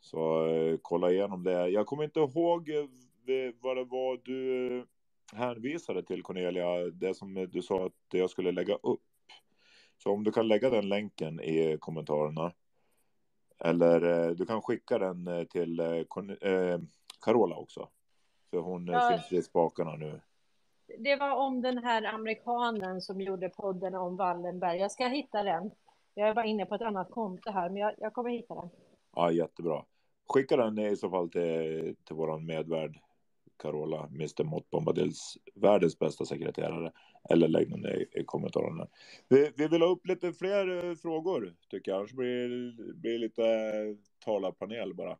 Så 0.00 0.46
eh, 0.46 0.78
kolla 0.82 1.10
igenom 1.10 1.44
det. 1.44 1.68
Jag 1.68 1.86
kommer 1.86 2.04
inte 2.04 2.20
ihåg 2.20 2.68
eh, 2.70 3.54
vad 3.60 3.76
det 3.76 3.84
var 3.84 4.20
du 4.24 4.76
eh, 4.78 4.84
hänvisade 5.32 6.02
till 6.02 6.22
Cornelia, 6.22 6.90
det 6.92 7.14
som 7.14 7.48
du 7.50 7.62
sa 7.62 7.86
att 7.86 7.92
jag 8.12 8.30
skulle 8.30 8.52
lägga 8.52 8.74
upp. 8.74 9.00
Så 10.02 10.12
om 10.12 10.24
du 10.24 10.32
kan 10.32 10.48
lägga 10.48 10.70
den 10.70 10.88
länken 10.88 11.40
i 11.40 11.76
kommentarerna. 11.80 12.52
Eller 13.58 14.34
du 14.34 14.46
kan 14.46 14.62
skicka 14.62 14.98
den 14.98 15.46
till 15.46 15.82
Carola 17.20 17.56
också. 17.56 17.88
För 18.50 18.58
hon 18.58 18.86
ja. 18.86 19.10
finns 19.10 19.32
i 19.32 19.42
spakarna 19.42 19.96
nu. 19.96 20.20
Det 20.98 21.16
var 21.16 21.36
om 21.36 21.62
den 21.62 21.78
här 21.78 22.14
amerikanen 22.14 23.00
som 23.00 23.20
gjorde 23.20 23.48
podden 23.48 23.94
om 23.94 24.16
Wallenberg. 24.16 24.78
Jag 24.78 24.90
ska 24.90 25.06
hitta 25.06 25.42
den. 25.42 25.70
Jag 26.14 26.34
var 26.34 26.42
inne 26.42 26.66
på 26.66 26.74
ett 26.74 26.82
annat 26.82 27.10
konto 27.10 27.50
här, 27.50 27.68
men 27.68 27.76
jag, 27.76 27.94
jag 27.98 28.12
kommer 28.12 28.30
hitta 28.30 28.54
den. 28.54 28.70
Ja, 29.16 29.30
jättebra. 29.30 29.84
Skicka 30.28 30.56
den 30.56 30.78
i 30.78 30.96
så 30.96 31.10
fall 31.10 31.30
till, 31.30 31.96
till 32.04 32.16
vår 32.16 32.40
medvärd 32.40 32.98
Carola, 33.58 34.08
Mr 34.14 34.44
Mott 34.44 34.70
Bombadils 34.70 35.38
världens 35.54 35.98
bästa 35.98 36.24
sekreterare. 36.24 36.92
Eller 37.30 37.48
lägg 37.48 37.70
den 37.70 37.86
i, 37.86 38.06
i 38.12 38.24
kommentarerna. 38.24 38.88
Vi, 39.28 39.52
vi 39.56 39.68
vill 39.68 39.82
ha 39.82 39.88
upp 39.88 40.06
lite 40.06 40.32
fler 40.32 40.84
eh, 40.84 40.94
frågor 40.94 41.54
tycker 41.68 41.90
jag, 41.90 41.98
annars 41.98 42.12
blir 42.12 42.48
det 42.94 43.18
lite 43.18 43.44
eh, 43.44 43.96
talarpanel 44.24 44.94
bara. 44.94 45.18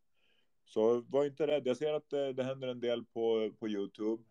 Så 0.65 1.01
var 1.01 1.25
inte 1.25 1.47
rädd. 1.47 1.63
Jag 1.67 1.77
ser 1.77 1.95
att 1.95 2.11
det, 2.11 2.33
det 2.33 2.43
händer 2.43 2.69
en 2.69 2.81
del 2.81 3.05
på, 3.05 3.51
på 3.59 3.69
Youtube. 3.69 4.23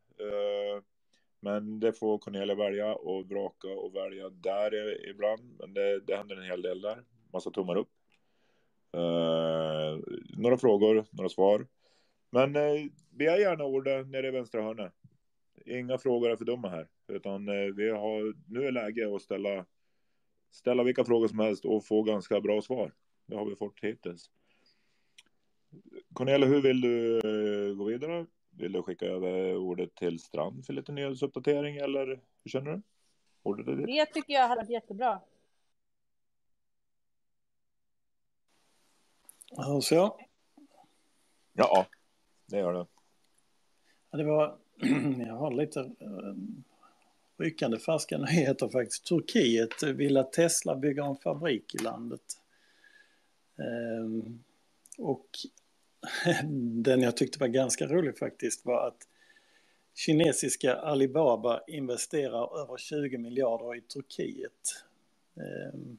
Men 1.39 1.79
det 1.79 1.93
får 1.93 2.17
Cornelia 2.17 2.55
välja 2.55 2.95
och 2.95 3.29
vraka 3.29 3.67
och 3.67 3.95
välja 3.95 4.29
där 4.29 5.07
ibland. 5.09 5.55
Men 5.59 5.73
det, 5.73 5.99
det 5.99 6.15
händer 6.15 6.35
en 6.35 6.43
hel 6.43 6.61
del 6.61 6.81
där. 6.81 7.03
Massa 7.33 7.51
tummar 7.51 7.75
upp. 7.75 7.89
Eh, 8.97 9.99
några 10.37 10.57
frågor, 10.57 11.05
några 11.11 11.29
svar. 11.29 11.67
Men 12.29 12.55
eh, 12.55 12.85
begär 13.09 13.37
gärna 13.37 13.63
ordet 13.63 14.07
nere 14.07 14.27
i 14.27 14.31
vänstra 14.31 14.61
hörnet. 14.61 14.93
Inga 15.65 15.97
frågor 15.97 16.29
är 16.31 16.35
för 16.35 16.45
dumma 16.45 16.69
här, 16.69 16.87
utan 17.07 17.49
eh, 17.49 17.73
vi 17.75 17.89
har, 17.89 18.33
nu 18.47 18.67
är 18.67 18.71
läge 18.71 19.15
att 19.15 19.21
ställa, 19.21 19.65
ställa 20.51 20.83
vilka 20.83 21.05
frågor 21.05 21.27
som 21.27 21.39
helst 21.39 21.65
och 21.65 21.85
få 21.85 22.03
ganska 22.03 22.41
bra 22.41 22.61
svar. 22.61 22.91
Det 23.25 23.35
har 23.35 23.45
vi 23.45 23.55
fått 23.55 23.79
hittills. 23.81 24.29
Cornelia, 26.13 26.47
hur 26.47 26.61
vill 26.61 26.81
du 26.81 27.17
eh, 27.17 27.75
gå 27.75 27.83
vidare? 27.83 28.25
Vill 28.49 28.71
du 28.71 28.81
skicka 28.81 29.05
över 29.05 29.57
ordet 29.57 29.95
till 29.95 30.19
Strand 30.19 30.65
för 30.65 30.73
lite 30.73 30.91
nyhetsuppdatering 30.91 31.77
eller 31.77 32.05
hur 32.43 32.49
känner 32.49 32.71
du? 32.71 32.81
Ordet 33.43 33.67
är 33.67 33.75
ditt. 33.75 33.87
Det 33.87 34.05
tycker 34.05 34.33
jag 34.33 34.47
hade 34.47 34.61
varit 34.61 34.69
jättebra. 34.69 35.19
Hörs 39.57 39.91
jag? 39.91 40.13
Ja, 41.53 41.87
det 42.45 42.57
gör 42.57 42.73
det. 42.73 42.85
Ja, 44.11 44.17
det 44.17 44.23
var, 44.23 44.57
jag 45.27 45.35
har 45.35 45.51
lite 45.51 45.79
uh, 45.79 46.35
ryckande 47.37 47.79
färska 47.79 48.17
nyheter 48.17 48.69
faktiskt. 48.69 49.05
Turkiet 49.05 49.83
vill 49.83 50.17
att 50.17 50.33
Tesla 50.33 50.75
bygger 50.75 51.03
en 51.03 51.15
fabrik 51.15 51.75
i 51.75 51.77
landet. 51.77 52.21
Um, 53.55 54.43
och 54.97 55.27
den 56.83 57.01
jag 57.01 57.17
tyckte 57.17 57.39
var 57.39 57.47
ganska 57.47 57.87
rolig 57.87 58.17
faktiskt 58.17 58.65
var 58.65 58.87
att 58.87 59.07
kinesiska 59.95 60.75
Alibaba 60.75 61.61
investerar 61.67 62.61
över 62.61 62.77
20 62.77 63.17
miljarder 63.17 63.75
i 63.75 63.81
Turkiet. 63.81 64.83
Um, 65.73 65.97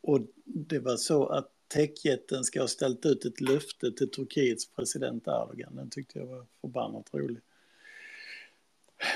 och 0.00 0.20
det 0.44 0.78
var 0.78 0.96
så 0.96 1.26
att 1.26 1.52
techjätten 1.70 2.44
ska 2.44 2.60
ha 2.60 2.68
ställt 2.68 3.06
ut 3.06 3.24
ett 3.24 3.40
löfte 3.40 3.92
till 3.92 4.10
Turkiets 4.10 4.70
president 4.70 5.26
Erdogan. 5.26 5.76
Den 5.76 5.90
tyckte 5.90 6.18
jag 6.18 6.26
var 6.26 6.46
förbannat 6.60 7.14
rolig. 7.14 7.42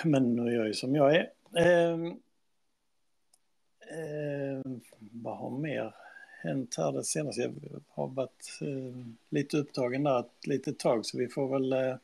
Men 0.05 0.37
nu 0.37 0.51
är 0.51 0.57
jag 0.57 0.67
ju 0.67 0.75
som 0.75 0.95
jag 0.95 1.15
är. 1.15 1.31
Eh, 1.57 2.05
eh, 3.99 4.61
vad 4.99 5.37
har 5.37 5.51
mer 5.51 5.95
hänt 6.43 6.75
här 6.77 6.93
det 6.93 7.05
senaste? 7.05 7.43
Jag 7.43 7.53
har 7.89 8.07
varit 8.07 8.59
eh, 8.61 9.07
lite 9.29 9.57
upptagen 9.57 10.03
där 10.03 10.21
ett 10.21 10.47
litet 10.47 10.79
tag 10.79 11.07
så 11.07 11.19
vi 11.19 11.29
får 11.29 11.49
väl... 11.49 11.73
Eh, 11.73 11.97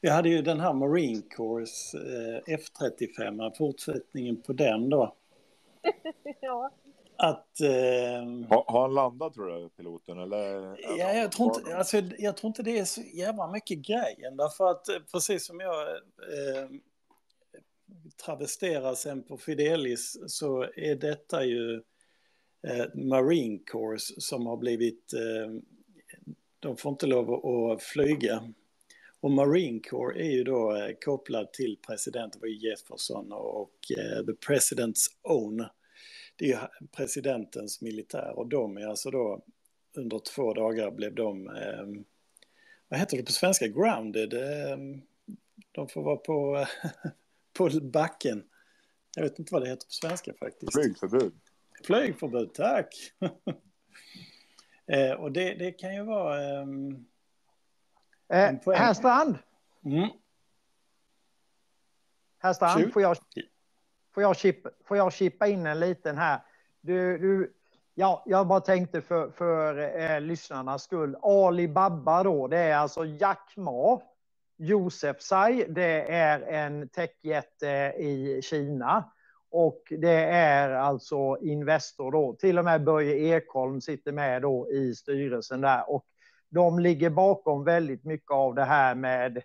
vi 0.00 0.08
hade 0.08 0.28
ju 0.28 0.42
den 0.42 0.60
här 0.60 0.72
Marine 0.72 1.22
Corps 1.36 1.94
eh, 1.94 2.56
F35, 2.56 3.56
fortsättningen 3.56 4.36
på 4.36 4.52
den 4.52 4.90
då. 4.90 5.14
ja. 6.40 6.70
Att... 7.16 7.60
Eh, 7.60 7.68
har, 8.48 8.72
har 8.72 8.82
han 8.82 8.94
landat 8.94 9.34
tror 9.34 9.62
du, 9.62 9.68
piloten? 9.68 10.18
Eller, 10.18 10.76
ja, 10.98 11.12
jag, 11.12 11.32
tror 11.32 11.58
inte, 11.58 11.76
alltså, 11.76 12.02
jag 12.18 12.36
tror 12.36 12.48
inte 12.48 12.62
det 12.62 12.78
är 12.78 12.84
så 12.84 13.00
jävla 13.00 13.52
mycket 13.52 13.78
grejen. 13.78 14.36
Därför 14.36 14.70
att 14.70 14.88
eh, 14.88 14.98
precis 15.12 15.46
som 15.46 15.60
jag 15.60 15.88
eh, 15.90 16.68
travesterar 18.24 18.94
Semper 18.94 19.36
Fidelis 19.36 20.18
så 20.26 20.62
är 20.76 20.94
detta 20.94 21.44
ju 21.44 21.74
eh, 22.66 22.86
Marine 22.94 23.58
Corps 23.66 24.14
som 24.18 24.46
har 24.46 24.56
blivit... 24.56 25.12
Eh, 25.12 25.52
de 26.60 26.76
får 26.76 26.92
inte 26.92 27.06
lov 27.06 27.46
att 27.46 27.82
flyga. 27.82 28.52
Och 29.20 29.30
Marine 29.30 29.80
Corps 29.80 30.16
är 30.16 30.30
ju 30.30 30.44
då 30.44 30.76
eh, 30.76 30.94
kopplad 31.04 31.52
till 31.52 31.78
presidenten, 31.86 32.40
var 32.40 32.48
Jefferson 32.48 33.32
och 33.32 33.76
eh, 33.98 34.24
the 34.24 34.32
president's 34.32 35.06
own 35.22 35.66
det 36.36 36.52
är 36.52 36.70
presidentens 36.96 37.80
militär 37.80 38.32
och 38.38 38.46
de 38.46 38.76
är 38.76 38.86
alltså 38.86 39.10
då 39.10 39.42
under 39.96 40.18
två 40.18 40.54
dagar 40.54 40.90
blev 40.90 41.14
de, 41.14 41.48
eh, 41.48 42.04
vad 42.88 43.00
heter 43.00 43.16
det 43.16 43.22
på 43.22 43.32
svenska, 43.32 43.68
grounded. 43.68 44.34
Eh, 44.34 44.76
de 45.72 45.88
får 45.88 46.02
vara 46.02 46.16
på, 46.16 46.66
på 47.52 47.70
backen. 47.82 48.44
Jag 49.16 49.22
vet 49.22 49.38
inte 49.38 49.54
vad 49.54 49.62
det 49.62 49.68
heter 49.68 49.86
på 49.86 49.92
svenska 49.92 50.32
faktiskt. 50.34 50.72
Flygförbud. 50.72 51.32
Flygförbud, 51.84 52.54
tack. 52.54 53.12
eh, 54.86 55.12
och 55.12 55.32
det, 55.32 55.54
det 55.54 55.72
kan 55.72 55.94
ju 55.94 56.02
vara... 56.02 56.60
Ehm, 56.60 57.06
eh, 58.28 58.52
herr 58.66 58.94
Strand. 58.94 59.38
Mm. 59.84 60.08
Herr 62.38 62.52
Strand, 62.52 62.92
får 62.92 63.02
jag, 63.02 63.16
Får 64.14 64.22
jag, 64.22 64.36
chippa, 64.36 64.70
får 64.84 64.96
jag 64.96 65.12
chippa 65.12 65.46
in 65.46 65.66
en 65.66 65.80
liten 65.80 66.18
här? 66.18 66.40
Du, 66.80 67.18
du, 67.18 67.52
ja, 67.94 68.22
jag 68.26 68.46
bara 68.46 68.60
tänkte 68.60 69.00
för, 69.00 69.30
för 69.30 70.00
eh, 70.00 70.20
lyssnarnas 70.20 70.82
skull. 70.82 71.16
Alibaba 71.22 72.22
då, 72.22 72.48
det 72.48 72.58
är 72.58 72.76
alltså 72.76 73.04
Jack 73.04 73.52
Ma. 73.56 74.00
Josef 74.56 75.18
Tsai, 75.18 75.64
det 75.68 76.12
är 76.12 76.40
en 76.40 76.88
techjätte 76.88 77.70
eh, 77.70 78.06
i 78.06 78.40
Kina. 78.42 79.12
Och 79.50 79.82
det 79.98 80.24
är 80.24 80.70
alltså 80.70 81.38
Investor 81.42 82.12
då. 82.12 82.32
Till 82.32 82.58
och 82.58 82.64
med 82.64 82.84
Börje 82.84 83.36
Ekholm 83.36 83.80
sitter 83.80 84.12
med 84.12 84.42
då 84.42 84.70
i 84.70 84.94
styrelsen 84.94 85.60
där. 85.60 85.90
Och 85.90 86.06
de 86.48 86.78
ligger 86.78 87.10
bakom 87.10 87.64
väldigt 87.64 88.04
mycket 88.04 88.30
av 88.30 88.54
det 88.54 88.64
här 88.64 88.94
med 88.94 89.42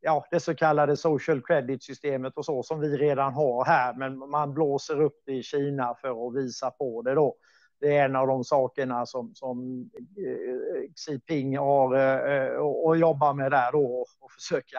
ja, 0.00 0.26
det 0.30 0.40
så 0.40 0.54
kallade 0.54 0.96
social 0.96 1.42
credit-systemet 1.42 2.36
och 2.36 2.44
så 2.44 2.62
som 2.62 2.80
vi 2.80 2.96
redan 2.96 3.34
har 3.34 3.64
här, 3.64 3.94
men 3.94 4.18
man 4.18 4.54
blåser 4.54 5.00
upp 5.00 5.22
det 5.26 5.32
i 5.32 5.42
Kina 5.42 5.94
för 5.94 6.28
att 6.28 6.34
visa 6.34 6.70
på 6.70 7.02
det 7.02 7.14
då. 7.14 7.36
Det 7.80 7.96
är 7.96 8.04
en 8.04 8.16
av 8.16 8.26
de 8.26 8.44
sakerna 8.44 9.06
som, 9.06 9.34
som 9.34 9.90
eh, 9.98 10.92
Xi 10.96 11.10
Jinping 11.10 11.58
har 11.58 11.96
eh, 11.96 12.56
och 12.56 12.98
jobbar 12.98 13.34
med 13.34 13.50
där 13.50 13.72
då 13.72 14.06
och 14.20 14.32
försöka 14.32 14.78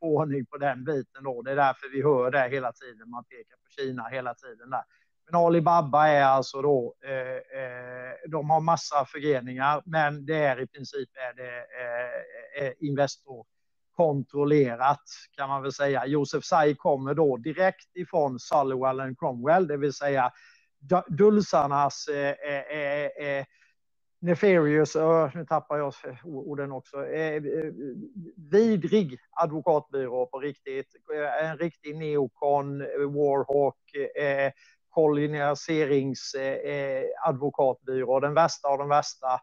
få 0.00 0.06
ordning 0.06 0.46
på 0.46 0.56
den 0.56 0.84
biten 0.84 1.24
då. 1.24 1.42
Det 1.42 1.50
är 1.50 1.56
därför 1.56 1.88
vi 1.92 2.02
hör 2.02 2.30
det 2.30 2.48
hela 2.48 2.72
tiden. 2.72 3.10
Man 3.10 3.24
pekar 3.24 3.56
på 3.56 3.70
Kina 3.82 4.08
hela 4.08 4.34
tiden 4.34 4.70
där. 4.70 4.82
Men 5.30 5.40
Alibaba 5.40 6.08
är 6.08 6.24
alltså 6.24 6.62
då, 6.62 6.94
eh, 7.04 7.60
eh, 7.60 8.12
de 8.28 8.50
har 8.50 8.60
massa 8.60 9.04
förgreningar, 9.04 9.82
men 9.84 10.26
det 10.26 10.36
är 10.36 10.60
i 10.60 10.66
princip 10.66 11.08
är 11.14 11.34
det 11.36 11.56
eh, 11.58 12.66
eh 12.66 12.72
Investor 12.80 13.46
kontrollerat 13.96 15.02
kan 15.36 15.48
man 15.48 15.62
väl 15.62 15.72
säga. 15.72 16.06
Josef 16.06 16.44
Tsai 16.44 16.74
kommer 16.74 17.14
då 17.14 17.36
direkt 17.36 17.96
ifrån 17.96 18.38
Sullivan 18.38 19.00
and 19.00 19.18
Cromwell, 19.18 19.66
det 19.66 19.76
vill 19.76 19.92
säga 19.92 20.32
dulsarnas 21.08 22.08
eh, 22.08 22.34
eh, 22.48 22.78
eh, 22.78 23.26
eh 23.26 23.44
nefarious, 24.22 24.94
nu 25.34 25.46
tappar 25.48 25.78
jag 25.78 25.94
orden 26.24 26.72
också, 26.72 27.06
eh, 27.06 27.34
eh, 27.34 27.72
vidrig 28.50 29.18
advokatbyrå 29.30 30.26
på 30.26 30.40
riktigt. 30.40 30.86
En 31.42 31.58
riktig 31.58 31.96
neokon, 31.96 32.78
Warhawk, 32.78 33.76
kolonialiseringsadvokatbyrå, 34.90 36.80
koloniseringsadvokatbyrå, 37.50 38.20
den 38.20 38.34
värsta 38.34 38.68
av 38.68 38.78
de 38.78 38.88
värsta 38.88 39.40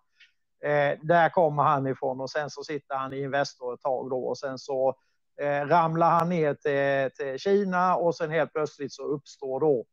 Eh, 0.64 0.98
där 1.02 1.30
kommer 1.30 1.64
han 1.64 1.88
ifrån 1.88 2.22
och 2.22 2.30
sen 2.30 2.50
så 2.50 2.64
sitter 2.64 2.96
han 2.96 3.14
i 3.14 3.22
Investor 3.22 3.74
ett 3.74 3.82
tag 3.82 4.10
då 4.10 4.26
och 4.26 4.38
sen 4.38 4.58
så 4.58 4.96
eh, 5.42 5.66
ramlar 5.66 6.10
han 6.10 6.30
ner 6.30 6.54
till, 6.54 7.16
till 7.18 7.40
Kina 7.40 7.96
och 7.96 8.16
sen 8.16 8.32
helt 8.32 8.54
plötsligt 8.54 8.94
så 8.94 9.04
uppstår 9.04 9.60
då 9.60 9.86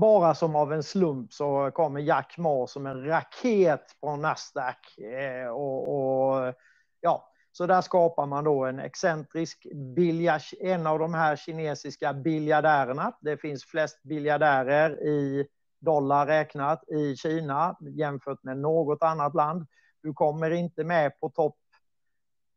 bara 0.00 0.34
som 0.34 0.56
av 0.56 0.72
en 0.72 0.82
slump 0.82 1.32
så 1.32 1.70
kommer 1.74 2.00
Jack 2.00 2.38
Ma 2.38 2.66
som 2.66 2.86
en 2.86 3.04
raket 3.04 3.96
på 4.00 4.16
Nasdaq. 4.16 4.98
Eh, 4.98 5.48
och, 5.48 5.88
och, 5.88 6.54
ja, 7.00 7.28
så 7.52 7.66
där 7.66 7.80
skapar 7.80 8.26
man 8.26 8.44
då 8.44 8.64
en 8.64 8.78
excentrisk 8.78 9.66
biljard, 9.96 10.42
en 10.60 10.86
av 10.86 10.98
de 10.98 11.14
här 11.14 11.36
kinesiska 11.36 12.12
biljardärerna. 12.12 13.12
Det 13.20 13.36
finns 13.36 13.64
flest 13.64 14.02
biljardärer 14.02 15.02
i 15.02 15.46
dollar 15.82 16.26
räknat 16.26 16.88
i 16.88 17.16
Kina 17.16 17.76
jämfört 17.80 18.42
med 18.42 18.58
något 18.58 19.02
annat 19.02 19.34
land. 19.34 19.66
Du 20.02 20.12
kommer 20.12 20.50
inte 20.50 20.84
med 20.84 21.20
på 21.20 21.28
topp 21.28 21.56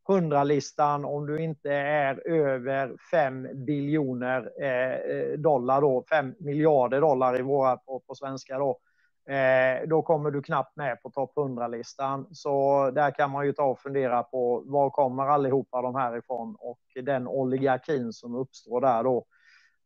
100-listan 0.07 1.05
om 1.05 1.25
du 1.25 1.43
inte 1.43 1.73
är 1.73 2.27
över 2.27 2.95
5 3.11 3.65
biljoner 3.65 4.51
eh, 4.63 5.37
dollar 5.37 5.81
då, 5.81 6.03
5 6.09 6.35
miljarder 6.39 7.01
dollar 7.01 7.39
i 7.39 7.41
våra 7.41 7.77
på, 7.77 7.99
på 7.99 8.15
svenska 8.15 8.57
då. 8.57 8.79
Eh, 9.33 9.87
då 9.87 10.01
kommer 10.01 10.31
du 10.31 10.41
knappt 10.41 10.75
med 10.75 11.01
på 11.01 11.09
topp 11.09 11.31
100-listan. 11.35 12.27
Så 12.31 12.91
där 12.91 13.11
kan 13.11 13.31
man 13.31 13.45
ju 13.45 13.53
ta 13.53 13.63
och 13.63 13.79
fundera 13.79 14.23
på 14.23 14.63
var 14.65 14.89
kommer 14.89 15.23
allihopa 15.23 15.81
de 15.81 15.95
här 15.95 16.17
ifrån 16.17 16.55
och 16.59 16.79
den 17.03 17.27
oligarkin 17.27 18.13
som 18.13 18.35
uppstår 18.35 18.81
där 18.81 19.03
då. 19.03 19.25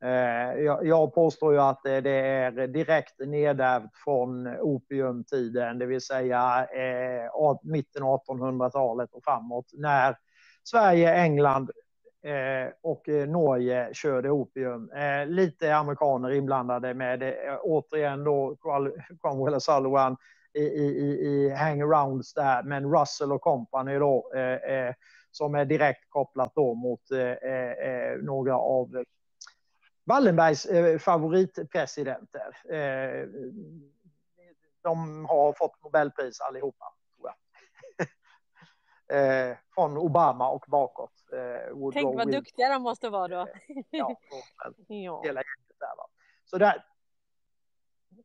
Eh, 0.03 0.59
jag 0.83 1.13
påstår 1.13 1.53
ju 1.53 1.59
att 1.59 1.85
eh, 1.85 1.97
det 1.97 2.19
är 2.19 2.67
direkt 2.67 3.19
nedärvt 3.19 3.95
från 4.03 4.47
opiumtiden, 4.47 5.79
det 5.79 5.85
vill 5.85 6.01
säga 6.01 6.67
eh, 6.73 7.57
mitten 7.63 8.03
av 8.03 8.19
1800-talet 8.25 9.13
och 9.13 9.23
framåt 9.23 9.65
när 9.73 10.17
Sverige, 10.63 11.15
England 11.15 11.71
och 12.81 13.07
Norge 13.07 13.89
körde 13.93 14.29
opium. 14.29 14.91
Lite 15.27 15.75
amerikaner 15.75 16.31
inblandade 16.31 16.93
med 16.93 17.33
återigen 17.61 18.23
då 18.23 18.57
Cromwell 19.21 19.53
och 19.53 19.63
Sullivan 19.63 20.17
i, 20.53 20.59
i, 20.59 21.19
i 21.21 21.49
hangarounds 21.49 22.33
där, 22.33 22.63
men 22.63 22.91
Russell 22.91 23.31
och 23.31 23.41
company 23.41 23.99
då 23.99 24.31
som 25.31 25.55
är 25.55 25.65
direkt 25.65 26.09
kopplat 26.09 26.51
då 26.55 26.73
mot 26.73 27.01
några 28.21 28.57
av 28.57 29.03
Wallenbergs 30.09 30.65
eh, 30.65 30.99
favoritpresidenter. 30.99 32.73
Eh, 32.73 33.27
de 34.81 35.25
har 35.25 35.53
fått 35.53 35.83
Nobelpris 35.83 36.41
allihopa, 36.41 36.85
tror 37.15 37.29
jag. 37.29 37.38
eh, 39.49 39.57
från 39.75 39.97
Obama 39.97 40.49
och 40.49 40.65
bakåt. 40.67 41.11
Eh, 41.33 41.91
Tänk 41.93 42.15
vad 42.15 42.31
duktiga 42.31 42.69
de 42.69 42.81
måste 42.81 43.09
vara 43.09 43.27
då. 43.27 43.47
ja, 43.89 44.15
ja. 44.88 45.21
hela 45.23 45.41
där, 45.79 45.97
va. 45.97 46.07
Så 46.45 46.57
där, 46.57 46.85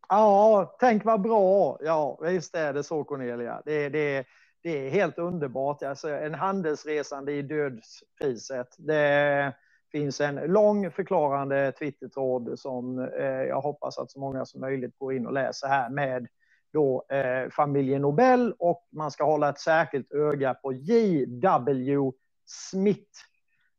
Ja, 0.08 0.76
tänk 0.80 1.04
vad 1.04 1.20
bra. 1.20 1.78
Ja, 1.80 2.18
visst 2.22 2.54
är 2.54 2.72
det 2.72 2.82
så 2.82 3.04
Cornelia. 3.04 3.62
Det, 3.64 3.88
det, 3.88 4.26
det 4.62 4.86
är 4.86 4.90
helt 4.90 5.18
underbart. 5.18 5.82
Alltså, 5.82 6.08
en 6.08 6.34
handelsresande 6.34 7.32
i 7.32 7.42
dödspriset. 7.42 8.74
Det, 8.78 9.52
finns 9.94 10.20
en 10.20 10.34
lång 10.34 10.90
förklarande 10.90 11.72
Twittertråd 11.72 12.58
som 12.58 12.98
eh, 12.98 13.24
jag 13.24 13.60
hoppas 13.60 13.98
att 13.98 14.10
så 14.10 14.20
många 14.20 14.44
som 14.44 14.60
möjligt 14.60 14.98
går 14.98 15.12
in 15.14 15.26
och 15.26 15.32
läser 15.32 15.68
här 15.68 15.90
med 15.90 16.26
då 16.72 17.06
eh, 17.08 17.50
familjen 17.50 18.02
Nobel 18.02 18.54
och 18.58 18.88
man 18.92 19.10
ska 19.10 19.24
hålla 19.24 19.48
ett 19.48 19.58
särskilt 19.58 20.12
öga 20.12 20.54
på 20.54 20.72
J.W. 20.72 22.12
Smith 22.46 23.10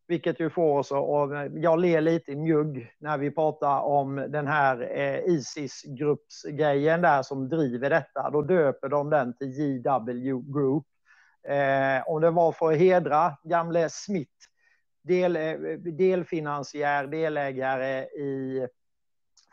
Vilket 0.08 0.40
ju 0.40 0.50
får 0.50 0.80
oss 0.80 0.92
att, 0.92 1.32
eh, 1.32 1.62
jag 1.62 1.80
ler 1.80 2.02
lite 2.02 2.32
i 2.32 2.36
mjugg 2.36 2.92
när 3.00 3.18
vi 3.18 3.32
pratar 3.32 3.80
om 3.80 4.16
den 4.16 4.48
här 4.48 4.98
eh, 4.98 5.20
Isis-gruppsgrejen 5.20 7.02
där 7.02 7.24
som 7.24 7.50
driver 7.50 7.90
detta. 7.90 8.30
Då 8.30 8.42
döper 8.42 8.90
de 8.90 9.10
den 9.10 9.38
till 9.38 9.48
JW 9.48 10.42
Group. 10.54 10.86
Eh, 11.48 12.08
om 12.08 12.22
det 12.22 12.32
var 12.32 12.52
för 12.52 12.72
att 12.72 12.78
hedra 12.78 13.38
gamle 13.44 13.90
Smith, 13.90 14.55
del, 15.08 15.36
eh, 15.36 15.58
delfinansiär, 15.78 17.08
delägare 17.08 18.04
i 18.04 18.68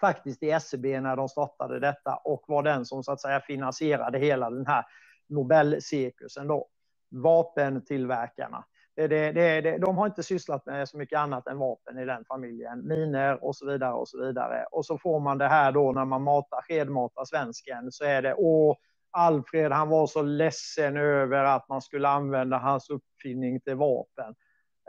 faktiskt 0.00 0.42
i 0.42 0.60
SEB 0.60 1.00
när 1.00 1.16
de 1.16 1.28
startade 1.28 1.80
detta 1.80 2.16
och 2.16 2.44
var 2.46 2.62
den 2.62 2.84
som 2.84 3.02
så 3.02 3.12
att 3.12 3.20
säga 3.20 3.40
finansierade 3.40 4.18
hela 4.18 4.50
den 4.50 4.66
här 4.66 4.84
Nobelcirkusen 5.28 6.48
då. 6.48 6.68
Vapentillverkarna. 7.10 8.64
Det, 8.96 9.08
det, 9.08 9.60
det, 9.60 9.78
de 9.78 9.98
har 9.98 10.06
inte 10.06 10.22
sysslat 10.22 10.66
med 10.66 10.88
så 10.88 10.98
mycket 10.98 11.18
annat 11.18 11.46
än 11.46 11.58
vapen 11.58 11.98
i 11.98 12.04
den 12.04 12.24
familjen. 12.24 12.88
Miner 12.88 13.44
och 13.44 13.56
så 13.56 13.66
vidare 13.66 13.92
och 13.92 14.08
så 14.08 14.26
vidare. 14.26 14.64
Och 14.70 14.86
så 14.86 14.98
får 14.98 15.20
man 15.20 15.38
det 15.38 15.48
här 15.48 15.72
då 15.72 15.92
när 15.92 16.04
man 16.04 16.22
matar, 16.22 16.62
skedmatar 16.62 17.24
svensken 17.24 17.92
så 17.92 18.04
är 18.04 18.22
det 18.22 18.34
åh, 18.34 18.76
Alfred 19.10 19.72
han 19.72 19.88
var 19.88 20.06
så 20.06 20.22
ledsen 20.22 20.96
över 20.96 21.44
att 21.44 21.68
man 21.68 21.82
skulle 21.82 22.08
använda 22.08 22.58
hans 22.58 22.90
uppfinning 22.90 23.60
till 23.60 23.76
vapen. 23.76 24.34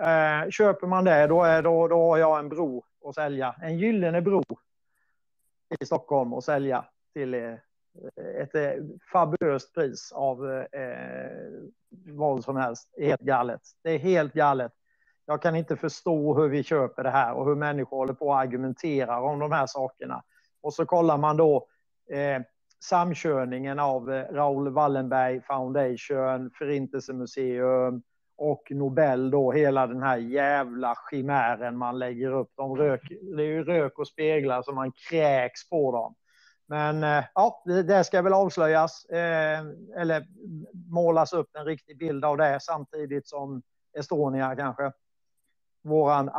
Eh, 0.04 0.50
köper 0.50 0.88
man 0.88 1.04
det 1.04 1.28
då, 1.28 1.44
är, 1.44 1.62
då, 1.62 1.88
då 1.88 2.10
har 2.10 2.18
jag 2.18 2.40
en 2.40 2.50
bro 2.50 2.84
att 3.06 3.16
sälja. 3.16 3.56
En 3.62 3.78
gyllene 3.78 4.22
bro 4.22 4.44
i 5.80 5.86
Stockholm 5.86 6.34
att 6.34 6.44
sälja 6.44 6.86
till 7.14 7.34
eh, 7.34 7.54
ett 8.42 8.56
eh, 8.56 8.72
fabulöst 9.12 9.74
pris 9.74 10.12
av 10.12 10.52
eh, 10.72 11.72
vad 12.08 12.44
som 12.44 12.56
helst. 12.56 12.90
Helt 12.98 13.22
galet. 13.22 13.62
Det 13.84 13.92
är 13.92 14.00
helt 14.00 14.34
galet. 14.34 14.72
Jag 15.26 15.42
kan 15.42 15.56
inte 15.56 15.76
förstå 15.76 16.34
hur 16.34 16.50
vi 16.50 16.64
köper 16.64 17.04
det 17.04 17.10
här 17.10 17.34
och 17.34 17.46
hur 17.46 17.56
människor 17.56 17.98
håller 17.98 18.14
på 18.14 18.28
och 18.28 18.40
argumenterar 18.40 19.22
om 19.22 19.40
de 19.40 19.52
här 19.52 19.68
sakerna. 19.68 20.24
Och 20.62 20.74
så 20.74 20.86
kollar 20.86 21.18
man 21.18 21.38
då 21.38 21.68
eh, 22.12 22.42
samkörningen 22.84 23.80
av 23.80 24.14
eh, 24.14 24.34
Raoul 24.34 24.70
Wallenberg 24.70 25.42
Foundation, 25.42 26.52
Förintelsemuseum 26.58 28.04
och 28.38 28.64
Nobel 28.70 29.32
då, 29.32 29.52
hela 29.52 29.88
den 29.88 30.04
här 30.04 30.18
jävla 30.18 30.96
chimären 31.10 31.78
man 31.78 32.00
lägger 32.00 32.32
upp. 32.32 32.52
De 32.56 32.76
rök, 32.76 33.02
det 33.36 33.44
är 33.44 33.48
ju 33.48 33.64
rök 33.64 34.00
och 34.00 34.08
speglar 34.08 34.62
som 34.62 34.76
man 34.76 34.92
kräks 35.10 35.70
på 35.70 35.92
dem. 35.92 36.16
Men 36.68 37.04
eh, 37.04 37.24
ja, 37.36 37.64
det 37.66 38.04
ska 38.04 38.22
väl 38.22 38.34
avslöjas 38.34 39.06
eh, 39.06 39.60
eller 39.98 40.26
målas 40.92 41.34
upp 41.34 41.50
en 41.54 41.66
riktig 41.66 41.98
bild 41.98 42.26
av 42.26 42.38
det 42.38 42.60
samtidigt 42.62 43.28
som 43.28 43.62
Estonia 43.98 44.56
kanske. 44.56 44.92
Våran 45.84 46.30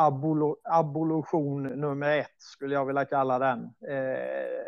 abolition 0.65 1.63
nummer 1.63 2.19
ett 2.19 2.37
skulle 2.39 2.75
jag 2.75 2.87
vilja 2.87 3.05
kalla 3.05 3.39
den. 3.39 3.65
Eh, 3.89 4.65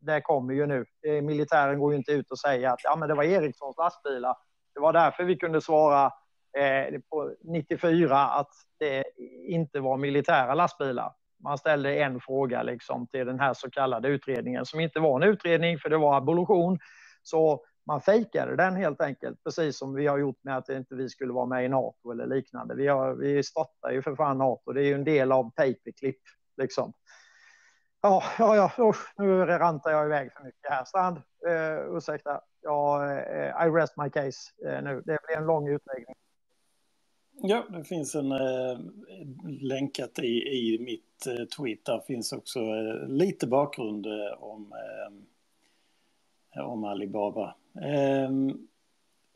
det 0.00 0.20
kommer 0.20 0.54
ju 0.54 0.66
nu. 0.66 0.84
Militären 1.22 1.78
går 1.78 1.92
ju 1.92 1.98
inte 1.98 2.12
ut 2.12 2.30
och 2.30 2.38
säger 2.38 2.68
att 2.68 2.84
ja, 2.84 2.96
men 2.96 3.08
det 3.08 3.14
var 3.14 3.24
Erikssons 3.24 3.76
lastbilar. 3.76 4.36
Det 4.74 4.80
var 4.80 4.92
därför 4.92 5.24
vi 5.24 5.36
kunde 5.36 5.60
svara 5.60 6.12
Eh, 6.58 7.00
på 7.10 7.34
94 7.44 8.18
att 8.18 8.50
det 8.78 9.04
inte 9.46 9.80
var 9.80 9.96
militära 9.96 10.54
lastbilar 10.54 11.12
man 11.42 11.58
ställde 11.58 11.96
en 11.96 12.20
fråga 12.20 12.62
liksom 12.62 13.06
till 13.06 13.26
den 13.26 13.40
här 13.40 13.54
så 13.54 13.70
kallade 13.70 14.08
utredningen 14.08 14.66
som 14.66 14.80
inte 14.80 15.00
var 15.00 15.22
en 15.22 15.28
utredning 15.28 15.78
för 15.78 15.88
det 15.88 15.96
var 15.96 16.16
abolition. 16.16 16.78
Så 17.22 17.64
man 17.86 18.00
fejkade 18.00 18.56
den 18.56 18.76
helt 18.76 19.00
enkelt, 19.00 19.44
precis 19.44 19.78
som 19.78 19.94
vi 19.94 20.06
har 20.06 20.18
gjort 20.18 20.44
med 20.44 20.56
att 20.56 20.68
inte 20.68 20.94
vi 20.94 21.08
skulle 21.08 21.32
vara 21.32 21.46
med 21.46 21.64
i 21.64 21.68
NATO 21.68 22.10
eller 22.12 22.26
liknande. 22.26 22.74
Vi, 22.74 22.86
har, 22.86 23.14
vi 23.14 23.42
stöttar 23.42 23.90
ju 23.90 24.02
för 24.02 24.16
fan 24.16 24.38
NATO, 24.38 24.72
det 24.72 24.82
är 24.82 24.86
ju 24.86 24.94
en 24.94 25.04
del 25.04 25.32
av 25.32 25.50
paperclip 25.50 26.20
liksom. 26.56 26.92
Ja, 28.00 28.22
ja, 28.38 28.56
ja, 28.56 28.84
usch, 28.84 29.12
nu 29.16 29.44
rantar 29.44 29.90
jag 29.90 30.06
iväg 30.06 30.32
för 30.32 30.44
mycket 30.44 30.70
här. 30.70 30.84
Strand, 30.84 31.16
eh, 31.48 31.96
ursäkta, 31.96 32.40
ja, 32.62 33.10
eh, 33.12 33.66
I 33.66 33.70
rest 33.70 33.96
my 33.96 34.10
case 34.10 34.38
eh, 34.66 34.82
nu. 34.82 35.02
Det 35.06 35.18
blir 35.26 35.36
en 35.36 35.46
lång 35.46 35.68
utläggning. 35.68 36.14
Ja, 37.42 37.66
det 37.70 37.84
finns 37.84 38.14
en 38.14 38.32
eh, 38.32 38.78
länkat 39.60 40.18
i, 40.18 40.26
i 40.26 40.78
mitt 40.80 41.26
eh, 41.26 41.44
tweet. 41.44 41.84
Där 41.84 42.00
finns 42.00 42.32
också 42.32 42.60
eh, 42.60 43.08
lite 43.08 43.46
bakgrund 43.46 44.06
eh, 44.06 44.42
om, 44.42 44.72
eh, 46.56 46.68
om 46.68 46.84
Alibaba. 46.84 47.54
Ehm, 47.82 48.68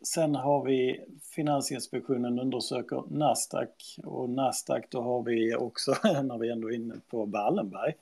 sen 0.02 0.34
har 0.34 0.64
vi 0.64 1.04
Finansinspektionen 1.34 2.38
undersöker 2.38 3.02
Nasdaq 3.10 3.98
och 4.04 4.30
Nasdaq 4.30 4.90
då 4.90 5.00
har 5.00 5.22
vi 5.22 5.54
också, 5.54 5.90
när 6.22 6.38
vi 6.38 6.50
ändå 6.50 6.70
är 6.70 6.74
inne 6.74 6.94
på 7.10 7.24
Wallenberg, 7.24 7.94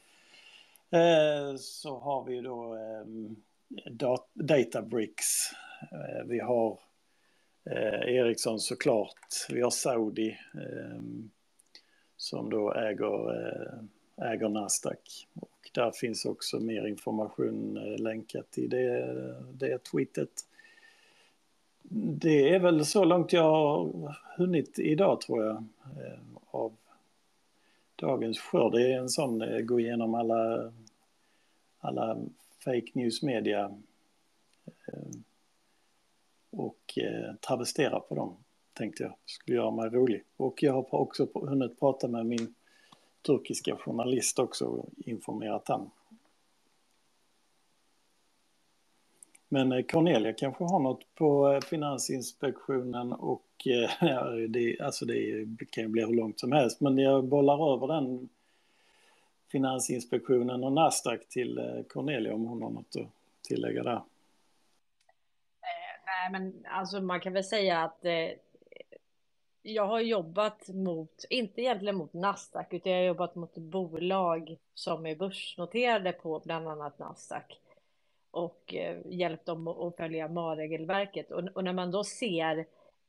eh, 0.91 1.57
så 1.59 1.99
har 1.99 2.25
vi 2.25 2.41
då 2.41 2.75
ehm, 2.75 3.37
Dat 3.91 4.29
Databricks. 4.35 5.53
Eh, 5.93 6.25
vi 6.27 6.41
har 6.41 6.79
Eh, 7.65 8.15
Ericsson 8.15 8.61
såklart. 8.61 9.47
Vi 9.49 9.61
har 9.61 9.71
Saudi 9.71 10.39
eh, 10.55 11.03
som 12.17 12.51
då 12.51 12.75
äger, 12.75 13.31
eh, 13.31 14.31
äger 14.33 14.49
Nasdaq. 14.49 15.29
Och 15.35 15.71
där 15.73 15.91
finns 15.91 16.25
också 16.25 16.61
mer 16.61 16.87
information 16.87 17.77
eh, 17.77 17.99
länkat 17.99 18.59
i 18.59 18.67
det, 18.67 19.15
det 19.53 19.79
tweetet. 19.79 20.31
Det 21.93 22.55
är 22.55 22.59
väl 22.59 22.85
så 22.87 23.05
långt 23.05 23.33
jag 23.33 23.43
har 23.43 24.17
hunnit 24.37 24.79
idag 24.79 25.21
tror 25.21 25.45
jag. 25.45 25.57
Eh, 25.57 26.21
av 26.51 26.77
dagens 27.97 28.39
skörd. 28.39 28.73
Det 28.73 28.93
är 28.93 28.99
en 28.99 29.09
sån, 29.09 29.43
eh, 29.43 29.61
gå 29.61 29.81
igenom 29.81 30.15
alla, 30.15 30.73
alla 31.79 32.19
fake 32.65 32.91
news 32.93 33.23
media 33.23 33.79
ehm, 34.87 35.25
och 36.51 36.99
eh, 36.99 37.35
travestera 37.35 38.01
på 38.01 38.15
dem. 38.15 38.37
Tänkte 38.73 39.03
jag 39.03 39.15
skulle 39.27 39.57
göra 39.57 39.71
mig 39.71 39.91
rolig. 39.91 40.25
Och 40.37 40.63
jag 40.63 40.73
har 40.73 40.95
också 40.95 41.29
hunnit 41.35 41.81
prata 41.81 42.09
med 42.09 42.27
min 42.27 42.55
turkiska 43.27 43.77
journalist 43.77 44.39
också 44.39 44.65
och 44.65 44.89
informerat 44.97 45.69
han. 45.69 45.91
Men 49.53 49.73
eh, 49.73 49.83
Cornelia 49.83 50.33
kanske 50.33 50.65
har 50.65 50.81
något 50.81 51.15
på 51.15 51.53
eh, 51.53 51.61
Finansinspektionen 51.61 53.13
och 53.13 53.67
eh, 53.67 53.91
ja, 54.09 54.25
det, 54.49 54.81
alltså 54.81 55.05
det 55.05 55.47
kan 55.71 55.85
ju 55.85 55.89
bli 55.89 56.05
hur 56.05 56.15
långt 56.15 56.41
som 56.41 56.53
helst. 56.53 56.81
Men 56.81 56.99
jag 56.99 57.25
bollar 57.25 57.75
över 57.75 57.87
den 57.87 58.29
Finansinspektionen 59.53 60.65
och 60.65 60.73
Nasdaq 60.73 61.29
till 61.29 61.85
Cornelia 61.89 62.35
om 62.35 62.47
hon 62.47 62.63
har 62.63 62.71
något 62.71 62.97
att 62.97 63.09
tillägga 63.43 63.83
där. 63.83 64.03
Nej, 66.21 66.31
men 66.33 66.67
alltså 66.67 67.01
man 67.01 67.21
kan 67.21 67.33
väl 67.33 67.45
säga 67.45 67.83
att 67.83 68.05
eh, 68.05 68.31
jag 69.63 69.87
har 69.87 70.01
jobbat 70.01 70.69
mot, 70.69 71.25
inte 71.31 71.63
egentligen 71.63 71.97
mot 71.97 72.13
Nasdaq, 72.13 72.73
utan 72.73 72.93
jag 72.93 72.99
har 72.99 73.07
jobbat 73.07 73.35
mot 73.35 73.55
bolag 73.55 74.57
som 74.75 75.07
är 75.07 75.17
börsnoterade 75.17 76.13
på 76.13 76.43
bland 76.45 76.69
annat 76.69 76.99
Nasdaq 76.99 77.61
och 78.31 78.75
eh, 78.75 78.99
hjälpt 79.05 79.47
dem 79.47 79.69
att 79.69 79.97
följa 79.97 80.29
MAR-regelverket. 80.29 81.31
Och, 81.31 81.49
och 81.55 81.65
när 81.65 81.73
man 81.73 81.91
då 81.91 82.05
ser 82.05 82.67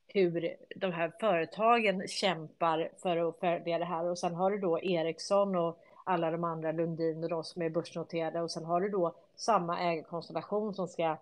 hur 0.07 0.55
de 0.75 0.91
här 0.91 1.11
företagen 1.19 2.07
kämpar 2.07 2.91
för 2.97 3.29
att 3.29 3.39
följa 3.39 3.79
det 3.79 3.85
här 3.85 4.05
och 4.05 4.19
sen 4.19 4.35
har 4.35 4.51
du 4.51 4.57
då 4.57 4.79
Ericsson 4.81 5.55
och 5.55 5.79
alla 6.03 6.31
de 6.31 6.43
andra 6.43 6.71
Lundin 6.71 7.23
och 7.23 7.29
de 7.29 7.43
som 7.43 7.61
är 7.61 7.69
börsnoterade 7.69 8.41
och 8.41 8.51
sen 8.51 8.65
har 8.65 8.81
du 8.81 8.89
då 8.89 9.15
samma 9.35 9.79
ägarkonstellation 9.79 10.73
som 10.73 10.87
ska 10.87 11.17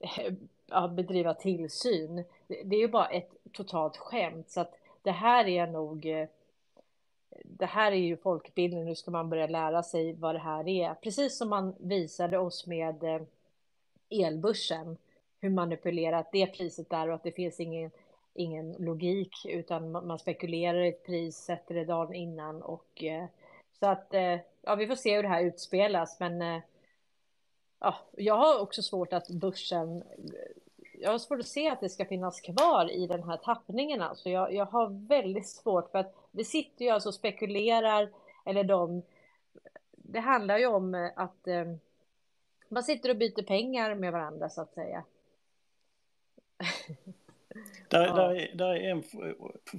eh, 0.00 0.32
ja, 0.70 0.88
bedriva 0.88 1.34
tillsyn. 1.34 2.24
Det 2.46 2.76
är 2.76 2.80
ju 2.80 2.88
bara 2.88 3.08
ett 3.08 3.30
totalt 3.52 3.96
skämt 3.96 4.50
så 4.50 4.60
att 4.60 4.74
det 5.02 5.10
här 5.10 5.48
är 5.48 5.66
nog 5.66 6.06
eh, 6.06 6.28
det 7.44 7.66
här 7.66 7.92
är 7.92 7.96
ju 7.96 8.16
folkbildning, 8.16 8.84
nu 8.84 8.94
ska 8.94 9.10
man 9.10 9.30
börja 9.30 9.46
lära 9.46 9.82
sig 9.82 10.12
vad 10.12 10.34
det 10.34 10.38
här 10.38 10.68
är. 10.68 10.94
Precis 10.94 11.38
som 11.38 11.48
man 11.48 11.74
visade 11.78 12.38
oss 12.38 12.66
med 12.66 13.02
eh, 13.04 13.22
elbörsen, 14.10 14.96
hur 15.40 15.50
manipulerat 15.50 16.32
det 16.32 16.46
priset 16.46 16.92
är 16.92 17.08
och 17.08 17.14
att 17.14 17.22
det 17.22 17.32
finns 17.32 17.60
ingen, 17.60 17.90
ingen 18.34 18.72
logik 18.72 19.32
utan 19.44 19.90
man 19.90 20.18
spekulerar 20.18 20.80
i 20.80 20.88
ett 20.88 21.06
pris, 21.06 21.36
sätter 21.36 21.74
det 21.74 21.84
dagen 21.84 22.14
innan 22.14 22.62
och 22.62 23.04
eh, 23.04 23.24
så 23.80 23.86
att 23.86 24.14
ja, 24.62 24.74
vi 24.74 24.86
får 24.86 24.94
se 24.94 25.16
hur 25.16 25.22
det 25.22 25.28
här 25.28 25.42
utspelas 25.42 26.20
men 26.20 26.62
ja, 27.80 27.94
jag 28.16 28.36
har 28.36 28.60
också 28.60 28.82
svårt 28.82 29.12
att 29.12 29.28
börsen 29.28 30.04
jag 31.02 31.10
har 31.10 31.18
svårt 31.18 31.40
att 31.40 31.46
se 31.46 31.68
att 31.68 31.80
det 31.80 31.88
ska 31.88 32.04
finnas 32.04 32.40
kvar 32.40 32.90
i 32.90 33.06
den 33.06 33.22
här 33.22 33.36
tappningen. 33.36 34.02
Alltså 34.02 34.30
jag, 34.30 34.54
jag 34.54 34.66
har 34.66 35.08
väldigt 35.08 35.48
svårt 35.48 35.90
för 35.90 35.98
att 35.98 36.14
vi 36.30 36.44
sitter 36.44 36.84
ju 36.84 36.90
alltså 36.90 37.08
och 37.08 37.14
spekulerar, 37.14 38.10
eller 38.44 38.64
de, 38.64 39.02
det 39.92 40.20
handlar 40.20 40.58
ju 40.58 40.66
om 40.66 41.10
att 41.16 41.46
eh, 41.46 41.64
man 42.68 42.82
sitter 42.82 43.10
och 43.10 43.16
byter 43.16 43.42
pengar 43.42 43.94
med 43.94 44.12
varandra 44.12 44.48
så 44.48 44.60
att 44.60 44.74
säga. 44.74 45.04
Där, 47.88 48.06
ja. 48.06 48.14
där, 48.14 48.50
där 48.54 48.74
är 48.74 48.90
en 48.90 49.02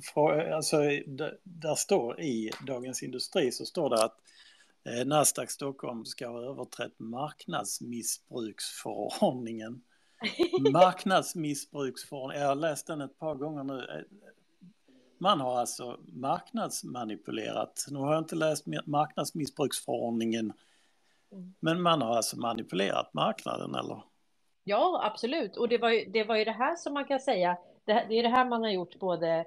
fråga, 0.02 0.56
alltså 0.56 0.78
där, 1.08 1.38
där, 1.44 1.76
står 1.76 2.22
i 2.22 2.52
Dagens 2.68 3.04
Industri 3.04 3.52
så 3.52 3.66
står 3.66 3.90
det 3.90 4.04
att 4.04 4.18
eh, 4.86 5.06
Nasdaq 5.06 5.52
Stockholm 5.52 6.06
ska 6.06 6.28
ha 6.28 6.42
överträtt 6.42 7.00
marknadsmissbruksförordningen 7.00 9.82
marknadsmissbruksförordningen, 10.74 12.42
jag 12.42 12.50
har 12.50 12.56
läst 12.56 12.88
den 12.88 13.02
ett 13.02 13.20
par 13.20 13.36
gånger 13.36 13.64
nu. 13.64 14.06
Man 15.18 15.40
har 15.40 15.60
alltså 15.60 16.00
marknadsmanipulerat. 16.08 17.86
Nu 17.90 18.00
har 18.00 18.14
jag 18.14 18.22
inte 18.22 18.36
läst 18.36 18.66
marknadsmissbruksförordningen. 18.86 20.54
Men 21.60 21.82
man 21.82 22.02
har 22.02 22.16
alltså 22.16 22.40
manipulerat 22.40 23.14
marknaden 23.14 23.76
eller? 23.76 24.04
Ja, 24.64 25.02
absolut. 25.04 25.58
Och 25.58 25.70
det 25.70 25.78
var 25.78 25.90
ju 25.90 26.06
det, 26.06 26.24
var 26.24 26.36
ju 26.36 26.46
det 26.46 26.52
här 26.52 26.76
som 26.76 26.94
man 26.94 27.06
kan 27.06 27.20
säga. 27.20 27.58
Det, 27.86 28.06
det 28.10 28.20
är 28.20 28.24
det 28.24 28.30
här 28.30 28.46
man 28.46 28.62
har 28.62 28.70
gjort 28.70 29.00
både 29.00 29.46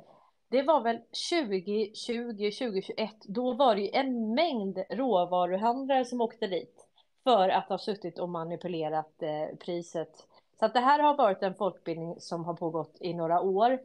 det 0.54 0.62
var 0.62 0.80
väl 0.80 0.98
2020, 1.30 2.50
2021, 2.50 3.10
då 3.24 3.52
var 3.52 3.74
det 3.74 3.80
ju 3.80 3.90
en 3.92 4.34
mängd 4.34 4.78
råvaruhandlare 4.90 6.04
som 6.04 6.20
åkte 6.20 6.46
dit 6.46 6.86
för 7.24 7.48
att 7.48 7.68
ha 7.68 7.78
suttit 7.78 8.18
och 8.18 8.28
manipulerat 8.28 9.22
eh, 9.22 9.56
priset. 9.56 10.26
Så 10.58 10.66
att 10.66 10.74
det 10.74 10.80
här 10.80 10.98
har 10.98 11.16
varit 11.16 11.42
en 11.42 11.54
folkbildning 11.54 12.20
som 12.20 12.44
har 12.44 12.54
pågått 12.54 12.96
i 13.00 13.14
några 13.14 13.40
år. 13.40 13.78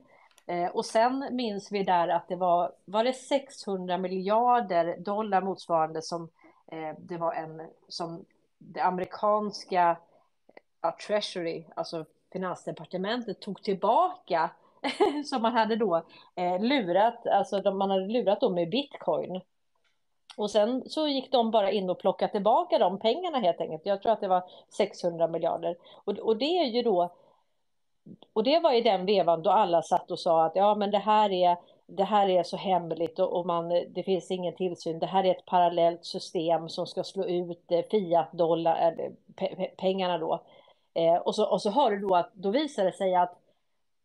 Eh, 0.46 0.68
och 0.68 0.86
sen 0.86 1.28
minns 1.32 1.72
vi 1.72 1.84
där 1.84 2.08
att 2.08 2.28
det 2.28 2.36
var, 2.36 2.72
var 2.86 3.04
det 3.04 3.14
600 3.14 3.98
miljarder 3.98 4.98
dollar 4.98 5.42
motsvarande 5.42 6.02
som 6.02 6.30
eh, 6.68 6.96
det 7.00 7.18
var 7.18 7.34
en, 7.34 7.68
som 7.88 8.26
det 8.58 8.82
amerikanska 8.82 9.98
ja, 10.82 10.98
Treasury, 11.08 11.64
alltså 11.76 12.06
finansdepartementet, 12.32 13.40
tog 13.40 13.64
tillbaka 13.64 14.52
som 15.26 15.42
man 15.42 15.54
hade 15.54 15.76
då 15.76 16.04
eh, 16.36 16.62
lurat, 16.62 17.28
alltså 17.28 17.62
de, 17.62 17.78
man 17.78 17.90
hade 17.90 18.08
lurat 18.08 18.40
dem 18.40 18.54
med 18.54 18.70
bitcoin. 18.70 19.42
Och 20.40 20.52
sen 20.52 20.90
så 20.90 21.08
gick 21.08 21.32
de 21.32 21.52
bara 21.52 21.72
in 21.72 21.90
och 21.90 22.00
plockade 22.00 22.32
tillbaka 22.32 22.78
de 22.78 23.00
pengarna 23.00 23.40
helt 23.40 23.62
enkelt. 23.62 23.86
Jag 23.86 24.02
tror 24.02 24.12
att 24.12 24.22
det 24.22 24.28
var 24.28 24.44
600 24.78 25.28
miljarder. 25.28 25.76
Och, 26.06 26.18
och 26.18 26.38
det 26.38 26.46
är 26.60 26.66
ju 26.66 26.82
då, 26.82 27.10
och 28.34 28.44
det 28.44 28.60
var 28.60 28.74
i 28.74 28.82
den 28.82 29.06
vevan 29.06 29.44
då 29.44 29.50
alla 29.50 29.82
satt 29.82 30.12
och 30.12 30.20
sa 30.20 30.46
att 30.46 30.56
ja 30.56 30.76
men 30.76 30.92
det 30.92 30.98
här 30.98 31.32
är, 31.32 31.58
det 31.86 32.04
här 32.04 32.30
är 32.30 32.44
så 32.44 32.58
hemligt 32.58 33.20
och, 33.20 33.40
och 33.40 33.46
man, 33.46 33.70
det 33.70 34.04
finns 34.04 34.32
ingen 34.32 34.56
tillsyn. 34.56 35.00
Det 35.00 35.06
här 35.06 35.24
är 35.24 35.32
ett 35.32 35.46
parallellt 35.46 36.06
system 36.06 36.70
som 36.70 36.88
ska 36.88 37.04
slå 37.04 37.26
ut 37.26 37.72
eh, 37.72 37.86
fiat-dollar, 37.92 38.96
eh, 38.98 39.12
pe 39.36 39.72
pengarna 39.78 40.18
då. 40.18 40.42
Eh, 40.94 41.16
och, 41.16 41.36
så, 41.36 41.46
och 41.52 41.62
så 41.62 41.70
har 41.70 41.92
du 41.92 42.00
då 42.00 42.16
att 42.16 42.34
då 42.34 42.52
visar 42.52 42.86
det 42.86 42.94
sig 42.94 43.16
att 43.16 43.36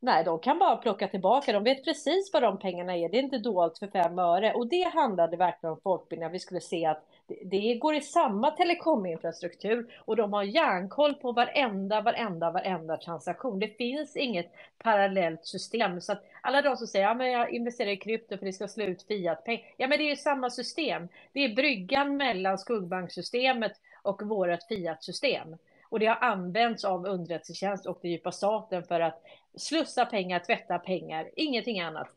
nej, 0.04 0.24
de 0.24 0.38
kan 0.38 0.58
bara 0.58 0.76
plocka 0.76 1.08
tillbaka. 1.08 1.52
De 1.52 1.64
vet 1.64 1.84
precis 1.84 2.30
vad 2.32 2.42
de 2.42 2.58
pengarna 2.58 2.96
är. 2.96 3.08
Det 3.08 3.18
är 3.18 3.22
inte 3.22 3.38
dolt 3.38 3.78
för 3.78 3.86
fem 3.86 4.18
öre. 4.18 4.52
Och 4.54 4.66
det 4.66 4.82
handlade 4.94 5.36
verkligen 5.36 5.72
om 5.72 5.80
folkbildning. 5.80 6.30
Vi 6.30 6.38
skulle 6.38 6.60
se 6.60 6.86
att 6.86 7.02
det, 7.26 7.74
går 7.74 7.94
i 7.94 8.00
samma 8.00 8.50
telekominfrastruktur 8.50 9.94
och 9.98 10.16
de 10.16 10.32
har 10.32 10.42
järnkoll 10.42 11.14
på 11.14 11.32
varenda, 11.32 12.00
varenda, 12.00 12.50
varenda 12.50 12.96
transaktion. 12.96 13.58
Det 13.58 13.68
finns 13.68 14.16
inget 14.16 14.52
parallellt 14.78 15.46
system. 15.46 16.00
Så 16.00 16.12
att 16.12 16.24
alla 16.40 16.62
de 16.62 16.76
som 16.76 16.86
säger 16.86 17.08
att 17.08 17.18
ja, 17.18 17.26
jag 17.26 17.50
investerar 17.50 17.90
i 17.90 17.96
krypto 17.96 18.38
för 18.38 18.46
det 18.46 18.52
ska 18.52 18.68
slå 18.68 18.84
ut 18.84 19.02
fiat-pengar. 19.02 19.64
Ja, 19.76 19.88
men 19.88 19.98
det 19.98 20.04
är 20.04 20.10
ju 20.10 20.16
samma 20.16 20.50
system. 20.50 21.08
Det 21.32 21.40
är 21.40 21.54
bryggan 21.54 22.16
mellan 22.16 22.58
skuggbanksystemet 22.58 23.72
och 24.02 24.22
vårt 24.22 24.62
fiat-system. 24.68 25.56
Och 25.94 26.00
det 26.00 26.06
har 26.06 26.18
använts 26.20 26.84
av 26.84 27.06
underrättelsetjänst 27.06 27.86
och 27.86 27.98
den 28.02 28.10
djupa 28.10 28.32
staten 28.32 28.82
för 28.82 29.00
att 29.00 29.22
slussa 29.56 30.06
pengar, 30.06 30.38
tvätta 30.38 30.78
pengar, 30.78 31.30
ingenting 31.36 31.80
annat. 31.80 32.08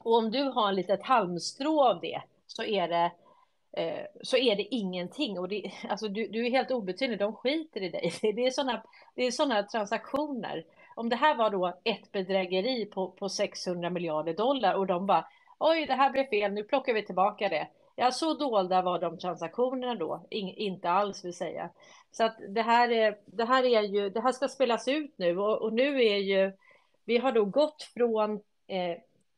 Och 0.00 0.18
om 0.18 0.30
du 0.30 0.42
har 0.42 0.68
en 0.68 0.74
litet 0.74 1.02
halmstrå 1.02 1.84
av 1.84 2.00
det 2.00 2.22
så 2.46 2.62
är 2.62 2.88
det 2.88 3.12
eh, 3.82 4.06
så 4.22 4.36
är 4.36 4.56
det 4.56 4.74
ingenting. 4.74 5.38
Och 5.38 5.48
det, 5.48 5.72
alltså 5.88 6.08
du, 6.08 6.28
du 6.28 6.46
är 6.46 6.50
helt 6.50 6.70
obetydlig, 6.70 7.18
de 7.18 7.32
skiter 7.32 7.82
i 7.82 7.88
dig. 7.88 8.12
Det 8.34 8.46
är 8.46 8.50
sådana 8.50 8.82
det 9.14 9.22
är 9.22 9.30
såna 9.30 9.62
transaktioner. 9.62 10.64
Om 10.96 11.08
det 11.08 11.16
här 11.16 11.36
var 11.36 11.50
då 11.50 11.78
ett 11.84 12.12
bedrägeri 12.12 12.86
på, 12.86 13.10
på 13.10 13.28
600 13.28 13.90
miljarder 13.90 14.34
dollar 14.34 14.74
och 14.74 14.86
de 14.86 15.06
bara 15.06 15.26
oj, 15.58 15.86
det 15.86 15.94
här 15.94 16.10
blev 16.10 16.24
fel, 16.24 16.52
nu 16.52 16.64
plockar 16.64 16.94
vi 16.94 17.02
tillbaka 17.02 17.48
det. 17.48 17.68
Ja, 17.96 18.10
så 18.10 18.34
dolda 18.34 18.82
var 18.82 18.98
de 18.98 19.18
transaktionerna 19.18 19.94
då, 19.94 20.26
In, 20.30 20.48
inte 20.48 20.90
alls 20.90 21.24
vill 21.24 21.34
säga. 21.34 21.70
Så 22.12 22.24
att 22.24 22.36
det 22.48 22.62
här 22.62 22.90
är, 22.90 23.18
det 23.26 23.44
här 23.44 23.64
är 23.64 23.82
ju, 23.82 24.10
det 24.10 24.20
här 24.20 24.32
ska 24.32 24.48
spelas 24.48 24.88
ut 24.88 25.14
nu 25.16 25.38
och, 25.38 25.62
och 25.62 25.72
nu 25.72 26.02
är 26.04 26.16
ju, 26.16 26.52
vi 27.04 27.18
har 27.18 27.32
då 27.32 27.44
gått 27.44 27.82
från, 27.82 28.40
eh, 28.66 28.96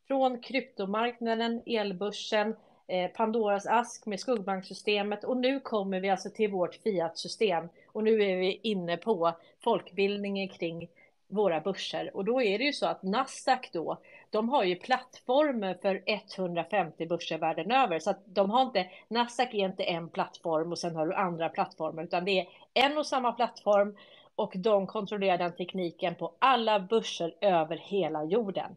från 0.09 0.41
kryptomarknaden, 0.41 1.63
elbörsen, 1.67 2.57
eh, 2.87 3.11
Pandoras 3.11 3.67
ask 3.67 4.07
med 4.07 4.21
skuggbanksystemet 4.21 5.25
och 5.25 5.37
nu 5.37 5.61
kommer 5.61 6.01
vi 6.01 6.11
alltså 6.11 6.31
till 6.31 6.51
vårt 6.51 6.75
fiat-system 6.75 7.69
och 7.87 8.05
nu 8.05 8.23
är 8.23 8.37
vi 8.37 8.61
inne 8.63 8.97
på 8.97 9.33
folkbildningen 9.65 10.49
kring 10.49 10.89
våra 11.29 11.61
börser. 11.61 12.17
Och 12.17 12.25
då 12.25 12.43
är 12.43 12.59
det 12.59 12.65
ju 12.65 12.73
så 12.73 12.87
att 12.87 13.03
Nasdaq 13.03 13.71
då, 13.73 13.99
de 14.31 14.49
har 14.49 14.65
ju 14.65 14.77
plattformer 14.77 15.79
för 15.83 16.03
150 16.07 17.07
börser 17.07 17.39
världen 17.39 17.71
över. 17.71 17.99
Så 17.99 18.11
att 18.11 18.21
de 18.25 18.51
har 18.51 18.63
inte, 18.63 18.87
Nasdaq 19.09 19.55
är 19.55 19.65
inte 19.65 19.83
en 19.83 20.09
plattform 20.09 20.73
och 20.73 20.79
sen 20.79 20.97
har 20.97 21.07
du 21.07 21.15
andra 21.15 21.49
plattformar, 21.49 22.03
utan 22.03 22.25
det 22.25 22.41
är 22.41 22.49
en 22.75 22.99
och 22.99 23.07
samma 23.07 23.33
plattform 23.33 23.97
och 24.37 24.53
de 24.57 24.87
kontrollerar 24.87 25.39
den 25.39 25.53
tekniken 25.53 26.15
på 26.15 26.35
alla 26.39 26.81
börser 26.81 27.35
över 27.41 27.77
hela 27.77 28.25
jorden. 28.25 28.77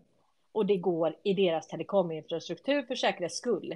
Och 0.51 0.65
det 0.65 0.77
går 0.77 1.15
i 1.23 1.33
deras 1.33 1.67
telekominfrastruktur 1.67 2.83
för 2.83 2.95
säkerhets 2.95 3.37
skull. 3.37 3.75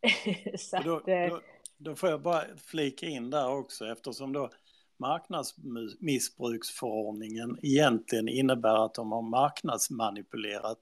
så 0.58 0.78
då, 0.84 1.00
eh, 1.12 1.30
då, 1.30 1.40
då 1.76 1.94
får 1.94 2.10
jag 2.10 2.20
bara 2.20 2.42
flika 2.66 3.06
in 3.06 3.30
där 3.30 3.48
också 3.48 3.86
eftersom 3.86 4.32
då 4.32 4.50
marknadsmissbruksförordningen 4.96 7.58
egentligen 7.62 8.28
innebär 8.28 8.84
att 8.84 8.94
de 8.94 9.12
har 9.12 9.22
marknadsmanipulerat 9.22 10.78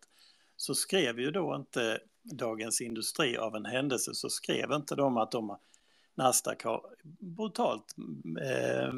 så 0.56 0.74
skrev 0.74 1.20
ju 1.20 1.31
då 1.31 1.56
inte 1.56 1.98
Dagens 2.23 2.81
Industri 2.81 3.36
av 3.36 3.56
en 3.56 3.64
händelse 3.64 4.14
så 4.14 4.28
skrev 4.28 4.73
inte 4.73 4.94
de 4.94 5.16
att 5.16 5.31
de 5.31 5.56
Nasdaq 6.14 6.64
har 6.64 6.82
brutalt 7.18 7.94
eh, 8.42 8.92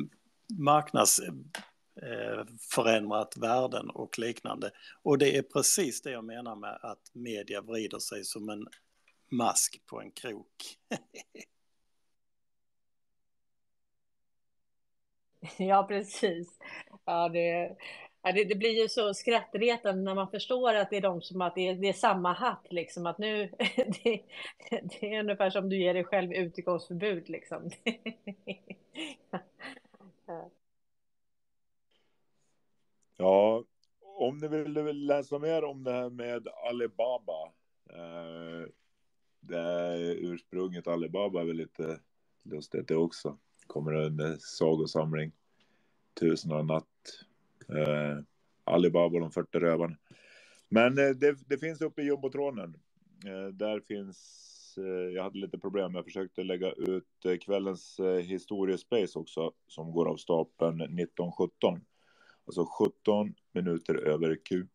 marknadsförändrat 0.49 3.36
eh, 3.36 3.42
värden 3.42 3.91
och 3.91 4.18
liknande. 4.18 4.70
Och 5.02 5.18
det 5.18 5.36
är 5.36 5.42
precis 5.42 6.02
det 6.02 6.10
jag 6.10 6.25
menar 6.25 6.57
med 6.57 6.78
att 6.83 7.10
media 7.12 7.60
vrider 7.60 7.99
sig 7.99 8.25
som 8.25 8.49
en 8.49 8.66
mask 9.31 9.83
på 9.86 10.00
en 10.00 10.10
krok. 10.10 10.78
Ja, 15.58 15.86
precis. 15.89 16.58
Ja, 17.05 17.28
det, 17.28 17.76
det, 18.23 18.44
det, 18.44 18.55
blir 18.55 18.83
ju 18.83 18.89
så 18.89 19.15
skrattretande 19.15 20.02
när 20.02 20.15
man 20.15 20.31
förstår 20.31 20.75
att 20.75 20.91
det 20.91 20.97
är 20.97 21.00
de 21.00 21.23
som 21.23 21.41
att 21.41 21.55
det 21.55 21.68
är, 21.68 21.75
det 21.75 21.89
är 21.89 21.92
samma 21.92 22.33
hatt 22.33 22.66
liksom. 22.70 23.07
Att 23.07 23.18
nu, 23.18 23.50
det, 23.76 24.23
det, 24.83 25.15
är 25.15 25.20
ungefär 25.20 25.50
som 25.50 25.68
du 25.68 25.76
ger 25.76 25.94
dig 25.94 26.05
själv 26.05 26.33
utegångsförbud 26.33 27.28
liksom. 27.28 27.70
Ja, 33.16 33.64
om 34.00 34.38
ni 34.38 34.48
vill 34.48 35.06
läsa 35.06 35.38
mer 35.38 35.64
om 35.64 35.84
det 35.84 35.92
här 35.92 36.10
med 36.10 36.48
Alibaba. 36.68 37.52
Eh, 37.90 38.68
det 39.40 39.58
är 39.58 40.00
ursprunget 40.00 40.86
Alibaba 40.86 41.40
är 41.40 41.44
väl 41.44 41.56
lite 41.56 42.00
lustigt 42.42 42.88
det 42.88 42.96
också 42.96 43.38
kommer 43.66 43.92
en 43.92 44.40
sagosamling. 44.40 45.32
Tusen 46.20 46.52
och 46.52 46.60
en 46.60 46.66
natt. 46.66 47.24
Eh, 47.68 48.18
Alibaba 48.64 49.14
och 49.14 49.20
de 49.20 49.30
40 49.30 49.58
rövarna. 49.58 49.96
Men 50.68 50.98
eh, 50.98 51.10
det, 51.10 51.36
det, 51.46 51.58
finns 51.58 51.80
uppe 51.80 52.02
i 52.02 52.05
jumbotronen. 52.05 52.76
Eh, 53.24 53.52
där 53.52 53.80
finns, 53.80 54.18
jag 55.14 55.22
hade 55.22 55.38
lite 55.38 55.58
problem. 55.58 55.94
Jag 55.94 56.05
försökte 56.05 56.42
lägga 56.42 56.70
ut 56.72 57.24
eh, 57.24 57.36
kvällens 57.36 58.00
eh, 58.00 58.18
historiespace 58.18 59.18
också. 59.18 59.52
Som 59.66 59.92
går 59.92 60.08
av 60.08 60.16
stapeln 60.16 60.80
1917. 60.80 61.80
Alltså 62.46 62.66
17 62.78 63.34
minuter 63.52 63.94
över 63.94 64.36
Q. 64.44 64.66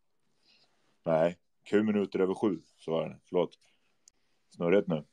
Nej, 1.04 1.38
Q 1.64 1.82
minuter 1.82 2.18
över 2.18 2.34
7. 2.34 2.58
Så 2.78 2.90
var 2.90 3.08
det. 3.08 3.18
Förlåt. 3.24 3.58
Snurrigt 4.48 4.88
nu. 4.88 5.04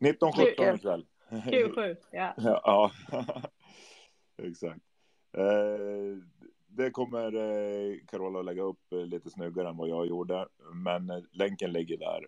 1917 0.00 0.74
ikväll. 0.74 1.06
Q7, 1.30 1.96
ja. 2.10 2.34
ja, 2.64 2.92
exakt. 4.42 4.80
Eh, 5.32 6.22
det 6.76 6.90
kommer 6.90 7.30
Carola 7.30 8.00
Carola 8.06 8.42
lägga 8.42 8.62
upp 8.62 8.92
eh, 8.92 9.06
lite 9.06 9.30
snyggare 9.30 9.68
än 9.68 9.76
vad 9.76 9.88
jag 9.88 10.06
gjorde. 10.06 10.46
Men 10.74 11.10
eh, 11.10 11.22
länken 11.32 11.72
ligger 11.72 11.96
där 11.96 12.26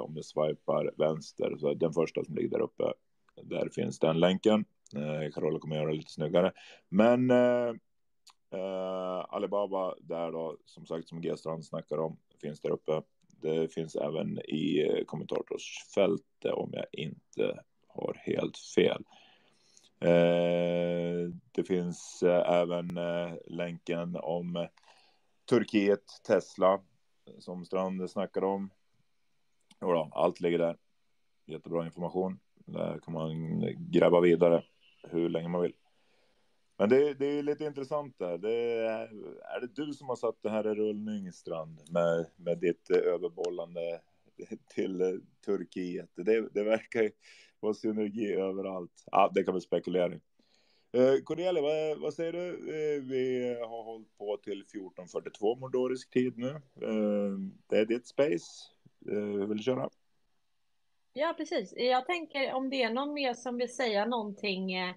om 0.00 0.14
du 0.14 0.22
swipar 0.22 0.92
vänster. 0.96 1.56
Så 1.58 1.74
den 1.74 1.92
första 1.92 2.24
som 2.24 2.34
ligger 2.34 2.50
där 2.50 2.60
uppe. 2.60 2.92
Där 3.42 3.68
finns 3.68 3.98
den 3.98 4.20
länken. 4.20 4.64
Carola 5.34 5.58
kommer 5.58 5.76
göra 5.76 5.92
lite 5.92 6.12
snyggare. 6.12 6.52
Men 6.88 7.30
eh, 7.30 9.24
Alibaba 9.28 9.94
där 10.00 10.32
då, 10.32 10.56
som 10.64 10.86
sagt, 10.86 11.08
som 11.08 11.20
G-strand 11.20 11.64
snackar 11.64 11.98
om, 11.98 12.16
finns 12.40 12.60
där 12.60 12.70
uppe. 12.70 13.02
Det 13.42 13.74
finns 13.74 13.96
även 13.96 14.38
i 14.38 14.86
kommentatorsfältet 15.06 16.52
om 16.52 16.70
jag 16.72 16.86
inte 16.92 17.60
har 17.88 18.16
helt 18.24 18.58
fel. 18.58 19.04
Eh, 20.00 21.30
det 21.52 21.64
finns 21.64 22.22
eh, 22.22 22.52
även 22.52 22.96
eh, 22.96 23.34
länken 23.46 24.16
om 24.16 24.68
Turkiet, 25.48 26.04
Tesla, 26.26 26.80
som 27.38 27.64
Strand 27.64 28.10
snackade 28.10 28.46
om. 28.46 28.70
Jodå, 29.80 30.10
allt 30.12 30.40
ligger 30.40 30.58
där. 30.58 30.76
Jättebra 31.46 31.84
information. 31.84 32.40
Där 32.54 32.98
kan 32.98 33.14
man 33.14 33.60
gräva 33.78 34.20
vidare 34.20 34.64
hur 35.02 35.28
länge 35.28 35.48
man 35.48 35.62
vill. 35.62 35.74
Men 36.78 36.88
det, 36.88 37.14
det 37.14 37.26
är 37.26 37.42
lite 37.42 37.64
intressant 37.64 38.18
där. 38.18 38.38
Det 38.38 38.54
är, 38.72 39.08
är, 39.56 39.60
det 39.60 39.74
du 39.74 39.92
som 39.92 40.08
har 40.08 40.16
satt 40.16 40.42
det 40.42 40.50
här 40.50 40.66
i 40.66 40.74
rullning, 40.74 41.32
Strand, 41.32 41.80
med, 41.90 42.26
med 42.36 42.58
ditt 42.58 42.90
överbollande 42.90 44.00
till 44.74 45.20
Turkiet? 45.44 46.10
Det, 46.14 46.48
det 46.54 46.62
verkar 46.62 47.02
ju 47.02 47.10
var 47.60 47.72
synergi 47.72 48.34
överallt. 48.34 49.04
Ja, 49.10 49.30
det 49.34 49.44
kan 49.44 49.54
vi 49.54 49.60
spekulera 49.60 50.14
i. 50.14 50.20
Eh, 50.92 51.22
Cornelia, 51.24 51.62
vad, 51.62 52.00
vad, 52.00 52.14
säger 52.14 52.32
du? 52.32 52.48
Eh, 52.48 53.02
vi 53.02 53.56
har 53.60 53.84
hållit 53.84 54.18
på 54.18 54.36
till 54.36 54.64
14.42 54.64 55.60
mordorisk 55.60 56.10
tid 56.10 56.38
nu. 56.38 56.50
Eh, 56.82 57.38
det 57.66 57.78
är 57.78 57.86
ditt 57.86 58.06
space. 58.06 58.46
Eh, 59.10 59.46
vill 59.48 59.56
du 59.56 59.62
köra? 59.62 59.90
Ja, 61.12 61.34
precis. 61.36 61.74
Jag 61.76 62.06
tänker 62.06 62.52
om 62.52 62.70
det 62.70 62.82
är 62.82 62.90
någon 62.90 63.12
mer 63.12 63.34
som 63.34 63.56
vill 63.56 63.74
säga 63.74 64.06
någonting 64.06 64.72
eh, 64.72 64.90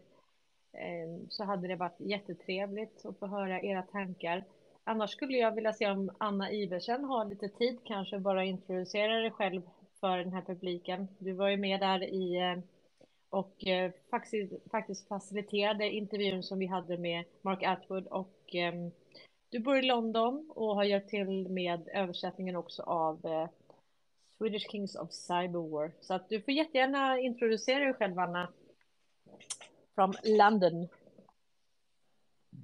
eh, 0.74 1.27
så 1.30 1.43
hade 1.43 1.67
det 1.67 1.75
varit 1.75 2.00
jättetrevligt 2.00 3.06
att 3.06 3.19
få 3.19 3.27
höra 3.27 3.61
era 3.61 3.82
tankar. 3.82 4.45
Annars 4.83 5.09
skulle 5.09 5.38
jag 5.38 5.56
vilja 5.56 5.74
se 5.74 5.92
om 5.92 6.11
Anna 6.17 6.51
Iversen 6.51 7.03
har 7.03 7.25
lite 7.25 7.50
tid, 7.50 7.80
kanske 7.83 8.19
bara 8.19 8.45
introducera 8.45 9.14
dig 9.14 9.32
själv 9.32 9.61
för 10.03 10.17
den 10.17 10.33
här 10.33 10.41
publiken. 10.41 11.07
Du 11.17 11.33
var 11.33 11.49
ju 11.49 11.57
med 11.57 11.80
där 11.80 12.03
i 12.03 12.35
eh, 12.35 12.64
och 13.30 13.67
eh, 13.67 13.91
faktiskt, 14.11 14.72
faktiskt 14.72 15.07
faciliterade 15.07 15.90
intervjun 15.90 16.43
som 16.43 16.59
vi 16.59 16.65
hade 16.65 16.98
med 16.98 17.23
Mark 17.41 17.64
Atwood 17.64 18.07
och 18.07 18.40
ehm, 18.53 18.91
du 19.49 19.59
bor 19.59 19.77
i 19.77 19.82
London 19.82 20.51
och 20.56 20.75
har 20.75 20.83
hjälpt 20.83 21.09
till 21.09 21.49
med 21.49 21.90
översättningen 21.93 22.56
också 22.56 22.82
av 22.82 23.25
eh, 23.25 23.49
Swedish 24.38 24.72
Kings 24.72 24.95
of 24.95 25.11
Cyberwar. 25.11 25.91
Så 26.01 26.14
att 26.14 26.30
du 26.30 26.41
får 26.41 26.53
jättegärna 26.53 27.19
introducera 27.19 27.85
dig 27.85 27.93
själv, 27.93 28.19
Anna. 28.19 28.49
From 29.95 30.14
London. 30.23 30.88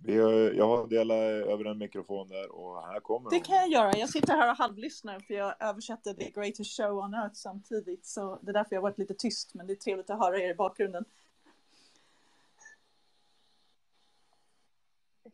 Jag 0.06 0.68
har 0.68 0.88
delat 0.88 1.18
över 1.48 1.66
en 1.66 1.78
mikrofon 1.78 2.28
där 2.28 2.52
och 2.52 2.84
här 2.84 3.00
kommer 3.00 3.30
Det 3.30 3.40
kan 3.40 3.56
jag 3.56 3.70
göra. 3.70 3.98
Jag 3.98 4.10
sitter 4.10 4.34
här 4.34 4.50
och 4.52 4.58
halvlyssnar 4.58 5.20
för 5.20 5.34
jag 5.34 5.56
översätter 5.60 6.14
The 6.14 6.30
Greatest 6.30 6.78
Show 6.78 6.98
on 6.98 7.14
Earth 7.14 7.36
samtidigt. 7.36 8.06
Så 8.06 8.40
det 8.42 8.52
är 8.52 8.54
därför 8.54 8.76
jag 8.76 8.82
varit 8.82 8.98
lite 8.98 9.14
tyst, 9.14 9.54
men 9.54 9.68
det 9.68 9.74
är 9.74 9.76
trevligt 9.76 10.10
att 10.10 10.20
höra 10.20 10.40
er 10.40 10.50
i 10.50 10.56
bakgrunden. 10.56 11.06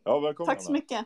Ja, 0.03 0.19
välkommen. 0.19 0.55
Tack 0.55 0.63
så 0.63 0.71
mycket. 0.71 1.05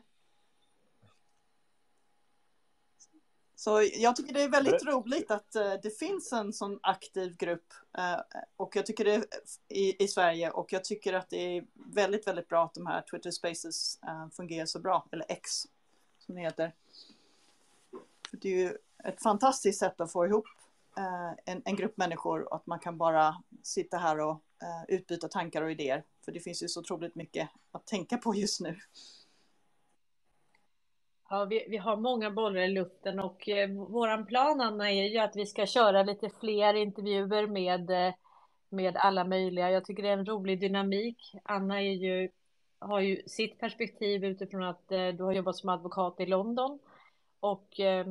Så 3.59 3.89
jag 3.93 4.15
tycker 4.15 4.33
det 4.33 4.41
är 4.41 4.49
väldigt 4.49 4.85
roligt 4.85 5.31
att 5.31 5.55
uh, 5.55 5.73
det 5.83 5.99
finns 5.99 6.33
en 6.33 6.53
sån 6.53 6.79
aktiv 6.83 7.37
grupp 7.37 7.73
uh, 7.97 8.21
och 8.57 8.75
jag 8.75 8.85
tycker 8.85 9.05
det 9.05 9.25
i, 9.67 10.03
i 10.03 10.07
Sverige 10.07 10.51
och 10.51 10.73
jag 10.73 10.83
tycker 10.83 11.13
att 11.13 11.29
det 11.29 11.57
är 11.57 11.65
väldigt, 11.73 12.27
väldigt 12.27 12.47
bra 12.47 12.65
att 12.65 12.73
de 12.73 12.87
här 12.87 13.01
Twitter 13.01 13.31
Spaces 13.31 13.99
uh, 14.07 14.29
fungerar 14.29 14.65
så 14.65 14.79
bra, 14.79 15.07
eller 15.11 15.25
X 15.29 15.51
som 16.19 16.35
det 16.35 16.41
heter. 16.41 16.73
Det 18.31 18.49
är 18.49 18.57
ju 18.57 18.77
ett 19.03 19.21
fantastiskt 19.21 19.79
sätt 19.79 20.01
att 20.01 20.11
få 20.11 20.25
ihop 20.25 20.47
en, 21.45 21.61
en, 21.65 21.75
grupp 21.75 21.97
människor 21.97 22.53
och 22.53 22.55
att 22.55 22.67
man 22.67 22.79
kan 22.79 22.97
bara 22.97 23.43
sitta 23.63 23.97
här 23.97 24.19
och 24.19 24.41
utbyta 24.87 25.27
tankar 25.27 25.61
och 25.61 25.71
idéer. 25.71 26.03
För 26.25 26.31
det 26.31 26.39
finns 26.39 26.63
ju 26.63 26.67
så 26.67 26.79
otroligt 26.79 27.15
mycket 27.15 27.49
att 27.71 27.87
tänka 27.87 28.17
på 28.17 28.35
just 28.35 28.61
nu. 28.61 28.79
Ja, 31.31 31.45
vi, 31.45 31.65
vi 31.69 31.77
har 31.77 31.97
många 31.97 32.31
bollar 32.31 32.61
i 32.61 32.67
luften 32.67 33.19
och 33.19 33.49
eh, 33.49 33.69
våran 33.69 34.25
plan, 34.25 34.61
Anna, 34.61 34.91
är 34.91 35.03
ju 35.03 35.17
att 35.17 35.35
vi 35.35 35.45
ska 35.45 35.65
köra 35.65 36.03
lite 36.03 36.29
fler 36.39 36.73
intervjuer 36.73 37.47
med, 37.47 37.89
eh, 37.89 38.13
med 38.69 38.97
alla 38.97 39.23
möjliga. 39.23 39.71
Jag 39.71 39.85
tycker 39.85 40.03
det 40.03 40.09
är 40.09 40.13
en 40.17 40.25
rolig 40.25 40.59
dynamik. 40.59 41.35
Anna 41.43 41.81
är 41.81 41.91
ju, 41.91 42.29
har 42.79 42.99
ju 42.99 43.21
sitt 43.27 43.59
perspektiv 43.59 44.25
utifrån 44.25 44.63
att 44.63 44.91
eh, 44.91 45.07
du 45.07 45.23
har 45.23 45.33
jobbat 45.33 45.55
som 45.55 45.69
advokat 45.69 46.19
i 46.19 46.25
London. 46.25 46.79
Och 47.39 47.79
eh, 47.79 48.05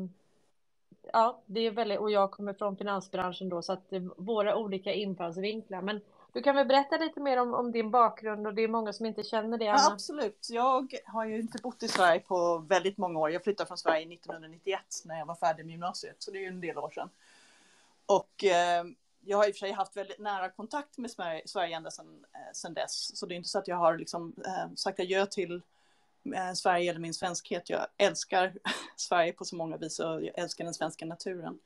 ja, 1.12 1.42
det 1.46 1.60
är 1.60 1.70
väldigt, 1.70 1.98
och 1.98 2.10
jag 2.10 2.30
kommer 2.30 2.52
från 2.52 2.76
finansbranschen 2.76 3.48
då, 3.48 3.62
så 3.62 3.72
att 3.72 3.92
eh, 3.92 4.02
våra 4.16 4.56
olika 4.56 4.92
infallsvinklar. 4.92 5.82
Men 5.82 6.00
du 6.32 6.42
kan 6.42 6.56
väl 6.56 6.66
berätta 6.66 6.96
lite 6.96 7.20
mer 7.20 7.36
om, 7.36 7.54
om, 7.54 7.72
din 7.72 7.90
bakgrund 7.90 8.46
och 8.46 8.54
det 8.54 8.62
är 8.62 8.68
många 8.68 8.92
som 8.92 9.06
inte 9.06 9.22
känner 9.22 9.58
det. 9.58 9.68
Anna. 9.68 9.78
Ja, 9.78 9.92
absolut. 9.92 10.46
Jag 10.50 10.94
har 11.06 11.24
ju 11.24 11.40
inte 11.40 11.58
bott 11.62 11.82
i 11.82 11.88
Sverige 11.88 12.20
på 12.20 12.58
väldigt 12.58 12.98
många 12.98 13.18
år. 13.18 13.30
Jag 13.30 13.44
flyttade 13.44 13.66
från 13.66 13.78
Sverige 13.78 14.14
1991 14.14 14.80
när 15.04 15.18
jag 15.18 15.26
var 15.26 15.34
färdig 15.34 15.66
med 15.66 15.72
gymnasiet, 15.72 16.16
så 16.18 16.30
det 16.30 16.38
är 16.38 16.42
ju 16.42 16.48
en 16.48 16.60
del 16.60 16.78
år 16.78 16.90
sedan. 16.90 17.10
Och 18.06 18.44
eh, 18.44 18.84
jag 19.20 19.36
har 19.38 19.48
i 19.48 19.50
och 19.50 19.54
för 19.54 19.58
sig 19.58 19.72
haft 19.72 19.96
väldigt 19.96 20.18
nära 20.18 20.50
kontakt 20.50 20.98
med 20.98 21.10
Sverige, 21.10 21.42
Sverige 21.46 21.76
ända 21.76 21.90
sedan, 21.90 22.24
eh, 22.34 22.52
sedan 22.52 22.74
dess. 22.74 23.16
Så 23.16 23.26
det 23.26 23.34
är 23.34 23.36
inte 23.36 23.48
så 23.48 23.58
att 23.58 23.68
jag 23.68 23.76
har 23.76 23.98
liksom, 23.98 24.34
eh, 24.46 24.74
sagt 24.74 25.00
adjö 25.00 25.26
till 25.26 25.62
eh, 26.34 26.52
Sverige 26.52 26.90
eller 26.90 27.00
min 27.00 27.14
svenskhet. 27.14 27.70
Jag 27.70 27.86
älskar 27.96 28.54
Sverige 28.96 29.32
på 29.32 29.44
så 29.44 29.56
många 29.56 29.76
vis 29.76 29.98
och 29.98 30.24
jag 30.24 30.38
älskar 30.38 30.64
den 30.64 30.74
svenska 30.74 31.06
naturen. 31.06 31.58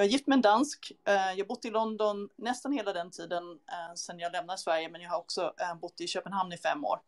Jag 0.00 0.06
är 0.06 0.10
gift 0.10 0.26
med 0.26 0.36
en 0.36 0.42
dansk. 0.42 0.92
Eh, 1.04 1.14
jag 1.14 1.36
har 1.36 1.44
bott 1.44 1.64
i 1.64 1.70
London 1.70 2.28
nästan 2.36 2.72
hela 2.72 2.92
den 2.92 3.10
tiden 3.10 3.44
eh, 3.52 3.94
sedan 3.94 4.18
jag 4.18 4.32
lämnade 4.32 4.58
Sverige, 4.58 4.88
men 4.88 5.00
jag 5.00 5.10
har 5.10 5.18
också 5.18 5.54
eh, 5.60 5.74
bott 5.74 6.00
i 6.00 6.06
Köpenhamn 6.06 6.52
i 6.52 6.56
fem 6.56 6.84
år 6.84 7.00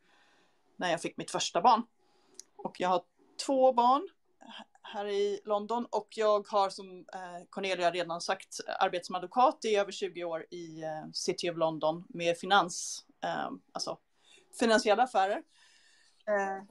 när 0.77 0.91
jag 0.91 1.01
fick 1.01 1.17
mitt 1.17 1.31
första 1.31 1.61
barn. 1.61 1.83
Och 2.57 2.81
jag 2.81 2.89
har 2.89 3.03
två 3.47 3.73
barn 3.73 4.09
här 4.83 5.07
i 5.07 5.41
London 5.45 5.87
och 5.91 6.09
jag 6.11 6.49
har 6.49 6.71
som 6.71 7.07
Cornelia 7.51 7.91
redan 7.91 8.21
sagt 8.21 8.61
arbetat 8.81 9.07
som 9.07 9.15
advokat 9.15 9.65
i 9.65 9.77
över 9.77 9.93
20 9.93 10.25
år 10.25 10.47
i 10.51 10.83
City 11.13 11.51
of 11.51 11.57
London 11.57 12.05
med 12.09 12.39
finans, 12.39 13.05
alltså 13.73 13.99
finansiella 14.59 15.03
affärer. 15.03 15.43
Eh, 16.33 16.63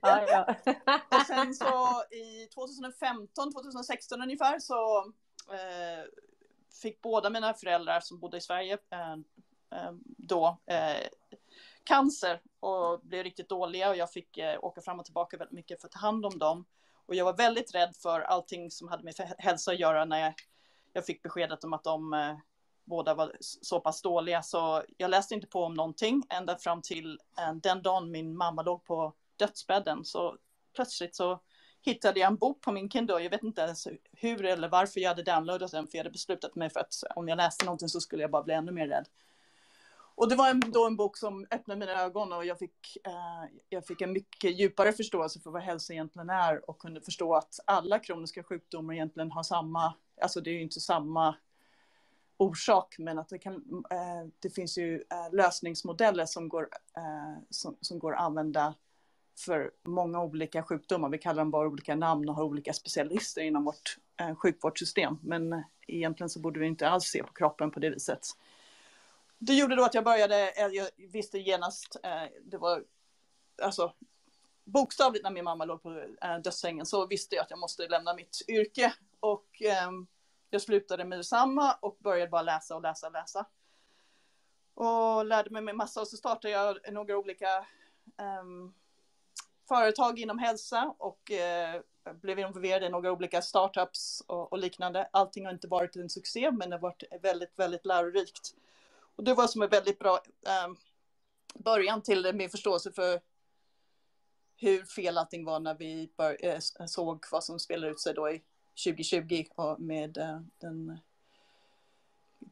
ja, 0.00 0.24
ja. 0.28 0.54
och 1.18 1.26
sen 1.26 1.54
så 1.54 2.02
i 2.10 2.46
2015, 2.54 3.52
2016 3.52 4.22
ungefär 4.22 4.58
så 4.58 4.98
eh, 5.52 6.04
fick 6.82 7.02
båda 7.02 7.30
mina 7.30 7.54
föräldrar 7.54 8.00
som 8.00 8.18
bodde 8.18 8.36
i 8.36 8.40
Sverige 8.40 8.78
eh, 8.90 9.12
eh 9.78 9.92
då 10.04 10.58
eh, 10.66 11.08
cancer 11.84 12.40
och 12.60 13.00
blev 13.00 13.24
riktigt 13.24 13.48
dåliga 13.48 13.88
och 13.88 13.96
jag 13.96 14.12
fick 14.12 14.38
eh, 14.38 14.64
åka 14.64 14.80
fram 14.80 14.98
och 14.98 15.04
tillbaka 15.04 15.36
väldigt 15.36 15.54
mycket 15.54 15.80
för 15.80 15.88
att 15.88 15.92
ta 15.92 15.98
hand 15.98 16.26
om 16.26 16.38
dem. 16.38 16.64
Och 17.06 17.14
jag 17.14 17.24
var 17.24 17.36
väldigt 17.36 17.74
rädd 17.74 17.96
för 18.02 18.20
allting 18.20 18.70
som 18.70 18.88
hade 18.88 19.04
med 19.04 19.14
hälsa 19.38 19.70
att 19.70 19.78
göra 19.78 20.04
när 20.04 20.20
jag, 20.20 20.34
jag 20.92 21.06
fick 21.06 21.22
beskedet 21.22 21.64
om 21.64 21.72
att 21.72 21.84
de 21.84 22.12
båda 22.84 23.14
var 23.14 23.32
så 23.40 23.80
pass 23.80 24.02
dåliga 24.02 24.42
så 24.42 24.82
jag 24.96 25.10
läste 25.10 25.34
inte 25.34 25.46
på 25.46 25.64
om 25.64 25.74
någonting 25.74 26.22
ända 26.28 26.58
fram 26.58 26.82
till 26.82 27.20
eh, 27.38 27.54
den 27.54 27.82
dagen 27.82 28.10
min 28.10 28.36
mamma 28.36 28.62
låg 28.62 28.84
på 28.84 29.12
dödsbädden. 29.36 30.04
Så 30.04 30.36
plötsligt 30.74 31.16
så 31.16 31.40
hittade 31.82 32.20
jag 32.20 32.26
en 32.26 32.36
bok 32.36 32.60
på 32.60 32.72
min 32.72 32.90
Kindle. 32.90 33.22
Jag 33.22 33.30
vet 33.30 33.42
inte 33.42 33.60
ens 33.60 33.88
hur 34.12 34.44
eller 34.44 34.68
varför 34.68 35.00
jag 35.00 35.08
hade 35.08 35.22
downloadat 35.22 35.70
den 35.70 35.86
för 35.86 35.98
jag 35.98 36.04
hade 36.04 36.12
beslutat 36.12 36.54
mig 36.54 36.70
för 36.70 36.80
att 36.80 36.94
om 37.16 37.28
jag 37.28 37.36
läste 37.36 37.64
någonting 37.64 37.88
så 37.88 38.00
skulle 38.00 38.22
jag 38.22 38.30
bara 38.30 38.42
bli 38.42 38.54
ännu 38.54 38.72
mer 38.72 38.86
rädd. 38.86 39.08
Och 40.16 40.28
det 40.28 40.36
var 40.36 40.50
en, 40.50 40.60
då 40.60 40.86
en 40.86 40.96
bok 40.96 41.16
som 41.16 41.46
öppnade 41.50 41.80
mina 41.80 42.02
ögon 42.02 42.32
och 42.32 42.44
jag 42.44 42.58
fick, 42.58 42.96
eh, 43.06 43.58
jag 43.68 43.86
fick 43.86 44.00
en 44.00 44.12
mycket 44.12 44.60
djupare 44.60 44.92
förståelse 44.92 45.40
för 45.40 45.50
vad 45.50 45.62
hälsa 45.62 45.92
egentligen 45.92 46.30
är 46.30 46.70
och 46.70 46.78
kunde 46.78 47.00
förstå 47.00 47.34
att 47.34 47.60
alla 47.66 47.98
kroniska 47.98 48.42
sjukdomar 48.42 48.94
egentligen 48.94 49.30
har 49.30 49.42
samma, 49.42 49.94
alltså 50.22 50.40
det 50.40 50.50
är 50.50 50.54
ju 50.54 50.62
inte 50.62 50.80
samma 50.80 51.36
orsak, 52.36 52.94
men 52.98 53.18
att 53.18 53.28
det, 53.28 53.38
kan, 53.38 53.84
eh, 53.90 54.30
det 54.40 54.50
finns 54.50 54.78
ju 54.78 54.94
eh, 54.94 55.32
lösningsmodeller 55.32 56.26
som 56.26 56.48
går, 56.48 56.68
eh, 56.96 57.42
som, 57.50 57.76
som, 57.80 57.98
går 57.98 58.14
att 58.14 58.20
använda 58.20 58.74
för 59.38 59.70
många 59.82 60.22
olika 60.22 60.62
sjukdomar. 60.62 61.08
Vi 61.08 61.18
kallar 61.18 61.42
dem 61.42 61.50
bara 61.50 61.68
olika 61.68 61.94
namn 61.94 62.28
och 62.28 62.34
har 62.34 62.44
olika 62.44 62.72
specialister 62.72 63.42
inom 63.42 63.64
vårt 63.64 63.96
eh, 64.20 64.34
sjukvårdssystem. 64.34 65.18
Men 65.22 65.52
eh, 65.52 65.60
egentligen 65.86 66.30
så 66.30 66.40
borde 66.40 66.60
vi 66.60 66.66
inte 66.66 66.88
alls 66.88 67.04
se 67.04 67.22
på 67.22 67.32
kroppen 67.32 67.70
på 67.70 67.80
det 67.80 67.90
viset. 67.90 68.26
Det 69.38 69.54
gjorde 69.54 69.76
då 69.76 69.84
att 69.84 69.94
jag 69.94 70.04
började, 70.04 70.50
eh, 70.50 70.66
jag 70.66 70.88
visste 70.96 71.38
genast, 71.38 71.96
eh, 72.02 72.22
det 72.44 72.58
var 72.58 72.84
alltså 73.62 73.92
bokstavligt 74.64 75.24
när 75.24 75.30
min 75.30 75.44
mamma 75.44 75.64
låg 75.64 75.82
på 75.82 75.90
eh, 76.22 76.38
dödssängen 76.38 76.86
så 76.86 77.06
visste 77.06 77.34
jag 77.34 77.42
att 77.42 77.50
jag 77.50 77.58
måste 77.58 77.88
lämna 77.88 78.14
mitt 78.14 78.42
yrke. 78.48 78.94
Och 79.20 79.62
ehm, 79.62 80.06
jag 80.54 80.62
slutade 80.62 81.04
med 81.04 81.18
detsamma 81.18 81.72
och 81.82 81.96
började 82.00 82.30
bara 82.30 82.42
läsa 82.42 82.74
och 82.74 82.82
läsa 82.82 83.06
och 83.06 83.12
läsa. 83.12 83.46
Och 84.74 85.24
lärde 85.24 85.50
mig 85.50 85.70
en 85.70 85.76
massa 85.76 86.00
och 86.00 86.08
så 86.08 86.16
startade 86.16 86.54
jag 86.54 86.92
några 86.92 87.18
olika 87.18 87.66
um, 88.42 88.74
företag 89.68 90.18
inom 90.18 90.38
hälsa 90.38 90.94
och 90.98 91.30
uh, 91.30 92.14
blev 92.14 92.38
involverad 92.38 92.82
i 92.82 92.88
några 92.88 93.12
olika 93.12 93.42
startups 93.42 94.22
och, 94.26 94.52
och, 94.52 94.58
liknande. 94.58 95.08
Allting 95.12 95.44
har 95.44 95.52
inte 95.52 95.68
varit 95.68 95.96
en 95.96 96.10
succé, 96.10 96.50
men 96.50 96.70
det 96.70 96.76
har 96.76 96.80
varit 96.80 97.02
väldigt, 97.20 97.58
väldigt 97.58 97.86
lärorikt. 97.86 98.54
Och 99.16 99.24
det 99.24 99.34
var 99.34 99.46
som 99.46 99.62
en 99.62 99.68
väldigt 99.68 99.98
bra 99.98 100.20
um, 100.66 100.76
början 101.54 102.02
till 102.02 102.32
min 102.34 102.50
förståelse 102.50 102.92
för 102.92 103.20
hur 104.56 104.84
fel 104.84 105.18
allting 105.18 105.44
var 105.44 105.60
när 105.60 105.74
vi 105.74 106.12
bör, 106.16 106.36
eh, 106.40 106.58
såg 106.86 107.24
vad 107.32 107.44
som 107.44 107.58
spelade 107.58 107.92
ut 107.92 108.00
sig 108.00 108.14
då 108.14 108.30
i 108.30 108.42
2020 108.84 109.44
och 109.54 109.80
med 109.80 110.16
eh, 110.16 110.40
den, 110.58 110.98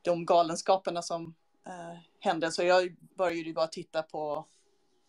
de 0.02 0.26
galenskaperna 0.26 1.02
som 1.02 1.34
eh, 1.67 1.99
hände. 2.20 2.52
Så 2.52 2.62
jag 2.62 2.97
började 3.15 3.49
ju 3.49 3.55
bara 3.55 3.67
titta 3.67 4.02
på 4.02 4.47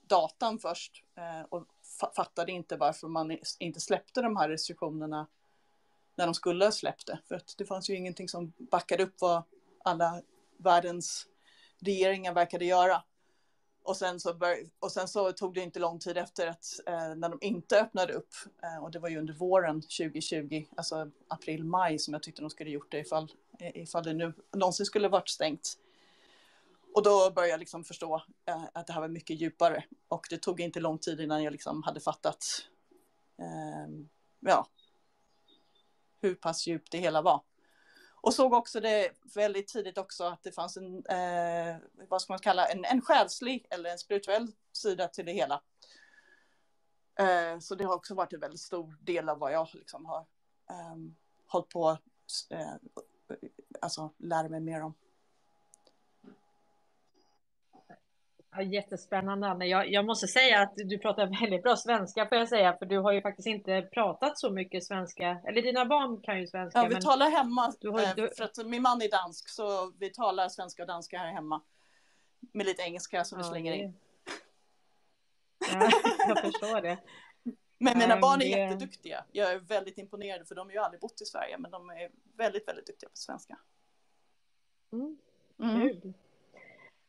datan 0.07 0.59
först 0.59 1.03
eh, 1.15 1.41
och 1.49 1.67
fattade 2.15 2.51
inte 2.51 2.77
varför 2.77 3.07
man 3.07 3.37
inte 3.59 3.79
släppte 3.79 4.21
de 4.21 4.37
här 4.37 4.49
restriktionerna 4.49 5.27
när 6.15 6.25
de 6.25 6.33
skulle 6.33 6.65
ha 6.65 6.71
släppt 6.71 7.07
det. 7.07 7.19
För 7.27 7.35
att 7.35 7.55
det 7.57 7.65
fanns 7.65 7.89
ju 7.89 7.95
ingenting 7.95 8.29
som 8.29 8.53
backade 8.57 9.03
upp 9.03 9.21
vad 9.21 9.43
alla 9.83 10.21
världens 10.57 11.27
regeringar 11.79 12.33
verkade 12.33 12.65
göra. 12.65 13.03
Och 13.83 13.97
sen, 13.97 14.19
så 14.19 14.33
bör, 14.33 14.55
och 14.79 14.91
sen 14.91 15.07
så 15.07 15.31
tog 15.31 15.53
det 15.53 15.61
inte 15.61 15.79
lång 15.79 15.99
tid 15.99 16.17
efter 16.17 16.47
att 16.47 16.65
eh, 16.85 17.15
när 17.15 17.29
de 17.29 17.37
inte 17.41 17.81
öppnade 17.81 18.13
upp, 18.13 18.33
eh, 18.63 18.83
och 18.83 18.91
det 18.91 18.99
var 18.99 19.09
ju 19.09 19.17
under 19.17 19.33
våren 19.33 19.81
2020, 19.81 20.65
alltså 20.77 21.11
april-maj 21.27 21.99
som 21.99 22.13
jag 22.13 22.23
tyckte 22.23 22.41
de 22.41 22.49
skulle 22.49 22.69
gjort 22.69 22.91
det 22.91 22.99
ifall, 22.99 23.31
ifall 23.59 24.03
det 24.03 24.13
nu 24.13 24.33
någonsin 24.51 24.85
skulle 24.85 25.07
varit 25.07 25.29
stängt. 25.29 25.77
Och 26.93 27.03
då 27.03 27.31
började 27.31 27.51
jag 27.51 27.59
liksom 27.59 27.83
förstå 27.83 28.23
eh, 28.45 28.63
att 28.73 28.87
det 28.87 28.93
här 28.93 29.01
var 29.01 29.07
mycket 29.07 29.41
djupare. 29.41 29.83
Och 30.07 30.27
det 30.29 30.37
tog 30.37 30.59
inte 30.61 30.79
lång 30.79 30.97
tid 30.97 31.19
innan 31.19 31.43
jag 31.43 31.51
liksom 31.51 31.83
hade 31.83 31.99
fattat 31.99 32.45
eh, 33.39 34.05
ja, 34.39 34.67
hur 36.21 36.35
pass 36.35 36.67
djupt 36.67 36.91
det 36.91 36.97
hela 36.97 37.21
var. 37.21 37.41
Och 38.23 38.33
såg 38.33 38.53
också 38.53 38.79
det 38.79 39.11
väldigt 39.35 39.67
tidigt 39.67 39.97
också 39.97 40.23
att 40.23 40.43
det 40.43 40.51
fanns 40.51 40.77
en, 40.77 41.05
eh, 41.05 41.77
vad 42.09 42.21
ska 42.21 42.33
man 42.33 42.39
kalla, 42.39 42.65
en, 42.65 42.85
en 42.85 43.01
själslig 43.01 43.67
eller 43.69 43.89
en 43.89 43.97
spirituell 43.97 44.51
sida 44.71 45.07
till 45.07 45.25
det 45.25 45.31
hela. 45.31 45.61
Eh, 47.19 47.59
så 47.59 47.75
det 47.75 47.83
har 47.83 47.95
också 47.95 48.15
varit 48.15 48.33
en 48.33 48.39
väldigt 48.39 48.59
stor 48.59 48.97
del 49.01 49.29
av 49.29 49.39
vad 49.39 49.53
jag 49.53 49.67
liksom 49.73 50.05
har 50.05 50.19
eh, 50.69 50.95
hållit 51.47 51.69
på 51.69 51.97
eh, 52.49 52.73
alltså 53.81 54.13
lära 54.17 54.49
mig 54.49 54.59
mer 54.59 54.81
om. 54.81 54.93
Ja, 58.55 58.61
jättespännande 58.61 59.47
Anna. 59.47 59.65
Jag, 59.65 59.91
jag, 59.91 60.05
måste 60.05 60.27
säga 60.27 60.61
att 60.61 60.73
du 60.75 60.97
pratar 60.97 61.27
väldigt 61.41 61.63
bra 61.63 61.75
svenska 61.75 62.25
får 62.25 62.37
jag 62.37 62.49
säga, 62.49 62.77
för 62.77 62.85
du 62.85 62.97
har 62.97 63.11
ju 63.11 63.21
faktiskt 63.21 63.47
inte 63.47 63.81
pratat 63.81 64.37
så 64.39 64.51
mycket 64.51 64.83
svenska. 64.83 65.41
Eller 65.47 65.61
dina 65.61 65.85
barn 65.85 66.21
kan 66.21 66.39
ju 66.39 66.47
svenska. 66.47 66.79
Ja, 66.79 66.87
vi 66.87 67.01
talar 67.01 67.29
hemma, 67.29 67.73
du 67.79 67.89
har, 67.89 68.01
eh, 68.03 68.15
du... 68.15 68.29
för 68.37 68.43
att 68.43 68.65
min 68.65 68.81
man 68.81 69.01
är 69.01 69.11
dansk, 69.11 69.49
så 69.49 69.91
vi 69.99 70.09
talar 70.09 70.49
svenska 70.49 70.83
och 70.83 70.87
danska 70.87 71.17
här 71.17 71.31
hemma. 71.31 71.61
Med 72.51 72.65
lite 72.65 72.81
engelska 72.81 73.23
som 73.23 73.39
ja, 73.39 73.43
vi 73.43 73.49
slänger 73.49 73.71
det... 73.71 73.77
in. 73.77 73.93
Ja, 75.73 75.89
jag 76.27 76.41
förstår 76.41 76.81
det. 76.81 76.97
Men 77.77 77.97
mina 77.97 78.19
barn 78.19 78.41
är 78.41 78.45
jätteduktiga. 78.45 79.25
Jag 79.31 79.51
är 79.51 79.59
väldigt 79.59 79.97
imponerad, 79.97 80.47
för 80.47 80.55
de 80.55 80.67
har 80.67 80.73
ju 80.73 80.79
aldrig 80.79 81.01
bott 81.01 81.21
i 81.21 81.25
Sverige, 81.25 81.57
men 81.57 81.71
de 81.71 81.89
är 81.89 82.11
väldigt, 82.37 82.67
väldigt 82.67 82.87
duktiga 82.87 83.09
på 83.09 83.15
svenska. 83.15 83.57
Mm. 84.91 85.17
Mm. 85.59 86.13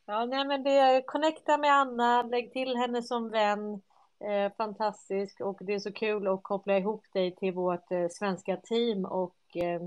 Ja, 0.06 0.24
nej, 0.24 0.46
men 0.46 0.62
det 0.62 1.02
connecta 1.06 1.58
med 1.58 1.72
Anna, 1.72 2.22
lägg 2.22 2.52
till 2.52 2.76
henne 2.76 3.02
som 3.02 3.30
vän. 3.30 3.82
Eh, 4.20 4.52
fantastisk 4.56 5.40
och 5.40 5.58
det 5.60 5.74
är 5.74 5.78
så 5.78 5.92
kul 5.92 6.28
att 6.28 6.42
koppla 6.42 6.78
ihop 6.78 7.04
dig 7.12 7.36
till 7.36 7.52
vårt 7.52 7.92
eh, 7.92 8.08
svenska 8.10 8.56
team 8.56 9.04
och 9.04 9.56
eh, 9.56 9.80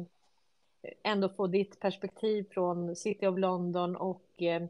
ändå 1.03 1.29
få 1.29 1.47
ditt 1.47 1.79
perspektiv 1.79 2.45
från 2.51 2.95
City 2.95 3.27
of 3.27 3.39
London 3.39 3.95
och 3.95 4.41
eh, 4.41 4.63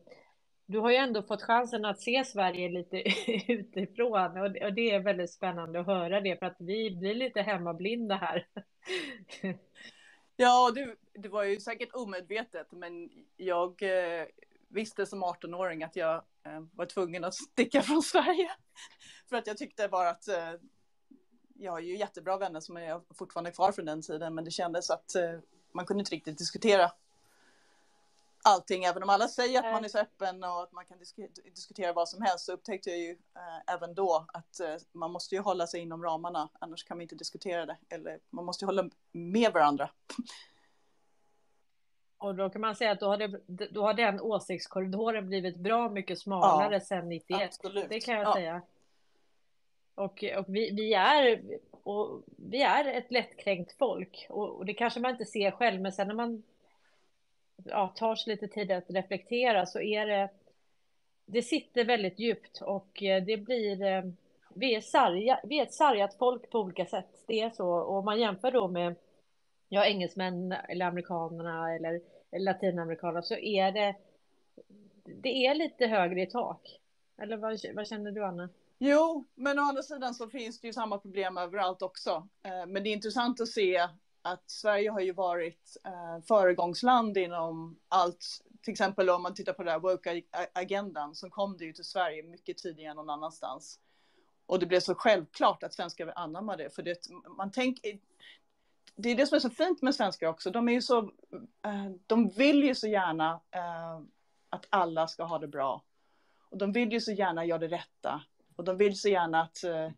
du 0.65 0.79
har 0.79 0.91
ju 0.91 0.95
ändå 0.95 1.21
fått 1.21 1.41
chansen 1.41 1.85
att 1.85 2.01
se 2.01 2.25
Sverige 2.25 2.69
lite 2.69 3.03
utifrån 3.51 4.37
och 4.37 4.51
det, 4.51 4.65
och 4.65 4.73
det 4.73 4.91
är 4.91 4.99
väldigt 4.99 5.31
spännande 5.31 5.79
att 5.79 5.85
höra 5.85 6.21
det 6.21 6.39
för 6.39 6.45
att 6.45 6.57
vi 6.59 6.91
blir 6.91 7.15
lite 7.15 7.41
hemmablinda 7.41 8.15
här. 8.15 8.47
Ja, 10.39 10.71
det, 10.75 10.95
det 11.13 11.29
var 11.29 11.43
ju 11.43 11.59
säkert 11.59 11.93
omedvetet, 11.93 12.71
men 12.71 13.09
jag 13.37 13.83
eh, 13.83 14.25
visste 14.67 15.05
som 15.05 15.23
18-åring 15.23 15.83
att 15.83 15.95
jag 15.95 16.15
eh, 16.15 16.61
var 16.73 16.85
tvungen 16.85 17.23
att 17.23 17.35
sticka 17.35 17.81
från 17.81 18.01
Sverige. 18.01 18.51
För 19.29 19.35
att 19.35 19.47
jag 19.47 19.57
tyckte 19.57 19.87
bara 19.87 20.09
att 20.09 20.27
eh, 20.27 20.53
jag 21.53 21.71
har 21.71 21.79
ju 21.79 21.97
jättebra 21.97 22.37
vänner 22.37 22.59
som 22.59 22.77
är 22.77 23.01
fortfarande 23.13 23.51
kvar 23.51 23.71
från 23.71 23.85
den 23.85 24.01
tiden, 24.01 24.35
men 24.35 24.45
det 24.45 24.51
kändes 24.51 24.89
att 24.89 25.15
eh, 25.15 25.39
man 25.71 25.85
kunde 25.85 26.01
inte 26.01 26.15
riktigt 26.15 26.37
diskutera 26.37 26.91
allting, 28.43 28.83
även 28.83 29.03
om 29.03 29.09
alla 29.09 29.27
säger 29.27 29.59
att 29.59 29.73
man 29.73 29.85
är 29.85 29.89
så 29.89 29.99
öppen 29.99 30.43
och 30.43 30.63
att 30.63 30.71
man 30.71 30.85
kan 30.85 30.97
disk 30.97 31.15
diskutera 31.55 31.93
vad 31.93 32.09
som 32.09 32.21
helst, 32.21 32.45
så 32.45 32.53
upptäckte 32.53 32.89
jag 32.89 32.99
ju 32.99 33.11
eh, 33.11 33.73
även 33.73 33.95
då 33.95 34.25
att 34.33 34.59
eh, 34.59 34.75
man 34.91 35.11
måste 35.11 35.35
ju 35.35 35.41
hålla 35.41 35.67
sig 35.67 35.81
inom 35.81 36.03
ramarna, 36.03 36.49
annars 36.59 36.83
kan 36.83 36.97
man 36.97 37.01
inte 37.01 37.15
diskutera 37.15 37.65
det, 37.65 37.77
eller 37.89 38.19
man 38.29 38.45
måste 38.45 38.65
ju 38.65 38.67
hålla 38.67 38.89
med 39.11 39.53
varandra. 39.53 39.89
Och 42.17 42.35
då 42.35 42.49
kan 42.49 42.61
man 42.61 42.75
säga 42.75 42.91
att 42.91 42.99
då 42.99 43.07
har, 43.07 43.17
det, 43.17 43.67
då 43.71 43.81
har 43.81 43.93
den 43.93 44.21
åsiktskorridoren 44.21 45.27
blivit 45.27 45.55
bra 45.55 45.89
mycket 45.89 46.19
smalare 46.19 46.73
ja, 46.73 46.79
sedan 46.79 47.09
91. 47.09 47.41
Absolut. 47.41 47.89
Det 47.89 47.99
kan 47.99 48.15
jag 48.15 48.27
ja. 48.27 48.33
säga. 48.33 48.61
Och, 49.95 50.23
och 50.37 50.45
vi, 50.47 50.71
vi, 50.71 50.93
är, 50.93 51.41
och 51.83 52.23
vi 52.35 52.61
är 52.61 52.85
ett 52.85 53.11
lättkränkt 53.11 53.77
folk. 53.77 54.25
Och, 54.29 54.49
och, 54.49 54.65
det 54.65 54.73
kanske 54.73 54.99
man 54.99 55.11
inte 55.11 55.25
ser 55.25 55.51
själv, 55.51 55.81
men 55.81 55.91
sen 55.91 56.07
när 56.07 56.15
man 56.15 56.43
ja, 57.63 57.93
tar 57.95 58.15
sig 58.15 58.33
lite 58.33 58.47
tid 58.47 58.71
att 58.71 58.89
reflektera 58.89 59.65
så 59.65 59.79
är 59.79 60.05
det... 60.05 60.29
Det 61.25 61.41
sitter 61.41 61.85
väldigt 61.85 62.19
djupt 62.19 62.61
och 62.61 63.03
eh, 63.03 63.23
det 63.23 63.37
blir... 63.37 63.81
Eh, 63.81 64.03
vi 64.53 64.75
är, 64.75 64.81
sarga, 64.81 65.39
vi 65.43 65.59
är 65.59 65.63
ett 65.63 65.73
sargat 65.73 66.15
folk 66.19 66.49
på 66.49 66.59
olika 66.59 66.85
sätt. 66.85 67.23
Det 67.25 67.41
är 67.41 67.49
så. 67.49 67.69
Och 67.69 67.97
om 67.97 68.05
man 68.05 68.19
jämför 68.19 68.51
då 68.51 68.67
med 68.67 68.95
ja, 69.69 69.85
engelsmän 69.85 70.51
eller 70.51 70.85
amerikanerna 70.85 71.75
eller 71.75 72.01
latinamerikaner 72.37 73.21
så 73.21 73.35
är 73.35 73.71
det, 73.71 73.95
det 75.03 75.45
är 75.45 75.55
lite 75.55 75.87
högre 75.87 76.21
i 76.21 76.25
tak. 76.25 76.79
Eller 77.17 77.37
vad, 77.37 77.59
vad 77.73 77.87
känner 77.87 78.11
du 78.11 78.25
Anna? 78.25 78.49
Jo, 78.79 79.25
men 79.35 79.59
å 79.59 79.61
andra 79.61 79.83
sidan 79.83 80.13
så 80.13 80.29
finns 80.29 80.59
det 80.61 80.67
ju 80.67 80.73
samma 80.73 80.97
problem 80.97 81.37
överallt 81.37 81.81
också. 81.81 82.27
Eh, 82.43 82.65
men 82.67 82.83
det 82.83 82.89
är 82.89 82.93
intressant 82.93 83.41
att 83.41 83.47
se 83.47 83.87
att 84.21 84.49
Sverige 84.49 84.89
har 84.89 84.99
ju 84.99 85.11
varit 85.11 85.77
eh, 85.85 86.25
föregångsland 86.27 87.17
inom 87.17 87.79
allt. 87.89 88.25
Till 88.61 88.71
exempel 88.71 89.09
om 89.09 89.23
man 89.23 89.33
tittar 89.33 89.53
på 89.53 89.63
den 89.63 89.71
här 89.71 89.79
woke-agendan 89.79 91.15
så 91.15 91.29
kom 91.29 91.57
det 91.57 91.65
ju 91.65 91.73
till 91.73 91.83
Sverige 91.83 92.23
mycket 92.23 92.57
tidigare 92.57 92.91
än 92.91 92.95
någon 92.95 93.09
annanstans. 93.09 93.79
Och 94.45 94.59
det 94.59 94.65
blev 94.65 94.79
så 94.79 94.95
självklart 94.95 95.63
att 95.63 95.73
svenskar 95.73 96.13
anammade 96.15 96.63
det. 96.63 96.69
För 96.69 96.83
det, 96.83 96.97
man 97.37 97.51
tänker, 97.51 97.99
det 98.97 99.09
är 99.09 99.15
det 99.15 99.27
som 99.27 99.35
är 99.35 99.39
så 99.39 99.49
fint 99.49 99.81
med 99.81 99.95
svenskar 99.95 100.27
också. 100.27 100.51
De 100.51 100.69
är 100.69 100.73
ju 100.73 100.81
så, 100.81 100.99
eh, 101.65 101.91
de 102.07 102.29
vill 102.29 102.63
ju 102.63 102.75
så 102.75 102.87
gärna 102.87 103.41
eh, 103.51 103.99
att 104.49 104.65
alla 104.69 105.07
ska 105.07 105.23
ha 105.23 105.39
det 105.39 105.47
bra. 105.47 105.83
Och 106.49 106.57
de 106.57 106.71
vill 106.71 106.91
ju 106.91 107.01
så 107.01 107.11
gärna 107.11 107.45
göra 107.45 107.59
det 107.59 107.67
rätta. 107.67 108.21
Och 108.55 108.63
de 108.63 108.77
vill 108.77 108.99
så 108.99 109.09
gärna 109.09 109.41
att 109.41 109.63
eh, 109.63 109.89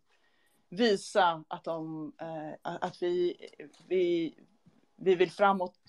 visa 0.69 1.43
att, 1.47 1.63
de, 1.63 2.13
att 2.61 3.01
vi, 3.01 3.37
vi, 3.87 4.35
vi 4.95 5.15
vill 5.15 5.31
framåt 5.31 5.79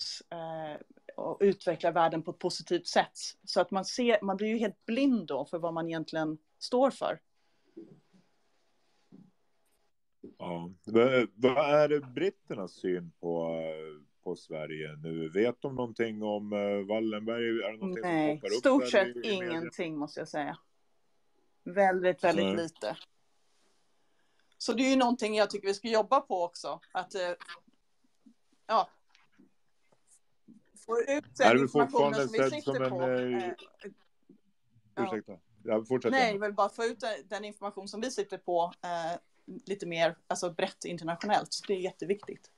och 1.17 1.37
utveckla 1.41 1.91
världen 1.91 2.23
på 2.23 2.31
ett 2.31 2.39
positivt 2.39 2.87
sätt. 2.87 3.19
Så 3.45 3.61
att 3.61 3.71
man, 3.71 3.85
ser, 3.85 4.19
man 4.23 4.37
blir 4.37 4.49
ju 4.49 4.59
helt 4.59 4.87
blind 4.87 5.27
då 5.27 5.45
för 5.45 5.59
vad 5.59 5.75
man 5.75 5.89
egentligen 5.89 6.39
står 6.59 6.91
för. 6.91 7.21
Ja. 10.39 10.71
Vad 11.35 11.75
är 11.75 12.13
britternas 12.15 12.73
syn 12.73 13.13
på, 13.21 13.63
på 14.23 14.37
Sverige 14.37 14.97
nu? 14.97 15.29
Vet 15.29 15.63
de 15.63 15.75
någonting 15.75 16.23
om 16.23 16.53
uh, 16.53 16.87
Wallenberg? 16.87 17.45
Är 17.45 17.73
det 17.73 17.79
någonting 17.79 18.03
Nej, 18.03 18.41
som 18.41 18.47
upp 18.47 18.53
stort 18.53 18.91
sett 18.91 19.17
ingenting 19.25 19.97
måste 19.97 20.21
jag 20.21 20.29
säga. 20.29 20.59
Väldigt, 21.65 22.25
väldigt 22.25 22.59
Så. 22.59 22.63
lite. 22.63 22.97
Så 24.59 24.73
det 24.73 24.83
är 24.83 24.91
ju 24.91 24.97
någonting 24.97 25.35
jag 25.35 25.51
tycker 25.51 25.69
vi 25.69 25.75
ska 25.75 25.89
jobba 25.89 26.21
på 26.21 26.45
också. 26.45 26.81
Att, 26.93 27.15
uh, 27.15 27.21
ja, 28.67 28.89
få 30.87 30.99
ut 30.99 31.37
den 31.37 31.59
informationen 31.59 32.15
som 32.15 32.33
vi 32.33 32.51
sitter 32.51 32.75
som 32.75 32.83
en, 32.83 32.91
på. 32.91 33.07
Uh, 33.07 33.53
ursäkta. 34.97 35.33
Ja. 35.65 35.85
Nej, 36.11 36.33
jag 36.33 36.41
vill 36.41 36.55
bara 36.55 36.69
få 36.69 36.85
ut 36.85 37.05
den 37.25 37.45
information 37.45 37.89
som 37.89 38.01
vi 38.01 38.11
sitter 38.11 38.39
på 38.39 38.73
lite 39.67 39.87
mer 39.87 40.17
alltså 40.27 40.51
brett 40.51 40.85
internationellt. 40.85 41.53
Så 41.53 41.65
det 41.67 41.75
är 41.75 41.81
jätteviktigt. 41.81 42.51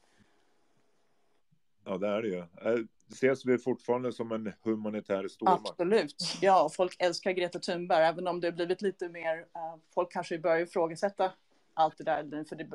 Ja, 1.84 1.98
det 1.98 2.08
är 2.08 2.22
det 2.22 2.28
ju. 2.28 2.38
Eh, 2.38 2.84
ses 3.12 3.46
vi 3.46 3.58
fortfarande 3.58 4.12
som 4.12 4.32
en 4.32 4.52
humanitär 4.62 5.28
stormakt? 5.28 5.70
Absolut. 5.70 6.38
Ja, 6.40 6.70
folk 6.72 6.96
älskar 6.98 7.32
Greta 7.32 7.58
Thunberg, 7.58 8.04
även 8.04 8.28
om 8.28 8.40
det 8.40 8.46
har 8.46 8.52
blivit 8.52 8.82
lite 8.82 9.08
mer, 9.08 9.38
uh, 9.38 9.80
folk 9.94 10.12
kanske 10.12 10.38
börjar 10.38 10.58
ifrågasätta 10.58 11.32
allt 11.74 11.98
det 11.98 12.04
där. 12.04 12.44
För 12.44 12.56
det, 12.56 12.68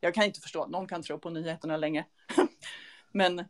jag 0.00 0.14
kan 0.14 0.24
inte 0.24 0.40
förstå 0.40 0.62
att 0.62 0.70
någon 0.70 0.86
kan 0.86 1.02
tro 1.02 1.18
på 1.18 1.30
nyheterna 1.30 1.76
längre. 1.76 2.04
men, 3.12 3.44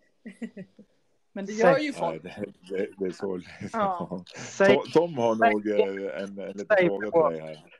men 1.33 1.47
det 1.47 1.53
gör 1.53 1.79
ju 1.79 1.93
folk. 1.93 2.25
Ja, 2.25 2.31
det, 2.31 2.77
det, 2.77 2.89
det, 2.99 3.07
är 3.07 3.13
så. 3.13 3.41
Ja. 3.73 4.25
Tom, 4.59 4.83
Tom 4.93 5.15
har 5.15 5.35
nog 5.53 5.69
eh, 5.69 6.23
en, 6.23 6.39
en 6.39 6.57
liten 6.57 6.87
fråga 6.87 7.11
till 7.11 7.39
dig 7.39 7.41
här. 7.41 7.74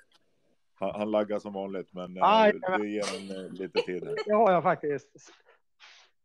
Han, 0.75 0.95
han 0.95 1.11
laggar 1.11 1.39
som 1.39 1.53
vanligt, 1.53 1.93
men 1.93 2.19
Aj, 2.23 2.53
det 2.79 2.89
ger 2.89 3.17
en 3.17 3.49
lite 3.49 3.83
tid. 3.83 4.05
Här. 4.05 4.17
Det 4.25 4.33
har 4.33 4.53
jag 4.53 4.63
faktiskt. 4.63 5.09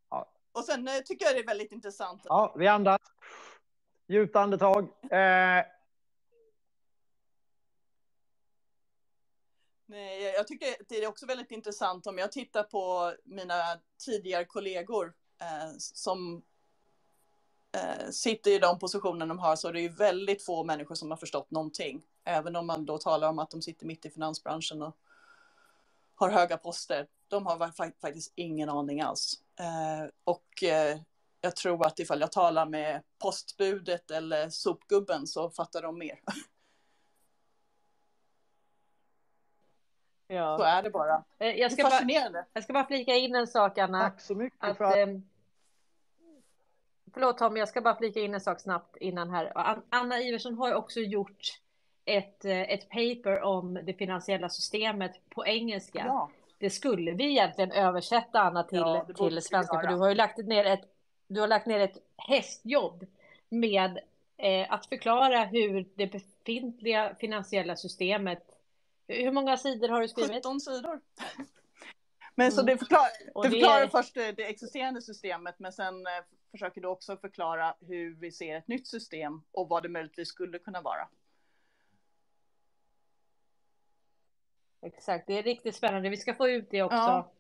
Ja. 0.10 0.32
Och 0.52 0.66
sen 0.66 0.90
tycker 1.06 1.26
jag 1.26 1.36
det 1.36 1.40
är 1.40 1.48
väldigt 1.48 1.72
intressant. 1.72 2.22
Ja, 2.26 2.56
vi 2.58 2.68
andas. 2.68 3.02
Djupt 4.08 4.36
andetag. 4.36 4.84
Eh, 5.12 5.66
Nej, 9.90 10.22
jag 10.22 10.48
tycker 10.48 10.68
det 10.88 11.04
är 11.04 11.08
också 11.08 11.26
väldigt 11.26 11.52
intressant 11.52 12.08
om 12.08 12.18
jag 12.18 12.32
tittar 12.32 12.64
på 12.64 13.14
mina 13.24 13.64
tidigare 14.06 14.46
kollegor 14.46 15.14
eh, 15.42 15.72
som 15.78 16.44
eh, 17.76 18.10
sitter 18.10 18.52
i 18.52 18.60
de 18.60 18.80
positioner 18.80 19.26
de 19.26 19.40
har 19.40 19.56
så 19.56 19.68
är 19.68 19.74
det 19.74 19.82
ju 19.82 19.90
väldigt 19.90 20.46
få 20.46 20.64
människor 20.64 20.96
som 20.96 21.10
har 21.10 21.18
förstått 21.18 21.52
någonting. 21.52 22.04
Även 22.24 22.56
om 22.56 22.68
man 22.68 22.86
då 22.86 22.98
talar 22.98 23.30
om 23.30 23.40
att 23.40 23.52
de 23.52 23.62
sitter 23.62 23.86
mitt 23.86 24.06
i 24.06 24.10
finansbranschen 24.10 24.82
och 24.82 24.98
har 26.16 26.30
höga 26.30 26.58
poster. 26.58 27.08
De 27.28 27.46
har 27.46 27.72
faktiskt 28.02 28.34
ingen 28.36 28.70
aning 28.70 29.02
alls. 29.02 29.34
Eh, 29.60 30.10
och 30.24 30.64
eh, 30.64 31.00
jag 31.42 31.56
tror 31.56 31.86
att 31.86 32.00
ifall 32.00 32.22
jag 32.22 32.32
talar 32.32 32.66
med 32.66 33.04
postbudet 33.18 34.12
eller 34.12 34.50
sopgubben 34.50 35.28
så 35.28 35.50
fattar 35.50 35.82
de 35.82 35.98
mer. 35.98 36.20
Ja. 40.32 40.58
Så 40.58 40.64
är 40.64 40.84
det 40.84 40.90
bara. 40.90 41.24
Eh, 41.40 41.48
jag 41.48 41.72
ska, 41.72 41.84
det 41.84 41.88
är 41.88 41.92
fascinerande. 41.92 42.40
Bara, 42.40 42.48
jag 42.54 42.64
ska 42.64 42.74
bara 42.74 42.88
flika 42.88 43.16
in 43.16 43.36
en 43.36 43.48
sak, 43.48 43.78
Anna. 43.78 44.02
Tack 44.02 44.22
så 44.22 44.36
mycket. 44.36 44.64
Att, 44.64 44.78
för 44.78 44.86
att... 44.86 44.96
eh, 44.96 45.08
förlåt 47.14 47.38
Tom, 47.38 47.58
jag 47.58 47.70
ska 47.70 47.82
bara 47.82 47.96
flika 47.96 48.20
in 48.20 48.34
en 48.34 48.42
sak 48.42 48.60
snabbt 48.60 48.98
innan 48.98 49.30
här. 49.30 49.52
Anna 49.90 50.20
Iversson 50.20 50.58
har 50.58 50.68
ju 50.68 50.74
också 50.74 51.00
gjort 51.00 51.62
ett, 52.18 52.46
eh, 52.46 52.62
ett 52.62 52.90
paper 52.90 53.42
om 53.42 53.74
det 53.84 53.94
finansiella 53.94 54.50
systemet 54.50 55.12
på 55.30 55.46
engelska. 55.46 56.04
Ja. 56.06 56.30
Det 56.58 56.70
skulle 56.70 57.12
vi 57.12 57.24
egentligen 57.30 57.72
översätta, 57.72 58.40
Anna, 58.40 58.64
till, 58.64 58.78
Ja, 58.78 59.06
det 59.08 59.14
till 59.14 59.42
svenska. 59.42 59.82
För 59.82 59.88
du 59.88 59.96
har 59.96 60.10
ju 60.10 60.16
lagt 60.16 60.38
ner 60.38 60.66
ett, 60.66 60.82
du 61.28 61.40
har 61.40 61.48
lagt 61.48 61.66
ner 61.68 61.80
ett 61.80 61.98
hästjobb 62.18 63.06
med 63.50 64.00
eh, 64.38 64.72
att 64.74 64.86
förklara 64.86 65.46
hur 65.46 65.86
det 65.96 66.08
befintliga 66.08 67.16
finansiella 67.20 67.76
systemet 67.76 68.44
hur 69.08 69.32
många 69.32 69.58
sidor 69.58 69.90
har 69.90 70.02
du 70.02 70.08
skrivit? 70.08 70.32
17 70.36 70.60
sidor. 70.60 71.00
Men 72.36 72.52
så 72.52 72.62
Mm. 72.62 72.74
det 72.74 72.78
förklarar, 72.78 73.10
det 73.44 73.50
det 73.50 73.50
förklarar 73.50 73.82
är- 73.82 73.88
först 73.88 74.14
det, 74.14 74.32
det 74.32 74.46
existerande 74.50 75.02
systemet 75.02 75.56
men 75.60 75.72
sen 75.74 76.08
eh, 76.08 76.12
försöker 76.52 76.82
du 76.82 76.88
också 76.88 77.18
förklara 77.18 77.76
hur 77.88 78.16
vi 78.16 78.32
ser 78.32 78.56
ett 78.56 78.68
nytt 78.68 78.88
system 78.88 79.42
och 79.52 79.70
vad 79.70 79.84
det 79.84 79.90
möjligtvis 79.90 80.28
skulle 80.28 80.60
kunna 80.60 80.82
vara. 80.82 81.08
Exakt, 84.82 85.28
det 85.28 85.38
är 85.38 85.44
riktigt 85.44 85.76
spännande. 85.76 86.10
Vi 86.10 86.18
ska 86.18 86.34
få 86.34 86.50
ut 86.50 86.68
det 86.72 86.82
också. 86.84 86.98
Ja. 86.98 87.32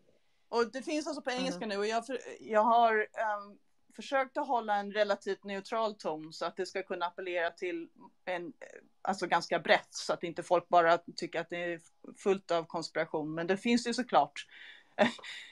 Och 0.49 0.71
det 0.71 0.81
finns 0.81 1.07
alltså 1.07 1.21
på 1.21 1.31
engelska 1.31 1.65
nu 1.65 1.77
och 1.77 1.87
jag, 1.87 2.03
jag 2.39 2.63
har 2.63 3.07
ehm, 3.13 3.57
försökt 3.95 4.37
att 4.37 4.47
hålla 4.47 4.75
en 4.75 4.91
relativt 4.91 5.43
neutral 5.43 5.95
ton 5.95 6.33
så 6.33 6.45
att 6.45 6.55
det 6.55 6.65
ska 6.65 6.83
kunna 6.83 7.05
appellera 7.05 7.51
till 7.51 7.89
en, 8.25 8.53
alltså 9.01 9.27
ganska 9.27 9.59
brett 9.59 9.87
så 9.93 10.13
att 10.13 10.23
inte 10.23 10.43
folk 10.43 10.67
bara 10.67 10.97
tycker 11.15 11.41
att 11.41 11.49
det 11.49 11.73
är 11.73 11.81
fullt 12.17 12.51
av 12.51 12.63
konspiration. 12.63 13.33
Men 13.33 13.47
det 13.47 13.57
finns 13.57 13.87
ju 13.87 13.93
såklart. 13.93 14.47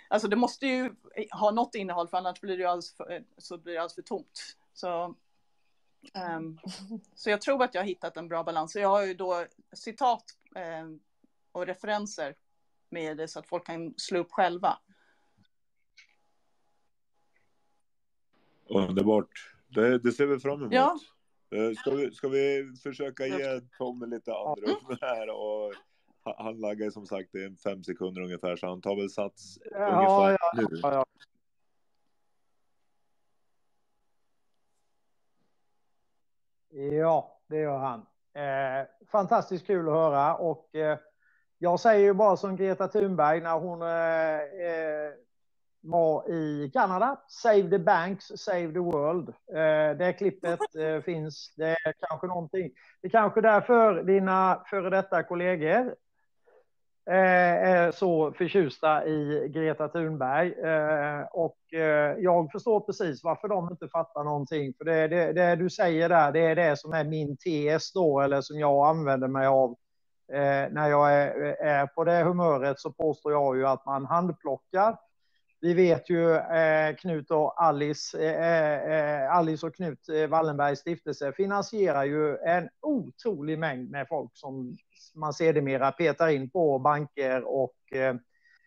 Alltså 0.09 0.27
det 0.27 0.35
måste 0.35 0.67
ju 0.67 0.95
ha 1.31 1.51
något 1.51 1.75
innehåll 1.75 2.07
för 2.07 2.17
annars 2.17 2.41
blir 2.41 2.57
det 2.57 2.65
alldeles 2.65 2.95
för, 2.95 3.23
så 3.37 3.57
blir 3.57 3.73
det 3.73 3.79
alldeles 3.79 3.95
för 3.95 4.01
tomt. 4.01 4.55
Så, 4.73 5.15
ehm, 6.13 6.59
så 7.15 7.29
jag 7.29 7.41
tror 7.41 7.63
att 7.63 7.73
jag 7.73 7.81
har 7.81 7.87
hittat 7.87 8.17
en 8.17 8.27
bra 8.27 8.43
balans. 8.43 8.71
Så 8.71 8.79
jag 8.79 8.89
har 8.89 9.03
ju 9.03 9.13
då 9.13 9.45
citat 9.73 10.23
ehm, 10.55 10.99
och 11.57 11.65
referenser 11.65 12.35
med 12.89 13.17
det 13.17 13.27
så 13.27 13.39
att 13.39 13.47
folk 13.47 13.65
kan 13.65 13.93
slå 13.97 14.19
upp 14.19 14.31
själva. 14.31 14.77
Underbart. 18.65 19.53
Det, 19.67 19.99
det 19.99 20.11
ser 20.11 20.25
vi 20.25 20.39
fram 20.39 20.59
emot. 20.61 20.73
Ja. 20.73 20.99
Eh, 21.51 21.71
Ska 21.73 21.91
vi, 21.91 22.11
ska 22.11 22.27
vi 22.27 22.73
försöka 22.83 23.25
ge 23.27 23.61
Tom 23.77 24.09
lite 24.09 24.33
andrum 24.33 24.97
här 25.01 25.29
och 25.29 25.73
han- 26.37 26.59
laggar 26.59 26.89
som 26.89 27.05
sagt 27.05 27.35
i 27.35 27.43
en 27.43 27.57
fem 27.57 27.83
sekunder 27.83 28.21
ungefär 28.21 28.55
så 28.55 28.67
han 28.67 28.81
tar 28.81 28.95
väl 28.95 29.09
sats 29.09 29.59
Ja, 29.71 29.77
ungefär 29.97 30.37
ja, 30.39 30.51
nu. 30.55 30.79
ja, 30.81 30.93
ja. 30.93 31.05
Ja, 36.69 37.41
det 37.47 37.57
gör 37.57 37.77
han. 37.77 37.99
Eh, 38.33 38.87
fantastiskt 39.07 39.67
kul 39.67 39.87
att 39.87 39.93
höra 39.93 40.35
och 40.37 40.75
eh, 40.75 40.99
jag 41.59 41.79
säger 41.79 42.05
ju 42.05 42.13
bara 42.13 42.37
som 42.37 42.55
Greta 42.55 42.87
Thunberg 42.87 43.41
när 43.41 43.59
hon 43.59 43.81
eh, 43.81 44.69
eh, 44.69 45.13
var 45.81 46.31
i 46.31 46.71
Kanada. 46.73 47.17
Save 47.27 47.69
the 47.69 47.79
banks, 47.79 48.31
save 48.35 48.73
the 48.73 48.79
world. 48.79 49.29
Eh, 49.29 49.97
det 49.97 50.13
klippet 50.17 50.59
eh, 50.79 51.01
finns. 51.01 51.53
Det 51.57 51.69
är 51.69 51.93
kanske 52.07 52.27
någonting. 52.27 52.71
Det 53.01 53.07
är 53.07 53.11
kanske 53.11 53.41
därför 53.41 54.03
dina 54.03 54.63
före 54.69 54.89
detta 54.89 55.23
kollegor 55.23 55.95
eh, 57.09 57.67
är 57.69 57.91
så 57.91 58.31
förtjusta 58.31 59.05
i 59.07 59.49
Greta 59.49 59.87
Thunberg. 59.87 60.53
Eh, 60.53 61.21
och 61.31 61.57
jag 62.17 62.51
förstår 62.51 62.79
precis 62.79 63.23
varför 63.23 63.47
de 63.47 63.69
inte 63.71 63.87
fattar 63.87 64.23
någonting. 64.23 64.73
För 64.77 64.85
det, 64.85 65.07
det, 65.07 65.33
det 65.33 65.55
du 65.55 65.69
säger 65.69 66.09
där, 66.09 66.31
det 66.31 66.39
är 66.39 66.55
det 66.55 66.77
som 66.77 66.93
är 66.93 67.03
min 67.03 67.37
tes 67.37 67.93
då, 67.93 68.21
eller 68.21 68.41
som 68.41 68.59
jag 68.59 68.87
använder 68.87 69.27
mig 69.27 69.47
av. 69.47 69.75
Eh, 70.33 70.71
när 70.71 70.89
jag 70.89 71.13
är, 71.13 71.29
är 71.61 71.87
på 71.87 72.03
det 72.03 72.23
humöret 72.23 72.79
så 72.79 72.91
påstår 72.91 73.31
jag 73.31 73.57
ju 73.57 73.67
att 73.67 73.85
man 73.85 74.05
handplockar. 74.05 74.97
Vi 75.61 75.73
vet 75.73 76.09
ju 76.09 76.35
eh, 76.35 76.95
Knut 76.95 77.31
och 77.31 77.63
Alice, 77.63 78.17
eh, 78.19 78.47
eh, 78.47 79.23
eh 79.23 79.35
Alice 79.35 79.67
och 79.67 79.75
Knut 79.75 80.09
eh, 80.09 80.27
Wallenbergs 80.27 80.79
stiftelse 80.79 81.31
finansierar 81.31 82.03
ju 82.03 82.37
en 82.37 82.69
otrolig 82.81 83.59
mängd 83.59 83.91
med 83.91 84.07
folk 84.07 84.31
som 84.33 84.77
man 85.15 85.33
sedermera 85.33 85.91
petar 85.91 86.27
in 86.27 86.49
på 86.49 86.79
banker 86.79 87.43
och 87.43 87.93
eh, 87.93 88.15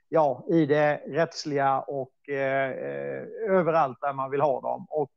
ja, 0.09 0.45
i 0.51 0.67
det 0.67 0.97
rättsliga 1.07 1.81
och 1.81 2.29
eh, 2.29 2.71
eh 2.71 3.23
överallt 3.49 3.99
där 4.01 4.13
man 4.13 4.31
vill 4.31 4.41
ha 4.41 4.61
dem. 4.61 4.87
Och 4.91 5.11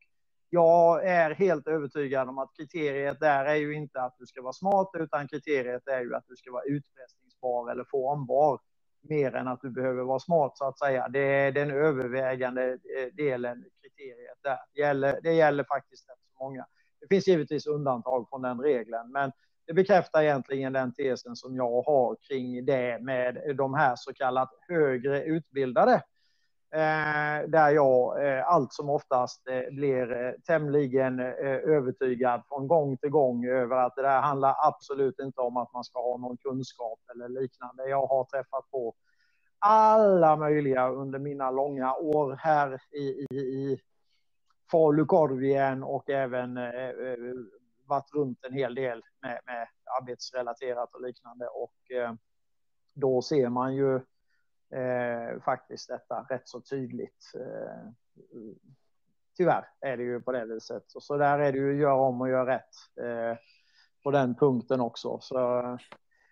jag 0.54 1.06
är 1.06 1.34
helt 1.34 1.66
övertygad 1.68 2.28
om 2.28 2.38
att 2.38 2.56
kriteriet 2.56 3.20
där 3.20 3.44
är 3.44 3.54
ju 3.54 3.74
inte 3.74 4.02
att 4.02 4.16
du 4.18 4.26
ska 4.26 4.42
vara 4.42 4.52
smart 4.52 4.90
utan 4.98 5.28
kriteriet 5.28 5.88
är 5.88 6.00
ju 6.00 6.14
att 6.14 6.24
du 6.28 6.36
ska 6.36 6.52
vara 6.52 6.64
utpressningsbar 6.64 7.70
eller 7.70 7.84
formbar 7.84 8.60
mer 9.08 9.34
än 9.34 9.48
att 9.48 9.60
du 9.60 9.70
behöver 9.70 10.02
vara 10.02 10.18
smart 10.18 10.52
så 10.54 10.64
att 10.68 10.78
säga. 10.78 11.08
Det 11.08 11.20
är 11.20 11.52
den 11.52 11.70
övervägande 11.70 12.72
eh, 12.72 13.14
delen 13.16 13.64
kriteriet 13.82 14.38
där. 14.42 14.58
Det 14.74 14.80
gäller, 14.80 15.20
det 15.22 15.32
gäller 15.32 15.64
faktiskt 15.64 16.08
rätt 16.10 16.18
så 16.38 16.44
många. 16.44 16.66
Det 17.00 17.06
finns 17.14 17.28
givetvis 17.28 17.66
undantag 17.66 18.28
från 18.28 18.42
den 18.42 18.60
regeln, 18.60 19.12
men 19.12 19.32
det 19.66 19.72
bekräftar 19.72 20.22
egentligen 20.22 20.72
den 20.72 20.94
tesen 20.94 21.36
som 21.36 21.56
jag 21.56 21.82
har 21.82 22.16
kring 22.28 22.64
det 22.64 22.98
med 23.02 23.56
de 23.56 23.74
här 23.74 23.94
så 23.96 24.12
kallat 24.12 24.50
högre 24.68 25.24
utbildade. 25.24 26.02
Eh, 26.74 27.48
där 27.48 27.70
jag 27.70 28.26
eh, 28.26 28.48
allt 28.48 28.72
som 28.72 28.90
oftast 28.90 29.48
eh, 29.48 29.74
blir 29.74 30.12
eh, 30.12 30.32
tämligen 30.46 31.20
eh, 31.20 31.58
övertygad 31.76 32.42
från 32.48 32.68
gång 32.68 32.96
till 32.96 33.10
gång 33.10 33.46
över 33.46 33.76
att 33.76 33.96
det 33.96 34.02
där 34.02 34.20
handlar 34.20 34.54
absolut 34.66 35.18
inte 35.18 35.40
om 35.40 35.56
att 35.56 35.72
man 35.72 35.84
ska 35.84 36.02
ha 36.02 36.16
någon 36.16 36.36
kunskap 36.36 36.98
eller 37.14 37.28
liknande. 37.28 37.88
Jag 37.88 38.06
har 38.06 38.24
träffat 38.24 38.70
på 38.70 38.94
alla 39.58 40.36
möjliga 40.36 40.88
under 40.88 41.18
mina 41.18 41.50
långa 41.50 41.94
år 41.94 42.36
här 42.40 42.80
i, 42.90 43.26
i, 43.30 43.36
i 43.36 43.80
Falukorvien 44.70 45.82
och 45.82 46.10
även 46.10 46.56
eh, 46.56 46.88
eh, 46.88 47.16
varit 47.86 48.14
runt 48.14 48.44
en 48.44 48.52
hel 48.52 48.74
del 48.74 49.02
med, 49.22 49.40
med 49.46 49.68
arbetsrelaterat 50.00 50.94
och 50.94 51.02
liknande. 51.02 51.46
Och 51.46 51.96
eh, 51.96 52.12
då 52.94 53.22
ser 53.22 53.48
man 53.48 53.74
ju 53.74 54.00
eh, 54.74 55.42
faktiskt 55.42 55.88
detta 55.88 56.26
rätt 56.30 56.48
så 56.48 56.60
tydligt. 56.60 57.32
Eh, 57.34 57.90
tyvärr 59.36 59.64
är 59.80 59.96
det 59.96 60.02
ju 60.02 60.20
på 60.20 60.32
det 60.32 60.44
viset. 60.44 60.92
Och 60.94 61.02
så 61.02 61.16
där 61.16 61.38
är 61.38 61.52
det 61.52 61.58
ju 61.58 61.80
göra 61.80 61.94
om 61.94 62.20
och 62.20 62.28
göra 62.28 62.54
rätt 62.54 62.74
eh, 63.00 63.38
på 64.02 64.10
den 64.10 64.34
punkten 64.34 64.80
också. 64.80 65.18
Så, 65.20 65.78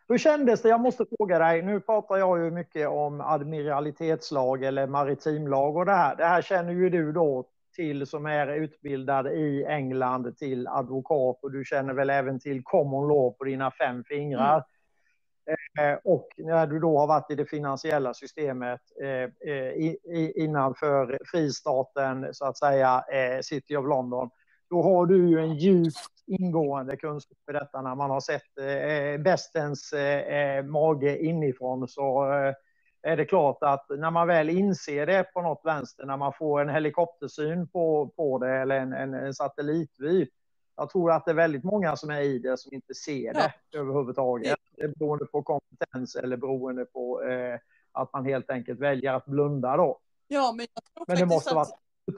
hur 0.09 0.19
kändes 0.19 0.63
det? 0.63 0.69
Jag 0.69 0.81
måste 0.81 1.07
fråga 1.19 1.39
dig. 1.39 1.63
Nu 1.63 1.81
pratar 1.81 2.17
jag 2.17 2.45
ju 2.45 2.51
mycket 2.51 2.89
om 2.89 3.21
admiralitetslag 3.21 4.65
eller 4.65 4.87
maritimlag 4.87 5.77
och 5.77 5.87
det 5.87 5.93
här. 5.93 6.17
Det 6.17 6.25
här 6.25 6.43
känner 6.43 6.73
ju 6.73 6.91
du 6.91 7.13
då 7.13 7.49
till 7.77 8.07
som 8.07 8.27
är 8.27 8.47
utbildad 8.47 9.27
i 9.27 9.65
England 9.65 10.37
till 10.37 10.69
advokat 10.69 11.39
och 11.43 11.53
du 11.53 11.65
känner 11.65 11.95
väl 11.95 12.11
även 12.11 12.41
till 12.41 12.63
common 12.65 13.09
law 13.09 13.31
på 13.31 13.45
dina 13.45 13.71
fem 13.71 14.05
fingrar. 14.05 14.55
Mm. 14.55 14.65
Eh, 15.79 15.99
och 16.05 16.29
när 16.39 16.67
du 16.67 16.79
då 16.79 16.99
har 16.99 17.07
varit 17.07 17.31
i 17.31 17.35
det 17.35 17.47
finansiella 17.47 18.15
systemet 18.15 18.81
eh, 19.03 19.53
eh, 19.53 20.31
innanför 20.35 21.19
fristaten, 21.25 22.35
så 22.35 22.45
att 22.45 22.59
säga, 22.59 23.05
City 23.43 23.77
of 23.77 23.87
London, 23.87 24.31
då 24.71 24.83
har 24.83 25.07
du 25.07 25.29
ju 25.29 25.39
en 25.39 25.55
djupt 25.55 25.97
ingående 26.27 26.97
kunskap 26.97 27.39
i 27.51 27.53
detta. 27.53 27.83
När 27.83 27.95
man 27.95 28.11
har 28.11 28.21
sett 28.21 28.55
bestens 29.25 29.95
mage 30.65 31.19
inifrån 31.25 31.89
så 31.89 32.25
är 33.03 33.17
det 33.17 33.25
klart 33.25 33.59
att 33.61 33.87
när 33.89 34.11
man 34.11 34.27
väl 34.27 34.51
inser 34.51 35.07
det 35.07 35.25
på 35.25 35.43
något 35.43 35.61
vänster, 35.65 36.07
när 36.07 36.17
man 36.17 36.33
får 36.33 36.61
en 36.61 36.69
helikoptersyn 36.69 37.69
på, 37.69 38.13
på 38.17 38.39
det 38.39 38.51
eller 38.51 38.79
en, 38.81 38.93
en, 38.93 39.15
en 39.15 39.35
satellitvy, 39.35 40.27
jag 40.77 40.91
tror 40.91 41.13
att 41.13 41.25
det 41.25 41.31
är 41.31 41.35
väldigt 41.35 41.65
många 41.65 41.97
som 41.97 42.11
är 42.11 42.21
i 42.21 42.39
det 42.39 42.59
som 42.59 42.75
inte 42.75 42.95
ser 42.95 43.35
det 43.35 43.55
ja. 43.71 43.81
överhuvudtaget. 43.81 44.59
Det 44.77 44.83
är 44.83 44.89
beroende 44.89 45.27
på 45.27 45.43
kompetens 45.43 46.17
eller 46.17 46.37
beroende 46.37 46.85
på 46.85 47.23
eh, 47.23 47.59
att 47.93 48.13
man 48.13 48.25
helt 48.25 48.51
enkelt 48.51 48.81
väljer 48.81 49.13
att 49.13 49.27
blunda 49.27 49.77
då. 49.77 49.99
Ja, 50.29 50.53
men 50.57 50.67
jag 50.75 50.85
tror 50.85 51.05
men 51.09 51.17
det 51.17 51.35
måste 51.35 51.51
att 51.51 51.55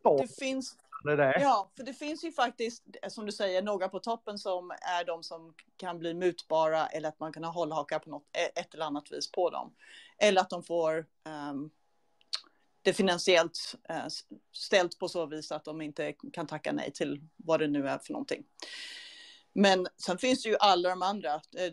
vara 0.03 0.23
det 0.23 0.35
finns, 0.39 0.77
det 1.05 1.17
där. 1.17 1.41
Ja, 1.41 1.71
för 1.77 1.85
det 1.85 1.95
finns 1.95 2.25
ju 2.25 2.33
faktiskt, 2.33 2.83
som 3.09 3.27
du 3.27 3.33
säger, 3.33 3.63
några 3.63 3.89
på 3.89 3.99
toppen 3.99 4.39
som 4.39 4.71
är 4.71 5.05
de 5.05 5.23
som 5.23 5.55
kan 5.77 5.99
bli 5.99 6.15
mutbara 6.15 6.87
eller 6.87 7.09
att 7.09 7.21
man 7.21 7.33
kan 7.33 7.45
hålla 7.45 7.75
hakar 7.75 7.99
på 7.99 8.11
något, 8.11 8.25
ett 8.55 8.75
eller 8.75 8.85
annat 8.85 9.13
vis 9.13 9.33
på 9.33 9.51
dem. 9.51 9.75
Eller 10.19 10.41
att 10.41 10.51
de 10.51 10.63
får 10.63 11.07
um, 11.51 11.71
det 12.85 12.93
finansiellt 12.93 13.75
eh, 13.89 14.07
ställt 14.53 14.99
på 14.99 15.09
så 15.09 15.27
vis 15.27 15.53
att 15.53 15.65
de 15.65 15.81
inte 15.81 16.15
kan 16.33 16.47
tacka 16.47 16.73
nej 16.73 16.93
till 16.93 17.21
vad 17.37 17.61
det 17.61 17.67
nu 17.67 17.89
är 17.89 17.99
för 17.99 18.13
någonting. 18.13 18.45
Men 19.53 19.87
sen 19.97 20.19
finns 20.19 20.43
det 20.43 20.49
ju 20.49 20.57
alla 20.61 20.89
de 20.89 21.03
andra, 21.03 21.35
eh, 21.35 21.73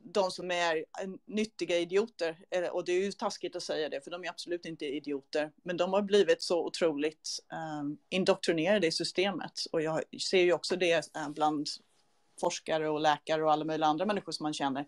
de 0.00 0.30
som 0.30 0.50
är 0.50 0.76
eh, 0.76 1.10
nyttiga 1.26 1.78
idioter. 1.78 2.38
Och 2.72 2.84
det 2.84 2.92
är 2.92 3.04
ju 3.04 3.12
taskigt 3.12 3.56
att 3.56 3.62
säga 3.62 3.88
det, 3.88 4.00
för 4.04 4.10
de 4.10 4.24
är 4.24 4.28
absolut 4.28 4.66
inte 4.66 4.84
idioter. 4.84 5.52
Men 5.62 5.76
de 5.76 5.92
har 5.92 6.02
blivit 6.02 6.42
så 6.42 6.66
otroligt 6.66 7.28
indoktrinerade 8.10 8.86
i 8.86 8.92
systemet. 8.92 9.52
Och 9.72 9.82
jag 9.82 10.20
ser 10.20 10.42
ju 10.42 10.52
också 10.52 10.76
det 10.76 11.10
bland 11.34 11.66
forskare 12.40 12.88
och 12.88 13.00
läkare 13.00 13.44
och 13.44 13.52
alla 13.52 13.64
möjliga 13.64 13.88
andra 13.88 14.06
människor 14.06 14.32
som 14.32 14.44
man 14.44 14.54
känner. 14.54 14.86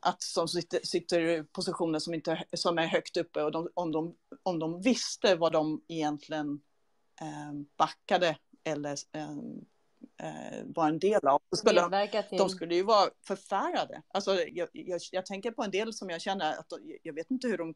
Att 0.00 0.22
som 0.22 0.48
sitter, 0.48 0.80
sitter 0.82 1.20
i 1.20 1.44
positioner 1.44 1.98
som, 1.98 2.14
inte, 2.14 2.44
som 2.52 2.78
är 2.78 2.86
högt 2.86 3.16
uppe 3.16 3.42
och 3.42 3.52
de, 3.52 3.68
om, 3.74 3.92
de, 3.92 4.14
om 4.42 4.58
de 4.58 4.80
visste 4.82 5.34
vad 5.34 5.52
de 5.52 5.82
egentligen 5.88 6.46
um, 7.22 7.66
backade 7.76 8.36
eller 8.64 8.96
um, 9.12 9.64
eh, 10.22 10.64
var 10.64 10.88
en 10.88 10.98
del 10.98 11.26
av. 11.26 11.42
Så 11.50 11.56
skulle 11.56 11.80
de, 11.80 12.22
de, 12.30 12.48
skulle 12.48 12.74
ju 12.74 12.82
vara 12.82 13.10
förfärade. 13.26 14.02
Alltså, 14.08 14.34
jag, 14.34 14.68
jag, 14.72 15.00
jag, 15.12 15.26
tänker 15.26 15.50
på 15.50 15.62
en 15.62 15.70
del 15.70 15.92
som 15.92 16.10
jag 16.10 16.20
känner 16.20 16.58
att 16.58 16.72
jag 17.02 17.12
vet 17.14 17.30
inte 17.30 17.48
hur 17.48 17.58
de 17.58 17.74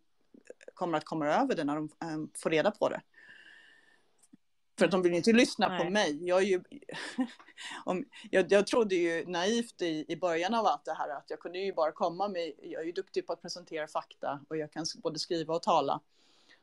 kommer 0.75 0.99
att 0.99 1.05
komma 1.05 1.27
över 1.27 1.57
det 1.57 1.65
när 1.65 1.75
de 1.75 1.89
um, 2.15 2.31
får 2.39 2.51
reda 2.51 2.71
på 2.71 2.89
det. 2.89 3.01
För 4.81 4.85
att 4.85 4.91
de 4.91 5.03
vill 5.03 5.15
inte 5.15 5.33
lyssna 5.33 5.69
Nej. 5.69 5.85
på 5.85 5.91
mig. 5.91 6.29
Jag, 6.29 6.43
är 6.43 6.47
ju, 6.47 6.63
om, 7.85 8.05
jag, 8.31 8.53
jag 8.53 8.67
trodde 8.67 8.95
ju 8.95 9.27
naivt 9.27 9.83
i, 9.83 10.05
i 10.09 10.17
början 10.17 10.55
av 10.55 10.67
allt 10.67 10.85
det 10.85 10.95
här 10.95 11.09
att 11.09 11.25
jag 11.29 11.41
kunde 11.41 11.59
ju 11.59 11.73
bara 11.73 11.93
komma 11.93 12.29
med, 12.29 12.53
jag 12.63 12.83
är 12.83 12.87
ju 12.87 12.93
duktig 12.93 13.27
på 13.27 13.33
att 13.33 13.43
presentera 13.43 13.89
fakta 13.89 14.41
och 14.49 14.57
jag 14.57 14.73
kan 14.73 14.87
både 15.03 15.19
skriva 15.19 15.55
och 15.55 15.63
tala 15.63 16.01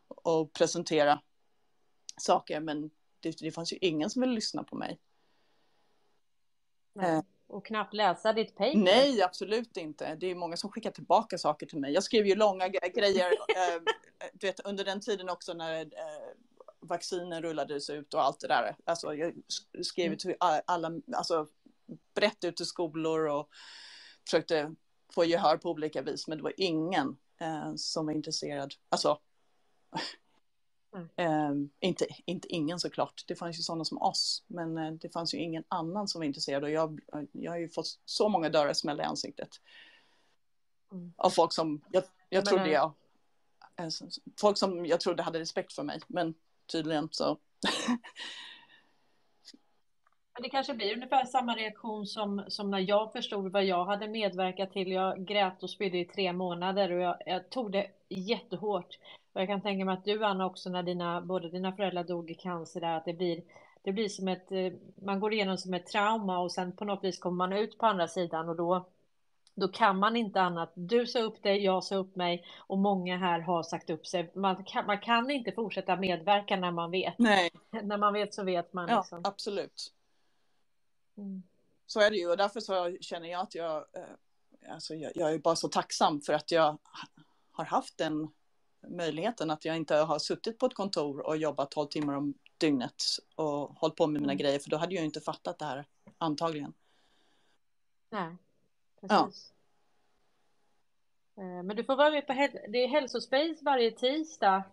och 0.07 0.53
presentera 0.53 1.21
saker 2.17 2.59
men 2.59 2.89
det, 3.19 3.39
det 3.39 3.51
fanns 3.51 3.73
ju 3.73 3.77
ingen 3.81 4.09
som 4.09 4.21
ville 4.21 4.33
lyssna 4.33 4.63
på 4.63 4.75
mig. 4.75 4.99
Nej. 6.93 7.15
Eh. 7.15 7.21
Och 7.47 7.65
knappt 7.65 7.93
läsa 7.93 8.33
ditt 8.33 8.55
paper? 8.55 8.77
Nej, 8.77 9.21
absolut 9.21 9.77
inte. 9.77 10.15
Det 10.15 10.31
är 10.31 10.35
många 10.35 10.57
som 10.57 10.71
skickar 10.71 10.91
tillbaka 10.91 11.37
saker 11.37 11.65
till 11.65 11.79
mig. 11.79 11.93
Jag 11.93 12.03
skrev 12.03 12.27
ju 12.27 12.35
långa 12.35 12.67
grejer 12.67 13.31
eh, 13.31 13.81
du 14.33 14.47
vet, 14.47 14.59
under 14.59 14.85
den 14.85 15.01
tiden 15.01 15.29
också 15.29 15.53
när 15.53 15.81
eh, 15.81 16.33
vaccinen 16.79 17.41
rullades 17.41 17.89
ut 17.89 18.13
och 18.13 18.23
allt 18.23 18.39
det 18.39 18.47
där. 18.47 18.75
Alltså, 18.85 19.15
jag 19.15 19.33
skrev 19.81 20.05
mm. 20.05 20.17
till 20.17 20.35
alla, 20.39 20.91
alltså 21.15 21.47
brett 22.15 22.43
ut 22.43 22.57
till 22.57 22.65
skolor 22.65 23.27
och 23.27 23.49
försökte 24.25 24.75
få 25.13 25.25
gehör 25.25 25.57
på 25.57 25.71
olika 25.71 26.01
vis, 26.01 26.27
men 26.27 26.37
det 26.37 26.43
var 26.43 26.53
ingen 26.57 27.17
eh, 27.39 27.75
som 27.75 28.05
var 28.05 28.13
intresserad. 28.13 28.73
Alltså, 28.89 29.19
Mm. 30.97 31.09
Eh, 31.15 31.69
inte, 31.79 32.07
inte 32.25 32.47
ingen 32.47 32.79
såklart, 32.79 33.23
det 33.27 33.35
fanns 33.35 33.59
ju 33.59 33.61
sådana 33.61 33.85
som 33.85 34.01
oss, 34.01 34.43
men 34.47 34.77
eh, 34.77 34.91
det 34.91 35.09
fanns 35.09 35.33
ju 35.33 35.37
ingen 35.37 35.63
annan 35.67 36.07
som 36.07 36.19
var 36.19 36.25
intresserad 36.25 36.63
och 36.63 36.69
jag, 36.69 36.99
jag 37.31 37.51
har 37.51 37.57
ju 37.57 37.69
fått 37.69 37.99
så 38.05 38.29
många 38.29 38.49
dörrar 38.49 38.73
smällda 38.73 39.03
i 39.03 39.05
ansiktet. 39.05 39.49
Mm. 40.91 41.13
Av 41.17 41.29
folk 41.29 41.53
som 41.53 41.81
jag, 41.91 42.03
jag 42.29 42.45
trodde 42.45 42.69
jag, 42.69 42.93
eh, 43.75 43.87
folk 44.39 44.57
som 44.57 44.85
jag 44.85 44.99
trodde 44.99 45.23
hade 45.23 45.39
respekt 45.39 45.73
för 45.73 45.83
mig, 45.83 46.01
men 46.07 46.33
tydligen 46.67 47.09
så. 47.11 47.37
Men 50.37 50.43
det 50.43 50.49
kanske 50.49 50.73
blir 50.73 50.93
ungefär 50.93 51.25
samma 51.25 51.55
reaktion 51.55 52.05
som, 52.05 52.43
som 52.47 52.71
när 52.71 52.79
jag 52.79 53.11
förstod 53.13 53.51
vad 53.51 53.65
jag 53.65 53.85
hade 53.85 54.07
medverkat 54.07 54.71
till. 54.71 54.91
Jag 54.91 55.25
grät 55.25 55.63
och 55.63 55.69
spydde 55.69 55.97
i 55.97 56.05
tre 56.05 56.33
månader 56.33 56.91
och 56.91 57.01
jag, 57.01 57.17
jag 57.25 57.49
tog 57.49 57.71
det 57.71 57.87
jättehårt. 58.09 58.97
Och 59.33 59.41
jag 59.41 59.47
kan 59.47 59.61
tänka 59.61 59.85
mig 59.85 59.93
att 59.93 60.05
du 60.05 60.25
Anna 60.25 60.45
också 60.45 60.69
när 60.69 60.83
dina, 60.83 61.21
både 61.21 61.49
dina 61.49 61.71
föräldrar 61.71 62.03
dog 62.03 62.31
i 62.31 62.35
cancer 62.35 62.81
där, 62.81 62.97
att 62.97 63.05
det 63.05 63.13
blir, 63.13 63.41
det 63.81 63.91
blir 63.91 64.09
som 64.09 64.27
ett, 64.27 64.51
eh, 64.51 64.73
man 64.95 65.19
går 65.19 65.33
igenom 65.33 65.57
som 65.57 65.73
ett 65.73 65.87
trauma 65.87 66.39
och 66.39 66.51
sen 66.51 66.75
på 66.75 66.85
något 66.85 67.03
vis 67.03 67.19
kommer 67.19 67.37
man 67.37 67.53
ut 67.53 67.77
på 67.77 67.85
andra 67.85 68.07
sidan 68.07 68.49
och 68.49 68.55
då, 68.55 68.89
då 69.57 69.67
kan 69.67 69.99
man 69.99 70.15
inte 70.15 70.41
annat. 70.41 70.71
Du 70.75 71.07
sa 71.07 71.19
upp 71.19 71.43
dig, 71.43 71.63
jag 71.63 71.83
sa 71.83 71.95
upp 71.95 72.15
mig 72.15 72.45
och 72.57 72.77
många 72.77 73.17
här 73.17 73.39
har 73.39 73.63
sagt 73.63 73.89
upp 73.89 74.07
sig. 74.07 74.31
Man 74.35 74.63
kan, 74.63 74.85
man 74.85 74.99
kan 74.99 75.31
inte 75.31 75.51
fortsätta 75.51 75.95
medverka 75.95 76.55
när 76.55 76.71
man 76.71 76.91
vet. 76.91 77.19
Nej. 77.19 77.49
När 77.83 77.97
man 77.97 78.13
vet 78.13 78.33
så 78.33 78.43
vet 78.43 78.73
man. 78.73 78.89
Ja, 78.89 78.97
liksom. 78.97 79.21
absolut. 79.23 79.93
Mm. 81.17 81.43
Så 81.87 81.99
är 81.99 82.09
det 82.09 82.17
ju 82.17 82.29
och 82.29 82.37
därför 82.37 82.59
så 82.59 82.97
känner 83.01 83.29
jag 83.29 83.41
att 83.41 83.55
jag, 83.55 83.75
eh, 83.75 84.73
alltså 84.73 84.95
jag, 84.95 85.11
jag 85.15 85.33
är 85.33 85.39
bara 85.39 85.55
så 85.55 85.67
tacksam 85.67 86.21
för 86.21 86.33
att 86.33 86.51
jag 86.51 86.77
har 87.51 87.65
haft 87.65 87.97
den 87.97 88.27
möjligheten 88.87 89.51
att 89.51 89.65
jag 89.65 89.75
inte 89.75 89.95
har 89.95 90.19
suttit 90.19 90.57
på 90.57 90.65
ett 90.65 90.75
kontor 90.75 91.27
och 91.27 91.37
jobbat 91.37 91.71
12 91.71 91.87
timmar 91.87 92.13
om 92.13 92.33
dygnet 92.57 93.03
och 93.35 93.69
hållit 93.69 93.95
på 93.95 94.07
med 94.07 94.21
mina 94.21 94.33
mm. 94.33 94.37
grejer 94.37 94.59
för 94.59 94.69
då 94.69 94.77
hade 94.77 94.95
jag 94.95 95.05
inte 95.05 95.21
fattat 95.21 95.59
det 95.59 95.65
här 95.65 95.85
antagligen. 96.17 96.73
Nej, 98.09 98.37
precis. 99.07 99.53
Ja. 101.35 101.43
Eh, 101.43 101.63
men 101.63 101.75
du 101.75 101.83
får 101.83 101.95
vara 101.95 102.11
med 102.11 102.27
på 102.27 102.33
det 102.67 102.83
är 102.83 102.87
hälsospace 102.87 103.57
varje 103.61 103.91
tisdag 103.91 104.63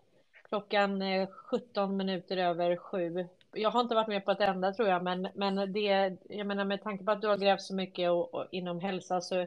klockan 0.49 1.03
17 1.27 1.91
eh, 1.91 1.97
minuter 1.97 2.37
över 2.37 2.77
sju. 2.77 3.29
Jag 3.53 3.71
har 3.71 3.81
inte 3.81 3.95
varit 3.95 4.09
med 4.09 4.25
på 4.25 4.31
ett 4.31 4.41
enda 4.41 4.73
tror 4.73 4.89
jag, 4.89 5.03
men, 5.03 5.29
men 5.35 5.73
det, 5.73 6.17
jag 6.29 6.47
menar 6.47 6.65
med 6.65 6.83
tanke 6.83 7.05
på 7.05 7.11
att 7.11 7.21
du 7.21 7.29
har 7.29 7.37
grävt 7.37 7.63
så 7.63 7.75
mycket 7.75 8.11
och, 8.11 8.35
och 8.35 8.47
inom 8.51 8.81
hälsa 8.81 9.21
så 9.21 9.47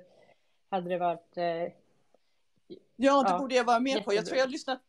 hade 0.69 0.89
det 0.89 0.97
varit 0.97 1.37
eh, 1.37 1.73
Ja, 2.95 3.23
det 3.23 3.29
ja, 3.29 3.39
borde 3.39 3.55
jag 3.55 3.63
vara 3.63 3.79
med 3.79 4.05
på. 4.05 4.13
Jag 4.13 4.25
tror 4.25 4.37
jag 4.37 4.45
har 4.45 4.51
lyssnat 4.51 4.81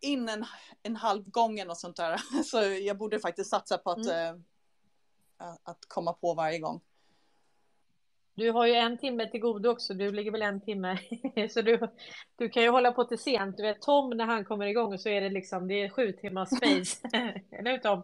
in 0.00 0.28
en, 0.28 0.44
en 0.82 0.96
halv 0.96 1.30
gång 1.30 1.68
och 1.68 1.78
sånt 1.78 1.96
där. 1.96 2.20
Så 2.44 2.62
jag 2.62 2.98
borde 2.98 3.20
faktiskt 3.20 3.50
satsa 3.50 3.78
på 3.78 3.90
att, 3.90 4.06
mm. 4.06 4.44
äh, 5.40 5.54
att 5.62 5.84
komma 5.88 6.12
på 6.12 6.34
varje 6.34 6.58
gång. 6.58 6.80
Du 8.36 8.50
har 8.50 8.66
ju 8.66 8.74
en 8.74 8.98
timme 8.98 9.26
till 9.26 9.40
godo 9.40 9.70
också, 9.70 9.94
du 9.94 10.12
ligger 10.12 10.30
väl 10.30 10.42
en 10.42 10.60
timme. 10.60 10.98
så 11.50 11.62
du, 11.62 11.78
du 12.36 12.48
kan 12.48 12.62
ju 12.62 12.68
hålla 12.68 12.92
på 12.92 13.04
till 13.04 13.18
sent. 13.18 13.56
Du 13.56 13.62
vet 13.62 13.82
Tom 13.82 14.10
när 14.10 14.24
han 14.24 14.44
kommer 14.44 14.66
igång 14.66 14.98
så 14.98 15.08
är 15.08 15.20
det 15.20 15.28
liksom, 15.28 15.68
det 15.68 15.82
är 15.82 15.88
sju 15.88 16.12
timmars 16.12 16.48
space. 16.56 17.08
Eller 17.50 17.70
hur 17.70 17.78
Tom? 17.78 18.02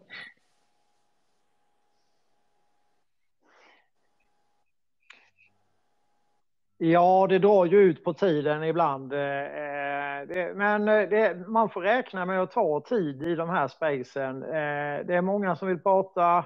Ja, 6.82 7.26
det 7.28 7.38
drar 7.38 7.64
ju 7.66 7.78
ut 7.78 8.04
på 8.04 8.14
tiden 8.14 8.64
ibland. 8.64 9.12
Eh, 9.12 9.20
eh, 9.20 10.54
men 10.54 10.88
eh, 10.88 11.08
det, 11.08 11.48
man 11.48 11.70
får 11.70 11.82
räkna 11.82 12.26
med 12.26 12.42
att 12.42 12.50
ta 12.50 12.80
tid 12.80 13.22
i 13.22 13.34
de 13.34 13.48
här 13.50 13.68
spacen. 13.68 14.40
Det 14.40 15.14
är 15.14 15.20
många 15.20 15.56
som 15.56 15.68
vill 15.68 15.78
prata. 15.78 16.44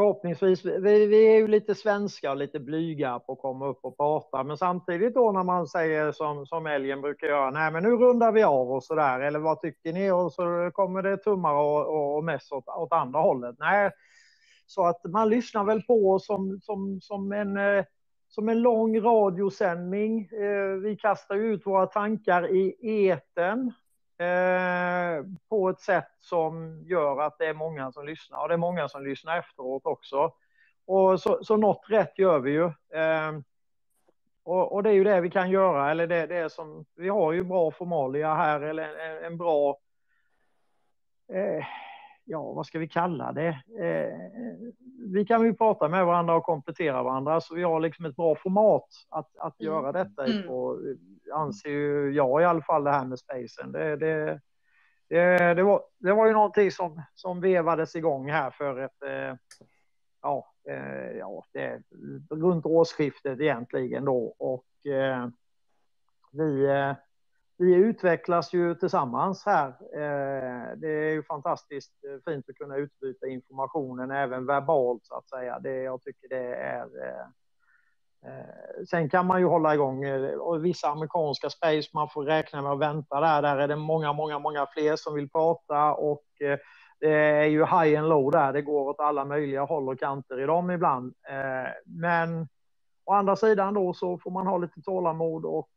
Förhoppningsvis, 0.00 0.64
vi, 0.64 1.06
vi 1.06 1.34
är 1.34 1.36
ju 1.36 1.48
lite 1.48 1.74
svenska 1.74 2.30
och 2.30 2.36
lite 2.36 2.60
blyga 2.60 3.18
på 3.18 3.32
att 3.32 3.38
komma 3.38 3.66
upp 3.66 3.78
och 3.82 3.96
prata. 3.96 4.44
Men 4.44 4.56
samtidigt 4.56 5.14
då 5.14 5.32
när 5.32 5.44
man 5.44 5.66
säger 5.66 6.12
som, 6.12 6.46
som 6.46 6.66
Älgen 6.66 7.00
brukar 7.00 7.26
göra, 7.26 7.50
nej 7.50 7.72
men 7.72 7.82
nu 7.82 7.90
rundar 7.90 8.32
vi 8.32 8.42
av 8.42 8.72
och 8.72 8.84
sådär. 8.84 9.20
Eller 9.20 9.38
vad 9.38 9.60
tycker 9.60 9.92
ni? 9.92 10.10
Och 10.10 10.32
så 10.32 10.70
kommer 10.74 11.02
det 11.02 11.16
tummar 11.16 11.54
och, 11.54 12.16
och 12.16 12.24
mess 12.24 12.52
åt, 12.52 12.68
åt 12.68 12.92
andra 12.92 13.20
hållet. 13.20 13.56
Nej, 13.58 13.90
så 14.66 14.86
att 14.86 15.00
man 15.04 15.28
lyssnar 15.28 15.64
väl 15.64 15.82
på 15.82 16.18
som, 16.18 16.60
som, 16.62 17.00
som 17.00 17.32
en 17.32 17.56
eh, 17.56 17.84
som 18.28 18.48
en 18.48 18.62
lång 18.62 19.00
radiosändning. 19.00 20.20
Eh, 20.20 20.80
vi 20.82 20.96
kastar 20.96 21.36
ut 21.36 21.66
våra 21.66 21.86
tankar 21.86 22.54
i 22.54 22.76
eten 23.06 23.72
eh, 24.20 25.24
på 25.48 25.68
ett 25.68 25.80
sätt 25.80 26.10
som 26.20 26.82
gör 26.84 27.20
att 27.20 27.38
det 27.38 27.46
är 27.46 27.54
många 27.54 27.92
som 27.92 28.06
lyssnar 28.06 28.42
och 28.42 28.48
det 28.48 28.54
är 28.54 28.58
många 28.58 28.88
som 28.88 29.04
lyssnar 29.04 29.38
efteråt 29.38 29.86
också. 29.86 30.32
Och 30.86 31.20
så, 31.20 31.44
så 31.44 31.56
något 31.56 31.84
rätt 31.88 32.18
gör 32.18 32.38
vi 32.38 32.50
ju. 32.50 32.64
Eh, 32.94 33.32
Och, 34.42 34.72
och, 34.72 34.82
det 34.82 34.90
är 34.90 34.94
ju 34.94 35.04
det 35.04 35.20
vi 35.20 35.30
kan 35.30 35.50
göra, 35.50 35.90
eller 35.90 36.06
det, 36.06 36.26
det 36.26 36.36
är 36.36 36.48
som, 36.48 36.84
vi 36.96 37.08
har 37.08 37.32
ju 37.32 37.44
bra 37.44 37.70
formalia 37.70 38.34
här, 38.34 38.60
eller 38.60 38.96
en, 38.96 39.24
en 39.24 39.36
bra, 39.38 39.78
eh, 41.32 41.64
ja 42.30 42.52
vad 42.52 42.66
ska 42.66 42.78
vi 42.78 42.88
kalla 42.88 43.32
det? 43.32 43.48
Eh, 43.80 44.18
vi 45.12 45.24
kan 45.24 45.44
ju 45.44 45.54
prata 45.54 45.88
med 45.88 46.06
varandra 46.06 46.34
och 46.34 46.44
komplettera 46.44 47.02
varandra, 47.02 47.40
så 47.40 47.54
vi 47.54 47.62
har 47.62 47.80
liksom 47.80 48.04
ett 48.04 48.16
bra 48.16 48.34
format 48.34 48.86
att, 49.08 49.36
att 49.38 49.60
mm. 49.60 49.72
göra 49.72 49.92
detta 49.92 50.26
i. 50.26 50.44
Och 50.48 50.76
anser 51.32 51.70
ju 51.70 52.12
jag 52.12 52.42
i 52.42 52.44
alla 52.44 52.62
fall 52.62 52.84
det 52.84 52.90
här 52.90 53.04
med 53.04 53.18
spacen. 53.18 53.72
Det, 53.72 53.96
det, 53.96 54.40
det, 55.08 55.54
det, 55.54 55.62
var, 55.62 55.82
det 55.98 56.12
var 56.12 56.26
ju 56.26 56.32
någonting 56.32 56.70
som, 56.70 57.02
som 57.14 57.40
vevades 57.40 57.96
igång 57.96 58.30
här 58.30 58.50
för 58.50 58.80
ett, 58.80 59.02
eh, 59.02 59.36
ja, 60.22 60.52
eh, 60.68 61.10
ja 61.18 61.44
det, 61.52 61.82
runt 62.30 62.66
årsskiftet 62.66 63.40
egentligen 63.40 64.04
då. 64.04 64.34
Och 64.38 64.90
eh, 64.92 65.28
vi, 66.32 66.64
eh, 66.64 66.92
vi 67.60 67.74
utvecklas 67.74 68.52
ju 68.52 68.74
tillsammans 68.74 69.46
här. 69.46 69.68
Eh, 69.68 70.76
det 70.76 70.88
är 70.88 71.12
ju 71.12 71.22
fantastiskt 71.22 71.92
eh, 72.04 72.32
fint 72.32 72.48
att 72.48 72.56
kunna 72.56 72.76
utbyta 72.76 73.26
informationen 73.26 74.10
även 74.10 74.46
verbalt 74.46 75.00
så 75.04 75.14
att 75.14 75.28
säga. 75.28 75.58
Det, 75.58 75.82
jag 75.82 76.02
tycker 76.02 76.28
det 76.28 76.54
är 76.54 76.82
eh, 76.82 77.26
sen 78.90 79.10
kan 79.10 79.26
man 79.26 79.40
ju 79.40 79.46
hålla 79.46 79.74
igång 79.74 80.04
och 80.38 80.64
vissa 80.64 80.88
amerikanska 80.88 81.50
space, 81.50 81.88
man 81.94 82.08
får 82.08 82.24
räkna 82.24 82.62
med 82.62 82.72
att 82.72 82.78
vänta 82.78 83.20
där. 83.20 83.42
Där 83.42 83.56
är 83.56 83.68
det 83.68 83.76
många, 83.76 84.12
många, 84.12 84.38
många 84.38 84.66
fler 84.66 84.96
som 84.96 85.14
vill 85.14 85.30
prata 85.30 85.94
och 85.94 86.24
det 87.00 87.12
är 87.12 87.44
ju 87.44 87.58
high 87.58 88.00
and 88.00 88.08
low 88.08 88.30
där. 88.30 88.52
Det 88.52 88.62
går 88.62 88.88
åt 88.88 89.00
alla 89.00 89.24
möjliga 89.24 89.62
håll 89.62 89.88
och 89.88 89.98
kanter 89.98 90.40
i 90.40 90.46
dem 90.46 90.70
ibland. 90.70 91.14
Men 91.84 92.48
å 93.04 93.12
andra 93.12 93.36
sidan 93.36 93.74
då 93.74 93.94
så 93.94 94.18
får 94.18 94.30
man 94.30 94.46
ha 94.46 94.58
lite 94.58 94.82
tålamod 94.82 95.44
och 95.44 95.70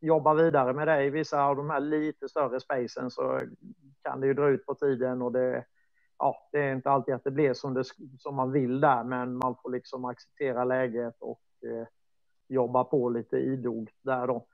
jobba 0.00 0.34
vidare 0.34 0.72
med 0.72 0.88
det. 0.88 1.04
I 1.04 1.10
vissa 1.10 1.44
av 1.44 1.56
de 1.56 1.70
här 1.70 1.80
lite 1.80 2.28
större 2.28 2.60
spacen 2.60 3.10
så 3.10 3.40
kan 4.02 4.20
det 4.20 4.26
ju 4.26 4.34
dra 4.34 4.48
ut 4.48 4.66
på 4.66 4.74
tiden 4.74 5.22
och 5.22 5.32
det 5.32 5.64
ja, 6.18 6.48
det 6.52 6.58
är 6.58 6.72
inte 6.72 6.90
alltid 6.90 7.14
att 7.14 7.24
det 7.24 7.30
blir 7.30 7.54
som, 7.54 7.74
det, 7.74 7.84
som 8.18 8.34
man 8.34 8.52
vill 8.52 8.80
där, 8.80 9.04
men 9.04 9.36
man 9.36 9.56
får 9.62 9.70
liksom 9.70 10.04
acceptera 10.04 10.64
läget 10.64 11.14
och 11.20 11.40
eh, 11.66 11.86
jobba 12.48 12.84
på 12.84 13.08
lite 13.08 13.36
idogt 13.36 13.94
där 14.02 14.26
då. 14.26 14.46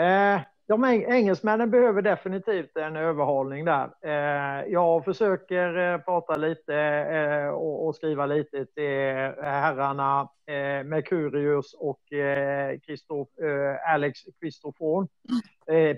Eh, 0.00 0.40
de 0.68 0.84
engelsmännen 0.84 1.70
behöver 1.70 2.02
definitivt 2.02 2.76
en 2.76 2.96
överhållning 2.96 3.64
där. 3.64 3.90
Eh, 4.02 4.72
jag 4.72 5.04
försöker 5.04 5.78
eh, 5.78 5.98
prata 5.98 6.36
lite 6.36 6.74
eh, 6.76 7.48
och, 7.48 7.86
och, 7.86 7.94
skriva 7.94 8.26
lite 8.26 8.66
till 8.66 9.42
herrarna 9.42 10.28
eh, 10.46 10.54
eh, 10.80 10.84
Mercurius 10.84 11.74
och 11.74 12.12
eh, 12.12 12.80
Christoph, 12.80 13.32
Alex 13.88 14.20
Christophon 14.40 15.08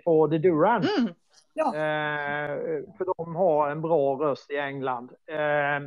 på 0.05 0.29
The 0.29 0.39
Duran. 0.39 0.87
Mm. 0.99 1.15
Ja. 1.55 1.67
Eh, 1.67 2.57
för 2.99 3.17
de 3.17 3.37
har 3.37 3.71
en 3.71 3.83
bra 3.83 4.15
röst 4.15 4.51
i 4.51 4.57
England. 4.57 5.13
Eh, 5.27 5.81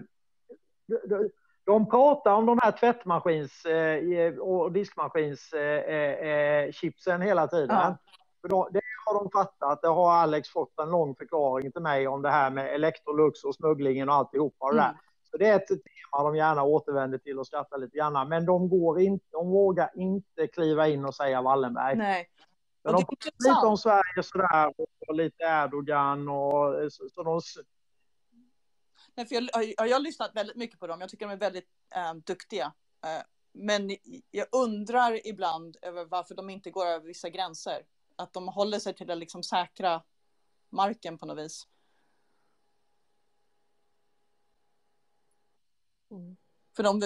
de, 1.07 1.29
de 1.65 1.89
pratar 1.89 2.33
om 2.33 2.45
de 2.45 2.59
här 2.63 2.71
tvättmaskins 2.71 3.65
eh, 3.65 4.37
och 4.37 4.71
diskmaskinschipsen 4.71 7.21
eh, 7.21 7.27
hela 7.27 7.47
tiden. 7.47 7.75
Ja. 7.75 7.97
För 8.41 8.49
då, 8.49 8.69
det 8.71 8.81
har 9.05 9.23
de 9.23 9.31
fattat. 9.31 9.81
Det 9.81 9.87
har 9.87 10.11
Alex 10.11 10.49
fått 10.49 10.79
en 10.79 10.89
lång 10.89 11.15
förklaring 11.15 11.71
till 11.71 11.81
mig 11.81 12.07
om 12.07 12.21
det 12.21 12.29
här 12.29 12.49
med 12.49 12.75
Electrolux 12.75 13.43
och 13.43 13.55
smugglingen 13.55 14.09
och 14.09 14.15
alltihopa. 14.15 14.65
Mm. 14.65 14.77
Där. 14.77 14.93
Så 15.35 15.39
det 15.39 15.47
är 15.47 15.55
ett 15.55 15.67
tema 15.67 16.23
de 16.23 16.35
gärna 16.35 16.63
återvänder 16.63 17.17
till 17.17 17.39
och 17.39 17.47
skrattar 17.47 17.77
lite 17.77 17.97
grann. 17.97 18.29
Men 18.29 18.45
de, 18.45 18.69
går 18.69 19.01
in, 19.01 19.19
de 19.31 19.49
vågar 19.49 19.91
inte 19.95 20.47
kliva 20.47 20.87
in 20.87 21.05
och 21.05 21.15
säga 21.15 21.41
Wallenberg. 21.41 21.95
Nej. 21.95 22.29
Men 22.83 22.93
de 22.93 23.05
pratar 23.05 23.31
lite 23.49 23.67
om 23.67 23.77
Sverige 23.77 24.23
sådär 24.23 24.73
och 25.07 25.15
lite 25.15 25.43
Erdogan 25.43 26.29
och 26.29 26.91
så, 26.93 27.09
så 27.09 27.23
de... 27.23 27.41
Nej, 29.15 29.27
för 29.27 29.35
jag, 29.35 29.43
jag, 29.53 29.87
jag 29.87 29.95
har 29.95 29.99
lyssnat 29.99 30.31
väldigt 30.35 30.55
mycket 30.55 30.79
på 30.79 30.87
dem. 30.87 31.01
Jag 31.01 31.09
tycker 31.09 31.27
de 31.27 31.31
är 31.33 31.37
väldigt 31.37 31.69
äh, 31.95 32.13
duktiga. 32.13 32.73
Äh, 33.05 33.23
men 33.53 33.97
jag 34.31 34.47
undrar 34.51 35.27
ibland 35.27 35.77
över 35.81 36.05
varför 36.05 36.35
de 36.35 36.49
inte 36.49 36.71
går 36.71 36.85
över 36.85 37.05
vissa 37.05 37.29
gränser. 37.29 37.81
Att 38.15 38.33
de 38.33 38.47
håller 38.47 38.79
sig 38.79 38.93
till 38.93 39.11
att 39.11 39.17
liksom 39.17 39.43
säkra 39.43 40.03
marken 40.69 41.17
på 41.17 41.25
något 41.25 41.37
vis. 41.37 41.67
Mm. 46.15 46.37
För 46.75 46.83
de, 46.83 47.01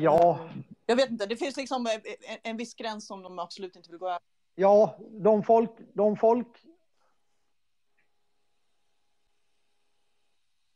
Ja. 0.00 0.48
Jag 0.86 0.96
vet 0.96 1.10
inte, 1.10 1.26
det 1.26 1.36
finns 1.36 1.56
liksom 1.56 1.86
en, 1.86 2.00
en 2.42 2.56
viss 2.56 2.74
gräns 2.74 3.06
som 3.06 3.22
de 3.22 3.38
absolut 3.38 3.76
inte 3.76 3.90
vill 3.90 3.98
gå 3.98 4.08
över. 4.08 4.20
Ja, 4.54 4.98
de 5.10 5.42
folk, 5.42 5.70
de 5.92 6.16
folk... 6.16 6.46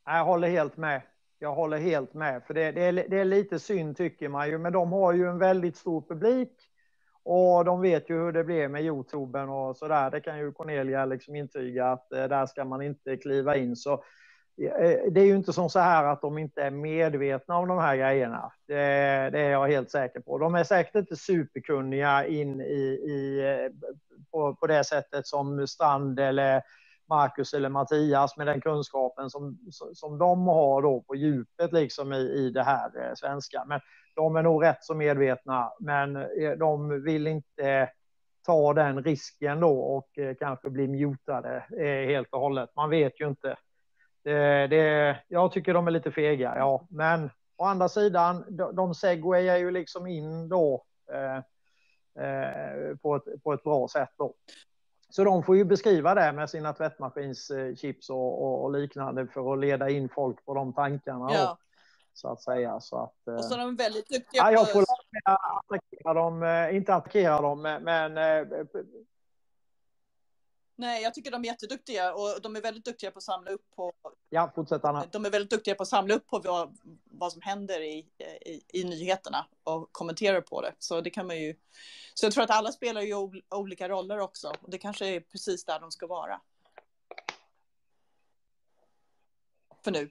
Jag 0.04 0.24
håller 0.24 0.48
helt 0.48 0.76
med. 0.76 1.02
Jag 1.38 1.54
håller 1.54 1.78
helt 1.78 2.14
med, 2.14 2.44
för 2.44 2.54
det, 2.54 2.72
det, 2.72 2.82
är, 2.82 2.92
det 2.92 3.18
är 3.18 3.24
lite 3.24 3.58
synd 3.58 3.96
tycker 3.96 4.28
man 4.28 4.48
ju, 4.48 4.58
men 4.58 4.72
de 4.72 4.92
har 4.92 5.12
ju 5.12 5.26
en 5.26 5.38
väldigt 5.38 5.76
stor 5.76 6.00
publik 6.00 6.52
och 7.22 7.64
de 7.64 7.80
vet 7.80 8.10
ju 8.10 8.14
hur 8.14 8.32
det 8.32 8.44
blir 8.44 8.68
med 8.68 8.84
Youtuben 8.84 9.48
och 9.48 9.76
så 9.76 9.88
där. 9.88 10.10
Det 10.10 10.20
kan 10.20 10.38
ju 10.38 10.52
Cornelia 10.52 11.04
liksom 11.04 11.36
intyga 11.36 11.86
att 11.86 12.12
eh, 12.12 12.24
där 12.24 12.46
ska 12.46 12.64
man 12.64 12.82
inte 12.82 13.16
kliva 13.16 13.56
in. 13.56 13.76
Så 13.76 13.92
Eh, 13.92 14.02
Eh, 14.60 15.12
det 15.12 15.20
är 15.20 15.24
ju 15.24 15.36
inte 15.36 15.52
som 15.52 15.70
så 15.70 15.78
här 15.78 16.04
att 16.04 16.20
de 16.20 16.38
inte 16.38 16.62
är 16.62 16.70
medvetna 16.70 17.56
om 17.56 17.68
de 17.68 17.78
här 17.78 17.96
grejerna. 17.96 18.52
Det, 18.66 18.74
det 19.30 19.40
är 19.40 19.50
jag 19.50 19.68
helt 19.68 19.90
säker 19.90 20.20
på. 20.20 20.38
De 20.38 20.54
är 20.54 20.64
säkert 20.64 20.94
inte 20.94 21.16
superkunniga 21.16 22.26
in 22.26 22.60
i, 22.60 23.00
i 23.06 23.40
eh, 23.40 23.88
på, 24.30 24.54
på 24.54 24.66
det 24.66 24.84
sättet 24.84 25.26
som 25.26 25.66
Strand 25.66 26.20
eller 26.20 26.62
Marcus 27.08 27.54
eller 27.54 27.68
Mattias 27.68 28.36
med 28.36 28.46
den 28.46 28.60
kunskapen 28.60 29.30
som, 29.30 29.58
som 29.94 30.18
de 30.18 30.46
har 30.46 30.82
då 30.82 31.00
på 31.00 31.14
djupet 31.14 31.72
liksom 31.72 32.12
i, 32.12 32.16
i 32.20 32.50
det 32.50 32.62
här 32.62 32.90
eh, 33.00 33.14
svenska. 33.14 33.64
Men 33.66 33.80
de 34.14 34.36
är 34.36 34.42
nog 34.42 34.64
rätt 34.64 34.84
så 34.84 34.94
medvetna, 34.94 35.72
men 35.80 36.12
de 36.58 37.02
vill 37.02 37.26
inte 37.26 37.90
ta 38.46 38.72
den 38.74 39.04
risken 39.04 39.60
då 39.60 39.80
och 39.80 40.18
kanske 40.38 40.70
bli 40.70 40.88
mutade 40.88 41.64
helt 42.06 42.28
och 42.30 42.40
hållet. 42.40 42.70
Man 42.76 42.90
vet 42.90 43.20
ju 43.20 43.28
inte 43.28 43.56
det, 44.22 44.66
det, 44.66 45.16
jag 45.28 45.52
tycker 45.52 45.74
de 45.74 45.86
är 45.86 45.90
lite 45.90 46.10
fega, 46.10 46.54
ja. 46.56 46.86
Men 46.90 47.30
å 47.56 47.64
andra 47.64 47.88
sidan, 47.88 48.44
de, 48.48 48.76
de 48.76 48.94
segwayar 48.94 49.56
ju 49.56 49.70
liksom 49.70 50.06
in 50.06 50.48
då 50.48 50.84
eh, 51.12 51.36
eh, 52.24 52.96
på, 52.96 53.16
ett, 53.16 53.42
på 53.42 53.52
ett 53.52 53.62
bra 53.62 53.88
sätt 53.88 54.10
då. 54.18 54.34
Så 55.10 55.24
de 55.24 55.42
får 55.42 55.56
ju 55.56 55.64
beskriva 55.64 56.14
det 56.14 56.32
med 56.32 56.50
sina 56.50 56.72
tvättmaskinschips 56.72 58.10
och, 58.10 58.42
och, 58.42 58.64
och, 58.64 58.72
liknande 58.72 59.26
för 59.26 59.52
att 59.52 59.58
leda 59.58 59.90
in 59.90 60.08
folk 60.08 60.44
på 60.44 60.54
de 60.54 60.72
tankarna. 60.72 61.30
Ja. 61.32 61.44
Då, 61.44 61.56
så 62.14 62.28
att 62.28 62.42
säga. 62.42 62.80
Så 62.80 62.96
att, 62.96 63.28
eh, 63.28 63.34
och 63.34 63.44
så 63.44 63.54
är 63.54 63.58
de 63.58 63.76
väldigt 63.76 64.08
duktiga 64.08 64.42
ja, 64.42 64.52
Jag 64.52 64.72
får 64.72 64.84
attackera 65.24 66.14
dem, 66.14 66.42
eh, 66.42 66.76
inte 66.76 66.94
attackera 66.94 67.40
dem, 67.40 67.62
men 67.62 68.16
eh, 68.16 68.46
Nej, 70.82 71.02
jag 71.02 71.14
tycker 71.14 71.30
de 71.30 71.44
är 71.44 71.46
jätteduktiga 71.46 72.14
och 72.14 72.42
de 72.42 72.56
är 72.56 72.60
väldigt 72.60 72.84
duktiga 72.84 73.10
på 73.10 73.18
att 73.18 73.22
samla 73.24 73.50
upp 73.50 73.70
på... 73.76 73.92
Ja, 74.30 74.52
fortsätt 74.54 74.84
Anna. 74.84 75.06
De 75.12 75.24
är 75.24 75.30
väldigt 75.30 75.50
duktiga 75.50 75.74
på 75.74 75.82
att 75.82 75.88
samla 75.88 76.14
upp 76.14 76.26
på 76.26 76.38
vad, 76.38 76.78
vad 77.04 77.32
som 77.32 77.42
händer 77.42 77.80
i, 77.80 78.06
i, 78.46 78.62
i 78.80 78.84
nyheterna 78.84 79.46
och 79.64 79.92
kommentera 79.92 80.42
på 80.42 80.60
det. 80.60 80.74
Så 80.78 81.00
det 81.00 81.10
kan 81.10 81.26
man 81.26 81.40
ju... 81.40 81.56
Så 82.14 82.26
jag 82.26 82.32
tror 82.32 82.44
att 82.44 82.50
alla 82.50 82.72
spelar 82.72 83.02
ju 83.02 83.14
olika 83.50 83.88
roller 83.88 84.18
också 84.18 84.52
och 84.62 84.70
det 84.70 84.78
kanske 84.78 85.06
är 85.06 85.20
precis 85.20 85.64
där 85.64 85.80
de 85.80 85.90
ska 85.90 86.06
vara. 86.06 86.40
För 89.84 89.90
nu. 89.90 90.10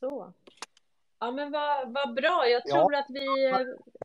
Så. 0.00 0.32
Ja 1.22 1.30
men 1.30 1.52
vad, 1.52 1.92
vad 1.92 2.14
bra. 2.14 2.48
Jag 2.48 2.66
tror 2.66 2.92
ja. 2.92 2.98
att 2.98 3.06
vi... 3.08 3.46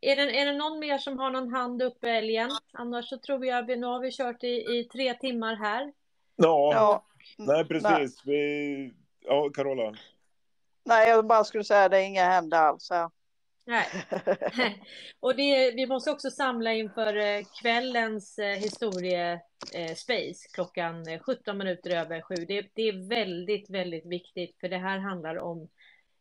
Är 0.01 0.15
det, 0.15 0.39
är 0.39 0.45
det 0.45 0.53
någon 0.53 0.79
mer 0.79 0.97
som 0.97 1.19
har 1.19 1.31
någon 1.31 1.53
hand 1.53 1.81
uppe 1.81 2.09
älgen? 2.09 2.49
Annars 2.73 3.09
så 3.09 3.17
tror 3.17 3.45
jag 3.45 3.59
att 3.59 3.79
nu 3.79 3.85
har 3.85 3.99
vi 3.99 4.11
kört 4.11 4.43
i, 4.43 4.47
i 4.47 4.89
tre 4.91 5.13
timmar 5.13 5.55
här. 5.55 5.93
Ja, 6.35 6.73
ja. 6.73 7.03
nej 7.37 7.65
precis. 7.65 8.21
Nej. 8.25 8.35
Vi... 8.35 8.93
Ja, 9.19 9.49
Carola. 9.49 9.95
Nej, 10.85 11.09
jag 11.09 11.27
bara 11.27 11.43
skulle 11.43 11.63
säga 11.63 11.83
att 11.85 11.91
det 11.91 11.97
är 11.97 12.05
inga 12.05 12.25
händer 12.25 12.57
alls 12.57 12.89
här. 12.89 13.09
Nej. 13.65 13.85
Och 15.19 15.35
det, 15.35 15.71
vi 15.71 15.87
måste 15.87 16.11
också 16.11 16.29
samla 16.29 16.73
inför 16.73 17.15
eh, 17.15 17.43
kvällens 17.61 18.39
eh, 18.39 18.55
historiespace 18.55 20.45
eh, 20.45 20.51
klockan 20.53 21.19
17 21.19 21.57
minuter 21.57 21.89
över 21.89 22.21
sju. 22.21 22.35
Det, 22.35 22.65
det 22.73 22.81
är 22.81 23.09
väldigt, 23.09 23.69
väldigt 23.69 24.05
viktigt 24.05 24.59
för 24.59 24.69
det 24.69 24.77
här 24.77 24.99
handlar 24.99 25.39
om 25.39 25.69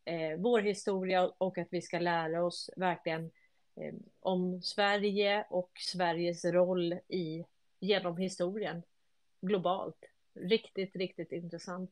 eh, 0.07 0.37
vår 0.39 0.61
historia 0.61 1.31
och 1.39 1.59
att 1.59 1.69
vi 1.71 1.83
ska 1.83 1.99
lära 1.99 2.45
oss 2.45 2.71
verkligen 2.77 3.31
eh, 3.77 3.95
om 4.21 4.63
Sverige 4.63 5.47
och 5.51 5.71
Sveriges 5.75 6.45
roll 6.45 6.93
i, 7.09 7.45
genom 7.81 8.17
historien 8.17 8.83
globalt. 9.41 10.05
Riktigt, 10.35 10.97
riktigt 10.97 11.33
intressant. 11.33 11.91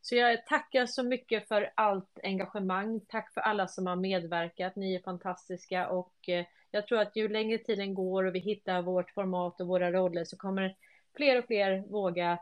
Så 0.00 0.16
jag 0.16 0.46
tackar 0.46 0.86
så 0.86 1.02
mycket 1.02 1.48
för 1.48 1.72
allt 1.74 2.18
engagemang. 2.22 3.00
Tack 3.00 3.34
för 3.34 3.40
alla 3.40 3.68
som 3.68 3.86
har 3.86 3.96
medverkat. 3.96 4.76
Ni 4.76 4.94
är 4.94 5.00
fantastiska 5.00 5.88
och 5.88 6.28
eh, 6.28 6.44
jag 6.70 6.86
tror 6.86 6.98
att 6.98 7.16
ju 7.16 7.28
längre 7.28 7.58
tiden 7.58 7.94
går 7.94 8.24
och 8.24 8.34
vi 8.34 8.38
hittar 8.38 8.82
vårt 8.82 9.10
format 9.10 9.60
och 9.60 9.66
våra 9.66 9.92
roller 9.92 10.24
så 10.24 10.36
kommer 10.36 10.76
fler 11.16 11.38
och 11.38 11.44
fler 11.44 11.78
våga 11.88 12.38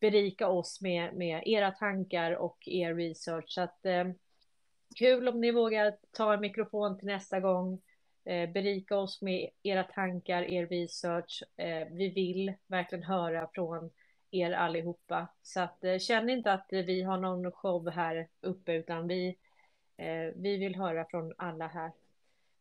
berika 0.00 0.48
oss 0.48 0.80
med, 0.80 1.14
med 1.14 1.42
era 1.46 1.70
tankar 1.70 2.32
och 2.32 2.58
er 2.66 2.94
research. 2.94 3.44
Så 3.48 3.60
att, 3.60 3.86
eh, 3.86 4.04
kul 4.96 5.28
om 5.28 5.40
ni 5.40 5.50
vågar 5.50 5.96
ta 6.12 6.34
en 6.34 6.40
mikrofon 6.40 6.98
till 6.98 7.06
nästa 7.06 7.40
gång. 7.40 7.80
Eh, 8.24 8.50
berika 8.50 8.96
oss 8.96 9.22
med 9.22 9.50
era 9.62 9.84
tankar, 9.84 10.42
er 10.42 10.66
research. 10.66 11.42
Eh, 11.56 11.88
vi 11.90 12.08
vill 12.08 12.54
verkligen 12.66 13.04
höra 13.04 13.48
från 13.54 13.90
er 14.30 14.52
allihopa. 14.52 15.26
Så 15.42 15.60
att, 15.60 15.84
eh, 15.84 15.98
känn 15.98 16.30
inte 16.30 16.52
att 16.52 16.66
vi 16.70 17.02
har 17.02 17.18
någon 17.18 17.52
show 17.52 17.90
här 17.90 18.28
uppe 18.40 18.72
utan 18.72 19.08
vi, 19.08 19.36
eh, 19.96 20.32
vi 20.34 20.56
vill 20.56 20.76
höra 20.76 21.04
från 21.04 21.34
alla 21.36 21.66
här. 21.66 21.92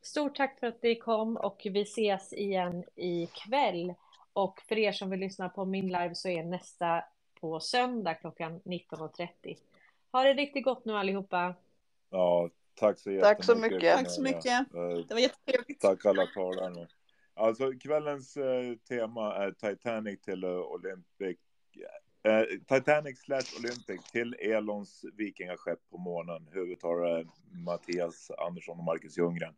Stort 0.01 0.35
tack 0.35 0.59
för 0.59 0.67
att 0.67 0.83
ni 0.83 0.95
kom 0.95 1.37
och 1.37 1.61
vi 1.71 1.81
ses 1.81 2.33
igen 2.33 2.83
ikväll. 2.95 3.93
Och 4.33 4.61
för 4.61 4.77
er 4.77 4.91
som 4.91 5.09
vill 5.09 5.19
lyssna 5.19 5.49
på 5.49 5.65
min 5.65 5.87
live 5.87 6.15
så 6.15 6.29
är 6.29 6.43
nästa 6.43 7.03
på 7.39 7.59
söndag 7.59 8.13
klockan 8.13 8.61
19.30. 8.63 9.57
Ha 10.11 10.23
det 10.23 10.33
riktigt 10.33 10.63
gott 10.63 10.85
nu 10.85 10.93
allihopa. 10.93 11.55
Ja, 12.09 12.49
tack 12.75 12.99
så 12.99 13.11
jättemycket. 13.11 13.37
Tack 13.37 13.45
så 13.45 13.55
mycket. 13.55 13.97
Tack 13.97 14.11
så 14.11 14.21
mycket. 14.21 14.71
Det 15.07 15.13
var 15.13 15.19
jättetrevligt. 15.21 15.81
Tack 15.81 16.05
alla 16.05 16.25
talarna. 16.25 16.87
Alltså 17.33 17.71
kvällens 17.81 18.37
eh, 18.37 18.75
tema 18.75 19.35
är 19.35 19.51
Titanic 19.51 20.21
till 20.21 20.43
uh, 20.43 20.59
Olympic. 20.59 21.37
Eh, 22.23 22.43
Titanic 22.67 23.19
slash 23.19 23.59
Olympic 23.59 24.11
till 24.11 24.33
Elons 24.33 25.05
vikingaskepp 25.13 25.79
på 25.91 25.97
månen. 25.97 26.47
Huvudtalare 26.51 27.25
Mattias 27.51 28.31
Andersson 28.31 28.77
och 28.77 28.83
Marcus 28.83 29.17
Ljunggren. 29.17 29.55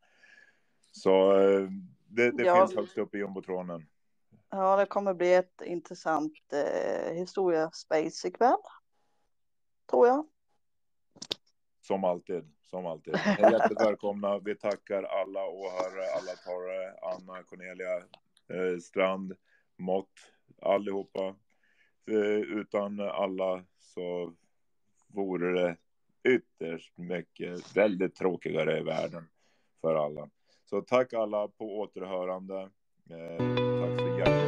Så 0.92 1.40
eh, 1.40 1.68
det, 2.08 2.32
det 2.32 2.44
Ja. 2.44 2.56
finns 2.68 2.76
högst 2.78 2.98
upp 2.98 3.16
i 3.16 3.18
jumbotronen. 3.18 3.86
Ja, 4.50 4.78
det 4.78 4.86
kommer 4.86 5.14
bli 5.14 5.34
ett 5.34 5.62
intressant 5.62 6.34
eh, 6.54 7.14
historia 7.14 7.72
space 7.72 8.28
ikväll. 8.28 8.58
Tror 9.92 10.08
jag. 10.08 10.28
Som 11.82 12.04
alltid, 12.04 12.52
som 12.62 12.86
alltid. 12.86 13.14
Ni 13.14 13.44
är 13.44 13.52
jättevälkomna. 13.52 14.40
Vi 14.40 14.56
tackar 14.56 15.04
alla 15.04 15.46
åhörare, 15.46 16.06
alla 16.16 16.32
talare, 16.46 16.94
Anna, 17.02 17.44
Cornelia, 17.44 17.98
eh, 18.50 18.80
Strand, 18.82 19.36
Mott, 19.78 20.12
allihopa. 20.62 21.36
Eh, 22.08 22.40
utan 22.58 23.00
alla 23.00 23.64
så 23.80 24.34
vore 25.08 25.62
det 25.62 25.78
ytterst 26.24 26.98
mycket, 26.98 27.78
väldigt 27.78 28.16
tråkigare 28.16 28.80
i 28.80 28.84
världen 28.84 29.28
för 29.82 29.96
alla. 29.96 30.30
Så 30.66 30.82
tack 30.82 31.14
alla 31.14 31.48
på 31.48 31.80
återhörande. 31.80 32.70
Eh, 33.10 33.38
tack 33.82 34.00
så 34.00 34.18
hjärtligt 34.20 34.41